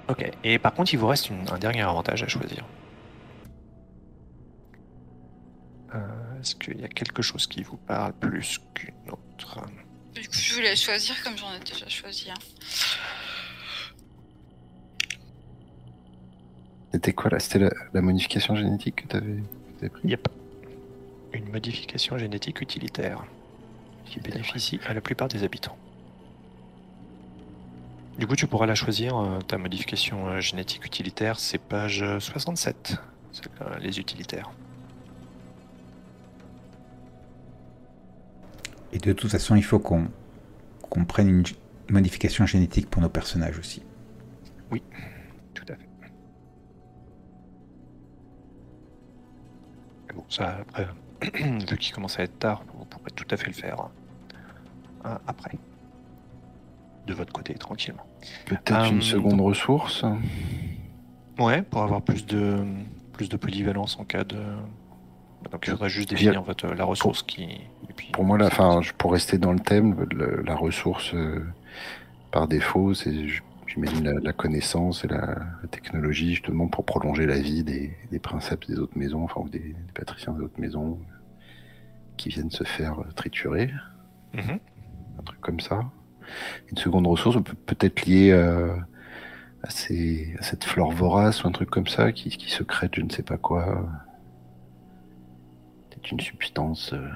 Ok, 0.08 0.32
et 0.44 0.60
par 0.60 0.74
contre, 0.74 0.94
il 0.94 0.98
vous 0.98 1.08
reste 1.08 1.32
un 1.52 1.58
dernier 1.58 1.82
avantage 1.82 2.22
à 2.22 2.28
choisir. 2.28 2.64
Euh, 5.96 6.40
est-ce 6.40 6.56
qu'il 6.56 6.80
y 6.80 6.84
a 6.84 6.88
quelque 6.88 7.22
chose 7.22 7.48
qui 7.48 7.64
vous 7.64 7.78
parle 7.78 8.14
plus 8.14 8.60
qu'une 8.74 8.94
autre? 9.10 9.62
Du 10.14 10.22
coup, 10.28 10.36
je 10.36 10.54
voulais 10.56 10.76
choisir 10.76 11.22
comme 11.24 11.38
j'en 11.38 11.54
ai 11.54 11.60
déjà 11.60 11.88
choisi 11.88 12.28
C'était 16.92 17.14
quoi 17.14 17.30
là? 17.32 17.40
C'était 17.40 17.70
la, 17.94 18.02
modification 18.02 18.56
génétique 18.56 19.04
que 19.04 19.08
tu 19.08 19.16
avais, 19.18 19.90
pris? 19.90 20.08
Yep. 20.08 20.28
Une 21.34 21.50
modification 21.50 22.18
génétique 22.18 22.62
utilitaire 22.62 23.26
qui 24.06 24.20
bénéficie 24.20 24.80
à 24.86 24.94
la 24.94 25.02
plupart 25.02 25.28
des 25.28 25.44
habitants. 25.44 25.78
Du 28.18 28.28
coup, 28.28 28.36
tu 28.38 28.48
pourras 28.48 28.66
la 28.66 28.76
choisir, 28.76 29.18
euh, 29.18 29.40
ta 29.40 29.58
modification 29.58 30.28
euh, 30.28 30.40
génétique 30.40 30.86
utilitaire, 30.86 31.38
c'est 31.38 31.58
page 31.58 32.04
67, 32.20 32.98
c'est 33.34 33.46
euh, 33.62 33.78
les 33.80 34.00
utilitaires. 34.00 34.52
Et 38.94 39.00
de 39.00 39.12
toute 39.12 39.30
façon, 39.30 39.56
il 39.58 39.64
faut 39.64 39.80
qu'on 39.80 40.10
prenne 41.06 41.28
une 41.28 41.44
modification 41.90 42.46
génétique 42.46 42.90
pour 42.90 43.02
nos 43.02 43.10
personnages 43.10 43.60
aussi. 43.60 43.84
Oui, 44.72 44.82
tout 45.54 45.66
à 45.68 45.76
fait. 45.76 45.90
bon, 50.16 50.24
ça, 50.30 50.60
après, 50.62 50.88
vu 51.70 51.78
qu'il 51.78 51.94
commence 51.94 52.18
à 52.18 52.24
être 52.24 52.40
tard, 52.40 52.64
vous 52.78 52.86
pourrez 52.86 53.12
tout 53.14 53.28
à 53.30 53.36
fait 53.36 53.48
le 53.48 53.54
faire 53.54 53.90
après 55.28 55.60
de 57.06 57.14
votre 57.14 57.34
côté 57.34 57.54
tranquillement. 57.56 58.06
Peut-être 58.46 58.92
une 58.92 59.00
euh, 59.00 59.02
seconde 59.02 59.42
ressource. 59.42 60.06
Ouais, 61.40 61.62
pour 61.62 61.84
avoir 61.84 62.02
plus 62.02 62.26
de 62.26 62.66
plus 63.14 63.30
de 63.30 63.38
polyvalence 63.38 63.98
en 64.00 64.06
cas 64.06 64.24
de. 64.24 64.38
Donc 65.52 65.64
il 65.68 65.72
faudrait 65.72 65.90
juste 65.90 66.10
définir 66.10 66.42
votre, 66.42 66.68
la 66.68 66.86
ressource 66.86 67.24
qui. 67.24 67.62
pour 68.12 68.24
moi, 68.24 68.38
la, 68.38 68.50
fin, 68.50 68.82
pour 68.98 69.12
rester 69.12 69.38
dans 69.38 69.52
le 69.52 69.60
thème, 69.60 70.08
la 70.44 70.56
ressource 70.56 71.14
euh, 71.14 71.46
par 72.32 72.48
défaut, 72.48 72.94
c'est 72.94 73.28
j'imagine 73.68 74.06
la, 74.06 74.14
la, 74.20 74.34
connaissance 74.34 75.04
et 75.04 75.08
la, 75.08 75.38
technologie 75.72 76.32
justement 76.32 76.68
pour 76.68 76.86
prolonger 76.86 77.26
la 77.26 77.40
vie 77.40 77.64
des, 77.64 77.96
des 78.12 78.20
princeps 78.20 78.68
des 78.68 78.80
autres 78.80 78.98
maisons, 78.98 79.24
enfin 79.24 79.44
des, 79.52 79.76
patriciens 79.94 80.34
des 80.34 80.44
autres 80.44 80.60
maisons 80.60 81.00
qui 82.18 82.30
viennent 82.30 82.52
se 82.52 82.64
faire 82.64 82.98
triturer. 83.16 83.72
Mhm. 84.34 84.60
Un 85.20 85.24
truc 85.24 85.42
comme 85.42 85.60
ça. 85.60 85.86
Une 86.72 86.78
seconde 86.78 87.08
ressource 87.08 87.38
peut-être 87.66 88.06
liée 88.06 88.32
euh, 88.32 88.76
à, 89.64 89.70
cette 89.70 90.64
flore 90.64 90.92
vorace 90.92 91.44
ou 91.44 91.48
un 91.48 91.52
truc 91.52 91.70
comme 91.70 91.88
ça 91.88 92.12
qui, 92.12 92.30
qui 92.30 92.52
secrète 92.52 92.96
je 92.96 93.02
ne 93.02 93.10
sais 93.10 93.24
pas 93.24 93.38
quoi. 93.38 93.88
C'est 95.92 96.12
une 96.12 96.20
substance. 96.20 96.94
Euh. 96.94 97.10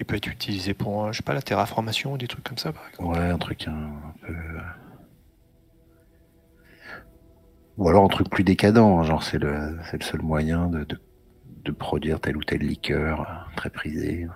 Il 0.00 0.06
peut 0.06 0.14
être 0.14 0.28
utilisé 0.28 0.74
pour, 0.74 1.12
je 1.12 1.18
sais 1.18 1.24
pas, 1.24 1.34
la 1.34 1.42
terraformation 1.42 2.12
ou 2.12 2.18
des 2.18 2.28
trucs 2.28 2.44
comme 2.44 2.58
ça, 2.58 2.72
par 2.72 2.88
exemple. 2.88 3.18
Ouais, 3.18 3.30
un 3.30 3.38
truc 3.38 3.66
un, 3.66 3.90
peu. 4.22 4.32
Euh. 4.32 4.60
Ou 7.78 7.88
alors 7.88 8.04
un 8.04 8.08
truc 8.08 8.28
plus 8.28 8.44
décadent, 8.44 8.78
hein, 8.78 9.02
genre 9.04 9.22
c'est 9.22 9.38
le, 9.38 9.76
le 9.92 10.00
seul 10.00 10.20
moyen 10.22 10.66
de, 10.66 10.84
de, 11.64 11.72
produire 11.72 12.18
tel 12.18 12.36
ou 12.36 12.42
tel 12.42 12.60
liqueur 12.60 13.48
très 13.54 13.70
prisé. 13.70 14.26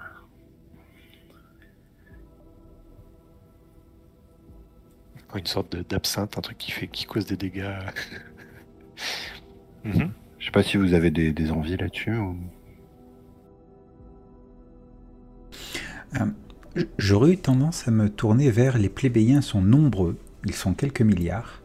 Une 5.34 5.46
sorte 5.46 5.76
d'absinthe, 5.88 6.36
un 6.36 6.40
truc 6.42 6.58
qui 6.58 6.70
fait 6.72 6.88
qui 6.88 7.04
cause 7.06 7.26
des 7.26 7.36
dégâts. 7.36 7.70
Mhm. 9.84 10.12
Je 10.38 10.44
sais 10.44 10.52
pas 10.52 10.62
si 10.62 10.76
vous 10.76 10.94
avez 10.94 11.10
des, 11.10 11.50
envies 11.50 11.76
là-dessus. 11.76 12.12
Euh, 16.20 16.26
j'aurais 16.98 17.32
eu 17.32 17.36
tendance 17.38 17.88
à 17.88 17.90
me 17.90 18.08
tourner 18.08 18.50
vers 18.50 18.78
les 18.78 18.88
plébéiens 18.88 19.40
sont 19.40 19.60
nombreux, 19.62 20.16
ils 20.44 20.54
sont 20.54 20.74
quelques 20.74 21.02
milliards, 21.02 21.62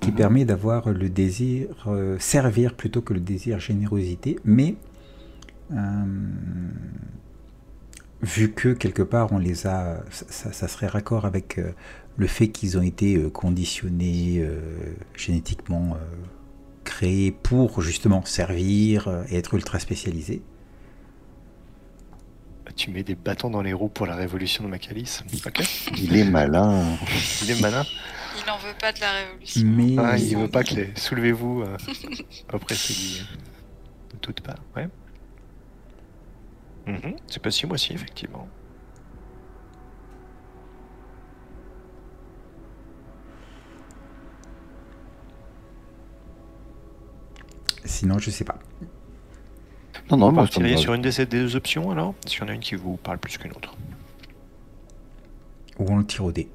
qui 0.00 0.10
Mhm. 0.10 0.16
permet 0.16 0.44
d'avoir 0.46 0.88
le 0.90 1.08
désir 1.10 1.68
euh, 1.86 2.18
servir 2.18 2.74
plutôt 2.74 3.02
que 3.02 3.12
le 3.14 3.20
désir 3.20 3.58
générosité, 3.60 4.38
mais 4.44 4.76
euh, 5.72 6.04
vu 8.22 8.52
que 8.52 8.70
quelque 8.70 9.02
part 9.02 9.32
on 9.32 9.38
les 9.38 9.66
a, 9.66 10.02
ça, 10.10 10.24
ça- 10.28 10.52
ça 10.52 10.68
serait 10.68 10.86
raccord 10.86 11.26
avec 11.26 11.58
euh, 11.58 11.72
le 12.16 12.26
fait 12.26 12.48
qu'ils 12.48 12.78
ont 12.78 12.82
été 12.82 13.16
euh, 13.16 13.28
conditionnés 13.30 14.38
euh, 14.38 14.94
génétiquement, 15.16 15.94
euh, 15.94 15.98
créés 16.84 17.32
pour 17.32 17.80
justement 17.82 18.24
servir 18.24 19.24
et 19.28 19.36
être 19.36 19.54
ultra 19.54 19.78
spécialisés. 19.78 20.42
Tu 22.76 22.90
mets 22.90 23.04
des 23.04 23.14
bâtons 23.14 23.50
dans 23.50 23.62
les 23.62 23.72
roues 23.72 23.88
pour 23.88 24.04
la 24.06 24.16
révolution 24.16 24.64
de 24.64 24.68
Macalis. 24.68 25.20
Il 25.96 26.16
est 26.16 26.24
malin. 26.24 26.84
Il 27.44 27.50
est 27.52 27.60
malin. 27.60 27.84
Il 28.44 28.50
en 28.50 28.58
veut 28.58 28.74
pas 28.80 28.92
de 28.92 29.00
la 29.00 29.12
révolution. 29.12 29.62
Mais 29.64 29.94
Ah, 29.96 30.18
il 30.18 30.36
veut 30.36 30.48
pas 30.48 30.64
que 30.64 30.74
les. 30.74 30.90
Soulevez-vous. 30.96 31.62
euh, 31.62 31.76
Après. 32.52 32.74
De 32.74 34.16
toutes 34.20 34.40
parts. 34.40 34.58
Ouais. 34.74 34.88
Mhm, 36.86 37.14
C'est 37.28 37.40
possible 37.42 37.74
aussi, 37.74 37.92
effectivement. 37.92 38.48
Sinon, 47.84 48.18
je 48.18 48.30
sais 48.30 48.44
pas. 48.44 48.58
Non, 50.10 50.16
non, 50.16 50.26
On 50.28 50.32
va. 50.32 50.46
sur 50.76 50.92
une 50.94 51.02
de 51.02 51.10
ces 51.10 51.24
deux 51.26 51.56
options 51.56 51.90
alors 51.90 52.14
S'il 52.26 52.40
y 52.40 52.42
en 52.42 52.48
a 52.48 52.52
une 52.52 52.60
qui 52.60 52.74
vous 52.74 52.96
parle 52.96 53.18
plus 53.18 53.38
qu'une 53.38 53.52
autre. 53.52 53.74
Ou 55.78 55.86
on 55.90 55.96
le 55.96 56.04
tire 56.06 56.24
au 56.24 56.32
dé. 56.32 56.48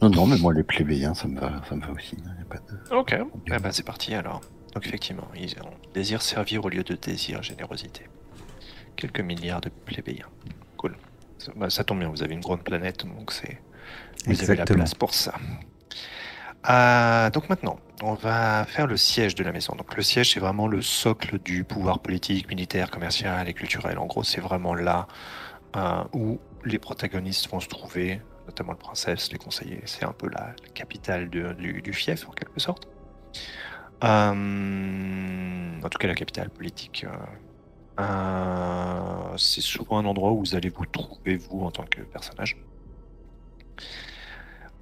Non, 0.00 0.10
non, 0.10 0.26
mais 0.26 0.38
moi, 0.38 0.54
les 0.54 0.62
plébéiens, 0.62 1.14
ça 1.14 1.26
me 1.26 1.38
va, 1.40 1.60
ça 1.68 1.74
me 1.74 1.80
va 1.84 1.92
aussi. 1.92 2.16
hein, 2.24 2.30
y 2.38 2.42
a 2.42 2.44
pas 2.44 2.58
de... 2.58 2.94
Ok. 2.94 3.16
Eh 3.46 3.58
ben, 3.58 3.72
c'est 3.72 3.82
parti 3.82 4.14
alors. 4.14 4.40
Donc, 4.74 4.86
effectivement, 4.86 5.28
ils 5.36 5.56
ont 5.62 5.70
désir 5.92 6.22
servir 6.22 6.64
au 6.64 6.68
lieu 6.68 6.84
de 6.84 6.94
désir 6.94 7.42
générosité. 7.42 8.02
Quelques 8.96 9.20
milliards 9.20 9.60
de 9.60 9.70
plébéiens. 9.70 10.28
Cool. 10.76 10.96
Ça, 11.38 11.52
bah, 11.56 11.68
ça 11.70 11.82
tombe 11.84 11.98
bien, 11.98 12.08
vous 12.08 12.22
avez 12.22 12.34
une 12.34 12.40
grande 12.40 12.62
planète, 12.62 13.04
donc 13.06 13.32
c'est. 13.32 13.60
Vous 14.26 14.32
avez 14.32 14.36
la 14.36 14.42
Exactement. 14.52 14.78
place 14.78 14.94
pour 14.94 15.14
ça. 15.14 15.34
Euh, 16.68 17.30
donc 17.30 17.48
maintenant, 17.48 17.78
on 18.02 18.14
va 18.14 18.64
faire 18.66 18.86
le 18.86 18.96
siège 18.96 19.34
de 19.34 19.44
la 19.44 19.52
maison. 19.52 19.74
Donc 19.76 19.96
le 19.96 20.02
siège, 20.02 20.32
c'est 20.34 20.40
vraiment 20.40 20.66
le 20.66 20.82
socle 20.82 21.38
du 21.38 21.64
pouvoir 21.64 22.00
politique, 22.00 22.48
militaire, 22.48 22.90
commercial 22.90 23.48
et 23.48 23.54
culturel. 23.54 23.98
En 23.98 24.06
gros, 24.06 24.24
c'est 24.24 24.40
vraiment 24.40 24.74
là 24.74 25.06
euh, 25.76 26.04
où 26.12 26.40
les 26.64 26.78
protagonistes 26.78 27.48
vont 27.50 27.60
se 27.60 27.68
trouver, 27.68 28.20
notamment 28.46 28.72
le 28.72 28.78
princesse, 28.78 29.32
les 29.32 29.38
conseillers. 29.38 29.82
C'est 29.86 30.04
un 30.04 30.12
peu 30.12 30.28
la, 30.28 30.54
la 30.62 30.68
capitale 30.74 31.28
du, 31.30 31.92
fief, 31.92 32.28
en 32.28 32.32
quelque 32.32 32.60
sorte. 32.60 32.88
Euh, 34.04 35.80
en 35.82 35.88
tout 35.88 35.98
cas, 35.98 36.08
la 36.08 36.14
capitale 36.14 36.50
politique. 36.50 37.06
euh, 38.00 39.36
c'est 39.36 39.60
souvent 39.60 39.98
un 39.98 40.04
endroit 40.06 40.32
où 40.32 40.40
vous 40.40 40.54
allez 40.54 40.70
vous 40.70 40.86
trouver, 40.86 41.36
vous, 41.36 41.62
en 41.64 41.70
tant 41.70 41.84
que 41.84 42.00
personnage. 42.02 42.56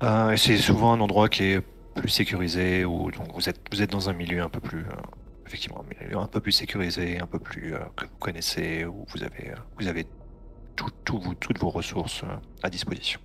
Euh, 0.02 0.32
et 0.32 0.36
c'est 0.36 0.56
souvent 0.59 0.93
un 0.93 1.01
endroit 1.01 1.28
qui 1.28 1.44
est 1.44 1.60
plus 1.94 2.09
sécurisé, 2.09 2.85
où 2.85 3.10
donc 3.10 3.28
vous 3.35 3.48
êtes, 3.48 3.60
vous 3.73 3.82
êtes 3.82 3.90
dans 3.90 4.10
un 4.10 4.12
milieu 4.12 4.43
un 4.43 4.48
peu 4.51 4.60
plus, 4.60 4.81
euh, 4.81 4.93
effectivement, 5.47 5.82
un 5.82 6.05
milieu 6.05 6.18
un 6.18 6.27
peu 6.27 6.40
plus 6.40 6.52
sécurisé, 6.52 7.18
un 7.20 7.27
peu 7.27 7.39
plus 7.39 7.74
euh, 7.74 7.78
que 7.97 8.05
vous 8.05 8.16
connaissez, 8.18 8.85
où 8.85 9.06
vous 9.14 9.23
avez, 9.23 9.52
vous 9.78 9.89
avez 9.89 10.06
tout, 10.77 10.90
tout 11.05 11.18
vous- 11.18 11.35
toutes 11.35 11.59
vos 11.59 11.70
ressources 11.70 12.23
à 12.62 12.70
disposition. 12.70 13.20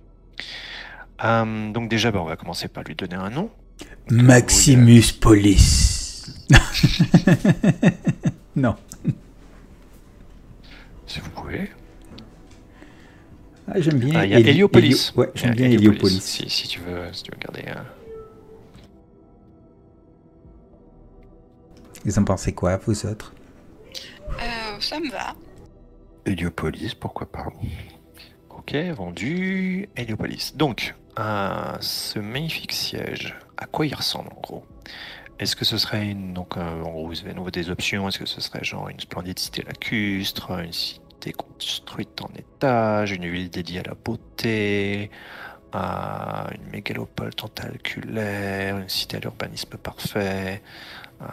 Donc 1.22 1.88
déjà, 1.88 2.10
bah, 2.10 2.20
on 2.20 2.24
va 2.24 2.36
commencer 2.36 2.66
par 2.68 2.82
lui 2.82 2.96
donner 2.96 3.14
un 3.14 3.30
nom. 3.30 3.48
Maximus 4.10 5.12
Police. 5.20 6.34
non. 8.56 8.74
Si 11.06 11.20
vous 11.20 11.30
pouvez. 11.30 11.70
Ah, 13.74 13.80
j'aime 13.80 13.98
bien. 13.98 14.20
Ah, 14.20 14.26
il 14.26 14.30
y 14.30 14.34
a 14.34 14.38
Ouais, 15.16 15.28
a 15.28 15.30
j'aime 15.34 15.54
bien 15.54 15.70
Héliopolis. 15.70 16.20
Si, 16.22 16.48
si 16.50 16.68
tu 16.68 16.80
veux, 16.80 17.10
si 17.12 17.22
tu 17.22 17.30
veux 17.32 17.38
garder. 17.38 17.64
euh, 17.68 17.80
Vous 22.04 22.18
en 22.18 22.24
pensez 22.24 22.52
quoi, 22.52 22.76
vous 22.76 23.06
autres? 23.06 23.32
Euh, 24.30 24.80
ça 24.80 25.00
me 25.00 25.10
va. 25.10 25.34
Héliopolis, 26.26 26.94
pourquoi 26.94 27.30
pas? 27.30 27.46
Ok, 28.50 28.74
vendu. 28.94 29.88
Héliopolis. 29.96 30.54
Donc, 30.54 30.94
euh, 31.18 31.72
ce 31.80 32.18
magnifique 32.18 32.72
siège, 32.72 33.34
à 33.56 33.64
quoi 33.66 33.86
il 33.86 33.94
ressemble 33.94 34.28
en 34.36 34.40
gros? 34.40 34.66
Est-ce 35.38 35.56
que 35.56 35.64
ce 35.64 35.78
serait 35.78 36.08
une. 36.10 36.34
Donc, 36.34 36.56
euh, 36.56 36.82
en 36.82 36.90
gros, 36.90 37.06
vous 37.08 37.20
avez 37.20 37.30
à 37.30 37.34
nouveau 37.34 37.50
des 37.50 37.70
options? 37.70 38.06
Est-ce 38.08 38.18
que 38.18 38.26
ce 38.26 38.40
serait 38.40 38.62
genre 38.62 38.88
une 38.90 39.00
splendide 39.00 39.38
cité 39.38 39.62
lacustre, 39.62 40.50
une 40.60 40.72
cité 40.72 41.00
construite 41.30 42.20
en 42.22 42.28
étage, 42.36 43.12
une 43.12 43.26
ville 43.30 43.48
dédiée 43.50 43.80
à 43.80 43.82
la 43.84 43.94
beauté, 43.94 45.10
euh, 45.74 45.78
une 46.54 46.70
mégalopole 46.70 47.34
tentaculaire, 47.34 48.78
une 48.78 48.88
cité 48.88 49.18
à 49.18 49.20
l'urbanisme 49.20 49.76
parfait, 49.78 50.62
euh, 51.22 51.26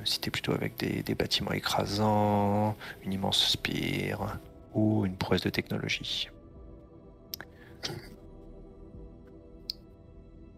une 0.00 0.06
cité 0.06 0.30
plutôt 0.30 0.52
avec 0.54 0.78
des, 0.78 1.02
des 1.02 1.14
bâtiments 1.14 1.52
écrasants, 1.52 2.76
une 3.04 3.12
immense 3.14 3.50
spire 3.52 4.38
ou 4.74 5.06
une 5.06 5.16
prouesse 5.16 5.42
de 5.42 5.50
technologie 5.50 6.28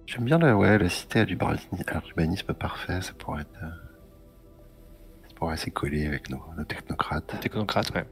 J'aime 0.06 0.24
bien 0.24 0.38
la, 0.38 0.56
ouais, 0.56 0.78
la 0.78 0.88
cité 0.88 1.20
à 1.20 1.24
l'urbanisme 1.26 2.54
parfait, 2.54 3.02
ça 3.02 3.12
pourrait 3.12 3.42
être. 3.42 3.62
euh, 3.62 3.68
Ça 5.22 5.34
pourrait 5.34 5.54
assez 5.54 5.70
coller 5.70 6.06
avec 6.06 6.30
nos, 6.30 6.42
nos 6.56 6.64
technocrates. 6.64 7.38
Technocrate, 7.40 7.90
ouais. 7.94 8.06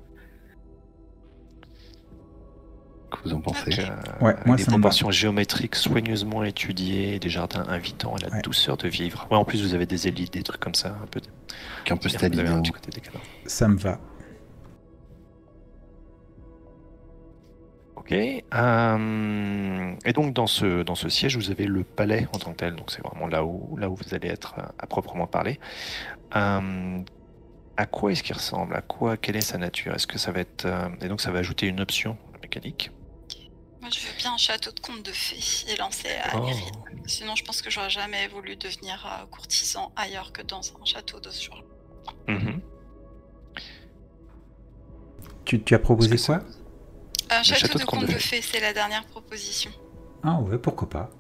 Que 3.13 3.29
vous 3.29 3.35
en 3.35 3.41
pensez 3.41 3.79
euh, 3.79 4.25
Ouais, 4.25 4.35
moi, 4.47 4.57
des 4.57 4.65
proportions 4.65 5.11
géométriques 5.11 5.75
soigneusement 5.77 6.43
étudiées, 6.45 7.19
des 7.19 7.29
jardins 7.29 7.65
invitants 7.69 8.15
à 8.15 8.21
la 8.21 8.29
Ouais. 8.35 8.43
douceur 8.43 8.77
de 8.79 8.89
vivre. 8.89 9.27
Ouais, 9.31 9.37
en 9.37 9.45
plus, 9.45 9.63
vous 9.63 9.75
avez 9.75 9.85
des 9.87 10.09
élites, 10.09 10.33
des 10.33 10.43
trucs 10.43 10.61
comme 10.61 10.75
ça, 10.75 10.97
un 11.03 11.07
peu. 11.07 11.21
Un 11.91 11.97
peu 11.97 12.09
décadent. 12.09 12.73
Ça 13.47 13.69
me 13.69 13.77
va. 13.77 13.99
Ok. 17.97 18.13
euh, 18.13 19.95
et 20.05 20.13
donc 20.13 20.35
dans 20.35 20.47
ce 20.49 20.83
dans 20.83 20.95
ce 20.97 21.09
siège, 21.09 21.37
vous 21.37 21.51
avez 21.51 21.67
le 21.67 21.85
palais 21.85 22.27
en 22.35 22.39
tant 22.39 22.51
que 22.53 22.57
tel. 22.57 22.75
Donc 22.75 22.91
c'est 22.91 23.03
vraiment 23.03 23.29
là 23.29 23.45
où 23.45 23.77
là 23.77 23.89
où 23.89 23.95
vous 23.95 24.15
allez 24.15 24.29
être 24.29 24.55
euh, 24.59 24.63
à 24.79 24.87
proprement 24.87 25.27
parler. 25.27 25.61
Euh, 26.35 26.99
à 27.77 27.87
quoi 27.87 28.11
est-ce 28.13 28.23
qu'il 28.23 28.35
ressemble? 28.35 28.75
À 28.75 28.83
quoi? 28.83 29.17
Quelle 29.17 29.37
est 29.37 29.41
sa 29.41 29.57
nature? 29.59 29.95
Est-ce 29.95 30.07
que 30.07 30.19
ça 30.19 30.33
va 30.33 30.41
être 30.41 30.65
euh, 30.65 30.89
et 31.01 31.09
donc 31.09 31.21
ça 31.21 31.31
va 31.31 31.39
ajouter 31.39 31.67
une 31.69 31.81
option 31.81 32.17
mécanique? 32.43 32.91
Moi, 33.83 33.91
je 33.91 33.99
veux 34.07 34.13
bien 34.17 34.33
un 34.35 34.39
château 34.39 34.71
de 34.71 34.79
conte 34.81 35.03
de 35.03 35.11
fées 35.13 35.41
et 35.71 35.77
lancer 35.77 36.09
à 36.23 36.39
Oh. 36.41 36.49
Sinon, 37.07 37.35
je 37.35 37.45
pense 37.45 37.61
que 37.63 37.69
j'aurais 37.71 37.91
jamais 37.91 38.29
voulu 38.29 38.55
devenir 38.57 39.05
euh, 39.07 39.27
courtisan 39.27 39.93
ailleurs 39.97 40.33
que 40.33 40.41
dans 40.43 40.61
un 40.61 40.85
château 40.85 41.19
de 41.21 41.31
ce 41.31 41.45
genre. 41.47 41.65
Mhm. 42.29 42.61
Tu, 45.45 45.61
tu 45.63 45.75
as 45.75 45.79
proposé 45.81 46.17
quoi? 46.17 46.41
Un 47.31 47.43
château 47.43 47.61
château 47.63 47.79
de 47.79 47.85
de 47.85 47.85
conte 47.89 48.03
de 48.07 48.13
de 48.13 48.19
fées, 48.19 48.41
c'est 48.41 48.61
la 48.61 48.73
dernière 48.73 49.05
proposition. 49.07 49.71
Ah 50.23 50.39
ouais, 50.41 50.59
pourquoi 50.59 50.89
pas. 50.89 51.11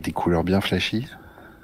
Des 0.00 0.12
couleurs 0.12 0.44
bien 0.44 0.60
flashy. 0.62 1.06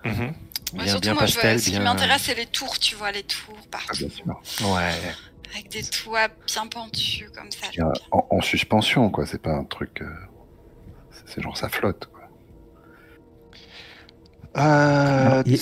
Mhm. 0.04 0.20
Ouais, 0.20 0.34
Bien, 0.74 0.86
surtout, 0.86 1.00
bien 1.00 1.14
moi, 1.14 1.26
je 1.26 1.34
veux- 1.36 1.40
pastel, 1.40 1.60
ce 1.60 1.70
bien. 1.70 1.78
qui 1.78 1.84
m'intéresse, 1.84 2.22
c'est 2.24 2.34
les 2.34 2.46
tours, 2.46 2.78
tu 2.78 2.94
vois, 2.96 3.10
les 3.12 3.22
tours 3.22 3.56
Ah, 3.58 3.66
partout. 3.70 4.06
bien 4.06 4.08
sûr. 4.10 4.68
Ouais. 4.70 4.92
Avec 5.52 5.68
des 5.70 5.82
toits 5.84 6.28
bien 6.46 6.66
pentus 6.66 7.28
comme 7.34 7.50
ça. 7.50 7.66
En, 8.10 8.26
en 8.30 8.40
suspension, 8.40 9.10
quoi. 9.10 9.26
C'est 9.26 9.40
pas 9.42 9.52
un 9.52 9.64
truc. 9.64 10.02
euh, 10.02 10.06
c'est- 11.26 11.40
genre 11.42 11.56
ça 11.56 11.68
flotte, 11.68 12.06
quoi. 12.06 12.20
Euh, 14.56 15.42
du 15.42 15.56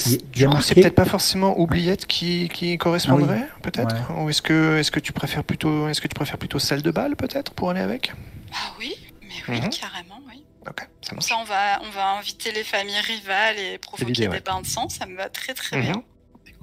coup, 0.48 0.60
c'est 0.60 0.74
peut-être 0.74 0.94
pas 0.94 1.06
forcément 1.06 1.58
oubliette 1.58 2.04
qui, 2.06 2.50
qui 2.52 2.76
correspondrait, 2.76 3.48
peut-être. 3.62 3.94
Ou 4.18 4.28
est-ce 4.28 4.42
que 4.42 4.76
est-ce 4.78 4.90
que 4.90 5.00
tu 5.00 5.12
préfères 5.14 5.44
plutôt 5.44 5.88
est-ce 5.88 6.00
que 6.02 6.08
tu 6.08 6.14
préfères 6.14 6.36
plutôt 6.38 6.58
salle 6.58 6.82
de 6.82 6.90
bal 6.90 7.16
peut-être 7.16 7.54
pour 7.54 7.70
aller 7.70 7.80
avec? 7.80 8.12
Ah 8.52 8.72
oui, 8.78 8.94
mais 9.22 9.28
oui, 9.48 9.60
Mhm. 9.62 9.70
carrément, 9.70 10.20
oui. 10.28 10.44
Ok, 10.68 10.86
ça 11.00 11.10
Comme 11.10 11.20
ça, 11.22 11.36
on 11.40 11.44
va, 11.44 11.80
on 11.82 11.90
va 11.90 12.10
inviter 12.18 12.52
les 12.52 12.64
familles 12.64 13.00
rivales 13.00 13.58
et 13.58 13.78
provoquer 13.78 14.12
des 14.12 14.28
ouais. 14.28 14.40
bains 14.40 14.60
de 14.60 14.66
sang. 14.66 14.88
Ça 14.90 15.06
me 15.06 15.16
va 15.16 15.28
très 15.30 15.54
très 15.54 15.78
Mhm. 15.78 15.82
bien. 15.82 16.02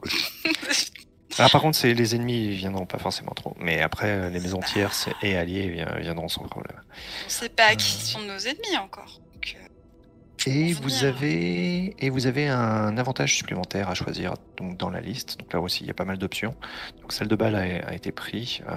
Ah, 1.38 1.48
par 1.50 1.62
contre, 1.62 1.78
c'est 1.78 1.94
les 1.94 2.16
ennemis 2.16 2.50
viendront 2.50 2.86
pas 2.86 2.98
forcément 2.98 3.32
trop, 3.34 3.56
mais 3.60 3.82
après 3.82 4.10
euh, 4.10 4.30
les 4.30 4.40
maisons 4.40 4.60
tierces 4.62 5.08
et 5.22 5.38
alliés 5.38 5.70
vi- 5.70 6.02
viendront 6.02 6.28
sans 6.28 6.44
problème. 6.44 6.82
On 7.26 7.30
sait 7.30 7.50
pas 7.50 7.72
Euh. 7.72 7.76
qui 7.76 7.92
sont 7.92 8.20
nos 8.22 8.38
ennemis 8.40 8.78
encore. 8.82 9.22
Donc, 9.34 9.56
euh, 9.58 10.50
Et 10.52 10.74
vous 10.74 10.84
venir. 10.90 11.06
avez 11.06 11.96
et 12.04 12.10
vous 12.10 12.26
avez 12.26 12.48
un 12.48 12.98
avantage 12.98 13.36
supplémentaire 13.36 13.90
à 13.90 13.94
choisir 13.94 14.34
donc 14.58 14.78
dans 14.78 14.90
la 14.90 15.02
liste. 15.02 15.38
Donc 15.40 15.54
là 15.54 15.60
aussi, 15.62 15.84
il 15.84 15.88
y 15.88 15.92
a 15.92 15.94
pas 15.94 16.06
mal 16.06 16.18
d'options. 16.18 16.56
Donc 17.02 17.14
celle 17.14 17.28
de 17.28 17.36
balle 17.36 17.56
a, 17.56 17.62
a 17.90 17.94
été 17.94 18.12
pris. 18.12 18.62
Euh, 18.68 18.74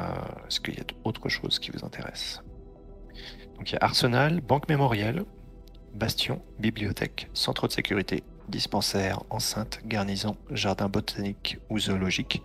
Est-ce 0.47 0.61
qu'il 0.61 0.75
y 0.75 0.81
a 0.81 0.85
autre 1.05 1.29
chose 1.31 1.59
qui 1.59 1.71
vous 1.71 1.85
intéresse? 1.85 2.43
Donc 3.57 3.71
il 3.71 3.75
y 3.75 3.77
a 3.77 3.85
arsenal, 3.85 4.41
banque 4.41 4.69
mémorielle, 4.69 5.25
bastion, 5.95 6.43
bibliothèque, 6.59 7.29
centre 7.33 7.67
de 7.69 7.73
sécurité 7.73 8.23
dispensaire, 8.53 9.25
enceinte, 9.31 9.81
garnison, 9.85 10.37
jardin 10.51 10.89
botanique 10.89 11.59
ou 11.71 11.81
zoologique, 11.81 12.43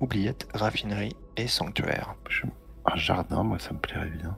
oubliette, 0.00 0.48
raffinerie 0.54 1.14
et 1.36 1.48
sanctuaire. 1.48 2.14
Un 2.86 2.96
jardin, 2.96 3.42
moi, 3.42 3.58
ça 3.58 3.72
me 3.74 3.78
plairait 3.78 4.08
bien. 4.08 4.36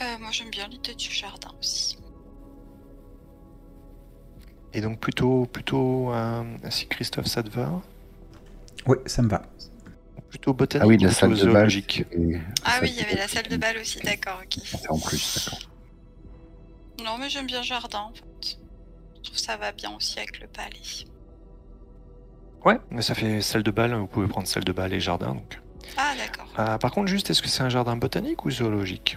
Euh, 0.00 0.18
moi, 0.20 0.30
j'aime 0.30 0.50
bien 0.50 0.68
l'idée 0.68 0.94
du 0.94 1.10
jardin 1.10 1.50
aussi. 1.58 1.98
Et 4.74 4.80
donc 4.80 5.00
plutôt, 5.00 5.46
plutôt, 5.46 6.12
euh, 6.12 6.44
si 6.70 6.86
Christophe 6.86 7.26
ça 7.26 7.42
te 7.42 7.48
va, 7.48 7.82
Oui, 8.86 8.96
ça 9.06 9.22
me 9.22 9.28
va. 9.28 9.42
Plutôt 10.28 10.52
botanique 10.52 10.84
Ah 10.84 10.86
oui, 10.88 10.98
la 10.98 11.10
salle 11.10 11.34
de 11.34 11.44
bal. 11.50 11.68
Ah 12.64 12.78
oui, 12.82 12.90
il 12.90 12.96
y 12.96 13.00
avait 13.04 13.16
la 13.16 13.28
salle 13.28 13.48
de 13.48 13.56
bal 13.56 13.76
aussi, 13.78 13.98
d'accord, 14.00 14.40
ok. 14.44 14.62
En 14.90 14.98
plus, 14.98 15.50
d'accord. 15.50 15.68
Non, 17.04 17.16
mais 17.18 17.28
j'aime 17.30 17.46
bien 17.46 17.62
jardin 17.62 18.00
en 18.00 18.12
fait. 18.12 18.58
Je 19.16 19.22
trouve 19.22 19.38
ça 19.38 19.56
va 19.56 19.72
bien 19.72 19.90
aussi 19.96 20.18
avec 20.18 20.40
le 20.40 20.46
palais. 20.48 21.06
Ouais, 22.64 22.78
mais 22.90 23.02
ça 23.02 23.14
fait 23.14 23.40
salle 23.40 23.62
de 23.62 23.70
bal, 23.70 23.94
vous 23.94 24.06
pouvez 24.06 24.26
prendre 24.26 24.46
salle 24.48 24.64
de 24.64 24.72
bal 24.72 24.92
et 24.92 25.00
jardin. 25.00 25.34
Donc. 25.34 25.60
Ah, 25.96 26.12
d'accord. 26.18 26.46
Euh, 26.58 26.76
par 26.78 26.90
contre, 26.90 27.08
juste, 27.08 27.30
est-ce 27.30 27.40
que 27.40 27.48
c'est 27.48 27.62
un 27.62 27.68
jardin 27.68 27.96
botanique 27.96 28.44
ou 28.44 28.50
zoologique? 28.50 29.16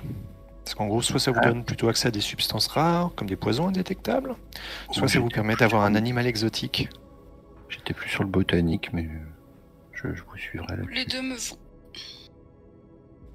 Parce 0.63 0.75
qu'en 0.75 0.87
gros, 0.87 1.01
soit 1.01 1.19
ça 1.19 1.31
vous 1.31 1.39
Ah. 1.41 1.47
donne 1.49 1.65
plutôt 1.65 1.89
accès 1.89 2.07
à 2.07 2.11
des 2.11 2.21
substances 2.21 2.67
rares, 2.67 3.11
comme 3.15 3.27
des 3.27 3.35
poisons 3.35 3.67
indétectables, 3.67 4.35
soit 4.91 5.07
ça 5.07 5.19
vous 5.19 5.27
permet 5.29 5.55
d'avoir 5.55 5.83
un 5.83 5.89
le- 5.89 5.97
animal 5.97 6.27
exotique. 6.27 6.87
J'étais 7.67 7.93
plus 7.93 8.09
sur 8.09 8.23
le 8.23 8.29
botanique, 8.29 8.93
mais 8.93 9.05
euh, 9.05 9.19
je, 10.03 10.13
je 10.13 10.23
vous 10.23 10.37
suivrai 10.37 10.75
Les 10.91 11.05
deux 11.05 11.21
me 11.21 11.35
vont. 11.35 11.57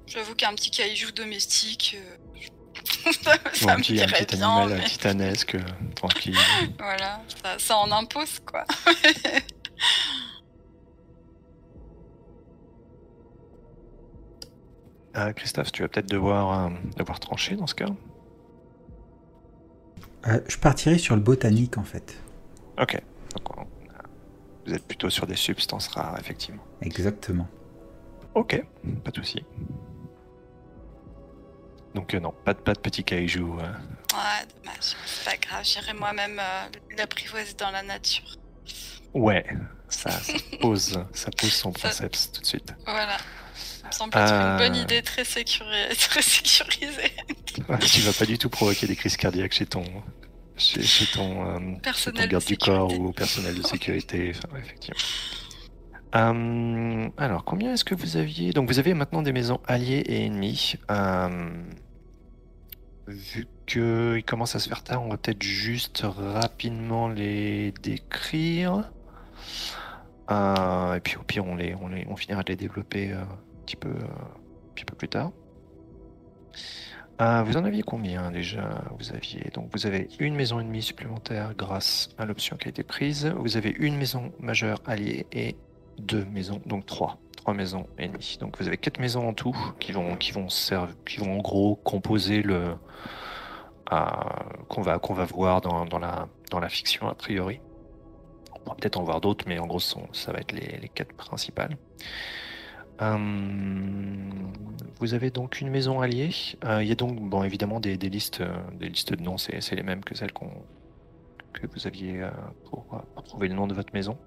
J'avoue 0.07 0.35
qu'un 0.35 0.53
petit 0.53 0.71
caillou 0.71 1.11
domestique, 1.11 1.97
euh, 1.99 3.11
ça, 3.53 3.75
me 3.75 3.81
petit, 3.81 3.93
un 3.93 4.05
dirait 4.05 4.25
petit 4.25 4.37
bien, 4.37 4.57
animal 4.57 4.79
mais 4.79 4.85
titanesque, 4.85 5.55
euh, 5.55 5.63
tranquille. 5.95 6.37
voilà, 6.79 7.21
ça, 7.43 7.59
ça 7.59 7.77
en 7.77 7.91
impose 7.91 8.39
quoi. 8.45 8.65
Euh, 15.17 15.31
Christophe, 15.35 15.71
tu 15.71 15.81
vas 15.81 15.89
peut-être 15.89 16.09
devoir, 16.09 16.67
euh, 16.67 16.69
devoir 16.95 17.19
trancher 17.19 17.55
dans 17.55 17.67
ce 17.67 17.75
cas. 17.75 17.89
Euh, 20.27 20.39
je 20.47 20.57
partirai 20.57 20.97
sur 20.97 21.15
le 21.15 21.21
botanique 21.21 21.77
en 21.77 21.83
fait. 21.83 22.17
Ok. 22.79 23.01
Vous 24.67 24.73
êtes 24.73 24.85
plutôt 24.85 25.09
sur 25.09 25.25
des 25.25 25.37
substances 25.37 25.87
rares, 25.87 26.19
effectivement. 26.19 26.61
Exactement. 26.81 27.47
Ok, 28.35 28.61
pas 29.03 29.11
de 29.11 29.15
souci. 29.15 29.43
Donc 31.95 32.13
euh, 32.13 32.19
non, 32.19 32.33
pas 32.45 32.53
de, 32.53 32.59
pas 32.59 32.73
de 32.73 32.79
petit 32.79 33.03
caillou. 33.03 33.57
euh. 33.59 33.63
Ouais, 33.63 34.45
dommage. 34.63 34.95
C'est 35.05 35.25
pas 35.25 35.37
grave, 35.37 35.63
j'irai 35.63 35.93
moi-même 35.93 36.39
euh, 36.39 36.65
l'apprivoiser 36.97 37.53
dans 37.53 37.71
la 37.71 37.81
nature. 37.81 38.35
Ouais, 39.13 39.45
ça, 39.89 40.11
ça 40.11 40.33
pose, 40.61 40.99
ça 41.13 41.31
pose 41.31 41.53
son 41.53 41.73
Ça- 41.73 41.87
concept 41.87 42.29
tout 42.33 42.41
de 42.41 42.45
suite. 42.45 42.73
Voilà. 42.85 43.17
Ça 43.55 43.87
me 43.87 43.91
semble 43.91 44.17
être 44.17 44.31
Euh. 44.31 44.51
une 44.51 44.57
bonne 44.57 44.75
idée 44.75 45.01
très, 45.01 45.23
sécuri- 45.23 45.95
très 46.09 46.21
sécurisée. 46.21 47.11
Ouais, 47.69 47.79
tu 47.79 48.01
vas 48.01 48.13
pas 48.13 48.25
du 48.25 48.37
tout 48.37 48.49
provoquer 48.49 48.85
des 48.85 48.95
crises 48.95 49.17
cardiaques 49.17 49.53
chez 49.53 49.65
ton, 49.65 49.83
chez, 50.57 51.05
ton, 51.13 51.45
euh, 51.45 51.59
ton 51.81 52.27
garde 52.27 52.45
du 52.45 52.57
corps 52.57 52.99
ou 52.99 53.11
personnel 53.11 53.55
de 53.55 53.63
sécurité. 53.63 54.33
Enfin, 54.35 54.53
ouais, 54.53 54.61
effectivement. 54.61 54.99
Euh, 56.15 57.09
alors, 57.17 57.43
combien 57.43 57.73
est-ce 57.73 57.83
que 57.83 57.95
vous 57.95 58.17
aviez 58.17 58.51
Donc, 58.51 58.67
vous 58.67 58.79
avez 58.79 58.93
maintenant 58.93 59.21
des 59.21 59.33
maisons 59.33 59.59
alliées 59.67 60.03
et 60.05 60.25
ennemies. 60.25 60.75
Euh, 60.89 61.49
vu 63.07 63.47
qu'il 63.65 64.23
commence 64.25 64.55
à 64.55 64.59
se 64.59 64.69
faire 64.69 64.83
tard, 64.83 65.03
on 65.03 65.09
va 65.09 65.17
peut-être 65.17 65.43
juste 65.43 66.03
rapidement 66.05 67.09
les 67.09 67.73
décrire. 67.83 68.91
Euh, 70.31 70.95
et 70.95 70.99
puis, 71.01 71.17
au 71.17 71.23
pire, 71.23 71.45
on, 71.45 71.55
les, 71.55 71.75
on, 71.75 71.89
les, 71.89 72.05
on 72.09 72.15
finira 72.15 72.43
de 72.43 72.49
les 72.49 72.57
développer 72.57 73.11
un 73.11 73.27
petit 73.65 73.75
peu, 73.75 73.89
un 73.89 74.73
petit 74.73 74.85
peu 74.85 74.95
plus 74.95 75.09
tard. 75.09 75.31
Euh, 77.19 77.41
vous 77.43 77.57
en 77.57 77.65
aviez 77.65 77.81
combien 77.81 78.29
déjà 78.31 78.83
Vous 78.99 79.11
aviez? 79.11 79.49
Donc 79.53 79.69
vous 79.73 79.87
avez 79.87 80.07
une 80.19 80.35
maison 80.35 80.59
ennemie 80.59 80.83
supplémentaire 80.83 81.55
grâce 81.55 82.09
à 82.17 82.25
l'option 82.25 82.57
qui 82.57 82.67
a 82.67 82.69
été 82.69 82.83
prise. 82.83 83.25
Vous 83.37 83.57
avez 83.57 83.71
une 83.71 83.97
maison 83.97 84.31
majeure 84.39 84.79
alliée 84.85 85.25
et 85.31 85.55
deux 85.97 86.25
maisons, 86.25 86.61
donc 86.67 86.85
trois, 86.85 87.17
trois 87.35 87.55
maisons 87.55 87.87
ennemies. 87.97 88.37
Donc 88.39 88.59
vous 88.59 88.67
avez 88.67 88.77
quatre 88.77 88.99
maisons 88.99 89.27
en 89.27 89.33
tout 89.33 89.55
qui 89.79 89.93
vont 89.93 90.15
qui 90.15 90.31
vont 90.31 90.47
qui 91.05 91.17
vont 91.17 91.39
en 91.39 91.41
gros 91.41 91.75
composer 91.77 92.43
le 92.43 92.75
euh, 93.91 94.05
qu'on 94.69 94.83
va 94.83 94.99
qu'on 94.99 95.15
va 95.15 95.25
voir 95.25 95.61
dans, 95.61 95.85
dans 95.85 95.99
la 95.99 96.27
dans 96.51 96.59
la 96.59 96.69
fiction 96.69 97.07
a 97.07 97.15
priori. 97.15 97.61
On 98.53 98.59
pourra 98.59 98.75
peut-être 98.75 98.97
en 98.99 99.03
voir 99.03 99.21
d'autres, 99.21 99.45
mais 99.47 99.57
en 99.57 99.65
gros 99.65 99.79
ça 99.79 100.31
va 100.31 100.39
être 100.39 100.51
les, 100.51 100.77
les 100.77 100.89
quatre 100.89 101.15
principales. 101.15 101.77
Euh, 103.01 103.17
vous 104.99 105.13
avez 105.13 105.29
donc 105.29 105.61
une 105.61 105.69
maison 105.69 106.01
alliée. 106.01 106.31
Euh, 106.63 106.81
il 106.81 106.89
y 106.89 106.91
a 106.91 106.95
donc 106.95 107.19
bon, 107.19 107.43
évidemment 107.43 107.79
des, 107.79 107.97
listes, 107.97 108.41
euh, 108.41 108.57
des 108.73 108.89
listes 108.89 109.13
de 109.13 109.21
noms, 109.21 109.37
c'est 109.37 109.71
les 109.71 109.83
mêmes 109.83 110.03
que 110.03 110.15
celles 110.15 110.31
que 110.31 111.67
vous 111.67 111.87
aviez 111.87 112.27
pour, 112.65 113.03
trouver 113.25 113.47
le 113.47 113.55
nom 113.55 113.67
de 113.67 113.73
votre 113.73 113.93
maison. 113.93 114.17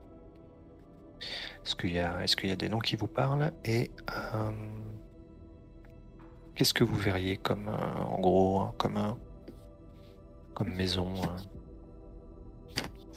Est-ce 1.64 1.76
qu'il 1.76 1.92
y 1.92 1.98
a, 1.98 2.22
est-ce 2.22 2.36
qu'il 2.36 2.48
y 2.48 2.52
a 2.52 2.56
des 2.56 2.68
noms 2.68 2.78
qui 2.78 2.96
vous 2.96 3.06
parlent 3.06 3.52
Et 3.64 3.90
qu'est-ce 6.54 6.74
que 6.74 6.84
vous 6.84 6.96
verriez 6.96 7.36
comme, 7.36 7.68
en 7.68 8.18
gros, 8.18 8.60
hein, 8.60 8.74
comme, 8.78 9.16
comme 10.54 10.74
maison 10.74 11.14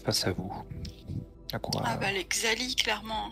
face 0.04 0.28
à 0.28 0.32
vous? 0.32 0.54
À 1.52 1.60
quoi? 1.60 1.82
Ah 1.86 1.98
bah 1.98 2.12
les 2.12 2.26
Xali, 2.26 2.76
clairement. 2.76 3.32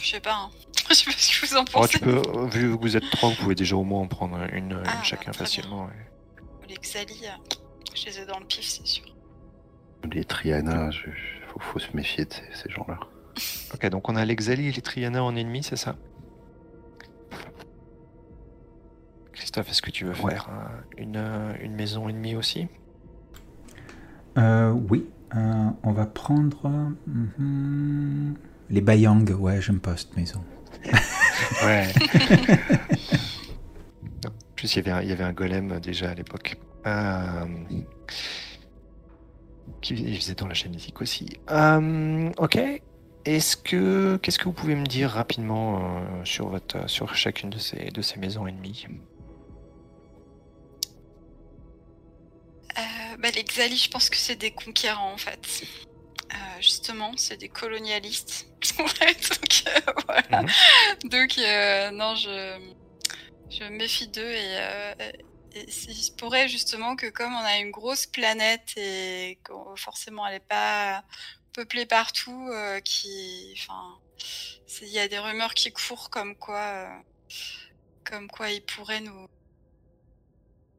Je 0.00 0.08
sais 0.10 0.20
pas, 0.20 0.34
hein. 0.34 0.50
je 0.90 0.94
sais 0.94 1.04
pas 1.06 1.12
ce 1.16 1.40
que 1.40 1.46
vous 1.46 1.56
en 1.56 1.60
Oh, 1.62 1.70
pensez. 1.72 1.88
tu 1.90 1.98
peux, 2.00 2.22
vu 2.48 2.76
que 2.76 2.80
vous 2.82 2.96
êtes 2.96 3.08
trois, 3.10 3.30
vous 3.30 3.36
pouvez 3.36 3.54
déjà 3.54 3.76
au 3.76 3.84
moins 3.84 4.00
en 4.02 4.08
prendre 4.08 4.38
une, 4.52 4.82
Ah, 4.86 5.02
chacun 5.02 5.32
facilement. 5.32 5.86
ouais. 5.86 5.92
Les 6.68 6.74
Xali, 6.76 7.22
je 7.94 8.06
les 8.06 8.18
ai 8.20 8.26
dans 8.26 8.38
le 8.38 8.46
pif, 8.46 8.64
c'est 8.66 8.86
sûr. 8.86 9.04
Les 10.12 10.24
Triana, 10.24 10.90
je- 10.90 11.10
faut, 11.48 11.60
faut 11.60 11.78
se 11.78 11.94
méfier 11.96 12.24
de 12.24 12.32
ces, 12.32 12.42
ces 12.62 12.70
gens-là. 12.70 12.98
Ok, 13.74 13.86
donc 13.88 14.08
on 14.10 14.16
a 14.16 14.24
l'Exali 14.26 14.66
et 14.68 14.72
les 14.72 14.82
Triana 14.82 15.24
en 15.24 15.34
ennemi, 15.36 15.62
c'est 15.62 15.76
ça? 15.76 15.96
Christophe, 19.32 19.70
est-ce 19.70 19.80
que 19.82 19.90
tu 19.90 20.04
veux 20.04 20.12
Ouais. 20.22 20.32
faire 20.32 20.48
euh, 20.50 20.80
une, 20.98 21.16
euh, 21.16 21.54
une 21.62 21.74
maison 21.74 22.08
ennemie 22.08 22.36
aussi? 22.36 22.68
Euh, 24.38 24.70
oui, 24.90 25.08
euh, 25.34 25.68
on 25.82 25.92
va 25.92 26.04
prendre 26.06 26.68
mhm, 27.06 28.34
les 28.72 28.80
Bayang. 28.80 29.30
Ouais, 29.38 29.60
j'aime 29.60 29.80
pas 29.80 29.96
cette 29.96 30.16
maison. 30.16 30.42
Ouais. 31.64 31.86
en 34.26 34.30
plus, 34.56 34.74
il 34.74 34.76
y, 34.76 34.78
avait 34.80 34.90
un, 34.90 35.02
il 35.02 35.08
y 35.08 35.12
avait 35.12 35.24
un 35.24 35.32
golem 35.32 35.78
déjà 35.80 36.10
à 36.10 36.14
l'époque. 36.14 36.56
Euh, 36.86 37.44
qui 39.80 39.94
il 39.94 40.16
faisait 40.16 40.34
dans 40.34 40.46
la 40.46 40.54
génétique 40.54 41.00
aussi. 41.00 41.28
Euh, 41.50 42.30
ok. 42.38 42.58
Est-ce 43.24 43.56
que 43.56 44.16
qu'est-ce 44.16 44.38
que 44.38 44.44
vous 44.44 44.52
pouvez 44.52 44.74
me 44.74 44.86
dire 44.86 45.10
rapidement 45.10 45.78
euh, 45.78 46.24
sur 46.24 46.48
votre 46.48 46.88
sur 46.88 47.14
chacune 47.14 47.50
de 47.50 47.58
ces 47.58 47.90
de 47.90 48.02
ces 48.02 48.18
maisons 48.18 48.46
ennemies? 48.46 48.86
Euh, 52.78 52.82
bah, 53.18 53.28
les 53.34 53.44
Xali, 53.44 53.76
je 53.76 53.90
pense 53.90 54.10
que 54.10 54.16
c'est 54.16 54.36
des 54.36 54.50
conquérants 54.50 55.12
en 55.12 55.18
fait. 55.18 55.64
Euh, 56.32 56.36
justement, 56.60 57.12
c'est 57.16 57.36
des 57.36 57.48
colonialistes. 57.48 58.46
Donc 58.78 59.64
euh, 59.66 59.92
voilà. 60.06 60.44
Donc 61.04 61.38
euh, 61.38 61.90
non, 61.90 62.14
je, 62.14 62.72
je 63.50 63.64
me 63.64 63.70
méfie 63.70 64.08
d'eux 64.08 64.30
et, 64.30 64.56
euh, 64.58 64.94
et 65.54 65.64
il 65.66 65.72
se 65.72 66.12
pourrait 66.12 66.48
justement 66.48 66.96
que 66.96 67.06
comme 67.06 67.34
on 67.34 67.44
a 67.44 67.58
une 67.58 67.70
grosse 67.70 68.06
planète 68.06 68.72
et 68.76 69.38
forcément 69.76 70.26
elle 70.26 70.34
n'est 70.34 70.40
pas 70.40 71.04
peuplée 71.52 71.86
partout, 71.86 72.48
euh, 72.50 72.80
qui, 72.80 73.54
enfin, 73.58 73.98
il 74.80 74.88
y 74.88 74.98
a 74.98 75.08
des 75.08 75.18
rumeurs 75.18 75.54
qui 75.54 75.72
courent 75.72 76.10
comme 76.10 76.36
quoi, 76.36 76.60
euh, 76.60 76.98
comme 78.04 78.28
quoi 78.28 78.50
ils 78.50 78.64
pourraient 78.64 79.00
nous 79.00 79.26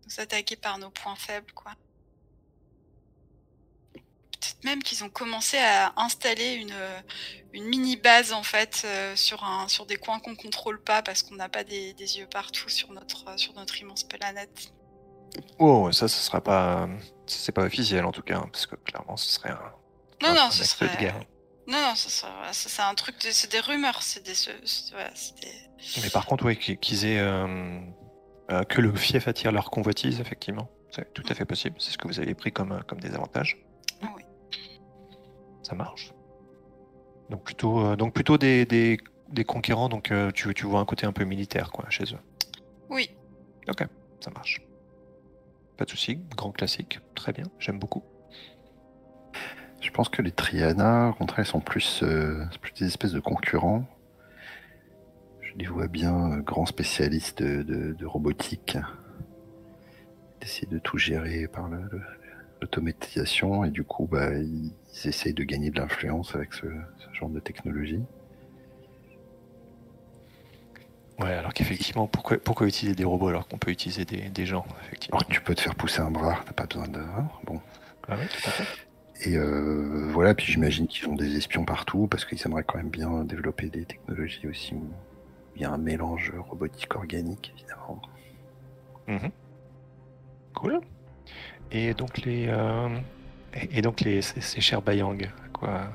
nous 0.06 0.20
attaquer 0.20 0.56
par 0.56 0.78
nos 0.80 0.90
points 0.90 1.16
faibles, 1.16 1.52
quoi. 1.54 1.74
Peut-être 4.44 4.64
même 4.66 4.84
qu'ils 4.84 5.04
ont 5.04 5.10
commencé 5.10 5.58
à 5.58 5.94
installer 5.98 6.54
une, 6.56 6.74
une 7.54 7.66
mini 7.66 7.96
base 7.96 8.34
en 8.34 8.44
fait 8.44 8.82
euh, 8.86 9.16
sur 9.16 9.44
un 9.44 9.68
sur 9.70 9.86
des 9.86 9.96
coins 9.96 10.20
qu'on 10.20 10.36
contrôle 10.36 10.82
pas 10.84 11.02
parce 11.02 11.24
qu'on 11.24 11.36
n'a 11.36 11.48
pas 11.50 11.64
des, 11.64 11.94
des 11.94 12.18
yeux 12.18 12.28
partout 12.28 12.68
sur 12.70 12.92
notre 12.92 13.40
sur 13.40 13.54
notre 13.54 13.80
immense 13.80 14.04
planète. 14.04 14.74
Oh, 15.60 15.92
ça, 15.92 16.08
ce 16.08 16.22
sera 16.22 16.42
pas, 16.42 16.88
c'est 17.26 17.52
pas 17.54 17.64
officiel 17.64 18.06
en 18.06 18.12
tout 18.12 18.22
cas, 18.22 18.38
hein, 18.38 18.50
parce 18.52 18.66
que 18.68 18.76
clairement, 18.76 19.18
ce 19.18 19.30
serait 19.32 19.50
un, 19.50 19.74
Non 20.22 20.30
un- 20.30 20.34
non, 20.36 20.42
un 20.42 20.52
ce 20.52 20.64
serait 20.64 20.90
de 20.90 21.00
guerre. 21.00 21.20
Non, 21.66 21.80
non, 21.82 21.94
c'est 21.96 22.82
un 22.82 22.94
truc, 22.94 23.16
de- 23.24 23.32
c'est 23.32 23.52
des 23.52 23.62
rumeurs, 23.62 24.04
c'est 24.04 24.24
des, 24.24 24.34
voilà, 24.92 25.10
Mais 26.04 26.10
par 26.10 26.26
contre, 26.26 26.46
oui, 26.46 26.58
qu'ils 26.58 27.06
aient 27.06 27.20
euh, 27.20 27.80
euh, 28.52 28.64
que 28.64 28.82
le 28.82 28.94
fief 28.96 29.28
attire 29.28 29.52
leur 29.52 29.72
convoitise, 29.72 30.20
effectivement, 30.20 30.70
c'est 30.92 31.12
tout 31.14 31.24
à 31.30 31.34
fait 31.34 31.46
possible. 31.46 31.78
C'est 31.80 31.92
ce 31.92 31.98
que 31.98 32.08
vous 32.08 32.20
avez 32.20 32.36
pris 32.36 32.52
comme, 32.52 32.74
euh, 32.74 32.82
comme 32.88 33.00
des 33.00 33.14
avantages. 33.16 33.58
Ça 35.64 35.74
marche. 35.76 36.14
Donc 37.30 37.44
plutôt, 37.44 37.80
euh, 37.86 37.96
donc 37.96 38.14
plutôt 38.14 38.38
des, 38.38 38.66
des, 38.66 39.00
des 39.30 39.44
conquérants. 39.44 39.90
Donc 39.90 40.12
euh, 40.12 40.30
tu, 40.32 40.54
tu 40.54 40.66
vois 40.66 40.80
un 40.82 40.86
côté 40.86 41.06
un 41.08 41.14
peu 41.14 41.24
militaire, 41.24 41.72
quoi, 41.72 41.90
chez 41.90 42.04
eux. 42.14 42.20
Oui. 42.90 43.10
Ça 44.20 44.30
marche. 44.32 44.62
Pas 45.78 45.86
de 45.86 45.90
souci. 45.90 46.20
Grand 46.38 46.52
classique. 46.52 47.00
Très 47.16 47.34
bien. 47.34 47.46
J'aime 47.60 47.80
beaucoup. 47.80 48.04
Je 49.82 49.90
pense 49.92 50.08
que 50.08 50.22
les 50.22 50.32
Triana, 50.32 51.10
au 51.10 51.14
contraire, 51.14 51.46
sont 51.46 51.60
plus, 51.60 52.04
euh, 52.04 52.46
plus 52.62 52.72
des 52.74 52.86
espèces 52.86 53.12
de 53.12 53.20
concurrents. 53.20 53.86
Je 55.42 55.54
les 55.58 55.66
vois 55.66 55.88
bien 55.88 56.32
euh, 56.32 56.38
grands 56.42 56.66
spécialistes 56.66 57.44
de, 57.44 57.64
de- 57.64 57.94
de 57.94 58.06
robotique, 58.06 58.78
d'essayer 60.40 60.68
de 60.68 60.80
tout 60.80 60.98
gérer 60.98 61.48
par 61.48 61.70
l'automatisation, 62.62 63.66
et 63.66 63.72
du 63.72 63.84
coup, 63.84 64.08
bah, 64.10 64.34
ils, 64.38 64.72
ils 64.94 65.10
essayent 65.10 65.34
de 65.34 65.44
gagner 65.44 65.72
de 65.72 65.80
l'influence 65.80 66.36
avec 66.36 66.54
ce, 66.54 66.66
ce 66.98 67.14
genre 67.18 67.30
de 67.30 67.40
technologie. 67.40 68.02
Ouais, 71.20 71.34
alors 71.34 71.54
qu'effectivement, 71.54 72.08
pourquoi, 72.08 72.38
pourquoi 72.38 72.68
utiliser 72.68 72.96
des 72.96 73.04
robots 73.04 73.28
alors 73.28 73.48
qu'on 73.48 73.58
peut 73.58 73.72
utiliser 73.72 74.04
des, 74.04 74.30
des 74.30 74.46
gens, 74.46 74.66
effectivement? 74.86 75.20
Alors 75.20 75.30
tu 75.30 75.42
peux 75.42 75.54
te 75.54 75.62
faire 75.62 75.76
pousser 75.76 76.02
un 76.02 76.10
bras, 76.12 76.40
t'as 76.46 76.54
pas 76.54 76.66
besoin 76.66 76.88
de. 76.88 77.00
hein, 77.00 77.30
bon. 77.46 77.62
Ah 78.08 78.16
oui, 78.20 78.26
tout 78.28 78.50
à 78.50 78.52
fait. 78.52 79.30
Et 79.30 79.38
euh, 79.38 80.10
voilà, 80.12 80.34
puis 80.34 80.52
j'imagine 80.52 80.88
qu'ils 80.88 81.08
ont 81.08 81.16
des 81.16 81.38
espions 81.38 81.66
partout 81.66 82.08
parce 82.08 82.26
qu'ils 82.26 82.42
aimeraient 82.46 82.64
quand 82.64 82.78
même 82.78 82.90
bien 82.90 83.24
développer 83.24 83.70
des 83.70 83.86
technologies 83.86 84.48
aussi 84.48 84.74
où 84.74 84.92
il 85.56 85.62
y 85.62 85.66
a 85.66 85.72
un 85.72 85.78
mélange 85.78 86.34
robotique 86.50 86.96
organique, 86.96 87.54
évidemment. 87.56 88.02
Mhm. 89.08 89.32
Cool. 90.56 90.82
Et 91.72 91.94
donc 91.94 92.18
les 92.26 92.48
euh, 92.48 92.90
et 93.56 93.80
et 93.80 93.82
donc 93.82 94.02
les 94.02 94.22
ces, 94.22 94.42
ces 94.42 94.62
chers 94.62 94.82
Bayang, 94.82 95.30
quoi. 95.54 95.92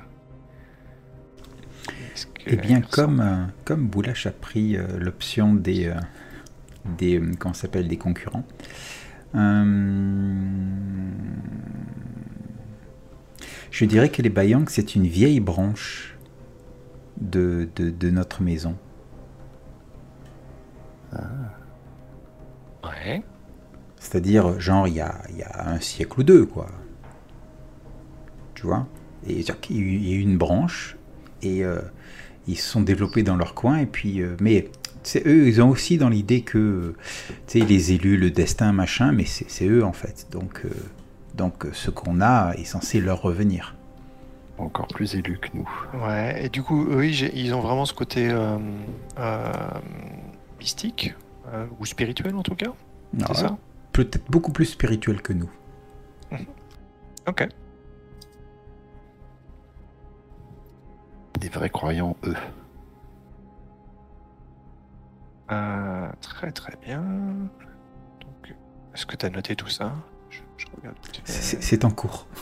Eh 2.45 2.55
bien, 2.55 2.81
comme, 2.81 3.19
euh, 3.19 3.45
comme 3.65 3.87
Boulash 3.87 4.25
a 4.25 4.31
pris 4.31 4.75
euh, 4.75 4.97
l'option 4.97 5.53
des, 5.53 5.87
euh, 5.87 5.95
des, 6.97 7.21
comment 7.37 7.53
s'appelle, 7.53 7.87
des 7.87 7.97
concurrents, 7.97 8.45
je 13.71 13.85
dirais 13.85 14.09
que 14.09 14.21
les 14.21 14.29
Bayang, 14.29 14.67
c'est 14.67 14.95
une 14.95 15.05
vieille 15.05 15.39
branche 15.39 16.17
de, 17.21 17.69
de, 17.75 17.89
de 17.91 18.09
notre 18.09 18.41
maison. 18.41 18.75
Ouais. 22.83 23.23
C'est-à-dire, 23.97 24.59
genre, 24.59 24.87
il 24.87 24.95
y 24.95 25.01
a, 25.01 25.21
il 25.29 25.37
y 25.37 25.43
a 25.43 25.69
un 25.69 25.79
siècle 25.79 26.21
ou 26.21 26.23
deux, 26.23 26.45
quoi. 26.45 26.69
Tu 28.59 28.65
vois 28.65 28.87
Et 29.25 29.39
il 29.39 30.07
y 30.09 30.11
a 30.11 30.15
eu 30.15 30.19
une 30.19 30.37
branche, 30.37 30.97
et 31.41 31.63
euh, 31.63 31.79
ils 32.45 32.57
se 32.57 32.67
sont 32.69 32.81
développés 32.81 33.23
dans 33.23 33.37
leur 33.37 33.53
coin, 33.53 33.77
et 33.77 33.85
puis... 33.85 34.21
euh, 34.21 34.35
mais 34.41 34.69
c'est 35.01 35.25
eux, 35.25 35.47
ils 35.47 35.61
ont 35.61 35.69
aussi 35.69 35.97
dans 35.97 36.09
l'idée 36.09 36.41
que, 36.41 36.93
tu 37.47 37.59
sais, 37.59 37.65
les 37.65 37.93
élus, 37.93 38.17
le 38.17 38.31
destin, 38.31 38.73
machin, 38.73 39.13
mais 39.13 39.23
c'est 39.23 39.65
eux, 39.65 39.85
en 39.85 39.93
fait. 39.93 40.27
Donc, 40.31 40.65
euh, 40.65 40.69
donc 41.35 41.65
ce 41.71 41.89
qu'on 41.89 42.19
a 42.19 42.51
est 42.57 42.65
censé 42.65 42.99
leur 42.99 43.21
revenir. 43.21 43.75
Encore 44.57 44.87
plus 44.87 45.15
élus 45.15 45.37
que 45.37 45.47
nous. 45.53 45.69
Ouais. 46.05 46.45
Et 46.45 46.49
du 46.49 46.61
coup, 46.61 46.85
eux, 46.91 47.05
ils, 47.05 47.53
ont 47.53 47.61
vraiment 47.61 47.85
ce 47.85 47.93
côté 47.93 48.29
euh, 48.29 48.57
euh, 49.17 49.53
mystique 50.59 51.15
euh, 51.53 51.65
ou 51.79 51.85
spirituel 51.85 52.35
en 52.35 52.43
tout 52.43 52.55
cas. 52.55 52.73
Alors, 53.15 53.35
C'est 53.35 53.41
ça? 53.41 53.57
Peut-être 53.93 54.29
beaucoup 54.29 54.51
plus 54.51 54.65
spirituel 54.65 55.21
que 55.21 55.31
nous. 55.31 55.49
Ok. 57.25 57.47
Des 61.39 61.49
vrais 61.49 61.69
croyants, 61.69 62.15
eux. 62.25 62.35
Euh, 65.51 66.09
très 66.21 66.51
très 66.51 66.75
bien. 66.85 67.01
Donc, 67.01 68.53
est-ce 68.93 69.05
que 69.05 69.15
tu 69.15 69.25
as 69.25 69.29
noté 69.29 69.55
tout 69.55 69.69
ça? 69.69 69.93
Je, 70.29 70.41
je 70.57 70.65
regarde. 70.75 70.97
C'est 71.23 71.63
c'est 71.63 71.85
en 71.85 71.91
cours. 71.91 72.27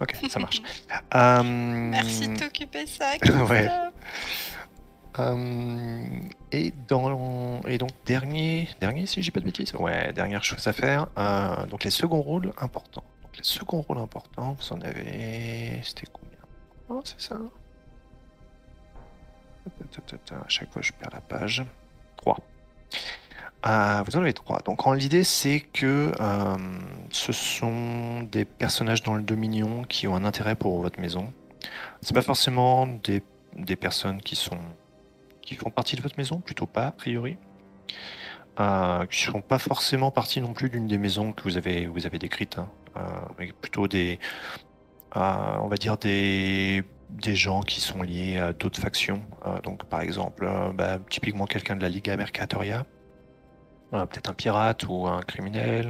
Ok, 0.00 0.16
ça 0.28 0.40
marche. 0.40 0.62
Euh, 1.14 1.42
Merci 1.44 2.26
de 2.28 2.36
t'occuper 2.36 2.86
ça. 2.86 3.12
Ouais. 3.12 3.18
Christophe. 3.20 3.92
Euh, 5.18 6.08
et 6.50 6.72
dans 6.88 7.60
et 7.62 7.78
donc 7.78 7.90
dernier 8.04 8.68
dernier 8.80 9.06
si 9.06 9.22
j'ai 9.22 9.30
pas 9.30 9.40
de 9.40 9.44
bêtises? 9.44 9.72
Ouais 9.74 10.12
dernière 10.12 10.42
chose 10.42 10.66
à 10.66 10.72
faire 10.72 11.08
euh, 11.18 11.66
donc 11.66 11.82
les 11.84 11.90
seconds 11.90 12.20
rôles 12.22 12.52
importants 12.58 13.04
donc 13.22 13.36
les 13.36 13.42
seconds 13.44 13.80
rôles 13.82 13.98
importants 13.98 14.56
vous 14.58 14.72
en 14.72 14.80
avez 14.82 15.80
c'était 15.82 16.06
combien? 16.12 16.38
Oh 16.88 17.00
c'est 17.04 17.20
ça 17.20 17.36
ta. 17.36 17.59
À 20.32 20.48
chaque 20.48 20.72
fois 20.72 20.82
je 20.82 20.92
perds 20.92 21.10
la 21.12 21.20
page. 21.20 21.64
3 22.16 22.38
vous 23.62 24.16
en 24.16 24.20
avez 24.20 24.32
trois. 24.32 24.60
Donc 24.60 24.86
l'idée 24.94 25.24
c'est 25.24 25.60
que 25.60 26.12
euh, 26.20 26.56
ce 27.10 27.32
sont 27.32 28.22
des 28.22 28.44
personnages 28.44 29.02
dans 29.02 29.14
le 29.14 29.22
Dominion 29.22 29.84
qui 29.84 30.06
ont 30.08 30.16
un 30.16 30.24
intérêt 30.24 30.54
pour 30.54 30.80
votre 30.80 31.00
maison. 31.00 31.32
C'est 32.02 32.14
pas 32.14 32.22
forcément 32.22 32.86
des 32.86 33.22
des 33.56 33.76
personnes 33.76 34.20
qui 34.22 34.36
sont 34.36 34.58
qui 35.42 35.56
font 35.56 35.70
partie 35.70 35.96
de 35.96 36.02
votre 36.02 36.16
maison, 36.16 36.40
plutôt 36.40 36.66
pas 36.66 36.86
a 36.86 36.92
priori, 36.92 37.36
euh, 38.60 39.04
qui 39.06 39.26
ne 39.26 39.32
font 39.32 39.40
pas 39.40 39.58
forcément 39.58 40.10
partie 40.10 40.40
non 40.40 40.52
plus 40.52 40.70
d'une 40.70 40.86
des 40.86 40.98
maisons 40.98 41.32
que 41.32 41.42
vous 41.42 41.56
avez 41.56 41.86
vous 41.86 42.06
avez 42.06 42.18
décrites, 42.18 42.58
hein. 42.58 42.68
Euh, 42.96 43.02
mais 43.38 43.52
plutôt 43.52 43.86
des 43.86 44.18
on 45.14 45.68
va 45.68 45.76
dire 45.76 45.96
des 45.96 46.84
des 47.12 47.34
gens 47.34 47.60
qui 47.60 47.80
sont 47.80 48.02
liés 48.02 48.38
à 48.38 48.52
d'autres 48.52 48.80
factions. 48.80 49.22
Euh, 49.46 49.60
donc 49.60 49.84
par 49.84 50.00
exemple, 50.00 50.44
euh, 50.44 50.72
bah, 50.72 50.98
typiquement 51.08 51.46
quelqu'un 51.46 51.76
de 51.76 51.82
la 51.82 51.88
Liga 51.88 52.16
Mercatoria, 52.16 52.86
euh, 53.92 54.06
peut-être 54.06 54.30
un 54.30 54.34
pirate 54.34 54.86
ou 54.88 55.06
un 55.06 55.22
criminel, 55.22 55.88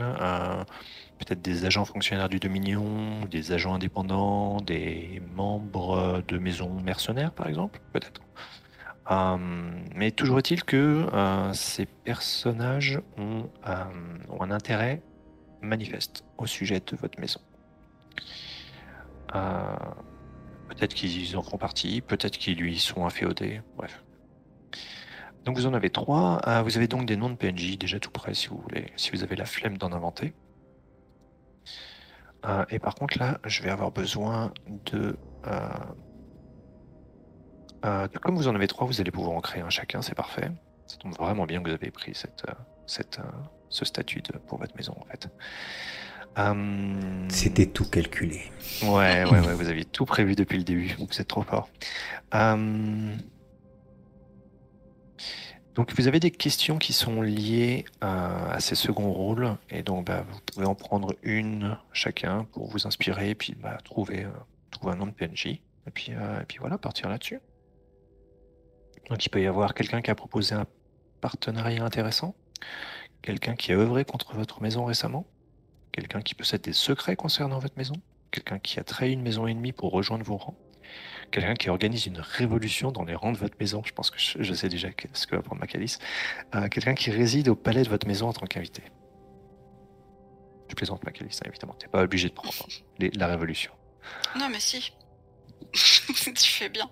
peut-être 1.18 1.42
des 1.42 1.66
agents 1.66 1.84
fonctionnaires 1.84 2.28
du 2.28 2.38
Dominion, 2.38 3.26
des 3.30 3.52
agents 3.52 3.74
indépendants, 3.74 4.60
des 4.60 5.22
membres 5.34 6.22
de 6.26 6.38
maisons 6.38 6.80
mercenaires 6.80 7.32
par 7.32 7.46
exemple, 7.46 7.80
peut-être. 7.92 8.22
Mais 9.94 10.12
toujours 10.12 10.38
est-il 10.38 10.64
que 10.64 11.06
ces 11.52 11.84
personnages 11.84 13.00
ont 13.18 13.50
un 13.64 14.50
intérêt 14.50 15.02
manifeste 15.60 16.24
au 16.38 16.46
sujet 16.46 16.80
de 16.80 16.96
votre 16.96 17.20
maison. 17.20 17.40
Peut-être 20.70 20.94
qu'ils 20.94 21.36
en 21.36 21.42
font 21.42 21.58
partie, 21.58 22.00
peut-être 22.00 22.38
qu'ils 22.38 22.56
lui 22.56 22.78
sont 22.78 23.04
inféodés, 23.04 23.60
bref. 23.76 24.04
Donc 25.44 25.56
vous 25.56 25.66
en 25.66 25.74
avez 25.74 25.90
trois. 25.90 26.40
Euh, 26.46 26.62
vous 26.62 26.76
avez 26.76 26.86
donc 26.86 27.06
des 27.06 27.16
noms 27.16 27.28
de 27.28 27.34
PNJ 27.34 27.76
déjà 27.76 27.98
tout 27.98 28.10
prêts 28.10 28.34
si 28.34 28.46
vous 28.46 28.58
voulez, 28.58 28.92
si 28.96 29.10
vous 29.10 29.24
avez 29.24 29.34
la 29.34 29.46
flemme 29.46 29.78
d'en 29.78 29.92
inventer. 29.92 30.32
Euh, 32.46 32.64
et 32.70 32.78
par 32.78 32.94
contre 32.94 33.18
là, 33.18 33.38
je 33.44 33.62
vais 33.62 33.70
avoir 33.70 33.90
besoin 33.90 34.52
de 34.92 35.16
euh, 35.46 35.68
euh, 37.84 38.06
comme 38.22 38.36
vous 38.36 38.46
en 38.46 38.54
avez 38.54 38.68
trois, 38.68 38.86
vous 38.86 39.00
allez 39.00 39.10
pouvoir 39.10 39.36
en 39.36 39.40
créer 39.40 39.62
un 39.62 39.70
chacun, 39.70 40.02
c'est 40.02 40.14
parfait. 40.14 40.52
Ça 40.86 40.98
tombe 40.98 41.14
vraiment 41.14 41.46
bien 41.46 41.60
que 41.62 41.68
vous 41.68 41.74
avez 41.74 41.90
pris 41.90 42.14
cette, 42.14 42.44
cette, 42.86 43.18
ce 43.70 43.84
statut 43.84 44.22
de, 44.22 44.38
pour 44.38 44.58
votre 44.58 44.76
maison 44.76 44.94
en 45.00 45.04
fait. 45.06 45.28
Euh, 46.38 47.28
C'était 47.28 47.66
tout 47.66 47.88
calculé. 47.88 48.40
Ouais, 48.82 49.24
ouais, 49.24 49.40
ouais, 49.40 49.54
vous 49.54 49.68
aviez 49.68 49.84
tout 49.84 50.04
prévu 50.06 50.34
depuis 50.36 50.58
le 50.58 50.64
début, 50.64 50.94
vous 50.98 51.20
êtes 51.20 51.28
trop 51.28 51.42
fort. 51.42 51.68
Euh, 52.34 53.14
Donc 55.74 55.94
vous 55.94 56.08
avez 56.08 56.20
des 56.20 56.30
questions 56.30 56.78
qui 56.78 56.92
sont 56.92 57.22
liées 57.22 57.84
euh, 58.02 58.50
à 58.50 58.60
ces 58.60 58.74
seconds 58.74 59.12
rôles, 59.12 59.56
et 59.70 59.82
donc 59.82 60.06
bah, 60.06 60.24
vous 60.28 60.38
pouvez 60.52 60.66
en 60.66 60.74
prendre 60.74 61.14
une 61.22 61.76
chacun 61.92 62.44
pour 62.52 62.68
vous 62.68 62.86
inspirer, 62.86 63.30
et 63.30 63.34
puis 63.34 63.54
bah, 63.54 63.78
trouver, 63.84 64.24
euh, 64.24 64.30
trouver 64.70 64.92
un 64.92 64.96
nom 64.96 65.06
de 65.06 65.12
PNJ, 65.12 65.46
et 65.46 65.60
puis, 65.92 66.12
euh, 66.12 66.40
et 66.40 66.44
puis 66.44 66.58
voilà, 66.58 66.78
partir 66.78 67.08
là-dessus. 67.08 67.40
Donc 69.08 69.24
il 69.24 69.28
peut 69.30 69.40
y 69.42 69.46
avoir 69.46 69.74
quelqu'un 69.74 70.00
qui 70.02 70.10
a 70.10 70.14
proposé 70.14 70.54
un 70.54 70.66
partenariat 71.20 71.84
intéressant, 71.84 72.34
quelqu'un 73.22 73.54
qui 73.56 73.72
a 73.72 73.76
œuvré 73.76 74.04
contre 74.04 74.34
votre 74.34 74.62
maison 74.62 74.84
récemment, 74.84 75.26
quelqu'un 75.92 76.20
qui 76.22 76.34
possède 76.34 76.60
des 76.62 76.72
secrets 76.72 77.16
concernant 77.16 77.58
votre 77.58 77.76
maison, 77.76 77.94
quelqu'un 78.30 78.58
qui 78.58 78.78
a 78.80 78.84
trahi 78.84 79.12
une 79.12 79.22
maison 79.22 79.46
ennemie 79.46 79.72
pour 79.72 79.92
rejoindre 79.92 80.24
vos 80.24 80.36
rangs, 80.36 80.56
quelqu'un 81.30 81.54
qui 81.54 81.68
organise 81.70 82.06
une 82.06 82.18
révolution 82.20 82.92
dans 82.92 83.04
les 83.04 83.14
rangs 83.14 83.32
de 83.32 83.38
votre 83.38 83.56
maison, 83.60 83.82
je 83.84 83.92
pense 83.92 84.10
que 84.10 84.18
je, 84.18 84.42
je 84.42 84.54
sais 84.54 84.68
déjà 84.68 84.88
ce 85.12 85.26
que 85.26 85.36
va 85.36 85.42
prendre 85.42 85.60
Macalis, 85.60 85.96
euh, 86.54 86.68
quelqu'un 86.68 86.94
qui 86.94 87.10
réside 87.10 87.48
au 87.48 87.54
palais 87.56 87.82
de 87.82 87.88
votre 87.88 88.06
maison 88.06 88.28
en 88.28 88.32
tant 88.32 88.46
qu'invité? 88.46 88.82
Je 90.68 90.74
plaisante 90.74 91.04
Macalis, 91.04 91.36
hein, 91.44 91.48
évidemment, 91.48 91.74
t'es 91.74 91.88
pas 91.88 92.02
obligé 92.02 92.28
de 92.28 92.34
prendre 92.34 92.54
les- 92.98 93.10
la 93.10 93.26
révolution. 93.26 93.72
Non, 94.38 94.48
mais 94.48 94.60
si. 94.60 94.92
tu 95.74 96.50
fais 96.50 96.68
bien. 96.68 96.88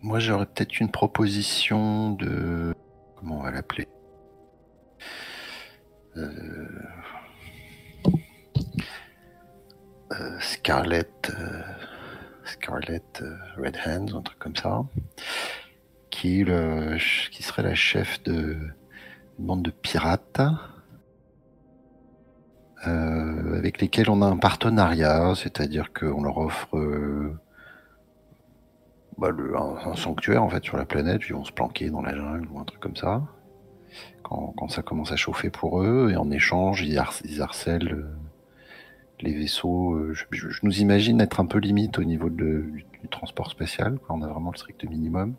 Moi, 0.00 0.20
j'aurais 0.20 0.46
peut-être 0.46 0.78
une 0.80 0.90
proposition 0.90 2.12
de. 2.12 2.74
Comment 3.16 3.38
on 3.38 3.42
va 3.42 3.50
l'appeler? 3.50 3.88
Scarlett. 10.40 11.30
euh, 11.38 11.62
Scarlett 12.44 13.22
euh, 13.22 13.36
Red 13.56 13.76
Hands, 13.86 14.16
un 14.18 14.22
truc 14.22 14.38
comme 14.38 14.56
ça. 14.56 14.84
Qui, 16.10 16.44
le, 16.44 16.96
qui 17.30 17.42
serait 17.42 17.62
la 17.62 17.74
chef 17.74 18.22
de 18.24 18.56
bande 19.38 19.62
de 19.62 19.70
pirates. 19.70 20.40
euh, 22.86 23.56
avec 23.58 23.80
lesquels 23.80 24.08
on 24.10 24.22
a 24.22 24.26
un 24.26 24.36
partenariat, 24.36 25.34
c'est-à-dire 25.34 25.92
qu'on 25.92 26.22
leur 26.22 26.38
offre 26.38 26.76
euh, 26.76 27.36
bah, 29.18 29.30
le- 29.30 29.56
un, 29.56 29.94
sanctuaire 29.96 30.42
en 30.42 30.48
fait 30.48 30.64
sur 30.64 30.76
la 30.76 30.84
planète, 30.86 31.22
ils 31.28 31.34
vont 31.34 31.44
se 31.44 31.52
planquer 31.52 31.90
dans 31.90 32.02
la 32.02 32.14
jungle 32.14 32.46
ou 32.52 32.58
un 32.60 32.64
truc 32.64 32.80
comme 32.80 32.96
ça. 32.96 33.22
Quand, 34.28 34.52
quand 34.58 34.68
ça 34.68 34.82
commence 34.82 35.10
à 35.12 35.16
chauffer 35.16 35.48
pour 35.50 35.82
eux, 35.82 36.10
et 36.12 36.16
en 36.16 36.30
échange, 36.30 36.82
ils, 36.82 36.98
har- 36.98 37.14
ils 37.24 37.40
harcèlent 37.40 37.92
euh, 37.94 38.14
les 39.20 39.32
vaisseaux. 39.32 39.94
euh, 39.94 40.12
je, 40.12 40.24
je- 40.30 40.50
je 40.50 40.60
nous 40.64 40.80
imagine 40.80 41.20
être 41.20 41.40
un 41.40 41.46
peu 41.46 41.58
limite 41.58 41.98
au 41.98 42.04
niveau 42.04 42.28
de- 42.28 42.66
du, 42.72 42.84
du 43.00 43.08
transport 43.10 43.50
spatial, 43.50 43.98
quoi. 43.98 44.14
on 44.16 44.22
a 44.22 44.28
vraiment 44.28 44.50
le 44.50 44.56
strict 44.58 44.84
minimum. 44.84 45.34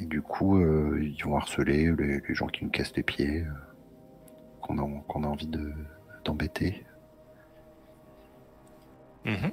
Et 0.00 0.06
du 0.06 0.20
coup, 0.22 0.56
euh, 0.56 0.98
ils 1.02 1.22
vont 1.22 1.36
harceler 1.36 1.92
les, 1.96 2.20
les 2.26 2.34
gens 2.34 2.46
qui 2.48 2.64
nous 2.64 2.70
cassent 2.70 2.96
les 2.96 3.02
pieds, 3.02 3.42
euh, 3.42 3.50
qu'on 4.62 4.78
a, 4.78 5.26
envie 5.28 5.46
de- 5.46 5.72
d'embêter. 6.24 6.84
Mhm. 9.24 9.52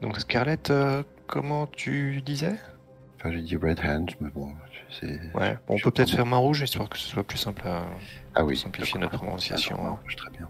Donc 0.00 0.18
Scarlett, 0.18 0.70
euh, 0.70 1.02
comment 1.26 1.66
tu 1.66 2.22
disais? 2.22 2.56
Enfin, 3.16 3.30
j'ai 3.32 3.42
dit 3.42 3.56
Red 3.56 3.80
Hands, 3.84 4.06
mais 4.20 4.30
bon. 4.30 4.48
Ouais, 5.02 5.58
bon, 5.66 5.74
on 5.74 5.78
peut 5.78 5.90
peut-être 5.90 6.10
faire 6.10 6.26
main 6.26 6.36
rouge 6.36 6.62
histoire 6.62 6.88
que 6.88 6.96
ce 6.98 7.06
soit 7.08 7.24
plus 7.24 7.38
simple 7.38 7.66
à 7.66 7.84
Ah 8.34 8.44
oui, 8.44 8.56
simplifier 8.56 8.98
notre 9.00 9.16
prononciation. 9.16 9.76
D'accord, 9.76 9.98
marche 10.02 10.16
très 10.16 10.30
bien. 10.30 10.48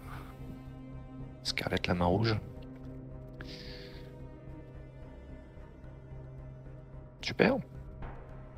Scarlett 1.43 1.87
la 1.87 1.93
main 1.93 2.05
rouge. 2.05 2.35
Super. 7.21 7.57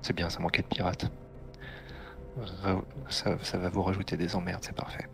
C'est 0.02 0.14
bien, 0.16 0.30
ça 0.30 0.40
manquait 0.40 0.62
de 0.62 0.68
pirates. 0.68 1.10
Ça, 3.10 3.38
ça 3.42 3.58
va 3.58 3.70
vous 3.70 3.82
rajouter 3.82 4.16
des 4.18 4.36
emmerdes, 4.36 4.64
c'est 4.64 4.76
parfait. 4.76 5.08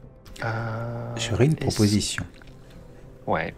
Euh, 0.44 1.16
J'aurais 1.16 1.46
une 1.46 1.56
proposition. 1.56 2.26
Ouais. 3.28 3.54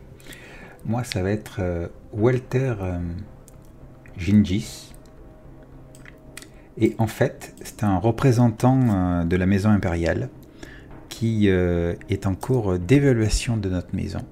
Moi, 0.84 1.04
ça 1.04 1.24
va 1.24 1.32
être 1.32 1.58
euh, 1.60 1.88
Walter 2.14 2.76
euh, 2.80 3.00
Gingis. 4.18 4.94
Et 6.78 6.96
en 6.98 7.08
fait, 7.08 7.56
c'est 7.64 7.84
un 7.84 7.98
représentant 7.98 8.80
euh, 8.90 9.24
de 9.24 9.36
la 9.36 9.46
maison 9.46 9.70
impériale 9.70 10.30
qui 11.10 11.50
euh, 11.50 11.96
est 12.10 12.26
en 12.26 12.36
cours 12.36 12.78
d'évaluation 12.78 13.56
de 13.56 13.70
notre 13.70 13.96
maison. 13.96 14.26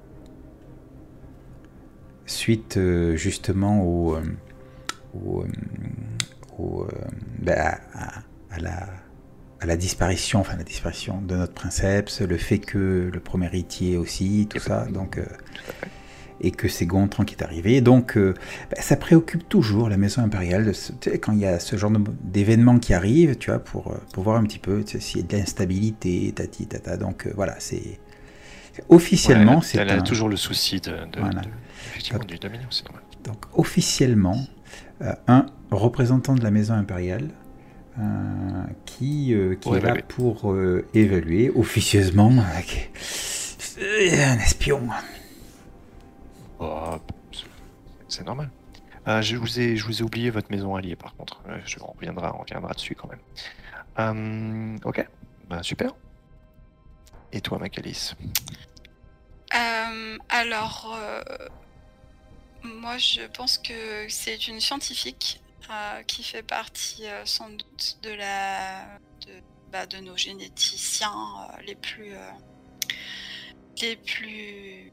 Suite 2.25 2.77
euh, 2.77 3.15
justement 3.15 3.83
au, 3.83 4.17
au, 5.15 5.45
au, 6.57 6.87
ben, 7.39 7.77
à, 7.93 8.59
la, 8.59 8.89
à 9.61 9.65
la 9.65 9.77
disparition, 9.77 10.39
enfin 10.41 10.57
la 10.57 10.63
disparition 10.63 11.21
de 11.21 11.35
notre 11.37 11.53
princeps, 11.53 12.21
le 12.21 12.37
fait 12.37 12.59
que 12.59 13.09
le 13.13 13.19
premier 13.21 13.45
héritier 13.45 13.97
aussi, 13.97 14.47
tout 14.49 14.59
ça. 14.59 14.85
Donc, 14.85 15.15
Tout 15.15 15.63
à 15.69 15.73
fait. 15.73 16.02
Et 16.43 16.51
que 16.51 16.67
c'est 16.67 16.85
Gontran 16.85 17.23
qui 17.23 17.35
est 17.35 17.43
arrivé. 17.43 17.81
Donc, 17.81 18.17
euh, 18.17 18.33
bah, 18.69 18.77
ça 18.81 18.95
préoccupe 18.97 19.47
toujours 19.49 19.89
la 19.89 19.97
maison 19.97 20.21
impériale 20.21 20.65
de 20.65 20.73
ce- 20.73 20.91
quand 21.21 21.31
il 21.33 21.39
y 21.39 21.45
a 21.45 21.59
ce 21.59 21.75
genre 21.77 21.91
d'événements 22.21 22.77
qui 22.79 22.93
arrivent, 22.93 23.37
tu 23.37 23.49
vois, 23.49 23.59
pour, 23.59 23.91
euh, 23.91 23.97
pour 24.13 24.23
voir 24.23 24.37
un 24.37 24.43
petit 24.43 24.59
peu 24.59 24.83
s'il 24.85 25.21
y 25.21 25.23
a 25.23 25.27
de 25.27 25.37
l'instabilité, 25.37 26.31
tati, 26.35 26.67
tata. 26.67 26.97
Donc, 26.97 27.25
euh, 27.27 27.31
voilà, 27.35 27.55
c'est. 27.59 27.99
Officiellement, 28.89 29.57
Ouais, 29.57 29.61
c'est 29.63 29.77
elle, 29.77 29.89
a 29.89 29.95
un- 29.95 30.01
toujours 30.01 30.29
le 30.29 30.35
souci 30.37 30.79
de, 30.81 30.91
de- 30.91 31.19
Voilà. 31.19 31.41
de- 31.41 31.47
effectivement, 31.91 32.23
du 32.25 32.37
dominion, 32.37 32.67
c'est 32.71 32.83
normal. 32.85 33.03
Donc, 33.23 33.37
officiellement, 33.53 34.37
euh, 35.01 35.13
un 35.27 35.45
représentant 35.71 36.33
de 36.35 36.43
la 36.43 36.51
maison 36.51 36.73
impériale 36.73 37.29
qui, 38.85 39.35
qui 39.61 39.69
est 39.69 39.81
là 39.81 39.95
pour 40.07 40.55
évaluer 40.95 41.51
officieusement 41.55 42.31
un 43.79 44.39
espion. 44.39 44.81
Oh, 46.65 46.97
c'est- 48.07 48.23
normal. 48.23 48.49
Euh, 49.07 49.21
je, 49.21 49.35
vous 49.35 49.59
ai, 49.59 49.75
je 49.75 49.85
vous 49.85 49.99
ai 49.99 50.03
oublié 50.03 50.29
votre 50.29 50.49
maison 50.49 50.75
alliée, 50.75 50.95
par 50.95 51.13
contre. 51.15 51.41
Euh, 51.49 51.59
on, 51.81 51.91
reviendra, 51.91 52.33
on 52.35 52.39
reviendra 52.39 52.73
dessus 52.73 52.95
quand 52.95 53.09
même. 53.09 53.19
Euh, 53.99 54.77
ok, 54.85 55.05
bah, 55.49 55.61
super. 55.61 55.91
Et 57.33 57.41
toi, 57.41 57.57
Macalis 57.59 58.13
Euh, 59.53 60.17
alors, 60.29 60.97
moi, 62.63 62.97
je 62.97 63.21
pense 63.35 63.57
que 63.57 64.07
c'est 64.07 64.47
une 64.47 64.61
scientifique 64.61 65.41
qui 66.07 66.23
fait 66.23 66.43
partie 66.43 67.03
sans 67.25 67.49
doute 67.49 67.97
de 68.03 68.11
la 68.11 68.85
de, 69.27 69.33
bah, 69.71 69.85
nos 70.01 70.15
généticiens 70.15 71.13
les 71.65 71.75
plus 71.75 72.13
les 73.81 73.95
plus 73.95 74.91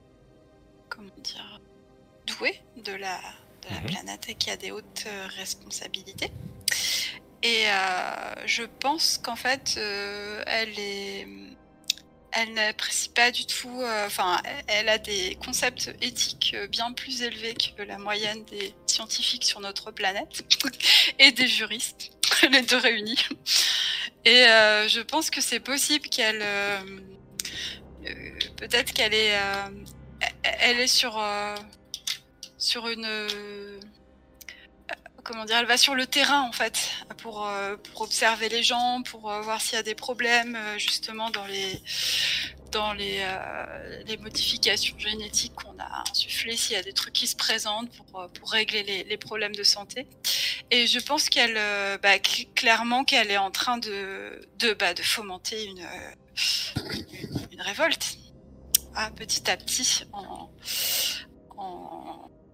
comment 0.89 1.09
dire 1.23 1.60
de 2.77 2.93
la 2.93 3.19
de 3.63 3.69
la 3.75 3.81
Mhm. 3.81 3.87
planète 3.91 4.29
et 4.29 4.35
qui 4.35 4.51
a 4.51 4.57
des 4.57 4.71
hautes 4.71 5.05
euh, 5.07 5.27
responsabilités. 5.37 6.31
Et 7.43 7.65
euh, 7.67 8.47
je 8.47 8.63
pense 8.65 9.19
qu'en 9.19 9.37
fait, 9.37 9.75
euh, 9.77 10.43
elle 10.47 10.79
est 10.79 11.27
elle 12.33 12.55
n'apprécie 12.55 13.09
pas 13.09 13.33
du 13.33 13.45
tout, 13.45 13.81
euh, 13.83 14.07
enfin, 14.07 14.41
elle 14.69 14.89
a 14.89 14.99
des 14.99 15.37
concepts 15.45 15.91
éthiques 16.01 16.55
bien 16.71 16.93
plus 16.93 17.23
élevés 17.23 17.55
que 17.55 17.83
la 17.83 17.99
moyenne 17.99 18.45
des 18.45 18.73
scientifiques 18.87 19.45
sur 19.45 19.59
notre 19.61 19.91
planète 19.91 20.43
et 21.19 21.33
des 21.33 21.49
juristes, 21.49 22.13
les 22.51 22.63
deux 22.63 22.77
réunis. 22.79 23.19
Et 24.25 24.45
je 24.89 25.01
pense 25.01 25.29
que 25.29 25.41
c'est 25.41 25.59
possible 25.61 26.09
qu'elle, 26.09 26.45
peut-être 28.57 28.93
qu'elle 28.93 29.13
est, 29.15 29.35
elle 30.45 30.79
est 30.79 30.87
sur, 30.87 31.21
sur 32.61 32.89
une, 32.89 33.07
euh, 33.07 33.81
comment 35.25 35.47
dire, 35.47 35.57
elle 35.57 35.67
va 35.67 35.79
sur 35.79 35.95
le 35.95 36.07
terrain 36.07 36.43
en 36.43 36.53
fait 36.53 36.91
pour, 37.17 37.47
euh, 37.47 37.77
pour 37.77 38.03
observer 38.03 38.49
les 38.49 38.63
gens, 38.63 39.03
pour 39.03 39.33
euh, 39.33 39.41
voir 39.41 39.61
s'il 39.61 39.75
y 39.75 39.79
a 39.79 39.83
des 39.83 39.95
problèmes 39.95 40.57
justement 40.79 41.31
dans 41.31 41.47
les 41.47 41.83
dans 42.71 42.93
les, 42.93 43.27
modifications 44.21 44.97
génétiques 44.97 45.55
qu'on 45.57 45.77
a 45.81 46.05
insufflées, 46.09 46.57
s'il 46.57 46.77
y 46.77 46.79
a 46.79 46.85
des 46.85 46.93
trucs 46.93 47.15
qui 47.15 47.27
se 47.27 47.35
présentent 47.35 47.91
pour, 47.91 48.29
pour 48.29 48.53
régler 48.53 48.85
les, 48.85 49.03
les 49.03 49.17
problèmes 49.17 49.57
de 49.57 49.65
santé. 49.65 50.07
Et 50.71 50.87
je 50.87 51.01
pense 51.01 51.29
qu'elle, 51.29 51.55
bah, 52.01 52.19
cl- 52.19 52.47
clairement, 52.55 53.03
qu'elle 53.03 53.33
est 53.33 53.39
en 53.39 53.51
train 53.51 53.79
de, 53.79 54.49
de, 54.61 54.73
bah, 54.75 54.95
de 54.95 55.03
fomenter 55.03 55.65
une, 55.65 55.85
une, 57.51 57.61
révolte, 57.61 58.19
ah, 58.95 59.11
petit 59.17 59.51
à 59.51 59.57
petit, 59.57 60.05
en, 60.13 60.49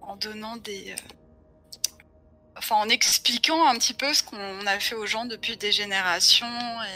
en 0.07 0.15
donnant 0.15 0.57
des, 0.57 0.91
euh, 0.91 0.95
enfin 2.57 2.75
en 2.77 2.89
expliquant 2.89 3.67
un 3.67 3.75
petit 3.75 3.93
peu 3.93 4.13
ce 4.13 4.23
qu'on 4.23 4.65
a 4.65 4.79
fait 4.79 4.95
aux 4.95 5.05
gens 5.05 5.25
depuis 5.25 5.57
des 5.57 5.71
générations 5.71 6.47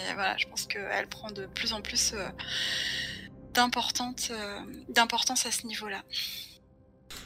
et 0.09 0.13
voilà 0.15 0.35
je 0.37 0.47
pense 0.47 0.65
qu'elle 0.65 1.07
prend 1.07 1.29
de 1.29 1.45
plus 1.45 1.73
en 1.73 1.81
plus 1.81 2.13
euh, 2.13 2.27
d'importante 3.53 4.29
euh, 4.31 4.59
d'importance 4.89 5.45
à 5.45 5.51
ce 5.51 5.67
niveau-là. 5.67 6.01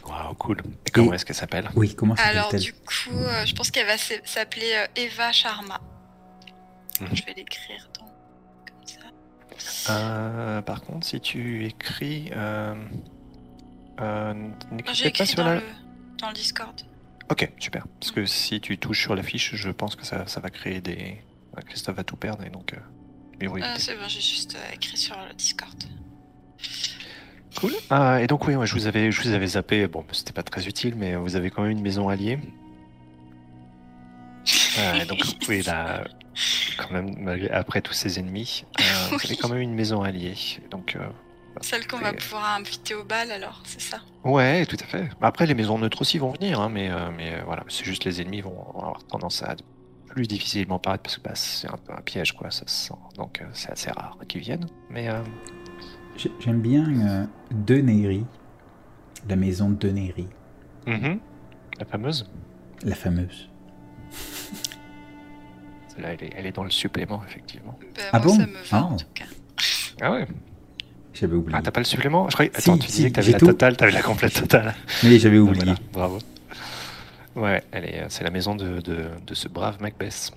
Waouh, 0.05 0.33
cool. 0.35 0.57
Et 0.85 0.89
comment 0.91 1.11
Et- 1.11 1.15
est-ce 1.15 1.25
qu'elle 1.25 1.35
s'appelle? 1.35 1.69
Oui, 1.75 1.95
comment 1.95 2.15
Alors 2.15 2.45
s'appelle-t-elle 2.45 2.61
du 2.61 2.73
coup, 2.73 3.17
euh, 3.19 3.45
je 3.45 3.53
pense 3.53 3.69
qu'elle 3.71 3.85
va 3.87 3.97
s'appeler 3.97 4.73
euh, 4.73 4.87
Eva 4.95 5.31
Sharma. 5.31 5.79
Mhm. 7.01 7.09
Je 7.15 7.23
vais 7.25 7.33
l'écrire 7.33 7.87
dans 7.99 8.05
comme 8.05 8.87
ça. 8.87 9.91
Euh, 9.91 10.61
Par 10.63 10.81
contre, 10.81 11.05
si 11.05 11.19
tu 11.21 11.65
écris. 11.65 12.31
Euh, 14.01 14.33
euh, 14.33 14.77
J'ai 14.93 15.11
pas 15.11 15.25
sur 15.25 15.37
dans 15.37 15.45
la- 15.45 15.55
le 15.55 15.61
dans 16.19 16.27
le 16.29 16.33
Discord. 16.33 16.81
Ok, 17.29 17.51
super. 17.59 17.85
Parce 17.99 18.11
que 18.11 18.25
si 18.25 18.61
tu 18.61 18.77
touches 18.77 19.01
sur 19.01 19.15
la 19.15 19.23
fiche, 19.23 19.55
je 19.55 19.69
pense 19.71 19.95
que 19.95 20.05
ça, 20.05 20.27
ça 20.27 20.39
va 20.39 20.49
créer 20.49 20.81
des. 20.81 21.17
euh, 21.57 21.61
Christophe 21.67 21.95
va 21.95 22.03
tout 22.03 22.15
perdre 22.17 22.43
et 22.45 22.49
donc. 22.49 22.73
Euh, 22.73 22.77
éviter. 23.41 23.67
c'est 23.77 23.95
bon, 23.95 24.07
j'ai 24.07 24.21
juste 24.21 24.55
euh, 24.55 24.73
écrit 24.75 24.97
sur 24.97 25.15
le 25.27 25.33
Discord. 25.33 25.75
Cool. 27.57 27.73
Ah, 27.89 28.21
et 28.21 28.27
donc 28.27 28.45
oui, 28.47 28.55
ouais, 28.55 28.65
je 28.67 28.73
vous 28.73 28.85
avais, 28.87 29.11
je 29.11 29.21
vous 29.21 29.31
avais 29.33 29.47
zappé. 29.47 29.87
Bon, 29.87 30.05
c'était 30.11 30.33
pas 30.33 30.43
très 30.43 30.67
utile, 30.67 30.95
mais 30.95 31.15
vous 31.15 31.35
avez 31.37 31.49
quand 31.49 31.61
même 31.63 31.71
une 31.71 31.81
maison 31.81 32.09
alliée. 32.09 32.39
Euh, 34.77 35.05
donc 35.05 35.23
vous 35.25 35.33
pouvez 35.35 35.61
la, 35.63 36.03
quand 36.77 36.91
même, 36.91 37.47
après 37.53 37.81
tous 37.81 37.93
ces 37.93 38.19
ennemis, 38.19 38.65
euh, 38.81 38.83
vous 39.09 39.25
avez 39.25 39.37
quand 39.37 39.47
même 39.47 39.61
une 39.61 39.73
maison 39.73 40.03
alliée. 40.03 40.35
Donc 40.69 40.97
euh, 40.97 41.07
Celle 41.61 41.87
qu'on 41.87 41.97
va 41.99 42.11
Et- 42.11 42.15
pouvoir 42.15 42.55
inviter 42.55 42.93
au 42.95 43.03
bal, 43.03 43.31
alors, 43.31 43.61
c'est 43.65 43.81
ça? 43.81 43.99
Ouais, 44.23 44.65
tout 44.65 44.77
à 44.79 44.85
fait. 44.85 45.09
Après, 45.21 45.45
les 45.45 45.53
maisons 45.53 45.77
neutres 45.79 46.01
aussi 46.01 46.17
vont 46.17 46.31
venir, 46.31 46.59
hein, 46.59 46.69
mais, 46.69 46.89
euh, 46.89 47.09
mais 47.15 47.35
euh, 47.35 47.43
voilà, 47.45 47.63
c'est 47.69 47.85
juste 47.85 48.03
les 48.03 48.21
ennemis 48.21 48.41
vont 48.41 48.59
avoir 48.75 49.03
tendance 49.05 49.41
à 49.43 49.55
plus 50.07 50.27
difficilement 50.27 50.79
paraître 50.79 51.03
parce 51.03 51.17
que 51.17 51.21
bah, 51.23 51.35
c'est 51.35 51.67
un 51.67 51.77
peu 51.77 51.93
un 51.93 52.01
piège, 52.01 52.33
quoi, 52.33 52.51
ça 52.51 52.65
se 52.67 52.87
sent. 52.87 52.93
Donc 53.17 53.41
euh, 53.41 53.45
c'est 53.53 53.71
assez 53.71 53.91
rare 53.91 54.17
qu'ils 54.27 54.41
viennent. 54.41 54.67
Mais 54.89 55.09
euh, 55.09 55.21
J'ai- 56.17 56.31
J'aime 56.39 56.61
bien 56.61 56.85
euh, 57.07 57.25
Denairy, 57.51 58.25
la 59.27 59.35
maison 59.35 59.69
de 59.69 59.75
Denairy, 59.75 60.27
mhm, 60.87 61.19
la 61.79 61.85
fameuse, 61.85 62.29
la 62.83 62.95
fameuse. 62.95 63.49
celle-là, 65.89 66.13
elle 66.13 66.23
est, 66.23 66.33
elle 66.35 66.45
est 66.45 66.51
dans 66.53 66.63
le 66.63 66.69
supplément, 66.71 67.21
effectivement. 67.25 67.77
Ben, 67.95 68.03
Ah 68.13 68.19
moi, 68.19 68.27
bon? 68.27 68.35
ça 68.35 68.45
me 68.47 68.63
va, 68.69 68.83
en 68.85 68.93
Ah. 68.93 68.97
tout 68.97 69.05
cas. 69.13 69.25
Ah 70.01 70.11
ouais? 70.11 70.27
J'avais 71.15 71.33
oublié. 71.35 71.57
Ah, 71.57 71.61
t'as 71.63 71.71
pas 71.71 71.79
le 71.79 71.85
supplément 71.85 72.27
Je 72.29 72.33
croyais... 72.35 72.51
Si, 72.57 72.69
Attends, 72.69 72.77
tu 72.77 72.87
si, 72.89 72.97
disais 72.97 73.09
que 73.09 73.15
t'avais 73.15 73.31
la 73.31 73.39
tout. 73.39 73.45
totale, 73.47 73.77
t'avais 73.77 73.91
la 73.93 74.01
complète 74.01 74.33
totale. 74.33 74.75
Mais 75.03 75.17
j'avais 75.17 75.37
oublié. 75.39 75.63
voilà, 75.63 75.79
bravo. 75.93 76.19
Ouais, 77.35 77.63
elle 77.71 77.85
est, 77.85 78.05
c'est 78.09 78.23
la 78.23 78.29
maison 78.31 78.55
de, 78.55 78.79
de, 78.81 79.05
de 79.25 79.33
ce 79.33 79.47
brave 79.47 79.81
Macbeth. 79.81 80.31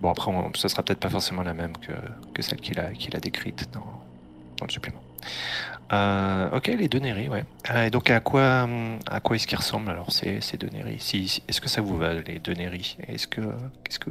Bon, 0.00 0.10
après, 0.10 0.30
on, 0.30 0.50
ce 0.54 0.68
sera 0.68 0.82
peut-être 0.82 1.00
pas 1.00 1.10
forcément 1.10 1.42
la 1.42 1.54
même 1.54 1.76
que, 1.76 1.92
que 2.34 2.42
celle 2.42 2.60
qu'il 2.60 2.78
a, 2.80 2.90
qu'il 2.92 3.14
a 3.16 3.20
décrite 3.20 3.68
dans, 3.72 4.02
dans 4.58 4.66
le 4.66 4.70
supplément. 4.70 5.02
Euh, 5.92 6.50
ok, 6.56 6.68
les 6.68 6.88
deux 6.88 7.00
Neri, 7.00 7.28
ouais. 7.28 7.44
Euh, 7.72 7.86
et 7.86 7.90
donc, 7.90 8.10
à 8.10 8.20
quoi, 8.20 8.68
à 9.10 9.20
quoi 9.20 9.36
est-ce 9.36 9.46
qu'ils 9.46 9.58
ressemblent 9.58 9.90
alors 9.90 10.12
ces, 10.12 10.40
ces 10.40 10.56
si, 10.98 11.28
si- 11.28 11.42
Est-ce 11.48 11.60
que 11.60 11.68
ça 11.68 11.80
vous 11.80 11.96
va, 11.98 12.14
les 12.14 12.38
deux 12.38 12.54
Neri? 12.54 12.96
Est-ce 13.08 13.26
que, 13.26 13.40
qu'est-ce 13.84 13.98
que, 13.98 14.10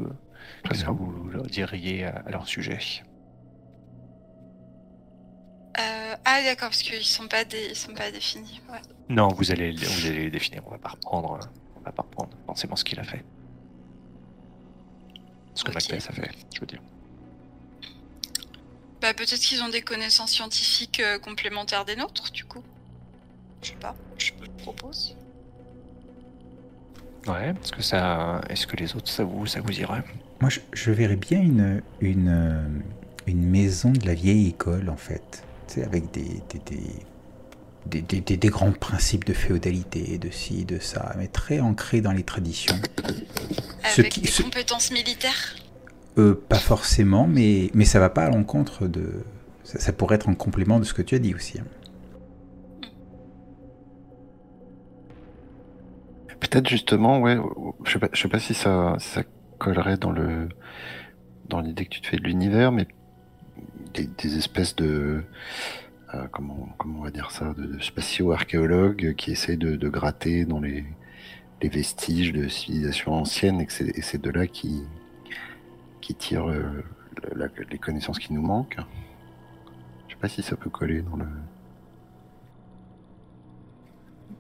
qu'est-ce 0.63 0.81
que 0.81 0.85
bien. 0.85 0.91
vous 0.93 1.29
leur 1.31 1.43
diriez 1.43 2.03
à, 2.05 2.21
à 2.27 2.31
leur 2.31 2.47
sujet? 2.47 2.79
Euh, 5.79 6.15
ah, 6.25 6.41
d'accord, 6.43 6.69
parce 6.69 6.81
qu'ils 6.83 7.03
sont 7.05 7.27
pas 7.27 7.45
dé- 7.45 7.67
ils 7.69 7.75
sont 7.75 7.93
pas 7.93 8.11
définis. 8.11 8.61
Ouais. 8.71 8.79
Non, 9.07 9.29
vous 9.29 9.51
allez, 9.51 9.71
vous 9.71 10.05
allez 10.07 10.25
les 10.25 10.29
définir. 10.29 10.61
On 10.67 10.71
va 10.71 10.77
pas 10.77 10.89
reprendre, 10.89 11.33
euh, 11.41 11.45
on 11.77 11.81
va 11.81 11.91
pas 11.91 12.03
reprendre 12.03 12.29
forcément 12.45 12.75
ce 12.75 12.83
qu'il 12.83 12.99
a 12.99 13.03
fait. 13.03 13.23
Ce 15.55 15.63
que 15.63 15.69
Ok. 15.71 15.75
Macbeth 15.75 16.07
a 16.09 16.13
fait, 16.13 16.31
je 16.53 16.59
veux 16.59 16.67
dire. 16.67 16.81
Bah, 19.01 19.13
peut-être 19.13 19.39
qu'ils 19.39 19.63
ont 19.63 19.69
des 19.69 19.81
connaissances 19.81 20.31
scientifiques 20.31 20.99
euh, 20.99 21.17
complémentaires 21.19 21.85
des 21.85 21.95
nôtres, 21.95 22.31
du 22.31 22.43
coup. 22.43 22.63
Je 23.61 23.69
sais 23.69 23.75
pas, 23.75 23.95
je 24.17 24.31
propose. 24.57 25.15
Ouais. 27.27 27.49
Est-ce 27.61 27.71
que 27.71 27.81
ça, 27.81 28.41
est-ce 28.49 28.67
que 28.67 28.75
les 28.75 28.95
autres, 28.95 29.09
ça 29.09 29.23
vous, 29.23 29.45
ça 29.45 29.61
vous 29.61 29.71
irait? 29.79 30.03
Moi, 30.41 30.49
je, 30.49 30.59
je 30.73 30.91
verrais 30.91 31.15
bien 31.17 31.41
une, 31.41 31.81
une, 32.01 32.81
une 33.27 33.49
maison 33.49 33.91
de 33.91 34.05
la 34.05 34.13
vieille 34.13 34.47
école, 34.49 34.89
en 34.89 34.97
fait. 34.97 35.43
Avec 35.77 36.11
des, 36.11 36.41
des, 36.49 36.59
des, 36.65 36.81
des, 37.85 38.01
des- 38.01 38.21
des- 38.21 38.37
des 38.37 38.47
grands 38.49 38.71
principes 38.71 39.23
de 39.25 39.33
féodalité, 39.33 40.17
de 40.17 40.29
ci, 40.29 40.65
de 40.65 40.79
ça, 40.79 41.13
mais 41.17 41.27
très 41.27 41.59
ancrés 41.59 42.01
dans 42.01 42.11
les 42.11 42.23
traditions. 42.23 42.75
Ce 43.85 44.01
Avec 44.01 44.11
qui- 44.13 44.21
des 44.21 44.27
ce- 44.27 44.41
compétences 44.43 44.91
militaires? 44.91 45.55
Euh, 46.17 46.35
pas 46.49 46.57
forcément, 46.57 47.27
mais, 47.27 47.69
mais 47.73 47.85
ça 47.85 47.99
va 47.99 48.09
pas 48.09 48.25
à 48.25 48.29
l'encontre 48.29 48.87
de... 48.87 49.23
Ça, 49.63 49.79
ça 49.79 49.93
pourrait 49.93 50.15
être 50.15 50.27
en 50.27 50.35
complément 50.35 50.79
de 50.79 50.83
ce 50.83 50.93
que 50.93 51.01
tu 51.03 51.15
as 51.15 51.19
dit 51.19 51.33
aussi. 51.35 51.59
hein. 51.59 51.65
Peut-être 56.39 56.67
justement, 56.69 57.19
ouais, 57.19 57.37
je 57.83 57.91
sais 57.91 57.99
pas, 57.99 58.07
je 58.13 58.21
sais 58.21 58.27
pas 58.29 58.39
si 58.39 58.53
ça, 58.53 58.95
si 58.99 59.09
ça 59.09 59.23
collerait 59.57 59.97
dans 59.97 60.11
le 60.11 60.47
dans 61.49 61.59
l'idée 61.59 61.85
que 61.85 61.89
tu 61.89 62.01
te 62.01 62.07
fais 62.07 62.17
de 62.17 62.23
l'univers, 62.23 62.71
mais 62.71 62.87
des, 63.93 64.37
espèces 64.37 64.75
de 64.75 65.23
euh, 66.13 66.27
comment 66.31 66.69
comment 66.77 66.99
on 66.99 67.03
va 67.03 67.11
dire 67.11 67.31
ça, 67.31 67.53
de, 67.53 67.65
de 67.65 67.79
spatio-archéologues 67.79 69.15
qui 69.15 69.31
essaient 69.31 69.57
de, 69.57 69.89
gratter 69.89 70.45
dans 70.45 70.59
les 70.59 70.85
vestiges 71.61 72.33
de 72.33 72.47
civilisations 72.47 73.13
anciennes 73.13 73.61
et 73.61 73.67
c'est 74.01 74.21
de 74.21 74.29
là 74.29 74.47
qui 74.47 74.83
qui 76.09 76.15
tirent 76.15 76.49
euh, 76.49 76.83
les 77.69 77.77
connaissances 77.77 78.17
qui 78.17 78.33
nous 78.33 78.41
manquent. 78.41 78.79
Je 80.07 80.13
sais 80.15 80.19
pas 80.19 80.27
si 80.27 80.41
ça 80.41 80.55
peut 80.55 80.71
coller 80.71 81.03
dans 81.03 81.17
le. 81.17 81.27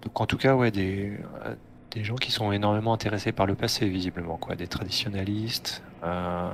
Donc 0.01 0.19
en 0.19 0.25
tout 0.25 0.37
cas, 0.37 0.55
ouais, 0.55 0.71
des, 0.71 1.19
euh, 1.45 1.55
des 1.91 2.03
gens 2.03 2.15
qui 2.15 2.31
sont 2.31 2.51
énormément 2.51 2.93
intéressés 2.93 3.31
par 3.31 3.45
le 3.45 3.53
passé, 3.53 3.87
visiblement, 3.87 4.37
quoi, 4.37 4.55
des 4.55 4.67
traditionalistes, 4.67 5.83
euh, 6.03 6.51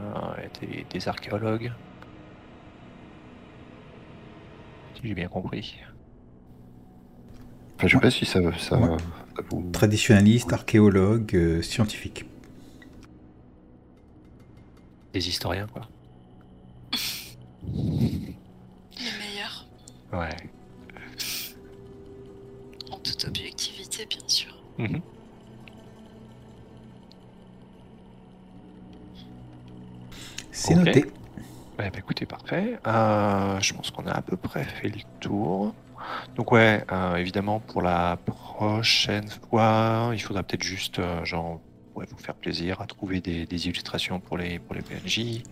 des 0.90 1.08
archéologues. 1.08 1.72
Si 5.06 5.10
j'ai 5.10 5.14
bien 5.16 5.28
compris. 5.28 5.76
Enfin, 7.78 7.86
je 7.86 7.96
sais 7.96 8.02
pas 8.02 8.10
si 8.10 8.26
ça, 8.26 8.40
ça, 8.58 8.76
Ouais. 8.80 8.98
ça 9.36 9.44
vous. 9.52 9.70
Traditionnaliste, 9.72 10.52
archéologue, 10.52 11.36
euh, 11.36 11.62
scientifique. 11.62 12.26
Des 15.14 15.30
historiens, 15.30 15.68
quoi. 15.68 15.88
Les 17.72 19.12
meilleurs. 19.20 19.68
Ouais. 20.12 20.36
En 22.92 22.98
toute 22.98 23.26
objectivité, 23.28 24.08
bien 24.08 24.28
sûr. 24.28 24.56
Mhm. 24.80 25.02
C'est 30.52 30.74
noté. 30.74 31.06
Ouais, 31.78 31.90
bah 31.92 32.00
écoutez, 32.00 32.26
parfait. 32.26 32.80
Euh, 32.88 33.60
je 33.60 33.74
pense 33.74 33.92
qu'on 33.92 34.06
a 34.08 34.12
à 34.14 34.22
peu 34.22 34.38
près 34.38 34.64
fait 34.64 34.88
le 34.90 35.02
tour. 35.20 35.76
Donc 36.36 36.52
ouais, 36.52 36.86
euh, 36.92 37.16
évidemment, 37.18 37.60
pour 37.60 37.82
la 37.82 38.18
prochaine 38.26 39.28
fois, 39.50 40.12
il 40.14 40.20
faudra 40.22 40.44
peut-être 40.44 40.64
juste, 40.64 41.00
euh, 41.00 41.26
genre, 41.26 41.62
ouais, 41.96 42.06
vous 42.10 42.18
faire 42.18 42.36
plaisir 42.36 42.82
à 42.82 42.88
trouver 42.88 43.20
des, 43.22 43.46
des 43.46 43.68
illustrations 43.68 44.20
pour 44.22 44.38
les, 44.38 44.60
pour 44.60 44.76
les 44.76 44.82
PNJ. 44.84 45.44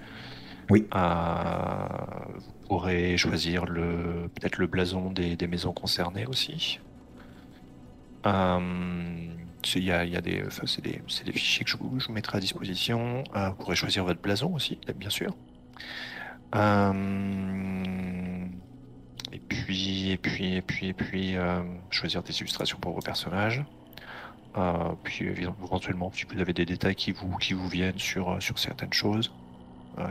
Oui. 0.69 0.88
Vous 0.92 2.68
pourrez 2.68 3.18
choisir 3.18 3.66
le, 3.66 4.30
peut-être 4.35 4.58
le 4.58 4.68
blason 4.68 5.11
des, 5.11 5.35
des 5.35 5.48
maisons 5.48 5.74
concernées 5.74 6.26
aussi. 6.26 6.80
C'est- 9.66 9.80
Il 9.80 9.85
y 9.85 9.92
a, 9.92 10.03
il 10.06 10.11
y 10.11 10.18
a 10.18 10.22
des, 10.22 10.43
enfin, 10.45 10.64
c'est 10.68 10.82
des, 10.84 11.02
des 11.26 11.32
fichiers 11.32 11.64
que 11.64 11.72
je 11.72 11.77
vous, 11.77 12.00
je 12.00 12.08
vous 12.08 12.14
mettrai 12.14 12.38
à 12.38 12.42
disposition. 12.42 13.24
Vous 13.34 13.56
pourrez 13.56 13.76
choisir 13.76 14.03
votre 14.03 14.22
blason 14.22 14.53
aussi, 14.53 14.80
bien 14.95 15.10
sûr. 15.10 15.34
Euh, 16.56 18.46
et 19.32 19.40
puis, 19.40 20.12
et 20.12 20.18
puis, 20.18 20.56
et 20.56 20.62
puis, 20.62 20.88
et 20.88 20.94
puis, 20.94 21.36
euh, 21.36 21.62
choisir 21.90 22.22
des 22.24 22.40
illustrations 22.40 22.78
pour 22.80 22.94
vos 22.94 23.02
personnages. 23.02 23.64
Euh, 24.56 24.94
puis 25.04 25.26
éventuellement, 25.26 26.12
si 26.12 26.26
vous 26.26 26.40
avez 26.40 26.54
des 26.54 26.66
détails 26.66 26.96
qui 26.96 27.12
vous, 27.12 27.36
qui 27.38 27.54
vous 27.54 27.68
viennent 27.68 27.98
sur, 27.98 28.42
sur 28.42 28.60
certaines 28.60 28.94
choses 28.94 29.34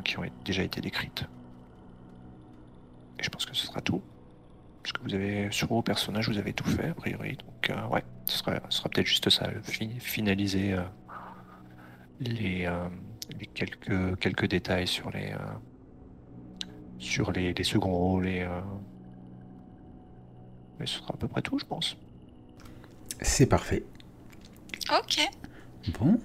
qui 0.05 0.17
ont 0.17 0.23
déjà 0.45 0.63
été 0.63 0.81
décrites. 0.81 1.25
Et 3.19 3.25
je 3.25 3.29
pense 3.31 3.47
que 3.47 3.55
ce 3.55 3.67
sera 3.67 3.81
tout. 3.81 4.01
Parce 4.83 4.93
que 4.93 5.03
vous 5.03 5.15
avez, 5.15 5.51
sur 5.51 5.69
vos 5.69 5.83
personnages, 5.83 6.29
vous 6.29 6.39
avez 6.39 6.53
tout 6.53 6.69
fait, 6.69 6.89
a 6.89 6.95
priori. 6.95 7.37
Donc, 7.37 7.73
ouais, 7.91 8.05
ce 8.25 8.39
sera, 8.39 8.61
sera 8.69 8.89
peut-être 8.89 9.07
juste 9.07 9.29
ça, 9.31 9.49
fi- 9.63 9.99
finaliser 10.01 10.77
les, 12.21 12.69
les 13.39 13.47
quelques, 13.47 14.19
quelques 14.21 14.47
détails 14.47 14.87
sur 14.87 15.11
les, 15.11 15.35
sur 17.03 17.33
les, 17.33 17.53
les 17.53 17.65
seconds 17.65 17.93
rôles 17.93 18.29
et. 18.29 18.43
euh, 18.43 18.61
Mais 20.79 20.87
ce 20.87 20.99
sera 20.99 21.15
à 21.15 21.17
peu 21.17 21.29
près 21.29 21.43
tout, 21.43 21.59
je 21.59 21.65
pense. 21.65 21.97
C'est 23.21 23.47
parfait. 23.47 23.85
Ok. 24.91 25.21
Bon, 26.01 26.19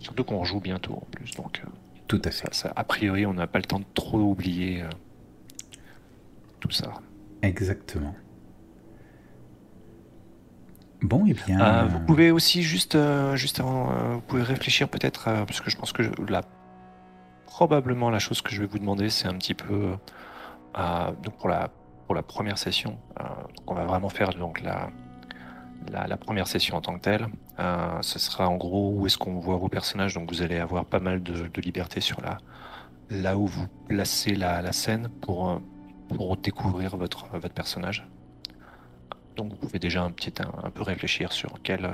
Surtout 0.00 0.24
qu'on 0.24 0.44
joue 0.44 0.60
bientôt 0.60 0.94
en 0.94 1.06
plus, 1.10 1.30
donc 1.32 1.62
euh, 1.64 1.68
tout 2.08 2.20
à 2.24 2.30
fait. 2.30 2.46
ça, 2.46 2.52
ça- 2.52 2.72
a 2.76 2.84
priori, 2.84 3.24
on 3.26 3.34
n'a 3.34 3.46
pas 3.46 3.58
le 3.58 3.64
temps 3.64 3.78
de 3.78 3.84
trop 3.94 4.18
oublier 4.20 4.82
euh, 4.82 4.88
tout 6.60 6.70
ça. 6.70 6.92
Exactement. 7.42 8.14
Bon, 11.02 11.26
et 11.26 11.34
bien. 11.34 11.60
Euh, 11.60 11.86
vous 11.86 12.00
pouvez 12.00 12.30
aussi 12.30 12.62
juste, 12.62 12.94
euh, 12.94 13.36
juste 13.36 13.60
avant, 13.60 13.92
euh, 13.92 14.14
vous 14.14 14.20
pouvez 14.22 14.42
réfléchir 14.42 14.88
peut-être, 14.88 15.28
euh, 15.28 15.44
parce 15.44 15.60
que 15.60 15.70
je 15.70 15.76
pense 15.76 15.92
que 15.92 16.02
la, 16.30 16.42
probablement 17.54 18.10
la 18.10 18.18
chose 18.18 18.42
que 18.42 18.50
je 18.50 18.60
vais 18.60 18.66
vous 18.66 18.80
demander, 18.80 19.08
c'est 19.10 19.28
un 19.28 19.38
petit 19.38 19.54
peu, 19.54 19.94
euh, 20.76 21.12
donc 21.22 21.36
pour 21.36 21.48
la 21.48 21.70
pour 22.06 22.16
la 22.16 22.22
première 22.22 22.58
session, 22.58 22.98
euh, 23.20 23.24
on 23.68 23.74
va 23.74 23.84
vraiment 23.84 24.08
faire 24.08 24.30
donc 24.30 24.60
la 24.60 24.90
la, 25.92 26.16
première 26.16 26.48
session 26.48 26.76
en 26.76 26.80
tant 26.80 26.94
que 26.96 27.02
telle. 27.02 27.26
Euh, 27.60 27.98
ce 28.00 28.18
sera 28.18 28.48
en 28.48 28.56
gros 28.56 28.90
où 28.94 29.06
est-ce 29.06 29.18
qu'on 29.18 29.38
voit 29.38 29.56
vos 29.56 29.68
personnages, 29.68 30.14
donc 30.14 30.28
vous 30.32 30.42
allez 30.42 30.58
avoir 30.58 30.84
pas 30.84 30.98
mal 30.98 31.22
de, 31.22 31.60
liberté 31.60 32.00
sur 32.00 32.20
la 32.22 32.38
là 33.10 33.36
où 33.36 33.46
vous 33.46 33.68
placez 33.88 34.34
la, 34.34 34.72
scène 34.72 35.08
pour 35.22 35.60
pour 36.08 36.36
découvrir 36.36 36.96
votre 36.96 37.28
votre 37.28 37.54
personnage. 37.54 38.04
Donc 39.36 39.50
vous 39.52 39.56
pouvez 39.56 39.78
déjà 39.78 40.02
un 40.02 40.10
petit 40.10 40.34
un, 40.42 40.66
un 40.66 40.70
peu 40.70 40.82
réfléchir 40.82 41.32
sur 41.32 41.50
quel 41.62 41.88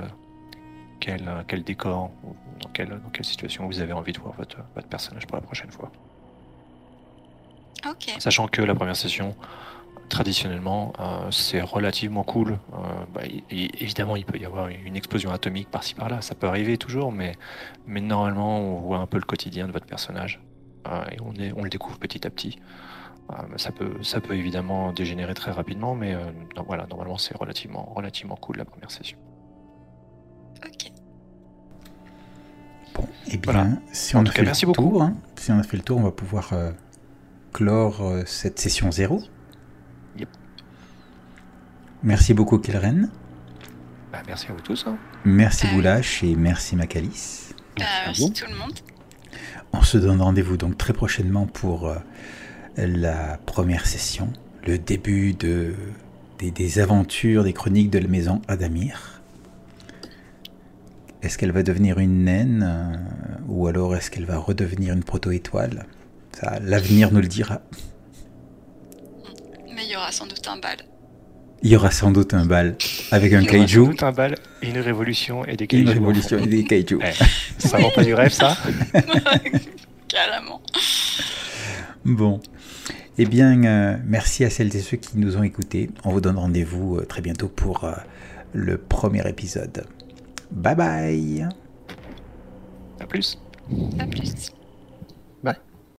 quel, 1.01 1.27
euh, 1.27 1.43
quel 1.45 1.63
décor 1.63 2.11
ou 2.23 2.33
dans 2.61 2.69
quelle, 2.69 2.89
dans 2.89 3.09
quelle 3.11 3.25
situation 3.25 3.67
vous 3.67 3.81
avez 3.81 3.91
envie 3.91 4.13
de 4.13 4.19
voir 4.19 4.33
votre, 4.35 4.59
votre 4.75 4.87
personnage 4.87 5.27
pour 5.27 5.35
la 5.35 5.41
prochaine 5.41 5.71
fois. 5.71 5.91
Sachant 8.19 8.47
que 8.47 8.61
la 8.61 8.75
première 8.75 8.95
session, 8.95 9.35
traditionnellement, 10.07 10.93
euh, 10.99 11.31
c'est 11.31 11.61
relativement 11.61 12.23
cool. 12.23 12.51
Euh, 12.51 12.77
bah, 13.13 13.21
évidemment, 13.49 14.15
il 14.15 14.23
peut 14.23 14.37
y 14.37 14.45
avoir 14.45 14.67
une 14.67 14.95
explosion 14.95 15.31
atomique 15.31 15.69
par-ci 15.69 15.95
par-là, 15.95 16.21
ça 16.21 16.35
peut 16.35 16.47
arriver 16.47 16.77
toujours, 16.77 17.11
mais, 17.11 17.35
mais 17.87 17.99
normalement, 18.01 18.59
on 18.59 18.79
voit 18.79 18.99
un 18.99 19.07
peu 19.07 19.17
le 19.17 19.23
quotidien 19.23 19.67
de 19.67 19.71
votre 19.71 19.87
personnage 19.87 20.39
et 21.11 21.17
on, 21.21 21.33
est, 21.35 21.53
on 21.55 21.63
le 21.63 21.69
découvre 21.69 21.99
petit 21.99 22.25
à 22.25 22.31
petit. 22.31 22.59
ça, 23.57 23.71
peut, 23.71 24.01
ça 24.01 24.19
peut 24.19 24.35
évidemment 24.35 24.91
dégénérer 24.93 25.35
très 25.35 25.51
rapidement, 25.51 25.93
mais 25.93 26.15
voilà, 26.65 26.87
normalement, 26.87 27.19
c'est 27.19 27.37
relativement, 27.37 27.93
relativement 27.95 28.35
cool 28.35 28.57
la 28.57 28.65
première 28.65 28.89
session. 28.89 29.17
Ok. 30.65 30.91
Bon, 32.93 33.03
et 33.27 33.33
eh 33.33 33.37
bien, 33.37 33.81
si 33.91 34.15
on 34.15 34.25
a 34.25 34.31
fait 34.31 34.43
le 34.43 34.73
tour, 34.73 35.01
hein, 35.01 35.15
si 35.35 35.51
on 35.51 35.59
a 35.59 35.63
fait 35.63 35.77
le 35.77 35.83
tour, 35.83 35.97
on 35.97 36.03
va 36.03 36.11
pouvoir 36.11 36.53
clore 37.53 38.03
cette 38.25 38.59
session 38.59 38.91
0. 38.91 39.23
Merci 42.03 42.33
beaucoup, 42.33 42.57
Kelren. 42.57 43.09
Bah, 44.11 44.23
merci 44.25 44.47
à 44.49 44.53
vous 44.53 44.61
tous. 44.61 44.85
Hein. 44.87 44.97
Merci 45.23 45.67
Boulash 45.67 46.23
et 46.23 46.35
merci 46.35 46.75
Macalis. 46.75 47.53
Bah, 47.77 47.85
merci 48.07 48.33
tout 48.33 48.45
le 48.49 48.57
monde. 48.57 48.73
On 49.71 49.83
se 49.83 49.97
donne 49.97 50.19
rendez-vous 50.19 50.57
donc 50.57 50.77
très 50.77 50.93
prochainement 50.93 51.45
pour 51.45 51.87
euh, 51.87 51.95
la 52.75 53.37
première 53.45 53.85
session, 53.85 54.33
le 54.65 54.79
début 54.79 55.33
de, 55.33 55.75
des, 56.39 56.79
aventures, 56.79 57.43
des 57.43 57.53
chroniques 57.53 57.91
de 57.91 57.99
la 57.99 58.07
maison 58.07 58.41
Adamir. 58.47 59.20
Est-ce 61.21 61.37
qu'elle 61.37 61.51
va 61.51 61.63
devenir 61.63 61.99
une 61.99 62.23
naine 62.23 62.65
euh, 62.67 62.97
ou 63.47 63.67
alors 63.67 63.95
est-ce 63.95 64.09
qu'elle 64.09 64.25
va 64.25 64.37
redevenir 64.37 64.93
une 64.93 65.03
proto-étoile? 65.03 65.85
Ça, 66.33 66.59
l'avenir 66.61 67.11
nous 67.11 67.21
le 67.21 67.27
dira. 67.27 67.61
Mais 69.73 69.85
il 69.85 69.91
y 69.91 69.95
aura 69.95 70.11
sans 70.11 70.25
doute 70.25 70.47
un 70.47 70.57
bal. 70.57 70.77
Il 71.63 71.69
y 71.69 71.75
aura 71.75 71.91
sans 71.91 72.11
doute 72.11 72.33
un 72.33 72.45
bal 72.45 72.75
avec 73.11 73.33
un 73.33 73.43
kaiju. 73.43 73.81
Sans 73.81 73.91
doute 73.91 74.03
un 74.03 74.11
bal, 74.11 74.35
une 74.63 74.79
révolution 74.79 75.45
et 75.45 75.55
des 75.55 75.67
kaiju. 75.67 75.83
Une 75.83 75.89
révolution 75.89 76.39
et 76.39 76.47
des 76.47 76.63
kaiju. 76.63 76.99
Ça 77.59 77.77
va 77.77 77.91
pas 77.91 78.03
du 78.03 78.15
rêve, 78.15 78.31
ça? 78.31 78.57
Carrément. 80.07 80.61
Bon. 82.03 82.39
Eh 83.17 83.25
bien, 83.25 83.63
euh, 83.63 83.97
merci 84.05 84.43
à 84.43 84.49
celles 84.49 84.75
et 84.75 84.79
ceux 84.79 84.97
qui 84.97 85.17
nous 85.19 85.37
ont 85.37 85.43
écoutés. 85.43 85.91
On 86.03 86.11
vous 86.11 86.21
donne 86.21 86.37
rendez-vous 86.37 86.97
euh, 86.97 87.05
très 87.05 87.21
bientôt 87.21 87.47
pour 87.47 87.83
euh, 87.83 87.91
le 88.53 88.77
premier 88.77 89.27
épisode. 89.29 89.85
Bye 90.51 90.75
bye. 90.75 91.49
À 92.99 93.05
plus. 93.07 93.39
À 93.99 94.05
plus. 94.05 94.51